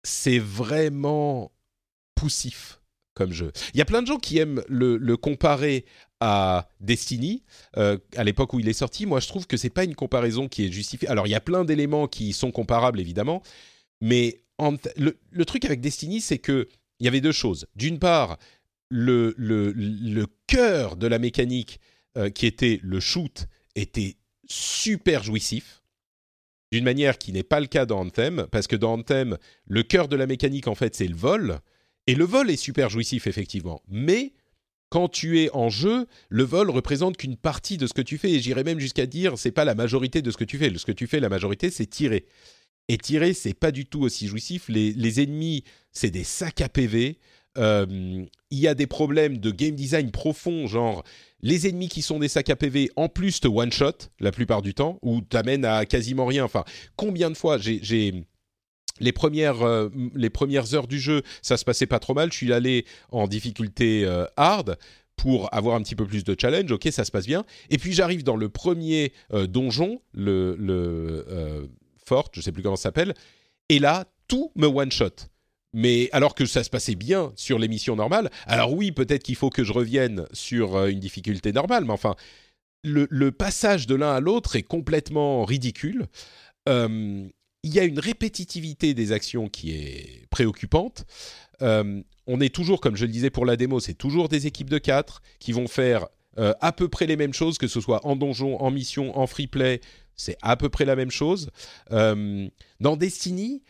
C'est 0.02 0.38
vraiment 0.38 1.52
poussif 2.14 2.80
comme 3.14 3.32
jeu. 3.32 3.52
Il 3.74 3.78
y 3.78 3.82
a 3.82 3.84
plein 3.84 4.02
de 4.02 4.06
gens 4.06 4.18
qui 4.18 4.38
aiment 4.38 4.62
le, 4.68 5.16
comparer 5.16 5.84
à 6.20 6.68
Destiny 6.80 7.42
euh, 7.76 7.98
à 8.16 8.24
l'époque 8.24 8.54
où 8.54 8.60
il 8.60 8.68
est 8.68 8.72
sorti. 8.72 9.06
Moi, 9.06 9.20
je 9.20 9.28
trouve 9.28 9.46
que 9.46 9.56
c'est 9.56 9.70
pas 9.70 9.84
une 9.84 9.94
comparaison 9.94 10.48
qui 10.48 10.64
est 10.64 10.72
justifiée. 10.72 11.08
Alors, 11.08 11.26
il 11.26 11.30
y 11.30 11.34
a 11.34 11.40
plein 11.40 11.64
d'éléments 11.64 12.08
qui 12.08 12.32
sont 12.32 12.50
comparables 12.50 13.00
évidemment, 13.00 13.42
mais 14.00 14.42
le, 14.96 15.44
truc 15.44 15.64
avec 15.64 15.80
Destiny, 15.80 16.20
c'est 16.20 16.38
que 16.38 16.68
il 17.00 17.04
y 17.04 17.08
avait 17.08 17.20
deux 17.20 17.32
choses. 17.32 17.66
D'une 17.74 17.98
part, 17.98 18.38
le, 18.88 19.34
cœur 20.46 20.96
de 20.96 21.06
la 21.06 21.18
mécanique 21.18 21.80
euh, 22.16 22.30
qui 22.30 22.46
était 22.46 22.78
le 22.82 23.00
shoot 23.00 23.46
était 23.74 24.16
super 24.46 25.22
jouissif 25.22 25.81
d'une 26.72 26.84
manière 26.84 27.18
qui 27.18 27.32
n'est 27.32 27.42
pas 27.42 27.60
le 27.60 27.66
cas 27.66 27.86
dans 27.86 28.00
Anthem, 28.00 28.46
parce 28.50 28.66
que 28.66 28.76
dans 28.76 28.94
Anthem, 28.94 29.36
le 29.66 29.82
cœur 29.82 30.08
de 30.08 30.16
la 30.16 30.26
mécanique, 30.26 30.66
en 30.66 30.74
fait, 30.74 30.94
c'est 30.94 31.06
le 31.06 31.14
vol, 31.14 31.60
et 32.06 32.14
le 32.14 32.24
vol 32.24 32.50
est 32.50 32.56
super 32.56 32.88
jouissif, 32.90 33.26
effectivement. 33.26 33.82
Mais 33.88 34.32
quand 34.88 35.08
tu 35.08 35.40
es 35.40 35.50
en 35.52 35.68
jeu, 35.68 36.06
le 36.28 36.42
vol 36.42 36.70
représente 36.70 37.16
qu'une 37.16 37.36
partie 37.36 37.76
de 37.76 37.86
ce 37.86 37.94
que 37.94 38.02
tu 38.02 38.18
fais. 38.18 38.30
Et 38.32 38.40
j'irais 38.40 38.64
même 38.64 38.80
jusqu'à 38.80 39.06
dire, 39.06 39.38
c'est 39.38 39.52
pas 39.52 39.64
la 39.64 39.74
majorité 39.74 40.22
de 40.22 40.30
ce 40.30 40.36
que 40.36 40.44
tu 40.44 40.58
fais. 40.58 40.76
Ce 40.76 40.84
que 40.84 40.92
tu 40.92 41.06
fais, 41.06 41.20
la 41.20 41.28
majorité, 41.28 41.70
c'est 41.70 41.86
tirer. 41.86 42.26
Et 42.88 42.98
tirer, 42.98 43.32
c'est 43.32 43.54
pas 43.54 43.70
du 43.70 43.86
tout 43.86 44.02
aussi 44.02 44.26
jouissif. 44.26 44.68
Les, 44.68 45.22
ennemis, 45.22 45.64
c'est 45.92 46.10
des 46.10 46.24
sacs 46.24 46.60
à 46.60 46.68
PV. 46.68 47.18
Euh, 47.58 48.24
il 48.50 48.58
y 48.58 48.66
a 48.66 48.74
des 48.74 48.86
problèmes 48.86 49.38
de 49.38 49.50
game 49.50 49.74
design 49.74 50.10
profond, 50.10 50.66
genre 50.66 51.04
les 51.42 51.66
ennemis 51.66 51.88
qui 51.88 52.02
sont 52.02 52.18
des 52.18 52.28
sacs 52.28 52.50
à 52.50 52.56
PV 52.56 52.90
en 52.96 53.08
plus 53.08 53.40
te 53.40 53.48
one 53.48 53.72
shot 53.72 54.08
la 54.20 54.30
plupart 54.30 54.62
du 54.62 54.74
temps 54.74 54.98
ou 55.02 55.20
t'amènent 55.20 55.64
à 55.64 55.84
quasiment 55.86 56.26
rien. 56.26 56.44
Enfin, 56.44 56.64
combien 56.96 57.30
de 57.30 57.36
fois 57.36 57.58
j'ai 57.58 58.24
les 59.00 59.12
premières, 59.12 59.62
euh, 59.62 59.88
les 60.14 60.30
premières 60.30 60.74
heures 60.74 60.86
du 60.86 61.00
jeu, 61.00 61.22
ça 61.40 61.56
se 61.56 61.64
passait 61.64 61.86
pas 61.86 61.98
trop 61.98 62.14
mal. 62.14 62.30
Je 62.30 62.36
suis 62.36 62.52
allé 62.52 62.86
en 63.10 63.26
difficulté 63.26 64.04
euh, 64.04 64.26
hard 64.36 64.78
pour 65.16 65.52
avoir 65.54 65.76
un 65.76 65.82
petit 65.82 65.96
peu 65.96 66.06
plus 66.06 66.24
de 66.24 66.36
challenge. 66.38 66.70
Ok, 66.70 66.88
ça 66.90 67.04
se 67.04 67.10
passe 67.10 67.26
bien. 67.26 67.44
Et 67.70 67.78
puis 67.78 67.92
j'arrive 67.92 68.22
dans 68.22 68.36
le 68.36 68.48
premier 68.48 69.12
euh, 69.32 69.46
donjon, 69.46 70.00
le, 70.12 70.56
le 70.58 71.68
fort, 72.06 72.28
je 72.32 72.40
sais 72.40 72.52
plus 72.52 72.62
comment 72.62 72.76
ça 72.76 72.84
s'appelle. 72.84 73.14
Et 73.68 73.78
là, 73.78 74.06
tout 74.28 74.52
me 74.54 74.66
one 74.66 74.92
shot. 74.92 75.31
Mais 75.72 76.08
alors 76.12 76.34
que 76.34 76.44
ça 76.44 76.64
se 76.64 76.70
passait 76.70 76.94
bien 76.94 77.32
sur 77.36 77.58
l'émission 77.58 77.96
normale, 77.96 78.30
alors 78.46 78.74
oui, 78.74 78.92
peut-être 78.92 79.22
qu'il 79.22 79.36
faut 79.36 79.50
que 79.50 79.64
je 79.64 79.72
revienne 79.72 80.26
sur 80.32 80.86
une 80.86 81.00
difficulté 81.00 81.52
normale, 81.52 81.84
mais 81.84 81.92
enfin, 81.92 82.14
le, 82.84 83.30
passage 83.30 83.86
de 83.86 83.94
l'un 83.94 84.12
à 84.12 84.20
l'autre 84.20 84.56
est 84.56 84.62
complètement 84.62 85.44
ridicule 85.44 86.08
il 87.64 87.72
y 87.72 87.78
a 87.78 87.84
une 87.84 87.98
répétitivité 87.98 88.94
des 88.94 89.12
actions 89.12 89.48
qui 89.48 89.72
est 89.72 90.26
préoccupante. 90.30 91.04
Euh, 91.62 92.02
on 92.26 92.40
est 92.40 92.52
toujours, 92.52 92.80
comme 92.80 92.96
je 92.96 93.06
le 93.06 93.12
disais 93.12 93.30
pour 93.30 93.46
la 93.46 93.56
démo, 93.56 93.80
c'est 93.80 93.94
toujours 93.94 94.28
des 94.28 94.46
équipes 94.46 94.70
de 94.70 94.78
4 94.78 95.22
qui 95.38 95.52
vont 95.52 95.68
faire 95.68 96.06
euh, 96.38 96.54
à 96.60 96.72
peu 96.72 96.88
près 96.88 97.06
les 97.06 97.16
mêmes 97.16 97.34
choses, 97.34 97.58
que 97.58 97.68
ce 97.68 97.80
soit 97.80 98.04
en 98.06 98.16
donjon, 98.16 98.60
en 98.60 98.70
mission, 98.70 99.16
en 99.16 99.26
free 99.26 99.46
play, 99.46 99.80
c'est 100.16 100.36
à 100.42 100.56
peu 100.56 100.68
près 100.68 100.84
la 100.84 100.96
même 100.96 101.10
chose. 101.10 101.50
Euh, 101.92 102.48
dans 102.80 102.96
Destiny, 102.96 103.62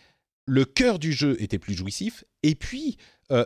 le 0.46 0.64
cœur 0.64 0.98
du 0.98 1.12
jeu 1.12 1.36
était 1.40 1.58
plus 1.58 1.74
jouissif, 1.74 2.24
et 2.42 2.54
puis 2.54 2.96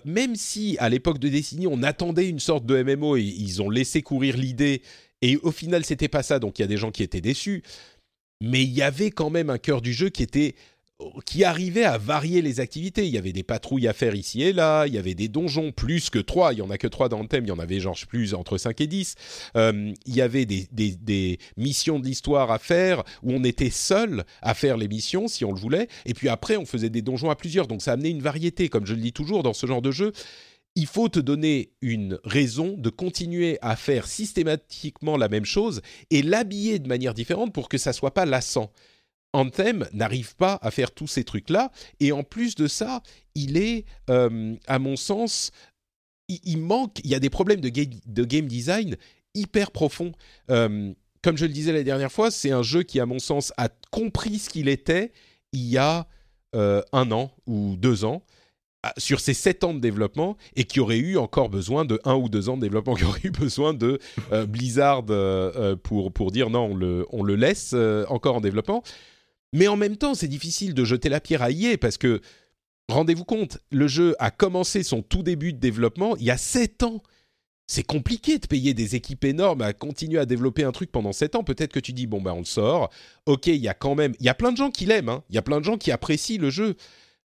même 0.04 0.34
si 0.34 0.76
à 0.80 0.88
l'époque 0.88 1.20
de 1.20 1.28
Destiny 1.28 1.66
on 1.68 1.82
attendait 1.82 2.28
une 2.28 2.40
sorte 2.40 2.66
de 2.66 2.82
MMO 2.82 3.16
et 3.16 3.22
ils 3.22 3.62
ont 3.62 3.70
laissé 3.70 4.02
courir 4.02 4.36
l'idée, 4.36 4.82
et 5.22 5.36
au 5.38 5.52
final 5.52 5.84
c'était 5.84 6.08
pas 6.08 6.22
ça, 6.22 6.38
donc 6.38 6.58
il 6.58 6.62
y 6.62 6.64
a 6.64 6.68
des 6.68 6.76
gens 6.76 6.90
qui 6.90 7.02
étaient 7.02 7.20
déçus. 7.20 7.62
Mais 8.42 8.62
il 8.62 8.70
y 8.70 8.82
avait 8.82 9.10
quand 9.10 9.30
même 9.30 9.48
un 9.48 9.58
cœur 9.58 9.80
du 9.80 9.94
jeu 9.94 10.10
qui 10.10 10.22
était 10.22 10.56
qui 11.24 11.44
arrivait 11.44 11.84
à 11.84 11.98
varier 11.98 12.42
les 12.42 12.60
activités. 12.60 13.06
Il 13.06 13.12
y 13.12 13.18
avait 13.18 13.32
des 13.32 13.42
patrouilles 13.42 13.88
à 13.88 13.92
faire 13.92 14.14
ici 14.14 14.42
et 14.42 14.52
là, 14.52 14.86
il 14.86 14.94
y 14.94 14.98
avait 14.98 15.14
des 15.14 15.28
donjons 15.28 15.72
plus 15.72 16.10
que 16.10 16.18
trois, 16.18 16.52
il 16.52 16.58
y 16.58 16.62
en 16.62 16.70
a 16.70 16.78
que 16.78 16.86
trois 16.86 17.08
dans 17.08 17.20
le 17.20 17.28
thème, 17.28 17.44
il 17.44 17.48
y 17.48 17.52
en 17.52 17.58
avait 17.58 17.80
genre 17.80 17.96
plus 18.08 18.34
entre 18.34 18.58
5 18.58 18.80
et 18.80 18.86
10. 18.86 19.14
Euh, 19.56 19.92
il 20.06 20.14
y 20.14 20.20
avait 20.20 20.46
des, 20.46 20.68
des, 20.72 21.38
missions 21.56 21.98
de 21.98 22.06
l'histoire 22.06 22.50
à 22.50 22.58
faire 22.58 23.02
où 23.22 23.32
on 23.32 23.44
était 23.44 23.70
seul 23.70 24.24
à 24.42 24.54
faire 24.54 24.76
les 24.76 24.88
missions 24.88 25.28
si 25.28 25.44
on 25.44 25.52
le 25.52 25.58
voulait, 25.58 25.88
et 26.04 26.14
puis 26.14 26.28
après 26.28 26.56
on 26.56 26.66
faisait 26.66 26.90
des 26.90 27.02
donjons 27.02 27.30
à 27.30 27.36
plusieurs, 27.36 27.66
donc 27.66 27.82
ça 27.82 27.92
amenait 27.92 28.10
une 28.10 28.22
variété, 28.22 28.68
comme 28.68 28.86
je 28.86 28.94
le 28.94 29.00
dis 29.00 29.12
toujours 29.12 29.42
dans 29.42 29.54
ce 29.54 29.66
genre 29.66 29.82
de 29.82 29.90
jeu 29.90 30.12
il 30.78 30.86
faut 30.86 31.08
te 31.08 31.18
donner 31.18 31.72
une 31.80 32.18
raison 32.22 32.74
de 32.76 32.90
continuer 32.90 33.58
à 33.62 33.76
faire 33.76 34.06
systématiquement 34.06 35.16
la 35.16 35.28
même 35.28 35.46
chose 35.46 35.80
et 36.10 36.20
l'habiller 36.20 36.78
de 36.78 36.86
manière 36.86 37.14
différente 37.14 37.54
pour 37.54 37.70
que 37.70 37.78
ça 37.78 37.94
soit 37.94 38.12
pas 38.12 38.26
lassant. 38.26 38.70
Anthem 39.36 39.86
n'arrive 39.92 40.34
pas 40.34 40.58
à 40.62 40.70
faire 40.70 40.90
tous 40.90 41.06
ces 41.06 41.22
trucs-là 41.22 41.70
et 42.00 42.10
en 42.10 42.22
plus 42.22 42.54
de 42.54 42.66
ça, 42.66 43.02
il 43.34 43.58
est, 43.58 43.84
euh, 44.08 44.54
à 44.66 44.78
mon 44.78 44.96
sens, 44.96 45.50
il, 46.28 46.56
manque, 46.56 47.00
il 47.04 47.10
y 47.10 47.14
a 47.14 47.20
des 47.20 47.28
problèmes 47.28 47.60
de 47.60 47.68
game, 47.68 48.46
design 48.46 48.96
hyper 49.34 49.70
profonds. 49.72 50.12
Euh, 50.50 50.92
comme 51.22 51.36
je 51.36 51.44
le 51.44 51.52
disais 51.52 51.72
la 51.72 51.82
dernière 51.82 52.10
fois, 52.10 52.30
c'est 52.30 52.50
un 52.50 52.62
jeu 52.62 52.82
qui, 52.82 52.98
à 52.98 53.04
mon 53.04 53.18
sens, 53.18 53.52
a 53.58 53.68
compris 53.90 54.38
ce 54.38 54.48
qu'il 54.48 54.68
était 54.68 55.12
il 55.52 55.66
y 55.66 55.76
a 55.76 56.06
euh, 56.54 56.80
un 56.92 57.12
an 57.12 57.30
ou 57.46 57.76
deux 57.76 58.06
ans 58.06 58.22
sur 58.98 59.20
ces 59.20 59.34
7 59.34 59.64
ans 59.64 59.74
de 59.74 59.80
développement 59.80 60.36
et 60.54 60.62
qui 60.62 60.78
aurait 60.78 60.98
eu 60.98 61.18
encore 61.18 61.48
besoin 61.48 61.84
de 61.84 62.00
1 62.04 62.14
ou 62.14 62.28
2 62.28 62.48
ans 62.48 62.56
de 62.56 62.62
développement, 62.62 62.94
qui 62.96 63.04
aurait 63.04 63.20
eu 63.24 63.30
besoin 63.30 63.74
de 63.74 63.98
Blizzard 64.46 65.04
pour, 65.82 66.12
pour 66.12 66.30
dire 66.30 66.48
non, 66.48 66.70
on 67.10 67.22
le 67.22 67.34
laisse 67.34 67.74
encore 68.08 68.36
en 68.36 68.40
développement. 68.40 68.82
Mais 69.52 69.68
en 69.68 69.76
même 69.76 69.96
temps, 69.96 70.14
c'est 70.14 70.28
difficile 70.28 70.74
de 70.74 70.84
jeter 70.84 71.08
la 71.08 71.20
pierre 71.20 71.42
à 71.42 71.50
EA 71.50 71.76
parce 71.78 71.98
que, 71.98 72.20
rendez-vous 72.88 73.24
compte, 73.24 73.58
le 73.70 73.88
jeu 73.88 74.14
a 74.18 74.30
commencé 74.30 74.82
son 74.82 75.02
tout 75.02 75.22
début 75.22 75.52
de 75.52 75.58
développement 75.58 76.16
il 76.16 76.24
y 76.24 76.30
a 76.30 76.36
7 76.36 76.82
ans. 76.82 77.02
C'est 77.68 77.82
compliqué 77.82 78.38
de 78.38 78.46
payer 78.46 78.74
des 78.74 78.94
équipes 78.94 79.24
énormes 79.24 79.62
à 79.62 79.72
continuer 79.72 80.20
à 80.20 80.26
développer 80.26 80.62
un 80.62 80.70
truc 80.70 80.92
pendant 80.92 81.12
7 81.12 81.34
ans. 81.34 81.42
Peut-être 81.42 81.72
que 81.72 81.80
tu 81.80 81.92
dis, 81.92 82.06
bon, 82.06 82.20
ben 82.20 82.32
on 82.32 82.38
le 82.38 82.44
sort. 82.44 82.90
Ok, 83.26 83.48
il 83.48 83.56
y 83.56 83.68
a 83.68 83.74
quand 83.74 83.96
même. 83.96 84.14
Il 84.20 84.26
y 84.26 84.28
a 84.28 84.34
plein 84.34 84.52
de 84.52 84.56
gens 84.56 84.70
qui 84.70 84.86
l'aiment. 84.86 85.08
Hein. 85.08 85.24
Il 85.30 85.34
y 85.34 85.38
a 85.38 85.42
plein 85.42 85.58
de 85.58 85.64
gens 85.64 85.76
qui 85.76 85.90
apprécient 85.90 86.40
le 86.40 86.50
jeu. 86.50 86.76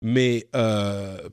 Mais 0.03 0.49
euh, 0.57 1.29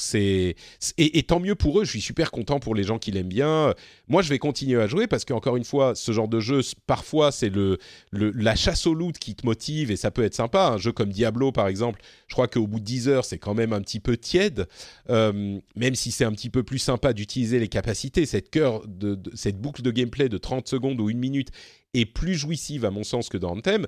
c'est 0.00 0.54
et, 0.96 1.22
tant 1.22 1.40
mieux 1.40 1.54
pour 1.54 1.80
eux. 1.80 1.84
Je 1.84 1.90
suis 1.90 2.00
super 2.00 2.30
content 2.30 2.58
pour 2.58 2.74
les 2.74 2.84
gens 2.84 2.98
qui 2.98 3.10
l'aiment 3.10 3.28
bien. 3.28 3.74
Moi, 4.08 4.22
je 4.22 4.28
vais 4.28 4.38
continuer 4.38 4.80
à 4.80 4.86
jouer 4.86 5.06
parce 5.06 5.24
qu'encore 5.24 5.56
une 5.56 5.64
fois, 5.64 5.94
ce 5.94 6.12
genre 6.12 6.28
de 6.28 6.40
jeu, 6.40 6.60
parfois, 6.86 7.32
c'est 7.32 7.50
le, 7.50 7.78
la 8.12 8.56
chasse 8.56 8.86
au 8.86 8.94
loot 8.94 9.18
qui 9.18 9.34
te 9.34 9.44
motive 9.46 9.90
et 9.90 9.96
ça 9.96 10.10
peut 10.10 10.24
être 10.24 10.34
sympa. 10.34 10.68
Un 10.68 10.78
jeu 10.78 10.92
comme 10.92 11.10
Diablo, 11.10 11.52
par 11.52 11.68
exemple, 11.68 12.00
je 12.26 12.34
crois 12.34 12.48
qu'au 12.48 12.66
bout 12.66 12.80
de 12.80 12.84
10 12.84 13.08
heures, 13.08 13.24
c'est 13.24 13.38
quand 13.38 13.54
même 13.54 13.72
un 13.72 13.80
petit 13.80 14.00
peu 14.00 14.16
tiède, 14.16 14.66
euh, 15.10 15.58
même 15.76 15.94
si 15.94 16.10
c'est 16.10 16.24
un 16.24 16.32
petit 16.32 16.50
peu 16.50 16.62
plus 16.62 16.78
sympa 16.78 17.12
d'utiliser 17.12 17.58
les 17.58 17.68
capacités. 17.68 18.26
Cette 18.26 18.50
cœur 18.50 18.86
de, 18.86 19.18
cette 19.34 19.60
boucle 19.60 19.82
de 19.82 19.90
gameplay 19.90 20.28
de 20.28 20.38
30 20.38 20.68
secondes 20.68 21.00
ou 21.00 21.10
une 21.10 21.18
minute 21.18 21.48
est 21.94 22.06
plus 22.06 22.34
jouissive 22.34 22.84
à 22.84 22.90
mon 22.90 23.04
sens 23.04 23.28
que 23.28 23.38
dans 23.38 23.52
Anthem. 23.52 23.86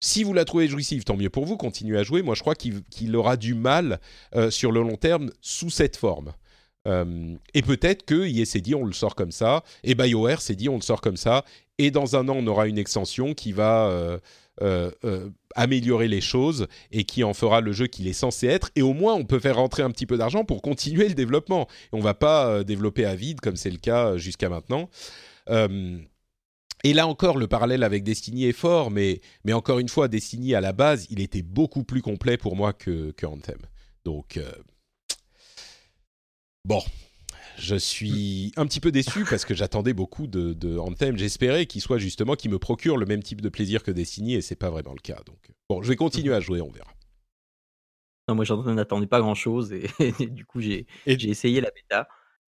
Si 0.00 0.24
vous 0.24 0.32
la 0.32 0.46
trouvez 0.46 0.66
jouissive, 0.66 1.04
tant 1.04 1.16
mieux 1.16 1.28
pour 1.28 1.44
vous, 1.44 1.58
continuez 1.58 1.98
à 1.98 2.02
jouer. 2.02 2.22
Moi, 2.22 2.34
je 2.34 2.40
crois 2.40 2.54
qu'il 2.54 3.16
aura 3.16 3.36
du 3.36 3.54
mal 3.54 4.00
euh, 4.34 4.50
sur 4.50 4.72
le 4.72 4.80
long 4.80 4.96
terme 4.96 5.30
sous 5.42 5.68
cette 5.68 5.96
forme. 5.96 6.32
Euh, 6.88 7.34
et 7.52 7.60
peut-être 7.60 8.06
que 8.06 8.26
EA 8.26 8.46
s'est 8.46 8.62
dit 8.62 8.74
on 8.74 8.86
le 8.86 8.94
sort 8.94 9.14
comme 9.14 9.32
ça, 9.32 9.62
et 9.84 9.94
BioWare 9.94 10.40
s'est 10.40 10.54
dit 10.54 10.70
on 10.70 10.76
le 10.76 10.82
sort 10.82 11.02
comme 11.02 11.18
ça, 11.18 11.44
et 11.76 11.90
dans 11.90 12.16
un 12.16 12.26
an 12.30 12.36
on 12.38 12.46
aura 12.46 12.66
une 12.68 12.78
extension 12.78 13.34
qui 13.34 13.52
va 13.52 14.18
euh, 14.62 15.30
améliorer 15.54 16.08
les 16.08 16.22
choses 16.22 16.68
et 16.90 17.04
qui 17.04 17.22
en 17.22 17.34
fera 17.34 17.60
le 17.60 17.72
jeu 17.72 17.86
qu'il 17.86 18.08
est 18.08 18.14
censé 18.14 18.46
être, 18.46 18.70
et 18.76 18.82
au 18.82 18.94
moins 18.94 19.12
on 19.12 19.26
peut 19.26 19.40
faire 19.40 19.56
rentrer 19.56 19.82
un 19.82 19.90
petit 19.90 20.06
peu 20.06 20.16
d'argent 20.16 20.46
pour 20.46 20.62
continuer 20.62 21.06
le 21.06 21.14
développement. 21.14 21.68
Et 21.92 21.96
on 21.96 22.00
va 22.00 22.14
pas 22.14 22.64
développer 22.64 23.04
à 23.04 23.14
vide 23.14 23.40
comme 23.40 23.56
c'est 23.56 23.70
le 23.70 23.76
cas 23.76 24.16
jusqu'à 24.16 24.48
maintenant. 24.48 24.88
Et 26.82 26.92
là 26.94 27.06
encore, 27.06 27.36
le 27.36 27.46
parallèle 27.46 27.82
avec 27.82 28.04
Destiny 28.04 28.46
est 28.46 28.52
fort, 28.52 28.90
mais, 28.90 29.20
mais 29.44 29.52
encore 29.52 29.78
une 29.78 29.88
fois, 29.88 30.08
Destiny 30.08 30.54
à 30.54 30.60
la 30.60 30.72
base, 30.72 31.06
il 31.10 31.20
était 31.20 31.42
beaucoup 31.42 31.84
plus 31.84 32.00
complet 32.00 32.38
pour 32.38 32.56
moi 32.56 32.72
que, 32.72 33.10
que 33.12 33.26
Anthem. 33.26 33.58
Donc, 34.04 34.38
euh, 34.38 34.50
bon, 36.64 36.80
je 37.58 37.76
suis 37.76 38.52
un 38.56 38.66
petit 38.66 38.80
peu 38.80 38.90
déçu 38.90 39.24
parce 39.28 39.44
que 39.44 39.54
j'attendais 39.54 39.92
beaucoup 39.92 40.26
de, 40.26 40.54
de 40.54 40.78
Anthem. 40.78 41.18
J'espérais 41.18 41.66
qu'il 41.66 41.82
soit 41.82 41.98
justement, 41.98 42.34
qu'il 42.34 42.50
me 42.50 42.58
procure 42.58 42.96
le 42.96 43.04
même 43.04 43.22
type 43.22 43.42
de 43.42 43.50
plaisir 43.50 43.82
que 43.82 43.90
Destiny, 43.90 44.34
et 44.34 44.40
c'est 44.40 44.56
pas 44.56 44.70
vraiment 44.70 44.94
le 44.94 45.00
cas. 45.00 45.20
Donc, 45.26 45.50
bon, 45.68 45.82
je 45.82 45.88
vais 45.88 45.96
continuer 45.96 46.34
à 46.34 46.40
jouer, 46.40 46.62
on 46.62 46.70
verra. 46.70 46.90
Non, 48.26 48.34
moi, 48.36 48.46
j'en 48.46 48.76
attendais 48.78 49.06
pas 49.06 49.20
grand 49.20 49.34
chose, 49.34 49.72
et, 49.98 50.26
du 50.26 50.46
coup, 50.46 50.60
j'ai 50.62 50.86
essayé 51.04 51.60
la 51.60 51.70
bêta. 51.70 52.08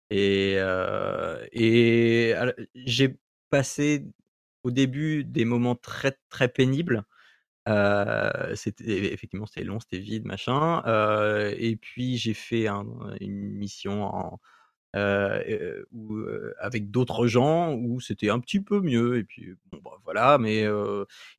Et, 0.09 0.55
euh, 0.57 1.45
et 1.53 2.33
j'ai 2.75 3.17
passé 3.51 4.05
au 4.63 4.71
début 4.71 5.23
des 5.23 5.45
moments 5.45 5.75
très 5.75 6.17
très 6.29 6.47
pénibles. 6.47 7.03
c'était 8.55 9.13
effectivement 9.13 9.45
c'était 9.45 9.63
long, 9.65 9.79
c'était 9.79 9.99
vide, 9.99 10.25
machin. 10.25 10.81
et 11.57 11.75
puis 11.77 12.17
j'ai 12.17 12.33
fait 12.33 12.67
une 12.67 13.51
mission 13.53 14.03
en, 14.03 14.39
avec 16.59 16.91
d'autres 16.91 17.27
gens 17.27 17.73
où 17.75 17.99
c'était 18.01 18.29
un 18.29 18.39
petit 18.39 18.61
peu 18.61 18.81
mieux. 18.81 19.17
Et 19.17 19.23
puis 19.23 19.53
bon, 19.71 19.79
bah, 19.83 19.91
voilà. 20.03 20.37
Mais 20.37 20.65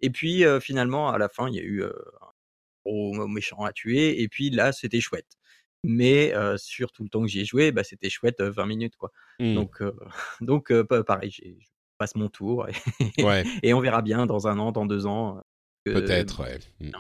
et 0.01 0.11
puis 0.11 0.45
finalement 0.61 1.11
à 1.11 1.19
la 1.19 1.29
fin 1.29 1.49
il 1.49 1.55
y 1.55 1.61
a 1.61 1.63
eu 1.63 1.85
un 1.85 1.93
gros 2.85 3.27
méchant 3.29 3.65
à 3.65 3.73
tuer. 3.73 4.23
Et 4.23 4.29
puis 4.29 4.51
là 4.51 4.73
c'était 4.73 5.01
chouette. 5.01 5.37
mais 5.85 6.33
sur 6.57 6.93
tout 6.93 7.03
le 7.05 7.09
temps 7.11 7.23
que 7.23 7.29
j'y 7.29 7.41
ai 7.41 7.45
joué, 7.45 7.73
bah, 7.73 7.85
c'était 7.85 8.11
chouette 8.11 8.41
20 8.43 8.67
minutes 8.67 8.97
quoi. 8.97 9.13
Mmh. 9.41 9.55
Donc 9.55 9.83
donc 10.41 10.73
pareil, 11.07 11.31
je 11.31 11.43
passe 11.99 12.15
mon 12.17 12.29
tour 12.29 12.67
et, 12.69 13.23
Ouais. 13.23 13.45
et 13.63 13.75
on 13.75 13.81
verra 13.81 14.03
bien 14.03 14.27
dans 14.27 14.47
un 14.49 14.59
an, 14.59 14.73
dans 14.73 14.87
deux 14.87 15.07
ans. 15.07 15.41
que- 15.85 15.93
Peut-être, 15.93 16.43
ouais. 16.43 16.59
Mm. 16.81 16.91
non. 16.91 16.99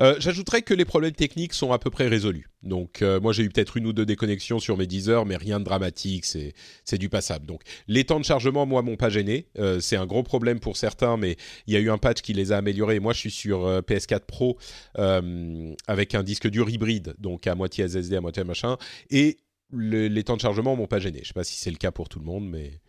Euh, 0.00 0.16
J'ajouterais 0.18 0.62
que 0.62 0.72
les 0.72 0.86
problèmes 0.86 1.12
techniques 1.12 1.52
sont 1.52 1.70
à 1.70 1.78
peu 1.78 1.90
près 1.90 2.08
résolus. 2.08 2.48
Donc, 2.62 3.02
euh, 3.02 3.20
moi, 3.20 3.32
j'ai 3.32 3.42
eu 3.44 3.50
peut-être 3.50 3.76
une 3.76 3.86
ou 3.86 3.92
deux 3.92 4.06
déconnexions 4.06 4.58
sur 4.58 4.76
mes 4.78 4.86
10 4.86 5.10
heures, 5.10 5.26
mais 5.26 5.36
rien 5.36 5.60
de 5.60 5.64
dramatique, 5.64 6.24
c'est 6.24 6.54
c'est 6.84 6.96
du 6.98 7.08
passable. 7.10 7.46
Donc, 7.46 7.60
les 7.86 8.04
temps 8.04 8.18
de 8.18 8.24
chargement, 8.24 8.64
moi, 8.66 8.80
m'ont 8.82 8.96
pas 8.96 9.10
gêné. 9.10 9.48
Euh, 9.58 9.78
c'est 9.78 9.96
un 9.96 10.06
gros 10.06 10.22
problème 10.22 10.60
pour 10.60 10.76
certains, 10.76 11.16
mais 11.18 11.36
il 11.66 11.74
y 11.74 11.76
a 11.76 11.80
eu 11.80 11.90
un 11.90 11.98
patch 11.98 12.22
qui 12.22 12.32
les 12.32 12.52
a 12.52 12.56
améliorés. 12.56 13.00
Moi, 13.00 13.12
je 13.12 13.18
suis 13.18 13.30
sur 13.30 13.66
euh, 13.66 13.80
PS4 13.82 14.20
Pro 14.26 14.58
euh, 14.98 15.74
avec 15.86 16.14
un 16.14 16.22
disque 16.22 16.48
dur 16.48 16.68
hybride, 16.70 17.14
donc 17.18 17.46
à 17.46 17.54
moitié 17.54 17.86
SSD, 17.86 18.16
à 18.16 18.20
moitié 18.20 18.44
machin, 18.44 18.76
et 19.10 19.36
le- 19.70 20.08
les 20.08 20.24
temps 20.24 20.36
de 20.36 20.40
chargement 20.40 20.74
m'ont 20.74 20.86
pas 20.88 20.98
gêné. 21.00 21.20
Je 21.22 21.28
sais 21.28 21.34
pas 21.34 21.44
si 21.44 21.56
c'est 21.56 21.70
le 21.70 21.76
cas 21.76 21.92
pour 21.92 22.08
tout 22.08 22.18
le 22.18 22.24
monde, 22.24 22.48
mais 22.48 22.80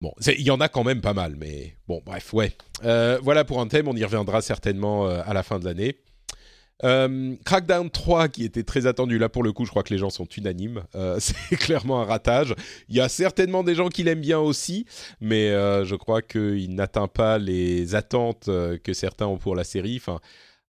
Bon, 0.00 0.12
il 0.26 0.42
y 0.42 0.50
en 0.50 0.60
a 0.60 0.68
quand 0.68 0.84
même 0.84 1.00
pas 1.00 1.12
mal, 1.12 1.36
mais 1.38 1.76
bon, 1.86 2.00
bref, 2.04 2.32
ouais. 2.32 2.52
Euh, 2.84 3.18
voilà 3.22 3.44
pour 3.44 3.60
un 3.60 3.66
thème, 3.66 3.86
on 3.86 3.94
y 3.94 4.04
reviendra 4.04 4.40
certainement 4.40 5.06
euh, 5.06 5.20
à 5.26 5.34
la 5.34 5.42
fin 5.42 5.58
de 5.58 5.64
l'année. 5.66 5.96
Euh, 6.84 7.36
Crackdown 7.44 7.90
3, 7.90 8.28
qui 8.28 8.44
était 8.44 8.62
très 8.62 8.86
attendu, 8.86 9.18
là 9.18 9.28
pour 9.28 9.42
le 9.42 9.52
coup, 9.52 9.66
je 9.66 9.70
crois 9.70 9.82
que 9.82 9.92
les 9.92 9.98
gens 9.98 10.08
sont 10.08 10.24
unanimes. 10.24 10.84
C'est 11.18 11.56
clairement 11.56 12.00
un 12.00 12.06
ratage. 12.06 12.54
Il 12.88 12.96
y 12.96 13.00
a 13.00 13.10
certainement 13.10 13.62
des 13.62 13.74
gens 13.74 13.88
qui 13.88 14.02
l'aiment 14.02 14.22
bien 14.22 14.38
aussi, 14.38 14.86
mais 15.20 15.50
je 15.50 15.94
crois 15.94 16.22
qu'il 16.22 16.74
n'atteint 16.74 17.08
pas 17.08 17.36
les 17.36 17.94
attentes 17.94 18.46
que 18.46 18.92
certains 18.94 19.26
ont 19.26 19.36
pour 19.36 19.54
la 19.54 19.64
série. 19.64 19.96
Enfin, 19.98 20.20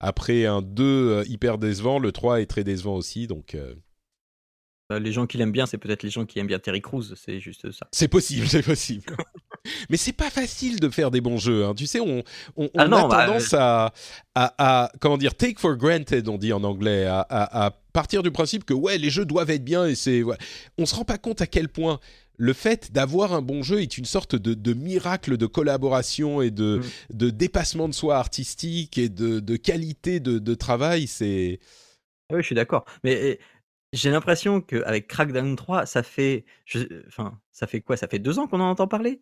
après 0.02 0.48
un 0.48 0.64
2 0.64 0.84
euh, 0.84 1.24
hyper 1.28 1.60
décevant, 1.60 2.00
le 2.00 2.12
3 2.12 2.42
est 2.42 2.48
très 2.48 2.64
décevant 2.64 2.96
aussi, 2.96 3.28
donc 3.28 3.56
Les 5.00 5.12
gens 5.12 5.28
qui 5.28 5.38
l'aiment 5.38 5.52
bien, 5.52 5.66
c'est 5.66 5.78
peut-être 5.78 6.04
les 6.04 6.10
gens 6.10 6.26
qui 6.26 6.40
aiment 6.40 6.48
bien 6.48 6.60
Terry 6.60 6.82
Crews, 6.82 7.04
c'est 7.16 7.40
juste 7.40 7.72
ça. 7.72 7.88
C'est 7.92 8.08
possible, 8.08 8.48
c'est 8.48 8.64
possible. 8.64 9.04
Mais 9.90 9.98
c'est 9.98 10.14
pas 10.14 10.30
facile 10.32 10.80
de 10.80 10.90
faire 10.90 11.12
des 11.12 11.22
bons 11.22 11.38
jeux. 11.38 11.66
hein. 11.66 11.74
Tu 11.76 11.86
sais, 11.86 12.00
on, 12.00 12.24
on, 12.56 12.70
Ah 12.78 12.88
non, 12.88 13.06
a 13.06 13.08
bah, 13.08 13.26
tendance 13.28 13.54
à, 13.54 13.94
à, 14.34 14.54
à- 14.86 14.92
comment 15.00 15.18
dire, 15.18 15.36
take 15.36 15.60
for 15.60 15.76
granted, 15.76 16.28
on 16.28 16.38
dit 16.38 16.52
en 16.52 16.64
anglais, 16.64 17.06
à, 17.06 17.20
à- 17.22 17.66
à 17.68 17.72
partir 17.94 18.24
du 18.24 18.32
principe 18.32 18.64
que 18.66 18.74
ouais, 18.74 18.98
les 18.98 19.10
jeux 19.12 19.26
doivent 19.26 19.52
être 19.52 19.64
bien 19.64 19.86
et 19.86 19.94
c'est. 19.96 20.24
ouais. 20.24 20.38
On 20.80 20.86
se 20.88 20.96
rend 20.96 21.04
pas 21.06 21.18
compte 21.20 21.42
à 21.42 21.48
quel 21.48 21.70
point 21.70 22.00
le 22.38 22.54
fait 22.54 22.92
d'avoir 22.92 23.34
un 23.34 23.44
bon 23.44 23.62
jeu 23.62 23.82
est 23.84 24.00
une 24.00 24.06
sorte 24.06 24.36
de, 24.36 24.56
de 24.56 24.74
miracle 24.74 25.38
de 25.38 25.46
collaboration 25.46 26.42
et 26.42 26.50
de, 26.50 26.78
Mm. 27.12 27.16
de 27.18 27.30
dépassement 27.30 27.88
de 27.88 27.94
soi 27.94 28.18
artistique 28.18 28.98
et 28.98 29.10
de, 29.10 29.40
de 29.40 29.56
qualité 29.58 30.20
de, 30.20 30.56
travail. 30.56 31.06
C'est 31.06 31.60
Ah 32.32 32.36
Oui, 32.36 32.42
je 32.42 32.48
suis 32.48 32.56
d'accord. 32.56 32.86
Mais 33.04 33.38
j'ai 33.94 34.10
l'impression 34.12 34.62
qu'avec 34.62 35.08
Crackdown 35.08 35.56
3, 35.56 35.86
ça 35.86 36.04
fait, 36.04 36.46
je- 36.66 37.06
enfin, 37.08 37.40
ça 37.52 37.68
fait 37.68 37.82
quoi? 37.82 37.98
Ça 37.98 38.08
fait 38.08 38.20
deux 38.20 38.40
ans 38.40 38.48
qu'on 38.48 38.60
en 38.62 38.70
entend 38.70 38.88
parler? 38.88 39.22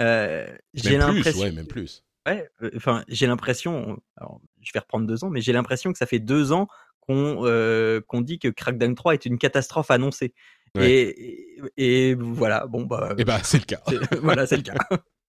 Euh, 0.00 0.46
j'ai 0.74 0.96
l'impression. 0.96 1.40
ouais, 1.42 1.52
même 1.52 1.66
plus. 1.66 2.04
Ouais, 2.26 2.48
euh, 2.62 2.70
enfin, 2.76 3.04
j'ai 3.08 3.26
l'impression. 3.26 4.00
Alors, 4.16 4.40
je 4.60 4.70
vais 4.72 4.80
reprendre 4.80 5.06
deux 5.06 5.24
ans, 5.24 5.30
mais 5.30 5.40
j'ai 5.40 5.52
l'impression 5.52 5.92
que 5.92 5.98
ça 5.98 6.06
fait 6.06 6.20
deux 6.20 6.52
ans 6.52 6.68
qu'on 7.00 7.44
euh, 7.44 8.00
qu'on 8.00 8.20
dit 8.20 8.38
que 8.38 8.48
Crackdown 8.48 8.94
3 8.94 9.14
est 9.14 9.26
une 9.26 9.38
catastrophe 9.38 9.90
annoncée. 9.90 10.34
Ouais. 10.76 10.90
Et, 10.90 11.58
et, 11.76 12.10
et 12.10 12.14
voilà, 12.14 12.66
bon 12.66 12.84
bah, 12.84 13.14
Et 13.18 13.24
bah, 13.24 13.40
c'est 13.42 13.58
le 13.58 13.64
cas. 13.64 13.82
voilà, 14.22 14.46
c'est 14.46 14.56
le 14.56 14.62
cas. 14.62 14.74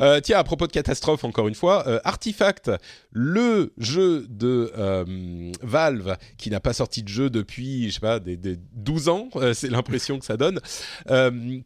Euh, 0.00 0.20
tiens, 0.20 0.38
à 0.38 0.44
propos 0.44 0.66
de 0.66 0.72
catastrophe, 0.72 1.24
encore 1.24 1.48
une 1.48 1.54
fois, 1.54 1.86
euh, 1.86 2.00
Artifact, 2.04 2.70
le 3.10 3.72
jeu 3.78 4.26
de 4.28 4.72
euh, 4.76 5.52
Valve 5.62 6.16
qui 6.38 6.50
n'a 6.50 6.60
pas 6.60 6.72
sorti 6.72 7.02
de 7.02 7.08
jeu 7.08 7.30
depuis, 7.30 7.88
je 7.88 7.94
sais 7.94 8.00
pas, 8.00 8.20
des, 8.20 8.36
des 8.36 8.58
12 8.74 9.08
ans, 9.08 9.28
c'est 9.54 9.70
l'impression 9.70 10.18
que 10.18 10.24
ça 10.24 10.36
donne, 10.36 10.60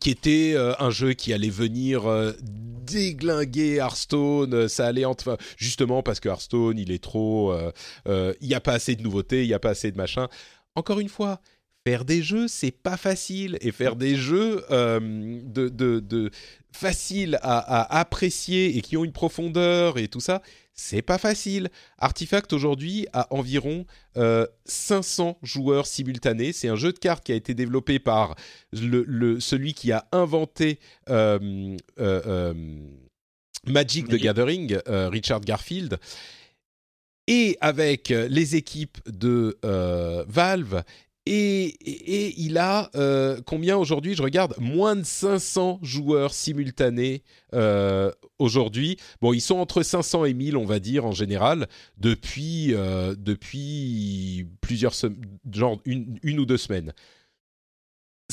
qui 0.00 0.10
était 0.10 0.56
un 0.78 0.90
jeu 0.90 1.12
qui 1.12 1.32
allait 1.32 1.50
venir 1.50 2.04
déglinguer 2.42 3.76
Hearthstone, 3.76 4.68
ça 4.68 4.86
allait 4.86 5.04
justement 5.56 6.02
parce 6.02 6.20
que 6.20 6.28
Hearthstone, 6.28 6.78
il 6.78 6.90
est 6.90 7.02
trop, 7.02 7.54
il 8.06 8.34
n'y 8.48 8.54
a 8.54 8.60
pas 8.60 8.72
assez 8.72 8.96
de 8.96 9.02
nouveautés, 9.02 9.44
il 9.44 9.48
n'y 9.48 9.54
a 9.54 9.58
pas 9.58 9.70
assez 9.70 9.90
de 9.90 9.96
machin. 9.96 10.28
Encore 10.74 11.00
une 11.00 11.08
fois. 11.08 11.40
Faire 11.86 12.04
des 12.04 12.20
jeux, 12.20 12.48
c'est 12.48 12.72
pas 12.72 12.96
facile. 12.96 13.58
Et 13.60 13.70
faire 13.70 13.94
des 13.94 14.16
jeux 14.16 14.64
de, 14.68 15.68
de 15.68 16.30
faciles 16.76 17.38
à, 17.42 17.58
à 17.58 17.98
apprécier 18.00 18.76
et 18.76 18.80
qui 18.82 18.96
ont 18.96 19.04
une 19.04 19.12
profondeur 19.12 19.98
et 19.98 20.08
tout 20.08 20.20
ça, 20.20 20.42
c'est 20.74 21.02
pas 21.02 21.16
facile. 21.18 21.70
Artifact 21.98 22.52
aujourd'hui 22.52 23.06
a 23.14 23.26
environ 23.34 23.86
euh, 24.18 24.46
500 24.66 25.38
joueurs 25.42 25.86
simultanés. 25.86 26.52
C'est 26.52 26.68
un 26.68 26.76
jeu 26.76 26.92
de 26.92 26.98
cartes 26.98 27.24
qui 27.24 27.32
a 27.32 27.34
été 27.34 27.54
développé 27.54 27.98
par 27.98 28.36
le, 28.72 29.02
le- 29.08 29.40
celui 29.40 29.72
qui 29.74 29.90
a 29.92 30.06
inventé 30.12 30.78
euh, 31.08 31.76
euh, 31.98 32.22
euh, 32.26 32.54
Magic 33.66 34.06
the. 34.08 34.16
Gathering, 34.16 34.78
euh, 34.86 35.08
Richard 35.08 35.40
Garfield. 35.40 35.98
Et 37.26 37.56
avec 37.60 38.12
euh, 38.12 38.28
les 38.28 38.54
équipes 38.54 38.98
de 39.08 39.58
euh, 39.64 40.24
Valve 40.28 40.84
et, 41.26 42.40
il 42.40 42.56
a 42.58 42.90
euh, 42.94 43.40
combien 43.44 43.76
aujourd'hui 43.76 44.14
Je 44.14 44.22
regarde 44.22 44.54
moins 44.58 44.94
de 44.94 45.02
500 45.02 45.80
joueurs 45.82 46.32
simultanés 46.32 47.22
euh, 47.52 48.12
aujourd'hui. 48.38 48.96
Bon, 49.20 49.32
ils 49.32 49.40
sont 49.40 49.56
entre 49.56 49.82
500 49.82 50.24
et 50.26 50.34
1000, 50.34 50.56
on 50.56 50.64
va 50.64 50.78
dire 50.78 51.04
en 51.04 51.12
général, 51.12 51.66
depuis 51.98 52.74
euh, 52.74 53.14
depuis 53.18 54.46
plusieurs 54.60 54.94
genre 55.52 55.80
une, 55.84 56.18
une 56.22 56.38
ou 56.38 56.46
deux 56.46 56.58
semaines. 56.58 56.92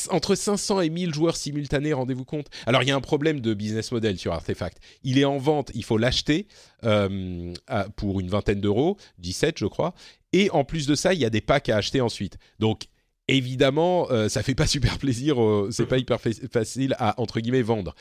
Entre 0.09 0.33
500 0.35 0.81
et 0.81 0.89
1000 0.89 1.13
joueurs 1.13 1.35
simultanés, 1.35 1.93
rendez-vous 1.93 2.25
compte. 2.25 2.47
Alors, 2.65 2.81
il 2.81 2.89
y 2.89 2.91
a 2.91 2.95
un 2.95 3.01
problème 3.01 3.39
de 3.41 3.53
business 3.53 3.91
model 3.91 4.17
sur 4.17 4.33
Artefact. 4.33 4.79
Il 5.03 5.19
est 5.19 5.25
en 5.25 5.37
vente, 5.37 5.71
il 5.75 5.83
faut 5.83 5.97
l'acheter 5.99 6.47
euh, 6.83 7.53
pour 7.95 8.19
une 8.19 8.27
vingtaine 8.27 8.59
d'euros, 8.59 8.97
17 9.19 9.57
je 9.59 9.65
crois. 9.67 9.93
Et 10.33 10.49
en 10.49 10.63
plus 10.63 10.87
de 10.87 10.95
ça, 10.95 11.13
il 11.13 11.19
y 11.19 11.25
a 11.25 11.29
des 11.29 11.41
packs 11.41 11.69
à 11.69 11.77
acheter 11.77 12.01
ensuite. 12.01 12.37
Donc, 12.57 12.85
évidemment, 13.27 14.09
euh, 14.09 14.29
ça 14.29 14.41
fait 14.41 14.55
pas 14.55 14.65
super 14.67 14.97
plaisir, 14.97 15.39
euh, 15.41 15.69
c'est 15.71 15.85
pas 15.85 15.99
hyper 15.99 16.19
fa- 16.19 16.31
facile 16.51 16.95
à, 16.97 17.19
entre 17.21 17.39
guillemets, 17.39 17.61
vendre. 17.61 17.93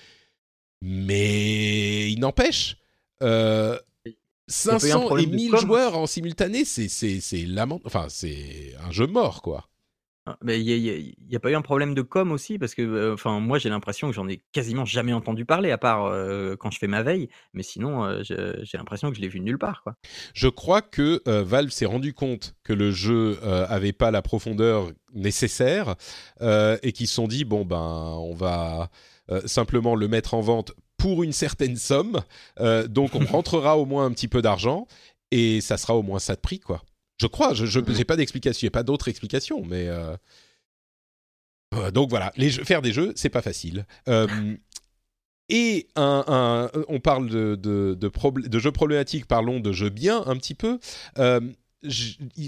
Mais 0.81 2.11
il 2.11 2.19
n'empêche, 2.21 2.77
euh, 3.23 3.77
pas 4.05 4.11
eu 4.11 4.13
un 4.13 4.19
500 4.49 4.87
et 5.03 5.07
problème 5.07 5.31
de 5.31 5.37
1000 5.37 5.51
com 5.51 5.61
joueurs 5.61 5.97
en 5.97 6.07
simultané, 6.07 6.65
c'est 6.65 6.89
lament- 7.47 7.81
enfin 7.85 8.07
c'est 8.09 8.75
un 8.85 8.91
jeu 8.91 9.07
mort 9.07 9.43
quoi. 9.43 9.69
Ah, 10.25 10.39
Mais 10.41 10.61
il 10.61 11.15
n'y 11.29 11.37
a, 11.37 11.41
pas 11.41 11.51
eu 11.51 11.55
un 11.57 11.63
problème 11.63 11.95
de 11.95 12.03
com 12.03 12.31
aussi? 12.31 12.57
Parce 12.57 12.75
que, 12.77 13.13
enfin, 13.13 13.41
moi 13.41 13.59
j'ai 13.59 13.69
l'impression 13.69 14.09
que 14.09 14.15
j'en 14.15 14.29
ai 14.29 14.41
quasiment 14.53 14.85
jamais 14.85 15.13
entendu 15.13 15.45
parler 15.45 15.73
à 15.73 15.79
part 15.79 16.13
quand 16.59 16.71
je 16.71 16.79
fais 16.79 16.87
ma 16.87 17.03
veille. 17.03 17.29
Mais 17.55 17.65
sinon, 17.65 18.23
je- 18.23 18.61
j'ai 18.63 18.79
l'impression 18.79 19.11
que 19.11 19.17
je 19.17 19.21
l'ai 19.21 19.29
vu 19.29 19.41
nulle 19.41 19.59
part, 19.59 19.83
quoi. 19.83 19.97
Je 20.33 20.47
crois 20.49 20.81
que 20.81 21.21
Valve 21.27 21.71
s'est 21.71 21.87
rendu 21.87 22.15
compte 22.15 22.55
que 22.63 22.73
le 22.73 22.93
jeu 22.93 23.39
euh, 23.43 23.67
avait 23.69 23.93
pas 23.93 24.13
la 24.13 24.23
profondeur 24.23 24.93
nécessaire 25.13 25.97
et 26.41 26.93
qu'ils 26.93 27.09
se 27.09 27.15
sont 27.15 27.27
dit 27.27 27.45
bon 27.45 27.65
ben 27.65 28.17
on 28.19 28.35
va 28.35 28.91
simplement 29.47 29.95
le 29.97 30.07
mettre 30.09 30.35
en 30.35 30.41
vente 30.41 30.73
pour 30.97 31.25
une 31.25 31.33
certaine 31.33 31.77
somme, 31.77 32.21
donc 32.89 33.15
on 33.15 33.25
rentrera 33.27 33.77
au 33.77 33.87
moins 33.87 34.07
un 34.07 34.13
petit 34.13 34.29
peu 34.29 34.41
d'argent 34.41 34.87
et 35.33 35.61
ça 35.61 35.77
sera 35.77 35.97
au 35.97 36.03
moins 36.03 36.19
ça 36.21 36.37
de 36.37 36.41
prix 36.41 36.61
quoi. 36.61 36.83
Je 37.23 37.27
crois, 37.29 37.55
je 37.55 37.79
n'ai 37.79 38.05
pas 38.05 38.17
d'explication, 38.17 38.69
pas 38.71 38.83
d'autre 38.83 39.07
explication, 39.07 39.65
mais 39.65 39.87
euh, 39.89 40.17
euh, 41.75 41.91
donc 41.93 42.11
voilà, 42.11 42.33
les 42.37 42.51
jeux, 42.51 42.65
faire 42.65 42.83
des 42.83 42.93
jeux, 42.93 43.13
c'est 43.15 43.29
pas 43.31 43.43
facile. 43.43 43.87
Euh, 44.09 44.27
et 45.49 45.87
un, 45.95 46.25
un- 46.27 46.71
on 46.89 46.99
parle 46.99 47.29
de, 47.29 47.55
de, 47.55 47.95
de, 47.95 48.09
probl- 48.09 48.49
de 48.49 48.59
jeux 48.59 48.73
problématiques, 48.73 49.27
parlons 49.27 49.61
de 49.61 49.71
jeux 49.73 49.89
bien 49.91 50.23
un 50.27 50.37
petit 50.37 50.55
peu. 50.55 50.79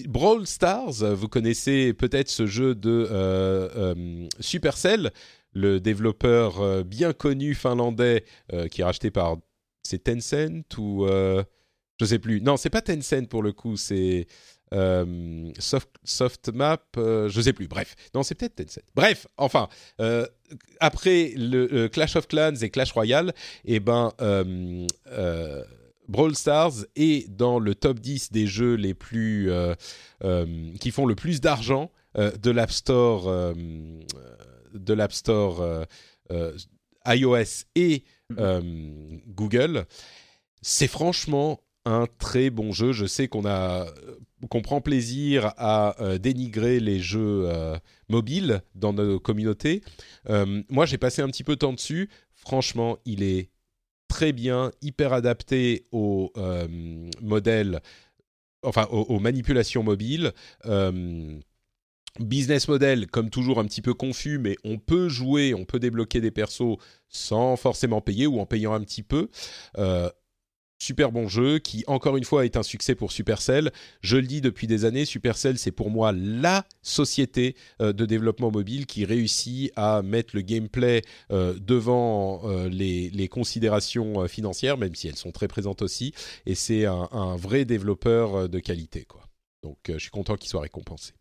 Brawl 0.08 0.46
Stars, 0.46 0.92
vous 1.14 1.28
connaissez 1.28 1.92
peut-être 1.92 2.28
ce 2.30 2.46
jeu 2.46 2.74
de 2.74 4.28
Supercell, 4.40 5.12
le 5.52 5.78
développeur 5.80 6.84
bien 6.84 7.12
connu 7.12 7.54
finlandais 7.54 8.24
qui 8.70 8.80
est 8.80 8.84
racheté 8.84 9.10
par 9.10 9.36
c'est 9.82 10.04
Tencent 10.04 10.78
ou 10.78 11.04
euh, 11.06 11.44
je 12.00 12.06
sais 12.06 12.18
plus. 12.18 12.40
Non, 12.40 12.56
c'est 12.56 12.70
pas 12.70 12.80
Tencent 12.80 13.28
pour 13.28 13.42
le 13.42 13.52
coup, 13.52 13.76
c'est 13.76 14.26
euh, 14.74 15.50
Soft, 15.58 15.90
Softmap, 16.04 16.84
euh, 16.96 17.28
je 17.28 17.40
sais 17.40 17.52
plus. 17.52 17.68
Bref, 17.68 17.94
non, 18.14 18.22
c'est 18.22 18.34
peut-être 18.34 18.56
Tencent. 18.56 18.82
Bref, 18.94 19.26
enfin, 19.36 19.68
euh, 20.00 20.26
après 20.80 21.32
le, 21.36 21.66
le 21.66 21.88
Clash 21.88 22.16
of 22.16 22.28
Clans 22.28 22.56
et 22.60 22.70
Clash 22.70 22.92
Royale, 22.92 23.32
eh 23.64 23.80
ben, 23.80 24.12
euh, 24.20 25.64
Brawl 26.08 26.34
Stars 26.34 26.84
est 26.96 27.30
dans 27.30 27.58
le 27.58 27.74
top 27.74 28.00
10 28.00 28.32
des 28.32 28.46
jeux 28.46 28.74
les 28.74 28.94
plus 28.94 29.50
qui 30.80 30.90
font 30.90 31.06
le 31.06 31.14
plus 31.14 31.40
d'argent 31.40 31.90
de 32.16 32.50
l'App 32.50 32.70
Store, 32.70 33.54
de 34.74 34.92
l'App 34.92 35.12
Store 35.12 35.86
iOS 37.06 37.64
et 37.74 38.04
euh, 38.38 38.60
Google. 39.28 39.86
C'est 40.62 40.88
franchement 40.88 41.60
un 41.84 42.06
très 42.18 42.50
bon 42.50 42.72
jeu. 42.72 42.92
Je 42.92 43.06
sais 43.06 43.28
qu'on 43.28 43.44
a 43.46 43.86
qu'on 44.50 44.62
prend 44.62 44.80
plaisir 44.80 45.52
à 45.56 45.96
dénigrer 46.20 46.80
les 46.80 47.00
jeux 47.00 47.48
mobiles 48.08 48.62
dans 48.74 48.92
nos 48.92 49.18
communautés. 49.18 49.82
moi, 50.68 50.86
j'ai 50.86 50.98
passé 50.98 51.22
un 51.22 51.28
petit 51.28 51.44
peu 51.44 51.54
de 51.54 51.60
temps 51.60 51.72
dessus. 51.72 52.10
Franchement, 52.34 52.98
il 53.04 53.22
est 53.22 53.50
très 54.08 54.32
bien, 54.32 54.70
hyper 54.82 55.12
adapté 55.12 55.84
au 55.92 56.32
modèle, 57.22 57.80
enfin 58.62 58.86
aux, 58.90 59.18
manipulations 59.18 59.82
mobiles. 59.82 60.32
Business 62.20 62.68
model, 62.68 63.08
comme 63.08 63.28
toujours, 63.28 63.58
un 63.58 63.64
petit 63.64 63.82
peu 63.82 63.92
confus, 63.92 64.38
mais 64.38 64.54
on 64.62 64.78
peut 64.78 65.08
jouer, 65.08 65.52
on 65.52 65.64
peut 65.64 65.80
débloquer 65.80 66.20
des 66.20 66.30
persos 66.30 66.76
sans 67.08 67.56
forcément 67.56 68.00
payer 68.00 68.28
ou 68.28 68.38
en 68.38 68.46
payant 68.46 68.72
un 68.72 68.80
petit 68.80 69.02
peu. 69.02 69.28
Euh, 70.84 70.94
super 70.94 71.12
bon 71.12 71.28
jeu 71.28 71.58
qui, 71.58 71.84
encore 71.86 72.16
une 72.16 72.24
fois, 72.24 72.44
est 72.44 72.56
un 72.56 72.62
succès 72.62 72.94
pour 72.94 73.12
Supercell. 73.12 73.72
Je 74.00 74.16
le 74.16 74.26
dis 74.26 74.40
depuis 74.40 74.66
des 74.66 74.84
années, 74.84 75.04
Supercell, 75.04 75.58
c'est 75.58 75.72
pour 75.72 75.90
moi 75.90 76.12
la 76.12 76.66
société 76.82 77.56
euh, 77.80 77.92
de 77.92 78.06
développement 78.06 78.50
mobile 78.50 78.86
qui 78.86 79.04
réussit 79.04 79.72
à 79.76 80.02
mettre 80.02 80.34
le 80.34 80.42
gameplay 80.42 81.02
euh, 81.30 81.54
devant 81.58 82.42
les, 82.68 83.28
considérations 83.30 84.28
financières, 84.28 84.76
même 84.76 84.94
si 84.94 85.08
elles 85.08 85.16
sont 85.16 85.32
très 85.32 85.48
présentes 85.48 85.82
aussi. 85.82 86.12
Et 86.46 86.54
c'est 86.54 86.84
un, 86.84 87.36
vrai 87.36 87.64
développeur 87.64 88.48
de 88.48 88.58
qualité. 88.60 89.06
Donc, 89.62 89.78
je 89.88 89.98
suis 89.98 90.10
content 90.10 90.36
qu'il 90.36 90.50
soit 90.50 90.60
récompensé. 90.60 91.12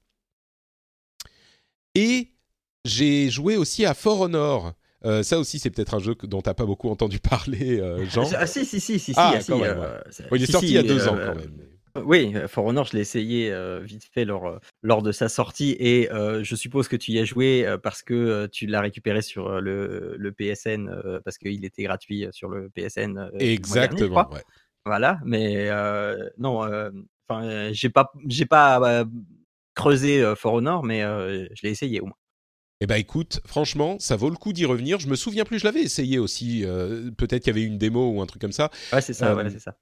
Et 1.95 2.33
j'ai 2.85 3.29
joué 3.29 3.55
aussi 3.55 3.85
à 3.85 3.93
For 3.93 4.19
Honor. 4.19 4.73
Euh, 5.05 5.23
ça 5.23 5.37
aussi, 5.37 5.59
c'est 5.59 5.69
peut-être 5.69 5.95
un 5.95 5.99
jeu 5.99 6.15
dont 6.23 6.41
tu 6.41 6.49
n'as 6.49 6.53
pas 6.53 6.65
beaucoup 6.65 6.89
entendu 6.89 7.19
parler, 7.19 7.79
euh, 7.79 8.05
Jean. 8.05 8.29
Ah, 8.35 8.47
si, 8.47 8.65
si, 8.65 8.79
si, 8.79 8.99
si. 8.99 9.13
Ah, 9.15 9.39
si, 9.41 9.51
euh, 9.51 9.99
il 10.31 10.43
est 10.43 10.51
sorti 10.51 10.67
il 10.67 10.73
y 10.73 10.77
a 10.77 10.83
deux 10.83 11.07
ans 11.07 11.17
quand 11.17 11.35
même. 11.35 11.57
Oui, 12.03 12.33
For 12.47 12.65
Honor, 12.65 12.85
je 12.85 12.93
l'ai 12.93 13.01
essayé 13.01 13.53
vite 13.83 14.05
fait 14.11 14.25
lors, 14.25 14.59
lors 14.81 15.03
de 15.03 15.11
sa 15.11 15.29
sortie 15.29 15.75
et 15.79 16.09
je 16.11 16.55
suppose 16.55 16.87
que 16.87 16.95
tu 16.95 17.11
y 17.11 17.19
as 17.19 17.25
joué 17.25 17.67
parce 17.83 18.01
que 18.01 18.47
tu 18.47 18.65
l'as 18.65 18.81
récupéré 18.81 19.21
sur 19.21 19.61
le, 19.61 20.15
le 20.17 20.31
PSN 20.31 20.89
parce 21.23 21.37
qu'il 21.37 21.63
était 21.65 21.83
gratuit 21.83 22.27
sur 22.31 22.49
le 22.49 22.69
PSN. 22.69 23.29
Exactement. 23.39 24.27
ouais. 24.31 24.41
Voilà, 24.85 25.19
mais 25.23 25.69
non, 26.39 26.67
enfin, 27.27 27.71
j'ai 27.73 27.89
pas, 27.89 28.11
j'ai 28.27 28.47
pas 28.47 29.05
creusé 29.75 30.33
For 30.35 30.53
Honor, 30.53 30.83
mais 30.83 31.01
je 31.01 31.61
l'ai 31.61 31.69
essayé 31.69 32.01
au 32.01 32.07
moins. 32.07 32.17
Eh 32.83 32.85
ben 32.85 32.97
écoute, 32.97 33.39
franchement, 33.45 33.95
ça 33.97 34.17
vaut 34.17 34.29
le 34.29 34.35
coup 34.35 34.51
d'y 34.51 34.65
revenir. 34.65 34.99
Je 34.99 35.07
me 35.07 35.15
souviens 35.15 35.45
plus, 35.45 35.57
je 35.57 35.63
l'avais 35.63 35.81
essayé 35.81 36.19
aussi. 36.19 36.65
Peut-être 37.15 37.41
qu'il 37.41 37.55
y 37.55 37.57
avait 37.57 37.65
une 37.65 37.77
démo 37.77 38.11
ou 38.11 38.21
un 38.21 38.25
truc 38.25 38.41
comme 38.41 38.51
ça. 38.51 38.71
Ouais, 38.91 38.99
c'est 38.99 39.13
ça, 39.13 39.33
c'est 39.49 39.59
ça. 39.59 39.77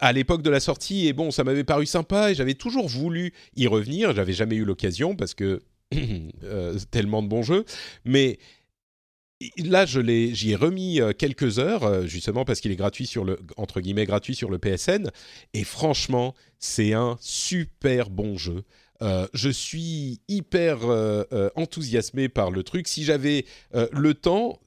À 0.00 0.12
l'époque 0.12 0.42
de 0.42 0.50
la 0.50 0.58
sortie, 0.58 1.06
et 1.06 1.12
bon, 1.12 1.30
ça 1.30 1.44
m'avait 1.44 1.62
paru 1.62 1.86
sympa 1.86 2.32
et 2.32 2.34
j'avais 2.34 2.54
toujours 2.54 2.88
voulu 2.88 3.32
y 3.54 3.68
revenir. 3.68 4.12
J'avais 4.16 4.32
jamais 4.32 4.56
eu 4.56 4.64
l'occasion 4.64 5.14
parce 5.14 5.34
que 5.34 5.62
tellement 6.90 7.22
de 7.22 7.28
bons 7.28 7.44
jeux. 7.44 7.64
Mais 8.04 8.40
là, 9.56 9.86
je 9.86 10.00
l'ai, 10.00 10.34
j'y 10.34 10.50
ai 10.50 10.56
remis 10.56 10.98
quelques 11.18 11.60
heures, 11.60 12.04
justement 12.08 12.44
parce 12.44 12.60
qu'il 12.60 12.72
est 12.72 12.76
gratuit 12.76 13.06
sur 13.06 13.24
le, 13.24 13.38
entre 13.58 13.80
guillemets, 13.80 14.06
gratuit 14.06 14.34
sur 14.34 14.50
le 14.50 14.58
PSN. 14.58 15.12
Et 15.54 15.62
franchement, 15.62 16.34
c'est 16.58 16.94
un 16.94 17.16
super 17.20 18.10
bon 18.10 18.36
jeu. 18.36 18.64
Euh, 19.02 19.26
je 19.32 19.48
suis 19.48 20.20
hyper 20.28 20.78
euh, 20.84 21.24
euh, 21.32 21.50
enthousiasmé 21.56 22.28
par 22.28 22.50
le 22.50 22.62
truc. 22.62 22.86
Si 22.88 23.04
j'avais 23.04 23.44
le 23.92 24.14
temps, 24.14 24.58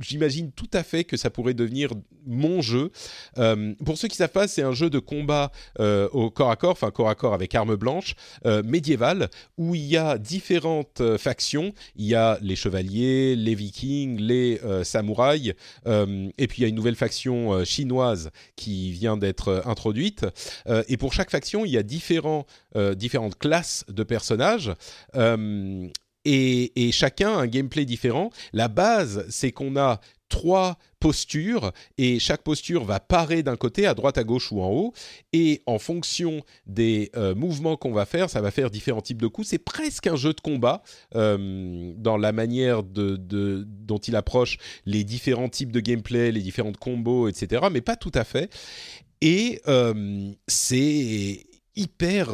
j'imagine 0.00 0.52
tout 0.52 0.68
à 0.72 0.82
fait 0.82 1.04
que 1.04 1.16
ça 1.16 1.30
pourrait 1.30 1.54
devenir 1.54 1.90
mon 2.26 2.60
jeu. 2.60 2.90
pour 3.84 3.96
ceux 3.96 4.08
qui 4.08 4.16
savent 4.16 4.30
pas, 4.30 4.48
c'est 4.48 4.62
un 4.62 4.72
jeu 4.72 4.90
de 4.90 4.98
combat 4.98 5.50
au 5.78 6.30
corps 6.30 6.50
à 6.50 6.56
corps, 6.56 6.72
enfin 6.72 6.90
corps 6.90 7.08
à 7.08 7.14
corps 7.14 7.34
avec 7.34 7.54
arme 7.54 7.76
blanche, 7.76 8.14
médiéval, 8.64 9.28
où 9.56 9.74
il 9.74 9.84
y 9.84 9.96
a 9.96 10.18
différentes 10.18 11.02
factions. 11.16 11.72
Il 11.96 12.06
y 12.06 12.14
a 12.14 12.38
les 12.42 12.56
chevaliers, 12.56 13.36
les 13.36 13.54
vikings, 13.54 14.20
les 14.20 14.60
samouraïs, 14.84 15.54
et 15.86 16.46
puis 16.46 16.58
il 16.58 16.62
y 16.62 16.64
a 16.64 16.68
une 16.68 16.74
nouvelle 16.74 16.96
faction 16.96 17.64
chinoise 17.64 18.30
qui 18.56 18.92
vient 18.92 19.16
d'être 19.16 19.62
introduite. 19.64 20.26
et 20.88 20.96
pour 20.96 21.12
chaque 21.12 21.30
faction, 21.30 21.64
il 21.64 21.72
y 21.72 21.78
a 21.78 21.82
différents, 21.82 22.46
différentes 22.94 23.38
classes 23.38 23.84
de 23.88 24.02
personnages. 24.02 24.72
Euh, 25.16 25.88
et, 26.24 26.90
chacun 26.92 27.30
a 27.30 27.40
un 27.40 27.46
gameplay 27.46 27.84
différent. 27.84 28.30
La 28.52 28.68
base, 28.68 29.24
c'est 29.30 29.52
qu'on 29.52 29.76
a 29.76 30.00
trois 30.28 30.78
postures 31.00 31.72
et 31.98 32.20
chaque 32.20 32.42
posture 32.42 32.84
va 32.84 33.00
parer 33.00 33.42
d'un 33.42 33.56
côté, 33.56 33.86
à 33.86 33.94
droite, 33.94 34.16
à 34.16 34.22
gauche 34.22 34.52
ou 34.52 34.60
en 34.60 34.70
haut. 34.70 34.92
Et 35.32 35.62
en 35.66 35.78
fonction 35.78 36.42
des 36.66 37.10
euh, 37.16 37.34
mouvements 37.34 37.76
qu'on 37.76 37.92
va 37.92 38.04
faire, 38.04 38.28
ça 38.28 38.40
va 38.40 38.50
faire 38.50 38.70
différents 38.70 39.00
types 39.00 39.20
de 39.20 39.26
coups. 39.26 39.48
C'est 39.48 39.58
presque 39.58 40.06
un 40.06 40.16
jeu 40.16 40.32
de 40.32 40.40
combat 40.40 40.82
euh, 41.16 41.92
dans 41.96 42.16
la 42.16 42.32
manière 42.32 42.82
de, 42.82 43.16
dont 43.66 43.98
il 43.98 44.14
approche 44.14 44.58
les 44.84 45.04
différents 45.04 45.48
types 45.48 45.72
de 45.72 45.80
gameplay, 45.80 46.30
les 46.32 46.42
différentes 46.42 46.76
combos, 46.76 47.28
etc. 47.28 47.66
Mais 47.72 47.80
pas 47.80 47.96
tout 47.96 48.12
à 48.14 48.24
fait. 48.24 48.52
Et 49.22 49.60
c'est 50.46 51.46
hyper 51.74 52.26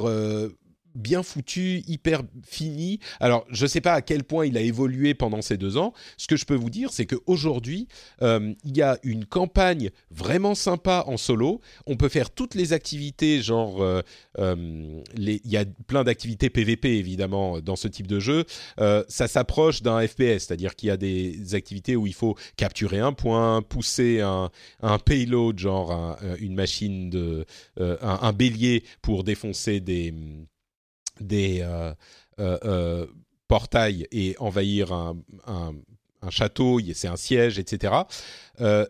bien 0.96 1.22
foutu, 1.22 1.82
hyper 1.86 2.22
fini. 2.44 2.98
Alors, 3.20 3.46
je 3.50 3.64
ne 3.64 3.68
sais 3.68 3.80
pas 3.80 3.92
à 3.92 4.02
quel 4.02 4.24
point 4.24 4.46
il 4.46 4.56
a 4.56 4.60
évolué 4.60 5.14
pendant 5.14 5.42
ces 5.42 5.56
deux 5.56 5.76
ans. 5.76 5.92
Ce 6.16 6.26
que 6.26 6.36
je 6.36 6.44
peux 6.44 6.54
vous 6.54 6.70
dire, 6.70 6.92
c'est 6.92 7.06
qu'aujourd'hui, 7.06 7.86
euh, 8.22 8.54
il 8.64 8.76
y 8.76 8.82
a 8.82 8.98
une 9.02 9.24
campagne 9.24 9.90
vraiment 10.10 10.54
sympa 10.54 11.04
en 11.06 11.16
solo. 11.16 11.60
On 11.86 11.96
peut 11.96 12.08
faire 12.08 12.30
toutes 12.30 12.54
les 12.54 12.72
activités, 12.72 13.42
genre, 13.42 13.82
euh, 13.82 14.00
euh, 14.38 15.02
il 15.16 15.40
y 15.44 15.56
a 15.56 15.64
plein 15.86 16.04
d'activités 16.04 16.50
PVP, 16.50 16.96
évidemment, 16.96 17.60
dans 17.60 17.76
ce 17.76 17.88
type 17.88 18.06
de 18.06 18.20
jeu. 18.20 18.44
ça 19.08 19.28
s'approche 19.28 19.82
d'un 19.82 20.06
FPS, 20.06 20.46
c'est-à-dire 20.46 20.74
qu'il 20.74 20.88
y 20.88 20.90
a 20.90 20.96
des 20.96 21.54
activités 21.54 21.96
où 21.96 22.06
il 22.06 22.14
faut 22.14 22.36
capturer 22.56 22.98
un 23.00 23.12
point, 23.12 23.62
pousser 23.62 24.20
un, 24.20 24.50
payload, 25.04 25.58
genre 25.58 26.16
une 26.40 26.54
machine 26.54 27.10
de... 27.10 27.44
un 27.78 28.32
bélier 28.32 28.84
pour 29.02 29.24
défoncer 29.24 29.80
des 29.80 30.14
des 31.20 31.60
euh, 31.60 31.92
euh, 32.38 32.58
euh, 32.64 33.06
portails 33.48 34.06
et 34.10 34.36
envahir 34.38 34.92
un, 34.92 35.16
château, 36.30 36.80
c'est 36.94 37.06
un 37.06 37.16
siège, 37.16 37.60
etc. 37.60 37.94
il 38.58 38.86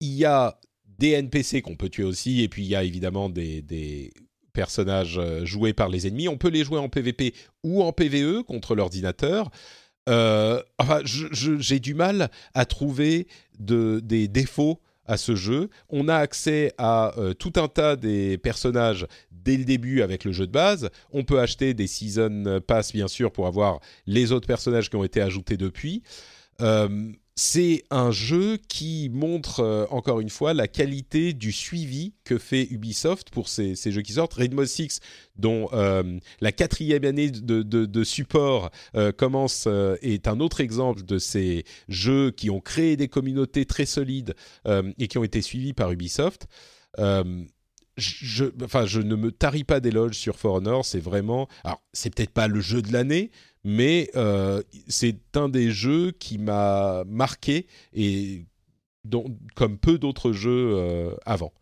y 0.00 0.24
a 0.24 0.58
des 0.98 1.12
NPC 1.12 1.62
qu'on 1.62 1.76
peut 1.76 1.88
tuer 1.88 2.02
aussi, 2.02 2.42
et 2.42 2.48
puis 2.48 2.64
il 2.64 2.68
y 2.68 2.74
a 2.74 2.82
évidemment 2.82 3.28
des, 3.28 4.12
personnages 4.52 5.20
joués 5.44 5.72
par 5.72 5.88
les 5.88 6.06
ennemis. 6.06 6.28
On 6.28 6.38
peut 6.38 6.48
les 6.48 6.64
jouer 6.64 6.78
en 6.78 6.88
PvP 6.88 7.34
ou 7.62 7.82
en 7.82 7.92
PvE 7.92 8.42
contre 8.42 8.74
l'ordinateur. 8.74 9.50
j'ai 10.08 11.78
du 11.80 11.94
mal 11.94 12.30
à 12.54 12.64
trouver 12.64 13.28
des 13.60 14.26
défauts 14.26 14.80
à 15.06 15.16
ce 15.16 15.34
jeu. 15.34 15.68
On 15.88 16.08
a 16.08 16.16
accès 16.16 16.72
à 16.78 17.14
tout 17.38 17.52
un 17.56 17.68
tas 17.68 17.96
des 17.96 18.38
personnages 18.38 19.06
dès 19.30 19.56
le 19.56 19.64
début 19.64 20.02
avec 20.02 20.24
le 20.24 20.32
jeu 20.32 20.46
de 20.46 20.52
base. 20.52 20.90
On 21.12 21.24
peut 21.24 21.40
acheter 21.40 21.74
des 21.74 21.86
season 21.86 22.60
pass 22.66 22.92
bien 22.92 23.08
sûr 23.08 23.30
pour 23.30 23.46
avoir 23.46 23.80
les 24.06 24.32
autres 24.32 24.46
personnages 24.46 24.90
qui 24.90 24.96
ont 24.96 25.04
été 25.04 25.20
ajoutés 25.20 25.56
depuis. 25.56 26.02
Euh, 26.60 27.12
c'est 27.36 27.84
un 27.90 28.10
jeu 28.10 28.58
qui 28.68 29.10
montre 29.12 29.60
euh, 29.60 29.86
encore 29.90 30.20
une 30.20 30.30
fois 30.30 30.54
la 30.54 30.68
qualité 30.68 31.32
du 31.32 31.52
suivi 31.52 32.14
que 32.24 32.38
fait 32.38 32.66
Ubisoft 32.70 33.30
pour 33.30 33.48
ces, 33.48 33.74
jeux 33.74 34.02
qui 34.02 34.12
sortent. 34.14 34.34
Rainbow 34.34 34.64
Six, 34.66 35.00
dont 35.36 35.68
euh, 35.72 36.18
la 36.40 36.52
quatrième 36.52 37.04
année 37.04 37.30
de, 37.30 38.04
support 38.04 38.70
commence, 39.16 39.68
est 40.02 40.28
un 40.28 40.40
autre 40.40 40.60
exemple 40.60 41.04
de 41.04 41.18
ces 41.18 41.64
jeux 41.88 42.30
qui 42.30 42.50
ont 42.50 42.60
créé 42.60 42.96
des 42.96 43.08
communautés 43.08 43.64
très 43.64 43.86
solides 43.86 44.34
et 44.98 45.08
qui 45.08 45.18
ont 45.18 45.24
été 45.24 45.42
suivis 45.42 45.72
par 45.72 45.90
Ubisoft 45.90 46.46
je, 47.96 48.44
enfin, 48.62 48.86
je 48.86 49.00
ne 49.00 49.14
me 49.14 49.30
tarie 49.30 49.64
pas 49.64 49.80
d'éloges 49.80 50.16
sur 50.16 50.36
For 50.36 50.54
Honor. 50.54 50.84
C'est 50.84 51.00
vraiment, 51.00 51.48
alors 51.62 51.82
c'est 51.92 52.14
peut-être 52.14 52.30
pas 52.32 52.48
le 52.48 52.60
jeu 52.60 52.82
de 52.82 52.92
l'année, 52.92 53.30
mais 53.62 54.10
euh, 54.16 54.62
c'est 54.88 55.36
un 55.36 55.48
des 55.48 55.70
jeux 55.70 56.12
qui 56.12 56.38
m'a 56.38 57.04
marqué 57.06 57.66
et 57.92 58.46
dont, 59.04 59.24
comme 59.54 59.78
peu 59.78 59.98
d'autres 59.98 60.32
jeux 60.32 60.74
euh, 60.76 61.14
avant. 61.24 61.52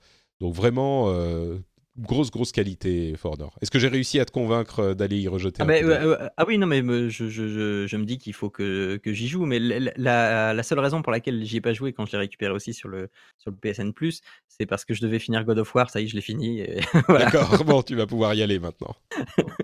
Donc 0.41 0.55
vraiment, 0.55 1.05
euh, 1.09 1.59
grosse 1.99 2.31
grosse 2.31 2.53
qualité 2.53 3.15
For 3.17 3.33
Honor. 3.33 3.57
Est-ce 3.61 3.71
que 3.71 3.79
j'ai 3.79 3.89
réussi 3.89 4.19
à 4.19 4.25
te 4.25 4.33
convaincre 4.33 4.81
euh, 4.81 4.95
d'aller 4.95 5.19
y 5.21 5.29
rejeter 5.29 5.63
ah, 5.63 5.67
un 5.67 6.31
ah 6.37 6.45
oui 6.47 6.57
non 6.59 6.67
mais 6.67 6.81
je, 7.11 7.29
je, 7.29 7.87
je, 7.87 7.97
me 7.97 8.05
dis 8.05 8.19
qu'il 8.19 8.33
faut 8.33 8.51
que, 8.51 8.97
que 8.97 9.13
j'y 9.13 9.29
joue 9.29 9.45
mais 9.45 9.59
la, 9.59 10.55
la, 10.55 10.63
seule 10.63 10.79
raison 10.79 11.03
pour 11.03 11.13
laquelle 11.13 11.45
j'y 11.45 11.59
ai 11.59 11.61
pas 11.61 11.75
joué 11.75 11.93
quand 11.93 12.07
je 12.07 12.13
l'ai 12.13 12.19
récupéré 12.19 12.53
aussi 12.53 12.73
sur 12.73 12.89
le 12.89 13.11
sur 13.39 13.51
le 13.51 13.57
PSN 13.57 13.93
Plus 13.93 14.23
c'est 14.49 14.67
parce 14.67 14.85
que 14.85 14.95
je 14.95 15.03
devais 15.03 15.19
finir 15.19 15.45
God 15.45 15.59
of 15.59 15.75
War 15.75 15.91
ça 15.91 16.01
y 16.01 16.05
est 16.05 16.09
je 16.09 16.15
l'ai 16.15 16.23
fini 16.23 16.63
d'accord 17.09 17.65
bon 17.65 17.83
tu 17.83 17.95
vas 17.95 18.07
pouvoir 18.07 18.35
y 18.35 18.43
aller 18.43 18.59
maintenant 18.59 18.97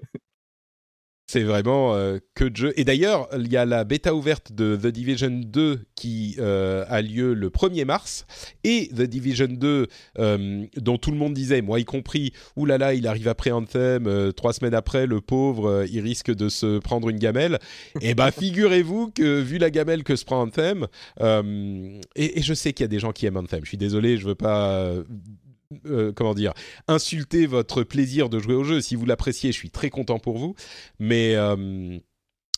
C'est 1.30 1.42
vraiment 1.42 1.94
euh, 1.94 2.16
que 2.34 2.44
de 2.44 2.56
jeux. 2.56 2.72
Et 2.80 2.84
d'ailleurs, 2.84 3.28
il 3.36 3.52
y 3.52 3.58
a 3.58 3.66
la 3.66 3.84
bêta 3.84 4.14
ouverte 4.14 4.54
de 4.54 4.76
The 4.76 4.86
Division 4.86 5.42
2 5.44 5.80
qui 5.94 6.36
euh, 6.38 6.86
a 6.88 7.02
lieu 7.02 7.34
le 7.34 7.50
1er 7.50 7.84
mars. 7.84 8.24
Et 8.64 8.88
The 8.96 9.02
Division 9.02 9.48
2, 9.50 9.88
euh, 10.18 10.64
dont 10.78 10.96
tout 10.96 11.10
le 11.10 11.18
monde 11.18 11.34
disait, 11.34 11.60
moi 11.60 11.80
y 11.80 11.84
compris, 11.84 12.32
oulala, 12.56 12.94
il 12.94 13.06
arrive 13.06 13.28
après 13.28 13.50
Anthem, 13.50 14.32
trois 14.32 14.54
semaines 14.54 14.72
après, 14.72 15.06
le 15.06 15.20
pauvre, 15.20 15.84
il 15.92 16.00
risque 16.00 16.34
de 16.34 16.48
se 16.48 16.78
prendre 16.78 17.10
une 17.10 17.18
gamelle. 17.18 17.58
et 18.00 18.10
eh 18.10 18.14
bah, 18.14 18.30
ben, 18.30 18.40
figurez-vous 18.40 19.10
que, 19.10 19.42
vu 19.42 19.58
la 19.58 19.68
gamelle 19.68 20.04
que 20.04 20.16
se 20.16 20.24
prend 20.24 20.40
Anthem, 20.40 20.86
et, 21.20 22.38
et, 22.38 22.42
je 22.42 22.54
sais 22.54 22.72
qu'il 22.72 22.84
y 22.84 22.86
a 22.86 22.88
des 22.88 23.00
gens 23.00 23.12
qui 23.12 23.26
aiment 23.26 23.36
Anthem, 23.36 23.60
je 23.64 23.68
suis 23.68 23.76
désolé, 23.76 24.16
je 24.16 24.26
veux 24.26 24.34
pas 24.34 24.94
euh, 25.84 26.12
comment 26.12 26.32
dire, 26.32 26.54
insulter 26.86 27.46
votre 27.46 27.82
plaisir 27.82 28.30
de 28.30 28.38
jouer 28.38 28.54
au 28.54 28.64
jeu. 28.64 28.80
Si 28.80 28.94
vous 28.96 29.04
l'appréciez, 29.04 29.52
je 29.52 29.58
suis 29.58 29.70
très 29.70 29.90
content 29.90 30.18
pour 30.18 30.38
vous. 30.38 30.54
Mais 30.98 31.34
euh, 31.34 31.98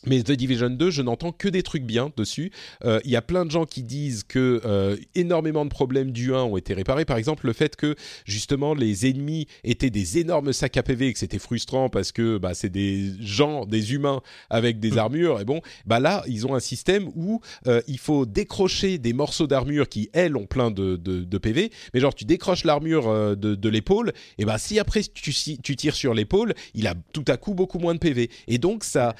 mais 0.05 0.23
The 0.23 0.31
Division 0.31 0.69
2, 0.69 0.89
je 0.89 1.01
n'entends 1.01 1.31
que 1.31 1.47
des 1.47 1.63
trucs 1.63 1.83
bien 1.83 2.11
dessus. 2.17 2.51
Euh, 2.85 2.99
il 3.05 3.11
y 3.11 3.15
a 3.15 3.21
plein 3.21 3.45
de 3.45 3.51
gens 3.51 3.65
qui 3.65 3.83
disent 3.83 4.23
que 4.23 4.61
euh, 4.65 4.97
énormément 5.15 5.63
de 5.63 5.69
problèmes 5.69 6.11
du 6.11 6.33
1 6.33 6.41
ont 6.43 6.57
été 6.57 6.73
réparés. 6.73 7.05
Par 7.05 7.17
exemple, 7.17 7.45
le 7.45 7.53
fait 7.53 7.75
que 7.75 7.95
justement 8.25 8.73
les 8.73 9.07
ennemis 9.07 9.47
étaient 9.63 9.89
des 9.89 10.17
énormes 10.17 10.53
sacs 10.53 10.77
à 10.77 10.83
PV 10.83 11.07
et 11.07 11.13
que 11.13 11.19
c'était 11.19 11.39
frustrant 11.39 11.89
parce 11.89 12.11
que 12.11 12.37
bah, 12.37 12.53
c'est 12.53 12.69
des 12.69 13.11
gens, 13.19 13.65
des 13.65 13.93
humains 13.93 14.21
avec 14.49 14.79
des 14.79 14.97
armures. 14.97 15.39
Et 15.39 15.45
bon, 15.45 15.61
bah 15.85 15.99
là, 15.99 16.23
ils 16.27 16.47
ont 16.47 16.55
un 16.55 16.59
système 16.59 17.09
où 17.15 17.41
euh, 17.67 17.81
il 17.87 17.99
faut 17.99 18.25
décrocher 18.25 18.97
des 18.97 19.13
morceaux 19.13 19.47
d'armure 19.47 19.87
qui, 19.87 20.09
elles, 20.13 20.35
ont 20.35 20.47
plein 20.47 20.71
de, 20.71 20.95
de, 20.95 21.37
PV. 21.37 21.71
Mais 21.93 21.99
genre, 21.99 22.13
tu 22.13 22.25
décroches 22.25 22.65
l'armure 22.65 23.35
de, 23.35 23.55
de 23.55 23.69
l'épaule, 23.69 24.13
et 24.37 24.45
bah 24.45 24.57
si 24.57 24.79
après 24.79 25.01
tu, 25.01 25.33
tu 25.33 25.75
tires 25.75 25.95
sur 25.95 26.13
l'épaule, 26.13 26.53
il 26.75 26.87
a 26.87 26.93
tout 27.13 27.25
à 27.27 27.37
coup 27.37 27.53
beaucoup 27.55 27.79
moins 27.79 27.93
de 27.93 27.99
PV. 27.99 28.29
Et 28.47 28.57
donc, 28.57 28.83
ça 28.83 29.15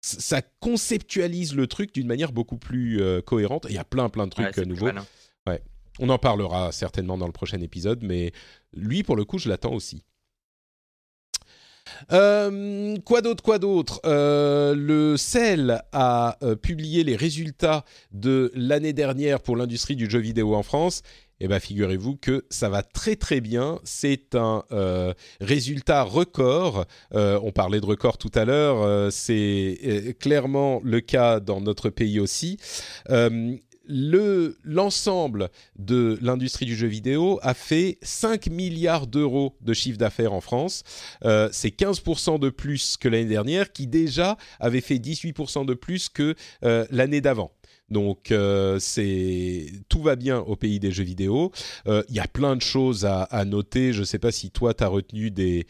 ça 0.00 0.42
conceptualise 0.60 1.54
le 1.54 1.66
truc 1.66 1.92
d'une 1.92 2.06
manière 2.06 2.32
beaucoup 2.32 2.56
plus 2.56 3.02
euh, 3.02 3.20
cohérente. 3.20 3.66
Il 3.68 3.74
y 3.74 3.78
a 3.78 3.84
plein 3.84 4.08
plein 4.08 4.26
de 4.26 4.32
trucs 4.32 4.56
nouveaux. 4.58 4.90
Ouais. 5.46 5.62
On 5.98 6.08
en 6.08 6.18
parlera 6.18 6.72
certainement 6.72 7.18
dans 7.18 7.26
le 7.26 7.32
prochain 7.32 7.60
épisode, 7.60 8.02
mais 8.02 8.32
lui 8.72 9.02
pour 9.02 9.16
le 9.16 9.24
coup 9.24 9.38
je 9.38 9.48
l'attends 9.48 9.72
aussi. 9.72 10.02
Euh, 12.12 12.96
quoi 13.04 13.20
d'autre, 13.20 13.42
quoi 13.42 13.58
d'autre? 13.58 14.00
Euh, 14.04 14.74
Le 14.76 15.16
CEL 15.16 15.82
a 15.92 16.38
publié 16.62 17.04
les 17.04 17.16
résultats 17.16 17.84
de 18.12 18.52
l'année 18.54 18.92
dernière 18.92 19.40
pour 19.40 19.56
l'industrie 19.56 19.96
du 19.96 20.08
jeu 20.08 20.20
vidéo 20.20 20.54
en 20.54 20.62
France 20.62 21.02
eh 21.40 21.48
bien 21.48 21.58
figurez-vous 21.58 22.16
que 22.16 22.44
ça 22.50 22.68
va 22.68 22.82
très 22.82 23.16
très 23.16 23.40
bien. 23.40 23.80
C'est 23.82 24.34
un 24.34 24.64
euh, 24.72 25.14
résultat 25.40 26.02
record. 26.02 26.86
Euh, 27.14 27.40
on 27.42 27.50
parlait 27.50 27.80
de 27.80 27.86
record 27.86 28.18
tout 28.18 28.30
à 28.34 28.44
l'heure. 28.44 28.82
Euh, 28.82 29.08
c'est 29.10 30.16
clairement 30.20 30.80
le 30.84 31.00
cas 31.00 31.40
dans 31.40 31.60
notre 31.60 31.88
pays 31.88 32.20
aussi. 32.20 32.58
le 33.92 34.56
l'ensemble 34.62 35.48
de 35.76 36.18
l'industrie 36.20 36.66
du 36.66 36.76
jeu 36.76 36.86
vidéo 36.86 37.40
a 37.42 37.54
fait 37.54 37.98
5 38.02 38.46
milliards 38.48 39.06
d'euros 39.06 39.56
de 39.62 39.72
chiffre 39.72 39.98
d'affaires 39.98 40.32
en 40.32 40.40
France. 40.40 40.84
c'est 41.22 41.74
15% 41.74 42.38
de 42.38 42.50
plus 42.50 42.96
que 42.96 43.08
l'année 43.08 43.24
dernière, 43.24 43.72
qui 43.72 43.86
déjà 43.86 44.36
avait 44.60 44.80
fait 44.80 44.96
18% 44.96 45.66
de 45.66 45.74
plus 45.74 46.08
que 46.08 46.36
l'année 46.62 47.20
d'avant. 47.20 47.50
Donc 47.90 48.30
euh, 48.30 48.78
c'est 48.78 49.66
tout 49.88 50.02
va 50.02 50.16
bien 50.16 50.38
au 50.38 50.56
pays 50.56 50.78
des 50.78 50.92
jeux 50.92 51.04
vidéo. 51.04 51.50
Euh, 51.86 52.02
il 52.08 52.14
y 52.14 52.20
a 52.20 52.28
plein 52.28 52.56
de 52.56 52.62
choses 52.62 53.04
à, 53.04 53.44
noter. 53.44 53.92
Je 53.92 54.00
ne 54.00 54.04
sais 54.04 54.18
pas 54.18 54.32
si 54.32 54.50
toi 54.50 54.74
tu 54.74 54.84
as 54.84 54.88
retenu 54.88 55.30
des, 55.30 55.66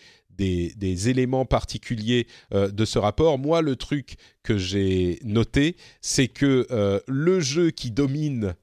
éléments 1.09 1.45
particuliers 1.45 2.27
euh, 2.53 2.71
de 2.71 2.85
ce 2.85 2.99
rapport. 2.99 3.39
Moi, 3.39 3.63
le 3.63 3.77
truc 3.77 4.17
que 4.43 4.59
j'ai 4.59 5.19
noté, 5.25 5.77
c'est 6.01 6.29
que 6.29 6.67
le 7.07 7.41
jeu 7.41 7.71
qui 7.71 7.91
domine 7.91 8.55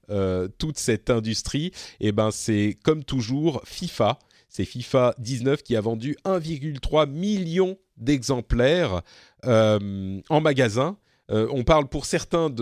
toute 0.58 0.78
cette 0.78 1.10
industrie, 1.10 1.72
eh 2.00 2.12
ben, 2.12 2.32
c'est 2.32 2.78
comme 2.84 3.04
toujours 3.04 3.62
FIFA. 3.66 4.20
C'est 4.50 4.66
FIFA 4.66 5.14
19 5.20 5.62
qui 5.64 5.76
a 5.76 5.82
vendu 5.82 6.16
1,3 6.26 7.10
million 7.10 7.78
d'exemplaires 7.98 9.02
en 9.44 10.42
magasin 10.42 10.98
euh, 11.32 11.48
on 11.52 11.64
parle 11.64 11.88
pour 11.88 12.06
certains 12.06 12.54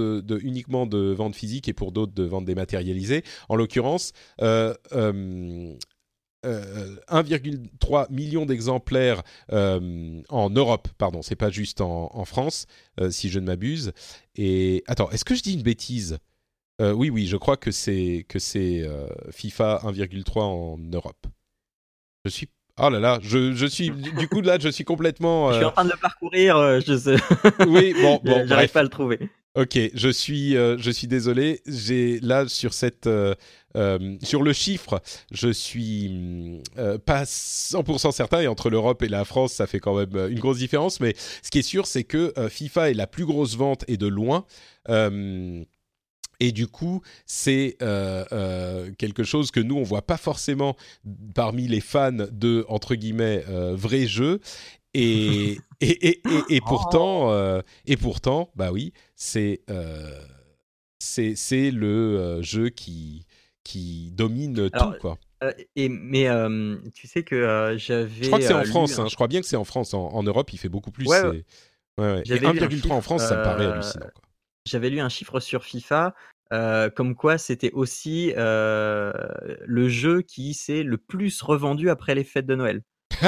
uniquement 0.41 0.85
de 0.85 1.13
vente 1.13 1.35
physique 1.35 1.67
et 1.67 1.73
pour 1.73 1.91
d'autres 1.91 2.13
de 2.13 2.23
vente 2.23 2.45
dématérialisée. 2.45 3.23
En 3.49 3.55
l'occurrence, 3.55 4.13
1,3 4.39 4.77
euh, 4.85 5.75
euh, 6.45 8.05
million 8.09 8.45
d'exemplaires 8.45 9.23
en 9.49 10.49
Europe, 10.49 10.87
pardon, 10.97 11.21
c'est 11.21 11.35
pas 11.35 11.49
juste 11.49 11.81
en, 11.81 12.25
France, 12.25 12.65
si 13.09 13.29
je 13.29 13.39
ne 13.39 13.45
m'abuse. 13.45 13.91
Et 14.35 14.83
attends, 14.87 15.09
est-ce 15.11 15.25
que 15.25 15.35
je 15.35 15.43
dis 15.43 15.53
une 15.53 15.63
bêtise? 15.63 16.17
Oui, 16.79 17.09
oui, 17.09 17.25
je 17.27 17.37
crois 17.37 17.55
que 17.55 17.71
c'est 17.71 18.25
que 18.27 18.39
c'est 18.39 18.83
FIFA 19.31 19.81
1,3 19.85 20.41
en 20.41 20.77
Europe. 20.77 21.27
Je 22.25 22.31
suis 22.31 22.49
Oh 22.81 22.89
là 22.89 22.99
là, 22.99 23.19
je, 23.21 23.65
suis 23.67 23.89
du 23.89 24.27
coup 24.27 24.41
là, 24.41 24.57
je 24.59 24.67
suis 24.67 24.83
complètement. 24.83 25.49
Je 25.53 25.57
suis 25.57 25.65
en 25.65 25.71
train 25.71 25.85
de 25.85 25.91
le 25.91 25.97
parcourir, 25.97 26.57
euh, 26.57 26.81
je 26.85 26.97
sais. 26.97 27.15
oui, 27.67 27.93
bon, 28.01 28.19
bon, 28.21 28.45
j'arrive 28.45 28.69
pas 28.69 28.81
à 28.81 28.83
le 28.83 28.89
trouver. 28.89 29.29
Ok, 29.55 29.79
je 29.93 30.09
suis, 30.09 30.57
euh, 30.57 30.77
je 30.77 30.91
suis 30.91 31.07
désolé. 31.07 31.61
J'ai 31.65 32.19
là 32.19 32.49
sur 32.49 32.73
cette, 32.73 33.07
euh, 33.07 33.33
sur 34.21 34.43
le 34.43 34.51
chiffre, 34.51 35.01
je 35.31 35.47
suis 35.47 36.61
pas 37.05 37.23
100% 37.23 38.11
certain. 38.11 38.41
Et 38.41 38.47
entre 38.47 38.69
l'Europe 38.69 39.01
et 39.03 39.07
la 39.07 39.23
France, 39.23 39.53
ça 39.53 39.67
fait 39.67 39.79
quand 39.79 39.95
même 39.95 40.29
une 40.29 40.39
grosse 40.39 40.57
différence. 40.57 40.99
Mais 40.99 41.15
ce 41.43 41.49
qui 41.49 41.59
est 41.59 41.61
sûr, 41.61 41.87
c'est 41.87 42.03
que 42.03 42.33
FIFA 42.49 42.91
est 42.91 42.95
la 42.95 43.07
plus 43.07 43.25
grosse 43.25 43.55
vente 43.55 43.85
et 43.87 43.95
de 43.95 44.07
loin. 44.07 44.43
Et 46.39 46.51
du 46.51 46.67
coup, 46.67 47.01
c'est 47.25 47.77
euh, 47.81 48.25
euh, 48.31 48.91
quelque 48.97 49.23
chose 49.23 49.51
que 49.51 49.59
nous, 49.59 49.75
on 49.75 49.83
voit 49.83 50.01
pas 50.01 50.17
forcément 50.17 50.75
parmi 51.33 51.67
les 51.67 51.81
fans 51.81 52.11
de, 52.11 52.65
entre 52.67 52.95
guillemets, 52.95 53.43
euh, 53.49 53.75
vrais 53.75 54.07
jeux. 54.07 54.39
Et, 54.93 55.57
et, 55.81 56.07
et, 56.07 56.21
et, 56.49 56.61
pourtant, 56.61 57.29
oh. 57.29 57.61
et 57.85 57.97
pourtant, 57.97 58.51
bah 58.55 58.71
oui, 58.71 58.93
c'est 59.15 59.61
c'est 60.99 61.71
le 61.71 62.41
jeu 62.41 62.69
qui, 62.69 63.25
qui 63.63 64.11
domine 64.11 64.69
tout, 64.69 64.93
quoi. 64.99 65.17
et, 65.75 65.89
mais 65.89 66.27
tu 66.93 67.07
sais 67.07 67.23
que 67.23 67.75
j'avais. 67.77 68.23
Je 68.23 68.27
crois 68.27 68.39
que 68.39 68.45
c'est 68.45 68.53
en 68.53 68.63
France, 68.63 68.99
hein, 68.99 69.07
je 69.09 69.15
crois 69.15 69.27
bien 69.27 69.41
que 69.41 69.47
c'est 69.47 69.57
en 69.57 69.65
France. 69.65 69.93
En, 69.93 70.23
Europe, 70.23 70.51
il 70.53 70.57
fait 70.57 70.69
beaucoup 70.69 70.91
plus. 70.91 71.07
Ouais, 71.07 71.23
ouais. 71.23 71.43
ouais, 71.97 72.21
1,3 72.23 72.91
en 72.91 73.01
France, 73.01 73.23
ça 73.23 73.37
me 73.37 73.43
paraît 73.43 73.65
hallucinant. 73.65 74.07
Quoi 74.13 74.24
j'avais 74.65 74.89
lu 74.89 74.99
un 74.99 75.09
chiffre 75.09 75.39
sur 75.39 75.63
FIFA, 75.63 76.13
comme 76.95 77.15
quoi 77.15 77.37
c'était 77.37 77.71
aussi 77.71 78.33
le 78.35 79.87
jeu 79.87 80.21
qui 80.21 80.53
s'est 80.53 80.83
le 80.83 80.97
plus 80.97 81.41
revendu 81.41 81.89
après 81.89 82.15
les 82.15 82.23
fêtes 82.23 82.45
de 82.45 82.55
Noël. 82.55 82.81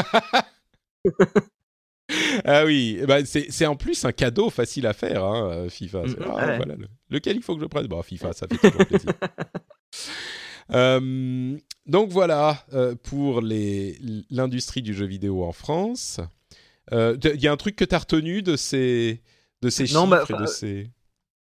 ah 2.46 2.66
oui, 2.66 3.00
bah 3.08 3.26
c'est 3.26 3.66
en 3.66 3.76
plus 3.76 4.06
un 4.06 4.12
cadeau 4.12 4.50
facile 4.50 4.88
à 4.88 4.94
faire, 4.94 5.24
hein, 5.24 5.68
FIFA. 5.70 6.04
Mmh, 6.04 6.16
ah, 6.26 6.58
voilà, 6.58 6.76
lequel 7.10 7.38
il 7.38 7.44
faut 7.44 7.56
que 7.56 7.62
je 7.62 7.68
prenne? 7.68 7.88
Bon, 7.88 8.02
FIFA, 8.02 8.34
ça 8.34 8.48
fait 8.48 8.58
toujours 8.58 8.86
plaisir. 8.86 9.12
donc 11.86 12.10
voilà 12.10 12.66
pour 13.04 13.42
l'industrie 13.42 14.82
du 14.82 14.94
jeu 14.94 15.06
vidéo 15.06 15.44
en 15.44 15.52
France. 15.52 16.20
Il 16.92 17.42
y 17.42 17.48
a 17.48 17.52
un 17.52 17.58
truc 17.58 17.76
que 17.76 17.86
tu 17.86 17.96
as 17.96 18.00
retenu 18.00 18.42
de 18.42 18.56
ces, 18.56 19.22
de 19.62 19.70
ces 19.70 19.94
non, 19.94 20.08
bah, 20.08 20.22
chiffres 20.22 20.40
et 20.40 20.42
de 20.42 20.48
ces... 20.48 20.92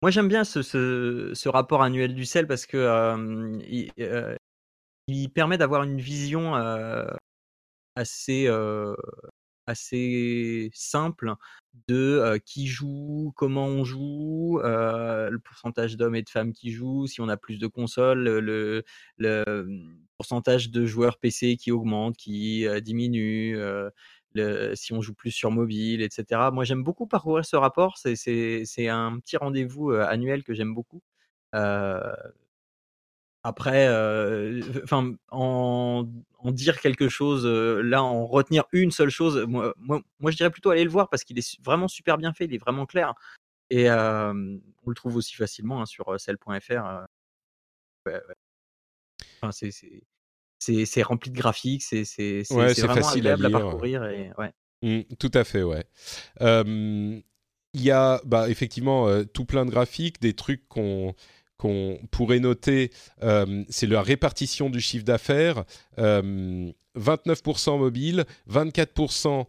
Moi, 0.04 0.10
j'aime 0.10 0.28
bien 0.28 0.44
ce, 0.44 1.48
rapport 1.48 1.82
annuel 1.82 2.14
du 2.14 2.26
sel 2.26 2.46
parce 2.46 2.66
que 2.66 2.76
il, 5.06 5.32
permet 5.32 5.56
d'avoir 5.56 5.82
une 5.82 5.98
vision 5.98 6.52
assez, 7.96 8.50
simple 10.74 11.32
de 11.88 12.38
qui 12.44 12.66
joue, 12.66 13.32
comment 13.34 13.64
on 13.64 13.82
joue, 13.82 14.60
le 14.62 15.38
pourcentage 15.38 15.96
d'hommes 15.96 16.16
et 16.16 16.22
de 16.22 16.28
femmes 16.28 16.52
qui 16.52 16.70
jouent, 16.70 17.06
si 17.06 17.22
on 17.22 17.28
a 17.30 17.38
plus 17.38 17.58
de 17.58 17.66
consoles, 17.66 18.24
le, 18.24 18.84
le 19.16 19.44
mmh, 19.46 19.96
pourcentage 20.18 20.68
de 20.68 20.84
joueurs 20.84 21.16
PC 21.16 21.56
qui 21.56 21.72
augmente, 21.72 22.18
qui 22.18 22.66
diminue, 22.82 23.56
si 24.74 24.92
on 24.92 25.00
joue 25.00 25.14
plus 25.14 25.30
sur 25.30 25.50
mobile, 25.50 26.02
etc. 26.02 26.50
Moi, 26.52 26.64
j'aime 26.64 26.82
beaucoup 26.82 27.06
parcourir 27.06 27.44
ce 27.44 27.56
rapport. 27.56 27.96
C'est 27.98 28.88
un 28.88 29.18
petit 29.20 29.36
rendez-vous 29.36 29.90
annuel 29.92 30.44
que 30.44 30.54
j'aime 30.54 30.74
beaucoup. 30.74 31.02
après, 33.42 33.88
en, 35.30 36.04
dire 36.46 36.80
quelque 36.80 37.08
chose, 37.08 37.46
là, 37.46 38.02
en 38.02 38.26
retenir 38.26 38.64
une 38.72 38.90
seule 38.90 39.10
chose, 39.10 39.44
moi, 39.46 39.74
moi, 39.78 40.30
je 40.30 40.36
dirais 40.36 40.50
plutôt 40.50 40.70
aller 40.70 40.84
le 40.84 40.90
voir 40.90 41.08
parce 41.10 41.24
qu'il 41.24 41.38
est 41.38 41.60
vraiment 41.62 41.88
super 41.88 42.18
bien 42.18 42.32
fait, 42.32 42.46
il 42.46 42.54
est 42.54 42.58
vraiment 42.58 42.86
clair. 42.86 43.14
Et 43.70 43.90
on 43.90 44.90
le 44.90 44.94
trouve 44.94 45.16
aussi 45.16 45.34
facilement 45.34 45.80
hein, 45.82 45.86
sur 45.86 46.18
cell.fr. 46.20 47.06
Enfin, 49.40 49.52
c'est 49.52 49.70
c'est 50.58 51.02
rempli 51.02 51.30
de 51.30 51.36
graphiques, 51.36 51.82
c'est 51.82 52.04
vraiment 52.50 53.08
agréable 53.08 53.46
à 53.46 53.50
parcourir. 53.50 54.04
Et, 54.04 54.30
ouais. 54.38 54.52
Mm, 54.84 55.02
tout 55.18 55.30
à 55.32 55.44
fait, 55.44 55.62
ouais. 55.62 55.84
Euh, 56.42 57.18
il 57.72 57.82
y 57.82 57.90
a 57.90 58.20
bah, 58.24 58.48
effectivement 58.50 59.08
euh, 59.08 59.24
tout 59.24 59.46
plein 59.46 59.64
de 59.64 59.70
graphiques, 59.70 60.20
des 60.20 60.34
trucs 60.34 60.68
qu'on 60.68 61.14
qu'on 61.56 61.98
pourrait 62.10 62.40
noter, 62.40 62.90
euh, 63.22 63.64
c'est 63.70 63.86
la 63.86 64.02
répartition 64.02 64.68
du 64.68 64.80
chiffre 64.80 65.04
d'affaires. 65.04 65.64
29% 65.96 67.78
mobile, 67.78 68.24
24% 68.50 69.46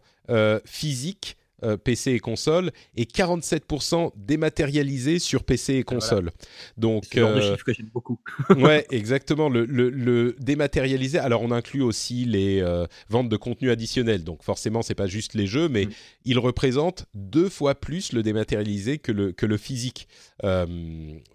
physique, 0.64 1.36
euh, 1.62 1.78
PC 1.78 2.12
et 2.12 2.18
console 2.18 2.70
et 2.96 3.04
47% 3.04 4.10
dématérialisé 4.14 5.18
sur 5.18 5.42
PC 5.42 5.76
et 5.76 5.84
console. 5.84 6.30
Donc, 6.76 7.06
c'est 7.10 7.18
le 7.18 7.22
genre 7.22 7.34
de 7.34 7.40
chiffre 7.40 7.64
que 7.64 7.72
j'aime 7.72 7.88
beaucoup. 7.94 8.20
ouais, 8.58 8.86
exactement. 8.90 9.48
Le, 9.48 9.64
le, 9.64 9.88
le, 9.88 10.36
dématérialisé. 10.38 11.18
Alors, 11.18 11.40
on 11.40 11.50
inclut 11.50 11.80
aussi 11.80 12.26
les 12.26 12.60
euh, 12.60 12.84
ventes 13.08 13.30
de 13.30 13.36
contenu 13.38 13.70
additionnel. 13.70 14.22
Donc, 14.22 14.42
forcément, 14.42 14.82
c'est 14.82 14.94
pas 14.94 15.06
juste 15.06 15.32
les 15.32 15.46
jeux, 15.46 15.70
mais 15.70 15.86
mm. 15.86 15.90
il 16.26 16.38
représente 16.38 17.06
deux 17.14 17.48
fois 17.48 17.74
plus 17.74 18.12
le 18.12 18.22
dématérialisé 18.22 18.98
que 18.98 19.12
le 19.12 19.32
que 19.32 19.46
le 19.46 19.56
physique 19.56 20.08
euh, 20.44 20.66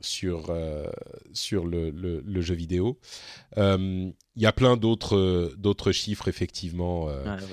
sur 0.02 0.56
sur 1.34 1.66
le, 1.66 1.90
le, 1.90 2.42
jeu 2.42 2.54
vidéo. 2.54 3.00
Il 3.58 4.14
y 4.42 4.46
a 4.46 4.54
plein 4.54 4.78
d'autres 4.78 5.52
d'autres 5.58 5.92
chiffres 5.92 6.28
effectivement 6.28 7.10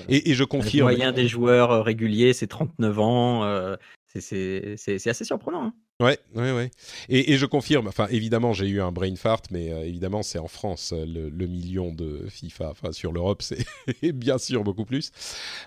et, 0.07 0.29
et, 0.29 0.33
je 0.35 0.43
confirme. 0.43 0.89
Le 0.89 0.95
moyen 0.95 1.11
des 1.11 1.27
joueurs 1.27 1.83
réguliers, 1.83 2.33
c'est 2.33 2.47
39 2.65 2.99
ans. 2.99 3.43
Euh, 3.43 3.75
c'est 4.07 4.77
assez 5.07 5.23
surprenant. 5.23 5.65
Hein. 5.65 5.73
Ouais, 6.01 6.17
ouais, 6.33 6.51
ouais. 6.53 6.71
Et, 7.09 7.37
je 7.37 7.45
confirme, 7.45 7.87
enfin, 7.87 8.07
évidemment, 8.09 8.53
j'ai 8.53 8.67
eu 8.67 8.81
un 8.81 8.91
brain 8.91 9.15
fart, 9.15 9.41
mais 9.51 9.71
euh, 9.71 9.85
évidemment, 9.85 10.23
c'est 10.23 10.39
en 10.39 10.47
France, 10.47 10.93
euh, 10.93 11.05
le, 11.05 11.47
million 11.47 11.93
de 11.93 12.25
FIFA. 12.29 12.69
Enfin, 12.69 12.91
sur 12.91 13.11
l'Europe, 13.11 13.41
c'est 13.41 13.65
bien 14.13 14.37
sûr 14.37 14.63
beaucoup 14.63 14.85
plus. 14.85 15.11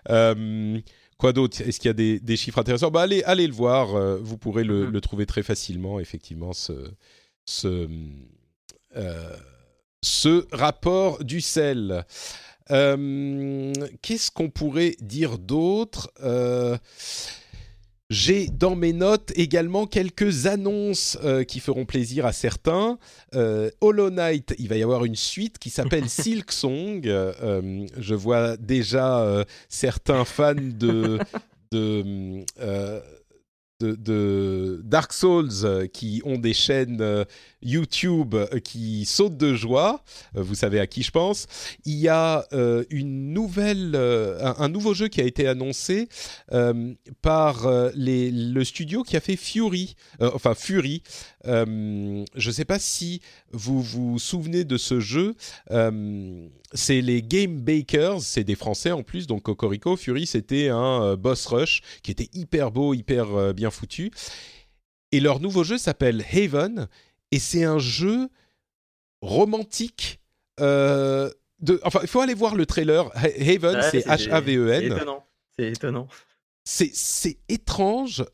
quoi 0.06 1.32
d'autre? 1.32 1.60
Est-ce 1.60 1.78
qu'il 1.78 1.88
y 1.88 1.90
a 1.90 2.18
des, 2.20 2.36
chiffres 2.36 2.58
intéressants? 2.58 2.90
Bah, 2.90 3.02
allez, 3.02 3.22
allez 3.24 3.46
le 3.46 3.52
voir, 3.52 3.96
vous 4.18 4.38
pourrez 4.38 4.64
le, 4.64 4.86
mm-hmm. 4.86 4.90
le, 4.90 5.00
trouver 5.00 5.26
très 5.26 5.42
facilement, 5.42 6.00
effectivement, 6.00 6.52
ce, 6.52 6.90
ce, 7.44 7.88
ce 10.02 10.46
rapport 10.52 11.22
du 11.22 11.40
sel. 11.40 12.04
Euh, 12.70 13.72
qu'est-ce 14.02 14.30
qu'on 14.30 14.50
pourrait 14.50 14.96
dire 15.00 15.38
d'autre? 15.38 16.10
Euh, 16.22 16.76
j'ai 18.10 18.48
dans 18.48 18.76
mes 18.76 18.92
notes 18.92 19.32
également 19.36 19.86
quelques 19.86 20.46
annonces 20.46 21.16
euh, 21.24 21.44
qui 21.44 21.60
feront 21.60 21.86
plaisir 21.86 22.26
à 22.26 22.32
certains. 22.32 22.98
Hollow 23.80 24.10
Knight, 24.10 24.54
il 24.58 24.68
va 24.68 24.76
y 24.76 24.82
avoir 24.82 25.04
une 25.04 25.16
suite 25.16 25.58
qui 25.58 25.70
s'appelle 25.70 26.08
Silk 26.10 26.52
Song. 26.52 27.02
je 27.04 28.14
vois 28.14 28.56
déjà 28.58 29.44
certains 29.68 30.24
fans 30.24 30.54
de, 30.54 31.18
de 31.72 32.44
de, 33.80 34.80
Dark 34.84 35.12
Souls 35.12 35.88
qui 35.92 36.22
ont 36.24 36.38
des 36.38 36.54
chaînes 36.54 37.24
YouTube 37.62 38.34
euh, 38.34 38.58
qui 38.60 39.04
sautent 39.04 39.36
de 39.36 39.54
joie. 39.54 40.04
Vous 40.34 40.54
savez 40.54 40.80
à 40.80 40.86
qui 40.86 41.02
je 41.02 41.10
pense. 41.10 41.46
Il 41.84 41.98
y 41.98 42.08
a 42.08 42.46
une 42.90 43.32
nouvelle, 43.32 43.96
un, 43.96 44.68
nouveau 44.68 44.94
jeu 44.94 45.08
qui 45.08 45.20
a 45.20 45.24
été 45.24 45.46
annoncé 45.46 46.08
par 47.22 47.66
le 47.66 48.64
studio 48.64 49.02
qui 49.02 49.16
a 49.16 49.20
fait 49.20 49.36
Fury, 49.36 49.94
enfin 50.20 50.54
Fury. 50.54 51.02
je 51.44 52.24
ne 52.34 52.52
sais 52.52 52.64
pas 52.64 52.78
si 52.78 53.20
vous 53.52 53.82
vous 53.82 54.18
souvenez 54.18 54.64
de 54.64 54.76
ce 54.76 55.00
jeu 55.00 55.34
c'est 56.74 57.00
les 57.00 57.22
Game 57.22 57.60
Bakers, 57.60 58.20
c'est 58.20 58.44
des 58.44 58.54
Français 58.54 58.92
en 58.92 59.02
plus, 59.02 59.26
donc 59.26 59.42
Cocorico. 59.42 59.96
Fury, 59.96 60.26
c'était 60.26 60.68
un 60.68 61.02
euh, 61.02 61.16
boss 61.16 61.46
rush 61.46 61.82
qui 62.02 62.10
était 62.10 62.28
hyper 62.32 62.70
beau, 62.70 62.94
hyper 62.94 63.34
euh, 63.34 63.52
bien 63.52 63.70
foutu. 63.70 64.10
Et 65.12 65.20
leur 65.20 65.40
nouveau 65.40 65.64
jeu 65.64 65.76
s'appelle 65.76 66.24
Haven, 66.32 66.88
et 67.32 67.38
c'est 67.38 67.64
un 67.64 67.78
jeu 67.78 68.28
romantique. 69.20 70.20
Euh, 70.60 71.30
de, 71.60 71.80
enfin, 71.84 72.00
il 72.02 72.08
faut 72.08 72.20
aller 72.20 72.34
voir 72.34 72.54
le 72.54 72.66
trailer. 72.66 73.10
Haven, 73.16 73.82
c'est 73.90 74.06
H-A-V-E-N. 74.06 74.80
C'est 74.80 74.86
étonnant. 74.86 75.26
C'est 75.56 75.72
étonnant. 75.72 76.08
C'est 76.64 77.38
étrange. 77.48 78.24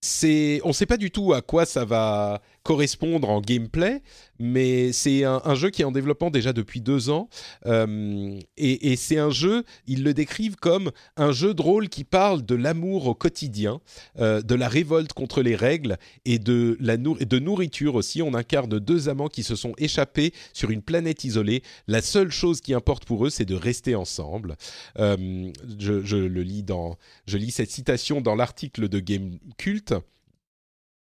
c'est, 0.00 0.60
on 0.64 0.68
ne 0.68 0.72
sait 0.72 0.86
pas 0.86 0.96
du 0.96 1.10
tout 1.10 1.32
à 1.32 1.42
quoi 1.42 1.64
ça 1.66 1.84
va 1.84 2.40
correspondre 2.66 3.30
en 3.30 3.40
gameplay, 3.40 4.02
mais 4.40 4.90
c'est 4.90 5.22
un, 5.22 5.54
jeu 5.54 5.70
qui 5.70 5.82
est 5.82 5.84
en 5.84 5.92
développement 5.92 6.30
déjà 6.30 6.52
depuis 6.52 6.80
deux 6.80 7.10
ans. 7.10 7.28
Euh, 7.64 8.40
et, 8.56 8.96
c'est 8.96 9.18
un 9.18 9.30
jeu, 9.30 9.62
ils 9.86 10.02
le 10.02 10.12
décrivent 10.12 10.56
comme 10.56 10.90
un 11.16 11.30
jeu 11.30 11.54
de 11.54 11.62
rôle 11.62 11.88
qui 11.88 12.02
parle 12.02 12.44
de 12.44 12.56
l'amour 12.56 13.06
au 13.06 13.14
quotidien, 13.14 13.80
euh, 14.18 14.42
de 14.42 14.56
la 14.56 14.68
révolte 14.68 15.12
contre 15.12 15.42
les 15.42 15.54
règles 15.54 15.96
et 16.24 16.40
de, 16.40 16.76
la 16.80 16.96
de 16.96 17.38
nourriture 17.38 17.94
aussi. 17.94 18.20
On 18.20 18.34
incarne 18.34 18.80
deux 18.80 19.08
amants 19.08 19.28
qui 19.28 19.44
se 19.44 19.54
sont 19.54 19.74
échappés 19.78 20.32
sur 20.52 20.70
une 20.70 20.82
planète 20.82 21.22
isolée. 21.22 21.62
La 21.86 22.02
seule 22.02 22.32
chose 22.32 22.60
qui 22.60 22.74
importe 22.74 23.04
pour 23.04 23.26
eux, 23.26 23.30
c'est 23.30 23.44
de 23.44 23.54
rester 23.54 23.94
ensemble. 23.94 24.56
Euh, 24.98 25.52
je, 25.78 26.02
je, 26.02 26.16
le 26.16 26.42
lis 26.42 26.64
dans, 26.64 26.96
je 27.28 27.38
lis 27.38 27.52
cette 27.52 27.70
citation 27.70 28.20
dans 28.20 28.34
l'article 28.34 28.88
de 28.88 28.98
Game 28.98 29.38
Cult. 29.56 29.94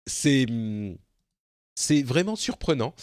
C'est 0.05 0.45
c'est 1.75 2.01
vraiment 2.01 2.35
surprenant. 2.35 2.95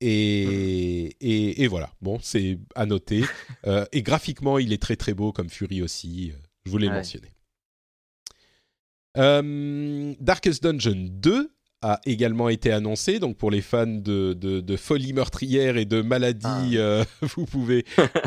Et, 0.00 1.62
et, 1.62 1.66
voilà, 1.66 1.90
bon, 2.02 2.18
c'est 2.20 2.58
à 2.74 2.86
noter. 2.86 3.22
Euh, 3.66 3.86
et 3.92 4.02
graphiquement, 4.02 4.58
il 4.58 4.74
est 4.74 4.82
très 4.82 4.94
très 4.94 5.14
beau, 5.14 5.32
comme 5.32 5.48
Fury 5.48 5.80
aussi. 5.80 6.32
Euh, 6.34 6.38
je 6.66 6.70
voulais 6.70 6.88
le 6.88 6.92
mentionner. 6.92 7.30
Euh, 9.16 10.14
Darkest 10.20 10.62
Dungeon 10.62 11.08
2 11.08 11.50
a 11.80 11.98
également 12.04 12.50
été 12.50 12.70
annoncé. 12.70 13.18
Donc 13.20 13.38
pour 13.38 13.50
les 13.50 13.62
fans 13.62 13.86
de, 13.86 14.34
de, 14.34 14.76
folie 14.76 15.14
meurtrière 15.14 15.78
et 15.78 15.86
de 15.86 16.02
maladie, 16.02 16.76
ah. 16.78 17.04
vous 17.22 17.46
pouvez, 17.46 17.86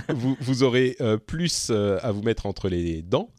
vous, 0.10 0.36
vous, 0.40 0.64
aurez 0.64 0.98
plus 1.28 1.70
à 1.70 2.12
vous 2.12 2.24
mettre 2.24 2.48
entre 2.48 2.68
les 2.68 3.04
dents. 3.04 3.30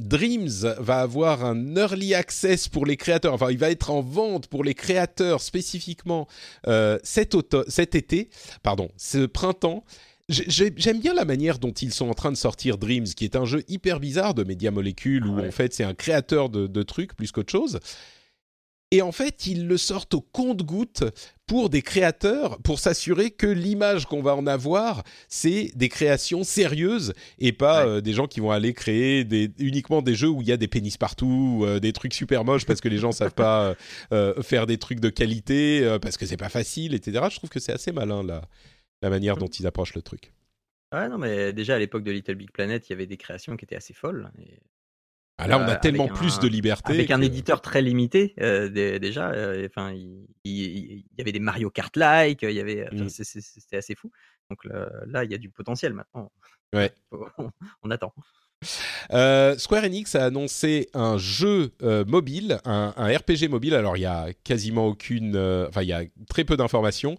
Dreams 0.00 0.74
va 0.78 1.00
avoir 1.00 1.44
un 1.44 1.76
early 1.76 2.14
access 2.14 2.68
pour 2.68 2.84
les 2.84 2.96
créateurs, 2.96 3.32
enfin 3.32 3.50
il 3.50 3.58
va 3.58 3.70
être 3.70 3.90
en 3.90 4.00
vente 4.00 4.48
pour 4.48 4.64
les 4.64 4.74
créateurs 4.74 5.40
spécifiquement 5.40 6.26
euh, 6.66 6.98
cet, 7.04 7.36
cet 7.68 7.94
été, 7.94 8.28
pardon, 8.62 8.90
ce 8.96 9.26
printemps. 9.26 9.84
J'aime 10.28 11.00
bien 11.00 11.12
la 11.12 11.26
manière 11.26 11.58
dont 11.58 11.72
ils 11.72 11.92
sont 11.92 12.08
en 12.08 12.14
train 12.14 12.32
de 12.32 12.36
sortir 12.36 12.78
Dreams, 12.78 13.04
qui 13.04 13.24
est 13.24 13.36
un 13.36 13.44
jeu 13.44 13.62
hyper 13.68 14.00
bizarre 14.00 14.34
de 14.34 14.42
Media 14.42 14.70
Molecule, 14.70 15.26
où 15.26 15.38
en 15.38 15.50
fait 15.50 15.74
c'est 15.74 15.84
un 15.84 15.94
créateur 15.94 16.48
de, 16.48 16.66
de 16.66 16.82
trucs 16.82 17.14
plus 17.14 17.30
qu'autre 17.30 17.52
chose. 17.52 17.78
Et 18.90 19.02
en 19.02 19.12
fait, 19.12 19.46
ils 19.46 19.66
le 19.66 19.76
sortent 19.76 20.14
au 20.14 20.20
compte-goutte 20.20 21.02
pour 21.46 21.68
des 21.68 21.82
créateurs, 21.82 22.58
pour 22.62 22.78
s'assurer 22.78 23.30
que 23.30 23.46
l'image 23.46 24.06
qu'on 24.06 24.22
va 24.22 24.34
en 24.34 24.46
avoir, 24.46 25.02
c'est 25.28 25.70
des 25.74 25.88
créations 25.88 26.42
sérieuses 26.42 27.12
et 27.38 27.52
pas 27.52 27.86
euh, 27.86 28.00
des 28.00 28.12
gens 28.12 28.26
qui 28.26 28.40
vont 28.40 28.50
aller 28.50 28.72
créer 28.72 29.24
des, 29.24 29.50
uniquement 29.58 30.00
des 30.00 30.14
jeux 30.14 30.28
où 30.28 30.40
il 30.40 30.48
y 30.48 30.52
a 30.52 30.56
des 30.56 30.68
pénis 30.68 30.96
partout, 30.96 31.62
euh, 31.64 31.80
des 31.80 31.92
trucs 31.92 32.14
super 32.14 32.44
moches 32.44 32.64
parce 32.64 32.80
que 32.80 32.88
les 32.88 32.98
gens 32.98 33.12
savent 33.12 33.34
pas 33.34 33.74
euh, 34.12 34.42
faire 34.42 34.66
des 34.66 34.78
trucs 34.78 35.00
de 35.00 35.10
qualité, 35.10 35.98
parce 36.00 36.16
que 36.16 36.26
c'est 36.26 36.36
pas 36.36 36.48
facile, 36.48 36.94
etc. 36.94 37.26
Je 37.30 37.36
trouve 37.36 37.50
que 37.50 37.60
c'est 37.60 37.72
assez 37.72 37.92
malin 37.92 38.22
la, 38.22 38.42
la 39.02 39.10
manière 39.10 39.36
dont 39.36 39.46
ils 39.46 39.66
approchent 39.66 39.94
le 39.94 40.02
truc. 40.02 40.32
Ouais, 40.92 41.08
non, 41.08 41.18
mais 41.18 41.52
déjà 41.52 41.74
à 41.74 41.78
l'époque 41.78 42.04
de 42.04 42.12
Little 42.12 42.36
Big 42.36 42.50
Planet, 42.52 42.88
il 42.88 42.92
y 42.92 42.94
avait 42.94 43.06
des 43.06 43.16
créations 43.16 43.56
qui 43.56 43.64
étaient 43.64 43.76
assez 43.76 43.92
folles. 43.92 44.30
Et 44.38 44.60
ah, 45.36 45.48
là, 45.48 45.58
on 45.58 45.62
a 45.62 45.74
euh, 45.74 45.80
tellement 45.80 46.06
plus 46.06 46.38
de 46.38 46.46
liberté. 46.46 46.92
Avec 46.92 47.10
un 47.10 47.20
éditeur 47.20 47.60
très 47.60 47.82
limité, 47.82 48.34
euh, 48.40 48.68
déjà. 48.98 49.30
Euh, 49.30 49.66
enfin, 49.68 49.92
il, 50.44 51.04
y 51.18 51.20
avait 51.20 51.32
des 51.32 51.40
Mario 51.40 51.70
Kart-like, 51.70 52.42
il 52.42 52.52
y 52.52 52.60
avait, 52.60 52.88
mmh. 52.92 53.08
c'était 53.08 53.76
assez 53.76 53.96
fou. 53.96 54.12
Donc 54.48 54.60
là, 55.06 55.24
il 55.24 55.30
y 55.30 55.34
a 55.34 55.38
du 55.38 55.50
potentiel 55.50 55.92
maintenant. 55.92 56.30
Ouais. 56.72 56.92
on 57.82 57.90
attend. 57.90 58.12
Square 59.58 59.84
Enix 59.84 60.14
a 60.14 60.24
annoncé 60.24 60.88
un 60.94 61.18
jeu 61.18 61.72
mobile, 62.06 62.60
un, 62.64 62.92
RPG 62.96 63.48
mobile. 63.48 63.74
Alors 63.74 63.96
il 63.96 64.00
y 64.00 64.06
a 64.06 64.32
quasiment 64.44 64.86
aucune, 64.86 65.36
enfin 65.68 65.82
il 65.82 65.88
y 65.88 65.92
a 65.92 66.04
très 66.28 66.44
peu 66.44 66.56
d'informations. 66.56 67.16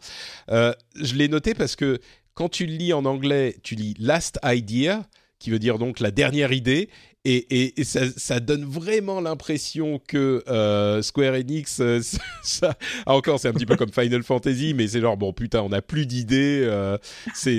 je 0.47 1.15
l'ai 1.15 1.27
noté 1.27 1.53
parce 1.53 1.75
que 1.75 1.99
quand 2.33 2.49
tu 2.49 2.65
lis 2.65 2.93
en 2.93 3.05
anglais, 3.05 3.57
tu 3.63 3.75
lis 3.75 3.95
Last 3.99 4.39
Idea 4.43 5.03
qui 5.39 5.51
veut 5.51 5.59
dire 5.59 5.77
donc 5.77 5.99
la 5.99 6.11
dernière 6.11 6.51
idée, 6.53 6.89
et, 7.25 7.83
ça, 7.83 8.39
donne 8.39 8.63
vraiment 8.63 9.19
l'impression 9.19 9.99
que 10.07 10.43
euh, 10.47 11.01
Square 11.01 11.33
Enix, 11.33 11.79
euh, 11.79 12.01
ça, 12.43 12.77
ah, 13.05 13.15
encore 13.15 13.39
c'est 13.39 13.47
un 13.47 13.53
petit 13.53 13.65
peu 13.65 13.75
comme 13.75 13.91
Final 13.91 14.23
Fantasy, 14.23 14.73
mais 14.73 14.87
c'est 14.87 15.01
genre 15.01 15.17
bon 15.17 15.33
putain, 15.33 15.61
on 15.61 15.69
n'a 15.69 15.81
plus 15.81 16.05
d'idées, 16.05 16.61
euh, 16.63 16.97
c'est, 17.33 17.57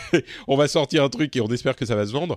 on 0.48 0.56
va 0.56 0.66
sortir 0.68 1.04
un 1.04 1.08
truc 1.10 1.36
et 1.36 1.40
on 1.40 1.48
espère 1.48 1.76
que 1.76 1.84
ça 1.84 1.94
va 1.94 2.06
se 2.06 2.12
vendre. 2.12 2.36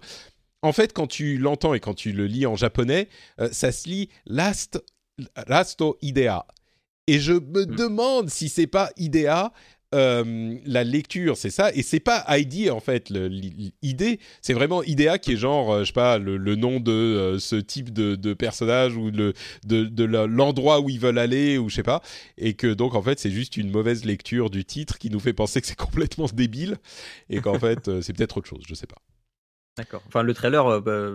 En 0.61 0.73
fait, 0.73 0.93
quand 0.93 1.07
tu 1.07 1.37
l'entends 1.37 1.73
et 1.73 1.79
quand 1.79 1.93
tu 1.93 2.11
le 2.11 2.25
lis 2.25 2.45
en 2.45 2.55
japonais, 2.55 3.07
ça 3.51 3.71
se 3.71 3.87
lit 3.87 4.09
Last, 4.25 4.83
Lasto 5.47 5.97
Idea. 6.01 6.45
Et 7.07 7.19
je 7.19 7.33
me 7.33 7.65
hmm. 7.65 7.75
demande 7.75 8.29
si 8.29 8.49
c'est 8.49 8.67
pas 8.67 8.89
Idea 8.97 9.53
euh, 9.95 10.57
la 10.65 10.83
lecture, 10.83 11.37
c'est 11.37 11.49
ça, 11.49 11.71
et 11.73 11.81
c'est 11.81 11.99
pas 11.99 12.25
ID 12.29 12.69
en 12.69 12.79
fait 12.79 13.09
l'idée, 13.09 14.19
c'est 14.41 14.53
vraiment 14.53 14.83
IDEA 14.83 15.17
qui 15.17 15.33
est 15.33 15.37
genre, 15.37 15.71
euh, 15.73 15.79
je 15.81 15.85
sais 15.85 15.93
pas, 15.93 16.17
le, 16.17 16.37
nom 16.55 16.79
de 16.79 16.91
euh, 16.91 17.39
ce 17.39 17.55
type 17.55 17.93
de, 17.93 18.33
personnage 18.33 18.97
ou 18.97 19.09
le, 19.09 19.33
de, 19.63 20.03
l'endroit 20.03 20.81
où 20.81 20.89
ils 20.89 20.99
veulent 20.99 21.17
aller 21.17 21.57
ou 21.57 21.69
je 21.69 21.75
sais 21.75 21.83
pas, 21.83 22.01
et 22.37 22.55
que 22.55 22.67
donc 22.73 22.93
en 22.93 23.01
fait 23.01 23.19
c'est 23.19 23.31
juste 23.31 23.57
une 23.57 23.71
mauvaise 23.71 24.03
lecture 24.03 24.49
du 24.49 24.65
titre 24.65 24.97
qui 24.97 25.09
nous 25.09 25.19
fait 25.19 25.33
penser 25.33 25.61
que 25.61 25.67
c'est 25.67 25.75
complètement 25.77 26.25
débile 26.33 26.77
et 27.29 27.39
qu'en 27.39 27.57
fait 27.57 28.01
c'est 28.01 28.13
peut-être 28.13 28.37
autre 28.37 28.49
chose, 28.49 28.63
je 28.67 28.75
sais 28.75 28.87
pas. 28.87 29.01
D'accord. 29.77 30.03
Enfin 30.07 30.23
le 30.23 30.33
trailer, 30.33 30.81
bah, 30.81 31.09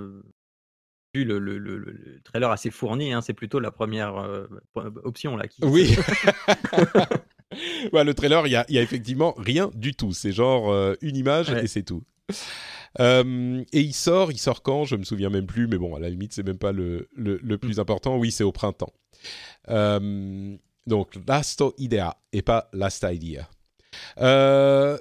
vu 1.15 1.25
le, 1.25 1.39
le, 1.39 1.59
le, 1.59 2.21
trailer 2.25 2.51
assez 2.51 2.71
fourni, 2.71 3.13
hein, 3.13 3.21
c'est 3.21 3.35
plutôt 3.35 3.61
la 3.61 3.71
première 3.71 4.15
option 4.75 5.37
là. 5.37 5.49
Qui... 5.49 5.63
Oui. 5.65 5.95
le 7.93 8.13
trailer, 8.13 8.47
il 8.47 8.51
y 8.51 8.57
a, 8.57 8.65
y 8.69 8.79
a, 8.79 8.83
effectivement 8.83 9.35
rien 9.37 9.71
du 9.75 9.95
tout. 9.95 10.13
C'est 10.13 10.33
genre 10.33 10.71
euh, 10.71 10.95
une 11.01 11.17
image 11.17 11.51
et 11.51 11.67
c'est 11.67 11.83
tout. 11.83 12.03
Euh, 12.99 13.63
et 13.73 13.81
il 13.81 13.93
sort, 13.93 14.33
il 14.33 14.39
sort 14.39 14.63
quand? 14.63 14.85
Je 14.85 14.97
me 14.97 15.05
souviens 15.05 15.31
même 15.31 15.47
plus, 15.47 15.69
mais 15.69 15.79
bon, 15.79 15.95
à 15.95 16.01
la 16.01 16.11
limite, 16.11 16.33
c'est 16.33 16.43
même 16.43 16.59
pas 16.59 16.73
le, 16.73 17.09
le, 17.15 17.59
plus 17.59 17.77
mm. 17.77 17.81
important. 17.81 18.17
Oui, 18.17 18.33
c'est 18.33 18.45
au 18.45 18.53
printemps. 18.53 18.93
Euh, 19.69 20.57
donc, 20.87 21.19
Last 21.27 21.63
Idea 21.79 22.17
et 22.33 22.43
pas 22.43 22.69
Last 22.73 23.07
Idea. 23.09 23.49
Euh, 24.19 24.99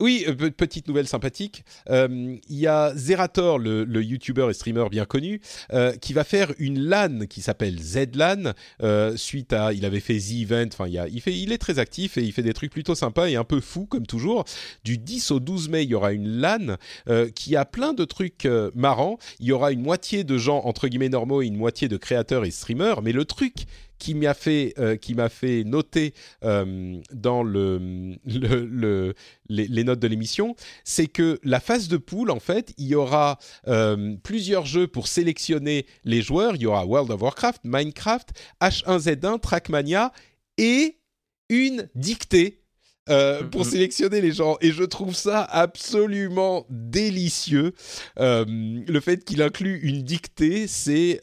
oui, 0.00 0.24
euh, 0.26 0.50
petite 0.50 0.88
nouvelle 0.88 1.06
sympathique. 1.06 1.64
Euh, 1.90 2.36
il 2.48 2.56
y 2.56 2.66
a 2.66 2.92
Zerator, 2.94 3.58
le, 3.58 3.84
le 3.84 4.02
YouTuber 4.02 4.46
et 4.50 4.54
streamer 4.54 4.88
bien 4.90 5.04
connu, 5.04 5.40
euh, 5.72 5.92
qui 5.96 6.12
va 6.12 6.24
faire 6.24 6.52
une 6.58 6.80
LAN 6.80 7.26
qui 7.28 7.42
s'appelle 7.42 7.78
ZLAN. 7.78 8.54
suite 9.16 9.52
à, 9.52 9.72
il 9.72 9.84
avait 9.84 10.00
fait 10.00 10.18
The 10.18 10.42
Event. 10.42 10.68
Enfin, 10.72 10.88
il, 10.88 11.22
il 11.26 11.52
est 11.52 11.58
très 11.58 11.78
actif 11.78 12.16
et 12.16 12.22
il 12.22 12.32
fait 12.32 12.42
des 12.42 12.54
trucs 12.54 12.72
plutôt 12.72 12.94
sympas 12.94 13.28
et 13.28 13.36
un 13.36 13.44
peu 13.44 13.60
fous 13.60 13.86
comme 13.86 14.06
toujours. 14.06 14.44
Du 14.84 14.98
10 14.98 15.30
au 15.32 15.40
12 15.40 15.68
mai, 15.68 15.84
il 15.84 15.90
y 15.90 15.94
aura 15.94 16.12
une 16.12 16.40
LAN 16.40 16.76
qui 17.34 17.56
a 17.56 17.64
plein 17.64 17.92
de 17.92 18.04
trucs 18.04 18.48
marrants. 18.74 19.18
Il 19.38 19.46
y 19.46 19.52
aura 19.52 19.72
une 19.72 19.82
moitié 19.82 20.24
de 20.24 20.38
gens 20.38 20.62
entre 20.64 20.88
guillemets 20.88 21.08
normaux 21.08 21.42
et 21.42 21.46
une 21.46 21.56
moitié 21.56 21.88
de 21.88 21.96
créateurs 21.96 22.44
et 22.44 22.50
streamers. 22.50 23.02
Mais 23.02 23.12
le 23.12 23.24
truc 23.24 23.66
qui 24.00 24.14
m'a 24.14 24.34
fait, 24.34 24.74
euh, 24.78 24.96
qui 24.96 25.14
m'a 25.14 25.28
fait 25.28 25.62
noter 25.62 26.14
euh, 26.42 27.00
dans 27.12 27.44
le, 27.44 28.16
le, 28.24 29.14
les, 29.48 29.84
notes 29.84 30.00
de 30.00 30.08
l'émission, 30.08 30.56
c'est 30.82 31.06
que 31.06 31.38
la 31.44 31.60
phase 31.60 31.86
de 31.86 31.98
poule, 31.98 32.30
en 32.30 32.40
fait, 32.40 32.72
il 32.78 32.86
y 32.86 32.94
aura 32.96 33.38
euh, 33.68 34.16
plusieurs 34.24 34.66
jeux 34.66 34.88
pour 34.88 35.06
sélectionner 35.06 35.86
les 36.04 36.22
joueurs. 36.22 36.56
Il 36.56 36.62
y 36.62 36.66
aura 36.66 36.84
World 36.84 37.10
of 37.12 37.20
Warcraft, 37.20 37.60
Minecraft, 37.64 38.30
H1Z1, 38.60 39.38
Trackmania 39.40 40.12
et 40.56 40.98
une 41.48 41.88
dictée 41.94 42.56
pour 43.50 43.64
mhm. 43.64 43.70
sélectionner 43.70 44.20
les 44.20 44.30
gens. 44.30 44.56
Et 44.60 44.70
je 44.70 44.84
trouve 44.84 45.16
ça 45.16 45.42
absolument 45.42 46.64
délicieux. 46.70 47.74
le 48.16 49.00
fait 49.00 49.24
qu'il 49.24 49.42
inclut 49.42 49.80
une 49.82 50.02
dictée, 50.02 50.68
c'est 50.68 51.20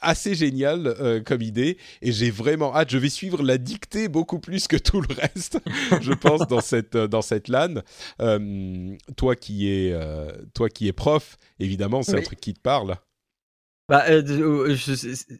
assez 0.00 0.34
génial 0.34 0.86
euh, 0.86 1.20
comme 1.20 1.42
idée 1.42 1.78
et 2.02 2.12
j'ai 2.12 2.30
vraiment 2.30 2.74
hâte. 2.74 2.90
Je 2.90 2.98
vais 2.98 3.08
suivre 3.08 3.42
la 3.42 3.58
dictée 3.58 4.08
beaucoup 4.08 4.38
plus 4.38 4.66
que 4.66 4.76
tout 4.76 5.00
le 5.00 5.14
reste, 5.14 5.58
je 6.00 6.12
pense, 6.12 6.46
dans 6.48 6.60
cette 6.60 6.96
euh, 6.96 7.06
dans 7.06 7.22
cette 7.22 7.48
LAN. 7.48 7.82
Euh, 8.20 8.96
toi 9.16 9.36
qui 9.36 9.68
es 9.68 9.94
toi 10.54 10.68
qui 10.68 10.88
es 10.88 10.92
prof, 10.92 11.36
évidemment, 11.58 12.02
c'est 12.02 12.18
un 12.18 12.22
truc 12.22 12.40
qui 12.40 12.54
te 12.54 12.60
parle. 12.60 12.96
Bah, 13.88 14.04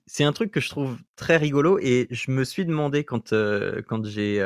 c'est 0.07 0.25
un 0.25 0.33
truc 0.33 0.51
que 0.51 0.61
je 0.61 0.69
trouve 0.69 0.99
très 1.17 1.39
rigolo 1.39 1.79
et 1.81 2.09
je 2.11 2.31
me 2.31 2.45
suis 2.45 2.67
demandé 2.67 3.05
quand 3.05 3.31
quand 3.87 4.05
j'ai 4.05 4.43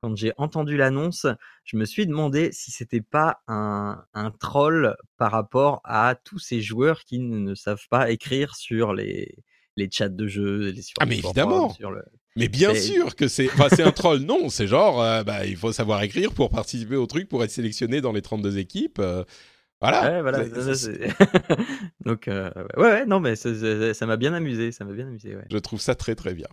quand 0.00 0.14
j'ai 0.16 0.32
entendu 0.36 0.76
l'annonce, 0.76 1.26
je 1.64 1.76
me 1.76 1.84
suis 1.84 2.06
demandé 2.06 2.50
si 2.52 2.70
c'était 2.70 3.00
pas 3.00 3.40
un, 3.48 4.04
un, 4.14 4.30
troll 4.30 4.96
par 5.16 5.32
rapport 5.32 5.80
à 5.84 6.14
tous 6.14 6.38
ces 6.38 6.60
joueurs 6.60 7.00
qui 7.04 7.18
ne, 7.18 7.54
savent 7.54 7.86
pas 7.90 8.10
écrire 8.10 8.54
sur 8.54 8.92
les, 8.92 9.34
les 9.76 9.88
chats 9.90 10.08
de 10.08 10.26
jeu, 10.26 10.70
les 10.70 10.82
sur 10.82 10.94
Ah 11.00 11.06
mais 11.06 11.18
évidemment. 11.18 11.70
Sur 11.70 11.90
le... 11.90 12.02
Mais 12.36 12.48
bien 12.48 12.74
sûr 12.74 13.16
que 13.16 13.28
c'est, 13.28 13.46
enfin 13.46 13.68
c'est 13.70 13.82
un 13.82 13.92
troll. 13.92 14.20
Non, 14.20 14.50
c'est 14.50 14.66
genre, 14.66 15.00
euh, 15.02 15.24
bah, 15.24 15.46
il 15.46 15.56
faut 15.56 15.72
savoir 15.72 16.02
écrire 16.02 16.32
pour 16.32 16.50
participer 16.50 16.96
au 16.96 17.06
truc, 17.06 17.28
pour 17.28 17.42
être 17.42 17.50
sélectionné 17.50 18.00
dans 18.00 18.12
les 18.12 18.22
32 18.22 18.58
équipes. 18.58 18.98
Euh, 18.98 19.24
voilà. 19.80 20.10
Ouais, 20.10 20.22
voilà. 20.22 20.44
Donc 22.04 22.28
euh, 22.28 22.50
ouais, 22.76 22.82
ouais, 22.82 23.06
non 23.06 23.20
mais 23.20 23.36
ça 23.36 24.06
m'a 24.06 24.16
bien 24.16 24.32
amusé, 24.32 24.72
ça 24.72 24.84
m'a 24.84 24.92
bien 24.92 25.06
amusé. 25.06 25.36
Ouais. 25.36 25.44
Je 25.50 25.58
trouve 25.58 25.80
ça 25.80 25.94
très 25.94 26.14
très 26.14 26.34
bien. 26.34 26.48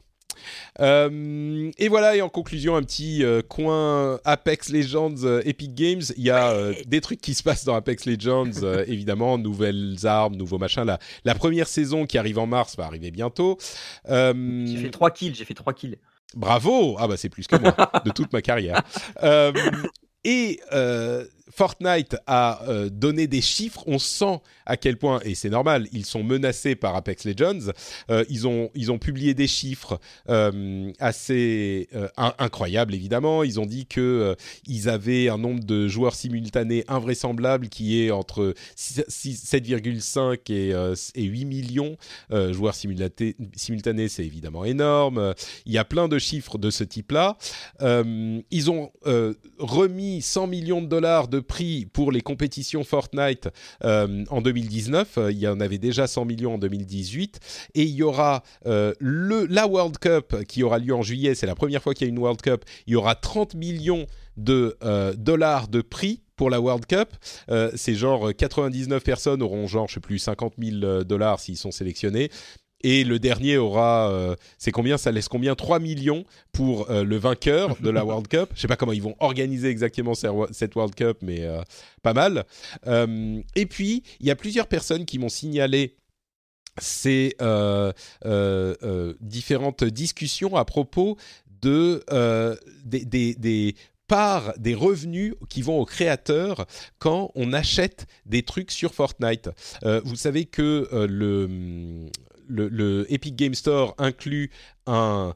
Euh, 0.79 1.71
et 1.77 1.87
voilà, 1.87 2.15
et 2.15 2.21
en 2.21 2.29
conclusion, 2.29 2.75
un 2.75 2.83
petit 2.83 3.23
euh, 3.23 3.41
coin 3.41 4.19
Apex 4.25 4.69
Legends 4.69 5.23
euh, 5.23 5.41
Epic 5.45 5.73
Games. 5.73 6.01
Il 6.17 6.23
y 6.23 6.31
a 6.31 6.71
des 6.85 7.01
trucs 7.01 7.21
qui 7.21 7.33
se 7.33 7.43
passent 7.43 7.65
dans 7.65 7.75
Apex 7.75 8.05
Legends, 8.05 8.51
évidemment, 8.87 9.37
nouvelles 9.37 9.97
armes, 10.03 10.35
nouveaux 10.35 10.57
machins. 10.57 10.83
La, 10.83 10.99
la 11.25 11.35
première 11.35 11.67
saison 11.67 12.05
qui 12.05 12.17
arrive 12.17 12.39
en 12.39 12.47
mars 12.47 12.75
va 12.77 12.85
arriver 12.85 13.11
bientôt. 13.11 13.57
J'ai 14.07 14.77
fait 14.77 14.91
3 14.91 15.11
kills, 15.11 15.35
j'ai 15.35 15.45
fait 15.45 15.53
3 15.53 15.73
kills. 15.73 15.97
Bravo 16.35 16.95
Ah 16.97 17.07
bah 17.07 17.15
c'est 17.15 17.29
plus 17.29 17.45
que 17.45 17.55
moi, 17.57 17.75
de 18.03 18.09
toute 18.09 18.33
ma 18.33 18.41
carrière. 18.41 18.81
et 20.23 20.59
Fortnite 21.55 22.15
a 22.25 22.63
euh, 22.67 22.89
donné 22.89 23.27
des 23.27 23.41
chiffres, 23.41 23.83
on 23.85 23.99
sent 23.99 24.39
à 24.65 24.75
quel 24.75 24.97
point, 24.97 25.19
et 25.23 25.35
c'est 25.35 25.49
normal, 25.49 25.87
ils 25.91 26.05
sont 26.05 26.23
menacés 26.23 26.75
par 26.75 26.95
Apex 26.95 27.25
Legends. 27.25 27.71
Euh, 28.09 28.25
ils, 28.29 28.47
ont, 28.47 28.71
ils 28.73 28.91
ont 28.91 28.97
publié 28.97 29.35
des 29.35 29.45
chiffres 29.45 29.99
euh, 30.29 30.91
assez 30.99 31.89
incroyables, 32.17 32.95
évidemment. 32.95 33.43
Ils 33.43 33.59
ont 33.59 33.65
dit 33.65 33.85
que 33.85 34.35
ils 34.67 34.89
avaient 34.89 35.29
un 35.29 35.37
nombre 35.37 35.63
de 35.63 35.87
joueurs 35.87 36.15
simultanés 36.15 36.85
invraisemblable 36.87 37.69
qui 37.69 38.01
est 38.01 38.11
entre 38.11 38.53
7,5 38.77 40.51
et, 40.51 41.21
et, 41.21 41.23
8 41.23 41.45
millions. 41.45 41.97
joueurs 42.51 42.75
simultanés, 42.75 44.07
c'est 44.07 44.25
évidemment 44.25 44.65
énorme. 44.65 45.33
Il 45.65 45.73
y 45.73 45.77
a 45.77 45.85
plein 45.85 46.07
de 46.07 46.17
chiffres 46.17 46.57
de 46.57 46.69
ce 46.69 46.83
type-là. 46.83 47.37
ils 47.81 48.71
ont 48.71 48.91
remis 49.59 50.21
100 50.21 50.47
millions 50.47 50.81
de 50.81 50.87
dollars 50.87 51.27
de 51.27 51.42
prix 51.43 51.85
pour 51.85 52.11
les 52.11 52.21
compétitions 52.21 52.83
Fortnite 52.83 53.49
euh, 53.83 54.23
en 54.29 54.41
2019. 54.41 55.17
Euh, 55.17 55.31
il 55.31 55.39
y 55.39 55.47
en 55.47 55.59
avait 55.59 55.77
déjà 55.77 56.07
100 56.07 56.25
millions 56.25 56.55
en 56.55 56.57
2018. 56.57 57.39
Et 57.75 57.83
il 57.83 57.95
y 57.95 58.03
aura 58.03 58.43
euh, 58.65 58.93
le, 58.99 59.45
la 59.45 59.67
World 59.67 59.97
Cup 59.97 60.43
qui 60.47 60.63
aura 60.63 60.79
lieu 60.79 60.95
en 60.95 61.01
juillet. 61.01 61.35
C'est 61.35 61.47
la 61.47 61.55
première 61.55 61.81
fois 61.81 61.93
qu'il 61.93 62.07
y 62.07 62.09
a 62.09 62.11
une 62.11 62.19
World 62.19 62.41
Cup. 62.41 62.65
Il 62.87 62.93
y 62.93 62.95
aura 62.95 63.15
30 63.15 63.55
millions 63.55 64.07
de 64.35 64.75
dollars 65.15 65.67
de 65.67 65.81
prix 65.81 66.21
pour 66.35 66.49
la 66.49 66.59
World 66.59 66.87
Cup. 66.87 67.09
c'est 67.75 67.93
genre 67.93 68.31
99 68.35 69.03
personnes 69.03 69.43
auront 69.43 69.67
genre, 69.67 69.87
je 69.87 69.95
sais 69.95 69.99
plus, 69.99 70.17
50 70.17 70.55
000 70.57 71.03
dollars 71.03 71.39
s'ils 71.39 71.57
sont 71.57 71.69
sélectionnés. 71.69 72.31
Et 72.83 73.05
le 73.05 73.17
dernier 73.17 73.57
aura, 73.57 74.11
euh, 74.11 74.35
c'est 74.57 74.71
combien? 74.71 74.97
Ça 74.97 75.11
laisse 75.11 75.29
combien? 75.29 75.55
3 75.55 75.79
millions 75.79 76.25
pour 76.51 76.91
euh, 76.91 77.05
le 77.05 77.15
vainqueur 77.15 77.77
de 77.81 77.89
la 77.89 78.03
World 78.03 78.27
Cup. 78.27 78.49
Je 78.55 78.61
sais 78.61 78.67
pas 78.67 78.75
comment 78.75 78.91
ils 78.91 79.01
vont 79.01 79.15
organiser 79.19 79.69
exactement 79.69 80.13
cette 80.13 80.75
World 80.75 80.93
Cup, 80.93 81.17
mais 81.21 81.41
euh, 81.41 81.61
pas 82.01 82.13
mal. 82.13 82.43
et 82.85 83.65
puis, 83.65 84.03
il 84.19 84.27
y 84.27 84.31
a 84.31 84.35
plusieurs 84.35 84.67
personnes 84.67 85.05
qui 85.05 85.17
m'ont 85.17 85.29
signalé 85.29 85.95
ces 86.81 87.35
différentes 89.21 89.83
discussions 89.85 90.57
à 90.57 90.65
propos 90.65 91.17
de 91.61 92.03
des, 92.83 93.05
des, 93.05 93.75
des 94.57 94.75
revenus 94.75 95.35
qui 95.49 95.61
vont 95.61 95.79
aux 95.79 95.85
créateurs 95.85 96.65
quand 96.99 97.31
on 97.35 97.53
achète 97.53 98.05
des 98.25 98.43
trucs 98.43 98.71
sur 98.71 98.93
Fortnite. 98.93 99.49
vous 100.03 100.15
savez 100.15 100.45
que 100.45 100.89
le 101.09 102.09
le, 102.47 103.05
Epic 103.09 103.35
Game 103.35 103.53
Store 103.53 103.95
inclut 103.97 104.51
un 104.85 105.33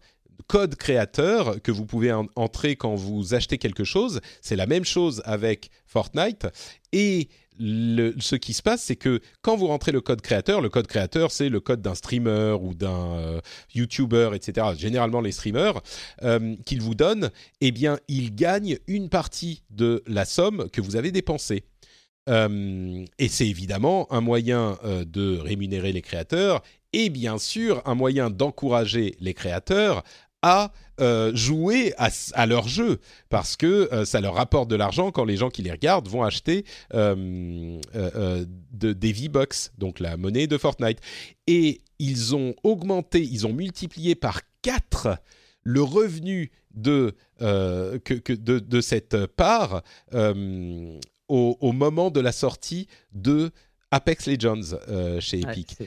code 0.48 0.76
créateur 0.76 1.62
que 1.62 1.72
vous 1.72 1.86
pouvez 1.86 2.14
entrer 2.36 2.76
quand 2.76 2.96
vous 2.96 3.34
achetez 3.34 3.58
quelque 3.58 3.84
chose. 3.84 4.22
C'est 4.42 4.56
la 4.56 4.68
même 4.68 4.86
chose 4.86 5.22
avec 5.26 5.72
Fortnite. 5.86 6.48
Et 6.92 7.30
ce 7.60 8.36
qui 8.36 8.54
se 8.54 8.62
passe, 8.62 8.84
c'est 8.84 8.96
que 8.96 9.20
quand 9.42 9.56
vous 9.56 9.68
rentrez 9.68 9.92
le 9.92 10.02
code 10.02 10.22
créateur, 10.22 10.62
le 10.62 10.70
code 10.70 10.88
créateur, 10.88 11.32
c'est 11.32 11.50
le 11.50 11.60
code 11.60 11.82
d'un 11.82 11.96
streamer 11.96 12.56
ou 12.62 12.74
d'un 12.74 13.14
euh, 13.18 13.42
YouTuber, 13.74 14.32
etc. 14.34 14.68
Généralement 14.78 15.22
les 15.22 15.32
streamers 15.32 15.82
euh, 16.24 16.56
qu'il 16.66 16.82
vous 16.82 16.96
donne, 16.96 17.32
eh 17.62 17.72
bien, 17.72 18.00
il 18.08 18.36
gagne 18.36 18.78
une 18.88 19.10
partie 19.10 19.64
de 19.70 20.04
la 20.08 20.26
somme 20.26 20.70
que 20.72 20.82
vous 20.82 20.96
avez 20.96 21.12
dépensée. 21.12 21.64
Euh, 22.30 23.06
et 23.20 23.30
c'est 23.30 23.48
évidemment 23.48 24.12
un 24.12 24.22
moyen 24.22 24.78
de 24.84 25.38
rémunérer 25.38 25.94
les 25.94 26.02
créateurs 26.02 26.62
et 26.94 27.10
bien 27.10 27.38
sûr 27.38 27.82
un 27.86 27.96
moyen 27.96 28.30
d'encourager 28.30 29.16
les 29.20 29.34
créateurs 29.34 30.04
à 30.42 30.72
euh, 31.00 31.36
jouer 31.36 31.94
à, 31.98 32.46
leur 32.46 32.68
jeu 32.68 33.00
parce 33.30 33.56
que 33.56 33.90
euh, 33.94 34.06
ça 34.06 34.22
leur 34.22 34.36
rapporte 34.36 34.70
de 34.70 34.76
l'argent 34.76 35.12
quand 35.12 35.26
les 35.26 35.38
gens 35.38 35.50
qui 35.50 35.62
les 35.62 35.72
regardent 35.72 36.08
vont 36.08 36.24
acheter 36.24 36.66
euh, 36.94 37.80
de, 38.72 38.94
des 38.94 39.12
V-Bucks, 39.12 39.72
donc 39.78 40.00
la 40.00 40.18
monnaie 40.18 40.48
de 40.48 40.58
Fortnite. 40.58 41.00
Et 41.48 41.82
ils 42.00 42.36
ont 42.36 42.56
augmenté, 42.64 43.22
ils 43.22 43.46
ont 43.46 43.54
multiplié 43.54 44.16
par 44.16 44.42
4 44.62 45.20
le 45.64 45.82
revenu 45.84 46.52
de, 46.74 47.14
que, 47.40 48.34
de, 48.34 48.82
cette 48.82 49.26
part 49.26 49.84
au, 51.28 51.72
moment 51.74 52.10
de 52.10 52.20
la 52.22 52.32
sortie 52.32 52.88
de 53.12 53.52
Apex 53.92 54.28
Legends 54.28 54.78
chez 55.20 55.42
Epic. 55.42 55.78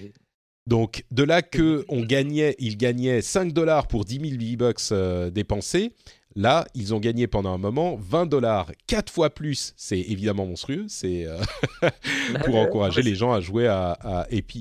Donc 0.71 1.05
de 1.11 1.25
là 1.25 1.43
que 1.43 1.85
on 1.89 2.05
gagnait, 2.05 2.55
ils 2.61 2.77
gagnaient 2.77 3.23
5 3.23 3.53
dollars 3.53 3.89
pour 3.89 4.05
10 4.05 4.21
000 4.21 4.41
V-Bucks 4.41 5.33
dépensés. 5.33 5.93
Là, 6.37 6.65
ils 6.77 6.95
ont 6.95 7.01
gagné 7.01 7.27
pendant 7.27 7.53
un 7.53 7.59
moment 7.59 7.97
20 7.97 8.27
dollars, 8.27 8.71
4 8.87 9.13
fois 9.13 9.31
plus. 9.31 9.75
C'est 9.77 9.99
évidemment 9.99 10.47
monstrueux. 10.47 10.85
C'est 10.87 11.27
euh, 11.27 11.41
pour 12.45 12.55
encourager 12.55 13.03
les 13.03 13.17
gens 13.17 13.33
à 13.33 13.41
jouer 13.41 13.67
à, 13.67 13.99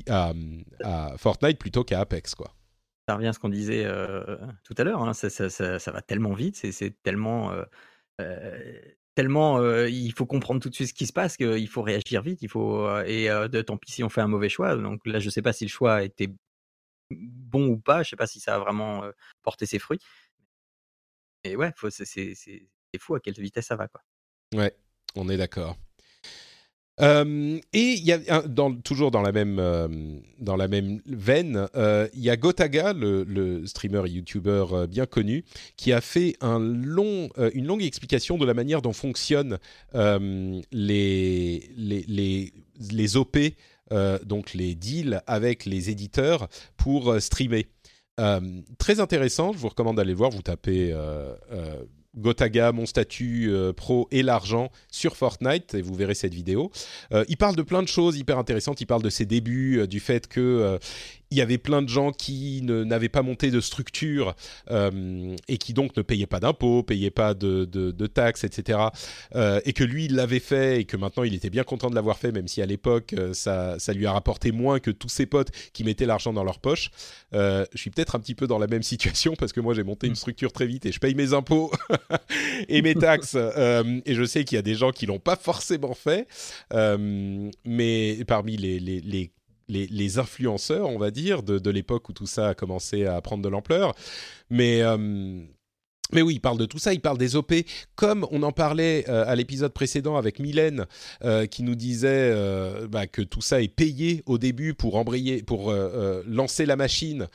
à, 0.10 1.14
Fortnite 1.18 1.60
plutôt 1.60 1.84
qu'à 1.84 2.00
Apex, 2.00 2.34
quoi. 2.34 2.56
Ça 3.08 3.14
revient 3.16 3.28
à 3.28 3.34
ce 3.34 3.40
qu'on 3.40 3.50
disait 3.50 3.86
euh, 3.86 4.36
tout 4.64 4.74
à 4.80 4.84
l'heure. 4.84 5.04
Hein. 5.04 5.14
Ça, 5.14 5.92
va 5.92 6.02
tellement 6.02 6.34
vite, 6.34 6.56
c'est 6.56 7.04
tellement, 7.04 7.52
euh, 9.20 9.86
tellement. 9.86 9.86
il 9.86 10.14
faut 10.14 10.26
comprendre 10.26 10.62
tout 10.62 10.70
de 10.70 10.76
suite 10.76 10.90
ce 10.90 10.94
qui 10.94 11.06
se 11.06 11.14
passe, 11.14 11.38
qu'il 11.38 11.68
faut 11.68 11.82
réagir 11.82 12.22
vite. 12.22 12.42
Il 12.42 12.50
faut 12.50 12.88
et 13.02 13.28
de, 13.28 13.62
tant 13.62 13.78
pis 13.78 13.92
si 13.92 14.04
on 14.04 14.10
fait 14.10 14.22
un 14.22 14.28
mauvais 14.28 14.50
choix. 14.50 14.76
Donc 14.76 15.06
là, 15.06 15.20
je 15.20 15.30
sais 15.30 15.42
pas 15.42 15.54
si 15.54 15.66
le 15.66 15.70
choix 15.70 16.04
était 16.04 16.30
bon 17.12 17.68
ou 17.68 17.78
pas. 17.78 18.04
Je 18.04 18.10
sais 18.12 18.16
pas 18.16 18.28
si 18.28 18.40
ça 18.40 18.56
a 18.56 18.60
vraiment 18.60 19.04
porté 19.44 19.66
ses 19.66 19.80
fruits. 19.80 20.00
Et 21.44 21.56
ouais, 21.56 21.72
c'est 21.90 23.00
fou 23.00 23.16
à 23.16 23.20
quelle 23.20 23.34
vitesse 23.36 23.68
ça 23.68 23.76
va, 23.76 23.88
quoi. 23.88 24.02
Ouais, 24.56 24.76
on 25.16 25.30
est 25.30 25.38
d'accord. 25.38 25.78
Et 27.02 27.62
il 27.74 28.04
y 28.04 28.12
a 28.12 28.42
toujours 28.84 29.12
dans 29.12 29.22
la 29.22 29.32
même 29.32 30.22
dans 30.40 30.56
la 30.56 30.68
même 30.68 31.02
veine, 31.06 31.68
il 32.14 32.22
y 32.22 32.30
a 32.30 32.38
Gotaga, 32.38 32.94
le, 32.94 33.66
streamer 33.66 34.04
et 34.08 34.12
YouTuber 34.12 34.66
bien 34.90 35.06
connu, 35.06 35.44
qui 35.78 35.94
a 35.94 36.02
fait 36.02 36.36
un 36.42 36.60
long, 36.60 37.30
une 37.54 37.66
longue 37.66 37.84
explication 37.84 38.38
de 38.38 38.46
la 38.46 38.54
manière 38.54 38.82
dont 38.82 38.94
fonctionnent 38.94 39.60
les, 39.94 40.62
les, 40.72 42.06
les, 42.08 42.54
les 42.92 43.18
OP, 43.18 43.38
donc 44.26 44.54
les 44.54 44.76
deals 44.76 45.22
avec 45.28 45.66
les 45.66 45.90
éditeurs 45.90 46.48
pour 46.78 47.16
streamer. 47.22 47.68
Euh, 48.20 48.40
très 48.78 49.00
intéressant, 49.00 49.54
je 49.54 49.58
vous 49.58 49.70
recommande 49.70 49.98
d'aller 49.98 50.14
voir, 50.14 50.30
vous 50.30 50.42
tapez 50.42 50.92
euh, 50.92 51.34
euh, 51.52 51.84
Gotaga, 52.18 52.72
mon 52.72 52.86
statut 52.86 53.52
pro 53.76 54.08
et 54.12 54.24
l'argent 54.24 54.72
sur 54.90 55.16
Fortnite 55.16 55.74
et 55.74 55.82
vous 55.82 55.94
verrez 55.94 56.16
cette 56.16 56.34
vidéo. 56.34 56.72
il 57.28 57.38
parle 57.38 57.56
de 57.56 57.62
plein 57.62 57.84
de 57.84 57.88
choses 57.88 58.18
hyper 58.18 58.38
intéressantes. 58.38 58.82
Il 58.82 58.86
parle 58.86 59.04
de 59.04 59.10
ses 59.10 59.26
débuts, 59.26 59.88
du 59.88 60.00
fait 60.00 60.28
que 60.28 60.80
il 61.32 61.38
y 61.38 61.42
avait 61.42 61.58
plein 61.58 61.82
de 61.82 61.90
gens 61.90 62.12
qui 62.12 62.62
n'avaient 62.64 63.10
pas 63.10 63.22
monté 63.22 63.52
de 63.52 63.62
structure 63.62 64.36
euh, 64.72 65.36
et 65.48 65.58
qui 65.58 65.74
donc 65.74 65.96
ne 65.96 66.02
payaient 66.02 66.26
pas 66.26 66.40
d'impôts, 66.40 66.82
payaient 66.82 67.12
pas 67.12 67.34
de, 67.34 67.66
de, 67.66 68.08
taxes, 68.08 68.44
etc. 68.44 68.80
Euh, 69.36 69.62
et 69.66 69.74
que 69.74 69.84
lui, 69.84 70.06
il 70.06 70.16
l'avait 70.16 70.40
fait 70.40 70.82
et 70.82 70.86
que 70.86 70.98
maintenant, 70.98 71.24
il 71.24 71.36
était 71.36 71.52
bien 71.52 71.64
content 71.64 71.90
de 71.90 71.96
l'avoir 71.96 72.18
fait, 72.18 72.32
même 72.32 72.48
si 72.48 72.62
à 72.62 72.66
l'époque, 72.66 73.14
euh, 73.14 73.34
ça, 73.34 73.78
ça, 73.78 73.94
lui 73.94 74.08
a 74.08 74.12
rapporté 74.12 74.52
moins 74.52 74.80
que 74.80 74.90
tous 74.90 75.10
ses 75.10 75.28
potes 75.28 75.52
qui 75.74 75.84
mettaient 75.84 76.08
l'argent 76.08 76.34
dans 76.34 76.44
leur 76.44 76.60
poche. 76.60 76.90
je 77.32 77.66
suis 77.76 77.92
peut-être 77.92 78.16
un 78.16 78.20
petit 78.20 78.36
peu 78.36 78.48
dans 78.48 78.58
la 78.58 78.68
même 78.68 78.84
situation 78.84 79.36
parce 79.36 79.54
que 79.54 79.60
moi, 79.60 79.76
j'ai 79.76 79.84
monté 79.84 80.08
une 80.08 80.16
structure 80.16 80.52
très 80.52 80.66
vite 80.66 80.86
et 80.88 80.92
je 80.92 81.00
paye 81.00 81.14
mes 81.14 81.34
impôts 81.34 81.72
et 82.70 82.82
mes 82.82 82.96
taxes. 82.96 83.36
et 83.36 84.16
je 84.16 84.24
sais 84.24 84.44
qu'il 84.46 84.56
y 84.56 84.60
a 84.60 84.64
des 84.64 84.76
gens 84.76 84.92
qui 84.92 85.06
l'ont 85.06 85.20
pas 85.20 85.36
forcément 85.36 85.94
fait, 85.94 86.28
mais 87.66 88.18
parmi 88.26 88.58
les, 88.58 88.80
les, 88.80 89.02
les 89.02 89.32
les, 89.70 90.20
influenceurs, 90.20 90.90
on 90.90 90.98
va 90.98 91.12
dire, 91.12 91.44
de, 91.44 91.70
l'époque 91.70 92.10
où 92.10 92.14
tout 92.14 92.28
ça 92.28 92.50
a 92.50 92.54
commencé 92.56 93.06
à 93.06 93.22
prendre 93.22 93.44
de 93.44 93.50
l'ampleur. 93.50 93.94
Mais 94.50 94.82
euh, 94.82 95.42
mais 96.12 96.24
oui, 96.24 96.36
il 96.36 96.40
parle 96.40 96.58
de 96.58 96.66
tout 96.66 96.80
ça, 96.80 96.92
il 96.92 97.02
parle 97.02 97.20
des 97.20 97.36
OP, 97.36 97.54
comme 97.96 98.26
on 98.32 98.42
en 98.42 98.52
parlait 98.52 99.06
euh, 99.10 99.26
à 99.28 99.36
l'épisode 99.36 99.72
précédent 99.72 100.16
avec 100.16 100.40
Mylène, 100.40 100.88
euh, 101.24 101.46
qui 101.46 101.62
nous 101.62 101.76
disait 101.76 102.34
bah, 102.90 103.06
que 103.06 103.22
tout 103.22 103.42
ça 103.42 103.62
est 103.62 103.68
payé 103.68 104.24
au 104.26 104.40
début 104.40 104.74
pour 104.74 104.96
embrayer, 104.96 105.44
pour 105.44 105.72
lancer 106.26 106.66
la 106.66 106.76
machine. 106.76 107.28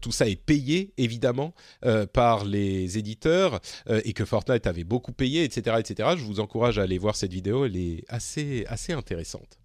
tout 0.00 0.10
ça 0.10 0.28
est 0.28 0.42
payé 0.42 0.92
évidemment 0.96 1.54
par 2.12 2.44
les 2.44 2.98
éditeurs 2.98 3.60
et 3.88 4.12
que 4.12 4.24
Fortnite 4.24 4.66
avait 4.66 4.82
beaucoup 4.82 5.12
payé, 5.12 5.44
etc., 5.44 5.76
etc. 5.78 6.10
Je 6.18 6.24
vous 6.24 6.40
encourage 6.40 6.80
à 6.80 6.82
aller 6.82 6.98
voir 6.98 7.14
cette 7.14 7.32
vidéo, 7.32 7.64
elle 7.64 7.76
est 7.76 8.04
assez 8.08 8.64
assez 8.68 8.92
intéressante. 8.92 9.59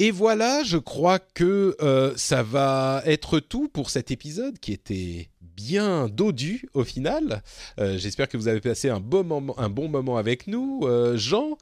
Et 0.00 0.12
voilà, 0.12 0.62
je 0.62 0.76
crois 0.76 1.18
que 1.18 1.74
euh, 1.80 2.12
ça 2.16 2.44
va 2.44 3.02
être 3.04 3.40
tout 3.40 3.68
pour 3.68 3.90
cet 3.90 4.12
épisode 4.12 4.60
qui 4.60 4.72
était 4.72 5.28
bien 5.40 6.08
dodu 6.08 6.68
au 6.72 6.84
final. 6.84 7.42
Euh, 7.80 7.98
j'espère 7.98 8.28
que 8.28 8.36
vous 8.36 8.46
avez 8.46 8.60
passé 8.60 8.90
un 8.90 9.00
bon 9.00 9.24
moment, 9.24 9.58
un 9.58 9.68
bon 9.68 9.88
moment 9.88 10.16
avec 10.16 10.46
nous. 10.46 10.82
Euh, 10.84 11.16
Jean, 11.16 11.58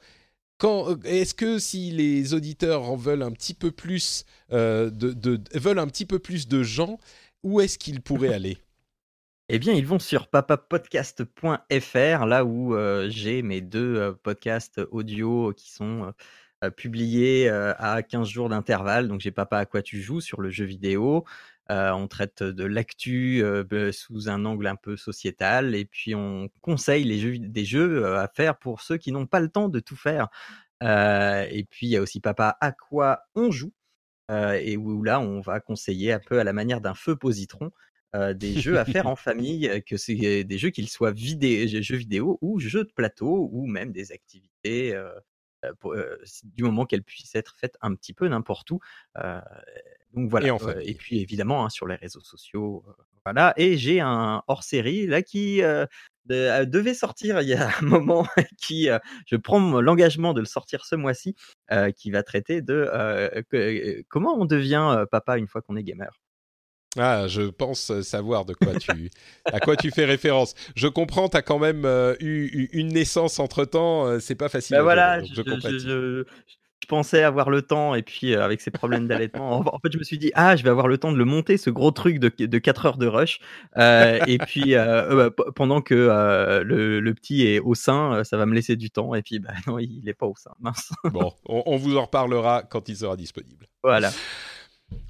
est-ce 1.03 1.33
que 1.33 1.57
si 1.57 1.89
les 1.89 2.35
auditeurs 2.35 2.83
en 2.83 2.95
veulent 2.95 3.23
un 3.23 3.31
petit 3.31 3.55
peu 3.55 3.71
plus, 3.71 4.23
de, 4.51 5.41
veulent 5.55 5.79
un 5.79 5.87
petit 5.87 6.05
peu 6.05 6.19
plus 6.19 6.47
de 6.47 6.61
gens, 6.61 6.99
où 7.41 7.59
est-ce 7.59 7.79
qu'ils 7.79 8.01
pourraient 8.01 8.33
aller? 8.35 8.59
Eh 9.49 9.57
bien, 9.57 9.73
ils 9.73 9.87
vont 9.87 9.97
sur 9.97 10.27
papapodcast.fr, 10.27 12.25
là 12.25 12.45
où 12.45 12.75
j'ai 13.09 13.41
mes 13.41 13.61
deux 13.61 14.15
podcasts 14.21 14.79
audio 14.91 15.53
qui 15.53 15.71
sont 15.71 16.13
publié 16.75 17.49
à 17.49 18.01
15 18.03 18.27
jours 18.27 18.49
d'intervalle. 18.49 19.07
Donc, 19.07 19.21
j'ai 19.21 19.31
Papa 19.31 19.59
à 19.59 19.65
quoi 19.65 19.81
tu 19.81 20.01
joues 20.01 20.21
sur 20.21 20.41
le 20.41 20.49
jeu 20.49 20.65
vidéo. 20.65 21.25
on 21.69 22.07
traite 22.07 22.43
de 22.43 22.63
l'actu 22.63 23.43
sous 23.91 24.29
un 24.29 24.45
angle 24.45 24.67
un 24.67 24.75
peu 24.75 24.97
sociétal 24.97 25.75
et 25.75 25.85
puis 25.85 26.15
on 26.15 26.49
conseille 26.61 27.03
les 27.03 27.19
jeux, 27.19 27.37
des 27.37 27.65
jeux 27.65 28.17
à 28.17 28.27
faire 28.27 28.57
pour 28.57 28.81
ceux 28.81 28.97
qui 28.97 29.11
n'ont 29.11 29.27
pas 29.27 29.39
le 29.39 29.49
temps 29.49 29.69
de 29.69 29.79
tout 29.79 29.95
faire. 29.95 30.29
et 30.81 31.65
puis 31.69 31.87
il 31.87 31.89
y 31.89 31.97
a 31.97 32.01
aussi 32.01 32.19
Papa 32.19 32.57
à 32.61 32.71
quoi 32.71 33.21
on 33.35 33.51
joue 33.51 33.73
et 34.29 34.77
où 34.77 35.03
là 35.03 35.19
on 35.19 35.41
va 35.41 35.59
conseiller 35.59 36.11
un 36.13 36.19
peu 36.19 36.39
à 36.39 36.43
la 36.43 36.53
manière 36.53 36.81
d'un 36.81 36.95
feu 36.95 37.15
positron 37.15 37.71
des 38.33 38.59
jeux 38.59 38.79
à 38.79 38.85
faire 38.85 39.05
en 39.07 39.15
famille, 39.15 39.83
que 39.85 39.97
c'est 39.97 40.43
des 40.43 40.57
jeux 40.57 40.69
qu'ils 40.71 40.89
soient 40.89 41.13
jeux 41.15 41.97
vidéo 41.97 42.39
ou 42.41 42.59
jeux 42.59 42.83
de 42.83 42.91
plateau 42.91 43.49
ou 43.51 43.67
même 43.67 43.91
des 43.91 44.11
activités 44.11 44.97
du 46.43 46.63
moment 46.63 46.85
qu'elle 46.85 47.03
puisse 47.03 47.35
être 47.35 47.55
faite 47.57 47.77
un 47.81 47.95
petit 47.95 48.13
peu 48.13 48.27
n'importe 48.27 48.71
où. 48.71 48.79
donc 50.13 50.29
voilà. 50.29 50.55
Et, 50.81 50.93
puis 50.95 51.19
évidemment 51.21 51.65
hein, 51.65 51.69
sur 51.69 51.87
les 51.87 51.95
réseaux 51.95 52.21
sociaux, 52.21 52.83
voilà. 53.25 53.53
Et 53.57 53.77
j'ai 53.77 53.99
un 53.99 54.43
hors-série 54.47 55.07
là 55.07 55.21
qui 55.21 55.61
devait 56.25 56.93
sortir 56.93 57.41
il 57.41 57.49
y 57.49 57.53
a 57.53 57.69
un 57.79 57.81
moment, 57.85 58.27
qui 58.57 58.89
je 59.25 59.35
prends 59.35 59.81
l'engagement 59.81 60.33
de 60.33 60.39
le 60.39 60.45
sortir 60.45 60.85
ce 60.85 60.95
mois-ci, 60.95 61.35
qui 61.95 62.11
va 62.11 62.23
traiter 62.23 62.61
de 62.61 62.89
comment 64.09 64.35
on 64.39 64.45
devient 64.45 65.05
papa 65.11 65.37
une 65.37 65.47
fois 65.47 65.61
qu'on 65.61 65.75
est 65.75 65.83
gamer. 65.83 66.19
Ah, 66.97 67.27
je 67.27 67.43
pense 67.43 68.01
savoir 68.01 68.45
de 68.45 68.53
quoi 68.53 68.73
tu, 68.75 69.09
à 69.45 69.59
quoi 69.59 69.75
tu 69.75 69.91
fais 69.91 70.05
référence. 70.05 70.55
Je 70.75 70.87
comprends, 70.87 71.29
tu 71.29 71.37
as 71.37 71.41
quand 71.41 71.59
même 71.59 71.85
euh, 71.85 72.15
eu, 72.19 72.69
une 72.73 72.89
naissance 72.89 73.39
entre 73.39 73.65
temps, 73.65 74.05
euh, 74.05 74.19
c'est 74.19 74.35
pas 74.35 74.49
facile. 74.49 74.77
Ben 74.77 74.83
voilà, 74.83 75.23
je, 75.23 75.43
je, 75.43 76.23
pensais 76.87 77.21
avoir 77.21 77.49
le 77.49 77.61
temps, 77.61 77.95
et 77.95 78.01
puis 78.01 78.33
euh, 78.33 78.45
avec 78.45 78.61
ces 78.61 78.71
problèmes 78.71 79.07
d'allaitement, 79.07 79.59
en, 79.59 79.79
fait, 79.79 79.91
je 79.91 79.97
me 79.97 80.03
suis 80.03 80.17
dit, 80.17 80.31
ah, 80.35 80.55
je 80.55 80.63
vais 80.63 80.69
avoir 80.69 80.87
le 80.87 80.97
temps 80.97 81.11
de 81.11 81.17
le 81.17 81.25
monter, 81.25 81.57
ce 81.57 81.69
gros 81.69 81.91
truc 81.91 82.17
de, 82.19 82.31
de 82.45 82.57
4 82.59 82.85
heures 82.85 82.97
de 82.97 83.07
rush. 83.07 83.41
et 83.75 84.37
puis, 84.37 84.73
bah, 84.73 85.29
pendant 85.55 85.81
que 85.81 85.93
le, 86.63 86.99
le, 87.01 87.13
petit 87.13 87.45
est 87.45 87.59
au 87.59 87.75
sein, 87.75 88.23
ça 88.23 88.37
va 88.37 88.45
me 88.45 88.55
laisser 88.55 88.77
du 88.77 88.89
temps, 88.89 89.15
et 89.15 89.21
puis, 89.21 89.39
bah, 89.39 89.51
non, 89.67 89.79
il 89.79 90.01
n'est 90.05 90.13
pas 90.13 90.27
au 90.27 90.35
sein, 90.37 90.51
mince. 90.61 90.93
bon, 91.03 91.33
on 91.45 91.75
vous 91.75 91.97
en 91.97 92.03
reparlera 92.03 92.63
quand 92.63 92.87
il 92.87 92.95
sera 92.95 93.17
disponible. 93.17 93.67
Voilà. 93.83 94.11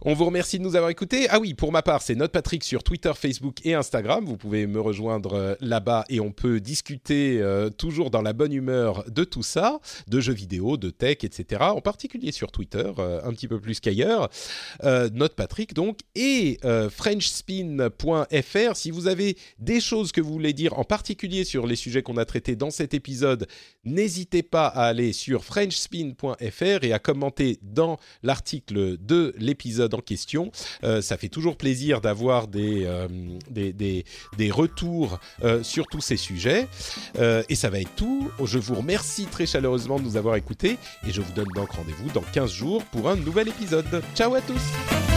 On 0.09 0.13
vous 0.13 0.23
remercie 0.23 0.57
de 0.57 0.63
nous 0.63 0.77
avoir 0.77 0.89
écoutés. 0.89 1.27
Ah 1.29 1.37
oui, 1.37 1.53
pour 1.53 1.73
ma 1.73 1.81
part, 1.81 2.01
c'est 2.01 2.15
Note 2.15 2.31
Patrick 2.31 2.63
sur 2.63 2.81
Twitter, 2.81 3.11
Facebook 3.13 3.57
et 3.65 3.73
Instagram. 3.73 4.23
Vous 4.23 4.37
pouvez 4.37 4.65
me 4.65 4.79
rejoindre 4.79 5.33
euh, 5.33 5.55
là-bas 5.59 6.05
et 6.07 6.21
on 6.21 6.31
peut 6.31 6.61
discuter 6.61 7.41
euh, 7.41 7.69
toujours 7.69 8.09
dans 8.09 8.21
la 8.21 8.31
bonne 8.31 8.53
humeur 8.53 9.03
de 9.11 9.25
tout 9.25 9.43
ça, 9.43 9.81
de 10.07 10.21
jeux 10.21 10.31
vidéo, 10.31 10.77
de 10.77 10.91
tech, 10.91 11.25
etc. 11.25 11.61
En 11.61 11.81
particulier 11.81 12.31
sur 12.31 12.53
Twitter, 12.53 12.89
euh, 12.99 13.19
un 13.21 13.33
petit 13.33 13.49
peu 13.49 13.59
plus 13.59 13.81
qu'ailleurs. 13.81 14.29
Note 14.81 15.35
Patrick 15.35 15.73
donc 15.73 15.99
et 16.15 16.57
FrenchSpin.fr. 16.63 18.75
Si 18.75 18.91
vous 18.91 19.07
avez 19.07 19.35
des 19.59 19.81
choses 19.81 20.13
que 20.13 20.21
vous 20.21 20.31
voulez 20.31 20.53
dire, 20.53 20.79
en 20.79 20.85
particulier 20.85 21.43
sur 21.43 21.67
les 21.67 21.75
sujets 21.75 22.01
qu'on 22.01 22.15
a 22.15 22.23
traités 22.23 22.55
dans 22.55 22.69
cet 22.69 22.93
épisode, 22.93 23.45
n'hésitez 23.83 24.41
pas 24.41 24.67
à 24.67 24.85
aller 24.85 25.11
sur 25.11 25.43
FrenchSpin.fr 25.43 26.83
et 26.83 26.93
à 26.93 26.99
commenter 26.99 27.59
dans 27.61 27.99
l'article 28.23 28.95
de 28.99 29.35
l'épisode 29.37 29.96
question. 30.01 30.51
Euh, 30.83 31.01
ça 31.01 31.17
fait 31.17 31.29
toujours 31.29 31.57
plaisir 31.57 32.01
d'avoir 32.01 32.47
des, 32.47 32.83
euh, 32.85 33.07
des, 33.49 34.51
retours 34.51 35.19
euh, 35.43 35.63
sur 35.63 35.87
tous 35.87 36.01
ces 36.01 36.17
sujets. 36.17 36.67
et 37.49 37.55
ça 37.55 37.69
va 37.69 37.79
être 37.79 37.95
tout. 37.95 38.31
Je 38.43 38.59
vous 38.59 38.75
remercie 38.75 39.25
très 39.25 39.45
chaleureusement 39.45 39.99
de 39.99 40.03
nous 40.03 40.17
avoir 40.17 40.35
écoutés 40.35 40.77
et 41.07 41.11
je 41.11 41.21
vous 41.21 41.33
donne 41.33 41.47
donc 41.55 41.71
rendez-vous 41.71 42.09
dans 42.13 42.21
15 42.21 42.51
jours 42.51 42.83
pour 42.85 43.09
un 43.09 43.15
nouvel 43.15 43.49
épisode. 43.49 44.01
Ciao 44.15 44.33
à 44.33 44.41
tous 44.41 45.16